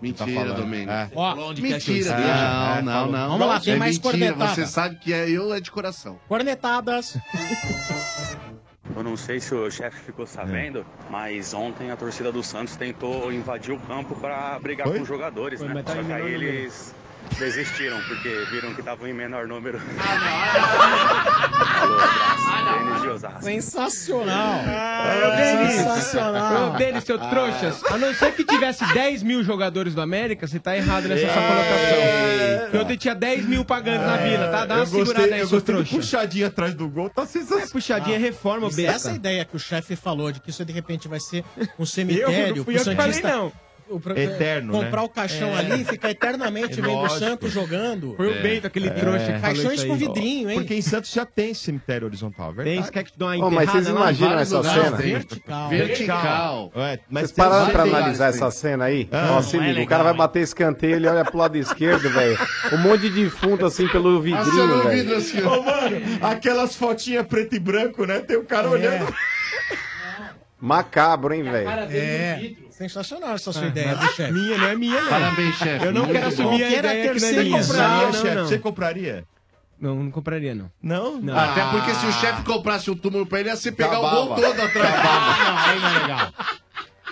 Mentira, 0.00 0.46
Tá. 0.50 0.54
Domênico. 0.54 0.92
É. 0.92 1.10
Ó, 1.14 1.52
Mentira, 1.54 2.14
É, 2.14 2.82
não, 2.82 3.06
não, 3.06 3.10
não. 3.12 3.28
Vamos 3.30 3.46
lá, 3.48 3.58
tem 3.60 3.74
É 3.74 3.76
mais 3.76 3.96
mentira, 3.98 4.12
cornetada. 4.32 4.54
Você 4.54 4.66
sabe 4.66 4.96
que 4.96 5.12
é 5.12 5.28
eu 5.28 5.52
é 5.52 5.60
de 5.60 5.70
coração. 5.72 6.18
Cornetadas. 6.28 7.18
Eu 8.96 9.02
não 9.04 9.16
sei 9.16 9.38
se 9.38 9.54
o 9.54 9.70
chefe 9.70 10.00
ficou 10.00 10.26
sabendo, 10.26 10.84
mas 11.10 11.54
ontem 11.54 11.90
a 11.90 11.96
torcida 11.96 12.32
do 12.32 12.42
Santos 12.42 12.74
tentou 12.74 13.32
invadir 13.32 13.72
o 13.72 13.78
campo 13.78 14.16
para 14.16 14.58
brigar 14.58 14.86
Foi? 14.88 14.96
com 14.96 15.02
os 15.02 15.08
jogadores, 15.08 15.60
Foi, 15.60 15.68
né? 15.68 15.82
tá 15.84 15.94
Só 15.94 16.02
que 16.02 16.12
aí 16.12 16.32
eles 16.34 16.92
desistiram, 17.36 18.00
porque 18.08 18.28
viram 18.50 18.72
que 18.74 18.80
estavam 18.80 19.06
em 19.06 19.12
menor 19.12 19.46
número. 19.46 19.78
De 23.02 23.08
Osasco. 23.08 23.42
Sensacional. 23.42 24.60
Ô, 24.60 25.36
Denis. 25.36 25.72
Sensacional. 25.74 26.74
Ô, 26.74 26.76
Denis, 26.76 27.04
seu 27.04 27.18
trouxas. 27.18 27.82
A 27.84 27.98
não 27.98 28.12
ser 28.14 28.32
que 28.32 28.44
tivesse 28.44 28.84
10 28.92 29.22
mil 29.22 29.42
jogadores 29.44 29.94
do 29.94 30.00
América, 30.00 30.46
você 30.46 30.58
tá 30.58 30.76
errado 30.76 31.06
nessa 31.08 31.26
sua 31.32 31.42
colocação. 31.42 32.60
Porque 32.62 32.76
ontem 32.78 32.96
tinha 32.96 33.14
10 33.14 33.44
mil 33.46 33.64
pagando 33.64 34.02
na 34.04 34.16
vila, 34.16 34.48
tá? 34.48 34.66
Dá 34.66 34.74
uma 34.76 34.80
Eu 34.82 34.86
gostei- 34.86 35.06
segurada 35.06 35.34
aí, 35.34 35.40
eu 35.40 35.46
seu 35.48 35.60
trouxa. 35.60 35.94
puxadinho 35.96 36.46
atrás 36.46 36.74
do 36.74 36.88
gol, 36.88 37.08
tá 37.10 37.24
sensacional. 37.26 37.64
É, 37.66 37.70
puxadinha 37.70 38.16
é 38.16 38.18
reforma, 38.18 38.68
besta. 38.68 38.92
Essa 38.92 39.12
ideia 39.12 39.44
que 39.44 39.56
o 39.56 39.58
chefe 39.60 39.94
falou 39.96 40.32
de 40.32 40.40
que 40.40 40.50
isso 40.50 40.64
de 40.64 40.72
repente 40.72 41.08
vai 41.08 41.20
ser 41.20 41.44
um 41.78 41.86
cemitério 41.86 42.56
não 42.56 42.64
fui 42.64 42.74
pro 42.74 42.82
eu 42.82 42.84
que 42.84 42.94
falei, 42.96 43.12
Santista 43.12 43.28
não. 43.36 43.52
O 43.90 44.00
pro- 44.00 44.18
Eterno, 44.18 44.72
comprar 44.72 45.00
né? 45.00 45.06
o 45.06 45.08
caixão 45.08 45.48
É. 45.50 45.58
ali 45.58 45.82
e 45.82 45.84
ficar 45.84 46.10
eternamente 46.10 46.78
É 46.78 46.82
vendo 46.82 46.98
o. 46.98 47.08
Santos 47.08 47.52
jogando. 47.52 48.14
Foi 48.16 48.38
o 48.38 48.42
Bento, 48.42 48.66
aquele 48.66 48.90
trouxa 48.90 49.18
que 49.32 49.38
falou 49.38 49.56
Caixões 49.56 49.84
com 49.84 49.96
vidrinho, 49.96 50.50
hein? 50.50 50.58
Porque 50.58 50.74
em 50.74 50.82
Santos 50.82 51.12
já 51.12 51.24
tem 51.24 51.52
cemitério 51.54 52.06
horizontal, 52.06 52.52
verdade? 52.52 52.76
Tem, 52.76 52.84
você 52.84 52.90
quer 52.92 53.04
que 53.04 53.12
te 53.12 53.18
dê 53.18 53.24
uma 53.24 53.46
Ô, 53.46 53.50
mas 53.50 53.70
vocês 53.70 53.88
enterrada 53.88 53.92
lá? 54.04 54.10
imaginam 54.12 54.38
essa 54.38 54.62
cena? 54.62 54.96
Vertical. 54.96 55.68
Vertical. 55.68 56.72
É, 56.76 56.98
mas 57.10 57.22
Vocês 57.30 57.32
pararam 57.32 57.70
pra 57.70 57.82
analisar 57.82 58.28
essa 58.28 58.50
cena 58.50 58.84
aí? 58.84 59.08
Ah, 59.10 59.40
é 59.52 59.56
liga, 59.58 59.82
o 59.82 59.86
cara 59.86 60.04
vai 60.04 60.14
bater 60.14 60.40
escanteio, 60.42 60.96
ele 60.96 61.08
olha 61.08 61.24
pro 61.24 61.38
lado 61.38 61.56
esquerdo, 61.56 62.08
velho. 62.10 62.38
Um 62.72 62.78
monte 62.78 63.02
de 63.10 63.24
defunto 63.24 63.64
assim 63.66 63.88
pelo 63.88 64.20
vidrinho, 64.20 64.82
velho. 64.84 65.16
assim, 65.16 65.40
Ô, 65.42 65.62
mano, 65.62 65.96
aquelas 66.22 66.76
fotinhas 66.76 67.26
preto 67.26 67.54
e 67.56 67.58
branco, 67.58 68.04
né? 68.04 68.20
Tem 68.20 68.36
o 68.36 68.44
cara 68.44 68.68
olhando. 68.68 69.12
Macabro, 70.60 71.32
hein, 71.34 71.42
velho? 71.44 71.68
É. 71.90 72.50
Sensacional 72.78 73.34
essa 73.34 73.52
sua 73.52 73.66
ideia, 73.66 73.90
Ah, 73.92 73.94
do 73.96 74.06
chefe. 74.12 74.32
Minha, 74.32 74.56
não 74.56 74.66
é 74.68 74.76
minha, 74.76 75.00
não. 75.02 75.08
Parabéns, 75.10 75.56
chefe. 75.56 75.84
Eu 75.84 75.92
não 75.92 76.02
Muito 76.04 76.12
quero 76.12 76.26
bom. 76.28 76.32
assumir 76.32 76.62
a 76.64 76.68
Qualquer 76.68 76.78
ideia 76.78 76.92
que 76.92 76.96
não 76.96 77.00
é 77.00 77.08
terceira 77.18 77.42
minha. 77.44 77.60
compraria, 77.62 78.06
Não, 78.06 78.12
chefe? 78.12 78.34
não, 78.36 78.46
Você 78.46 78.54
não. 78.54 78.62
compraria? 78.62 79.24
Não, 79.80 79.94
não 79.96 80.10
compraria, 80.10 80.54
não. 80.54 80.70
Não? 80.82 81.20
Não. 81.20 81.36
Até 81.38 81.64
porque 81.70 81.94
se 81.94 82.06
o 82.06 82.12
chefe 82.12 82.42
comprasse 82.42 82.90
o 82.90 82.96
túmulo 82.96 83.26
pra 83.26 83.40
ele, 83.40 83.48
ia 83.48 83.56
se 83.56 83.72
pegar 83.72 84.00
o 84.00 84.06
Acabava. 84.06 84.26
gol 84.26 84.34
todo 84.36 84.60
atrás. 84.62 84.94
Não, 85.04 85.58
aí 85.58 85.80
não 85.80 85.88
é 85.88 85.98
legal. 86.02 86.32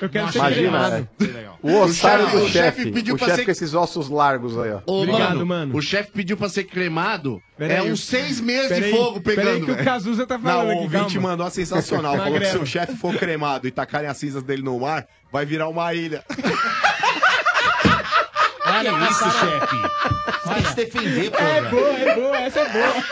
Eu 0.03 0.11
quero 0.11 0.31
ser 0.31 0.39
Imagina, 0.41 0.61
cremado. 0.61 1.09
é. 1.23 1.49
o 1.63 1.81
ossário 1.81 2.27
O 2.27 2.31
do 2.41 2.49
chefe- 2.51 2.91
o 3.13 3.19
chefe 3.19 3.45
com 3.47 3.51
esses 3.51 3.73
ossos 3.73 4.11
largos 4.11 4.59
aí, 4.59 4.71
ó. 4.73 4.81
Ô, 4.85 5.01
Obrigado, 5.05 5.37
mano, 5.37 5.47
mano. 5.47 5.75
O 5.77 5.81
chefe 5.81 6.11
pediu 6.13 6.37
pra 6.37 6.51
ser 6.51 6.65
cremado. 6.65 7.41
Pera 7.57 7.73
é 7.73 7.79
aí. 7.79 7.91
uns 7.91 8.01
seis 8.05 8.39
meses 8.39 8.69
Pera 8.69 8.81
de 8.83 8.87
aí, 8.89 8.91
fogo 8.93 9.21
pera 9.23 9.41
aí 9.41 9.47
pegando. 9.47 9.65
que 9.65 9.71
o 9.71 9.75
velho. 9.75 9.85
Cazuza 9.87 10.27
tá 10.27 10.37
Não, 10.37 10.45
falando 10.45 10.67
o 10.69 10.71
aqui, 10.73 10.81
ouvinte 10.83 11.15
calma. 11.15 11.29
mandou 11.31 11.47
a 11.47 11.51
sensacional. 11.51 12.15
Falou 12.15 12.39
que 12.39 12.45
se 12.45 12.59
o 12.59 12.67
chefe 12.67 12.95
for 12.97 13.15
cremado 13.17 13.67
e 13.67 13.71
tacarem 13.71 14.07
as 14.11 14.19
cinzas 14.19 14.43
dele 14.43 14.63
no 14.63 14.79
mar, 14.79 15.07
vai 15.33 15.45
virar 15.45 15.69
uma 15.69 15.93
ilha. 15.95 16.25
Olha, 18.79 19.09
isso, 19.11 19.31
chefe? 19.31 19.77
Você 20.45 20.55
tem 20.55 20.63
que 20.63 20.69
se 20.69 20.77
defender, 20.77 21.31
pô. 21.31 21.39
É 21.39 21.63
boa, 21.63 21.99
é 21.99 22.15
boa, 22.15 22.37
essa 22.39 22.61
é 22.61 22.69
boa. 22.69 23.05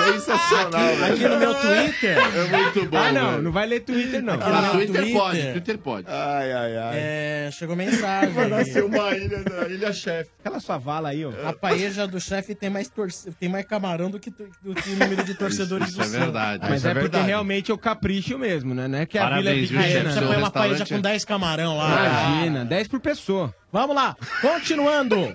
Sensacional, 0.00 0.80
velho. 0.96 1.04
Aqui 1.14 1.28
no 1.28 1.36
meu 1.38 1.54
Twitter. 1.54 2.16
É 2.18 2.44
muito 2.56 2.86
bom. 2.88 2.96
Ah, 2.96 3.12
não, 3.12 3.30
velho. 3.32 3.42
não 3.42 3.52
vai 3.52 3.66
ler 3.66 3.80
Twitter, 3.80 4.22
não. 4.22 4.34
Aqui 4.34 4.44
Ah, 4.44 4.48
no 4.48 4.62
meu 4.62 4.70
Twitter, 4.72 4.94
Twitter. 5.02 5.12
pode, 5.20 5.42
Twitter 5.52 5.78
pode. 5.78 6.06
Ai, 6.08 6.52
ai, 6.52 6.76
ai. 6.76 6.92
É, 6.96 7.50
chegou 7.52 7.76
mensagem. 7.76 8.30
Vai 8.32 8.48
nascer 8.48 8.82
uma 8.84 9.10
ilha, 9.14 9.42
da 9.44 9.68
ilha 9.68 9.92
chefe. 9.92 10.30
Aquela 10.40 10.58
sua 10.58 10.78
vala 10.78 11.10
aí, 11.10 11.24
ó. 11.24 11.30
A 11.46 11.52
paeja 11.52 12.06
do 12.06 12.18
chefe 12.18 12.54
tem 12.54 12.70
mais, 12.70 12.88
torce... 12.88 13.30
tem 13.32 13.48
mais 13.48 13.66
camarão 13.66 14.10
do 14.10 14.18
que, 14.18 14.30
do 14.30 14.74
que 14.74 14.90
o 14.90 14.96
número 14.96 15.22
de 15.22 15.34
torcedores 15.34 15.88
Isso 15.88 15.98
do 15.98 16.04
é 16.04 16.08
verdade. 16.08 16.64
Mas 16.66 16.78
Isso 16.78 16.86
é, 16.88 16.90
é 16.90 16.94
porque 16.94 17.02
verdade. 17.08 17.26
realmente 17.26 17.70
é 17.70 17.74
o 17.74 17.78
capricho 17.78 18.38
mesmo, 18.38 18.74
né? 18.74 18.88
Não 18.88 18.98
é 19.00 19.06
que 19.06 19.18
a 19.18 19.22
Parabéns, 19.22 19.68
vila 19.68 19.82
é 19.82 19.86
pequena. 19.86 20.12
Você 20.12 20.20
põe 20.22 20.36
uma 20.36 20.50
paeja 20.50 20.86
com 20.86 20.94
é- 20.94 20.98
10 20.98 21.24
camarão 21.26 21.76
lá. 21.76 21.90
Imagina, 22.34 22.64
10 22.64 22.88
por 22.88 23.00
pessoa. 23.00 23.54
Vamos 23.72 23.94
lá, 23.94 24.16
continuando. 24.40 25.34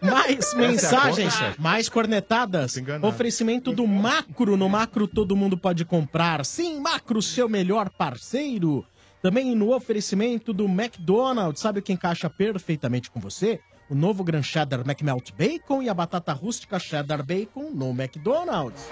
Mais 0.00 0.54
mensagens, 0.54 1.34
mais 1.58 1.88
cornetadas. 1.88 2.76
Oferecimento 3.02 3.72
do 3.72 3.86
Macro. 3.86 4.56
No 4.56 4.68
Macro 4.68 5.08
todo 5.08 5.36
mundo 5.36 5.56
pode 5.56 5.84
comprar. 5.84 6.44
Sim, 6.44 6.80
Macro, 6.80 7.20
seu 7.20 7.48
melhor 7.48 7.88
parceiro. 7.90 8.84
Também 9.22 9.54
no 9.54 9.74
oferecimento 9.74 10.52
do 10.52 10.66
McDonald's. 10.66 11.60
Sabe 11.60 11.80
o 11.80 11.82
que 11.82 11.92
encaixa 11.92 12.30
perfeitamente 12.30 13.10
com 13.10 13.18
você? 13.18 13.60
O 13.90 13.94
novo 13.94 14.22
Gran 14.22 14.42
Cheddar 14.42 14.80
McMelt 14.80 15.32
Bacon 15.32 15.82
e 15.82 15.88
a 15.88 15.94
batata 15.94 16.32
rústica 16.32 16.78
Cheddar 16.78 17.24
Bacon 17.24 17.70
no 17.70 17.90
McDonald's. 17.90 18.88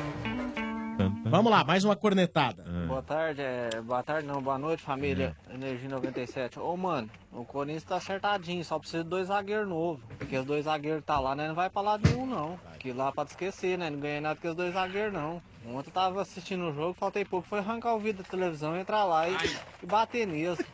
Vamos 1.26 1.50
lá, 1.52 1.62
mais 1.64 1.84
uma 1.84 1.94
cornetada. 1.94 2.62
Boa 2.86 3.02
tarde, 3.02 3.42
é... 3.42 3.68
boa 3.82 4.02
tarde 4.02 4.26
não, 4.26 4.40
boa 4.40 4.58
noite 4.58 4.82
família, 4.82 5.36
Energia 5.52 5.88
97. 5.88 6.58
Ô 6.58 6.76
mano, 6.76 7.10
o 7.32 7.44
Corinthians 7.44 7.84
tá 7.84 7.96
acertadinho, 7.96 8.64
só 8.64 8.78
precisa 8.78 9.02
de 9.04 9.10
dois 9.10 9.28
zagueiros 9.28 9.68
novos. 9.68 10.02
Porque 10.18 10.38
os 10.38 10.46
dois 10.46 10.64
zagueiros 10.64 11.00
que 11.00 11.06
tá 11.06 11.18
lá, 11.20 11.34
né, 11.34 11.48
não 11.48 11.54
vai 11.54 11.68
pra 11.68 11.82
lado 11.82 12.08
nenhum 12.08 12.26
não. 12.26 12.58
Que 12.78 12.92
lá 12.92 13.12
pra 13.12 13.24
te 13.24 13.30
esquecer, 13.30 13.76
né, 13.76 13.90
não 13.90 13.98
ganhei 13.98 14.20
nada 14.20 14.38
com 14.40 14.48
os 14.48 14.54
dois 14.54 14.72
zagueiros 14.72 15.12
não. 15.12 15.42
Ontem 15.68 15.88
eu 15.88 15.92
tava 15.92 16.22
assistindo 16.22 16.68
o 16.68 16.72
jogo, 16.74 16.94
faltei 16.94 17.24
pouco, 17.24 17.46
foi 17.48 17.58
arrancar 17.58 17.94
o 17.94 17.98
vídeo 17.98 18.22
da 18.22 18.28
televisão, 18.30 18.76
entrar 18.76 19.04
lá 19.04 19.28
e, 19.28 19.36
e 19.82 19.86
bater 19.86 20.26
neles. 20.26 20.64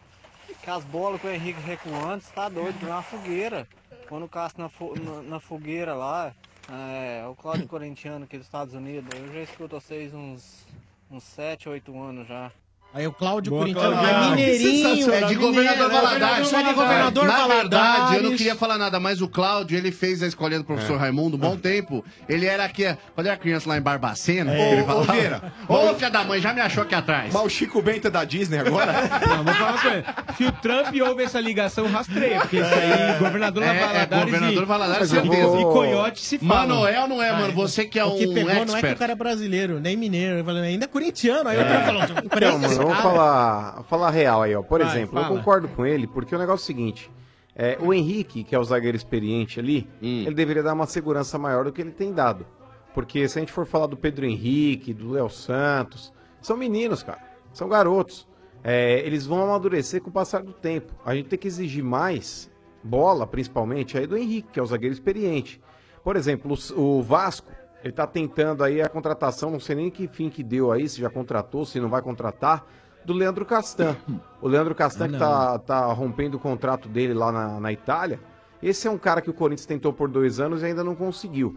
Que 0.62 0.70
as 0.70 0.84
bolas 0.84 1.20
com 1.20 1.26
o 1.26 1.30
Henrique 1.30 1.60
recuando, 1.62 2.20
você 2.20 2.32
tá 2.32 2.48
doido, 2.48 2.76
uma 2.86 3.02
fogueira. 3.02 3.66
Quando 4.08 4.24
o 4.24 4.28
Cássio 4.28 4.60
na, 4.60 4.68
fo- 4.68 4.94
na, 5.00 5.22
na 5.22 5.40
fogueira 5.40 5.94
lá, 5.94 6.32
é, 6.70 7.26
o 7.26 7.34
Cláudio 7.34 7.66
Corintiano 7.66 8.24
aqui 8.24 8.36
dos 8.36 8.46
Estados 8.46 8.74
Unidos, 8.74 9.10
eu 9.18 9.32
já 9.32 9.40
escuto 9.40 9.80
vocês 9.80 10.14
uns, 10.14 10.66
uns 11.10 11.22
7, 11.24 11.68
8 11.68 12.00
anos 12.00 12.28
já. 12.28 12.52
Aí 12.94 13.06
o 13.06 13.12
Cláudio 13.12 13.50
Boa, 13.52 13.64
é 13.66 14.30
mineirinho. 14.30 15.10
É 15.12 15.22
de 15.22 15.34
governador 15.34 15.90
Valadares. 15.90 16.52
É 16.52 16.62
de 16.62 16.72
governador 16.74 17.24
Na 17.24 17.32
Valadares. 17.32 17.60
verdade, 17.62 18.16
eu 18.16 18.22
não 18.22 18.36
queria 18.36 18.54
falar 18.54 18.76
nada, 18.76 19.00
mas 19.00 19.22
o 19.22 19.28
Cláudio, 19.28 19.78
ele 19.78 19.90
fez 19.90 20.22
a 20.22 20.26
escolinha 20.26 20.58
do 20.60 20.64
professor 20.66 20.96
É. 20.96 20.98
Raimundo 20.98 21.36
um 21.36 21.40
bom 21.40 21.56
tempo. 21.56 22.04
Ele 22.28 22.44
era 22.44 22.64
aqui, 22.64 22.84
quando 23.14 23.28
era 23.28 23.36
criança 23.38 23.66
lá 23.68 23.78
em 23.78 23.80
Barbacena, 23.80 24.52
É. 24.54 24.72
ele 24.72 24.82
Ô, 24.82 24.84
falava, 24.84 25.10
ô, 25.10 25.14
Vieira. 25.14 25.42
Ô, 25.68 25.94
filha 25.94 26.10
da 26.10 26.22
mãe, 26.24 26.38
já 26.40 26.52
me 26.52 26.60
achou 26.60 26.82
aqui 26.82 26.94
atrás. 26.94 27.32
Mas 27.32 27.42
o 27.42 27.48
Chico 27.48 27.80
Bento 27.80 28.08
é 28.08 28.10
da 28.10 28.24
Disney 28.24 28.58
agora? 28.58 28.92
Não, 29.26 29.42
vou 29.44 29.54
falar 29.54 29.70
uma 29.72 29.80
coisa. 29.80 30.04
Se 30.36 30.44
o 30.44 30.52
Trump 30.52 30.94
ouve 31.08 31.22
essa 31.22 31.40
ligação, 31.40 31.86
rastreia. 31.90 32.40
Porque 32.40 32.58
isso 32.58 32.74
aí, 32.74 33.18
governador 33.18 33.62
É, 33.62 33.68
é, 33.68 33.80
Valadares 33.86 34.24
governador 34.26 34.62
e, 34.62 34.66
Valadares, 34.66 35.08
certeza. 35.08 35.58
e 35.60 35.62
Coiote 35.62 36.20
se 36.20 36.38
falam. 36.38 36.68
Manoel 36.68 37.08
não 37.08 37.22
é, 37.22 37.32
mano. 37.32 37.52
Você 37.54 37.86
que 37.86 37.98
é 37.98 38.04
o 38.04 38.16
que 38.16 38.26
um 38.26 38.34
pegou 38.34 38.52
não 38.52 38.60
é 38.60 38.64
que 38.66 38.72
expert. 38.72 38.96
o 38.96 38.98
cara 38.98 39.12
é 39.12 39.16
brasileiro, 39.16 39.80
nem 39.80 39.96
mineiro. 39.96 40.44
Ainda 40.50 40.84
é 40.84 40.88
corintiano. 40.88 41.48
Aí 41.48 41.56
o 41.56 41.60
É. 41.62 41.64
cara 41.64 41.84
falou, 41.86 42.81
vamos 42.86 43.00
falar, 43.02 43.82
falar 43.84 44.10
real 44.10 44.42
aí, 44.42 44.54
ó. 44.54 44.62
Por 44.62 44.80
Vai, 44.82 44.88
exemplo, 44.90 45.18
eu 45.18 45.22
fala. 45.22 45.36
concordo 45.36 45.68
com 45.68 45.84
ele, 45.86 46.06
porque 46.06 46.34
o 46.34 46.38
negócio 46.38 46.62
é 46.62 46.64
o 46.64 46.66
seguinte: 46.66 47.10
é, 47.54 47.76
o 47.80 47.92
Henrique, 47.92 48.44
que 48.44 48.54
é 48.54 48.58
o 48.58 48.64
zagueiro 48.64 48.96
experiente 48.96 49.58
ali, 49.60 49.88
Hum. 50.02 50.22
ele 50.26 50.34
deveria 50.34 50.62
dar 50.62 50.72
uma 50.74 50.86
segurança 50.86 51.38
maior 51.38 51.64
do 51.64 51.72
que 51.72 51.80
ele 51.80 51.90
tem 51.92 52.12
dado. 52.12 52.46
Porque 52.94 53.26
se 53.28 53.38
a 53.38 53.40
gente 53.40 53.52
for 53.52 53.64
falar 53.66 53.86
do 53.86 53.96
Pedro 53.96 54.26
Henrique, 54.26 54.92
do 54.92 55.10
Léo 55.12 55.28
Santos, 55.30 56.12
são 56.40 56.56
meninos, 56.56 57.02
cara. 57.02 57.20
São 57.52 57.68
garotos. 57.68 58.28
É, 58.64 59.00
eles 59.00 59.26
vão 59.26 59.42
amadurecer 59.42 60.00
com 60.02 60.10
o 60.10 60.12
passar 60.12 60.42
do 60.42 60.52
tempo. 60.52 60.92
A 61.04 61.14
gente 61.14 61.28
tem 61.28 61.38
que 61.38 61.48
exigir 61.48 61.82
mais 61.82 62.50
bola, 62.82 63.26
principalmente, 63.26 63.96
aí 63.98 64.06
do 64.06 64.16
Henrique, 64.16 64.48
que 64.52 64.60
é 64.60 64.62
o 64.62 64.66
zagueiro 64.66 64.92
experiente. 64.92 65.60
Por 66.04 66.16
exemplo, 66.16 66.56
o, 66.76 66.80
o 66.98 67.02
Vasco, 67.02 67.51
ele 67.82 67.92
tá 67.92 68.06
tentando 68.06 68.62
aí 68.62 68.80
a 68.80 68.88
contratação, 68.88 69.50
não 69.50 69.60
sei 69.60 69.76
nem 69.76 69.90
que 69.90 70.06
fim 70.06 70.30
que 70.30 70.42
deu 70.42 70.70
aí, 70.70 70.88
se 70.88 71.00
já 71.00 71.10
contratou, 71.10 71.64
se 71.64 71.80
não 71.80 71.88
vai 71.88 72.00
contratar, 72.02 72.64
do 73.04 73.12
Leandro 73.12 73.44
Castan. 73.44 73.96
O 74.40 74.48
Leandro 74.48 74.74
Castan 74.74 75.06
que 75.06 75.12
não. 75.12 75.18
tá, 75.18 75.58
tá 75.58 75.86
rompendo 75.86 76.36
o 76.36 76.40
contrato 76.40 76.88
dele 76.88 77.14
lá 77.14 77.32
na, 77.32 77.60
na 77.60 77.72
Itália. 77.72 78.20
Esse 78.62 78.86
é 78.86 78.90
um 78.90 78.98
cara 78.98 79.20
que 79.20 79.30
o 79.30 79.34
Corinthians 79.34 79.66
tentou 79.66 79.92
por 79.92 80.08
dois 80.08 80.38
anos 80.38 80.62
e 80.62 80.66
ainda 80.66 80.84
não 80.84 80.94
conseguiu. 80.94 81.56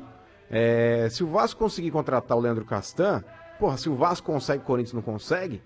É, 0.49 1.07
se 1.09 1.23
o 1.23 1.27
Vasco 1.27 1.59
conseguir 1.59 1.91
contratar 1.91 2.37
o 2.37 2.41
Leandro 2.41 2.65
Castan, 2.65 3.23
porra, 3.59 3.77
se 3.77 3.89
o 3.89 3.95
Vasco 3.95 4.25
consegue, 4.25 4.63
o 4.63 4.65
Corinthians 4.65 4.93
não 4.93 5.01
consegue, 5.01 5.61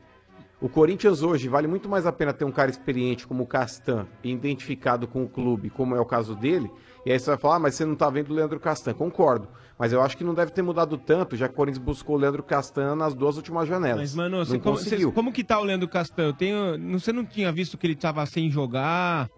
o 0.62 0.68
Corinthians 0.68 1.22
hoje 1.22 1.48
vale 1.48 1.68
muito 1.68 1.88
mais 1.88 2.06
a 2.06 2.12
pena 2.12 2.34
ter 2.34 2.44
um 2.44 2.52
cara 2.52 2.70
experiente 2.70 3.26
como 3.26 3.44
o 3.44 3.48
Castan, 3.48 4.06
identificado 4.22 5.08
com 5.08 5.24
o 5.24 5.30
clube, 5.30 5.70
como 5.70 5.96
é 5.96 6.02
o 6.02 6.06
caso 6.06 6.36
dele. 6.36 6.70
E 7.06 7.12
aí 7.12 7.18
você 7.18 7.30
vai 7.30 7.40
falar, 7.40 7.56
ah, 7.56 7.60
mas 7.60 7.76
você 7.76 7.86
não 7.86 7.96
tá 7.96 8.10
vendo 8.10 8.32
o 8.32 8.34
Leandro 8.34 8.60
Castan. 8.60 8.94
Concordo. 8.94 9.48
Mas 9.80 9.94
eu 9.94 10.02
acho 10.02 10.18
que 10.18 10.26
não 10.26 10.34
deve 10.34 10.52
ter 10.52 10.62
mudado 10.62 10.98
tanto, 10.98 11.38
já 11.38 11.48
que 11.48 11.54
o 11.54 11.56
Corinthians 11.58 11.82
buscou 11.84 12.18
o 12.18 12.20
Leandro 12.20 12.44
Castan 12.44 12.96
nas 12.98 13.14
duas 13.16 13.38
últimas 13.38 13.66
janelas. 13.66 13.98
Mas, 14.02 14.14
mano, 14.16 14.46
você, 14.46 14.60
como, 14.60 14.78
você- 14.78 15.12
como 15.12 15.32
que 15.32 15.42
tá 15.42 15.58
o 15.58 15.64
Leandro 15.64 15.88
Castan? 15.88 16.24
Eu 16.24 16.34
tenho, 16.34 16.78
você 17.00 17.14
não 17.14 17.24
tinha 17.24 17.50
visto 17.50 17.78
que 17.78 17.88
ele 17.88 17.96
tava 17.96 18.26
sem 18.26 18.52
jogar? 18.52 19.30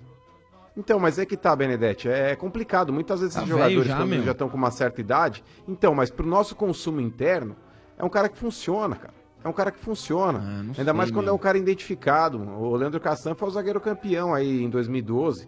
Então, 0.75 0.99
mas 0.99 1.19
é 1.19 1.25
que 1.25 1.37
tá, 1.37 1.55
Benedetti, 1.55 2.07
é 2.09 2.35
complicado. 2.35 2.91
Muitas 2.91 3.19
vezes 3.19 3.35
Tá 3.35 3.41
esses 3.41 3.51
jogadores, 3.51 3.87
já, 3.87 4.23
já 4.25 4.31
estão 4.31 4.49
com 4.49 4.57
uma 4.57 4.71
certa 4.71 4.99
idade. 4.99 5.43
Então, 5.67 5.93
mas 5.93 6.09
pro 6.09 6.25
nosso 6.25 6.55
consumo 6.55 6.99
interno, 6.99 7.55
é 7.97 8.03
um 8.03 8.09
cara 8.09 8.27
que 8.27 8.37
funciona, 8.37 8.95
cara. 8.95 9.13
É 9.43 9.47
um 9.47 9.53
cara 9.53 9.69
que 9.69 9.79
funciona. 9.79 10.39
Ainda 10.39 10.73
sei, 10.73 10.93
mais 10.93 11.11
quando 11.11 11.25
meu. 11.25 11.33
é 11.33 11.35
um 11.35 11.39
cara 11.39 11.57
identificado. 11.57 12.39
O 12.41 12.75
Leandro 12.75 12.99
Castan 12.99 13.35
foi 13.35 13.47
o 13.47 13.51
zagueiro 13.51 13.81
campeão 13.81 14.33
aí 14.33 14.63
em 14.63 14.69
2012. 14.69 15.45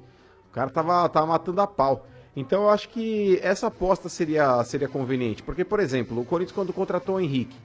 O 0.50 0.52
cara 0.54 0.70
tava, 0.70 1.08
tava 1.10 1.26
matando 1.28 1.62
a 1.62 1.68
pau. 1.68 2.06
Então 2.36 2.64
eu 2.64 2.70
acho 2.70 2.90
que 2.90 3.40
essa 3.44 3.68
aposta 3.68 4.10
seria, 4.10 4.64
seria 4.64 4.88
conveniente. 4.88 5.44
Porque, 5.44 5.64
por 5.64 5.80
exemplo, 5.80 6.20
o 6.20 6.26
Corinthians 6.26 6.56
quando 6.56 6.74
contratou 6.74 7.16
o 7.16 7.20
Henrique, 7.20 7.56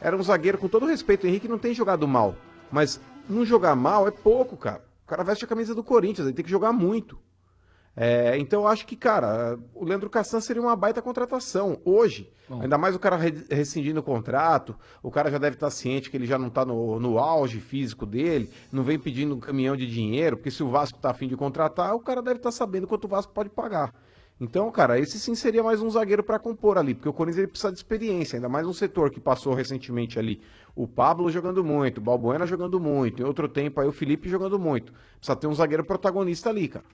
era 0.00 0.16
um 0.16 0.22
zagueiro, 0.22 0.58
com 0.58 0.68
todo 0.68 0.86
respeito, 0.86 1.24
o 1.24 1.26
Henrique 1.28 1.48
não 1.48 1.58
tem 1.58 1.74
jogado 1.74 2.06
mal. 2.06 2.34
Mas 2.70 3.00
não 3.28 3.44
jogar 3.44 3.74
mal 3.76 4.06
é 4.08 4.10
pouco, 4.10 4.56
cara. 4.56 4.84
O 5.04 5.08
cara 5.08 5.24
veste 5.24 5.44
a 5.44 5.48
camisa 5.48 5.74
do 5.74 5.82
Corinthians, 5.82 6.26
ele 6.26 6.36
tem 6.36 6.44
que 6.44 6.50
jogar 6.50 6.72
muito. 6.72 7.18
É, 8.00 8.38
então 8.38 8.60
eu 8.62 8.68
acho 8.68 8.86
que, 8.86 8.94
cara, 8.94 9.58
o 9.74 9.84
Leandro 9.84 10.08
Castan 10.08 10.40
seria 10.40 10.62
uma 10.62 10.76
baita 10.76 11.02
contratação 11.02 11.80
hoje. 11.84 12.32
Ainda 12.60 12.78
mais 12.78 12.94
o 12.94 12.98
cara 12.98 13.16
re- 13.16 13.44
rescindindo 13.50 13.98
o 13.98 14.02
contrato, 14.04 14.76
o 15.02 15.10
cara 15.10 15.28
já 15.32 15.36
deve 15.36 15.56
estar 15.56 15.68
ciente 15.68 16.08
que 16.08 16.16
ele 16.16 16.24
já 16.24 16.38
não 16.38 16.46
está 16.46 16.64
no, 16.64 17.00
no 17.00 17.18
auge 17.18 17.58
físico 17.60 18.06
dele, 18.06 18.48
não 18.70 18.84
vem 18.84 19.00
pedindo 19.00 19.34
um 19.34 19.40
caminhão 19.40 19.76
de 19.76 19.84
dinheiro, 19.84 20.36
porque 20.36 20.50
se 20.50 20.62
o 20.62 20.68
Vasco 20.70 20.96
está 20.96 21.10
afim 21.10 21.26
de 21.26 21.36
contratar, 21.36 21.92
o 21.94 21.98
cara 22.00 22.22
deve 22.22 22.36
estar 22.36 22.52
sabendo 22.52 22.86
quanto 22.86 23.06
o 23.06 23.08
Vasco 23.08 23.32
pode 23.32 23.50
pagar. 23.50 23.92
Então, 24.40 24.70
cara, 24.70 24.96
esse 25.00 25.18
sim 25.18 25.34
seria 25.34 25.64
mais 25.64 25.82
um 25.82 25.90
zagueiro 25.90 26.22
para 26.22 26.38
compor 26.38 26.78
ali, 26.78 26.94
porque 26.94 27.08
o 27.08 27.12
Corinthians 27.12 27.38
ele 27.38 27.48
precisa 27.48 27.72
de 27.72 27.78
experiência, 27.78 28.36
ainda 28.36 28.48
mais 28.48 28.64
um 28.64 28.72
setor 28.72 29.10
que 29.10 29.18
passou 29.18 29.52
recentemente 29.54 30.20
ali. 30.20 30.40
O 30.76 30.86
Pablo 30.86 31.28
jogando 31.32 31.64
muito, 31.64 31.98
o 31.98 32.00
Balbuena 32.00 32.46
jogando 32.46 32.78
muito, 32.78 33.20
em 33.20 33.26
outro 33.26 33.48
tempo 33.48 33.80
aí 33.80 33.88
o 33.88 33.92
Felipe 33.92 34.28
jogando 34.28 34.56
muito. 34.56 34.92
Precisa 35.16 35.34
ter 35.34 35.48
um 35.48 35.54
zagueiro 35.54 35.84
protagonista 35.84 36.48
ali, 36.48 36.68
cara. 36.68 36.84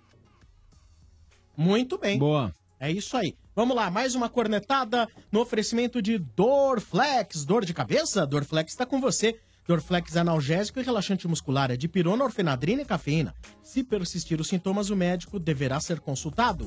Muito 1.57 1.99
bem. 1.99 2.19
Boa. 2.19 2.53
É 2.79 2.91
isso 2.91 3.17
aí. 3.17 3.35
Vamos 3.55 3.77
lá, 3.77 3.91
mais 3.91 4.15
uma 4.15 4.29
cornetada 4.29 5.09
no 5.31 5.41
oferecimento 5.41 6.03
de 6.03 6.19
Dorflex. 6.19 7.45
Dor 7.45 7.65
de 7.65 7.73
cabeça? 7.73 8.27
Dorflex 8.27 8.73
está 8.73 8.85
com 8.85 9.01
você. 9.01 9.39
Dorflex 9.67 10.15
é 10.17 10.21
analgésico 10.21 10.79
e 10.79 10.83
relaxante 10.83 11.27
muscular 11.27 11.71
é 11.71 11.77
de 11.77 11.89
pirona, 11.89 12.25
orfenadrina 12.25 12.83
e 12.83 12.85
cafeína. 12.85 13.35
Se 13.63 13.83
persistir 13.83 14.39
os 14.41 14.49
sintomas, 14.49 14.91
o 14.91 14.97
médico 14.97 15.39
deverá 15.39 15.81
ser 15.81 16.01
consultado. 16.01 16.67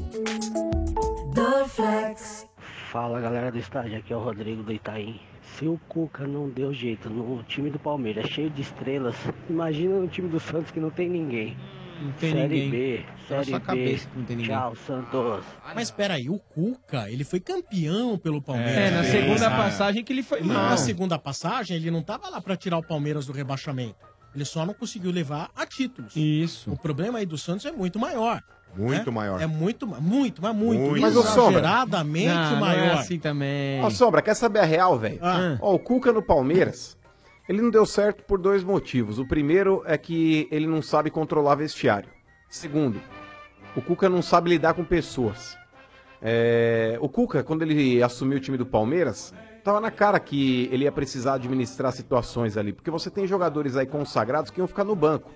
Dorflex. 1.33 2.47
Fala 2.91 3.21
galera 3.21 3.51
do 3.51 3.59
estádio, 3.59 3.97
aqui 3.97 4.11
é 4.11 4.15
o 4.15 4.23
Rodrigo 4.23 4.63
do 4.63 4.71
Itaim. 4.71 5.19
Se 5.57 5.67
o 5.67 5.79
Cuca 5.87 6.25
não 6.25 6.49
deu 6.49 6.73
jeito 6.73 7.09
no 7.09 7.43
time 7.43 7.69
do 7.69 7.77
Palmeiras, 7.77 8.29
cheio 8.29 8.49
de 8.49 8.61
estrelas, 8.61 9.15
imagina 9.49 9.99
no 9.99 10.07
time 10.07 10.29
do 10.29 10.39
Santos 10.39 10.71
que 10.71 10.79
não 10.79 10.89
tem 10.89 11.09
ninguém. 11.09 11.55
Não 12.01 12.11
tem 12.13 12.31
Série 12.33 12.47
ninguém. 12.47 12.69
B, 12.69 13.05
Só 13.27 13.35
Série 13.35 13.45
sua 13.49 13.59
B. 13.59 13.65
cabeça 13.65 14.07
que 14.07 14.17
não 14.17 14.25
tem 14.25 14.35
ninguém. 14.37 14.55
Tchau, 14.55 14.75
Santos. 14.75 15.45
Mas 15.75 15.91
peraí, 15.91 16.29
o 16.29 16.39
Cuca, 16.39 17.09
ele 17.09 17.23
foi 17.23 17.39
campeão 17.39 18.17
pelo 18.17 18.41
Palmeiras. 18.41 18.75
É, 18.77 18.91
na 18.91 19.03
segunda 19.03 19.47
Ah. 19.47 19.57
passagem 19.57 20.03
que 20.03 20.13
ele 20.13 20.23
foi 20.23 20.41
mal. 20.41 20.69
na 20.69 20.77
segunda 20.77 21.17
passagem, 21.19 21.75
ele 21.77 21.89
não 21.91 22.01
tava 22.01 22.29
lá 22.29 22.39
pra 22.41 22.55
tirar 22.55 22.77
o 22.77 22.83
Palmeiras 22.83 23.25
do 23.25 23.33
rebaixamento. 23.33 23.95
Ele 24.35 24.45
só 24.45 24.65
não 24.65 24.73
conseguiu 24.73 25.11
levar 25.11 25.49
a 25.55 25.65
títulos. 25.65 26.15
Isso. 26.15 26.71
O 26.71 26.77
problema 26.77 27.17
aí 27.19 27.25
do 27.25 27.37
Santos 27.37 27.65
é 27.65 27.71
muito 27.71 27.97
maior. 27.97 28.41
Muito 28.75 29.09
né? 29.09 29.15
maior. 29.15 29.41
É 29.41 29.47
muito, 29.47 29.87
muito, 29.87 30.41
mas 30.41 30.53
muito. 30.55 30.79
Muito. 30.81 31.01
Mas, 31.01 31.15
ô, 31.15 31.23
Sombra, 31.23 31.59
exageradamente 31.61 32.27
Não, 32.27 32.51
não 32.51 32.59
maior. 32.59 32.85
é 32.85 32.93
assim 32.93 33.17
também. 33.17 33.81
Ó, 33.81 33.89
Sombra, 33.89 34.21
quer 34.21 34.35
saber 34.35 34.59
a 34.59 34.65
real, 34.65 34.99
velho? 34.99 35.17
Ah. 35.21 35.57
Ó, 35.61 35.73
o 35.73 35.79
Cuca 35.79 36.11
no 36.11 36.21
Palmeiras, 36.21 36.96
ele 37.47 37.61
não 37.61 37.69
deu 37.69 37.85
certo 37.85 38.23
por 38.23 38.37
dois 38.37 38.63
motivos. 38.63 39.19
O 39.19 39.27
primeiro 39.27 39.81
é 39.85 39.97
que 39.97 40.47
ele 40.51 40.67
não 40.67 40.81
sabe 40.81 41.09
controlar 41.09 41.55
vestiário. 41.55 42.09
Segundo, 42.49 43.01
o 43.75 43.81
Cuca 43.81 44.09
não 44.09 44.21
sabe 44.21 44.49
lidar 44.49 44.73
com 44.73 44.83
pessoas. 44.83 45.57
É, 46.21 46.97
o 46.99 47.07
Cuca, 47.07 47.43
quando 47.43 47.61
ele 47.61 48.01
assumiu 48.01 48.37
o 48.37 48.41
time 48.41 48.57
do 48.57 48.65
Palmeiras, 48.65 49.33
tava 49.63 49.79
na 49.79 49.91
cara 49.91 50.19
que 50.19 50.67
ele 50.71 50.85
ia 50.85 50.91
precisar 50.91 51.35
administrar 51.35 51.91
situações 51.91 52.57
ali, 52.57 52.73
porque 52.73 52.89
você 52.89 53.09
tem 53.09 53.27
jogadores 53.27 53.75
aí 53.75 53.85
consagrados 53.85 54.49
que 54.49 54.59
iam 54.59 54.67
ficar 54.67 54.83
no 54.83 54.95
banco. 54.95 55.29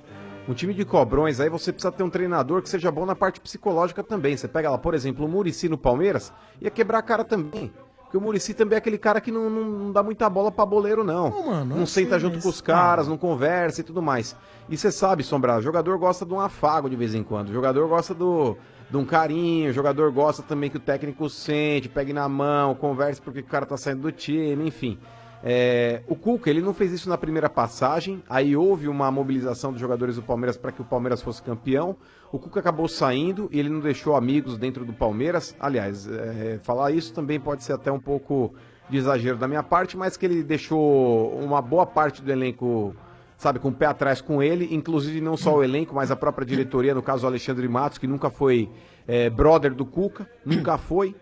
Um 0.48 0.54
time 0.54 0.74
de 0.74 0.84
cobrões 0.84 1.40
aí 1.40 1.50
você 1.50 1.72
precisa 1.72 1.92
ter 1.92 2.02
um 2.02 2.10
treinador 2.10 2.64
que 2.64 2.70
seja 2.70 2.92
bom 2.92 3.06
na 3.06 3.16
parte 3.16 3.40
psicológica 3.40 4.04
também. 4.04 4.36
Você 4.36 4.48
pega 4.48 4.72
lá, 4.72 4.78
por 4.78 4.96
exemplo, 4.96 5.26
o 5.26 5.30
Murici 5.30 5.70
no 5.70 5.78
Palmeiras, 5.78 6.34
ia 6.60 6.72
quebrar 6.72 6.98
a 6.98 7.04
cara 7.04 7.24
também. 7.24 7.72
Porque 8.12 8.18
o 8.18 8.22
Murici 8.22 8.54
também 8.54 8.76
é 8.76 8.78
aquele 8.78 8.98
cara 8.98 9.22
que 9.22 9.32
não, 9.32 9.50
não- 9.50 9.64
não 9.64 9.92
dá 9.94 10.04
muita 10.04 10.30
bola 10.30 10.52
pra 10.52 10.66
boleiro, 10.66 11.02
não. 11.02 11.30
mano, 11.46 11.64
não 11.76 11.80
eu 11.80 11.88
senta 11.88 12.10
sei, 12.12 12.20
junto 12.20 12.42
com 12.42 12.50
os 12.50 12.60
caras, 12.60 13.08
não 13.08 13.18
conversa 13.18 13.80
e 13.80 13.84
tudo 13.86 14.02
mais. 14.02 14.36
E 14.68 14.76
você 14.76 14.92
sabe, 14.92 15.24
Sombra, 15.24 15.58
o 15.58 15.62
jogador 15.62 15.98
gosta 15.98 16.26
de 16.26 16.34
um 16.34 16.40
afago 16.42 16.90
de 16.90 16.98
vez 16.98 17.16
em 17.16 17.24
quando. 17.24 17.48
O 17.48 17.54
jogador 17.54 17.88
gosta 17.88 18.14
do, 18.14 18.58
de 18.90 18.98
um 18.98 19.06
carinho, 19.06 19.70
o 19.70 19.74
jogador 19.74 20.12
gosta 20.12 20.44
também 20.44 20.70
que 20.70 20.76
o 20.76 20.80
técnico 20.80 21.30
sente, 21.30 21.88
pegue 21.88 22.12
na 22.12 22.28
mão, 22.28 22.76
converse 22.76 23.22
porque 23.22 23.40
o 23.40 23.46
cara 23.46 23.66
tá 23.66 23.78
saindo 23.78 24.02
do 24.02 24.12
time, 24.12 24.68
enfim. 24.68 25.00
É, 25.44 26.04
o 26.08 26.16
Cuca, 26.16 26.50
ele 26.50 26.62
não 26.62 26.74
fez 26.74 26.92
isso 26.92 27.10
na 27.10 27.18
primeira 27.18 27.50
passagem, 27.50 28.24
aí 28.30 28.56
houve 28.56 28.88
uma 28.88 29.10
mobilização 29.10 29.72
dos 29.72 29.82
jogadores 29.82 30.16
do 30.16 30.22
Palmeiras 30.22 30.56
para 30.56 30.72
que 30.72 30.82
o 30.82 30.86
Palmeiras 30.86 31.22
fosse 31.22 31.42
campeão. 31.42 31.96
O 32.32 32.38
Cuca 32.38 32.60
acabou 32.60 32.88
saindo 32.88 33.50
e 33.52 33.60
ele 33.60 33.70
não 33.70 33.80
deixou 33.80 34.16
amigos 34.16 34.58
dentro 34.58 34.86
do 34.86 34.94
Palmeiras. 34.94 35.56
Aliás, 35.60 36.08
é, 36.08 36.60
falar 36.62 36.92
isso 36.92 37.14
também 37.14 37.40
pode 37.40 37.64
ser 37.64 37.74
até 37.74 37.92
um 37.92 38.00
pouco 38.00 38.54
de 38.90 38.98
exagero 38.98 39.38
da 39.38 39.48
minha 39.48 39.64
parte, 39.64 39.98
mas 39.98 40.16
que 40.16 40.26
ele 40.26 40.44
deixou 40.44 41.32
uma 41.40 41.62
boa 41.62 41.86
parte 41.86 42.22
do 42.22 42.32
elenco, 42.32 42.96
sabe, 43.38 43.58
com 43.58 43.70
o 43.70 43.74
pé 43.74 43.88
atrás 43.88 44.22
com 44.22 44.44
ele, 44.44 44.68
inclusive 44.72 45.22
não 45.22 45.36
só 45.36 45.56
o 45.56 45.64
elenco, 45.64 45.96
mas 45.96 46.12
a 46.12 46.16
própria 46.16 46.46
diretoria, 46.46 46.94
no 46.94 47.02
caso 47.02 47.26
o 47.26 47.28
Alexandre 47.28 47.68
Matos, 47.68 47.98
que 47.98 48.06
nunca 48.06 48.30
foi 48.30 48.70
é, 49.08 49.30
brother 49.30 49.74
do 49.74 49.86
Cuca, 49.86 50.30
nunca 50.46 50.78
foi. 50.78 51.16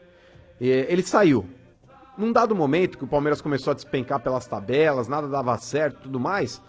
Ele 0.59 1.01
saiu. 1.03 1.45
Num 2.19 2.33
dado 2.33 2.53
momento 2.53 2.97
que 2.97 3.03
o 3.05 3.07
Palmeiras 3.07 3.39
começou 3.41 3.71
a 3.71 3.73
despencar 3.73 4.19
pelas 4.19 4.45
tabelas, 4.45 5.07
nada 5.07 5.27
dava 5.29 5.57
certo 5.57 5.99
e 5.99 6.03
tudo 6.03 6.19
mais, 6.19 6.61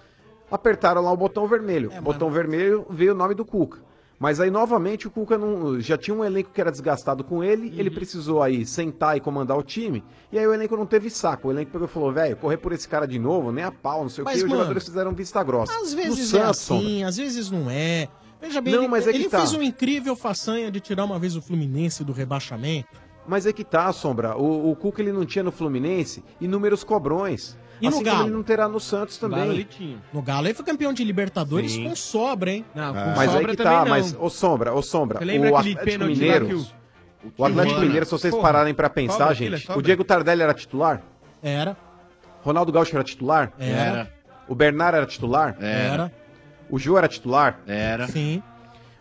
apertaram 0.51 1.03
lá 1.03 1.11
o 1.13 1.17
botão 1.17 1.47
vermelho. 1.47 1.91
o 1.99 2.01
botão 2.01 2.31
vermelho 2.31 2.87
veio 2.89 3.13
o 3.13 3.17
nome 3.17 3.35
do 3.35 3.45
Cuca. 3.45 3.79
Mas 4.19 4.39
aí, 4.39 4.51
novamente, 4.51 5.09
o 5.09 5.11
Cuca 5.11 5.39
não, 5.39 5.81
já 5.81 5.97
tinha 5.97 6.15
um 6.15 6.23
elenco 6.25 6.51
que 6.53 6.61
era 6.61 6.71
desgastado 6.71 7.25
com 7.25 7.43
ele, 7.43 7.69
Uhum. 7.71 7.79
ele 7.79 7.91
precisou 7.91 8.43
aí 8.43 8.67
sentar 8.67 9.17
e 9.17 9.21
comandar 9.21 9.57
o 9.57 9.63
time, 9.63 10.05
e 10.31 10.39
aí 10.39 10.47
o 10.47 10.53
elenco 10.53 10.77
não 10.77 10.85
teve 10.85 11.09
saco. 11.09 11.49
O 11.49 11.51
elenco 11.51 11.71
pegou 11.73 11.87
e 11.89 11.91
falou, 11.91 12.13
velho, 12.13 12.37
correr 12.37 12.59
por 12.59 12.71
esse 12.73 12.87
cara 12.87 13.07
de 13.09 13.19
novo, 13.19 13.51
nem 13.51 13.65
a 13.65 13.73
pau, 13.73 14.03
não 14.03 14.11
sei 14.11 14.23
Mas, 14.23 14.35
o 14.35 14.39
que, 14.41 14.45
os 14.45 14.51
mano, 14.51 14.61
jogadores 14.61 14.85
fizeram 14.85 15.13
vista 15.15 15.43
grossa. 15.43 15.73
Às 15.81 15.95
vezes 15.95 16.35
é 16.35 16.43
assim, 16.43 17.03
às 17.03 17.17
vezes 17.17 17.51
não 17.51 17.71
é. 17.71 18.09
Veja 18.41 18.61
bem, 18.61 18.75
Não, 18.75 18.85
ele, 18.97 19.05
é 19.05 19.09
ele 19.15 19.29
tá. 19.29 19.39
fez 19.39 19.53
uma 19.55 19.65
incrível 19.65 20.15
façanha 20.15 20.71
de 20.71 20.81
tirar 20.81 21.05
uma 21.05 21.19
vez 21.19 21.35
o 21.35 21.43
Fluminense 21.43 22.05
do 22.05 22.13
rebaixamento. 22.13 22.89
Mas 23.27 23.47
é 23.47 23.53
que 23.53 23.63
tá, 23.65 23.93
Sombra. 23.93 24.37
O, 24.37 24.71
o 24.71 24.77
Cuca 24.77 25.01
ele 25.03 25.13
não 25.13 25.25
tinha 25.25 25.43
no 25.45 25.53
Fluminense 25.53 26.25
inúmeros 26.41 26.83
cobrões. 26.83 27.57
E 27.81 27.85
no 27.89 27.95
assim 27.95 28.03
Galo? 28.05 28.17
como 28.19 28.29
ele 28.29 28.37
não 28.37 28.43
terá 28.43 28.69
no 28.69 28.79
Santos 28.81 29.17
também. 29.17 29.67
No 30.13 30.21
Galo 30.21 30.47
ele 30.47 30.55
foi 30.55 30.65
campeão 30.67 30.93
de 30.93 31.03
Libertadores 31.05 31.73
Sim. 31.73 31.85
com 31.89 31.97
sobra, 31.97 32.51
hein? 32.53 32.65
Não, 32.75 32.93
mas 33.17 33.35
aí 33.35 33.47
que 33.47 33.57
tá, 33.57 33.85
mas, 33.87 34.15
ô 34.19 34.29
Sombra, 34.29 34.75
ô 34.75 34.83
Sombra, 34.83 35.19
o 35.21 35.57
Atlético 35.57 36.05
Mineiro, 36.05 36.59
o- 36.59 37.33
o 37.39 37.45
Atlético? 37.45 37.81
Mineiro, 37.81 38.05
se 38.05 38.13
vocês 38.13 38.33
Porra, 38.35 38.43
pararem 38.43 38.75
pra 38.75 38.91
pensar, 38.91 39.19
sobra, 39.19 39.35
gente, 39.35 39.71
é 39.71 39.75
o 39.75 39.81
Diego 39.81 40.05
Tardelli 40.05 40.43
era 40.43 40.53
titular? 40.55 41.01
Era. 41.43 41.77
Ronaldo 42.43 42.71
Gaúcho 42.73 42.95
era 42.97 43.05
titular? 43.05 43.53
Era. 43.59 44.11
O 44.49 44.55
Bernard 44.55 44.97
era 44.97 45.07
titular? 45.07 45.57
Era. 45.61 46.13
O 46.69 46.79
Ju 46.79 46.97
era 46.99 47.09
titular? 47.09 47.61
Era. 47.67 48.09
Sim. 48.09 48.43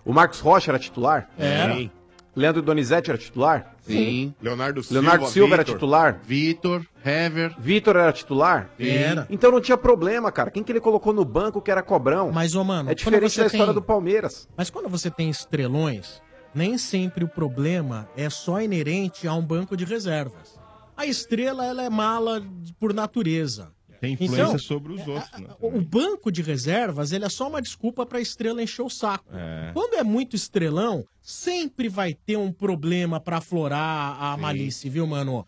O 0.06 0.14
Marcos 0.14 0.40
Rocha 0.40 0.72
era 0.72 0.80
titular? 0.80 1.30
Era. 1.38 1.74
Sim. 1.76 1.92
Leandro 2.36 2.62
Donizete 2.62 3.10
era 3.12 3.18
titular? 3.18 3.76
Sim. 3.94 4.34
Leonardo 4.42 4.82
Leonardo 4.90 5.26
Silva 5.28 5.54
era 5.56 5.64
Vitor. 5.64 5.76
titular? 5.76 6.20
Vitor, 6.24 6.86
Hever. 7.06 7.56
Vitor 7.60 7.96
era 7.96 8.12
titular? 8.12 8.70
Era. 8.80 9.28
Então 9.30 9.52
não 9.52 9.62
tinha 9.62 9.78
problema, 9.78 10.32
cara. 10.32 10.52
Quem 10.52 10.64
que 10.64 10.72
ele 10.72 10.80
colocou 10.80 11.14
no 11.14 11.24
banco 11.26 11.62
que 11.62 11.72
era 11.72 11.82
cobrão? 11.82 12.32
Mas, 12.32 12.56
ô, 12.56 12.64
mano, 12.64 12.90
É 12.92 12.96
diferente 12.96 13.30
você 13.30 13.42
da 13.42 13.48
história 13.48 13.66
tem- 13.68 13.74
do 13.74 13.82
Palmeiras. 13.82 14.48
Mas 14.56 14.70
quando 14.70 14.90
você 14.90 15.10
tem 15.10 15.30
estrelões, 15.30 16.22
nem 16.54 16.78
sempre 16.78 17.24
o 17.24 17.28
problema 17.28 18.08
é 18.16 18.30
só 18.30 18.62
inerente 18.62 19.28
a 19.28 19.34
um 19.34 19.42
banco 19.42 19.76
de 19.78 19.86
reservas. 19.86 20.60
A 20.96 21.06
estrela, 21.06 21.66
ela 21.66 21.84
é 21.84 21.90
mala 21.90 22.44
por 22.80 22.94
natureza. 22.94 23.72
Tem 24.00 24.14
influência 24.14 24.44
Então, 24.44 24.58
sobre 24.58 24.94
os 24.94 25.08
outros, 25.08 25.40
né? 25.40 25.50
O 25.60 25.82
banco 25.82 26.32
de 26.32 26.42
reservas, 26.42 27.12
ele 27.12 27.26
é 27.26 27.30
só 27.30 27.50
uma 27.50 27.62
desculpa 27.62 28.06
pra 28.06 28.22
estrela 28.22 28.64
encher 28.64 28.82
o 28.82 28.90
saco. 28.90 29.26
É. 29.34 29.72
Quando 29.74 29.96
é 29.96 30.04
muito 30.04 30.36
estrelão, 30.36 31.06
sempre 31.22 31.90
vai 31.90 32.14
ter 32.14 32.38
um 32.38 32.52
problema 32.52 33.20
pra 33.20 33.38
aflorar 33.38 34.18
a 34.24 34.38
malícia, 34.38 34.90
viu, 34.90 35.06
mano? 35.06 35.46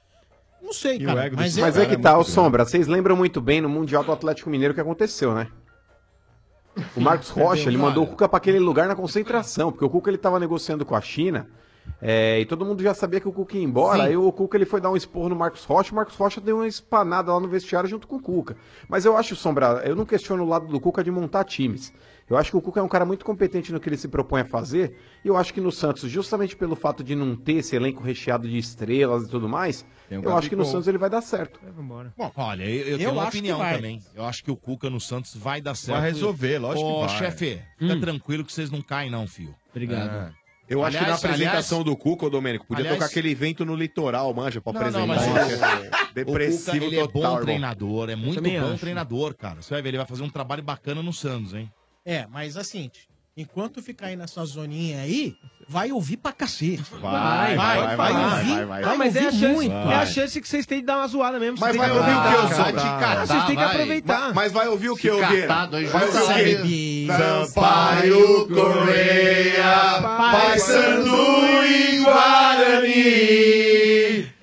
Não 0.62 0.74
sei, 0.74 1.00
cara. 1.00 1.32
Mas, 1.34 1.58
Mas 1.58 1.78
é 1.78 1.86
que 1.86 1.98
tá, 1.98 2.18
o 2.18 2.24
Sombra, 2.24 2.66
vocês 2.66 2.88
lembram 2.88 3.16
muito 3.16 3.40
bem 3.42 3.62
no 3.62 3.70
Mundial 3.70 4.04
do 4.04 4.12
Atlético 4.12 4.50
Mineiro 4.50 4.74
o 4.74 4.76
que 4.76 4.82
aconteceu, 4.82 5.34
né? 5.34 5.48
O 6.96 7.02
Marcos 7.02 7.30
Rocha, 7.30 7.68
ele 7.68 7.78
mandou 7.78 8.04
o 8.04 8.08
Cuca 8.08 8.30
pra 8.30 8.38
aquele 8.38 8.60
lugar 8.60 8.88
na 8.88 8.96
concentração, 8.96 9.72
porque 9.72 9.84
o 9.84 9.90
Cuca 9.90 10.10
ele 10.10 10.18
tava 10.18 10.40
negociando 10.40 10.86
com 10.86 10.96
a 10.96 11.02
China, 11.02 11.48
é, 12.02 12.40
e 12.40 12.46
todo 12.46 12.66
mundo 12.66 12.82
já 12.82 12.94
sabia 12.94 13.20
que 13.20 13.28
o 13.28 13.32
Cuca 13.32 13.58
ia 13.58 13.64
embora, 13.64 14.04
Sim. 14.04 14.10
aí 14.10 14.18
o 14.18 14.32
Cuca 14.32 14.58
ele 14.58 14.66
foi 14.66 14.82
dar 14.82 14.90
um 14.92 14.96
esporro 14.96 15.30
no 15.30 15.36
Marcos 15.36 15.64
Rocha, 15.66 15.92
o 15.92 15.96
Marcos 15.96 16.16
Rocha 16.16 16.42
deu 16.42 16.58
uma 16.58 16.68
espanada 16.68 17.32
lá 17.34 17.40
no 17.40 17.48
vestiário 17.48 17.90
junto 17.90 18.08
com 18.08 18.16
o 18.16 18.22
Cuca. 18.22 18.56
Mas 18.90 19.06
eu 19.06 19.16
acho, 19.18 19.36
Sombra, 19.36 19.82
eu 19.86 19.96
não 19.96 20.06
questiono 20.06 20.44
o 20.44 20.48
lado 20.48 20.68
do 20.68 20.80
Cuca 20.80 21.04
de 21.04 21.12
montar 21.12 21.44
times. 21.44 21.94
Eu 22.30 22.38
acho 22.38 22.50
que 22.50 22.56
o 22.58 22.62
Cuca 22.62 22.80
é 22.80 22.84
um 22.84 22.88
cara 22.88 23.04
muito 23.04 23.26
competente 23.26 23.74
no 23.74 23.80
que 23.80 23.90
ele 23.90 23.98
se 23.98 24.08
propõe 24.08 24.42
a 24.42 24.46
fazer, 24.46 24.96
e 25.24 25.28
eu 25.28 25.36
acho 25.36 25.54
que 25.54 25.60
no 25.60 25.70
Santos, 25.72 26.10
justamente 26.10 26.56
pelo 26.56 26.76
fato 26.78 27.04
de 27.04 27.14
não 27.14 27.36
ter 27.36 27.54
esse 27.56 27.76
elenco 27.76 28.02
recheado 28.02 28.48
de 28.48 28.58
estrelas 28.58 29.24
e 29.24 29.30
tudo 29.30 29.50
mais, 29.50 29.86
o 30.10 30.14
eu 30.14 30.38
acho 30.38 30.48
que 30.50 30.56
no. 30.56 30.64
Santos 30.66 30.88
ele 30.88 30.98
vai 30.98 31.10
dar 31.10 31.22
certo. 31.22 31.60
Bom, 32.18 32.32
olha, 32.38 32.64
eu, 32.64 32.70
eu 32.70 32.88
Eu 32.94 32.98
tenho 33.00 33.12
uma 33.12 33.28
opinião 33.28 33.58
vai. 33.58 33.76
também. 33.76 34.02
Eu 34.16 34.24
acho 34.24 34.44
que 34.46 34.50
o 34.52 34.56
Cuca 34.56 34.90
no 34.90 35.00
Santos 35.00 35.36
vai 35.36 35.60
dar 35.62 35.76
certo. 35.76 36.02
resolver, 36.02 36.58
lógico 36.58 36.88
Ô, 36.88 37.02
que 37.02 37.08
vai. 37.08 37.18
chefe, 37.18 37.62
fica 37.78 37.94
Hum. 37.96 38.00
tranquilo 38.00 38.46
que 38.46 38.54
vocês 38.54 38.72
não 38.72 38.82
caem 38.82 39.12
não, 39.12 39.28
filho. 39.28 39.54
É. 39.76 40.32
Eu 40.72 40.84
acho 40.86 40.98
que 40.98 41.06
na 41.06 41.16
apresentação 41.16 41.80
aliás- 41.80 41.86
do 41.86 41.98
Cuca, 41.98 42.30
Domênico, 42.30 42.66
podia 42.66 42.84
aliás- 42.84 42.98
tocar 42.98 43.08
aquele 43.10 43.30
evento 43.32 43.66
no 43.66 43.76
litoral, 43.76 44.34
manja, 44.34 44.62
pra 44.62 44.72
Não, 44.74 44.80
apresentar. 44.82 45.06
não, 45.06 45.08
mas 45.08 45.28
É 45.28 46.14
Depressivo 46.14 46.78
o 46.78 46.80
Cuca, 46.80 46.86
ele 46.86 46.96
é 46.98 47.00
total, 47.02 47.12
bom 47.12 47.22
irmão. 47.28 47.42
treinador, 47.44 48.10
é 48.10 48.16
muito 48.16 48.42
bom 48.42 48.68
acho. 48.72 48.78
treinador, 48.80 49.34
cara. 49.36 49.62
Você 49.62 49.74
vai 49.74 49.82
ver, 49.82 49.90
ele 49.90 49.98
vai 49.98 50.08
fazer 50.08 50.24
um 50.24 50.30
trabalho 50.30 50.64
bacana 50.64 51.02
no 51.04 51.12
Santos, 51.14 51.54
hein? 51.54 51.72
É, 52.06 52.26
mas 52.32 52.58
assim, 52.58 52.90
enquanto 53.38 53.82
ficar 53.82 54.08
aí 54.08 54.16
nessa 54.16 54.44
zoninha 54.46 55.02
aí, 55.02 55.36
vai 55.68 55.92
ouvir 55.92 56.18
pra 56.18 56.32
cacete. 56.34 56.84
Vai, 57.00 57.56
vai, 57.56 57.56
vai, 57.56 57.96
vai, 57.96 58.12
ouvir, 58.14 58.52
vai, 58.54 58.66
vai, 58.66 58.84
Ah, 58.84 58.96
mas 58.98 59.16
é 59.16 59.20
a 59.28 59.32
chance, 59.32 59.46
muito. 59.46 59.72
é 59.72 59.96
a 59.96 60.06
chance 60.06 60.42
que 60.42 60.48
vocês 60.48 60.66
têm 60.66 60.80
de 60.80 60.86
dar 60.86 60.98
uma 60.98 61.08
zoada 61.08 61.40
mesmo. 61.40 61.58
Mas 61.60 61.76
vai 61.76 61.92
ouvir 61.92 62.12
o 62.12 62.22
que. 62.22 62.56
Sombra? 62.56 62.82
Ah, 62.82 63.26
Vocês 63.26 63.46
têm 63.46 63.56
que 63.56 63.62
aproveitar. 63.64 64.34
Mas, 64.34 64.52
vai 64.52 64.68
ouvir 64.68 64.90
o 64.90 64.96
que, 64.98 65.10
dois 65.10 65.90
Vai 65.92 66.08
ouvir 66.08 66.62
o? 66.62 67.01
Sampaio 67.18 68.48
Correia, 68.48 70.02
Paysandu 70.32 71.66
e 71.66 72.04
Guarani. 72.04 73.42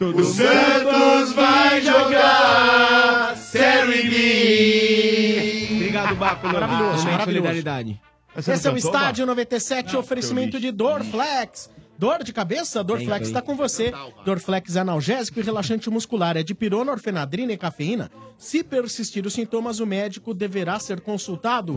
O 0.01 0.25
Santos 0.25 1.33
vai 1.33 1.81
jogar 1.81 3.37
Série 3.37 4.09
B. 4.09 5.69
Obrigado, 5.77 6.15
Baco. 6.17 6.47
Maravilhoso, 6.47 7.05
maravilhoso. 7.05 7.25
solidariedade. 7.25 8.01
Esse 8.37 8.69
é 8.69 8.71
o 8.71 8.77
Estádio 8.77 9.27
Baco? 9.27 9.39
97, 9.39 9.93
Não, 9.95 10.01
oferecimento 10.01 10.61
de 10.61 10.71
Dorflex. 10.71 11.71
Dor 11.99 12.23
de 12.23 12.33
cabeça? 12.33 12.85
Dorflex 12.85 13.27
está 13.27 13.43
com 13.43 13.57
você. 13.57 13.93
Dorflex 14.25 14.77
é 14.77 14.81
analgésico 14.81 15.41
e 15.41 15.43
relaxante 15.43 15.91
muscular. 15.91 16.37
É 16.37 16.45
de 16.45 16.55
pirona, 16.55 16.93
orfenadrina 16.93 17.53
e 17.53 17.59
cafeína. 17.59 18.09
Se 18.39 18.63
persistir 18.63 19.27
os 19.27 19.35
sintomas, 19.35 19.81
o 19.81 19.87
médico 19.87 20.33
deverá 20.33 20.79
ser 20.79 21.01
consultado. 21.01 21.77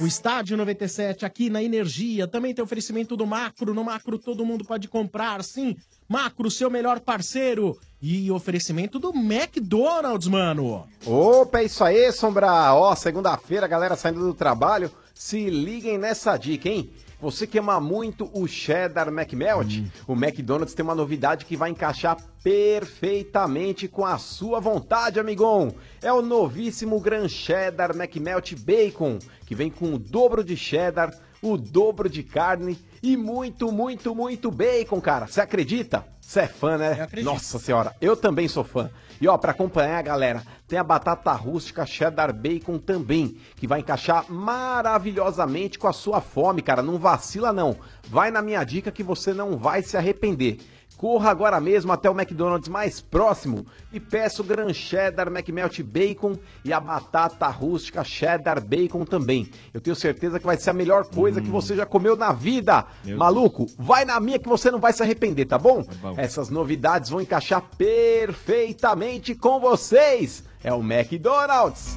O 0.00 0.06
Estádio 0.06 0.56
97 0.56 1.26
aqui 1.26 1.50
na 1.50 1.62
Energia 1.62 2.26
também 2.26 2.54
tem 2.54 2.64
oferecimento 2.64 3.14
do 3.14 3.26
Macro. 3.26 3.74
No 3.74 3.84
Macro 3.84 4.18
todo 4.18 4.44
mundo 4.44 4.64
pode 4.64 4.88
comprar, 4.88 5.44
sim. 5.44 5.76
Macro, 6.08 6.50
seu 6.50 6.70
melhor 6.70 7.00
parceiro. 7.00 7.78
E 8.00 8.30
oferecimento 8.30 8.98
do 8.98 9.10
McDonald's, 9.10 10.28
mano. 10.28 10.86
Opa, 11.04 11.60
é 11.60 11.64
isso 11.64 11.84
aí, 11.84 12.10
Sombra. 12.12 12.72
Ó, 12.74 12.94
segunda-feira, 12.94 13.66
galera 13.66 13.96
saindo 13.96 14.20
do 14.20 14.32
trabalho, 14.32 14.90
se 15.12 15.50
liguem 15.50 15.98
nessa 15.98 16.38
dica, 16.38 16.70
hein? 16.70 16.90
Você 17.20 17.48
que 17.48 17.58
ama 17.58 17.80
muito 17.80 18.30
o 18.32 18.46
cheddar 18.46 19.08
McMelt, 19.08 19.82
o 20.06 20.12
McDonald's 20.12 20.72
tem 20.72 20.84
uma 20.84 20.94
novidade 20.94 21.44
que 21.44 21.56
vai 21.56 21.70
encaixar 21.70 22.16
perfeitamente 22.44 23.88
com 23.88 24.06
a 24.06 24.18
sua 24.18 24.60
vontade, 24.60 25.18
amigão. 25.18 25.74
É 26.00 26.12
o 26.12 26.22
novíssimo 26.22 27.00
Gran 27.00 27.26
Cheddar 27.28 27.90
McMelt 27.90 28.54
Bacon, 28.54 29.18
que 29.44 29.54
vem 29.54 29.68
com 29.68 29.94
o 29.94 29.98
dobro 29.98 30.44
de 30.44 30.56
cheddar, 30.56 31.12
o 31.42 31.56
dobro 31.56 32.08
de 32.08 32.22
carne 32.22 32.78
e 33.02 33.16
muito, 33.16 33.72
muito, 33.72 34.14
muito 34.14 34.50
bacon, 34.50 35.00
cara. 35.00 35.26
Você 35.26 35.40
acredita? 35.40 36.06
Você 36.20 36.40
é 36.40 36.46
fã, 36.46 36.78
né? 36.78 37.08
Nossa 37.24 37.58
senhora, 37.58 37.96
eu 38.00 38.16
também 38.16 38.46
sou 38.46 38.62
fã. 38.62 38.90
E 39.20 39.26
ó, 39.26 39.36
pra 39.36 39.50
acompanhar, 39.50 40.02
galera, 40.02 40.42
tem 40.66 40.78
a 40.78 40.84
batata 40.84 41.32
rústica 41.32 41.84
cheddar 41.84 42.32
bacon 42.32 42.78
também, 42.78 43.36
que 43.56 43.66
vai 43.66 43.80
encaixar 43.80 44.30
maravilhosamente 44.30 45.78
com 45.78 45.88
a 45.88 45.92
sua 45.92 46.20
fome, 46.20 46.62
cara. 46.62 46.82
Não 46.82 46.98
vacila 46.98 47.52
não. 47.52 47.76
Vai 48.08 48.30
na 48.30 48.40
minha 48.40 48.62
dica 48.62 48.92
que 48.92 49.02
você 49.02 49.34
não 49.34 49.56
vai 49.56 49.82
se 49.82 49.96
arrepender. 49.96 50.58
Corra 50.98 51.30
agora 51.30 51.60
mesmo 51.60 51.92
até 51.92 52.10
o 52.10 52.12
McDonald's 52.12 52.68
mais 52.68 53.00
próximo 53.00 53.64
e 53.92 54.00
peça 54.00 54.42
o 54.42 54.44
Gran 54.44 54.74
Cheddar 54.74 55.28
McMelt 55.28 55.80
Bacon 55.80 56.36
e 56.64 56.72
a 56.72 56.80
batata 56.80 57.46
rústica 57.46 58.02
Cheddar 58.02 58.60
Bacon 58.60 59.04
também. 59.04 59.48
Eu 59.72 59.80
tenho 59.80 59.94
certeza 59.94 60.40
que 60.40 60.44
vai 60.46 60.56
ser 60.56 60.70
a 60.70 60.72
melhor 60.72 61.04
coisa 61.04 61.40
que 61.40 61.48
você 61.48 61.76
já 61.76 61.86
comeu 61.86 62.16
na 62.16 62.32
vida. 62.32 62.84
Meu 63.04 63.16
Maluco, 63.16 63.66
vai 63.78 64.04
na 64.04 64.18
minha 64.18 64.40
que 64.40 64.48
você 64.48 64.72
não 64.72 64.80
vai 64.80 64.92
se 64.92 65.00
arrepender, 65.00 65.44
tá 65.44 65.56
bom? 65.56 65.86
Essas 66.16 66.50
novidades 66.50 67.10
vão 67.10 67.20
encaixar 67.20 67.62
perfeitamente 67.78 69.36
com 69.36 69.60
vocês. 69.60 70.42
É 70.64 70.72
o 70.74 70.80
McDonald's. 70.80 71.94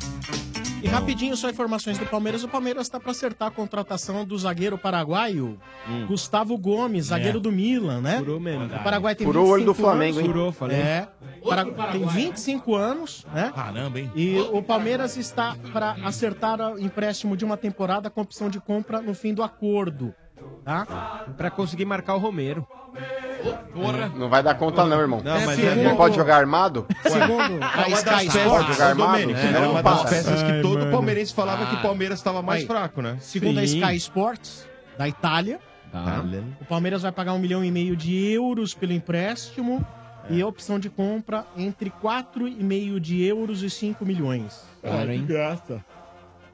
E 0.81 0.87
rapidinho, 0.87 1.37
só 1.37 1.49
informações 1.49 1.97
do 1.97 2.05
Palmeiras. 2.07 2.43
O 2.43 2.47
Palmeiras 2.47 2.87
está 2.87 2.99
para 2.99 3.11
acertar 3.11 3.47
a 3.49 3.51
contratação 3.51 4.25
do 4.25 4.35
zagueiro 4.37 4.77
paraguaio, 4.77 5.59
Gustavo 6.07 6.57
Gomes, 6.57 7.05
zagueiro 7.05 7.37
É. 7.37 7.41
do 7.41 7.51
Milan, 7.51 8.01
né? 8.01 8.17
Furou 8.17 8.39
mesmo. 8.39 8.65
O 8.65 8.83
Paraguai 8.83 9.15
tem 9.15 9.25
Furou 9.27 9.45
o 9.45 9.49
olho 9.49 9.65
do 9.65 9.73
25 9.73 9.87
Flamengo, 9.89 10.17
anos. 10.17 10.27
hein? 10.27 10.33
Furou, 10.33 10.51
falei. 10.51 10.77
É. 10.77 11.07
O 11.41 11.49
Paraguai 11.49 11.91
tem 11.91 12.05
25 12.07 12.75
anos, 12.75 13.25
né? 13.33 13.51
Caramba, 13.53 13.99
hein? 13.99 14.11
E 14.15 14.39
o 14.39 14.61
Palmeiras 14.63 15.17
está 15.17 15.55
para 15.71 15.91
acertar 16.03 16.59
o 16.59 16.79
empréstimo 16.79 17.37
de 17.37 17.45
uma 17.45 17.57
temporada 17.57 18.09
com 18.09 18.21
opção 18.21 18.49
de 18.49 18.59
compra 18.59 19.01
no 19.01 19.13
fim 19.13 19.33
do 19.33 19.43
acordo. 19.43 20.13
Tá? 20.63 21.25
Pra 21.37 21.49
conseguir 21.49 21.85
marcar 21.85 22.15
o 22.15 22.19
Romero. 22.19 22.67
Não 24.15 24.29
vai 24.29 24.43
dar 24.43 24.53
conta 24.55 24.85
não, 24.85 24.99
irmão. 24.99 25.21
Não, 25.23 25.41
mas 25.45 25.57
Ele 25.57 25.81
é- 25.87 25.95
pode 25.95 26.15
jogar 26.15 26.37
armado? 26.37 26.85
Segundo 27.03 27.59
a 27.63 27.87
Sky 27.89 28.27
Sports, 28.27 28.27
peças, 28.27 28.67
jogar 28.75 28.87
armado? 28.89 29.11
Domênico, 29.13 29.39
É, 29.39 29.45
era 29.47 29.59
não 29.61 29.71
uma 29.71 29.81
das 29.83 30.01
passa. 30.01 30.15
peças 30.15 30.43
que 30.43 30.51
Ai, 30.51 30.61
todo 30.61 30.79
mano. 30.79 30.91
palmeirense 30.91 31.33
falava 31.33 31.65
que 31.65 31.75
Ah. 31.75 31.79
o 31.79 31.81
Palmeiras 31.81 32.19
estava 32.19 32.41
mais 32.41 32.61
Aí, 32.61 32.67
fraco, 32.67 33.01
né? 33.01 33.17
Segundo 33.19 33.59
a. 33.59 33.63
Sky 33.63 33.95
Sports, 33.95 34.67
da 34.97 35.07
Itália, 35.07 35.59
Tá. 35.91 36.23
o 36.61 36.65
Palmeiras 36.65 37.01
vai 37.01 37.11
pagar 37.11 37.33
um 37.33 37.39
milhão 37.39 37.63
e 37.63 37.71
meio 37.71 37.95
de 37.95 38.15
euros 38.31 38.73
pelo 38.75 38.93
empréstimo 38.93 39.83
e 40.29 40.41
a 40.41 40.45
opção 40.47 40.77
de 40.77 40.89
compra 40.89 41.45
entre 41.57 41.89
4,5 41.89 42.99
de 42.99 43.23
euros 43.23 43.63
e 43.63 43.69
5 43.69 44.05
milhões. 44.05 44.63
Caro, 44.83 45.11
hein? 45.11 45.25
Graça. 45.25 45.83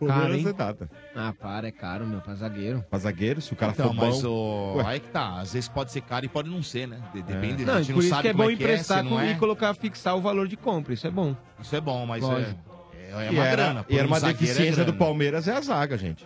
Caro, 0.05 0.33
hein? 0.33 0.43
Data. 0.55 0.89
Ah, 1.19 1.33
para, 1.33 1.67
é 1.67 1.71
caro, 1.71 2.05
meu, 2.05 2.21
pra 2.21 2.35
zagueiro. 2.35 2.85
Pra 2.89 2.99
zagueiro, 2.99 3.41
se 3.41 3.51
o 3.51 3.55
cara 3.55 3.71
Então, 3.71 3.87
for 3.87 3.95
mas 3.95 4.21
bom... 4.21 4.27
o... 4.29 4.75
Ué. 4.77 4.83
aí 4.85 4.99
que 4.99 5.07
tá. 5.09 5.39
Às 5.39 5.53
vezes 5.53 5.67
pode 5.67 5.91
ser 5.91 6.01
caro 6.01 6.25
e 6.25 6.29
pode 6.29 6.47
não 6.49 6.61
ser, 6.61 6.87
né? 6.87 7.01
De- 7.13 7.23
Depende. 7.23 7.65
Não, 7.65 7.73
a 7.75 7.81
e 7.81 7.83
gente 7.83 7.93
por 7.93 7.93
não 7.95 7.99
isso 8.01 8.09
sabe 8.09 8.21
que 8.21 8.27
é 8.27 8.33
bom 8.33 8.43
é 8.43 8.47
que 8.47 8.53
emprestar 8.53 9.05
é, 9.05 9.09
com- 9.09 9.19
é. 9.19 9.31
e 9.31 9.35
colocar, 9.35 9.73
fixar 9.73 10.15
o 10.15 10.21
valor 10.21 10.47
de 10.47 10.55
compra. 10.55 10.93
Isso 10.93 11.07
é 11.07 11.11
bom. 11.11 11.35
Isso 11.59 11.75
é 11.75 11.81
bom, 11.81 12.05
mas 12.05 12.23
é, 12.23 12.27
Lógico. 12.27 12.59
é, 12.93 13.25
é 13.25 13.31
e 13.31 13.33
uma 13.35 13.45
era, 13.45 13.55
grana. 13.55 13.85
E 13.89 13.97
era 13.97 14.07
Por 14.07 14.13
um 14.13 14.17
uma 14.19 14.29
é 14.29 14.33
deficiência 14.33 14.85
do. 14.85 14.93
Palmeiras 14.93 15.47
é 15.47 15.53
a 15.53 15.61
zaga, 15.61 15.97
gente. 15.97 16.23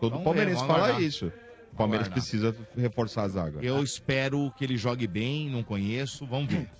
Todo 0.00 0.12
Vamos 0.12 0.24
palmeirense 0.24 0.60
ver, 0.62 0.66
fala 0.66 1.00
isso. 1.00 1.32
O 1.72 1.76
Palmeiras 1.76 2.08
precisa 2.08 2.56
reforçar 2.74 3.24
a 3.24 3.28
zaga. 3.28 3.58
Eu 3.62 3.82
espero 3.82 4.50
que 4.56 4.64
ele 4.64 4.78
jogue 4.78 5.06
bem, 5.06 5.50
não 5.50 5.62
conheço, 5.62 6.24
vamos 6.26 6.50
ver. 6.52 6.70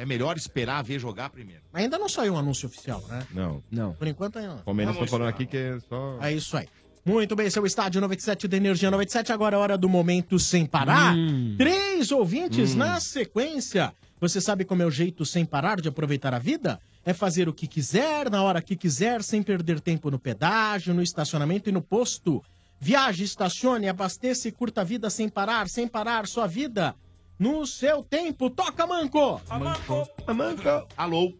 É 0.00 0.06
melhor 0.06 0.34
esperar 0.38 0.82
ver 0.82 0.98
jogar 0.98 1.28
primeiro. 1.28 1.60
Ainda 1.74 1.98
não 1.98 2.08
saiu 2.08 2.32
um 2.32 2.38
anúncio 2.38 2.66
oficial, 2.66 3.04
né? 3.06 3.26
Não. 3.34 3.62
Não. 3.70 3.92
Por 3.92 4.06
enquanto 4.08 4.38
ainda 4.38 4.54
não. 4.54 4.62
Palmeiras 4.62 4.96
tá 4.96 5.06
falando 5.06 5.28
aqui 5.28 5.44
que 5.44 5.58
é 5.58 5.78
só... 5.86 6.16
É 6.22 6.32
isso 6.32 6.56
aí. 6.56 6.66
Muito 7.04 7.36
bem, 7.36 7.50
seu 7.50 7.66
estádio 7.66 8.00
97 8.00 8.48
da 8.48 8.56
Energia 8.56 8.90
97. 8.90 9.30
Agora 9.30 9.56
é 9.56 9.58
hora 9.58 9.76
do 9.76 9.90
momento 9.90 10.38
sem 10.38 10.64
parar. 10.64 11.14
Três 11.58 12.10
ouvintes 12.10 12.72
Hum. 12.74 12.78
na 12.78 12.98
sequência. 12.98 13.92
Você 14.18 14.40
sabe 14.40 14.64
como 14.64 14.82
é 14.82 14.86
o 14.86 14.90
jeito 14.90 15.26
sem 15.26 15.44
parar 15.44 15.78
de 15.82 15.88
aproveitar 15.90 16.32
a 16.32 16.38
vida? 16.38 16.80
É 17.04 17.12
fazer 17.12 17.46
o 17.46 17.52
que 17.52 17.66
quiser, 17.66 18.30
na 18.30 18.42
hora 18.42 18.62
que 18.62 18.76
quiser, 18.76 19.22
sem 19.22 19.42
perder 19.42 19.80
tempo 19.80 20.10
no 20.10 20.18
pedágio, 20.18 20.94
no 20.94 21.02
estacionamento 21.02 21.68
e 21.68 21.72
no 21.72 21.82
posto. 21.82 22.42
Viaje, 22.80 23.24
estacione, 23.24 23.86
abasteça 23.86 24.48
e 24.48 24.52
curta 24.52 24.80
a 24.80 24.84
vida 24.84 25.10
sem 25.10 25.28
parar, 25.28 25.68
sem 25.68 25.86
parar 25.86 26.26
sua 26.26 26.46
vida 26.46 26.94
no 27.40 27.66
seu 27.66 28.02
tempo. 28.04 28.50
Toca, 28.50 28.86
Manco! 28.86 29.40
Manco. 29.48 30.08
Manco. 30.32 30.86
Alô? 30.96 31.32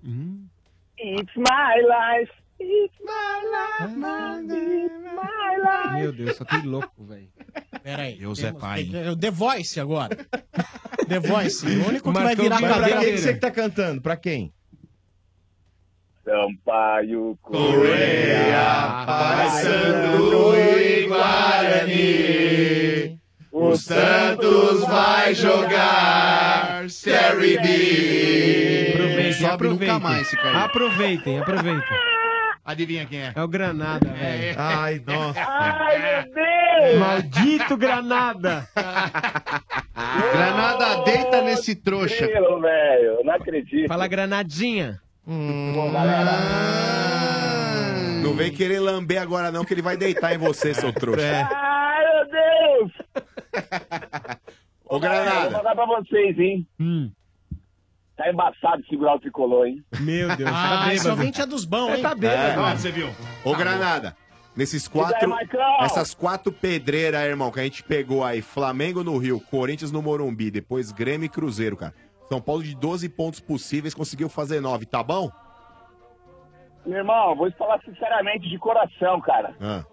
It's 0.99 1.37
my 1.37 1.77
life. 1.87 2.33
It's 2.59 2.95
my 3.03 3.43
life, 3.47 3.97
my 3.97 4.41
life, 4.43 4.93
my 5.15 5.57
life. 5.63 6.01
Meu 6.03 6.13
Deus, 6.13 6.37
só 6.37 6.45
tem 6.45 6.63
louco, 6.63 7.05
velho. 7.05 7.29
Pera 7.83 8.03
aí. 8.03 8.17
Deus 8.19 8.43
é 8.45 8.53
pai, 8.53 8.85
tem- 8.85 9.09
o 9.09 9.17
The 9.17 9.31
Voice 9.31 9.81
agora. 9.81 10.15
The 11.09 11.21
Voice. 11.21 11.65
O 11.67 11.89
único 11.89 12.13
que 12.13 12.19
vai 12.19 12.37
virar 12.37 12.59
pra 12.59 12.69
cadeira. 12.69 13.01
quem 13.01 13.13
que 13.13 13.19
você 13.19 13.33
que 13.33 13.41
tá 13.41 13.51
cantando? 13.51 14.03
Pra 14.03 14.15
quem? 14.17 14.53
Sampaio 16.23 17.39
Correia, 17.41 19.05
Paysandu 19.07 20.55
e 20.57 21.07
Guarani. 21.09 22.90
O 23.53 23.77
Santos 23.77 24.81
vai 24.87 25.35
jogar 25.35 26.89
Série 26.89 27.59
B. 27.59 28.93
Aproveitem, 28.95 29.47
aproveitem. 29.47 29.89
nunca 29.89 29.99
mais 29.99 30.31
cair. 30.31 30.57
Aproveitem, 30.57 31.39
aproveitem. 31.41 31.99
Adivinha 32.65 33.07
quem 33.07 33.21
é? 33.21 33.33
É 33.35 33.43
o 33.43 33.49
Granada, 33.49 34.09
velho. 34.09 34.55
Ai, 34.57 35.03
nossa. 35.05 35.41
Ai, 35.41 35.99
meu 35.99 36.35
Deus! 36.35 36.99
Maldito 37.01 37.77
Granada! 37.77 38.69
Granada, 40.33 41.03
deita 41.05 41.43
nesse 41.43 41.75
trouxa. 41.75 42.27
Meu, 42.29 42.61
velho, 42.61 43.05
eu 43.05 43.25
não 43.25 43.35
acredito. 43.35 43.89
Fala 43.89 44.07
Granadinha. 44.07 45.01
Bom, 45.27 45.91
galera. 45.93 46.31
Não 48.23 48.33
vem 48.35 48.53
querer 48.53 48.79
lamber 48.79 49.21
agora 49.21 49.51
não, 49.51 49.65
que 49.65 49.75
ele 49.75 49.83
vai 49.83 49.97
deitar 49.97 50.35
em 50.35 50.39
você, 50.39 50.73
seu 50.73 50.93
trouxa. 50.93 51.23
É. 51.27 51.80
Deus! 52.31 52.93
Ô, 54.85 54.99
Galera, 54.99 55.25
Vou 55.25 55.41
Granada. 55.51 55.57
mandar 55.59 55.75
pra 55.75 55.87
vocês, 55.87 56.39
hein? 56.39 56.67
Hum. 56.79 57.11
Tá 58.17 58.31
embaçado 58.31 58.85
segurar 58.87 59.15
o 59.15 59.21
tricolor, 59.21 59.67
hein? 59.67 59.85
Meu 60.01 60.37
Deus, 60.37 60.51
Ah, 60.53 60.81
tá 60.85 60.89
bêbado. 60.89 61.11
ouvinte 61.11 61.41
é 61.41 61.47
dos 61.47 61.65
bons, 61.65 61.95
hein? 61.95 62.03
Tá 62.03 62.15
bêbado. 62.15 62.61
Onde 62.63 62.81
você 62.81 62.91
viu? 62.91 63.09
Ô, 63.45 63.55
Granada. 63.55 64.17
Nesses 64.57 64.85
E 64.85 64.89
aí, 64.89 64.93
quatro. 64.93 65.29
Marcão? 65.31 65.77
Essas 65.83 66.13
quatro 66.13 66.53
pedreiras, 66.53 67.23
irmão, 67.23 67.51
que 67.53 67.61
a 67.61 67.63
gente 67.63 67.83
pegou 67.85 68.25
aí: 68.25 68.43
Flamengo 68.43 69.03
no 69.05 69.17
Rio, 69.17 69.41
Corinthians 69.41 69.93
no 69.93 70.03
Morumbi, 70.03 70.51
depois 70.51 70.91
Grêmio 70.93 71.25
e 71.27 71.29
Cruzeiro, 71.29 71.77
cara. 71.77 71.95
São 72.29 72.41
Paulo 72.41 72.63
de 72.63 72.75
12 72.77 73.09
pontos 73.09 73.41
possíveis 73.41 73.95
conseguiu 73.95 74.29
fazer 74.29 74.61
9, 74.61 74.87
tá 74.87 75.03
bom? 75.03 75.31
Meu 76.85 76.99
irmão, 76.99 77.35
vou 77.37 77.51
te 77.51 77.57
falar 77.57 77.81
sinceramente, 77.85 78.49
de 78.49 78.59
coração, 78.59 79.21
cara. 79.21 79.55
Ah. 79.61 79.85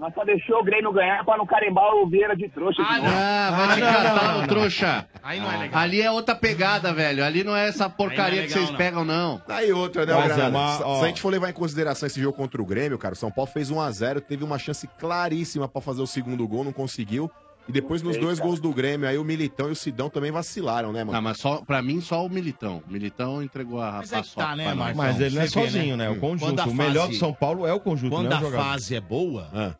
Nós 0.00 0.14
só 0.14 0.24
deixou 0.24 0.60
o 0.60 0.64
Grêmio 0.64 0.90
ganhar 0.92 1.22
pra 1.26 1.36
não 1.36 1.44
carimbar 1.44 1.94
o 1.94 2.08
Vieira 2.08 2.34
de 2.34 2.48
trouxa. 2.48 2.82
de 2.82 2.88
novo. 2.96 3.06
Ah, 3.14 3.50
vai 3.66 3.74
te 3.76 3.80
não, 3.82 3.92
catar, 3.92 4.32
não, 4.32 4.40
não. 4.40 4.46
trouxa. 4.46 5.06
Aí 5.22 5.38
não 5.40 5.52
é 5.52 5.56
legal. 5.58 5.78
Ali 5.82 6.00
é 6.00 6.10
outra 6.10 6.34
pegada, 6.34 6.90
velho. 6.92 7.22
Ali 7.22 7.44
não 7.44 7.54
é 7.54 7.68
essa 7.68 7.90
porcaria 7.90 8.24
Aí 8.24 8.30
não 8.30 8.44
é 8.44 8.46
que 8.46 8.48
legal, 8.48 8.58
vocês 8.60 8.70
não. 8.70 8.76
pegam, 8.78 9.04
não. 9.04 9.42
Aí 9.46 9.70
outra, 9.72 10.06
né, 10.06 10.14
Mas 10.14 10.38
é 10.38 10.48
uma- 10.48 10.76
Se- 10.78 11.04
a 11.04 11.06
gente 11.08 11.20
for 11.20 11.28
levar 11.30 11.50
em 11.50 11.52
consideração 11.52 12.06
esse 12.06 12.18
jogo 12.20 12.34
contra 12.36 12.62
o 12.62 12.64
Grêmio, 12.64 12.96
cara, 12.96 13.12
o 13.12 13.16
São 13.16 13.30
Paulo 13.30 13.50
fez 13.52 13.70
1x0, 13.70 14.20
teve 14.22 14.42
uma 14.42 14.58
chance 14.58 14.88
claríssima 14.98 15.68
pra 15.68 15.82
fazer 15.82 16.00
o 16.00 16.06
segundo 16.06 16.48
gol, 16.48 16.64
não 16.64 16.72
conseguiu. 16.72 17.30
E 17.68 17.72
depois 17.72 18.02
nos 18.02 18.16
dois 18.16 18.40
gols 18.40 18.58
do 18.58 18.72
Grêmio, 18.72 19.06
aí 19.06 19.16
o 19.18 19.22
Militão 19.22 19.68
e 19.68 19.72
o 19.72 19.76
Sidão 19.76 20.08
também 20.10 20.32
vacilaram, 20.32 20.92
né, 20.92 21.04
mano? 21.04 21.16
Ah, 21.16 21.20
mas 21.20 21.38
só, 21.38 21.58
pra 21.58 21.80
mim, 21.82 22.00
só 22.00 22.24
o 22.24 22.28
Militão. 22.28 22.82
O 22.88 22.90
Militão 22.92 23.40
entregou 23.42 23.80
a 23.80 23.92
Mas 23.98 24.12
é 24.12 24.22
que 24.22 24.34
tá, 24.34 24.56
né. 24.56 24.72
Marcão? 24.74 24.96
Mas 24.96 25.20
ele 25.20 25.34
não 25.36 25.42
é 25.42 25.44
vê, 25.44 25.50
sozinho, 25.50 25.96
né? 25.96 26.04
né? 26.08 26.10
O 26.10 26.16
Quando 26.18 26.40
conjunto. 26.40 26.68
O 26.70 26.74
melhor 26.74 27.02
fase- 27.06 27.12
do 27.12 27.18
São 27.18 27.32
Paulo 27.32 27.66
é 27.66 27.72
o 27.72 27.78
conjunto, 27.78 28.10
Quando 28.16 28.28
não 28.30 28.36
é 28.50 28.56
a 28.56 28.62
fase 28.64 28.96
é 28.96 29.00
boa, 29.00 29.48
Ah. 29.54 29.74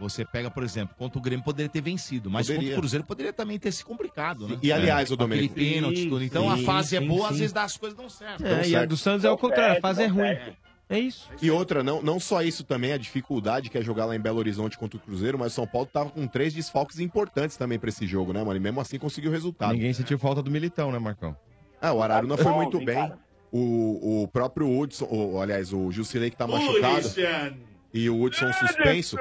Você 0.00 0.24
pega, 0.24 0.50
por 0.50 0.62
exemplo, 0.62 0.94
contra 0.98 1.18
o 1.18 1.22
Grêmio 1.22 1.44
poderia 1.44 1.68
ter 1.68 1.80
vencido, 1.80 2.30
mas 2.30 2.46
Poderia. 2.46 2.62
contra 2.68 2.76
o 2.78 2.80
Cruzeiro 2.80 3.04
poderia 3.06 3.32
também 3.32 3.58
ter 3.58 3.72
se 3.72 3.84
complicado, 3.84 4.46
né? 4.48 4.58
E, 4.62 4.72
aliás, 4.72 5.10
É. 5.10 5.14
Aquele 5.14 5.16
Domênico. 5.16 5.54
pênalti, 5.54 6.08
tudo. 6.08 6.22
Então 6.24 6.50
a 6.50 6.56
sim, 6.56 6.64
fase 6.64 6.96
é 6.96 7.00
sim, 7.00 7.06
boa, 7.06 7.26
às 7.28 7.32
sim. 7.34 7.38
vezes 7.40 7.52
dá- 7.52 7.62
as 7.64 7.76
coisas 7.76 7.96
dão 7.96 8.08
certo. 8.08 8.44
É, 8.44 8.58
e 8.68 8.74
a 8.74 8.78
certo. 8.80 8.90
do 8.90 8.96
Santos 8.96 9.24
é 9.24 9.30
o 9.30 9.36
contrário, 9.38 9.78
a 9.78 9.80
fase 9.80 10.02
é 10.02 10.06
ruim. 10.06 10.36
É 10.88 11.00
isso. 11.00 11.28
E 11.42 11.50
outra, 11.50 11.82
não, 11.82 12.00
não 12.00 12.20
só 12.20 12.42
isso 12.42 12.62
também, 12.62 12.92
a 12.92 12.96
dificuldade 12.96 13.68
que 13.68 13.76
é 13.76 13.82
jogar 13.82 14.04
lá 14.04 14.14
em 14.14 14.20
Belo 14.20 14.38
Horizonte 14.38 14.78
contra 14.78 14.96
o 14.96 15.00
Cruzeiro, 15.00 15.36
mas 15.36 15.50
o 15.50 15.54
São 15.56 15.66
Paulo 15.66 15.88
tava 15.92 16.10
com 16.10 16.26
três 16.28 16.54
desfalques 16.54 17.00
importantes 17.00 17.56
também 17.56 17.76
pra 17.76 17.88
esse 17.88 18.06
jogo, 18.06 18.32
né, 18.32 18.40
mano? 18.44 18.56
E 18.56 18.60
mesmo 18.60 18.80
assim 18.80 18.96
conseguiu 18.96 19.30
o 19.30 19.34
resultado. 19.34 19.72
Ninguém 19.72 19.92
sentiu 19.92 20.16
falta 20.16 20.40
do 20.42 20.50
Militão, 20.50 20.92
né, 20.92 20.98
Marcão? 21.00 21.36
Ah, 21.82 21.92
o 21.92 22.00
Araruna 22.00 22.36
foi 22.36 22.52
Bom, 22.52 22.56
muito 22.62 22.78
bem. 22.84 23.12
O, 23.50 24.22
o 24.22 24.28
próprio 24.28 24.68
Hudson, 24.78 25.06
o, 25.10 25.40
aliás, 25.40 25.72
o 25.72 25.90
Jusilei 25.90 26.30
que 26.30 26.36
tá 26.36 26.46
machucado. 26.46 27.08
E 27.98 28.10
o 28.10 28.20
Hudson 28.20 28.52
suspenso. 28.52 29.16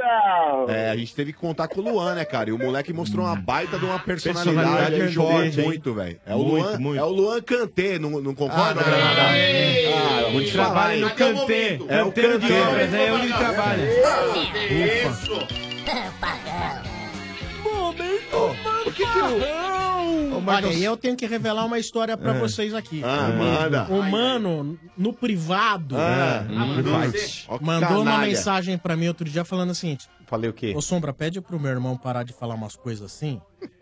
É, 0.67 0.89
a 0.89 0.97
gente 0.97 1.15
teve 1.15 1.31
que 1.31 1.39
contar 1.39 1.69
com 1.69 1.79
o 1.79 1.83
Luan, 1.83 2.15
né, 2.15 2.25
cara? 2.25 2.49
E 2.49 2.53
o 2.53 2.57
moleque 2.57 2.91
mostrou 2.91 3.25
uma 3.25 3.33
baita 3.35 3.79
de 3.79 3.85
uma 3.85 3.97
personalidade, 3.99 4.97
Personalidade 4.97 5.13
forte, 5.15 5.59
hein? 5.61 5.65
muito, 5.65 5.93
velho. 5.93 6.19
É, 6.25 6.35
o 6.35 6.39
Muito, 6.39 6.65
Luan- 6.67 6.77
muito. 6.79 6.99
é 6.99 7.03
o 7.03 7.09
Luan 7.09 7.41
Kanté, 7.41 7.97
não, 7.97 8.09
não 8.21 8.35
concorda, 8.35 8.81
Ah, 8.81 8.83
Granada? 8.83 9.21
Ah, 9.29 10.21
eu 10.23 10.31
vou 10.33 10.41
te 10.43 10.51
falar, 10.51 10.65
Trabalha 10.65 10.93
hein? 10.95 11.01
no. 11.01 11.07
É 11.07 12.03
o 12.03 12.05
Canteiro 12.07 12.39
de 12.39 12.47
Kanté. 12.49 12.61
obras, 12.67 12.93
é 12.93 13.11
onde 13.13 13.25
ele 13.27 13.33
trabalha. 13.33 13.85
Por 18.83 18.93
que 18.93 19.05
que 19.05 19.17
eu... 19.19 19.94
Olha, 20.53 20.67
e 20.73 20.83
eu 20.83 20.95
tenho 20.97 21.15
que 21.15 21.25
revelar 21.25 21.65
uma 21.65 21.79
história 21.79 22.15
pra 22.17 22.33
vocês 22.33 22.73
aqui. 22.73 23.01
Ah, 23.03 23.29
manda. 23.37 23.83
O 23.89 24.01
mano, 24.03 24.77
no 24.97 25.13
privado, 25.13 25.95
Ah, 25.97 26.45
hum, 26.49 26.83
Ó, 27.47 27.57
que 27.57 27.63
mandou 27.63 28.01
uma 28.01 28.17
mensagem 28.19 28.77
pra 28.77 28.95
mim 28.95 29.07
outro 29.07 29.29
dia 29.29 29.43
falando 29.45 29.71
o 29.71 29.75
seguinte: 29.75 30.07
Falei 30.27 30.49
o 30.49 30.53
quê? 30.53 30.73
Ô 30.75 30.81
Sombra, 30.81 31.13
pede 31.13 31.39
pro 31.41 31.59
meu 31.59 31.71
irmão 31.71 31.95
parar 31.97 32.23
de 32.23 32.33
falar 32.33 32.55
umas 32.55 32.75
coisas 32.75 33.05
assim, 33.13 33.39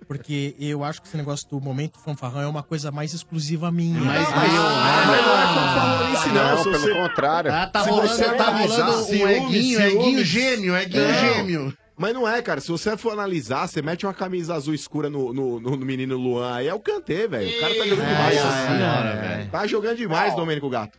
porque 0.07 0.55
eu 0.59 0.83
acho 0.83 1.01
que 1.01 1.07
esse 1.07 1.15
negócio 1.17 1.47
do 1.49 1.59
momento 1.61 1.97
fanfarrão 1.99 2.41
é 2.41 2.47
uma 2.47 2.61
coisa 2.63 2.91
mais 2.91 3.13
exclusiva 3.13 3.71
minha. 3.71 3.99
Mas 4.01 4.27
Ah, 4.27 4.35
mas 4.35 5.21
não 5.25 5.37
é 5.37 5.47
fanfarronice, 5.47 6.27
não. 6.29 6.55
Não, 6.55 6.63
pelo 6.63 6.79
você- 6.79 6.93
contrário. 6.93 7.51
Ah, 7.53 7.67
tá 7.67 7.83
Se 7.83 7.89
rolando, 7.89 8.07
você 8.09 8.23
tá 8.33 8.47
analisar, 8.47 8.85
rolando 8.85 9.07
um 9.07 9.27
eguinho, 9.29 9.81
eguinho 9.81 10.25
gêmeo, 10.25 10.75
eguinho 10.77 11.07
Não. 11.07 11.13
gêmeo. 11.33 11.77
Mas 11.97 12.13
não 12.13 12.27
é, 12.27 12.41
cara. 12.41 12.59
Se 12.59 12.69
você 12.71 12.97
for 12.97 13.11
analisar, 13.13 13.67
você 13.67 13.81
mete 13.81 14.05
uma 14.05 14.13
camisa 14.13 14.55
azul 14.55 14.73
escura 14.73 15.09
no, 15.09 15.31
no, 15.33 15.59
no- 15.59 15.77
no 15.77 15.85
menino 15.85 16.17
Luan, 16.17 16.55
aí 16.55 16.67
é 16.67 16.73
o 16.73 16.79
Kanté, 16.79 17.27
velho. 17.27 17.49
O 17.55 17.59
cara 17.61 17.75
tá 17.75 17.85
jogando 17.85 18.07
demais. 18.07 18.39
Senhora, 18.39 19.15
velho. 19.21 19.49
Tá 19.51 19.67
jogando 19.67 19.97
demais, 19.97 20.35
Domênico 20.35 20.69
Gato. 20.69 20.97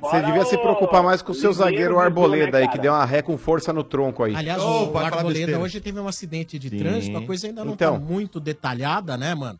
Você 0.00 0.22
devia 0.22 0.44
se 0.46 0.56
preocupar 0.56 1.02
mais 1.02 1.20
com 1.20 1.32
o 1.32 1.34
seu 1.34 1.52
zagueiro 1.52 1.98
Arboleda 1.98 2.58
aí, 2.58 2.68
que 2.68 2.78
deu 2.78 2.92
uma 2.92 3.04
ré 3.04 3.20
com 3.20 3.36
força 3.36 3.72
no 3.72 3.82
tronco 3.84 4.22
aí. 4.24 4.34
Aliás, 4.34 4.62
o 4.62 4.96
Arboleda 4.96 5.58
hoje 5.58 5.80
teve 5.80 5.98
um 6.00 6.06
acidente 6.08 6.58
de 6.58 6.70
Sim. 6.70 6.78
trânsito, 6.78 7.18
a 7.18 7.22
coisa 7.26 7.46
ainda 7.48 7.64
não 7.64 7.72
Então. 7.74 7.94
tá 7.94 7.98
muito 8.00 8.40
detalhada, 8.40 9.16
né, 9.18 9.34
mano? 9.34 9.58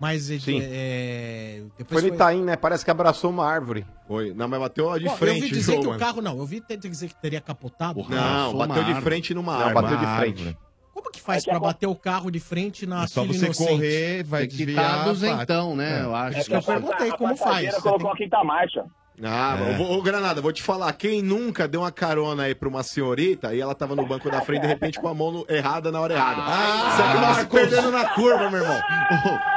Mas 0.00 0.30
ele, 0.30 0.40
Sim. 0.40 0.60
é, 0.62 1.60
Foi 1.60 1.72
depois 1.76 2.02
no 2.04 2.14
Itaim, 2.14 2.42
né? 2.42 2.56
Parece 2.56 2.82
que 2.84 2.90
abraçou 2.90 3.28
uma 3.30 3.46
árvore. 3.46 3.84
Foi. 4.08 4.32
Não, 4.32 4.48
mas 4.48 4.58
bateu 4.58 4.98
de 4.98 5.04
Bom, 5.04 5.14
frente. 5.16 5.36
eu 5.36 5.42
ouvi 5.44 5.46
o 5.52 5.54
dizer 5.58 5.72
jogo, 5.72 5.80
que 5.82 5.86
o 5.86 5.90
mano. 5.90 6.00
carro, 6.00 6.22
não, 6.22 6.32
eu 6.32 6.38
ouvi 6.38 6.60
ter- 6.62 6.78
dizer 6.78 7.08
que 7.08 7.14
teria 7.20 7.40
capotado. 7.40 8.02
Não, 8.08 8.56
bateu 8.56 8.82
de 8.82 8.94
frente 9.02 9.34
numa 9.34 9.52
Não, 9.58 9.66
árvore. 9.66 9.82
bateu 9.82 9.98
de 9.98 10.06
frente. 10.16 10.38
árvore. 10.48 10.58
Como 10.94 11.10
que 11.12 11.20
faz 11.20 11.44
pra 11.44 11.58
bater 11.60 11.86
o 11.86 11.94
carro 11.94 12.30
de 12.30 12.40
frente 12.40 12.86
na 12.86 13.04
É 13.04 13.06
só 13.06 13.24
você 13.24 13.44
inocente? 13.44 13.68
correr, 13.70 14.22
vai 14.24 14.40
Tem 14.42 14.50
que 14.50 14.56
desviar, 14.64 14.98
tá 14.98 15.04
duzentão, 15.04 15.76
né, 15.76 16.00
É. 16.00 16.02
eu 16.04 16.14
acho. 16.14 16.38
Isso 16.38 16.48
que 16.50 16.56
eu 16.56 16.62
perguntei, 16.62 17.10
a 17.10 17.16
como 17.16 17.36
faz? 17.36 17.74
colocou 17.78 18.10
a 18.12 18.16
quinta 18.16 18.42
marcha. 18.42 18.84
Ah, 19.22 19.56
É. 19.58 19.78
ô 19.82 20.00
Granada, 20.02 20.40
vou 20.40 20.52
te 20.52 20.62
falar, 20.62 20.92
quem 20.94 21.20
nunca 21.22 21.68
deu 21.68 21.82
uma 21.82 21.92
carona 21.92 22.44
aí 22.44 22.54
pra 22.54 22.68
uma 22.68 22.82
senhorita 22.82 23.54
e 23.54 23.60
ela 23.60 23.74
tava 23.74 23.94
no 23.94 24.06
banco 24.06 24.30
da 24.30 24.40
frente 24.40 24.62
de 24.62 24.66
repente 24.66 24.98
com 24.98 25.08
a 25.08 25.14
mão 25.14 25.30
no- 25.30 25.46
errada 25.48 25.92
na 25.92 26.00
hora 26.00 26.14
errada? 26.14 26.40
Ah, 26.42 27.34
Você 27.34 27.44
que 27.44 27.50
perdendo 27.50 27.90
na 27.90 28.08
curva, 28.10 28.50
meu 28.50 28.60
irmão. 28.62 28.80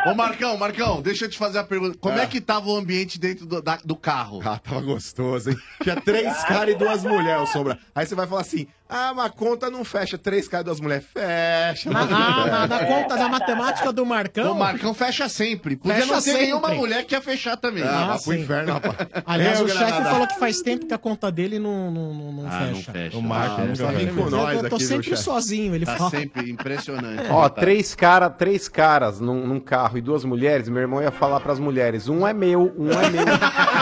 Ô, 0.06 0.12
ô, 0.12 0.16
Marcão, 0.16 0.58
Marcão, 0.58 1.02
deixa 1.02 1.26
eu 1.26 1.30
te 1.30 1.38
fazer 1.38 1.60
a 1.60 1.64
pergunta. 1.64 1.98
Como 2.00 2.18
é, 2.18 2.24
É. 2.24 2.26
que 2.26 2.42
tava 2.42 2.68
o 2.70 2.76
ambiente 2.76 3.20
dentro 3.20 3.46
do, 3.46 3.62
da- 3.62 3.80
do 3.84 3.96
carro? 3.96 4.42
Ah, 4.44 4.60
tava 4.60 4.82
gostoso, 4.82 5.50
hein? 5.52 5.58
Tinha 5.82 5.96
três 6.02 6.44
caras 6.44 6.74
e 6.76 6.78
duas 6.78 7.04
mulheres, 7.04 7.50
Sombra. 7.52 7.80
Aí 7.96 8.06
você 8.06 8.16
vai 8.16 8.28
falar 8.28 8.42
assim, 8.42 8.68
ah, 8.90 9.14
mas 9.16 9.26
a 9.26 9.30
conta 9.30 9.70
não 9.72 9.84
fecha, 9.84 10.18
três 10.18 10.48
caras 10.48 10.64
e 10.64 10.66
duas 10.66 10.80
mulheres. 10.80 11.06
Fecha. 11.14 11.90
Na, 11.90 12.06
na, 12.06 12.46
na- 12.46 12.68
na 12.68 12.80
conta 12.86 13.16
da 13.16 13.28
matemática 13.30 13.92
do 13.92 14.06
Marcão. 14.06 14.52
O 14.52 14.60
Marcão 14.60 14.94
fecha 14.94 15.28
sempre. 15.28 15.76
Podia 15.76 15.96
Fecha 15.96 16.08
não 16.08 16.16
ter 16.16 16.22
sempre. 16.22 16.42
nenhuma 16.44 16.70
mulher 16.70 17.04
que 17.06 17.16
ia 17.16 17.22
fechar 17.22 17.58
também. 17.58 17.84
Ah, 17.84 18.06
vai 18.08 18.20
pro 18.20 18.34
sim. 18.34 18.40
inferno, 18.42 18.74
rapaz. 18.74 18.96
Aliás, 19.26 19.60
Eu, 19.60 19.66
o 19.66 19.70
chefe 19.70 20.04
falou 20.04 20.28
que 20.28 20.40
faz 20.40 20.62
tempo 20.62 20.86
que 20.86 20.94
a 20.94 20.98
conta 20.98 21.32
dele 21.32 21.58
não, 21.60 21.90
não, 21.92 22.14
não, 22.14 22.32
não 22.34 22.48
Ah, 22.52 22.60
não 22.68 22.76
fecha. 22.76 22.92
fecha. 22.92 23.18
O 23.18 23.22
Marco 23.22 23.62
Ah, 23.62 23.66
nunca 23.66 23.84
tá 23.86 23.92
vem 23.92 24.06
vendo? 24.06 24.16
com 24.24 24.30
nós 24.30 24.64
eu 24.64 24.70
tô 24.70 24.76
aqui, 24.76 24.86
sempre 24.86 25.18
sozinho, 25.18 25.74
ele 25.76 25.86
Tá 25.86 25.96
fala. 25.98 26.10
sempre 26.12 26.52
impressionante. 26.52 27.24
Ó, 27.30 27.50
Tá. 27.50 27.62
três, 27.62 27.96
cara, 27.96 28.30
três 28.30 28.68
caras 28.68 29.20
num, 29.20 29.46
num 29.48 29.60
carro 29.60 29.98
e 29.98 30.02
duas 30.02 30.24
mulheres, 30.24 30.70
meu 30.70 30.82
irmão 30.82 31.02
ia 31.02 31.12
falar 31.12 31.40
pras 31.40 31.60
mulheres, 31.60 32.08
um 32.10 32.28
é 32.28 32.34
meu, 32.34 32.74
um 32.78 32.92
é 32.92 33.10
meu. 33.10 33.24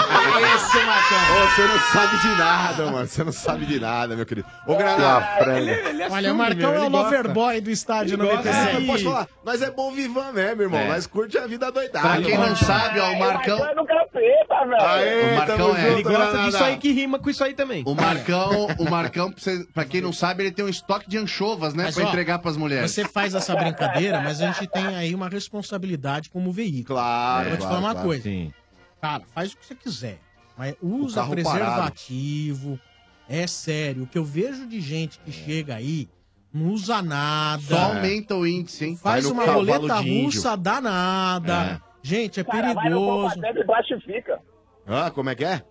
Esse, 0.44 0.84
Marcão. 0.84 1.18
Ô, 1.18 1.48
você 1.50 1.68
não 1.68 1.80
sabe 1.80 2.18
de 2.20 2.28
nada, 2.38 2.86
mano. 2.92 3.08
Você 3.08 3.24
não 3.24 3.32
sabe 3.32 3.66
de 3.66 3.80
nada, 3.80 4.16
meu 4.16 4.26
querido. 4.26 4.48
Ô, 4.66 4.76
Granada. 4.76 5.02
Sua 5.02 5.44
franga. 5.44 5.80
Olha, 6.12 6.34
o 6.34 6.38
Marcão 6.38 6.74
é 6.74 6.80
o 6.80 6.90
loverboy 6.90 7.62
do 7.62 7.70
estádio 7.70 8.16
É, 8.16 8.18
96. 8.18 8.74
mas 8.74 8.86
pode 8.88 9.04
falar, 9.04 9.28
nós 9.44 9.62
é 9.62 9.72
bom 9.72 9.92
vivan 9.92 10.32
mesmo, 10.32 10.62
irmão. 10.64 10.80
É. 10.80 10.88
Nós 10.90 11.08
curte 11.08 11.38
a 11.38 11.48
vida 11.48 11.72
doidada. 11.72 12.08
Pra 12.08 12.22
quem 12.22 12.38
não 12.38 12.56
sabe, 12.56 13.00
ó, 13.00 13.12
o 13.12 13.20
Marcão. 13.20 13.66
é 13.66 13.76
no 13.76 13.86
capeta, 13.86 14.66
velho. 14.68 14.82
Aê, 14.82 15.34
O 15.34 15.38
Marcão 15.38 15.76
é. 15.76 15.82
junto, 15.82 15.92
Ele 15.92 16.04
gosta 16.04 16.18
Granada. 16.26 16.52
disso 16.52 16.64
aí 16.64 16.78
que 16.78 16.92
rima 16.92 17.20
com 17.20 17.30
isso 17.30 17.44
aí 17.44 17.54
também. 17.54 17.84
O 17.86 17.94
Marcão, 17.96 18.68
o 18.80 18.90
Marcão, 18.90 19.34
pra, 19.74 19.86
quem 19.86 20.02
não 20.02 20.14
sabe, 20.14 20.44
ele 20.44 20.52
tem 20.52 20.66
um 20.66 20.70
estoque 20.70 21.10
de 21.10 21.18
anchovas, 21.18 21.74
né? 21.74 21.86
Mas, 21.86 21.96
pra 21.96 22.06
ó, 22.06 22.08
entregar 22.10 22.40
pras 22.40 22.58
mulheres. 22.58 22.92
Você 22.92 23.06
faz 23.06 23.34
essa 23.36 23.56
brincadeira, 23.56 24.22
mas 24.22 24.42
a 24.42 24.48
gente 24.48 24.68
tem 24.68 24.96
aí 24.96 25.14
uma 25.16 25.30
responsabilidade 25.30 26.30
como 26.30 26.52
veículo. 26.52 26.98
Claro, 27.00 27.50
Vou 27.50 27.58
te 27.58 27.60
claro, 27.62 27.76
falar 27.76 27.80
uma 27.88 27.94
claro. 27.94 28.08
coisa. 28.08 28.24
Sim. 28.24 28.54
Cara, 29.02 29.24
faz 29.34 29.52
o 29.54 29.58
que 29.58 29.66
você 29.66 29.76
quiser. 29.76 30.20
Mas 30.62 30.76
usa 30.80 31.26
preservativo. 31.26 32.80
É 33.28 33.48
sério. 33.48 34.04
O 34.04 34.06
que 34.06 34.16
eu 34.16 34.24
vejo 34.24 34.68
de 34.68 34.80
gente 34.80 35.18
que 35.18 35.32
chega 35.32 35.74
aí, 35.74 36.08
não 36.54 36.68
usa 36.68 37.02
nada. 37.02 37.64
Só 37.64 37.78
aumenta 37.78 38.36
o 38.36 38.46
índice, 38.46 38.86
hein? 38.86 38.96
Faz 38.96 39.26
uma 39.26 39.44
roleta 39.44 39.96
russa 39.96 40.56
danada. 40.56 41.82
Gente, 42.04 42.42
é 42.42 42.44
Cara, 42.44 42.76
vai 42.76 42.92
no 42.92 43.00
perigoso. 43.00 43.34
poupa 43.34 43.48
tempo 43.48 43.60
e 43.60 43.66
plastifica. 43.66 44.40
Ah, 44.86 45.10
como 45.10 45.32
é 45.32 45.36
que 45.36 45.46
é? 45.46 45.64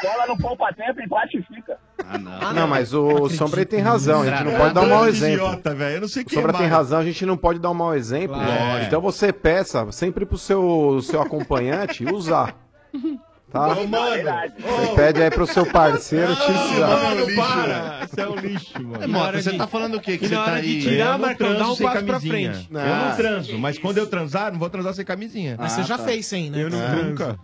Cola 0.00 0.26
no 0.26 0.38
poupa 0.38 0.72
tempo 0.72 1.02
e 1.02 1.06
plastifica. 1.06 1.78
Ah, 1.98 2.16
não. 2.16 2.52
Não, 2.54 2.66
mas 2.66 2.94
o 2.94 3.28
Sombra 3.28 3.66
tem 3.66 3.80
razão, 3.80 4.22
a 4.22 4.26
gente 4.30 4.44
não 4.44 4.56
pode 4.56 4.72
dar 4.72 4.80
um 4.80 4.88
mau 4.88 5.06
exemplo. 5.06 5.46
Idiota, 5.48 5.74
velho. 5.74 5.96
Eu 5.96 6.00
não 6.00 6.08
sei 6.08 6.22
O 6.22 6.26
que 6.26 6.34
Sombra 6.34 6.52
é 6.52 6.56
tem 6.56 6.66
razão, 6.66 6.98
a 6.98 7.04
gente 7.04 7.26
não 7.26 7.36
pode 7.36 7.58
dar 7.58 7.70
um 7.70 7.74
mau 7.74 7.94
exemplo. 7.94 8.36
Claro. 8.36 8.84
Então 8.84 9.02
você 9.02 9.34
peça 9.34 9.92
sempre 9.92 10.24
pro 10.24 10.38
seu, 10.38 11.02
seu 11.02 11.20
acompanhante 11.20 12.06
usar. 12.06 12.56
Tá? 13.54 13.68
Ô, 13.68 13.86
mano. 13.86 14.16
Você 14.58 14.94
pede 14.96 15.22
aí 15.22 15.30
pro 15.30 15.46
seu 15.46 15.64
parceiro 15.64 16.34
te 16.34 16.50
usar. 16.50 16.88
Mano, 16.88 17.36
para. 17.36 18.04
Você 18.08 18.20
é 18.20 18.28
um 18.28 18.34
lixo, 18.34 18.82
mano. 18.82 19.04
É, 19.04 19.06
Mota, 19.06 19.40
você 19.40 19.52
tá 19.56 19.66
falando 19.68 19.94
o 19.94 20.00
quê? 20.00 20.18
Que 20.18 20.24
E 20.24 20.28
você 20.28 20.34
na 20.34 20.44
tá 20.44 20.50
hora 20.50 20.60
de 20.62 20.68
aí... 20.68 20.82
tirar, 20.82 21.18
Marcão, 21.20 21.54
dá 21.54 21.68
um 21.70 21.76
passo 21.76 22.04
pra 22.04 22.18
frente. 22.20 22.68
Eu 22.72 22.80
Ah. 22.80 23.06
não 23.10 23.16
transo, 23.16 23.56
mas 23.56 23.78
quando 23.78 23.98
eu 23.98 24.08
transar, 24.08 24.50
não 24.50 24.58
vou 24.58 24.68
transar 24.68 24.92
sem 24.94 25.04
camisinha. 25.04 25.54
Mas 25.56 25.70
você 25.70 25.84
já 25.84 25.96
fez 25.96 26.26
sem, 26.26 26.50
né? 26.50 26.60
Eu 26.64 26.66
É. 26.66 26.70
Nunca. 27.02 27.38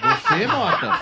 Você, 0.00 0.46
Mota? 0.46 1.00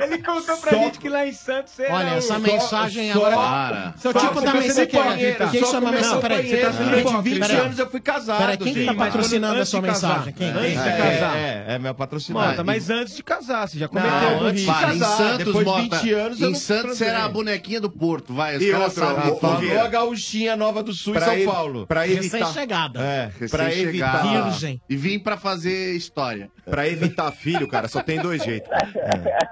Ele 0.00 0.18
contou 0.18 0.56
pra 0.56 0.70
Só- 0.72 0.78
gente 0.78 0.98
que 0.98 1.08
lá 1.08 1.26
em 1.26 1.32
Santos 1.32 1.72
você 1.74 1.86
Olha, 1.86 2.06
era 2.08 2.16
essa 2.16 2.36
o- 2.36 2.40
mensagem 2.40 3.12
só- 3.12 3.18
agora. 3.18 3.36
Para. 3.36 3.94
Seu 3.98 4.12
Só 4.12 4.18
tipo 4.20 4.34
você 4.34 4.46
da 4.46 4.52
tá 4.52 4.58
mensagem 4.58 4.86
que 4.86 4.96
é. 4.96 5.00
hipócrita. 5.00 5.46
Que 5.48 5.58
Só 5.60 5.66
isso 5.66 5.76
é 5.76 5.78
uma 5.78 5.80
com 5.80 5.80
meu 5.80 5.92
mensagem? 6.00 6.20
Peraí. 6.20 6.48
Você 6.48 6.56
tá 6.56 6.72
sendo 6.72 6.98
hipócrita. 6.98 7.22
20 7.22 7.38
peraí. 7.40 7.56
anos 7.56 7.78
eu 7.78 7.90
fui 7.90 8.00
casado, 8.00 8.38
Peraí, 8.38 8.56
quem 8.56 8.74
que 8.74 8.84
tá 8.86 8.94
patrocinando 8.94 9.60
a 9.60 9.64
sua 9.66 9.80
mensagem? 9.82 10.16
casar. 10.18 10.32
Quem? 10.32 10.48
Antes 10.50 10.62
Quem? 10.62 10.82
de 10.82 10.88
É, 10.88 10.96
casar. 10.96 11.36
É, 11.36 11.64
é 11.68 11.78
meu 11.78 11.94
patrocinador. 11.94 12.64
Mas 12.64 12.90
antes 12.90 13.16
de 13.16 13.22
casar, 13.22 13.68
você 13.68 13.78
já 13.78 13.88
cometeu 13.88 14.40
antes 14.46 14.60
de. 14.62 14.66
Para, 14.66 14.94
em 14.94 14.98
casar, 14.98 15.16
Santos, 15.16 15.64
Mota, 15.64 15.80
20 15.98 16.12
anos 16.12 16.40
eu 16.40 16.50
em 16.50 16.54
Santos 16.54 17.00
era 17.00 17.24
a 17.24 17.28
bonequinha 17.28 17.80
do 17.80 17.90
Porto, 17.90 18.34
vai. 18.34 18.56
Os 18.56 18.62
E 18.62 18.70
caras 18.70 18.92
sabem. 18.92 19.78
a 19.78 19.86
gauchinha 19.88 20.56
nova 20.56 20.82
do 20.82 20.92
Sul 20.92 21.14
em 21.14 21.16
Pra 21.18 21.26
São 21.26 21.44
Paulo. 21.44 21.86
Pra 21.86 22.06
evitar, 22.08 22.38
Recém-chegada. 22.38 23.00
É. 23.00 23.30
pra 23.48 23.72
evitar. 23.74 24.20
Virgem. 24.44 24.80
E 24.88 24.96
vim 24.96 25.18
pra 25.18 25.36
fazer 25.36 25.94
história. 25.96 26.50
pra 26.68 26.86
evitar 26.88 27.30
filho, 27.32 27.66
cara, 27.66 27.88
só 27.88 28.00
tem 28.02 28.20
dois 28.20 28.42
jeitos. 28.44 28.70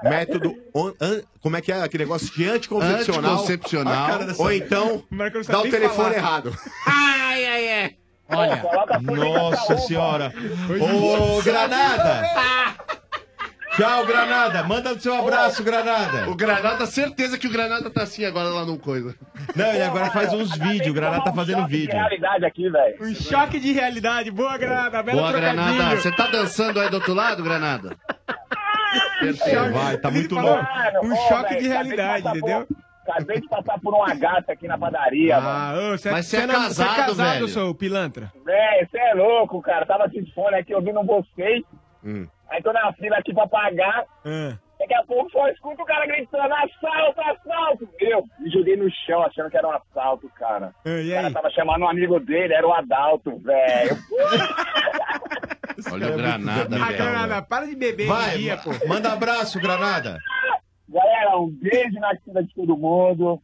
É. 0.09 0.19
Método, 0.19 0.55
on- 0.75 0.93
an- 1.01 1.23
como 1.41 1.57
é 1.57 1.61
que 1.61 1.71
é 1.73 1.83
aquele 1.83 2.05
negócio 2.05 2.33
de 2.35 2.49
anticoncepcional? 2.49 3.33
Anticoncepcional. 3.33 4.21
Ou 4.39 4.53
então, 4.53 5.03
dá 5.49 5.61
o 5.61 5.71
telefone 5.71 6.15
falar. 6.15 6.17
errado. 6.17 6.57
Ai, 6.87 7.47
ai, 7.47 7.73
ai. 7.83 7.95
Olha, 8.31 8.57
dentro 8.57 8.87
da 8.87 9.01
Nossa 9.01 9.79
senhora. 9.79 10.33
Ô, 10.81 11.41
Granada. 11.43 12.23
Tchau, 13.77 14.05
Granada. 14.07 14.65
Manda 14.65 14.93
o 14.93 15.01
seu 15.01 15.15
abraço, 15.15 15.63
Granada. 15.63 16.29
O 16.29 16.35
Granada, 16.35 16.85
certeza 16.85 17.39
que 17.39 17.47
o 17.47 17.51
Granada 17.51 17.89
tá 17.89 18.03
assim 18.03 18.25
agora 18.25 18.49
lá 18.49 18.67
no 18.67 18.77
coisa. 18.77 19.15
Não, 19.55 19.73
e 19.73 19.81
agora 19.81 20.11
faz 20.11 20.33
uns 20.33 20.51
vídeos. 20.59 20.89
O 20.91 20.93
Granada 20.95 21.23
tá 21.25 21.33
fazendo 21.33 21.61
Choque 21.61 21.71
de 21.71 21.77
vídeo. 21.79 21.95
realidade 21.95 22.45
aqui, 22.45 22.69
velho. 22.69 22.97
Um 23.01 23.15
choque 23.15 23.61
de 23.61 23.73
realidade. 23.73 24.31
Boa, 24.33 24.59
Granada. 24.59 25.03
Bela 25.03 25.21
Boa, 25.21 25.33
trocadilho. 25.33 25.65
Granada. 25.77 25.97
Você 25.97 26.11
tá 26.11 26.27
dançando 26.27 26.81
aí 26.81 26.91
do 26.91 26.95
outro 26.97 27.15
lado, 27.15 27.43
Granada? 27.43 27.97
Perfeito. 29.21 29.73
Vai, 29.73 29.99
tá 29.99 30.11
muito 30.11 30.35
louco. 30.35 30.67
Um 31.03 31.17
choque 31.29 31.57
de 31.57 31.69
realidade, 31.69 32.29
entendeu? 32.29 32.67
Acabei 33.09 33.41
de 33.41 33.49
passar 33.49 33.81
por 33.81 33.95
uma 33.95 34.15
gata 34.15 34.53
aqui 34.53 34.69
na 34.69 34.77
padaria, 34.77 35.41
mano. 35.41 35.49
Ah, 35.49 35.75
ô, 35.93 35.97
você, 35.97 36.11
Mas 36.11 36.27
você 36.27 36.37
é 36.37 36.41
você 36.43 36.53
casado, 36.53 36.93
é 36.93 36.97
casado, 37.07 37.33
velho. 37.35 37.49
seu 37.49 37.75
pilantra. 37.75 38.31
Véi, 38.45 38.87
você 38.87 38.99
é 38.99 39.15
louco, 39.15 39.63
cara. 39.63 39.87
Tava 39.87 40.09
sem 40.11 40.27
fone 40.33 40.57
aqui 40.57 40.75
ouvindo 40.75 41.03
vocês. 41.05 41.63
Hum. 42.05 42.27
Aí 42.51 42.63
tô 42.63 42.71
na 42.73 42.93
fila 42.93 43.17
aqui 43.17 43.33
pra 43.33 43.47
pagar. 43.49 44.05
Ah. 44.27 44.59
Daqui 44.79 44.95
a 44.95 45.03
pouco 45.05 45.31
só 45.33 45.49
escuto 45.49 45.83
o 45.83 45.85
cara 45.87 46.07
gritando, 46.07 46.55
assalto, 46.55 47.21
assalto. 47.21 47.89
Eu 47.99 48.23
me 48.39 48.49
joguei 48.51 48.77
no 48.77 48.89
chão 49.07 49.23
achando 49.23 49.51
que 49.51 49.57
era 49.57 49.67
um 49.67 49.73
assalto, 49.73 50.29
cara. 50.39 50.73
E 50.85 51.11
O 51.11 51.15
cara 51.15 51.33
tava 51.33 51.51
chamando 51.51 51.83
um 51.83 51.89
amigo 51.89 52.21
dele, 52.21 52.55
era 52.55 52.67
o 52.67 52.73
Adalto, 52.73 53.37
velho. 53.39 53.97
Olha 55.93 56.13
o 56.13 56.17
Granada, 56.17 56.77
Ah, 56.77 56.85
velho. 56.87 56.97
Granada, 56.97 57.43
para 57.43 57.67
de 57.67 57.77
beber 57.77 58.07
Vai, 58.07 58.35
em 58.37 58.39
dia, 58.39 58.57
pô. 58.59 58.71
manda 58.87 59.13
abraço, 59.13 59.61
Granada. 59.61 60.17
Galera, 60.89 61.37
um 61.39 61.51
beijo 61.51 61.99
na 62.01 62.17
cima 62.21 62.43
de 62.43 62.55
todo 62.55 62.77
mundo. 62.77 63.41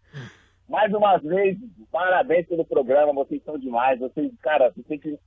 Mais 0.68 0.92
uma 0.94 1.18
vez, 1.18 1.58
parabéns 1.92 2.46
pelo 2.48 2.64
programa, 2.64 3.12
vocês 3.12 3.42
são 3.44 3.58
demais. 3.58 3.98
Vocês, 4.00 4.30
cara, 4.40 4.72
vocês. 4.74 4.88
Acho 4.88 4.98
que 5.02 5.18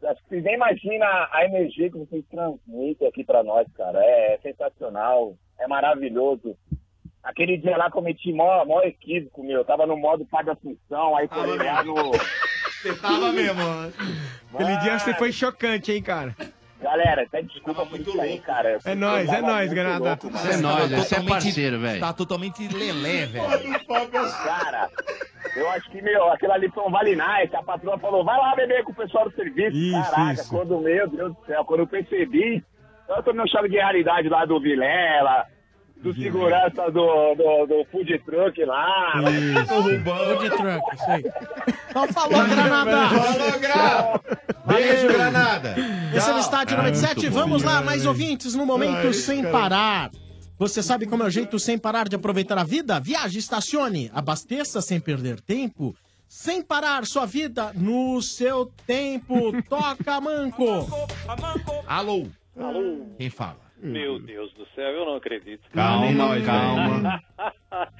vocês 0.00 0.42
nem 0.42 0.54
imaginam 0.54 1.06
a 1.06 1.44
energia 1.44 1.90
que 1.90 1.98
vocês 1.98 2.24
transmitem 2.30 3.06
aqui 3.08 3.24
pra 3.24 3.42
nós, 3.42 3.66
cara. 3.74 3.98
É, 4.02 4.38
sensacional, 4.42 5.36
é 5.58 5.66
maravilhoso. 5.66 6.56
Aquele 7.22 7.58
dia 7.58 7.76
lá 7.76 7.90
cometi 7.90 8.32
mó, 8.32 8.64
mó 8.64 8.80
equívoco, 8.80 9.42
meu. 9.42 9.58
Eu 9.58 9.64
tava 9.64 9.86
no 9.86 9.96
modo 9.96 10.24
paga 10.24 10.56
função, 10.56 11.16
aí 11.16 11.28
foi 11.28 11.58
lá 11.58 11.84
no. 11.84 12.12
Você 12.12 12.94
tava 12.96 13.30
mesmo. 13.32 13.60
Aquele 14.54 14.76
dia 14.78 14.98
você 14.98 15.10
Mano. 15.10 15.18
foi 15.18 15.32
chocante, 15.32 15.92
hein, 15.92 16.02
cara. 16.02 16.34
Galera, 16.80 17.22
até 17.22 17.42
desculpa 17.42 17.84
por 17.84 18.00
isso 18.00 18.20
aí, 18.20 18.38
cara. 18.40 18.78
É 18.84 18.94
nóis, 18.94 19.28
é 19.28 19.40
nóis, 19.42 19.66
muito 19.66 19.74
Granada. 19.74 20.18
é 20.50 20.56
nóis, 20.56 20.90
você 20.90 21.16
é 21.16 21.22
parceiro, 21.22 21.78
velho. 21.78 22.00
Tá 22.00 22.12
totalmente 22.12 22.66
lelé, 22.68 23.26
velho. 23.26 23.44
Cara, 24.44 24.88
eu 25.56 25.68
acho 25.70 25.90
que, 25.90 26.00
meu, 26.00 26.30
aquilo 26.32 26.52
ali 26.52 26.70
foi 26.70 26.84
um 26.84 26.90
Vale 26.90 27.14
Night. 27.14 27.54
A 27.54 27.62
patroa 27.62 27.98
falou, 27.98 28.24
vai 28.24 28.38
lá 28.38 28.54
beber 28.56 28.82
com 28.84 28.92
o 28.92 28.94
pessoal 28.94 29.28
do 29.28 29.34
serviço. 29.34 29.76
Isso, 29.76 30.10
Caraca, 30.10 30.32
isso. 30.32 30.50
quando, 30.50 30.80
meu 30.80 31.08
Deus 31.08 31.34
do 31.34 31.46
céu, 31.46 31.64
quando 31.64 31.80
eu 31.80 31.86
percebi, 31.86 32.64
eu 33.08 33.22
tô 33.22 33.32
no 33.32 33.48
choque 33.48 33.68
de 33.68 33.76
realidade 33.76 34.28
lá 34.28 34.44
do 34.46 34.60
Vilela, 34.60 35.46
do 36.02 36.14
segurança 36.14 36.90
do, 36.90 37.34
do, 37.34 37.66
do 37.66 37.84
food 37.90 38.18
truck 38.20 38.64
lá. 38.64 39.12
Food 39.66 40.50
truck, 40.50 40.94
isso 40.94 41.10
aí. 41.10 41.24
Então 41.90 42.08
falou, 42.08 42.44
Granada. 42.46 43.08
Falou, 43.08 43.60
Gra. 43.60 44.20
Beijo, 44.66 45.08
Granada. 45.08 45.74
Esse 46.14 46.30
é 46.30 46.34
o 46.34 46.38
Estádio 46.38 46.76
97. 46.76 47.28
Vamos 47.28 47.62
lá, 47.62 47.82
mais 47.82 48.06
ouvintes 48.06 48.54
no 48.54 48.64
momento 48.64 49.06
Ai, 49.06 49.12
sem 49.12 49.42
cara. 49.42 49.52
parar. 49.52 50.10
Você 50.58 50.82
sabe 50.82 51.06
como 51.06 51.22
é 51.22 51.26
o 51.26 51.30
jeito 51.30 51.58
sem 51.58 51.78
parar 51.78 52.08
de 52.08 52.16
aproveitar 52.16 52.58
a 52.58 52.64
vida? 52.64 53.00
Viaje, 53.00 53.38
estacione, 53.38 54.10
abasteça 54.14 54.80
sem 54.80 55.00
perder 55.00 55.40
tempo. 55.40 55.94
Sem 56.28 56.62
parar 56.62 57.04
sua 57.06 57.26
vida 57.26 57.72
no 57.74 58.22
seu 58.22 58.66
tempo. 58.86 59.52
Toca, 59.68 60.20
Manco. 60.20 60.86
Alô? 61.86 62.26
Alô? 62.56 63.06
Quem 63.18 63.30
fala? 63.30 63.69
Meu 63.82 64.18
Deus 64.18 64.52
do 64.54 64.66
céu, 64.74 64.88
eu 64.90 65.04
não 65.06 65.16
acredito. 65.16 65.62
Calma, 65.72 66.40
calma. 66.44 67.22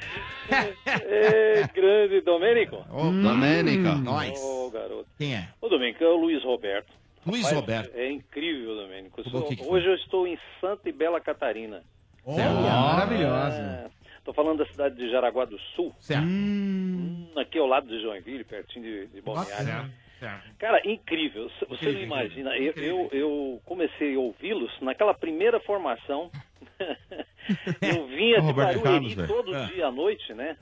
É, 0.87 1.67
grande 1.75 2.21
Domênico. 2.23 2.77
Ô, 2.91 3.05
Domênica. 3.11 3.95
Nós. 3.95 4.39
Ô, 4.43 4.71
garoto. 4.71 5.07
Quem 5.17 5.35
é? 5.35 5.49
Ô, 5.61 5.69
Domênico, 5.69 6.03
é 6.03 6.09
o 6.09 6.17
Luiz 6.17 6.43
Roberto. 6.43 6.93
Luiz 7.27 7.43
Rapaz, 7.45 7.61
Roberto. 7.61 7.95
É 7.97 8.11
incrível, 8.11 8.75
Domênico. 8.77 9.21
O 9.21 9.31
sou- 9.31 9.43
que 9.49 9.57
que 9.57 9.65
hoje 9.65 9.87
eu 9.87 9.95
estou 9.95 10.27
em 10.27 10.39
Santa 10.61 10.89
e 10.89 10.93
Bela 10.93 11.21
Catarina. 11.21 11.83
Olha, 12.25 12.51
maravilhosa. 12.51 13.91
Estou 14.19 14.35
falando 14.35 14.59
da 14.59 14.67
cidade 14.67 14.97
de 14.97 15.11
Jaraguá 15.11 15.45
do 15.45 15.59
Sul. 15.75 15.95
Certo. 16.01 16.25
Hum, 16.27 17.31
aqui 17.37 17.59
ao 17.59 17.67
lado 17.67 17.87
de 17.89 18.01
Joinville, 18.03 18.45
pertinho 18.45 18.85
de, 18.85 19.07
de 19.09 19.21
Balneário. 19.23 19.91
Cara, 20.59 20.81
incrível. 20.85 21.51
Você 21.69 21.93
não 21.93 22.01
imagina. 22.01 22.57
Eu, 22.57 22.73
eu, 22.77 23.09
eu 23.13 23.61
comecei 23.65 24.15
a 24.15 24.19
ouvi-los 24.19 24.71
naquela 24.81 25.15
primeira 25.15 25.59
formação. 25.61 26.31
eu 27.81 28.07
vinha 28.09 28.41
de 28.41 28.53
Barueri 28.53 29.17
todo 29.27 29.55
É. 29.55 29.67
dia 29.67 29.87
à 29.87 29.91
noite, 29.93 30.33
né? 30.35 30.57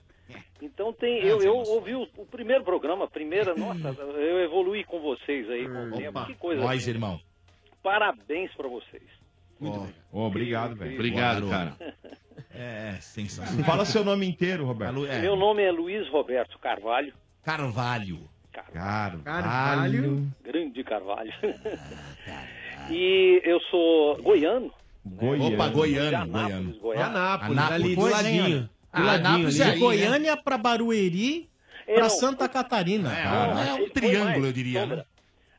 Então 0.60 0.92
tem, 0.92 1.18
eu, 1.24 1.40
eu 1.40 1.54
ouvi 1.56 1.94
o, 1.94 2.02
o 2.16 2.26
primeiro 2.26 2.64
programa, 2.64 3.04
a 3.04 3.08
primeira, 3.08 3.54
nossa, 3.56 3.88
eu 4.00 4.40
evoluí 4.40 4.84
com 4.84 5.00
vocês 5.00 5.48
aí 5.48 5.66
com 5.68 5.88
o 5.90 5.96
tempo. 5.96 6.26
Que 6.26 6.34
coisa. 6.34 6.60
Nós, 6.62 6.80
linda. 6.86 6.96
irmão. 6.96 7.20
Parabéns 7.82 8.52
pra 8.54 8.68
vocês. 8.68 9.02
Ô, 10.12 10.20
obrigado, 10.26 10.76
velho. 10.76 10.94
Obrigado, 10.94 11.48
cara. 11.48 11.76
É, 12.50 12.92
sensacional. 13.00 13.64
Fala 13.64 13.84
seu 13.84 14.02
nome 14.04 14.26
inteiro, 14.26 14.64
Roberto. 14.64 15.00
Meu 15.20 15.36
nome 15.36 15.62
é 15.62 15.70
Luiz 15.70 16.08
Roberto 16.08 16.58
Carvalho. 16.58 17.12
Carvalho. 17.44 18.28
Carvalho. 18.62 20.26
Grande 20.44 20.84
Carvalho. 20.84 21.32
e 22.90 23.40
eu 23.44 23.60
sou 23.70 24.16
goiano. 24.22 24.72
Goiano. 25.04 25.54
Opa, 25.54 25.68
goiano, 25.68 26.08
De 26.08 26.14
Anápolis. 26.14 26.78
Goiás. 26.78 27.06
Anápolis, 27.08 27.58
Anápolis. 27.58 27.84
ali 27.84 27.96
do 27.96 28.06
é, 28.06 28.10
ladinho. 28.10 28.60
né? 28.60 28.68
Ah, 28.92 29.12
Anápolis 29.12 29.60
ali. 29.60 29.62
é 29.62 29.64
de 29.64 29.70
aí, 29.72 29.78
Goiânia 29.80 30.36
pra 30.36 30.58
Barueri, 30.58 31.48
É, 31.86 31.94
pra 31.94 32.02
não, 32.04 32.10
Santa 32.10 32.48
Catarina. 32.48 33.08
Não, 33.10 33.60
é 33.62 33.74
um 33.74 33.88
triângulo, 33.90 34.46
eu 34.46 34.52
diria, 34.52 34.86
né? 34.86 35.04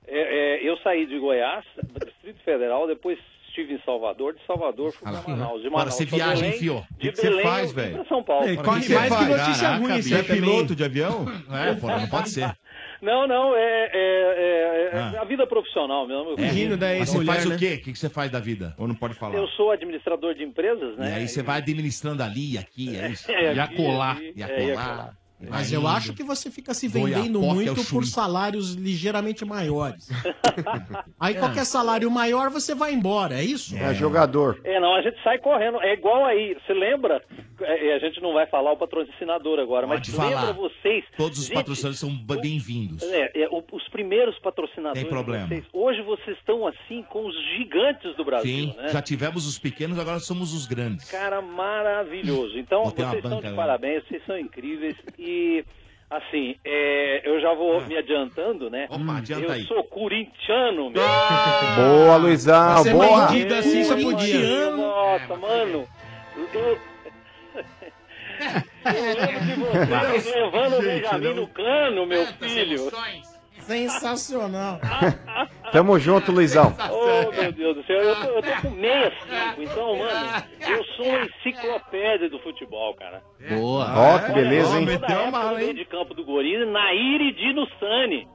É, 0.08 0.58
é, 0.66 0.70
eu 0.70 0.78
saí 0.80 1.06
de 1.06 1.18
Goiás, 1.20 1.64
do 1.84 2.06
Distrito 2.06 2.40
Federal, 2.44 2.88
depois 2.88 3.18
estive 3.48 3.74
em 3.74 3.82
Salvador, 3.84 4.34
de 4.36 4.46
Salvador 4.46 4.92
fui 4.92 5.12
para 5.12 5.22
Manaus, 5.28 5.62
de 5.62 5.68
Agora 5.68 5.72
Manaus 5.86 5.94
você 5.96 6.06
pra 6.06 6.16
viaja, 6.18 6.36
Belém, 6.42 6.56
enfiou. 6.56 6.82
De 6.82 6.86
O 6.94 6.98
que 6.98 7.12
que 7.12 7.18
você 7.18 7.30
Belém, 7.30 7.44
faz, 7.44 7.70
eu 7.70 7.76
velho? 7.76 8.06
São 8.08 8.24
Paulo. 8.24 8.48
Ei, 8.48 8.58
corre 8.58 8.90
mais 8.90 9.10
você 9.10 9.18
que 9.18 9.26
notícia 9.26 9.68
Caraca, 9.68 9.78
ruim, 9.88 10.02
você 10.02 10.16
é 10.16 10.24
piloto 10.24 10.76
de 10.76 10.84
avião? 10.84 11.26
É, 11.52 11.98
não 12.00 12.08
pode 12.08 12.30
ser. 12.30 12.56
Não, 13.02 13.28
não, 13.28 13.56
é, 13.56 13.60
é- 13.62 13.90
é- 13.94 14.90
é 14.94 15.00
Ah. 15.18 15.22
a 15.22 15.26
vida 15.26 15.46
profissional 15.48 16.08
mesmo. 16.08 16.36
É. 16.38 16.50
Eu- 16.50 16.78
Mas 17.00 17.10
você 17.10 17.26
faz 17.26 17.46
né? 17.46 17.56
o 17.56 17.58
quê? 17.60 17.74
O 17.76 17.84
que 17.84 17.96
você 17.96 18.10
faz 18.10 18.32
da 18.32 18.40
vida? 18.40 18.74
Ou 18.78 18.88
não 18.88 18.96
pode 18.96 19.14
falar? 19.14 19.36
Eu 19.36 19.48
sou 19.50 19.72
administrador 19.72 20.34
de 20.36 20.44
empresas, 20.44 20.96
E 20.96 21.00
né? 21.00 21.16
aí 21.16 21.28
você 21.28 21.42
vai 21.42 21.58
administrando 21.60 22.22
ali, 22.24 22.58
aqui, 22.58 22.96
é 22.98 23.10
isso? 23.10 23.30
É, 23.32 23.54
e 23.54 23.60
acolá. 23.60 24.12
ali, 24.12 24.34
E 24.36 24.44
é, 24.44 24.46
e 24.68 24.72
acolá. 24.72 25.14
Mas 25.48 25.72
eu 25.72 25.88
acho 25.88 26.14
que 26.14 26.22
você 26.24 26.52
fica 26.52 26.74
se 26.74 26.88
Goiapoque 26.90 27.16
vendendo 27.16 27.40
é 27.46 27.48
o 27.52 27.54
muito 27.56 27.76
por 27.76 27.84
chumbo. 27.86 28.06
salários 28.06 28.74
ligeiramente 28.74 29.46
maiores. 29.46 30.10
Aí 31.20 31.36
qualquer 31.36 31.66
salário 31.66 32.10
maior 32.12 32.50
você 32.50 32.76
vai 32.76 32.94
embora, 32.94 33.36
é 33.36 33.44
isso? 33.44 33.76
É 33.78 33.94
jogador. 33.94 34.60
É, 34.64 34.80
não, 34.80 34.96
a 34.96 35.02
gente 35.02 35.22
sai 35.24 35.38
correndo. 35.40 35.80
É 35.82 35.94
igual 35.94 36.26
aí. 36.26 36.56
Você 36.66 36.74
lembra? 36.74 37.24
É, 37.62 37.96
a 37.96 38.00
gente 38.00 38.22
não 38.22 38.34
vai 38.34 38.48
falar 38.48 38.72
o 38.74 38.78
patrocinador 38.78 39.60
agora, 39.60 39.88
Pode 39.88 40.10
mas 40.12 40.18
falar. 40.18 40.48
lembra 40.48 40.54
vocês? 40.54 41.04
Todos 41.18 41.40
os 41.40 41.46
Gente, 41.46 41.56
patrocinadores 41.56 42.00
são 42.00 42.10
bem-vindos. 42.16 43.04
É, 43.04 43.44
é, 43.44 43.48
o- 43.50 43.64
os 43.72 43.88
primeiros 43.90 44.38
patrocinadores. 44.40 45.02
Tem 45.02 45.10
problema. 45.10 45.48
Vocês, 45.48 45.64
hoje 45.74 46.02
vocês 46.02 46.38
estão 46.38 46.66
assim 46.68 47.04
com 47.10 47.26
os 47.26 47.36
gigantes 47.58 48.16
do 48.16 48.24
Brasil, 48.26 48.50
Sim, 48.72 48.76
né? 48.78 48.90
já 48.90 49.02
tivemos 49.02 49.46
os 49.48 49.58
pequenos, 49.60 49.98
agora 50.00 50.20
somos 50.20 50.54
os 50.54 50.66
grandes. 50.66 51.10
Cara, 51.12 51.42
maravilhoso. 51.42 52.58
Então, 52.58 52.84
uma 52.84 52.92
vocês 52.92 53.14
estão 53.16 53.30
banca, 53.32 53.42
de 53.44 53.50
né? 53.50 53.56
parabéns, 53.56 54.04
vocês 54.08 54.22
são 54.26 54.38
incríveis. 54.38 54.96
E, 55.18 55.29
assim, 56.10 56.56
é, 56.66 57.22
eu 57.24 57.40
já 57.40 57.54
vou 57.54 57.82
me 57.86 57.98
adiantando, 57.98 58.70
né? 58.70 58.88
Ah. 58.90 58.96
Opa, 58.96 59.18
adianta 59.18 59.46
eu 59.46 59.52
aí. 59.52 59.64
sou 59.66 59.84
corintiano, 59.84 60.90
meu. 60.90 61.04
Boa, 61.76 62.18
Luizão, 62.18 62.78
Você 62.78 62.90
é 62.90 62.94
boa. 62.94 63.28
bandido 63.28 63.56
assim, 63.56 63.84
só 63.84 63.96
podia. 63.96 64.72
Nossa, 64.72 65.36
mano. 65.36 65.88
Eu... 66.54 66.80
Eu 68.86 69.04
lembro 69.04 69.86
de 69.86 70.22
você 70.22 70.40
levando 70.40 70.78
o 70.78 70.82
Benjamin 70.82 71.34
no 71.34 71.48
cano, 71.48 72.06
meu 72.06 72.26
filho. 72.28 72.90
Sensacional. 73.70 74.80
Tamo 75.72 76.00
junto, 76.00 76.32
Luizão. 76.32 76.76
Oh, 76.92 77.32
meu 77.32 77.52
Deus 77.52 77.76
do 77.76 77.84
céu, 77.84 78.02
eu 78.02 78.16
tô, 78.16 78.28
eu 78.28 78.42
tô 78.42 78.62
com 78.62 78.76
65, 78.76 79.62
então, 79.62 79.96
mano, 79.98 80.44
eu 80.68 80.84
sou 80.96 81.06
uma 81.06 81.26
enciclopédia 81.26 82.30
do 82.30 82.40
futebol, 82.40 82.96
cara. 82.96 83.22
Boa. 83.50 83.86
Ó, 83.96 84.20
que 84.20 84.32
beleza, 84.34 84.80
hein? 84.80 84.88
Época 84.90 85.50
do 85.50 85.56
meio 85.56 85.74
de 85.74 85.86
campo 85.86 86.14
do 86.14 86.26
Gorila, 86.26 86.66
Nair 86.66 87.22
e 87.22 87.32
Dino 87.34 87.68
Sani. 87.80 88.28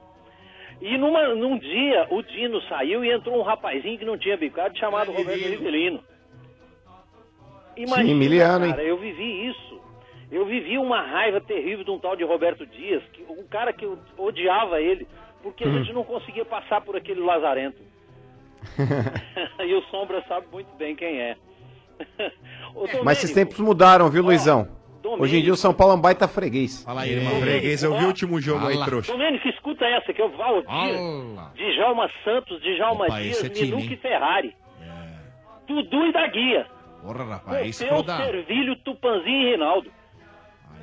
E 0.80 0.98
numa, 0.98 1.34
num 1.34 1.58
dia, 1.58 2.06
o 2.10 2.22
Dino 2.22 2.60
saiu 2.68 3.04
e 3.04 3.10
entrou 3.10 3.38
um 3.38 3.42
rapazinho 3.42 3.98
que 3.98 4.04
não 4.04 4.18
tinha 4.18 4.36
bicado, 4.36 4.78
chamado 4.78 5.12
Roberto 5.12 5.48
Rivelino. 5.48 6.00
Sim, 7.76 8.10
Emiliano, 8.10 8.66
hein? 8.66 8.70
cara, 8.70 8.84
eu 8.84 8.96
vivi 8.98 9.48
isso. 9.48 9.80
Eu 10.30 10.46
vivi 10.46 10.78
uma 10.78 11.00
raiva 11.02 11.40
terrível 11.40 11.84
de 11.84 11.90
um 11.90 11.98
tal 11.98 12.16
de 12.16 12.24
Roberto 12.24 12.66
Dias, 12.66 13.02
que, 13.12 13.22
um 13.28 13.46
cara 13.46 13.72
que 13.72 13.84
eu 13.84 13.98
odiava 14.16 14.80
ele, 14.80 15.06
porque 15.44 15.62
a 15.62 15.70
gente 15.70 15.92
não 15.92 16.02
conseguia 16.02 16.44
passar 16.46 16.80
por 16.80 16.96
aquele 16.96 17.20
lazarento. 17.20 17.76
e 19.60 19.74
o 19.74 19.82
Sombra 19.90 20.24
sabe 20.26 20.46
muito 20.50 20.74
bem 20.76 20.96
quem 20.96 21.20
é. 21.20 21.36
Mas 23.04 23.18
esses 23.18 23.32
tempos 23.32 23.60
mudaram, 23.60 24.08
viu, 24.08 24.22
Luizão? 24.22 24.66
Domênico. 25.02 25.22
Hoje 25.22 25.36
em 25.36 25.42
dia 25.42 25.52
o 25.52 25.56
São 25.56 25.74
Paulo 25.74 25.92
é 25.92 25.96
um 25.96 26.00
baita 26.00 26.26
freguês. 26.26 26.82
Fala 26.82 27.02
aí, 27.02 27.12
irmão. 27.12 27.38
Freguês, 27.42 27.82
eu 27.82 27.96
vi 27.98 28.04
o 28.04 28.06
último 28.06 28.40
jogo 28.40 28.66
aí, 28.66 28.82
trouxa. 28.84 29.12
Domênico, 29.12 29.46
escuta 29.48 29.84
essa, 29.84 30.14
que 30.14 30.22
é 30.22 30.24
o 30.24 30.30
Valdir, 30.30 30.70
Djalma 31.54 32.10
Santos, 32.24 32.60
Djalma 32.62 33.04
Opa, 33.04 33.20
Dias, 33.20 33.36
esse 33.36 33.46
é 33.46 33.50
time, 33.50 33.76
Minuque? 33.76 33.94
É. 33.94 33.96
Ferrari. 33.98 34.56
Dudu 35.66 36.06
e 36.06 36.12
da 36.12 36.26
Guia. 36.26 36.66
Porra, 37.02 37.24
rapaz, 37.24 37.68
isso 37.68 37.86
Seu 37.86 38.02
da... 38.02 38.16
Servilho, 38.16 38.76
Tupanzinho 38.76 39.42
e 39.42 39.44
Reinaldo. 39.50 39.90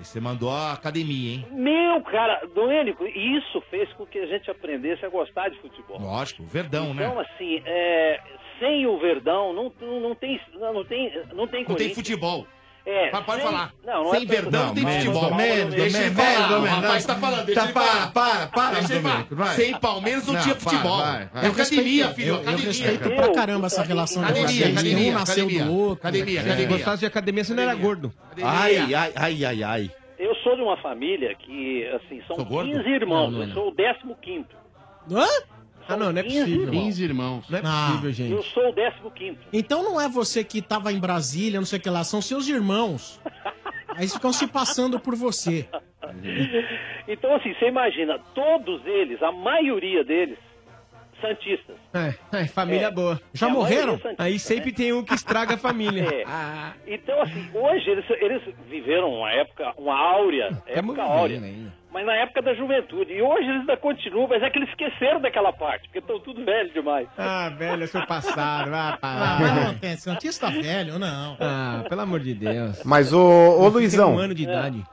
Aí 0.01 0.05
você 0.05 0.19
mandou 0.19 0.49
a 0.49 0.73
academia, 0.73 1.35
hein? 1.35 1.45
Meu, 1.51 2.01
cara, 2.01 2.43
Domênico, 2.55 3.05
isso 3.05 3.61
fez 3.69 3.87
com 3.93 4.03
que 4.03 4.17
a 4.17 4.25
gente 4.25 4.49
aprendesse 4.49 5.05
a 5.05 5.09
gostar 5.09 5.49
de 5.49 5.59
futebol. 5.59 5.99
Lógico, 6.01 6.43
Verdão, 6.43 6.91
né? 6.91 7.05
Então, 7.05 7.19
assim, 7.19 7.61
é, 7.63 8.19
sem 8.57 8.87
o 8.87 8.97
Verdão, 8.97 9.53
não, 9.53 9.71
não, 9.79 9.99
não 9.99 10.15
tem, 10.15 10.41
não, 10.53 10.83
tem, 10.83 11.13
não 11.35 11.47
tem 11.47 11.65
Não 11.67 11.75
tem 11.75 11.93
futebol. 11.93 12.47
É, 12.83 13.11
Mas 13.11 13.25
pode 13.25 13.41
sem- 13.43 13.51
falar. 13.51 13.71
Não, 13.85 14.03
não 14.05 14.11
Sem 14.11 14.23
é 14.23 14.25
Verdão 14.25 14.65
não 14.67 14.73
tem 14.73 14.83
futebol. 14.87 15.29
não, 15.29 15.37
deixa 15.37 15.97
ele 16.01 16.09
não, 16.09 16.15
falar. 16.15 16.49
não, 16.49 16.61
O 16.61 16.65
rapaz 16.65 17.05
tá 17.05 17.15
falando, 17.15 17.45
deixa 17.45 17.61
Tá, 17.61 17.65
ele 17.65 17.73
falar. 17.73 18.11
para, 18.11 18.11
para, 18.11 18.47
para, 18.47 18.71
Deixa 18.79 18.93
ele 18.93 19.01
falar. 19.01 19.13
Domênico, 19.13 19.35
vai. 19.35 19.55
Sem 19.55 19.79
Palmeiras 19.79 20.25
não, 20.27 20.33
Não, 20.33 20.41
tinha 20.41 20.55
para, 20.55 20.63
futebol. 20.71 20.97
vai, 20.97 21.25
vai. 21.27 21.43
É 21.43 21.47
Eu 21.47 21.51
academia, 21.51 22.05
respeito- 22.07 22.15
filho. 22.15 22.27
Eu, 22.27 22.33
eu 22.35 22.41
academia. 22.41 22.65
respeito 22.65 23.09
pra 23.11 23.31
caramba 23.33 23.67
essa 23.67 23.83
relação 23.83 24.23
de 24.23 24.29
Academia, 24.31 24.49
vocês. 24.63 24.71
academia, 24.77 25.11
Um 25.11 25.13
nasceu 25.13 25.43
academia. 25.43 25.65
do 25.65 25.73
outro. 25.73 25.93
Academia, 26.07 26.39
É. 26.39 26.41
Se 26.43 26.47
academia. 26.49 26.77
gostasse 26.77 26.99
de 27.01 27.05
academia, 27.05 27.43
você 27.43 27.53
não 27.53 27.63
era 27.63 27.75
gordo. 27.75 28.13
Ai, 28.41 28.77
ai, 28.77 29.11
ai, 29.15 29.45
ai, 29.45 29.63
ai. 29.63 29.91
Eu 30.17 30.35
sou 30.35 30.55
de 30.55 30.61
uma 30.63 30.77
família 30.77 31.35
que, 31.35 31.87
assim, 31.95 32.21
são 32.27 32.35
Sou 32.35 32.45
gordo? 32.45 32.71
15 32.71 32.89
irmãos. 32.89 33.31
Não 33.31 33.41
é 33.43 33.45
eu 33.45 33.53
sou 33.53 33.67
o 33.69 33.75
15 33.75 34.15
quinto. 34.21 34.55
Hã? 35.11 35.25
Ah, 35.87 35.97
não, 35.97 36.11
não 36.11 36.19
é 36.19 36.23
possível. 36.23 36.71
15 36.71 37.03
irmãos. 37.03 37.49
Não 37.49 37.59
é 37.59 37.61
Ah. 37.65 37.87
possível, 38.01 38.09
Eu 38.09 38.41
gente. 38.41 38.53
sou 38.53 38.69
o 38.69 38.73
15 38.73 38.91
quinto. 39.15 39.39
Então 39.51 39.83
não 39.83 39.99
é 39.99 40.07
você 40.07 40.43
que 40.43 40.61
tava 40.61 40.91
em 40.91 40.99
Brasília, 40.99 41.59
não 41.59 41.65
sei 41.65 41.79
o 41.79 41.81
que 41.81 41.89
lá, 41.89 42.03
são 42.03 42.21
seus 42.21 42.47
irmãos. 42.47 43.19
Aí 43.89 43.99
eles 44.01 44.13
ficam 44.13 44.31
se 44.31 44.47
passando 44.47 44.99
por 44.99 45.15
você. 45.15 45.67
Então, 47.07 47.35
assim, 47.35 47.53
você 47.53 47.67
imagina, 47.67 48.19
todos 48.33 48.85
eles, 48.85 49.21
a 49.21 49.31
maioria 49.31 50.03
deles, 50.03 50.37
santistas. 51.21 51.75
É, 51.93 52.13
é, 52.41 52.47
família 52.47 52.87
É. 52.87 52.91
boa. 52.91 53.19
Já 53.33 53.47
É, 53.47 53.49
a 53.49 53.53
morreram? 53.53 53.99
santista, 53.99 54.23
Aí 54.23 54.39
sempre 54.39 54.71
né? 54.71 54.77
tem 54.77 54.93
um 54.93 55.03
que 55.03 55.13
estraga 55.13 55.55
a 55.55 55.57
família. 55.57 56.03
É. 56.21 56.93
Então, 56.93 57.21
assim, 57.21 57.49
hoje 57.53 57.89
eles, 57.89 58.05
eles 58.09 58.41
viveram 58.67 59.09
uma 59.13 59.31
época, 59.31 59.73
uma 59.77 59.95
áurea, 59.97 60.49
Estamos 60.67 60.97
época 60.97 61.03
áurea, 61.03 61.37
ainda. 61.39 61.73
mas 61.91 62.05
na 62.05 62.15
época 62.15 62.41
da 62.41 62.53
juventude. 62.53 63.13
E 63.13 63.21
hoje 63.21 63.47
eles 63.47 63.61
ainda 63.61 63.77
continuam, 63.77 64.27
mas 64.27 64.41
é 64.43 64.49
que 64.49 64.57
eles 64.59 64.69
esqueceram 64.69 65.21
daquela 65.21 65.53
parte, 65.53 65.83
porque 65.87 65.99
estão 65.99 66.19
tudo 66.19 66.43
velho 66.43 66.69
demais. 66.73 67.07
Ah, 67.17 67.49
velho, 67.49 67.83
é 67.83 67.87
seu 67.87 68.05
passado. 68.05 68.71
Ah, 68.73 68.97
Ah, 69.01 69.37
para. 69.37 69.39
mas 69.39 69.65
não 69.67 69.73
tem 69.77 69.95
Santista 69.97 70.49
velho, 70.49 70.97
não. 70.99 71.37
Ah, 71.39 71.83
pelo 71.87 72.01
amor 72.01 72.19
de 72.19 72.33
Deus. 72.33 72.81
Mas, 72.83 73.13
ô, 73.13 73.19
ô 73.19 73.57
Tem 73.59 73.67
um 73.67 73.73
Luizão, 73.73 74.17
ano 74.17 74.33
de 74.33 74.43
idade. 74.43 74.83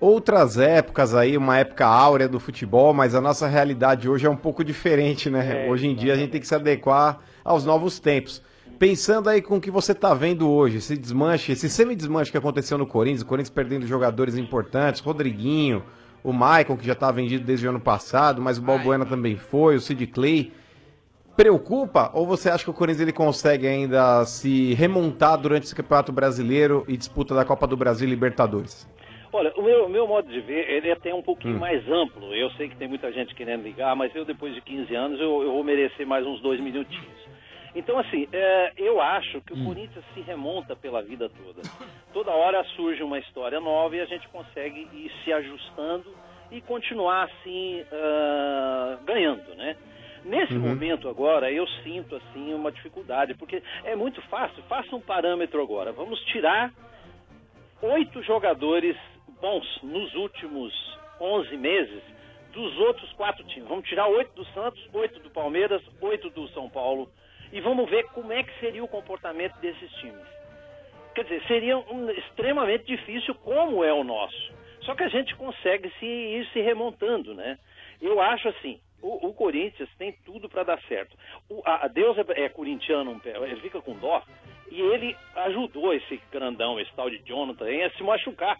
Outras 0.00 0.58
épocas 0.58 1.14
aí, 1.14 1.36
uma 1.36 1.58
época 1.58 1.86
áurea 1.86 2.28
do 2.28 2.38
futebol, 2.38 2.94
mas 2.94 3.14
a 3.14 3.20
nossa 3.20 3.46
realidade 3.46 4.08
hoje 4.08 4.26
é 4.26 4.30
um 4.30 4.36
pouco 4.36 4.64
diferente, 4.64 5.28
né? 5.28 5.66
É, 5.66 5.70
hoje 5.70 5.86
em 5.86 5.94
dia 5.94 6.12
a 6.12 6.16
gente 6.16 6.30
tem 6.30 6.40
que 6.40 6.46
se 6.46 6.54
adequar 6.54 7.20
aos 7.44 7.64
novos 7.64 7.98
tempos. 7.98 8.42
Pensando 8.78 9.28
aí 9.28 9.42
com 9.42 9.56
o 9.56 9.60
que 9.60 9.72
você 9.72 9.92
tá 9.92 10.14
vendo 10.14 10.48
hoje, 10.48 10.76
esse 10.76 10.96
desmanche, 10.96 11.50
esse 11.50 11.68
semi-desmanche 11.68 12.30
que 12.30 12.38
aconteceu 12.38 12.78
no 12.78 12.86
Corinthians, 12.86 13.22
o 13.22 13.26
Corinthians 13.26 13.50
perdendo 13.50 13.86
jogadores 13.86 14.36
importantes, 14.36 15.00
Rodriguinho, 15.00 15.82
o 16.22 16.32
Maicon, 16.32 16.76
que 16.76 16.86
já 16.86 16.94
tá 16.94 17.10
vendido 17.10 17.44
desde 17.44 17.66
o 17.66 17.70
ano 17.70 17.80
passado, 17.80 18.40
mas 18.40 18.58
o 18.58 18.62
Balbuena 18.62 19.04
também 19.04 19.36
foi, 19.36 19.74
o 19.74 19.80
Sid 19.80 20.06
Clay. 20.08 20.52
Preocupa 21.36 22.10
ou 22.14 22.26
você 22.26 22.50
acha 22.50 22.64
que 22.64 22.70
o 22.70 22.74
Corinthians 22.74 23.02
ele 23.02 23.12
consegue 23.12 23.66
ainda 23.66 24.24
se 24.24 24.74
remontar 24.74 25.38
durante 25.38 25.64
esse 25.64 25.74
Campeonato 25.74 26.12
Brasileiro 26.12 26.84
e 26.86 26.96
disputa 26.96 27.34
da 27.34 27.44
Copa 27.44 27.66
do 27.66 27.76
Brasil 27.76 28.06
e 28.06 28.10
Libertadores? 28.10 28.86
Olha, 29.30 29.52
o 29.56 29.62
meu, 29.62 29.88
meu 29.88 30.06
modo 30.06 30.30
de 30.30 30.40
ver, 30.40 30.70
ele 30.70 30.88
é 30.88 30.92
até 30.92 31.14
um 31.14 31.22
pouquinho 31.22 31.56
Hum. 31.56 31.60
mais 31.60 31.86
amplo. 31.88 32.34
Eu 32.34 32.50
sei 32.52 32.68
que 32.68 32.76
tem 32.76 32.88
muita 32.88 33.12
gente 33.12 33.34
querendo 33.34 33.62
ligar, 33.62 33.94
mas 33.94 34.14
eu, 34.14 34.24
depois 34.24 34.54
de 34.54 34.60
15 34.62 34.94
anos, 34.94 35.20
eu, 35.20 35.42
eu 35.42 35.52
vou 35.52 35.62
merecer 35.64 36.06
mais 36.06 36.26
uns 36.26 36.40
dois 36.40 36.58
minutinhos. 36.60 37.18
Então, 37.74 37.98
assim, 37.98 38.26
é, 38.32 38.72
eu 38.78 39.00
acho 39.00 39.40
que 39.42 39.52
o 39.52 39.64
Corinthians 39.64 40.04
se 40.14 40.20
remonta 40.22 40.74
pela 40.74 41.02
vida 41.02 41.28
toda. 41.28 41.62
Toda 42.14 42.30
hora 42.32 42.64
surge 42.74 43.02
uma 43.02 43.18
história 43.18 43.60
nova 43.60 43.94
e 43.94 44.00
a 44.00 44.06
gente 44.06 44.26
consegue 44.28 44.80
ir 44.80 45.12
se 45.22 45.32
ajustando 45.32 46.06
e 46.50 46.62
continuar, 46.62 47.24
assim, 47.24 47.84
ah, 47.92 48.98
ganhando, 49.04 49.54
né? 49.54 49.76
Nesse 50.24 50.54
Uhum. 50.54 50.60
momento 50.60 51.08
agora, 51.08 51.52
eu 51.52 51.66
sinto, 51.84 52.16
assim, 52.16 52.54
uma 52.54 52.72
dificuldade, 52.72 53.34
porque 53.34 53.62
é 53.84 53.94
muito 53.94 54.20
fácil. 54.22 54.62
Faça 54.64 54.96
um 54.96 55.00
parâmetro 55.00 55.62
agora. 55.62 55.92
Vamos 55.92 56.18
tirar 56.24 56.72
oito 57.82 58.22
jogadores 58.22 58.96
bons 59.40 59.66
nos 59.82 60.14
últimos 60.14 60.72
11 61.20 61.56
meses 61.56 62.02
dos 62.52 62.76
outros 62.78 63.12
quatro 63.12 63.44
times. 63.44 63.68
Vamos 63.68 63.88
tirar 63.88 64.06
oito 64.08 64.32
do 64.34 64.44
Santos, 64.52 64.82
oito 64.92 65.20
do 65.20 65.30
Palmeiras, 65.30 65.82
oito 66.00 66.30
do 66.30 66.48
São 66.48 66.68
Paulo 66.68 67.10
e 67.52 67.60
vamos 67.60 67.88
ver 67.88 68.04
como 68.14 68.32
é 68.32 68.42
que 68.42 68.58
seria 68.60 68.82
o 68.82 68.88
comportamento 68.88 69.54
desses 69.60 69.90
times. 69.94 70.26
Quer 71.14 71.24
dizer, 71.24 71.42
seria 71.46 71.78
um- 71.78 72.10
extremamente 72.10 72.84
difícil 72.84 73.34
como 73.36 73.82
é 73.82 73.92
o 73.92 74.04
nosso. 74.04 74.52
Só 74.82 74.94
que 74.94 75.02
a 75.02 75.08
gente 75.08 75.34
consegue 75.36 75.90
se 75.98 76.06
ir 76.06 76.46
se 76.52 76.60
remontando, 76.60 77.34
né? 77.34 77.58
Eu 78.00 78.20
acho 78.20 78.48
assim, 78.48 78.80
o, 79.02 79.28
o 79.28 79.34
Corinthians 79.34 79.88
tem 79.98 80.12
tudo 80.24 80.48
para 80.48 80.62
dar 80.62 80.80
certo. 80.82 81.16
O, 81.50 81.60
a, 81.64 81.88
Deus 81.88 82.16
é, 82.18 82.44
é 82.44 82.48
corintiano, 82.48 83.20
ele 83.24 83.60
fica 83.60 83.80
com 83.80 83.94
dó, 83.94 84.22
e 84.70 84.80
ele 84.80 85.16
ajudou 85.36 85.92
esse 85.94 86.20
grandão, 86.30 86.78
esse 86.78 86.92
tal 86.94 87.08
de 87.10 87.18
Jonathan, 87.24 87.66
a 87.84 87.90
se 87.90 88.02
machucar. 88.02 88.58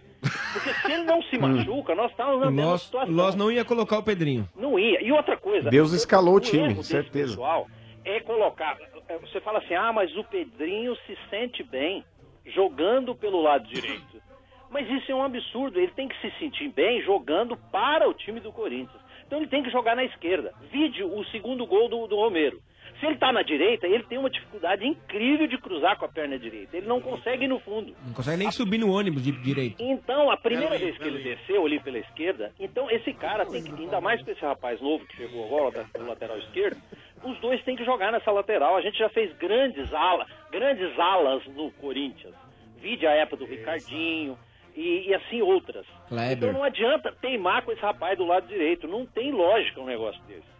Porque 0.52 0.72
se 0.74 0.92
ele 0.92 1.04
não 1.04 1.22
se 1.22 1.36
machuca, 1.38 1.94
nós 1.94 2.10
estávamos 2.10 2.40
na 2.40 2.50
mesma 2.50 2.78
situação. 2.78 3.14
Loss 3.14 3.34
não 3.36 3.50
ia 3.50 3.64
colocar 3.64 3.98
o 3.98 4.02
Pedrinho. 4.02 4.48
Não 4.56 4.78
ia. 4.78 5.02
E 5.02 5.12
outra 5.12 5.36
coisa. 5.36 5.70
Deus 5.70 5.92
escalou 5.92 6.36
o 6.36 6.40
time, 6.40 6.82
certeza. 6.82 7.32
Pessoal 7.36 7.66
é 8.04 8.20
colocar. 8.20 8.78
é, 9.08 9.18
Você 9.18 9.40
fala 9.40 9.58
assim, 9.58 9.74
ah, 9.74 9.92
mas 9.92 10.14
o 10.16 10.24
Pedrinho 10.24 10.96
se 11.06 11.16
sente 11.28 11.62
bem 11.62 12.04
jogando 12.46 13.14
pelo 13.14 13.42
lado 13.42 13.66
direito. 13.68 14.18
Mas 14.70 14.86
isso 14.90 15.10
é 15.10 15.14
um 15.14 15.22
absurdo. 15.22 15.80
Ele 15.80 15.92
tem 15.92 16.06
que 16.08 16.20
se 16.20 16.30
sentir 16.38 16.68
bem 16.68 17.00
jogando 17.02 17.56
para 17.56 18.06
o 18.06 18.12
time 18.12 18.38
do 18.38 18.52
Corinthians. 18.52 19.00
Então 19.26 19.38
ele 19.38 19.48
tem 19.48 19.62
que 19.62 19.70
jogar 19.70 19.96
na 19.96 20.04
esquerda. 20.04 20.52
Vide 20.70 21.02
o 21.02 21.24
segundo 21.30 21.64
gol 21.64 21.88
do, 21.88 22.06
do 22.06 22.16
Romero. 22.16 22.60
Se 23.00 23.06
ele 23.06 23.14
está 23.14 23.32
na 23.32 23.42
direita, 23.42 23.86
ele 23.86 24.02
tem 24.04 24.18
uma 24.18 24.28
dificuldade 24.28 24.84
incrível 24.86 25.46
de 25.46 25.56
cruzar 25.58 25.96
com 25.98 26.04
a 26.04 26.08
perna 26.08 26.36
direita. 26.38 26.76
Ele 26.76 26.86
não 26.88 27.00
consegue 27.00 27.44
ir 27.44 27.48
no 27.48 27.60
fundo. 27.60 27.94
Não 28.04 28.12
consegue 28.12 28.36
nem 28.38 28.50
subir 28.50 28.78
no 28.78 28.90
ônibus 28.92 29.22
de 29.22 29.30
direito. 29.32 29.76
Então, 29.80 30.30
a 30.30 30.36
primeira 30.36 30.76
vez 30.76 30.98
que 30.98 31.06
ele 31.06 31.22
desceu 31.22 31.64
ali 31.64 31.78
pela 31.80 31.98
esquerda, 31.98 32.52
então 32.58 32.90
esse 32.90 33.12
cara 33.12 33.46
tem 33.46 33.62
que, 33.62 33.70
ainda 33.82 34.00
mais 34.00 34.20
com 34.22 34.30
esse 34.32 34.40
rapaz 34.40 34.80
novo 34.80 35.06
que 35.06 35.16
chegou 35.16 35.44
agora 35.46 35.70
da- 35.92 35.98
do 35.98 36.06
lateral 36.08 36.38
esquerdo, 36.38 36.76
os 37.22 37.38
dois 37.40 37.62
têm 37.64 37.76
que 37.76 37.84
jogar 37.84 38.10
nessa 38.10 38.30
lateral. 38.32 38.76
A 38.76 38.80
gente 38.80 38.98
já 38.98 39.08
fez 39.10 39.32
grandes 39.38 39.92
alas, 39.94 40.26
grandes 40.50 40.98
alas 40.98 41.46
no 41.54 41.70
Corinthians. 41.72 42.34
Vide 42.80 43.06
a 43.06 43.12
época 43.12 43.36
do 43.38 43.44
Ricardinho 43.46 44.36
e, 44.76 45.08
e 45.08 45.14
assim 45.14 45.40
outras. 45.42 45.86
Kleber. 46.08 46.32
Então 46.36 46.52
não 46.52 46.62
adianta 46.64 47.12
teimar 47.20 47.62
com 47.64 47.72
esse 47.72 47.80
rapaz 47.82 48.16
do 48.18 48.24
lado 48.24 48.46
direito. 48.48 48.86
Não 48.88 49.04
tem 49.06 49.30
lógica 49.32 49.80
um 49.80 49.86
negócio 49.86 50.20
desse. 50.24 50.57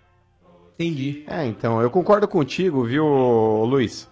Entendi. 0.78 1.24
É, 1.26 1.44
então, 1.44 1.82
eu 1.82 1.90
concordo 1.90 2.28
contigo, 2.28 2.84
viu, 2.84 3.05
Luiz? 3.65 4.08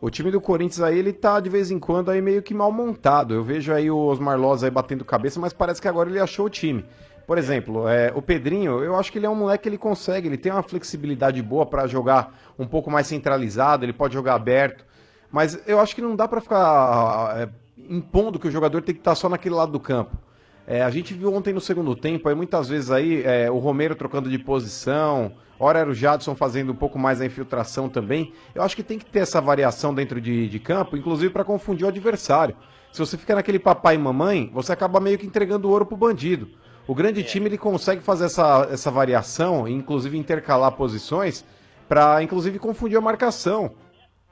O 0.00 0.10
time 0.10 0.30
do 0.32 0.40
Corinthians 0.40 0.80
aí, 0.80 0.98
ele 0.98 1.12
tá 1.12 1.38
de 1.38 1.48
vez 1.48 1.70
em 1.70 1.78
quando 1.78 2.10
aí 2.10 2.20
meio 2.20 2.42
que 2.42 2.52
mal 2.52 2.72
montado. 2.72 3.32
Eu 3.32 3.44
vejo 3.44 3.72
aí 3.72 3.88
o 3.88 3.96
Osmar 3.96 4.36
Loz 4.36 4.64
aí 4.64 4.70
batendo 4.70 5.04
cabeça, 5.04 5.38
mas 5.38 5.52
parece 5.52 5.80
que 5.80 5.86
agora 5.86 6.10
ele 6.10 6.18
achou 6.18 6.46
o 6.46 6.50
time. 6.50 6.84
Por 7.28 7.38
exemplo, 7.38 7.86
é, 7.86 8.10
o 8.12 8.20
Pedrinho, 8.20 8.82
eu 8.82 8.96
acho 8.96 9.12
que 9.12 9.18
ele 9.18 9.26
é 9.26 9.30
um 9.30 9.36
moleque 9.36 9.62
que 9.62 9.68
ele 9.68 9.78
consegue, 9.78 10.26
ele 10.26 10.36
tem 10.36 10.50
uma 10.50 10.64
flexibilidade 10.64 11.40
boa 11.42 11.64
pra 11.64 11.86
jogar 11.86 12.36
um 12.58 12.66
pouco 12.66 12.90
mais 12.90 13.06
centralizado, 13.06 13.84
ele 13.84 13.92
pode 13.92 14.12
jogar 14.14 14.34
aberto. 14.34 14.84
Mas 15.30 15.62
eu 15.64 15.78
acho 15.78 15.94
que 15.94 16.02
não 16.02 16.16
dá 16.16 16.26
pra 16.26 16.40
ficar 16.40 17.38
é, 17.38 17.48
impondo 17.88 18.40
que 18.40 18.48
o 18.48 18.50
jogador 18.50 18.82
tem 18.82 18.96
que 18.96 19.00
estar 19.00 19.14
só 19.14 19.28
naquele 19.28 19.54
lado 19.54 19.70
do 19.70 19.78
campo. 19.78 20.16
É, 20.70 20.82
a 20.82 20.90
gente 20.90 21.12
viu 21.14 21.34
ontem 21.34 21.52
no 21.52 21.60
segundo 21.60 21.96
tempo, 21.96 22.28
aí 22.28 22.34
muitas 22.36 22.68
vezes 22.68 22.92
aí 22.92 23.24
é, 23.24 23.50
o 23.50 23.58
Romero 23.58 23.96
trocando 23.96 24.30
de 24.30 24.38
posição, 24.38 25.32
ora 25.58 25.80
era 25.80 25.90
o 25.90 25.92
Jadson 25.92 26.36
fazendo 26.36 26.70
um 26.70 26.76
pouco 26.76 26.96
mais 26.96 27.20
a 27.20 27.26
infiltração 27.26 27.88
também. 27.88 28.32
Eu 28.54 28.62
acho 28.62 28.76
que 28.76 28.84
tem 28.84 28.96
que 28.96 29.04
ter 29.04 29.18
essa 29.18 29.40
variação 29.40 29.92
dentro 29.92 30.20
de, 30.20 30.48
de 30.48 30.58
campo, 30.60 30.96
inclusive 30.96 31.32
para 31.32 31.42
confundir 31.42 31.84
o 31.84 31.88
adversário. 31.88 32.54
Se 32.92 33.00
você 33.00 33.18
fica 33.18 33.34
naquele 33.34 33.58
papai 33.58 33.96
e 33.96 33.98
mamãe, 33.98 34.48
você 34.54 34.72
acaba 34.72 35.00
meio 35.00 35.18
que 35.18 35.26
entregando 35.26 35.66
o 35.66 35.72
ouro 35.72 35.84
pro 35.84 35.96
bandido. 35.96 36.48
O 36.86 36.94
grande 36.94 37.24
time 37.24 37.46
ele 37.46 37.58
consegue 37.58 38.00
fazer 38.00 38.26
essa, 38.26 38.68
essa 38.70 38.92
variação, 38.92 39.66
inclusive 39.66 40.16
intercalar 40.16 40.70
posições, 40.70 41.44
para 41.88 42.22
inclusive 42.22 42.60
confundir 42.60 42.96
a 42.96 43.00
marcação. 43.00 43.72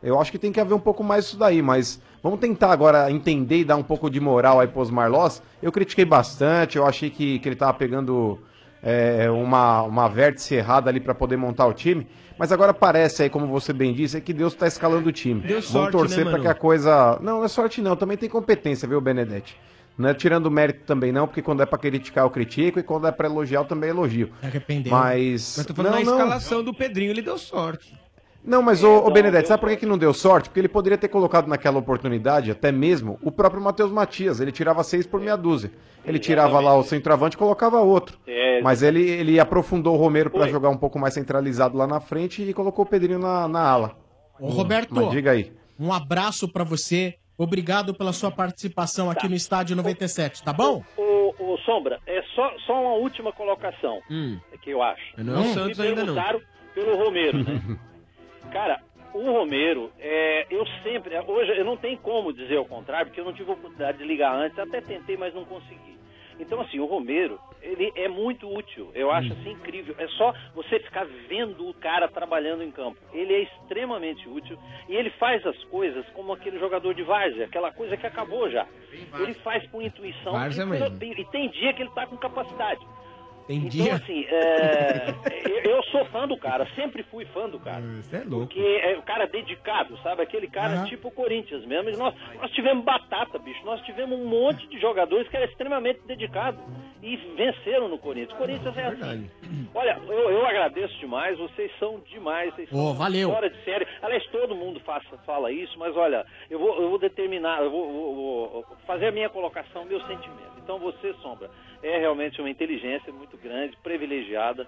Eu 0.01 0.21
acho 0.21 0.31
que 0.31 0.39
tem 0.39 0.53
que 0.53 0.61
haver 0.61 0.75
um 0.75 0.79
pouco 0.79 1.03
mais 1.03 1.25
disso 1.25 1.37
daí, 1.37 1.61
mas 1.61 2.01
vamos 2.23 2.41
tentar 2.41 2.73
agora 2.73 3.11
entender 3.11 3.59
e 3.59 3.65
dar 3.65 3.77
um 3.77 3.83
pouco 3.83 4.11
de 4.11 4.21
moral 4.21 4.61
aí 4.61 4.69
pros 4.69 4.91
Marlós. 4.91 5.43
Eu 5.63 5.73
critiquei 5.73 6.05
bastante, 6.05 6.79
eu 6.79 6.87
achei 6.87 7.11
que, 7.11 7.39
que 7.39 7.49
ele 7.49 7.57
tava 7.57 7.75
pegando 7.75 8.39
é, 8.83 9.31
uma, 9.31 9.83
uma 9.83 10.09
vértice 10.09 10.55
errada 10.55 10.91
ali 10.91 11.01
para 11.01 11.15
poder 11.15 11.37
montar 11.37 11.67
o 11.67 11.73
time. 11.73 12.07
Mas 12.39 12.53
agora 12.53 12.73
parece 12.73 13.25
aí, 13.25 13.31
como 13.31 13.49
você 13.49 13.73
bem 13.73 13.93
disse, 13.93 14.17
é 14.17 14.21
que 14.21 14.33
Deus 14.33 14.55
tá 14.55 14.67
escalando 14.67 15.09
o 15.09 15.13
time. 15.13 15.41
Deu 15.41 15.61
Vamos 15.61 15.67
sorte, 15.67 15.93
torcer 15.93 16.25
né, 16.25 16.31
para 16.31 16.41
que 16.41 16.47
a 16.47 16.55
coisa. 16.55 17.19
Não, 17.21 17.39
não 17.39 17.45
é 17.45 17.49
sorte 17.49 17.83
não, 17.83 17.97
também 17.97 18.17
tem 18.17 18.29
competência, 18.29 18.87
viu, 18.87 19.01
Benedetti? 19.01 19.57
Não 19.99 20.09
é 20.09 20.15
tirando 20.15 20.49
mérito 20.49 20.85
também 20.87 21.11
não, 21.11 21.27
porque 21.27 21.43
quando 21.43 21.61
é 21.61 21.67
pra 21.67 21.77
criticar 21.77 22.25
eu 22.25 22.31
critico 22.31 22.79
e 22.79 22.85
quando 22.85 23.09
é 23.09 23.11
pra 23.11 23.27
elogiar 23.27 23.61
eu 23.61 23.65
também 23.65 23.91
elogio. 23.91 24.31
Arrependeu. 24.41 24.93
Mas. 24.93 25.55
Mas 25.57 25.67
tô 25.67 25.75
falando 25.75 25.95
não, 25.95 25.99
na 25.99 26.05
não. 26.05 26.19
escalação 26.19 26.63
do 26.63 26.73
Pedrinho, 26.73 27.11
ele 27.11 27.23
deu 27.23 27.37
sorte. 27.37 27.93
Não, 28.45 28.63
mas 28.63 28.83
ô, 28.83 28.99
ô 29.05 29.11
Benedetti, 29.11 29.49
sabe 29.49 29.61
por 29.61 29.69
que, 29.69 29.77
que 29.79 29.87
não 29.87 29.99
deu 29.99 30.15
sorte? 30.15 30.49
Porque 30.49 30.61
ele 30.61 30.69
poderia 30.69 30.97
ter 30.97 31.09
colocado 31.09 31.47
naquela 31.49 31.79
oportunidade, 31.79 32.51
até 32.51 32.73
mesmo, 32.73 33.19
o 33.23 33.31
próprio 33.31 33.61
Matheus 33.61 33.91
Matias. 33.91 34.41
Ele 34.41 34.53
tirava 34.53 34.83
seis 34.83 35.07
por 35.07 35.21
meia 35.21 35.37
dúzia. 35.37 35.71
Ele 36.05 36.19
tirava 36.19 36.59
lá 36.61 36.75
o 36.75 36.83
centroavante 36.83 37.35
e 37.37 37.39
colocava 37.39 37.81
outro. 37.81 38.19
É, 38.27 38.63
Mas 38.63 38.83
ele, 38.83 39.03
ele 39.03 39.39
aprofundou 39.39 39.95
o 39.95 39.99
Romero 39.99 40.31
pra 40.31 40.47
jogar 40.49 40.71
um 40.71 40.77
pouco 40.77 40.99
mais 40.99 41.13
centralizado 41.15 41.77
lá 41.77 41.87
na 41.87 42.01
frente 42.01 42.43
e 42.43 42.55
colocou 42.55 42.85
o 42.85 42.89
Pedrinho 42.89 43.19
na, 43.19 43.47
na 43.47 43.61
ala. 43.61 43.97
Ô, 44.41 44.49
Roberto, 44.49 44.95
Mas 44.95 45.11
diga 45.11 45.33
aí. 45.33 45.53
um 45.79 45.93
abraço 45.93 46.49
pra 46.51 46.65
você. 46.65 47.17
Obrigado 47.37 47.95
pela 47.95 48.13
sua 48.13 48.31
participação 48.31 49.11
aqui 49.11 49.29
no 49.29 49.35
Estádio 49.35 49.77
97, 49.77 50.43
tá 50.43 50.53
bom? 50.53 50.83
Ô, 50.97 51.35
ô, 51.39 51.57
Sombra, 51.59 52.01
é 52.07 52.23
só, 52.35 52.51
só 52.67 52.81
uma 52.81 52.95
última 52.95 53.33
colocação 53.33 54.01
que 54.63 54.71
eu 54.71 54.83
acho. 54.83 55.03
Não 55.19 55.37
é 55.37 55.41
o 55.41 55.55
Santos 55.55 55.79
ainda 55.79 56.05
não. 56.05 56.15
pelo 56.75 56.97
Romero, 56.97 57.39
né? 57.45 57.79
Cara, 58.53 58.81
o 59.15 59.21
Romero, 59.33 59.91
é, 59.99 60.47
eu 60.51 60.65
sempre, 60.83 61.17
hoje 61.27 61.57
eu 61.57 61.65
não 61.65 61.77
tenho 61.77 61.99
como 61.99 62.33
dizer 62.33 62.59
o 62.59 62.65
contrário, 62.65 63.07
porque 63.07 63.21
eu 63.21 63.25
não 63.25 63.33
tive 63.33 63.51
a 63.51 63.55
oportunidade 63.55 63.99
de 63.99 64.05
ligar 64.05 64.35
antes, 64.35 64.59
até 64.59 64.81
tentei, 64.81 65.17
mas 65.17 65.35
não 65.35 65.45
consegui. 65.45 65.99
Então, 66.41 66.61
assim, 66.61 66.79
o 66.79 66.87
Romero, 66.87 67.37
ele 67.61 67.93
é 67.97 68.07
muito 68.07 68.49
útil, 68.49 68.93
eu 68.95 69.11
acho 69.11 69.33
assim 69.33 69.51
incrível. 69.51 69.93
É 69.99 70.07
só 70.09 70.33
você 70.55 70.79
ficar 70.79 71.05
vendo 71.29 71.69
o 71.69 71.75
cara 71.75 72.07
trabalhando 72.07 72.63
em 72.63 72.71
campo. 72.71 72.97
Ele 73.13 73.35
é 73.35 73.43
extremamente 73.43 74.29
útil 74.29 74.57
e 74.89 74.95
ele 74.95 75.11
faz 75.11 75.45
as 75.45 75.59
coisas 75.65 76.07
como 76.11 76.33
aquele 76.33 76.57
jogador 76.61 76.95
de 76.95 77.03
várzea, 77.03 77.47
aquela 77.47 77.73
coisa 77.73 77.97
que 77.97 78.07
acabou 78.07 78.49
já. 78.49 78.67
Ele 79.25 79.35
faz 79.35 79.67
com 79.69 79.83
intuição 79.83 80.33
e, 80.33 80.37
pela- 80.79 80.91
mesmo. 80.91 81.21
e 81.21 81.25
tem 81.25 81.49
dia 81.51 81.73
que 81.73 81.83
ele 81.83 81.91
tá 81.91 82.07
com 82.07 82.17
capacidade. 82.17 82.87
Tem 83.49 83.57
Então, 83.67 83.95
assim, 83.97 84.25
é, 84.29 85.15
eu, 85.65 85.71
eu 85.79 85.83
sou 85.85 86.05
fã 86.07 86.29
do 86.29 86.37
cara, 86.37 86.69
sempre 86.77 87.03
fui 87.05 87.25
fã 87.27 87.49
do 87.49 87.59
cara. 87.59 87.81
Você 87.81 88.17
é 88.17 88.25
louco. 88.25 88.47
Porque 88.49 88.61
é 88.61 88.97
o 88.97 89.03
cara 89.03 89.27
dedicado, 89.27 89.97
sabe? 90.03 90.23
Aquele 90.23 90.47
cara 90.49 90.85
tipo 90.85 91.09
o 91.09 91.11
Corinthians 91.11 91.65
mesmo. 91.65 91.89
E 91.91 91.97
nós, 91.97 92.15
nós 92.41 92.51
tivemos 92.53 92.85
batata, 92.85 93.39
bicho. 93.39 93.65
Nós 93.65 93.81
tivemos 93.87 94.19
um 94.21 94.27
monte 94.27 94.67
de 94.69 94.79
jogadores 94.79 95.27
que 95.29 95.37
eram 95.37 95.47
extremamente 95.47 96.01
dedicados 96.07 96.61
e 97.03 97.17
venceram 97.37 97.89
no 97.89 97.99
Corinthians. 97.99 98.35
O 98.35 98.37
Corinthians 98.37 98.77
é 98.77 98.87
assim. 98.87 99.31
Olha, 99.75 99.99
eu, 100.07 100.31
eu 100.31 100.47
agradeço 100.47 100.95
demais, 100.99 101.39
vocês 101.39 101.71
são 101.79 102.01
demais. 102.01 102.55
Vocês 102.55 102.71
Ô, 102.71 102.77
são 102.77 102.95
valeu. 102.95 103.31
Fora 103.33 103.49
de 103.49 103.65
série. 103.65 103.87
Aliás, 104.03 104.27
todo 104.27 104.55
mundo 104.55 104.79
faça, 104.81 105.17
fala 105.25 105.51
isso, 105.51 105.79
mas 105.79 105.97
olha, 105.97 106.27
eu 106.51 106.59
vou, 106.59 106.79
eu 106.83 106.91
vou 106.91 106.99
determinar, 106.99 107.63
eu 107.63 107.71
vou, 107.71 107.91
vou- 107.91 108.15
vou 108.15 108.67
fazer 108.87 109.07
a 109.07 109.13
minha 109.13 109.31
colocação, 109.31 109.87
meu 109.87 110.01
sentimento. 110.03 110.59
Então 110.59 110.79
você, 110.79 111.15
Sombra, 111.23 111.49
é 111.83 111.99
realmente 111.99 112.39
uma 112.43 112.51
inteligência 112.51 113.11
muito 113.11 113.38
grande, 113.39 113.77
privilegiada. 113.83 114.67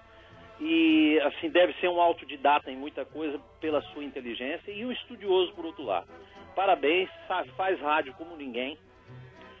E, 0.59 1.19
assim, 1.23 1.49
deve 1.49 1.73
ser 1.79 1.87
um 1.89 1.99
autodidata 1.99 2.69
em 2.71 2.77
muita 2.77 3.03
coisa 3.03 3.39
pela 3.59 3.81
sua 3.81 4.03
inteligência 4.03 4.71
e 4.71 4.85
um 4.85 4.91
estudioso 4.91 5.51
por 5.53 5.65
outro 5.65 5.83
lado. 5.83 6.07
Parabéns, 6.55 7.09
sabe, 7.27 7.49
faz 7.51 7.79
rádio 7.79 8.13
como 8.13 8.35
ninguém. 8.35 8.77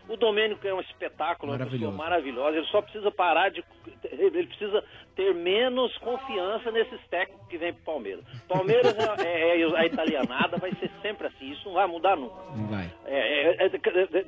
O 0.09 0.17
Domênico 0.17 0.67
é 0.67 0.73
um 0.73 0.81
espetáculo, 0.81 1.53
é 1.53 1.55
uma 1.55 1.65
pessoa 1.65 1.91
Maravilhoso. 1.91 1.97
maravilhosa. 1.97 2.57
Ele 2.57 2.65
só 2.67 2.81
precisa 2.81 3.09
parar 3.11 3.49
de. 3.49 3.63
Ele 4.11 4.45
precisa 4.47 4.83
ter 5.15 5.33
menos 5.33 5.95
confiança 5.99 6.69
nesses 6.71 6.99
técnicos 7.07 7.47
que 7.47 7.57
vêm 7.57 7.73
pro 7.73 7.83
Palmeiras. 7.83 8.25
Palmeiras 8.47 8.93
é, 9.19 9.23
é- 9.23 9.61
é 9.61 9.77
a 9.79 9.85
italianada, 9.85 10.57
vai 10.57 10.71
ser 10.75 10.91
sempre 11.01 11.27
assim. 11.27 11.51
Isso 11.51 11.65
não 11.65 11.75
vai 11.75 11.87
mudar 11.87 12.15
nunca. 12.17 12.35
Não 12.55 12.67
vai. 12.67 12.91
É- 13.05 13.53
é- 13.63 13.65
é- 13.67 14.25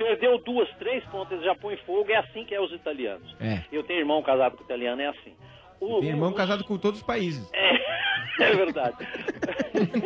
Perdeu 0.00 0.38
duas, 0.38 0.66
três 0.78 1.04
pontas, 1.10 1.44
já 1.44 1.54
põe 1.54 1.76
fogo, 1.84 2.10
é 2.10 2.16
assim 2.16 2.42
que 2.46 2.54
é 2.54 2.60
os 2.60 2.72
italianos. 2.72 3.36
É. 3.38 3.60
Eu 3.70 3.82
tenho 3.82 3.98
irmão 4.00 4.22
casado 4.22 4.56
com 4.56 4.64
italiano, 4.64 5.02
é 5.02 5.08
assim. 5.08 5.34
O- 5.78 6.00
Tem 6.00 6.08
irmão 6.08 6.30
o- 6.30 6.34
casado 6.34 6.64
com 6.64 6.78
todos 6.78 7.00
os 7.00 7.06
países. 7.06 7.46
É 7.52 8.50
verdade. 8.56 8.96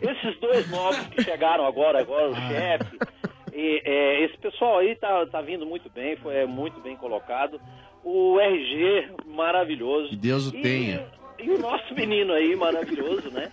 Esses 0.00 0.38
dois 0.40 0.70
novos 0.70 1.04
que 1.08 1.22
chegaram 1.24 1.66
agora, 1.66 2.00
agora 2.00 2.30
o 2.30 2.34
chefe, 2.34 2.96
e, 3.52 3.82
é, 3.84 4.24
esse 4.24 4.38
pessoal 4.38 4.78
aí 4.78 4.94
tá, 4.94 5.26
tá 5.26 5.40
vindo 5.40 5.66
muito 5.66 5.90
bem, 5.90 6.14
foi 6.16 6.36
é, 6.36 6.46
muito 6.46 6.80
bem 6.80 6.96
colocado. 6.96 7.60
O 8.04 8.38
RG, 8.40 9.08
maravilhoso. 9.26 10.10
Que 10.10 10.16
Deus 10.16 10.50
o 10.50 10.56
E- 10.56 10.62
tenha. 10.62 11.06
E 11.40 11.50
o 11.50 11.58
nosso 11.58 11.92
menino 11.94 12.32
aí, 12.32 12.54
maravilhoso, 12.54 13.30
né? 13.32 13.50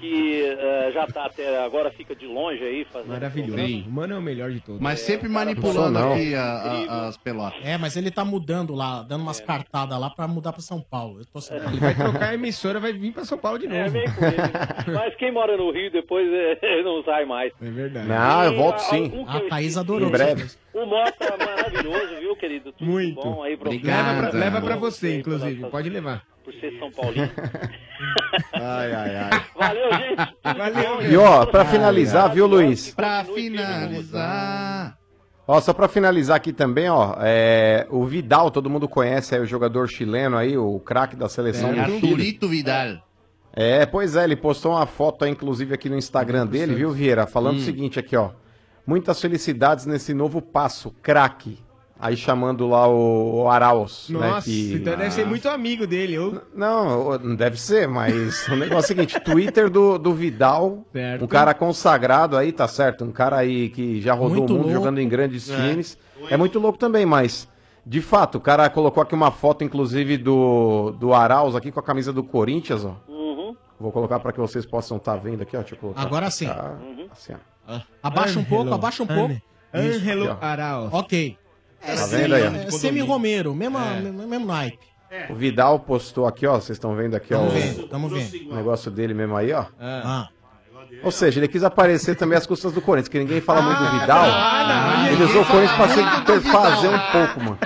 Que 0.00 0.42
eh, 0.58 0.90
já 0.94 1.06
tá 1.06 1.26
até 1.26 1.62
agora, 1.62 1.90
fica 1.90 2.14
de 2.16 2.26
longe 2.26 2.62
aí 2.64 2.86
fazendo. 2.90 3.10
Maravilhoso. 3.12 3.52
programa. 3.54 3.84
O 3.86 3.90
mano 3.92 4.14
é 4.14 4.18
o 4.18 4.22
melhor 4.22 4.50
de 4.50 4.60
todos. 4.60 4.80
Mas 4.80 5.00
sempre 5.00 5.28
Não 5.28 5.34
manipulando 5.34 5.98
aqui 5.98 6.34
a- 6.34 6.42
a- 6.88 7.08
as 7.08 7.16
pelotas. 7.18 7.60
É, 7.62 7.76
mas 7.76 7.96
ele 7.96 8.10
tá 8.10 8.24
mudando 8.24 8.74
lá, 8.74 9.02
dando 9.02 9.20
umas 9.22 9.40
cartadas 9.40 9.98
lá 10.00 10.08
pra 10.08 10.26
mudar 10.26 10.52
pra 10.52 10.62
São 10.62 10.80
Paulo. 10.80 11.20
Eu 11.20 11.26
tô 11.26 11.40
sabendo. 11.40 11.68
Ele 11.72 11.80
vai 11.80 11.94
trocar 11.94 12.30
a 12.30 12.34
emissora, 12.34 12.80
vai 12.80 12.92
vir 12.94 13.12
pra 13.12 13.24
São 13.26 13.36
Paulo 13.36 13.58
de 13.58 13.66
novo. 13.68 13.78
É, 13.78 13.86
ele. 13.86 14.06
Mas 14.96 15.14
quem 15.16 15.30
mora 15.32 15.56
no 15.56 15.70
Rio 15.70 15.90
depois 15.92 16.26
eh, 16.32 16.82
não 16.82 17.02
sai 17.04 17.26
mais. 17.26 17.52
É 17.60 17.70
verdade. 17.70 18.08
Não, 18.08 18.44
eu 18.44 18.56
volto 18.56 18.78
E, 18.78 18.80
sim. 18.84 19.24
A 19.28 19.36
eu 19.38 19.48
Thaís 19.50 19.76
adorou. 19.76 20.08
Em 20.08 20.12
breve. 20.12 20.46
O 20.72 20.86
Mota 20.86 21.36
maravilhoso, 21.36 22.16
viu, 22.20 22.36
querido? 22.36 22.72
Tudo 22.72 22.90
Muito. 22.90 23.20
bom 23.20 23.42
aí 23.42 23.56
pra 23.56 23.70
Leva 23.70 24.28
pra, 24.30 24.38
leva 24.38 24.60
pra 24.62 24.74
Bom, 24.76 24.80
você, 24.80 25.16
inclusive. 25.18 25.68
Pode 25.68 25.90
levar. 25.90 26.22
Por 26.44 26.54
ser 26.54 26.78
São 26.78 26.90
Paulino. 26.90 27.30
Ai, 28.54 28.92
ai, 28.92 29.16
ai. 29.16 29.44
Valeu, 29.54 29.92
gente. 29.92 30.36
Valeu. 30.42 31.10
E 31.12 31.16
ó, 31.16 31.44
pra 31.44 31.64
finalizar, 31.66 32.32
viu, 32.32 32.46
Luiz? 32.46 32.94
Pra 32.94 33.24
finalizar. 33.24 34.96
Ó, 35.46 35.60
só 35.60 35.72
pra 35.74 35.88
finalizar 35.88 36.36
aqui 36.36 36.52
também, 36.52 36.88
ó, 36.88 37.14
é, 37.20 37.86
o 37.90 38.04
Vidal, 38.06 38.50
todo 38.50 38.70
mundo 38.70 38.88
conhece 38.88 39.34
aí, 39.34 39.40
o 39.40 39.46
jogador 39.46 39.88
chileno 39.88 40.36
aí, 40.36 40.56
o 40.56 40.78
craque 40.80 41.16
da 41.16 41.28
seleção 41.28 41.70
É, 41.70 41.72
do 41.72 41.84
Chile. 41.92 41.94
Arturito 41.96 42.48
Vidal. 42.48 42.96
É, 43.52 43.84
pois 43.84 44.14
é, 44.16 44.24
ele 44.24 44.36
postou 44.36 44.72
uma 44.72 44.86
foto 44.86 45.24
aí, 45.24 45.30
inclusive, 45.32 45.74
aqui 45.74 45.88
no 45.88 45.96
Instagram 45.98 46.46
dele, 46.46 46.74
viu, 46.74 46.90
Vieira? 46.92 47.26
Falando 47.26 47.56
Hum. 47.56 47.60
o 47.60 47.64
seguinte 47.64 47.98
aqui, 47.98 48.16
ó. 48.16 48.30
Muitas 48.86 49.20
felicidades 49.20 49.86
nesse 49.86 50.14
novo 50.14 50.40
passo, 50.40 50.94
craque. 51.02 51.58
Aí 52.02 52.16
chamando 52.16 52.66
lá 52.66 52.88
o, 52.88 53.42
o 53.42 53.48
Arauz, 53.50 54.06
né? 54.08 54.18
Nossa, 54.18 54.46
que- 54.48 54.72
então 54.74 54.96
deve 54.96 55.10
ser 55.10 55.26
muito 55.26 55.46
amigo 55.50 55.86
dele. 55.86 56.14
Eu... 56.14 56.40
Não, 56.54 57.18
não 57.18 57.36
deve 57.36 57.60
ser, 57.60 57.86
mas 57.86 58.48
o 58.48 58.56
negócio 58.56 58.76
é 58.76 58.78
o 58.78 58.82
seguinte, 58.82 59.20
Twitter 59.20 59.68
do, 59.68 59.98
do 59.98 60.14
Vidal, 60.14 60.82
Certo. 60.92 61.24
um 61.24 61.28
cara 61.28 61.52
consagrado 61.52 62.38
aí, 62.38 62.52
tá 62.52 62.66
certo? 62.66 63.04
Um 63.04 63.12
cara 63.12 63.36
aí 63.36 63.68
que 63.68 64.00
já 64.00 64.14
rodou 64.14 64.38
Muito 64.38 64.50
o 64.50 64.56
mundo 64.56 64.62
louco. 64.68 64.78
jogando 64.78 64.98
em 65.00 65.08
grandes 65.08 65.50
É. 65.50 65.56
times. 65.70 65.98
É 66.30 66.36
muito 66.38 66.58
louco 66.58 66.78
também, 66.78 67.04
mas 67.04 67.46
de 67.84 68.00
fato, 68.00 68.38
o 68.38 68.40
cara 68.40 68.68
colocou 68.70 69.02
aqui 69.02 69.14
uma 69.14 69.30
foto, 69.30 69.62
inclusive, 69.64 70.16
do, 70.16 70.92
do 70.92 71.12
Arauz 71.12 71.54
aqui 71.54 71.70
com 71.70 71.80
a 71.80 71.82
camisa 71.82 72.12
do 72.12 72.22
Corinthians, 72.24 72.82
ó. 72.84 72.94
Uhum. 73.08 73.54
Vou 73.78 73.90
colocar 73.92 74.20
para 74.20 74.32
que 74.32 74.38
vocês 74.40 74.64
possam 74.64 74.96
estar 74.96 75.16
vendo 75.16 75.42
aqui, 75.42 75.54
ó. 75.56 75.60
Deixa 75.60 75.74
eu 75.74 75.78
colocar. 75.78 76.00
Agora 76.02 76.30
sim. 76.30 76.46
Tá, 76.46 76.76
Uhum. 76.80 77.08
assim, 77.12 77.34
ó. 77.68 77.80
Abaixa 78.02 78.38
um 78.38 78.44
pouco, 78.44 78.72
abaixa 78.72 79.02
um 79.02 79.06
pouco. 79.06 79.34
Angelo. 79.72 80.36
Arauz. 80.40 80.88
Ok. 80.92 81.36
É, 81.82 81.94
Tá 81.94 81.96
semi- 82.06 82.22
vendo 82.22 82.34
aí, 82.34 82.42
é 82.66 82.70
semi-Romero, 82.70 83.54
mesmo, 83.54 83.78
mesmo 84.28 84.46
naipe. 84.46 84.78
O 85.28 85.34
Vidal 85.34 85.80
postou 85.80 86.26
aqui, 86.26 86.46
ó. 86.46 86.54
Vocês 86.60 86.76
estão 86.76 86.94
vendo 86.94 87.16
aqui, 87.16 87.34
ó. 87.34 87.38
Tamo 87.38 87.50
vendo, 87.50 87.88
tamo 87.88 88.08
vendo. 88.08 88.50
O 88.52 88.54
negócio 88.54 88.90
dele 88.90 89.12
mesmo 89.14 89.36
aí, 89.36 89.52
ó. 89.52 89.64
Ah. 89.80 90.28
Ou 91.02 91.10
seja, 91.10 91.38
ele 91.40 91.48
quis 91.48 91.62
aparecer 91.64 92.16
também 92.16 92.36
às 92.36 92.46
custas 92.46 92.72
do 92.72 92.80
Corinthians, 92.80 93.08
que 93.08 93.18
ninguém 93.18 93.40
fala 93.40 93.62
muito 93.62 93.78
do 93.78 94.00
Vidal. 94.00 94.24
Ah, 94.24 95.06
ele 95.10 95.22
usou 95.24 95.42
o 95.42 95.46
Corinthians 95.46 95.76
pra 95.76 95.88
se 95.88 96.40
fazer 96.48 96.88
um 96.88 96.98
pouco, 97.12 97.40
mano. 97.40 97.58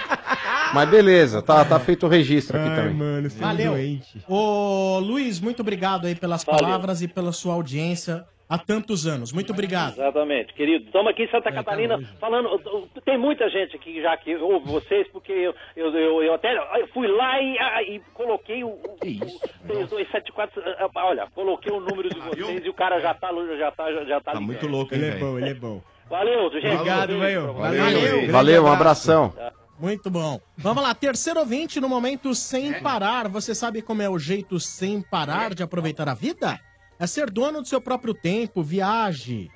Mas 0.75 0.89
beleza, 0.89 1.41
tá, 1.41 1.65
tá 1.65 1.79
feito 1.79 2.05
o 2.07 2.09
registro 2.09 2.59
aqui 2.59 2.69
Ai, 2.69 2.77
também. 2.77 2.95
mano, 2.95 3.27
é 3.27 3.31
Valeu. 3.31 3.73
doente. 3.73 4.25
Ô, 4.29 4.99
Luiz, 4.99 5.39
muito 5.41 5.61
obrigado 5.61 6.07
aí 6.07 6.15
pelas 6.15 6.43
Valeu. 6.45 6.61
palavras 6.65 7.01
e 7.03 7.09
pela 7.09 7.31
sua 7.33 7.55
audiência 7.55 8.25
há 8.55 8.59
tantos 8.59 9.07
anos. 9.07 9.33
Muito 9.33 9.53
obrigado. 9.53 9.95
Exatamente, 9.95 10.55
querido. 10.55 10.87
Estamos 10.87 11.11
aqui 11.11 11.25
em 11.25 11.31
Santa 11.31 11.53
Catarina 11.53 11.99
falando. 12.21 12.61
Tem 13.05 13.19
muita 13.19 13.49
gente 13.51 13.77
aqui 13.77 14.01
já 14.01 14.17
que 14.17 14.35
ouve 14.37 14.67
vocês, 14.71 15.07
porque 15.09 15.33
eu, 15.33 15.55
eu, 15.77 15.95
eu, 15.95 16.23
eu 16.23 16.35
até 16.35 16.55
eu 16.81 16.89
fui 16.89 17.07
lá 17.09 17.41
e, 17.41 17.59
ah, 17.59 17.83
e 17.83 18.01
coloquei 18.15 18.63
o, 18.65 18.69
o, 18.69 18.95
o 18.95 19.67
3274. 19.67 20.63
ah, 20.65 20.89
ah, 20.95 21.07
Olha, 21.07 21.27
coloquei 21.35 21.73
o 21.73 21.81
número 21.81 22.09
de 22.09 22.21
vocês 22.21 22.65
e 22.65 22.69
o 22.69 22.75
cara 22.75 23.01
já 23.01 23.13
tá, 23.15 23.31
já 23.59 23.71
tá, 23.71 23.93
já 24.05 24.21
tá, 24.21 24.33
Tá 24.33 24.41
muito 24.41 24.67
louco, 24.67 24.95
Ele 24.95 25.07
é 25.07 25.17
bom, 25.17 25.39
ele 25.39 25.51
é 25.51 25.55
bom. 25.55 25.83
Valeu, 26.09 26.51
gente. 26.53 26.67
Obrigado, 26.67 27.15
vocês. 27.19 27.21
Valeu. 27.21 27.55
Valeu. 27.55 28.33
Valeu, 28.33 28.65
um 28.65 28.73
abração. 28.73 29.35
Muito 29.79 30.09
bom. 30.09 30.41
Vamos 30.57 30.83
lá, 30.83 30.95
terceiro 30.95 31.41
ouvinte 31.41 31.81
no 31.81 31.89
momento 31.89 32.35
sem 32.35 32.81
parar. 32.81 33.29
Você 33.29 33.55
sabe 33.55 33.83
como 33.83 34.03
é 34.03 34.09
o 34.09 34.19
jeito 34.19 34.61
sem 34.61 35.03
parar 35.03 35.55
de 35.55 35.63
aproveitar 35.63 36.09
a 36.09 36.15
vida? 36.15 36.61
É 36.99 37.07
ser 37.07 37.31
dono 37.31 37.61
do 37.61 37.69
seu 37.69 37.81
próprio 37.81 38.15
tempo, 38.15 38.63
viaje, 38.63 39.51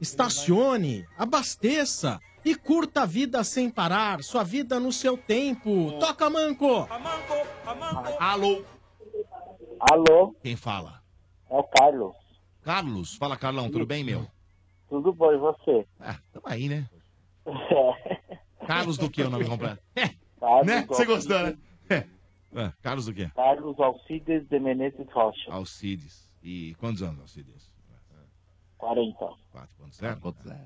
estacione, 0.00 1.06
abasteça 1.16 2.20
e 2.44 2.54
curta 2.54 3.02
a 3.02 3.06
vida 3.06 3.42
sem 3.44 3.68
parar. 3.70 4.22
Sua 4.22 4.42
vida 4.44 4.78
no 4.78 4.92
seu 4.92 5.16
tempo. 5.16 5.92
Toca, 5.98 6.30
Manco! 6.30 6.88
Alô? 8.18 8.64
Alô, 9.80 10.34
Quem 10.42 10.54
fala? 10.56 11.02
é 11.50 11.56
o 11.56 11.64
Carlos. 11.64 12.14
Carlos. 12.62 13.16
Fala, 13.16 13.36
Carlão, 13.36 13.68
tudo 13.70 13.84
bem, 13.84 14.04
meu? 14.04 14.26
Tudo 14.88 15.12
bom, 15.12 15.32
e 15.32 15.38
você? 15.38 15.86
Ah, 15.98 16.16
tamo 16.32 16.46
aí, 16.46 16.68
né? 16.68 16.88
Carlos 18.66 18.96
do 18.96 19.10
que 19.10 19.22
é 19.22 19.26
o 19.26 19.30
nome 19.30 19.44
completo? 19.44 19.82
Carlos 20.38 20.66
né? 20.66 20.84
Você 20.86 21.04
gostou, 21.04 21.38
né? 21.40 21.58
É. 21.90 22.06
Ah, 22.54 22.72
Carlos 22.80 23.06
do 23.06 23.14
quê? 23.14 23.30
Carlos 23.34 23.78
Alcides 23.80 24.46
de 24.48 24.60
Menezes 24.60 25.06
Rocha, 25.12 25.50
Alcides. 25.50 26.31
E 26.42 26.74
quantos 26.78 27.02
anos, 27.02 27.20
Alcides? 27.20 27.70
40. 28.78 29.16
4.0? 29.54 30.56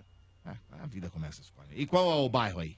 É, 0.46 0.54
a 0.80 0.86
vida 0.86 1.10
começa 1.10 1.40
às 1.42 1.50
40. 1.50 1.74
E 1.78 1.86
qual 1.86 2.10
é 2.10 2.14
o 2.14 2.28
bairro 2.28 2.60
aí? 2.60 2.76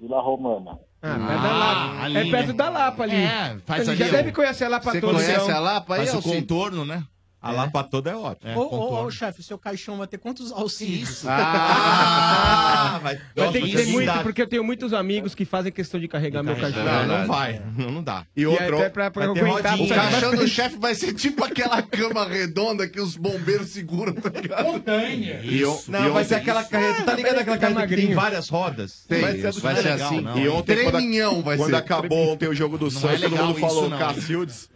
Vila 0.00 0.20
Romana. 0.20 0.78
Ah, 1.00 1.14
perto 1.18 1.42
da 1.42 1.52
Lapa. 1.52 2.02
ali, 2.02 2.16
é 2.16 2.30
perto 2.30 2.46
né? 2.48 2.52
da 2.54 2.68
Lapa 2.68 3.02
ali. 3.04 3.14
É, 3.16 3.58
faz 3.60 3.82
Ele 3.82 3.90
ali 3.92 3.98
já 4.00 4.06
o- 4.08 4.10
deve 4.12 4.32
conhecer 4.32 4.64
a 4.64 4.68
Lapa 4.68 4.90
Você 4.90 5.00
toda. 5.00 5.12
conhece 5.14 5.44
então. 5.44 5.56
a 5.56 5.60
Lapa 5.60 5.94
aí, 5.94 5.98
Faz 6.00 6.12
o 6.14 6.16
Alcides? 6.16 6.40
contorno, 6.40 6.84
né? 6.84 7.06
A 7.44 7.52
Lapa 7.52 7.84
toda 7.84 8.10
é 8.10 8.16
ótima. 8.16 8.52
É, 8.52 8.56
Ô, 8.56 9.04
ô, 9.04 9.10
chefe, 9.10 9.42
seu 9.42 9.58
caixão 9.58 9.98
vai 9.98 10.06
ter 10.06 10.18
quantos 10.18 10.50
auxílios? 10.50 11.24
Ah, 11.26 12.98
vai, 13.02 13.18
Vai 13.36 13.52
ter 13.52 13.60
que 13.62 13.76
ter 13.76 13.86
muito, 13.86 14.10
porque 14.12 14.22
porque 14.34 14.42
eu 14.42 14.46
tenho 14.48 14.64
muitos 14.64 14.92
amigos 14.92 15.34
que 15.34 15.44
fazem 15.44 15.70
questão 15.70 16.00
de 16.00 16.08
carregar 16.08 16.42
meu 16.42 16.56
cachorro. 16.56 16.84
Não, 16.84 17.06
não 17.06 17.26
vai. 17.26 17.62
Não, 17.76 17.90
não 17.90 18.02
dá. 18.02 18.26
E 18.36 18.40
E 18.42 18.46
outro, 18.46 18.78
até 18.78 18.88
pra- 18.90 19.10
pra 19.10 19.26
vai 19.26 19.34
ter 19.34 19.40
aguentar. 19.40 19.80
O 19.80 19.88
caixão 19.88 20.34
do 20.34 20.48
chefe 20.48 20.76
vai 20.78 20.94
ser 20.94 21.12
tipo 21.14 21.44
aquela 21.44 21.80
cama 21.82 22.26
redonda 22.26 22.88
que 22.88 23.00
os 23.00 23.16
bombeiros 23.16 23.68
seguram, 23.68 24.12
tá 24.14 24.28
ligado? 24.28 24.64
Montanha. 24.64 25.40
E 25.42 25.60
eu- 25.60 25.74
Isso. 25.74 25.90
não, 25.90 26.06
E 26.06 26.10
vai 26.10 26.24
ser 26.24 26.36
aquela 26.36 26.64
carreta. 26.64 27.02
Tá 27.04 27.14
ligado 27.14 27.38
aquela 27.38 27.58
carreta 27.58 27.86
que 27.86 27.94
tem 27.96 28.14
várias 28.14 28.48
rodas? 28.48 29.04
Tem, 29.08 29.20
vai 29.20 29.32
ser, 29.40 29.48
isso 29.50 29.60
vai 29.60 29.76
ser 29.76 29.82
legal, 29.82 30.06
assim. 30.12 30.20
não. 30.20 30.38
E 30.38 30.48
ontem, 30.48 30.76
quando, 30.76 30.90
Treminhão 30.94 31.42
vai 31.42 31.56
quando 31.56 31.70
ser. 31.70 31.76
acabou 31.76 32.32
ontem 32.32 32.48
o 32.48 32.54
jogo 32.54 32.78
do 32.78 32.86
Não 32.86 32.90
Santos, 32.90 33.22
é 33.22 33.28
todo 33.28 33.36
mundo 33.36 33.58
falou 33.60 33.86
isso. 33.88 33.98
Cacildes. 33.98 34.70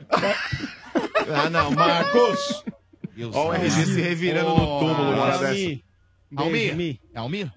Ah, 1.34 1.50
não, 1.50 1.70
Marcos. 1.70 2.64
Olha 3.34 3.48
o. 3.48 3.52
RG 3.54 3.84
se 3.86 4.00
revirando 4.00 4.50
no 4.50 4.78
túmulo. 4.78 5.10
uma 5.12 5.22
hora 5.22 5.38
dessa. 5.38 5.80
Almi. 6.36 6.70
Almir. 6.70 7.00
É 7.14 7.18
Almir? 7.18 7.52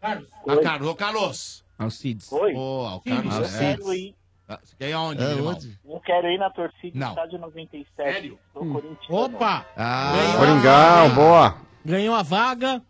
Carlos. 0.00 0.28
Ah, 0.48 0.56
Carlos. 0.62 0.88
Ô, 0.88 0.94
Carlos. 0.94 1.64
Alcides. 1.78 2.32
Oi? 2.32 2.54
Ô, 2.54 3.00
Carlos. 3.04 3.36
Eu 3.36 3.44
é. 3.44 3.76
quero 3.76 3.94
ir. 3.94 4.14
Ah, 4.46 4.58
Você 4.62 4.76
quer 4.76 4.90
ir 4.90 4.92
aonde, 4.92 5.22
meu 5.22 5.30
irmão? 5.30 5.52
onde? 5.54 5.78
Eu 5.84 6.00
quero 6.00 6.28
ir 6.28 6.38
na 6.38 6.50
torcida 6.50 6.98
Não. 6.98 7.06
do 7.08 7.12
estádio 7.12 7.38
97. 7.38 7.86
Sério? 7.96 8.38
Sou 8.52 8.62
corintiano. 8.66 8.98
Opa! 9.24 9.66
Ah, 9.74 10.12
Coringão, 10.38 11.14
boa. 11.14 11.56
Ganhou 11.84 12.14
a 12.14 12.22
vaga. 12.22 12.82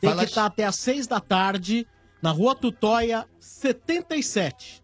Tem 0.00 0.10
Fala- 0.10 0.22
que 0.22 0.28
estar 0.28 0.44
até 0.46 0.64
às 0.64 0.76
seis 0.76 1.06
da 1.08 1.18
tarde 1.18 1.86
na 2.22 2.30
Rua 2.30 2.54
Tutóia 2.54 3.26
77. 3.40 4.82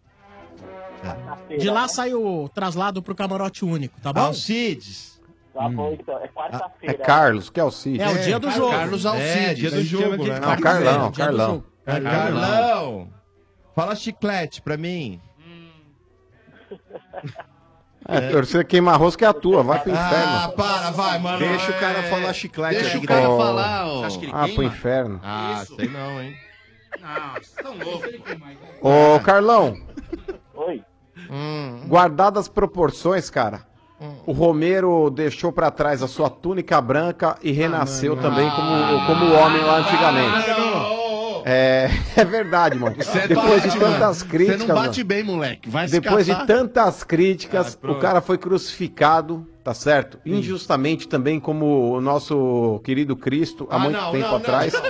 Quarta-feira, 1.04 1.62
De 1.62 1.70
lá 1.70 1.82
né? 1.82 1.88
sai 1.88 2.14
o 2.14 2.48
traslado 2.48 3.02
pro 3.02 3.14
camarote 3.14 3.64
único, 3.64 4.00
tá 4.00 4.12
bom? 4.12 4.20
Alcides. 4.20 5.20
Tá 5.52 5.68
bom, 5.68 5.92
então. 5.92 6.18
É 6.18 6.24
É 6.24 6.28
quarta-feira. 6.28 6.98
Carlos, 7.04 7.48
que 7.50 7.60
é 7.60 7.64
o 7.64 7.70
Cid. 7.70 8.00
É 8.02 8.08
o 8.10 8.18
dia 8.18 8.38
do 8.40 8.50
jogo. 8.50 8.72
Carlos 8.72 9.04
É, 9.04 9.08
Alcides. 9.08 9.56
dia 9.58 9.70
do 9.70 9.82
jogo, 9.82 10.24
né? 10.26 10.40
Não, 10.40 10.56
Carlão, 10.56 11.10
do 11.10 11.16
Carlão. 11.16 11.64
Carlão. 11.84 13.08
Fala 13.74 13.94
chiclete 13.94 14.60
pra 14.62 14.76
mim. 14.76 15.20
É, 18.06 18.30
torcida 18.30 18.62
queimar 18.64 18.98
rosca 19.00 19.24
é 19.24 19.28
a 19.28 19.32
tua, 19.32 19.62
vai 19.62 19.80
pro 19.80 19.92
Ah, 19.94 20.06
inferno. 20.06 20.52
para, 20.56 20.90
vai, 20.90 21.18
mano. 21.18 21.38
Deixa 21.38 21.70
o 21.70 21.80
cara 21.80 22.02
falar 22.02 22.32
chiclete 22.34 22.80
Deixa 22.82 22.98
o 22.98 23.02
cara 23.06 23.30
Ó. 23.30 23.38
falar, 23.38 23.86
ó. 23.86 24.00
Você 24.00 24.06
acha 24.06 24.18
que 24.18 24.24
ele 24.26 24.32
Ah, 24.34 24.38
pro 24.40 24.46
queima? 24.48 24.64
inferno. 24.64 25.20
Ah, 25.22 25.60
Isso. 25.62 25.76
sei 25.76 25.88
não, 25.88 26.22
hein. 26.22 26.36
Não, 27.00 27.32
vocês 27.32 27.46
estão 27.46 27.74
loucos. 27.78 28.10
Ô, 28.82 29.20
Carlão. 29.20 29.76
Hum. 31.34 31.80
guardadas 31.88 32.42
as 32.42 32.48
proporções, 32.48 33.28
cara. 33.28 33.62
O 34.26 34.32
Romero 34.32 35.08
deixou 35.08 35.50
pra 35.50 35.70
trás 35.70 36.02
a 36.02 36.08
sua 36.08 36.28
túnica 36.28 36.78
branca 36.80 37.36
e 37.42 37.52
renasceu 37.52 38.16
também 38.16 38.50
como, 38.50 39.06
como 39.06 39.34
homem 39.34 39.62
lá 39.62 39.78
antigamente. 39.78 40.63
É, 41.46 41.90
é 42.16 42.24
verdade, 42.24 42.78
mano. 42.78 42.96
Você 42.96 43.28
Depois 43.28 43.62
de 43.62 43.68
bate, 43.68 43.78
mano. 43.78 43.92
tantas 43.92 44.22
críticas. 44.22 44.60
Você 44.62 44.66
não 44.66 44.74
bate 44.74 44.98
mano, 45.00 45.08
bem, 45.08 45.22
moleque. 45.22 45.68
Vai 45.68 45.86
Depois 45.86 46.24
de 46.24 46.46
tantas 46.46 47.04
críticas, 47.04 47.78
Ah, 47.82 47.90
o 47.90 47.96
cara 47.96 48.22
foi 48.22 48.38
crucificado, 48.38 49.46
tá 49.62 49.74
certo? 49.74 50.18
Injustamente 50.24 51.06
também, 51.06 51.38
como 51.38 51.92
o 51.92 52.00
nosso 52.00 52.80
querido 52.82 53.14
Cristo, 53.14 53.66
há 53.70 53.76
Ah, 53.76 53.78
muito 53.78 53.96
não, 54.00 54.10
tempo 54.12 54.22
não, 54.24 54.30
não, 54.30 54.36
atrás. 54.38 54.72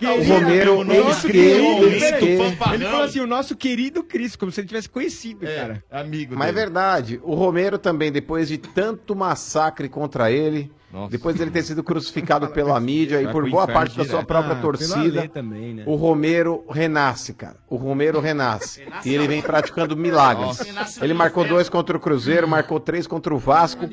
não. 0.00 0.14
O 0.18 0.24
Romero, 0.24 0.80
eles 0.90 1.20
que, 1.20 1.36
eles 1.36 2.10
que... 2.12 2.24
Ele 2.72 2.84
falou 2.86 3.02
assim, 3.02 3.20
o 3.20 3.26
nosso 3.26 3.54
querido 3.54 4.02
Cristo, 4.02 4.38
como 4.38 4.50
se 4.50 4.60
ele 4.62 4.68
tivesse 4.68 4.88
conhecido, 4.88 5.46
cara. 5.46 5.84
Amigo 5.90 6.34
Mas 6.34 6.48
é 6.48 6.52
verdade, 6.52 7.20
o 7.22 7.34
Romero 7.34 7.76
também, 7.76 8.10
depois 8.10 8.48
de 8.48 8.56
tanto 8.56 9.14
massacre 9.14 9.88
contra 9.90 10.30
ele, 10.30 10.72
depois 11.10 11.36
dele 11.36 11.50
ter 11.50 11.62
sido 11.62 11.82
crucificado 11.82 12.48
pela 12.48 12.78
mídia 12.80 13.20
e 13.22 13.28
por 13.28 13.48
boa 13.50 13.66
parte 13.66 13.96
da 13.96 14.04
sua 14.04 14.22
própria 14.24 14.56
Ah, 14.56 14.60
torcida, 14.60 15.28
também, 15.28 15.74
né? 15.74 15.84
o 15.86 15.94
Romero 15.94 16.64
renasce, 16.70 17.34
cara. 17.34 17.56
O 17.68 17.76
Romero 17.76 18.20
renasce. 18.20 18.86
e 19.04 19.14
ele 19.14 19.26
vem 19.26 19.42
praticando 19.42 19.96
milagres. 19.96 20.72
Nossa. 20.74 21.04
Ele 21.04 21.14
marcou 21.14 21.44
dois 21.46 21.68
contra 21.68 21.96
o 21.96 22.00
Cruzeiro, 22.00 22.46
marcou 22.46 22.78
três 22.78 23.06
contra 23.06 23.34
o 23.34 23.38
Vasco. 23.38 23.84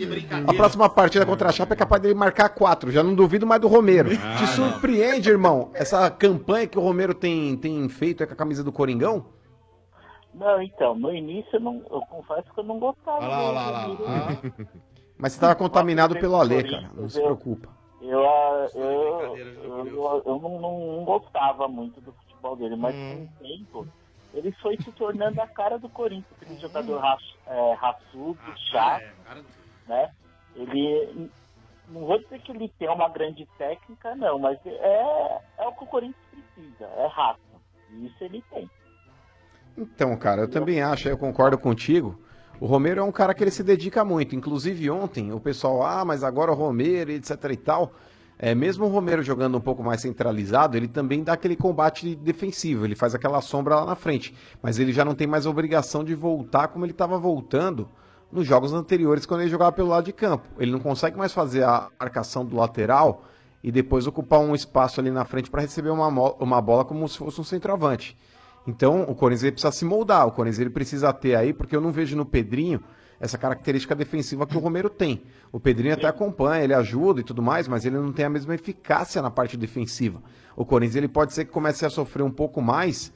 A 0.47 0.53
próxima 0.53 0.89
partida 0.89 1.25
contra 1.25 1.49
a 1.49 1.51
Chapa 1.51 1.73
é 1.73 1.77
capaz 1.77 2.01
dele 2.01 2.13
marcar 2.13 2.49
quatro. 2.49 2.91
Já 2.91 3.01
não 3.03 3.15
duvido 3.15 3.45
mais 3.47 3.59
do 3.61 3.67
Romero. 3.67 4.09
Ah, 4.21 4.35
Te 4.38 4.47
surpreende, 4.47 5.30
irmão, 5.30 5.71
essa 5.73 6.09
campanha 6.09 6.67
que 6.67 6.77
o 6.77 6.81
Romero 6.81 7.13
tem, 7.13 7.57
tem 7.57 7.88
feito 7.89 8.23
é 8.23 8.25
com 8.25 8.33
a 8.33 8.35
camisa 8.35 8.63
do 8.63 8.71
Coringão? 8.71 9.25
Não, 10.33 10.61
então, 10.61 10.95
no 10.95 11.13
início 11.13 11.49
eu, 11.53 11.59
não, 11.59 11.81
eu 11.91 11.99
confesso 12.09 12.47
que 12.53 12.59
eu 12.59 12.63
não 12.63 12.80
gostava. 12.80 13.17
Olha 13.17 13.27
lá, 13.27 13.43
olha 13.43 13.51
lá, 13.71 13.85
do- 13.88 14.03
olha 14.03 14.53
Mas 15.22 15.33
você 15.33 15.38
estava 15.38 15.56
contaminado 15.56 16.16
pelo 16.16 16.35
Alê, 16.35 16.64
cara. 16.64 16.90
Não 16.95 17.08
se 17.08 17.22
preocupa. 17.22 17.69
Eu, 18.01 18.27
ah, 18.27 18.67
eu, 18.74 18.82
eu, 18.82 19.85
eu, 19.85 20.24
eu 20.25 20.40
não, 20.40 20.59
não, 20.59 20.95
não 20.98 21.06
gostava 21.06 21.67
muito 21.67 22.01
do 22.01 22.11
futebol 22.11 22.56
dele, 22.56 22.75
mas 22.75 22.95
Hum. 22.95 23.27
com 23.40 23.45
o 23.45 23.48
tempo 23.48 23.88
ele 24.33 24.51
foi 24.53 24.77
se 24.77 24.91
tornando 24.93 25.40
a 25.40 25.48
cara 25.48 25.77
do 25.77 25.90
Corinthians, 25.90 26.25
aquele 26.41 26.59
jogador 26.59 27.00
ra, 27.00 27.17
é, 27.48 27.74
raçudo, 27.74 28.40
chato, 28.72 29.03
né? 29.88 30.09
Ele, 30.56 31.30
não 31.90 32.06
vou 32.06 32.17
dizer 32.17 32.40
que 32.41 32.51
ele 32.51 32.69
tem 32.80 32.90
uma 32.90 33.09
grande 33.09 33.45
técnica, 33.58 34.16
não, 34.16 34.40
mas 34.40 34.58
é, 34.66 35.41
é 35.59 35.67
o 35.67 35.74
que 35.74 35.83
o 35.83 35.88
Corinthians 35.88 36.25
precisa, 36.32 36.85
é 36.85 37.08
raça. 37.08 37.40
E 37.91 38.08
isso 38.08 38.24
ele 38.24 38.43
tem. 38.50 38.69
Então, 39.77 40.17
cara, 40.17 40.41
eu 40.41 40.50
também 40.50 40.82
acho, 40.82 41.08
eu 41.08 41.17
concordo 41.17 41.58
contigo. 41.58 42.20
O 42.61 42.67
Romero 42.67 43.01
é 43.01 43.03
um 43.03 43.11
cara 43.11 43.33
que 43.33 43.43
ele 43.43 43.49
se 43.49 43.64
dedica 43.64 44.06
muito. 44.06 44.35
Inclusive 44.35 44.88
ontem, 44.91 45.33
o 45.33 45.40
pessoal, 45.40 45.81
ah, 45.81 46.06
mas 46.06 46.23
agora 46.23 46.51
o 46.51 46.53
Romero, 46.53 47.09
etc 47.09 47.31
e 47.51 47.57
tal. 47.57 47.91
É, 48.38 48.53
mesmo 48.53 48.85
o 48.85 48.88
Romero 48.88 49.23
jogando 49.23 49.57
um 49.57 49.59
pouco 49.59 49.83
mais 49.83 50.01
centralizado, 50.01 50.77
ele 50.77 50.88
também 50.88 51.23
dá 51.23 51.33
aquele 51.33 51.56
combate 51.56 52.15
defensivo, 52.15 52.85
ele 52.85 52.93
faz 52.93 53.15
aquela 53.15 53.41
sombra 53.41 53.77
lá 53.77 53.85
na 53.88 53.95
frente. 53.95 54.35
Mas 54.61 54.77
ele 54.77 54.93
já 54.93 55.03
não 55.03 55.15
tem 55.15 55.25
mais 55.25 55.48
obrigação 55.48 56.03
de 56.03 56.14
voltar 56.14 56.67
como 56.67 56.85
ele 56.85 56.91
estava 56.91 57.17
voltando 57.17 57.90
nos 58.31 58.45
jogos 58.45 58.73
anteriores, 58.73 59.25
quando 59.25 59.41
ele 59.41 59.49
jogava 59.49 59.72
pelo 59.72 59.90
lado 59.90 60.06
de 60.06 60.14
campo. 60.14 60.48
Ele 60.59 60.72
não 60.72 60.80
consegue 60.80 61.17
mais 61.17 61.33
fazer 61.33 61.64
a 61.64 61.90
marcação 61.99 62.45
do 62.45 62.56
lateral 62.56 63.25
e 63.64 63.72
depois 63.72 64.06
ocupar 64.06 64.40
um 64.40 64.53
espaço 64.53 64.99
ali 65.01 65.09
na 65.09 65.25
frente 65.25 65.49
para 65.49 65.61
receber 65.61 65.90
uma, 65.90 66.07
uma 66.07 66.61
bola 66.61 66.85
como 66.85 67.09
se 67.09 67.17
fosse 67.17 67.41
um 67.41 67.43
centroavante. 67.43 68.15
Então, 68.67 69.03
o 69.03 69.15
Corinthians 69.15 69.43
ele 69.43 69.51
precisa 69.53 69.72
se 69.72 69.85
moldar, 69.85 70.27
o 70.27 70.31
Corinthians 70.31 70.59
ele 70.59 70.69
precisa 70.69 71.11
ter 71.11 71.35
aí, 71.35 71.51
porque 71.51 71.75
eu 71.75 71.81
não 71.81 71.91
vejo 71.91 72.15
no 72.15 72.25
Pedrinho 72.25 72.81
essa 73.19 73.38
característica 73.38 73.93
defensiva 73.93 74.48
que 74.48 74.57
o 74.57 74.59
Romero 74.59 74.90
tem. 74.90 75.23
O 75.51 75.59
Pedrinho 75.59 75.93
até 75.93 76.07
acompanha, 76.07 76.64
ele 76.64 76.73
ajuda 76.73 77.22
e 77.22 77.23
tudo 77.23 77.41
mais, 77.41 77.67
mas 77.67 77.85
ele 77.85 77.98
não 77.98 78.11
tem 78.11 78.25
a 78.25 78.30
mesma 78.30 78.56
eficácia 78.56 79.22
na 79.22 79.30
parte 79.30 79.56
defensiva. 79.56 80.22
O 80.56 80.65
Corinthians 80.65 80.95
ele 80.95 81.07
pode 81.07 81.33
ser 81.33 81.45
que 81.45 81.51
comece 81.51 81.85
a 81.85 81.90
sofrer 81.90 82.23
um 82.23 82.31
pouco 82.31 82.61
mais, 82.61 83.14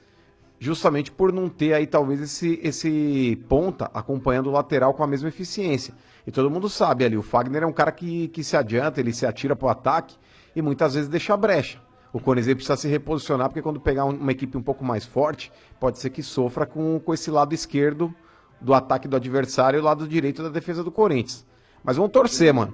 justamente 0.59 1.11
por 1.11 1.33
não 1.33 1.49
ter 1.49 1.73
aí 1.73 1.87
talvez 1.87 2.21
esse, 2.21 2.59
esse 2.63 3.35
ponta 3.49 3.89
acompanhando 3.93 4.47
o 4.47 4.51
lateral 4.51 4.93
com 4.93 5.03
a 5.03 5.07
mesma 5.07 5.29
eficiência. 5.29 5.93
E 6.25 6.31
todo 6.31 6.51
mundo 6.51 6.69
sabe 6.69 7.03
ali, 7.03 7.17
o 7.17 7.23
Fagner 7.23 7.63
é 7.63 7.67
um 7.67 7.73
cara 7.73 7.91
que, 7.91 8.27
que 8.29 8.43
se 8.43 8.55
adianta, 8.55 8.99
ele 8.99 9.13
se 9.13 9.25
atira 9.25 9.55
para 9.55 9.65
o 9.65 9.69
ataque 9.69 10.15
e 10.55 10.61
muitas 10.61 10.93
vezes 10.93 11.09
deixa 11.09 11.35
brecha. 11.35 11.79
O 12.15 12.19
Corinthians 12.21 12.55
precisa 12.55 12.77
se 12.77 12.87
reposicionar, 12.87 13.49
porque 13.49 13.61
quando 13.61 13.77
pegar 13.77 14.05
um- 14.05 14.15
uma 14.15 14.31
equipe 14.31 14.57
um 14.57 14.63
pouco 14.63 14.85
mais 14.85 15.03
forte, 15.03 15.51
pode 15.81 15.99
ser 15.99 16.09
que 16.11 16.23
sofra 16.23 16.65
com, 16.65 16.97
com 16.97 17.13
esse 17.13 17.29
lado 17.29 17.53
esquerdo 17.53 18.15
do 18.61 18.73
ataque 18.73 19.05
do 19.05 19.17
adversário 19.17 19.77
e 19.77 19.81
o 19.81 19.83
lado 19.83 20.07
direito 20.07 20.41
da 20.41 20.47
defesa 20.47 20.81
do 20.81 20.89
Corinthians. 20.93 21.45
Mas 21.83 21.97
vamos 21.97 22.13
torcer, 22.13 22.53
mano. 22.53 22.73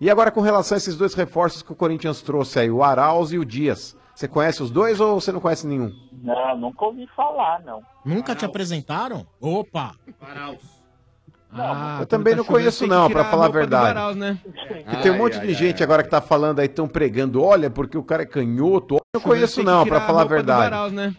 E 0.00 0.08
agora 0.10 0.30
com 0.30 0.40
relação 0.40 0.74
a 0.74 0.78
esses 0.78 0.96
dois 0.96 1.12
reforços 1.12 1.62
que 1.62 1.70
o 1.70 1.76
Corinthians 1.76 2.22
trouxe 2.22 2.60
aí, 2.60 2.70
o 2.70 2.82
Arauz 2.82 3.30
e 3.30 3.38
o 3.38 3.44
Dias. 3.44 3.94
Você 4.14 4.26
conhece 4.26 4.62
os 4.62 4.70
dois 4.70 4.98
ou 5.00 5.20
você 5.20 5.30
não 5.30 5.38
conhece 5.40 5.66
nenhum? 5.66 5.92
Não, 6.22 6.56
nunca 6.56 6.86
ouvi 6.86 7.06
falar, 7.14 7.60
não. 7.62 7.82
Nunca 8.02 8.34
te 8.34 8.46
apresentaram? 8.46 9.26
Opa! 9.38 9.92
Eu 12.00 12.06
também 12.06 12.34
não 12.34 12.44
conheço 12.44 12.86
não, 12.86 13.10
pra 13.10 13.24
falar 13.24 13.46
a 13.46 13.48
verdade. 13.48 14.18
né? 14.18 14.38
Que 14.90 14.96
tem 15.02 15.10
um 15.10 15.18
monte 15.18 15.38
de 15.40 15.54
gente 15.54 15.82
agora 15.82 16.02
que 16.02 16.10
tá 16.10 16.20
falando 16.20 16.60
aí, 16.60 16.66
estão 16.66 16.86
pregando, 16.86 17.42
olha, 17.42 17.70
porque 17.70 17.96
o 17.96 18.02
cara 18.02 18.22
é 18.22 18.26
canhoto. 18.26 18.96
Eu 18.96 19.00
não 19.14 19.20
conheço 19.20 19.62
não, 19.62 19.86
pra 19.86 20.00
falar 20.02 20.22
a 20.22 20.24
verdade. 20.24 20.94
né? 20.94 21.14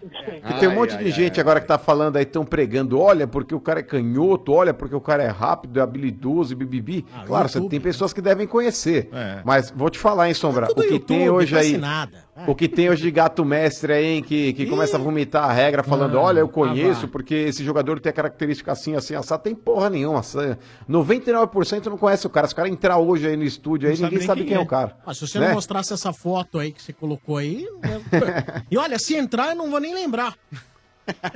Que 0.48 0.59
tem 0.59 0.69
um 0.69 0.75
monte 0.75 0.95
de 0.98 1.09
gente 1.11 1.40
agora 1.41 1.59
que 1.59 1.67
tá 1.67 1.77
falando 1.77 2.17
aí, 2.17 2.24
estão 2.24 2.45
pregando, 2.45 2.99
olha, 2.99 3.27
porque 3.27 3.53
o 3.53 3.59
cara 3.59 3.80
é 3.80 3.83
canhoto, 3.83 4.53
olha, 4.53 4.74
porque 4.74 4.95
o 4.95 5.01
cara 5.01 5.24
é 5.24 5.27
rápido, 5.27 5.80
é 5.80 5.83
habilidoso 5.83 6.53
e 6.53 6.56
bibibi. 6.56 7.06
claro, 7.25 7.49
você 7.49 7.59
tem 7.61 7.82
pessoas 7.82 8.14
que 8.14 8.22
devem 8.22 8.45
conhecer. 8.45 9.09
Mas 9.43 9.72
vou 9.75 9.90
te 9.90 9.98
falar, 9.98 10.27
hein, 10.27 10.33
Sombra, 10.33 10.67
o 10.72 10.75
que 10.75 10.99
tem 10.99 11.24
YouTube, 11.25 11.30
hoje 11.32 11.53
conhece 11.53 11.75
aí. 11.75 11.82
nada. 11.82 12.28
O 12.48 12.56
que 12.56 12.68
tem 12.68 12.90
hoje 12.90 13.01
de 13.01 13.11
gato 13.11 13.43
mestre 13.43 13.93
aí, 13.93 14.06
hein, 14.06 14.24
que, 14.24 14.53
que 14.53 14.66
começa 14.66 14.98
a 14.98 15.00
vomitar 15.00 15.50
a 15.50 15.53
regra, 15.53 15.84
falando, 15.84 16.18
Ah, 16.18 16.22
olha, 16.22 16.40
eu 16.40 16.45
ah, 16.45 16.50
conheço, 16.50 17.08
porque 17.08 17.34
esse 17.35 17.64
jogador 17.64 18.00
tem 18.00 18.09
a 18.09 18.14
característica 18.14 18.72
assim, 18.72 18.95
assim, 18.95 19.16
assado. 19.16 19.43
Tem 19.43 19.56
porra 19.56 19.90
nenhuma. 19.90 20.19
Essa- 20.19 20.58
99% 20.90 21.85
não 21.88 21.98
conhece 21.98 22.26
o 22.27 22.30
cara. 22.30 22.48
Se 22.48 22.53
o 22.53 22.56
cara 22.56 22.69
entrar 22.69 22.98
hoje 22.98 23.27
aí 23.27 23.38
no 23.38 23.43
estúdio, 23.43 23.90
aí, 23.90 23.98
Não 23.98 24.09
ninguém 24.09 24.26
sabe 24.26 24.43
quem 24.45 24.56
é 24.56 24.59
o 24.59 24.66
cara. 24.66 24.95
Ah, 25.06 25.14
se 25.14 25.27
você 25.27 25.40
né? 25.40 25.48
não 25.48 25.56
mostrasse 25.56 25.93
essa 25.93 26.14
foto 26.14 26.59
aí 26.59 26.72
que 26.72 26.82
você 26.82 26.93
colocou 26.93 27.38
aí. 27.38 27.64
eu- 27.66 28.01
e 28.72 28.77
olha, 28.77 28.98
se 29.00 29.16
entrar, 29.16 29.50
eu 29.50 29.56
não 29.56 29.69
vou 29.69 29.80
nem 29.80 29.93
lembrar. 29.93 30.35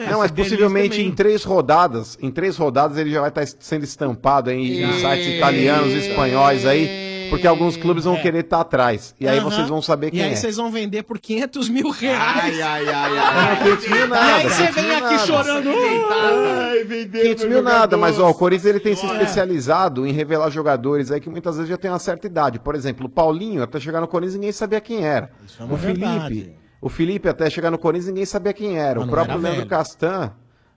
Não, 0.09 0.19
mas 0.19 0.29
possivelmente 0.31 1.01
em 1.01 1.11
três 1.11 1.43
rodadas, 1.43 2.15
em 2.21 2.29
três 2.29 2.57
rodadas 2.57 2.95
ele 2.97 3.09
já 3.11 3.21
vai 3.21 3.29
estar 3.29 3.45
sendo 3.59 3.83
estampado 3.83 4.51
aí 4.51 4.83
em 4.83 4.93
sites 4.99 5.27
italianos, 5.37 5.93
espanhóis 5.93 6.63
aí, 6.65 6.87
porque 7.29 7.47
alguns 7.47 7.75
clubes 7.77 8.03
vão 8.05 8.15
querer 8.21 8.39
estar 8.39 8.61
atrás. 8.61 9.13
E 9.19 9.27
aí 9.27 9.39
vocês 9.39 9.67
vão 9.67 9.81
saber 9.81 10.11
quem 10.11 10.19
E 10.19 10.23
aí 10.23 10.31
é. 10.33 10.35
vocês 10.35 10.55
vão 10.57 10.71
vender 10.71 11.03
por 11.03 11.19
500 11.19 11.69
mil 11.69 11.89
reais. 11.89 12.43
Ai, 12.43 12.61
ai, 12.61 12.87
ai, 12.89 13.17
ai. 13.17 13.55
Não, 13.55 13.63
500 13.63 13.87
mil 13.89 14.07
nada, 14.07 14.25
E 14.25 14.33
aí 14.33 14.43
você 14.49 14.55
500 14.67 14.75
vem 14.75 14.91
aqui 14.95 15.03
nada. 15.13 15.25
chorando. 15.25 15.69
Ai, 15.69 17.07
500 17.11 17.45
mil 17.45 17.61
nada, 17.61 17.97
mas 17.97 18.19
ó, 18.19 18.29
o 18.29 18.33
Corinthians 18.33 18.65
ele 18.69 18.79
tem 18.79 18.95
se 18.95 19.05
especializado 19.05 20.05
em 20.05 20.11
revelar 20.11 20.49
jogadores 20.49 21.11
aí 21.11 21.19
que 21.19 21.29
muitas 21.29 21.55
vezes 21.55 21.69
já 21.69 21.77
tem 21.77 21.91
uma 21.91 21.99
certa 21.99 22.27
idade. 22.27 22.59
Por 22.59 22.75
exemplo, 22.75 23.05
o 23.05 23.09
Paulinho, 23.09 23.63
até 23.63 23.79
chegar 23.79 24.01
no 24.01 24.07
Corinthians 24.07 24.35
ninguém 24.35 24.51
sabia 24.51 24.81
quem 24.81 25.05
era. 25.05 25.29
é 25.59 25.63
uma 25.63 25.73
o 25.73 25.77
Felipe, 25.77 25.99
verdade. 26.05 26.53
o 26.81 26.89
Felipe 26.89 27.29
até 27.29 27.49
chegar 27.49 27.71
no 27.71 27.77
Corinthians 27.77 28.07
ninguém 28.07 28.25
sabia 28.25 28.53
quem 28.53 28.77
era. 28.77 28.99
Mas 28.99 29.07
o 29.07 29.11
próprio 29.11 29.33
era 29.33 29.41
Leandro 29.41 29.57
velho. 29.59 29.69
Castan. 29.69 30.31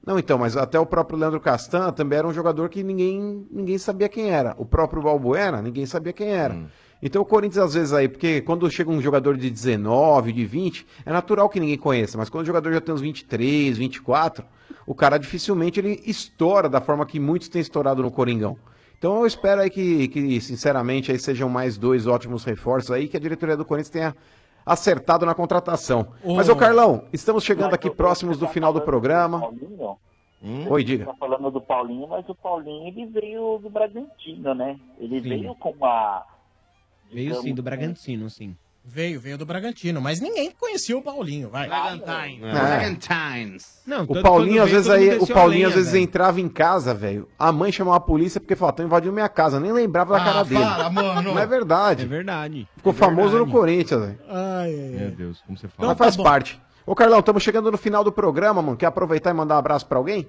Não, 0.06 0.20
então, 0.20 0.38
mas 0.38 0.56
até 0.56 0.78
o 0.78 0.86
próprio 0.86 1.18
Leandro 1.18 1.40
Castan 1.40 1.90
também 1.90 2.20
era 2.20 2.28
um 2.28 2.32
jogador 2.32 2.68
que 2.68 2.84
ninguém, 2.84 3.44
ninguém 3.50 3.76
sabia 3.76 4.08
quem 4.08 4.30
era. 4.30 4.54
O 4.56 4.64
próprio 4.64 5.02
Balbuena, 5.02 5.60
ninguém 5.60 5.84
sabia 5.84 6.12
quem 6.12 6.28
era. 6.28 6.56
Então 7.02 7.22
o 7.22 7.24
Corinthians, 7.24 7.64
às 7.64 7.74
vezes, 7.74 7.92
aí, 7.92 8.08
porque 8.08 8.40
quando 8.40 8.70
chega 8.70 8.88
um 8.88 9.02
jogador 9.02 9.36
de 9.36 9.50
19, 9.50 10.32
de 10.32 10.46
20, 10.46 10.86
é 11.04 11.12
natural 11.12 11.48
que 11.48 11.58
ninguém 11.58 11.76
conheça, 11.76 12.16
mas 12.16 12.30
quando 12.30 12.44
o 12.44 12.46
jogador 12.46 12.72
já 12.72 12.80
tem 12.80 12.94
uns 12.94 13.00
23, 13.00 13.76
24, 13.76 14.44
o 14.86 14.94
cara 14.94 15.18
dificilmente 15.18 15.80
ele 15.80 16.00
estoura 16.06 16.68
da 16.68 16.80
forma 16.80 17.04
que 17.04 17.18
muitos 17.18 17.48
têm 17.48 17.60
estourado 17.60 18.00
no 18.00 18.10
Coringão. 18.10 18.56
Então 18.98 19.20
eu 19.20 19.26
espero 19.26 19.60
aí 19.60 19.68
que, 19.68 20.08
que 20.08 20.40
sinceramente, 20.40 21.12
aí 21.12 21.18
sejam 21.18 21.48
mais 21.48 21.76
dois 21.76 22.06
ótimos 22.06 22.44
reforços 22.44 22.92
aí, 22.92 23.08
que 23.08 23.16
a 23.16 23.20
diretoria 23.20 23.56
do 23.56 23.64
Corinthians 23.64 23.90
tenha 23.90 24.16
acertado 24.66 25.24
na 25.24 25.34
contratação. 25.34 26.08
Mas, 26.24 26.48
ô 26.48 26.56
Carlão, 26.56 27.04
estamos 27.12 27.44
chegando 27.44 27.72
aqui 27.72 27.88
próximos 27.88 28.36
do 28.36 28.48
final 28.48 28.72
do 28.72 28.80
programa. 28.80 29.40
Paulinho, 29.40 29.96
Oi, 30.68 30.84
diga. 30.84 31.06
Tá 31.06 31.14
falando 31.14 31.50
do 31.50 31.60
Paulinho, 31.60 32.08
mas 32.08 32.28
o 32.28 32.34
Paulinho 32.34 32.88
ele 32.88 33.06
veio 33.06 33.58
do 33.58 33.70
Bragantino, 33.70 34.54
né? 34.54 34.78
Ele 34.98 35.20
Sim. 35.20 35.28
veio 35.28 35.54
com 35.54 35.70
uma. 35.70 36.26
Veio 37.10 37.36
sim, 37.36 37.54
do 37.54 37.62
Bragantino, 37.62 38.28
sim. 38.28 38.56
Veio, 38.88 39.18
veio 39.18 39.36
do 39.36 39.44
Bragantino, 39.44 40.00
mas 40.00 40.20
ninguém 40.20 40.48
conhecia 40.52 40.96
o 40.96 41.02
Paulinho, 41.02 41.50
vai. 41.50 41.66
Bragantine. 41.66 42.44
É. 42.46 42.52
Bragantines. 42.52 43.82
Não, 43.84 44.04
O 44.04 44.22
Paulinho, 44.22 44.62
às 44.62 44.70
vezes, 44.70 44.88
aí, 44.88 45.18
o 45.18 45.26
Paulinho, 45.26 45.66
às 45.66 45.74
vezes, 45.74 45.92
entrava 45.94 46.40
em 46.40 46.48
casa, 46.48 46.94
velho. 46.94 47.28
A 47.36 47.50
mãe 47.50 47.72
chamava 47.72 47.96
a 47.96 48.00
polícia 48.00 48.40
porque 48.40 48.54
falou, 48.54 48.70
estão 48.70 48.86
invadindo 48.86 49.12
minha 49.12 49.28
casa. 49.28 49.58
Nem 49.58 49.72
lembrava 49.72 50.14
da 50.14 50.22
Ah, 50.22 50.24
cara 50.24 50.42
dele. 50.44 50.60
para, 50.64 50.90
mano. 50.90 51.22
Não 51.34 51.38
é 51.38 51.44
verdade. 51.46 52.04
É 52.04 52.06
verdade. 52.06 52.68
Ficou 52.76 52.92
É 52.92 52.96
famoso 52.96 53.30
verdade. 53.30 53.46
no 53.52 53.58
Corinthians, 53.58 54.00
velho. 54.00 54.18
Meu 55.00 55.10
Deus, 55.10 55.40
como 55.44 55.58
você 55.58 55.66
fala. 55.68 55.88
Mas 55.88 55.98
faz 55.98 56.16
parte. 56.16 56.60
Ô, 56.86 56.94
Carlão, 56.94 57.18
estamos 57.18 57.42
chegando 57.42 57.72
no 57.72 57.76
final 57.78 58.04
do 58.04 58.12
programa, 58.12 58.62
mano. 58.62 58.76
Quer 58.76 58.86
aproveitar 58.86 59.30
e 59.30 59.34
mandar 59.34 59.56
um 59.56 59.58
abraço 59.58 59.84
pra 59.86 59.98
alguém? 59.98 60.28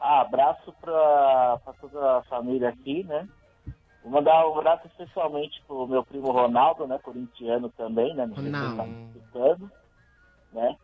Ah, 0.00 0.22
abraço 0.22 0.74
pra, 0.80 1.58
pra 1.64 1.72
toda 1.80 2.18
a 2.18 2.22
família 2.22 2.70
aqui, 2.70 3.04
né? 3.04 3.28
Vou 4.02 4.12
mandar 4.12 4.46
um 4.48 4.58
abraço 4.58 4.86
especialmente 4.86 5.62
pro 5.66 5.86
meu 5.86 6.04
primo 6.04 6.32
Ronaldo, 6.32 6.86
né? 6.86 6.98
Corintiano 6.98 7.68
também, 7.70 8.14
né? 8.14 8.26
Não 8.26 8.34
tá 8.76 8.84
me 8.84 9.06
escutando, 9.08 9.70
né? 10.52 10.76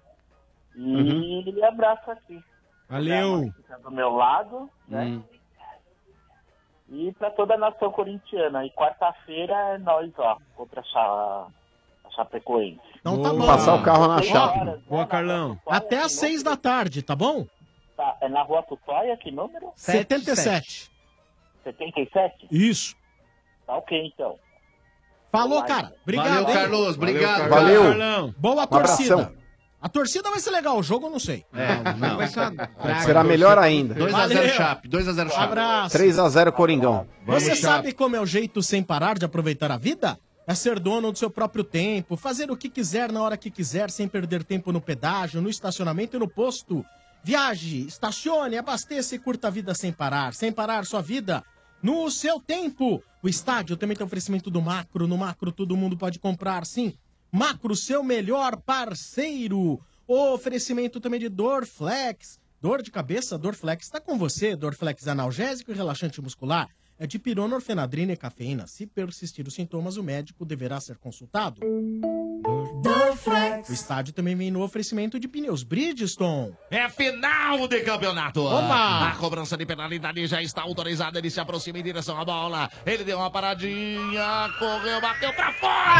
E 0.76 1.62
abraço 1.64 2.10
aqui. 2.10 2.42
Valeu. 2.88 3.50
Fica 3.56 3.78
do 3.78 3.90
meu 3.90 4.10
lado, 4.10 4.70
né? 4.86 5.20
E 6.88 7.12
pra 7.12 7.30
toda 7.30 7.54
a 7.54 7.58
nação 7.58 7.90
corintiana. 7.90 8.64
E 8.64 8.70
quarta-feira 8.70 9.54
é 9.74 9.78
nós, 9.78 10.12
ó, 10.18 10.36
contra 10.54 10.80
a, 10.80 10.84
Cha... 10.84 11.00
a 12.04 12.10
Chapecoense. 12.14 12.80
Então 13.00 13.20
tá 13.22 13.30
bom. 13.30 13.46
Passar 13.46 13.74
o 13.74 13.82
carro 13.82 14.06
na 14.06 14.22
chapa. 14.22 14.60
horas, 14.60 14.76
né? 14.78 14.82
Boa, 14.86 15.06
Carlão. 15.06 15.58
Até 15.66 15.98
às 15.98 16.12
seis 16.12 16.42
da 16.42 16.56
tarde, 16.56 17.02
tá 17.02 17.16
bom? 17.16 17.46
Tá, 17.96 18.16
é 18.20 18.28
na 18.28 18.42
rua 18.42 18.62
Tutóia, 18.62 19.16
que 19.16 19.30
número? 19.30 19.72
77. 19.74 20.90
77? 21.64 22.46
Isso. 22.50 22.94
Tá 23.66 23.76
ok, 23.76 24.12
então. 24.14 24.36
Falou, 25.32 25.62
cara. 25.64 25.92
Obrigado. 26.02 26.28
Valeu, 26.28 26.48
hein? 26.48 26.54
Carlos. 26.54 26.96
Obrigado. 26.96 27.48
Valeu. 27.48 27.82
Carlão. 27.82 28.34
Boa 28.38 28.62
Um 28.64 28.66
torcida. 28.66 29.14
abração. 29.14 29.36
A 29.82 29.88
torcida 29.88 30.30
vai 30.30 30.40
ser 30.40 30.50
legal, 30.50 30.78
o 30.78 30.82
jogo 30.82 31.06
eu 31.06 31.10
não 31.10 31.18
sei. 31.18 31.44
É, 31.52 31.92
não. 31.98 32.16
Vai 32.16 32.26
ser 32.26 32.40
uma- 32.40 33.00
Será 33.02 33.22
melhor 33.22 33.58
ainda. 33.58 33.94
2x0 33.94 34.10
Valeu. 34.10 34.48
Chape. 34.48 34.88
2x0 34.88 35.28
Chape. 35.30 35.42
Abraço. 35.44 35.96
3x0 35.98 36.50
Coringão. 36.52 37.06
Você 37.26 37.50
Chape. 37.50 37.60
sabe 37.60 37.92
como 37.92 38.16
é 38.16 38.20
o 38.20 38.26
jeito 38.26 38.62
sem 38.62 38.82
parar 38.82 39.18
de 39.18 39.24
aproveitar 39.24 39.70
a 39.70 39.76
vida? 39.76 40.18
É 40.46 40.54
ser 40.54 40.78
dono 40.80 41.12
do 41.12 41.18
seu 41.18 41.28
próprio 41.28 41.62
tempo, 41.64 42.16
fazer 42.16 42.50
o 42.50 42.56
que 42.56 42.68
quiser 42.70 43.12
na 43.12 43.20
hora 43.20 43.36
que 43.36 43.50
quiser, 43.50 43.90
sem 43.90 44.08
perder 44.08 44.44
tempo 44.44 44.72
no 44.72 44.80
pedágio, 44.80 45.42
no 45.42 45.50
estacionamento 45.50 46.16
e 46.16 46.20
no 46.20 46.28
posto. 46.28 46.84
Viaje, 47.22 47.84
estacione, 47.86 48.56
abasteça 48.56 49.14
e 49.16 49.18
curta 49.18 49.48
a 49.48 49.50
vida 49.50 49.74
sem 49.74 49.92
parar. 49.92 50.32
Sem 50.34 50.52
parar 50.52 50.86
sua 50.86 51.02
vida 51.02 51.42
no 51.86 52.10
seu 52.10 52.40
tempo. 52.40 53.00
O 53.22 53.28
estádio 53.28 53.76
também 53.76 53.96
tem 53.96 54.04
oferecimento 54.04 54.50
do 54.50 54.60
Macro. 54.60 55.06
No 55.06 55.16
Macro 55.16 55.52
todo 55.52 55.76
mundo 55.76 55.96
pode 55.96 56.18
comprar, 56.18 56.66
sim. 56.66 56.94
Macro, 57.30 57.76
seu 57.76 58.02
melhor 58.02 58.56
parceiro. 58.56 59.80
O 60.04 60.32
oferecimento 60.34 60.98
também 60.98 61.20
de 61.20 61.28
Dorflex. 61.28 62.40
Dor 62.60 62.82
de 62.82 62.90
cabeça, 62.90 63.38
Dorflex 63.38 63.86
está 63.86 64.00
com 64.00 64.18
você. 64.18 64.56
Dorflex 64.56 65.06
analgésico 65.06 65.70
e 65.70 65.76
relaxante 65.76 66.20
muscular. 66.20 66.68
É 66.98 67.06
de 67.06 67.18
pirona, 67.18 67.56
orfenadrina 67.56 68.14
e 68.14 68.16
cafeína. 68.16 68.66
Se 68.66 68.86
persistir 68.86 69.46
os 69.46 69.52
sintomas, 69.52 69.98
o 69.98 70.02
médico 70.02 70.46
deverá 70.46 70.80
ser 70.80 70.96
consultado. 70.96 71.60
O 73.68 73.72
estádio 73.72 74.14
também 74.14 74.34
vem 74.34 74.50
no 74.50 74.62
oferecimento 74.62 75.20
de 75.20 75.28
pneus 75.28 75.62
Bridgestone. 75.62 76.54
É 76.70 76.88
final 76.88 77.68
de 77.68 77.80
campeonato. 77.80 78.42
Opa! 78.42 79.08
A 79.08 79.16
cobrança 79.16 79.58
de 79.58 79.66
penalidade 79.66 80.26
já 80.26 80.40
está 80.40 80.62
autorizada. 80.62 81.18
Ele 81.18 81.28
se 81.28 81.38
aproxima 81.38 81.78
em 81.78 81.82
direção 81.82 82.18
à 82.18 82.24
bola. 82.24 82.70
Ele 82.86 83.04
deu 83.04 83.18
uma 83.18 83.30
paradinha, 83.30 84.48
correu, 84.58 84.98
bateu 84.98 85.34
pra 85.34 85.52
fora. 85.52 85.96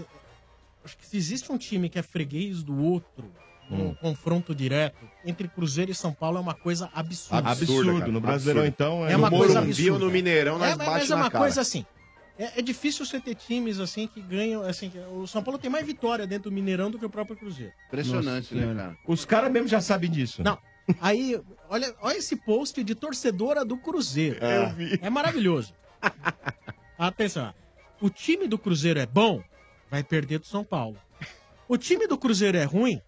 acho 0.85 0.97
que 0.97 1.05
se 1.07 1.17
existe 1.17 1.51
um 1.51 1.59
time 1.59 1.89
que 1.89 1.99
é 1.99 2.03
freguês 2.03 2.63
do 2.63 2.81
outro, 2.85 3.31
no 3.69 3.87
Hum. 3.91 3.95
confronto 4.01 4.55
direto, 4.55 5.09
entre 5.25 5.49
Cruzeiro 5.49 5.91
e 5.91 5.95
São 5.95 6.13
Paulo 6.13 6.37
é 6.39 6.41
uma 6.41 6.55
coisa 6.55 6.89
absurda. 6.95 7.49
Absurdo. 7.51 7.91
Absurdo. 7.91 8.13
No 8.13 8.21
Brasileirão, 8.21 8.67
então, 8.67 9.07
É 9.09 9.17
uma 9.17 9.31
coisa 9.31 9.55
Morumbi 9.61 9.71
ou 9.91 9.97
absurda. 9.97 10.05
no 10.05 10.11
Mineirão, 10.11 10.59
nós 10.59 10.73
É, 10.73 10.77
mas, 10.77 10.87
bate 10.87 10.91
mas 11.01 11.11
é 11.11 11.15
na 11.15 11.17
uma 11.23 11.31
cara. 11.31 11.45
coisa 11.45 11.61
assim. 11.61 11.85
É, 12.43 12.59
é 12.59 12.63
difícil 12.63 13.07
você 13.07 13.21
ter 13.21 13.35
times 13.35 13.79
assim 13.79 14.07
que 14.09 14.21
ganham. 14.21 14.63
Assim, 14.63 14.91
que- 14.91 14.99
o 14.99 15.27
São 15.27 15.43
Paulo 15.43 15.59
tem 15.59 15.71
mais 15.71 15.87
vitória 15.87 16.27
dentro 16.27 16.51
do 16.51 16.55
Mineirão 16.55 16.91
do 16.91 16.99
que 16.99 17.05
o 17.07 17.11
próprio 17.11 17.37
Cruzeiro. 17.37 17.73
Impressionante, 17.89 18.55
né, 18.55 18.75
cara? 18.75 18.97
Os 19.07 19.25
caras 19.25 19.53
mesmo 19.53 19.69
já 19.69 19.81
sabem 19.81 20.11
disso. 20.11 20.43
Não. 20.43 20.59
Aí, 21.01 21.41
olha, 21.69 21.95
olha 22.01 22.17
esse 22.17 22.35
post 22.35 22.83
de 22.83 22.95
torcedora 22.95 23.65
do 23.65 23.77
Cruzeiro. 23.77 24.45
Eu 24.45 24.71
vi. 24.75 24.99
É 25.01 25.09
maravilhoso. 25.09 25.73
Atenção. 26.99 27.55
O 28.01 28.11
time 28.11 28.49
do 28.49 28.59
Cruzeiro 28.59 28.99
é 28.99 29.07
bom, 29.07 29.43
vai 29.91 30.03
perder 30.03 30.41
do 30.41 30.47
São 30.47 30.65
Paulo. 30.65 30.97
O 31.69 31.79
time 31.79 32.07
do 32.09 32.19
Cruzeiro 32.19 32.59
é 32.59 32.65
ruim, 32.65 33.01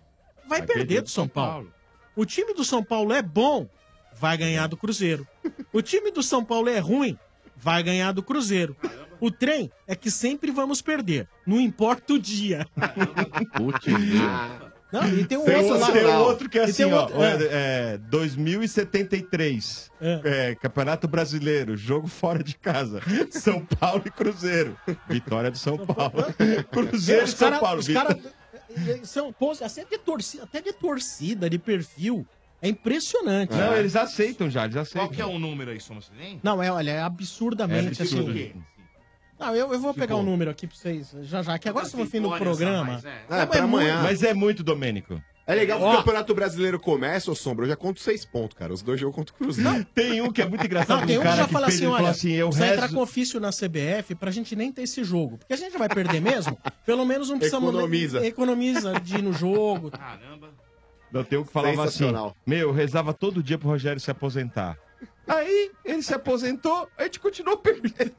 vai, 0.48 0.62
perder, 0.62 1.02
do 1.02 1.10
São 1.10 1.26
Paulo. 1.26 1.72
O 2.14 2.24
time 2.24 2.54
do 2.54 2.64
São 2.64 2.82
Paulo 2.84 3.12
é 3.12 3.20
bom, 3.20 3.68
vai 4.14 4.36
ganhar 4.38 4.68
do 4.68 4.76
Cruzeiro. 4.76 5.26
O 5.72 5.82
time 5.82 6.12
do 6.12 6.22
São 6.22 6.44
Paulo 6.44 6.68
é 6.68 6.78
ruim, 6.78 7.18
vai 7.56 7.82
ganhar 7.82 8.12
do 8.12 8.22
Cruzeiro. 8.22 8.76
O 9.20 9.30
trem 9.30 9.70
é 9.86 9.94
que 9.94 10.10
sempre 10.10 10.50
vamos 10.50 10.82
perder, 10.82 11.28
não 11.46 11.60
importa 11.60 12.12
o 12.14 12.18
dia. 12.18 12.66
Putz, 13.56 13.86
Não, 14.92 15.08
e 15.08 15.24
tem 15.24 15.36
um 15.36 15.44
Tem, 15.44 15.56
outro 15.56 15.72
outro, 15.72 15.80
lá. 15.80 15.92
tem 15.92 16.06
um 16.06 16.18
outro 16.20 16.48
que 16.48 16.56
é 16.56 16.60
E 16.62 16.64
assim, 16.70 16.84
tem 16.84 16.92
ó. 16.92 17.00
outro- 17.02 17.20
é, 17.20 17.94
é, 17.94 17.98
2073. 18.08 19.90
É, 20.00 20.54
Campeonato 20.54 21.08
Brasileiro, 21.08 21.76
jogo 21.76 22.06
fora 22.06 22.44
de 22.44 22.56
casa. 22.56 23.00
São 23.30 23.64
Paulo 23.64 24.02
e 24.06 24.10
Cruzeiro. 24.10 24.76
Vitória 25.08 25.50
do 25.50 25.58
São 25.58 25.76
Paulo. 25.78 26.12
Cruzeiro 26.70 27.24
e 27.24 27.28
São 27.28 27.48
cara- 27.50 27.60
Paulo. 27.60 27.80
os 27.80 27.86
Vitória- 27.88 28.14
cara- 28.14 28.34
e- 28.76 29.02
e- 29.02 29.06
são 29.06 29.34
assim, 29.64 29.80
até 29.82 29.96
de 29.96 29.98
torcida, 30.02 30.42
até 30.44 30.60
de 30.60 30.72
torcida, 30.72 31.50
de 31.50 31.58
perfil. 31.58 32.24
É 32.64 32.68
impressionante. 32.70 33.52
Não, 33.54 33.76
eles 33.76 33.94
aceitam 33.94 34.48
já, 34.50 34.64
eles 34.64 34.76
aceitam. 34.76 35.02
Qual 35.06 35.10
que 35.14 35.20
é 35.22 35.26
o 35.26 35.38
número 35.38 35.70
aí, 35.70 35.80
Soma? 35.80 36.00
Você 36.00 36.10
tem? 36.18 36.40
Não, 36.42 36.62
é, 36.62 36.70
olha, 36.72 36.90
é 36.92 37.00
absurdamente 37.02 38.00
É 38.00 38.04
absurdo. 38.04 38.30
assim. 38.30 38.52
Não, 39.38 39.54
eu, 39.54 39.72
eu 39.72 39.78
vou 39.80 39.92
pegar 39.92 40.14
o 40.14 40.18
Tipo- 40.20 40.30
número 40.30 40.50
aqui 40.50 40.66
pra 40.66 40.76
vocês 40.76 41.14
já 41.22 41.42
já, 41.42 41.58
que 41.58 41.68
agora 41.68 41.84
estamos 41.84 42.06
no 42.06 42.10
fim 42.10 42.20
do 42.20 42.30
vitórias 42.30 42.56
a 42.56 42.64
programa. 42.64 42.84
mais, 42.92 43.04
é. 43.04 43.22
Não, 43.28 43.36
É, 43.38 43.46
pra 43.46 43.62
amanhã. 43.64 44.00
Mas 44.02 44.22
é 44.22 44.32
muito, 44.32 44.62
Domênico. 44.62 45.20
É 45.46 45.54
legal 45.54 45.78
que 45.78 45.84
o 45.84 45.96
Campeonato 45.98 46.34
Brasileiro 46.34 46.80
começa, 46.80 47.30
ô 47.30 47.34
Sombra, 47.34 47.66
eu 47.66 47.68
já 47.68 47.76
conto 47.76 48.00
seis 48.00 48.24
pontos, 48.24 48.56
cara. 48.56 48.72
Os 48.72 48.80
dois 48.80 48.98
jogos 48.98 49.14
contra 49.14 49.34
o 49.34 49.36
Cruzeiro. 49.36 49.84
Tem 49.94 50.22
um 50.22 50.32
que 50.32 50.40
é 50.40 50.46
muito 50.48 50.64
engraçado. 50.64 51.00
Não, 51.00 51.06
tem 51.06 51.18
um 51.18 51.20
que 51.20 51.24
cara 51.26 51.36
já 51.36 51.48
fala 51.48 51.66
assim, 51.66 51.84
olha, 51.84 52.08
assim, 52.08 52.32
eu 52.32 52.46
precisa 52.48 52.66
entrar 52.72 52.82
rezo... 52.86 52.94
com 52.94 53.02
ofício 53.02 53.38
na 53.38 53.50
CBF 53.50 54.14
pra 54.14 54.30
gente 54.30 54.56
nem 54.56 54.72
ter 54.72 54.82
esse 54.84 55.04
jogo. 55.04 55.36
Porque 55.36 55.52
a 55.52 55.56
gente 55.56 55.76
vai 55.76 55.88
perder 55.90 56.18
mesmo, 56.22 56.56
pelo 56.86 57.04
menos 57.04 57.28
não 57.28 57.36
precisamos... 57.38 57.68
Economiza. 57.68 58.26
Economiza 58.26 58.98
de 59.00 59.16
ir 59.18 59.22
no 59.22 59.34
jogo. 59.34 59.90
Não, 59.92 60.48
um 61.20 61.44
que 61.44 61.52
falava 61.52 61.84
assim, 61.84 62.04
meu, 62.46 62.68
eu 62.68 62.72
rezava 62.72 63.12
todo 63.12 63.42
dia 63.42 63.58
pro 63.58 63.68
Rogério 63.68 64.00
se 64.00 64.10
aposentar. 64.10 64.78
Aí, 65.26 65.70
ele 65.84 66.02
se 66.02 66.14
aposentou, 66.14 66.88
a 66.98 67.04
gente 67.04 67.20
continuou 67.20 67.56
perdendo. 67.56 68.14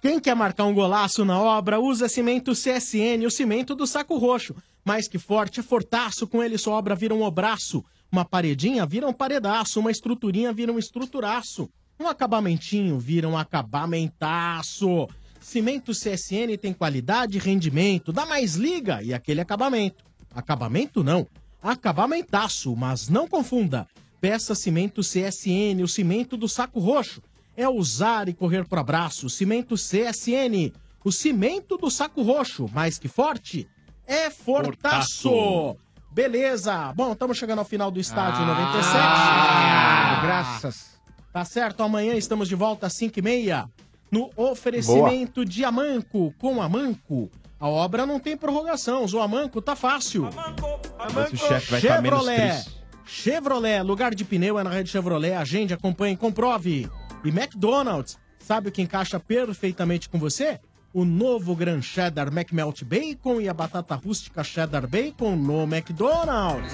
Quem 0.00 0.20
quer 0.20 0.34
marcar 0.34 0.64
um 0.64 0.74
golaço 0.74 1.24
na 1.24 1.40
obra, 1.40 1.80
usa 1.80 2.08
cimento 2.08 2.52
CSN, 2.52 3.24
o 3.26 3.30
cimento 3.30 3.74
do 3.74 3.86
saco 3.86 4.16
roxo. 4.18 4.54
Mais 4.84 5.08
que 5.08 5.18
forte, 5.18 5.60
é 5.60 5.62
fortaço, 5.62 6.26
com 6.26 6.42
ele 6.42 6.58
sua 6.58 6.74
obra 6.74 6.94
vira 6.94 7.14
um 7.14 7.22
obraço. 7.22 7.84
Uma 8.10 8.24
paredinha 8.24 8.86
vira 8.86 9.06
um 9.06 9.12
paredaço, 9.12 9.80
uma 9.80 9.90
estruturinha 9.90 10.52
vira 10.52 10.72
um 10.72 10.78
estruturaço. 10.78 11.68
Um 11.98 12.06
acabamentinho 12.06 12.98
vira 12.98 13.28
um 13.28 13.36
acabamentaço. 13.36 15.08
Cimento 15.40 15.92
CSN 15.92 16.56
tem 16.60 16.72
qualidade 16.72 17.38
e 17.38 17.40
rendimento, 17.40 18.12
dá 18.12 18.26
mais 18.26 18.54
liga 18.54 19.02
e 19.02 19.14
aquele 19.14 19.40
acabamento. 19.40 20.04
Acabamento 20.34 21.02
não, 21.02 21.26
acabamentaço, 21.62 22.74
mas 22.76 23.08
não 23.08 23.28
confunda. 23.28 23.86
Peça 24.20 24.54
cimento 24.54 25.00
CSN, 25.00 25.82
o 25.82 25.88
cimento 25.88 26.36
do 26.36 26.48
saco 26.48 26.80
roxo. 26.80 27.22
É 27.56 27.68
usar 27.68 28.28
e 28.28 28.34
correr 28.34 28.64
pro 28.64 28.80
abraço. 28.80 29.28
Cimento 29.28 29.74
CSN, 29.74 30.72
o 31.04 31.10
cimento 31.10 31.76
do 31.76 31.90
saco 31.90 32.22
roxo, 32.22 32.68
mais 32.72 32.98
que 32.98 33.08
forte, 33.08 33.68
é 34.06 34.30
fortaço. 34.30 35.30
Fortaço. 35.30 35.76
Beleza. 36.10 36.92
Bom, 36.94 37.12
estamos 37.12 37.36
chegando 37.36 37.60
ao 37.60 37.64
final 37.64 37.90
do 37.90 38.00
estádio 38.00 38.44
97. 38.46 38.96
Ah, 38.96 40.20
graças. 40.22 40.98
Tá 41.32 41.44
certo, 41.44 41.82
amanhã 41.82 42.14
estamos 42.14 42.48
de 42.48 42.54
volta 42.54 42.86
às 42.86 42.94
5h30 42.94 43.68
no 44.10 44.30
oferecimento 44.36 45.44
de 45.44 45.64
Amanco 45.64 46.34
com 46.38 46.60
Amanco. 46.60 47.30
A 47.60 47.68
obra 47.68 48.06
não 48.06 48.20
tem 48.20 48.36
prorrogação, 48.36 49.04
o 49.04 49.20
Amanco 49.20 49.60
tá 49.60 49.74
fácil. 49.74 50.28
Esse 51.26 51.36
chefe 51.36 51.70
vai 51.70 51.80
estar 51.80 52.02
menos 52.02 52.24
Chevrolet. 52.24 52.64
Chevrolet, 53.04 53.82
lugar 53.82 54.14
de 54.14 54.24
pneu 54.24 54.58
é 54.58 54.62
na 54.62 54.70
rede 54.70 54.90
Chevrolet. 54.90 55.32
Agende, 55.32 55.74
acompanhe, 55.74 56.16
comprove. 56.16 56.88
E 57.24 57.28
McDonald's, 57.28 58.18
sabe 58.38 58.68
o 58.68 58.72
que 58.72 58.82
encaixa 58.82 59.18
perfeitamente 59.18 60.08
com 60.08 60.18
você? 60.18 60.60
O 60.94 61.04
novo 61.04 61.54
Gran 61.56 61.82
Cheddar 61.82 62.28
McMelt 62.28 62.84
Bacon 62.84 63.40
e 63.40 63.48
a 63.48 63.54
batata 63.54 63.94
rústica 63.94 64.44
Cheddar 64.44 64.86
Bacon 64.86 65.36
no 65.36 65.64
McDonald's. 65.64 66.72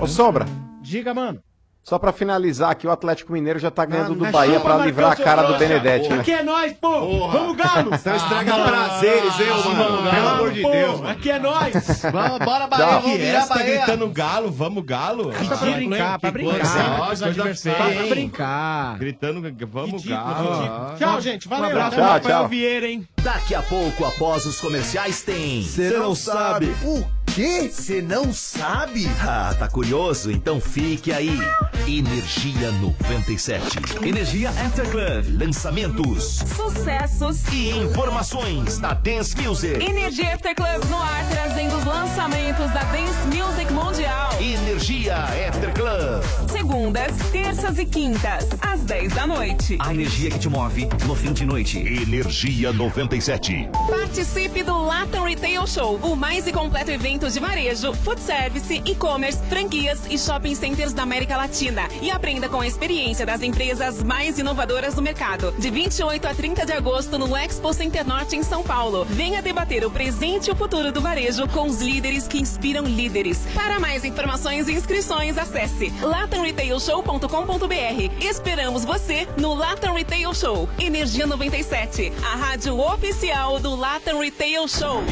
Ô, 0.00 0.06
Sombra, 0.06 0.44
Diga, 0.86 1.12
mano. 1.12 1.42
Só 1.88 2.00
pra 2.00 2.10
finalizar 2.10 2.70
aqui, 2.72 2.84
o 2.84 2.90
Atlético 2.90 3.32
Mineiro 3.32 3.60
já 3.60 3.70
tá 3.70 3.84
ganhando 3.84 4.10
Ah, 4.24 4.26
do 4.26 4.32
Bahia 4.32 4.58
pra 4.58 4.72
chupa, 4.72 4.84
livrar 4.86 5.12
a 5.12 5.14
cara 5.14 5.42
do. 5.44 5.56
Benedetti, 5.56 6.08
né? 6.08 6.18
Aqui 6.18 6.32
é 6.32 6.42
nós, 6.42 6.72
pô! 6.72 7.28
Vamos, 7.28 7.56
Galo! 7.56 7.94
Então 7.94 8.16
estraga 8.16 8.54
Ah, 8.54 8.64
prazeres, 8.66 9.38
hein, 9.38 9.46
vamos, 9.50 9.78
mano? 9.78 10.02
Galo, 10.02 10.10
Pelo 10.10 10.28
amor 10.28 10.50
de 10.50 10.62
pô, 10.62 10.70
Deus, 10.72 11.00
mano. 11.00 11.08
Aqui 11.08 11.30
é 11.30 11.38
nós! 11.38 12.02
Vamos, 12.12 12.38
bora, 12.44 12.66
Bahia, 12.66 12.86
Bahia, 12.86 12.96
que 12.96 13.02
vamos 13.06 13.18
virar 13.20 13.46
tá 13.46 13.54
Bahia. 13.54 13.76
gritando 13.76 14.08
galo, 14.08 14.50
vamos 14.50 14.84
galo. 14.84 15.30
Que 15.30 15.46
pra 15.46 15.56
brincar, 15.58 16.18
pra 16.18 16.30
brincar. 16.32 16.98
Nossa, 16.98 17.32
pra 17.32 18.06
brincar. 18.08 18.98
Gritando, 18.98 19.40
vamos 19.70 20.02
Ridículo, 20.02 20.24
galo. 20.24 20.56
ridículo. 20.56 20.96
Tchau, 20.98 21.20
gente, 21.20 21.46
valeu. 21.48 21.66
Um 21.66 21.70
abraço 21.70 21.96
Tchau, 21.96 22.04
Rafael 22.04 22.20
tchau. 22.20 22.48
Vieira, 22.48 22.88
hein? 22.88 23.08
Daqui 23.22 23.54
a 23.54 23.62
pouco, 23.62 24.04
após 24.04 24.44
os 24.44 24.60
comerciais, 24.60 25.22
tem. 25.22 25.62
Cê 25.62 25.90
não 25.90 26.16
sabe. 26.16 26.66
O 26.84 27.04
quê? 27.36 27.70
Você 27.70 28.00
não 28.00 28.32
sabe? 28.32 29.06
Ah, 29.20 29.54
tá 29.58 29.68
curioso? 29.68 30.30
Então 30.30 30.58
fique 30.58 31.12
aí. 31.12 31.38
Energia 31.86 32.72
97. 32.80 33.78
Energia 34.02 34.48
Afterclub. 34.48 35.36
Lançamentos. 35.38 36.38
Sucessos 36.56 37.44
E 37.52 37.70
informações 37.72 38.78
da 38.78 38.94
Dance 38.94 39.36
Music. 39.36 39.84
Energia 39.84 40.34
After 40.34 40.54
Club 40.54 40.84
no 40.88 40.96
ar, 40.96 41.28
trazendo 41.28 41.76
os 41.76 41.84
lançamentos 41.84 42.72
da 42.72 42.82
Dance 42.84 43.26
Music 43.26 43.70
Mundial. 43.70 44.30
Energia 44.40 45.16
After 45.48 45.72
Club. 45.74 46.50
Segundas, 46.50 47.12
terças 47.30 47.78
e 47.78 47.84
quintas, 47.84 48.48
às 48.62 48.80
10 48.80 49.12
da 49.12 49.26
noite. 49.26 49.76
A 49.80 49.92
energia 49.92 50.30
que 50.30 50.38
te 50.38 50.48
move 50.48 50.88
no 51.06 51.14
fim 51.14 51.34
de 51.34 51.44
noite. 51.44 51.78
Energia 51.78 52.72
97. 52.72 53.68
Participe 53.90 54.62
do 54.62 54.86
Latam 54.86 55.24
Retail 55.24 55.66
Show, 55.66 55.96
o 56.02 56.16
mais 56.16 56.46
e 56.46 56.52
completo 56.52 56.90
evento 56.90 57.25
de 57.34 57.40
varejo, 57.40 57.92
food 57.92 58.20
service, 58.20 58.82
e-commerce, 58.84 59.38
franquias 59.48 60.00
e 60.08 60.18
shopping 60.18 60.54
centers 60.54 60.92
da 60.92 61.02
América 61.02 61.36
Latina. 61.36 61.88
E 62.00 62.10
aprenda 62.10 62.48
com 62.48 62.60
a 62.60 62.66
experiência 62.66 63.26
das 63.26 63.42
empresas 63.42 64.02
mais 64.02 64.38
inovadoras 64.38 64.94
do 64.94 65.02
mercado. 65.02 65.52
De 65.58 65.70
28 65.70 66.26
a 66.26 66.34
30 66.34 66.66
de 66.66 66.72
agosto 66.72 67.18
no 67.18 67.36
Expo 67.36 67.72
Center 67.72 68.06
Norte 68.06 68.36
em 68.36 68.42
São 68.42 68.62
Paulo. 68.62 69.04
Venha 69.06 69.42
debater 69.42 69.84
o 69.84 69.90
presente 69.90 70.48
e 70.48 70.52
o 70.52 70.56
futuro 70.56 70.92
do 70.92 71.00
varejo 71.00 71.48
com 71.48 71.66
os 71.66 71.80
líderes 71.80 72.28
que 72.28 72.38
inspiram 72.38 72.84
líderes. 72.84 73.40
Para 73.54 73.80
mais 73.80 74.04
informações 74.04 74.68
e 74.68 74.72
inscrições, 74.72 75.38
acesse 75.38 75.92
latamretailshow.com.br. 76.00 78.12
Esperamos 78.20 78.84
você 78.84 79.26
no 79.36 79.54
Latam 79.54 79.94
Retail 79.94 80.34
Show. 80.34 80.68
Energia 80.78 81.26
97, 81.26 82.12
a 82.22 82.36
rádio 82.36 82.78
oficial 82.78 83.58
do 83.58 83.74
Latam 83.74 84.20
Retail 84.20 84.68
Show. 84.68 85.02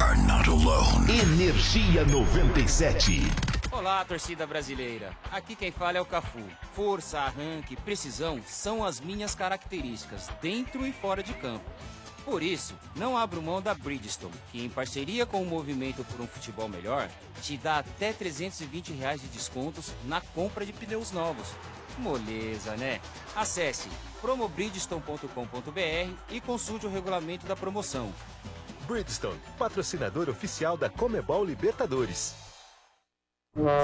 Are 0.00 0.16
not 0.16 0.48
alone. 0.48 1.06
Energia 1.40 2.04
97. 2.04 3.20
Olá, 3.70 4.04
torcida 4.04 4.44
brasileira. 4.44 5.16
Aqui 5.30 5.54
quem 5.54 5.70
fala 5.70 5.96
é 5.96 6.00
o 6.00 6.04
Cafu. 6.04 6.42
Força, 6.74 7.20
arranque, 7.20 7.76
precisão 7.76 8.40
são 8.44 8.84
as 8.84 9.00
minhas 9.00 9.36
características, 9.36 10.28
dentro 10.42 10.84
e 10.84 10.90
fora 10.90 11.22
de 11.22 11.32
campo. 11.34 11.64
Por 12.24 12.42
isso, 12.42 12.74
não 12.96 13.16
abro 13.16 13.40
mão 13.40 13.62
da 13.62 13.72
Bridgestone, 13.72 14.34
que 14.50 14.64
em 14.64 14.68
parceria 14.68 15.24
com 15.24 15.40
o 15.40 15.46
Movimento 15.46 16.02
por 16.02 16.20
um 16.20 16.26
Futebol 16.26 16.68
Melhor, 16.68 17.08
te 17.40 17.56
dá 17.56 17.78
até 17.78 18.12
320 18.12 18.92
reais 18.94 19.20
de 19.20 19.28
descontos 19.28 19.94
na 20.06 20.20
compra 20.20 20.66
de 20.66 20.72
pneus 20.72 21.12
novos. 21.12 21.46
Moleza, 21.98 22.76
né? 22.76 23.00
Acesse 23.36 23.88
promobridgestone.com.br 24.20 26.12
e 26.32 26.40
consulte 26.40 26.86
o 26.86 26.90
regulamento 26.90 27.46
da 27.46 27.54
promoção. 27.54 28.12
Bridgestone, 28.88 29.38
patrocinador 29.58 30.30
oficial 30.30 30.74
da 30.74 30.88
Comebol 30.88 31.44
Libertadores. 31.44 32.34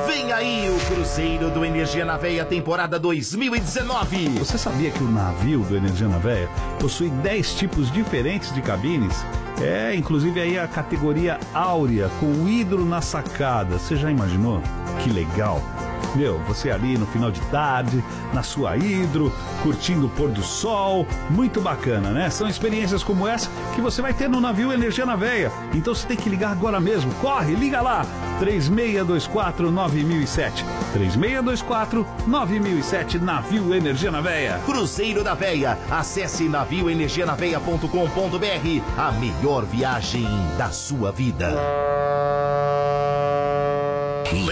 Vem 0.06 0.32
aí 0.32 0.70
o 0.70 0.78
Cruzeiro 0.86 1.50
do 1.50 1.62
Energia 1.62 2.06
na 2.06 2.16
Veia, 2.16 2.44
temporada 2.44 2.98
2019. 2.98 4.30
Você 4.38 4.56
sabia 4.56 4.90
que 4.90 5.02
o 5.02 5.10
navio 5.10 5.60
do 5.60 5.76
Energia 5.76 6.08
na 6.08 6.16
Veia 6.16 6.48
possui 6.80 7.10
10 7.10 7.54
tipos 7.54 7.92
diferentes 7.92 8.54
de 8.54 8.62
cabines? 8.62 9.14
É, 9.60 9.94
inclusive 9.94 10.40
aí 10.40 10.58
a 10.58 10.66
categoria 10.66 11.38
áurea, 11.52 12.08
com 12.18 12.48
hidro 12.48 12.82
na 12.82 13.02
sacada. 13.02 13.78
Você 13.78 13.96
já 13.96 14.10
imaginou? 14.10 14.62
Que 15.02 15.10
legal! 15.10 15.60
Meu, 16.14 16.38
você 16.40 16.70
ali 16.70 16.96
no 16.96 17.06
final 17.06 17.30
de 17.30 17.40
tarde, 17.42 18.02
na 18.32 18.42
sua 18.42 18.76
hidro, 18.76 19.32
curtindo 19.62 20.06
o 20.06 20.10
pôr 20.10 20.30
do 20.30 20.42
sol, 20.42 21.06
muito 21.30 21.60
bacana, 21.60 22.10
né? 22.10 22.30
São 22.30 22.48
experiências 22.48 23.02
como 23.02 23.26
essa 23.26 23.50
que 23.74 23.80
você 23.80 24.00
vai 24.00 24.14
ter 24.14 24.28
no 24.28 24.40
navio 24.40 24.72
Energia 24.72 25.06
na 25.06 25.16
Veia. 25.16 25.50
Então 25.72 25.94
você 25.94 26.06
tem 26.06 26.16
que 26.16 26.30
ligar 26.30 26.52
agora 26.52 26.80
mesmo. 26.80 27.12
Corre, 27.14 27.54
liga 27.54 27.80
lá! 27.80 28.06
3624 28.38 29.70
9007. 29.70 30.64
3624 30.92 32.06
9007, 32.26 33.18
navio 33.18 33.74
Energia 33.74 34.10
na 34.10 34.20
Veia. 34.20 34.60
Cruzeiro 34.64 35.22
da 35.22 35.34
Veia. 35.34 35.78
Acesse 35.90 36.48
navioenergianaveia.com.br. 36.48 38.98
A 38.98 39.12
melhor 39.12 39.64
viagem 39.64 40.26
da 40.56 40.70
sua 40.70 41.12
vida. 41.12 41.54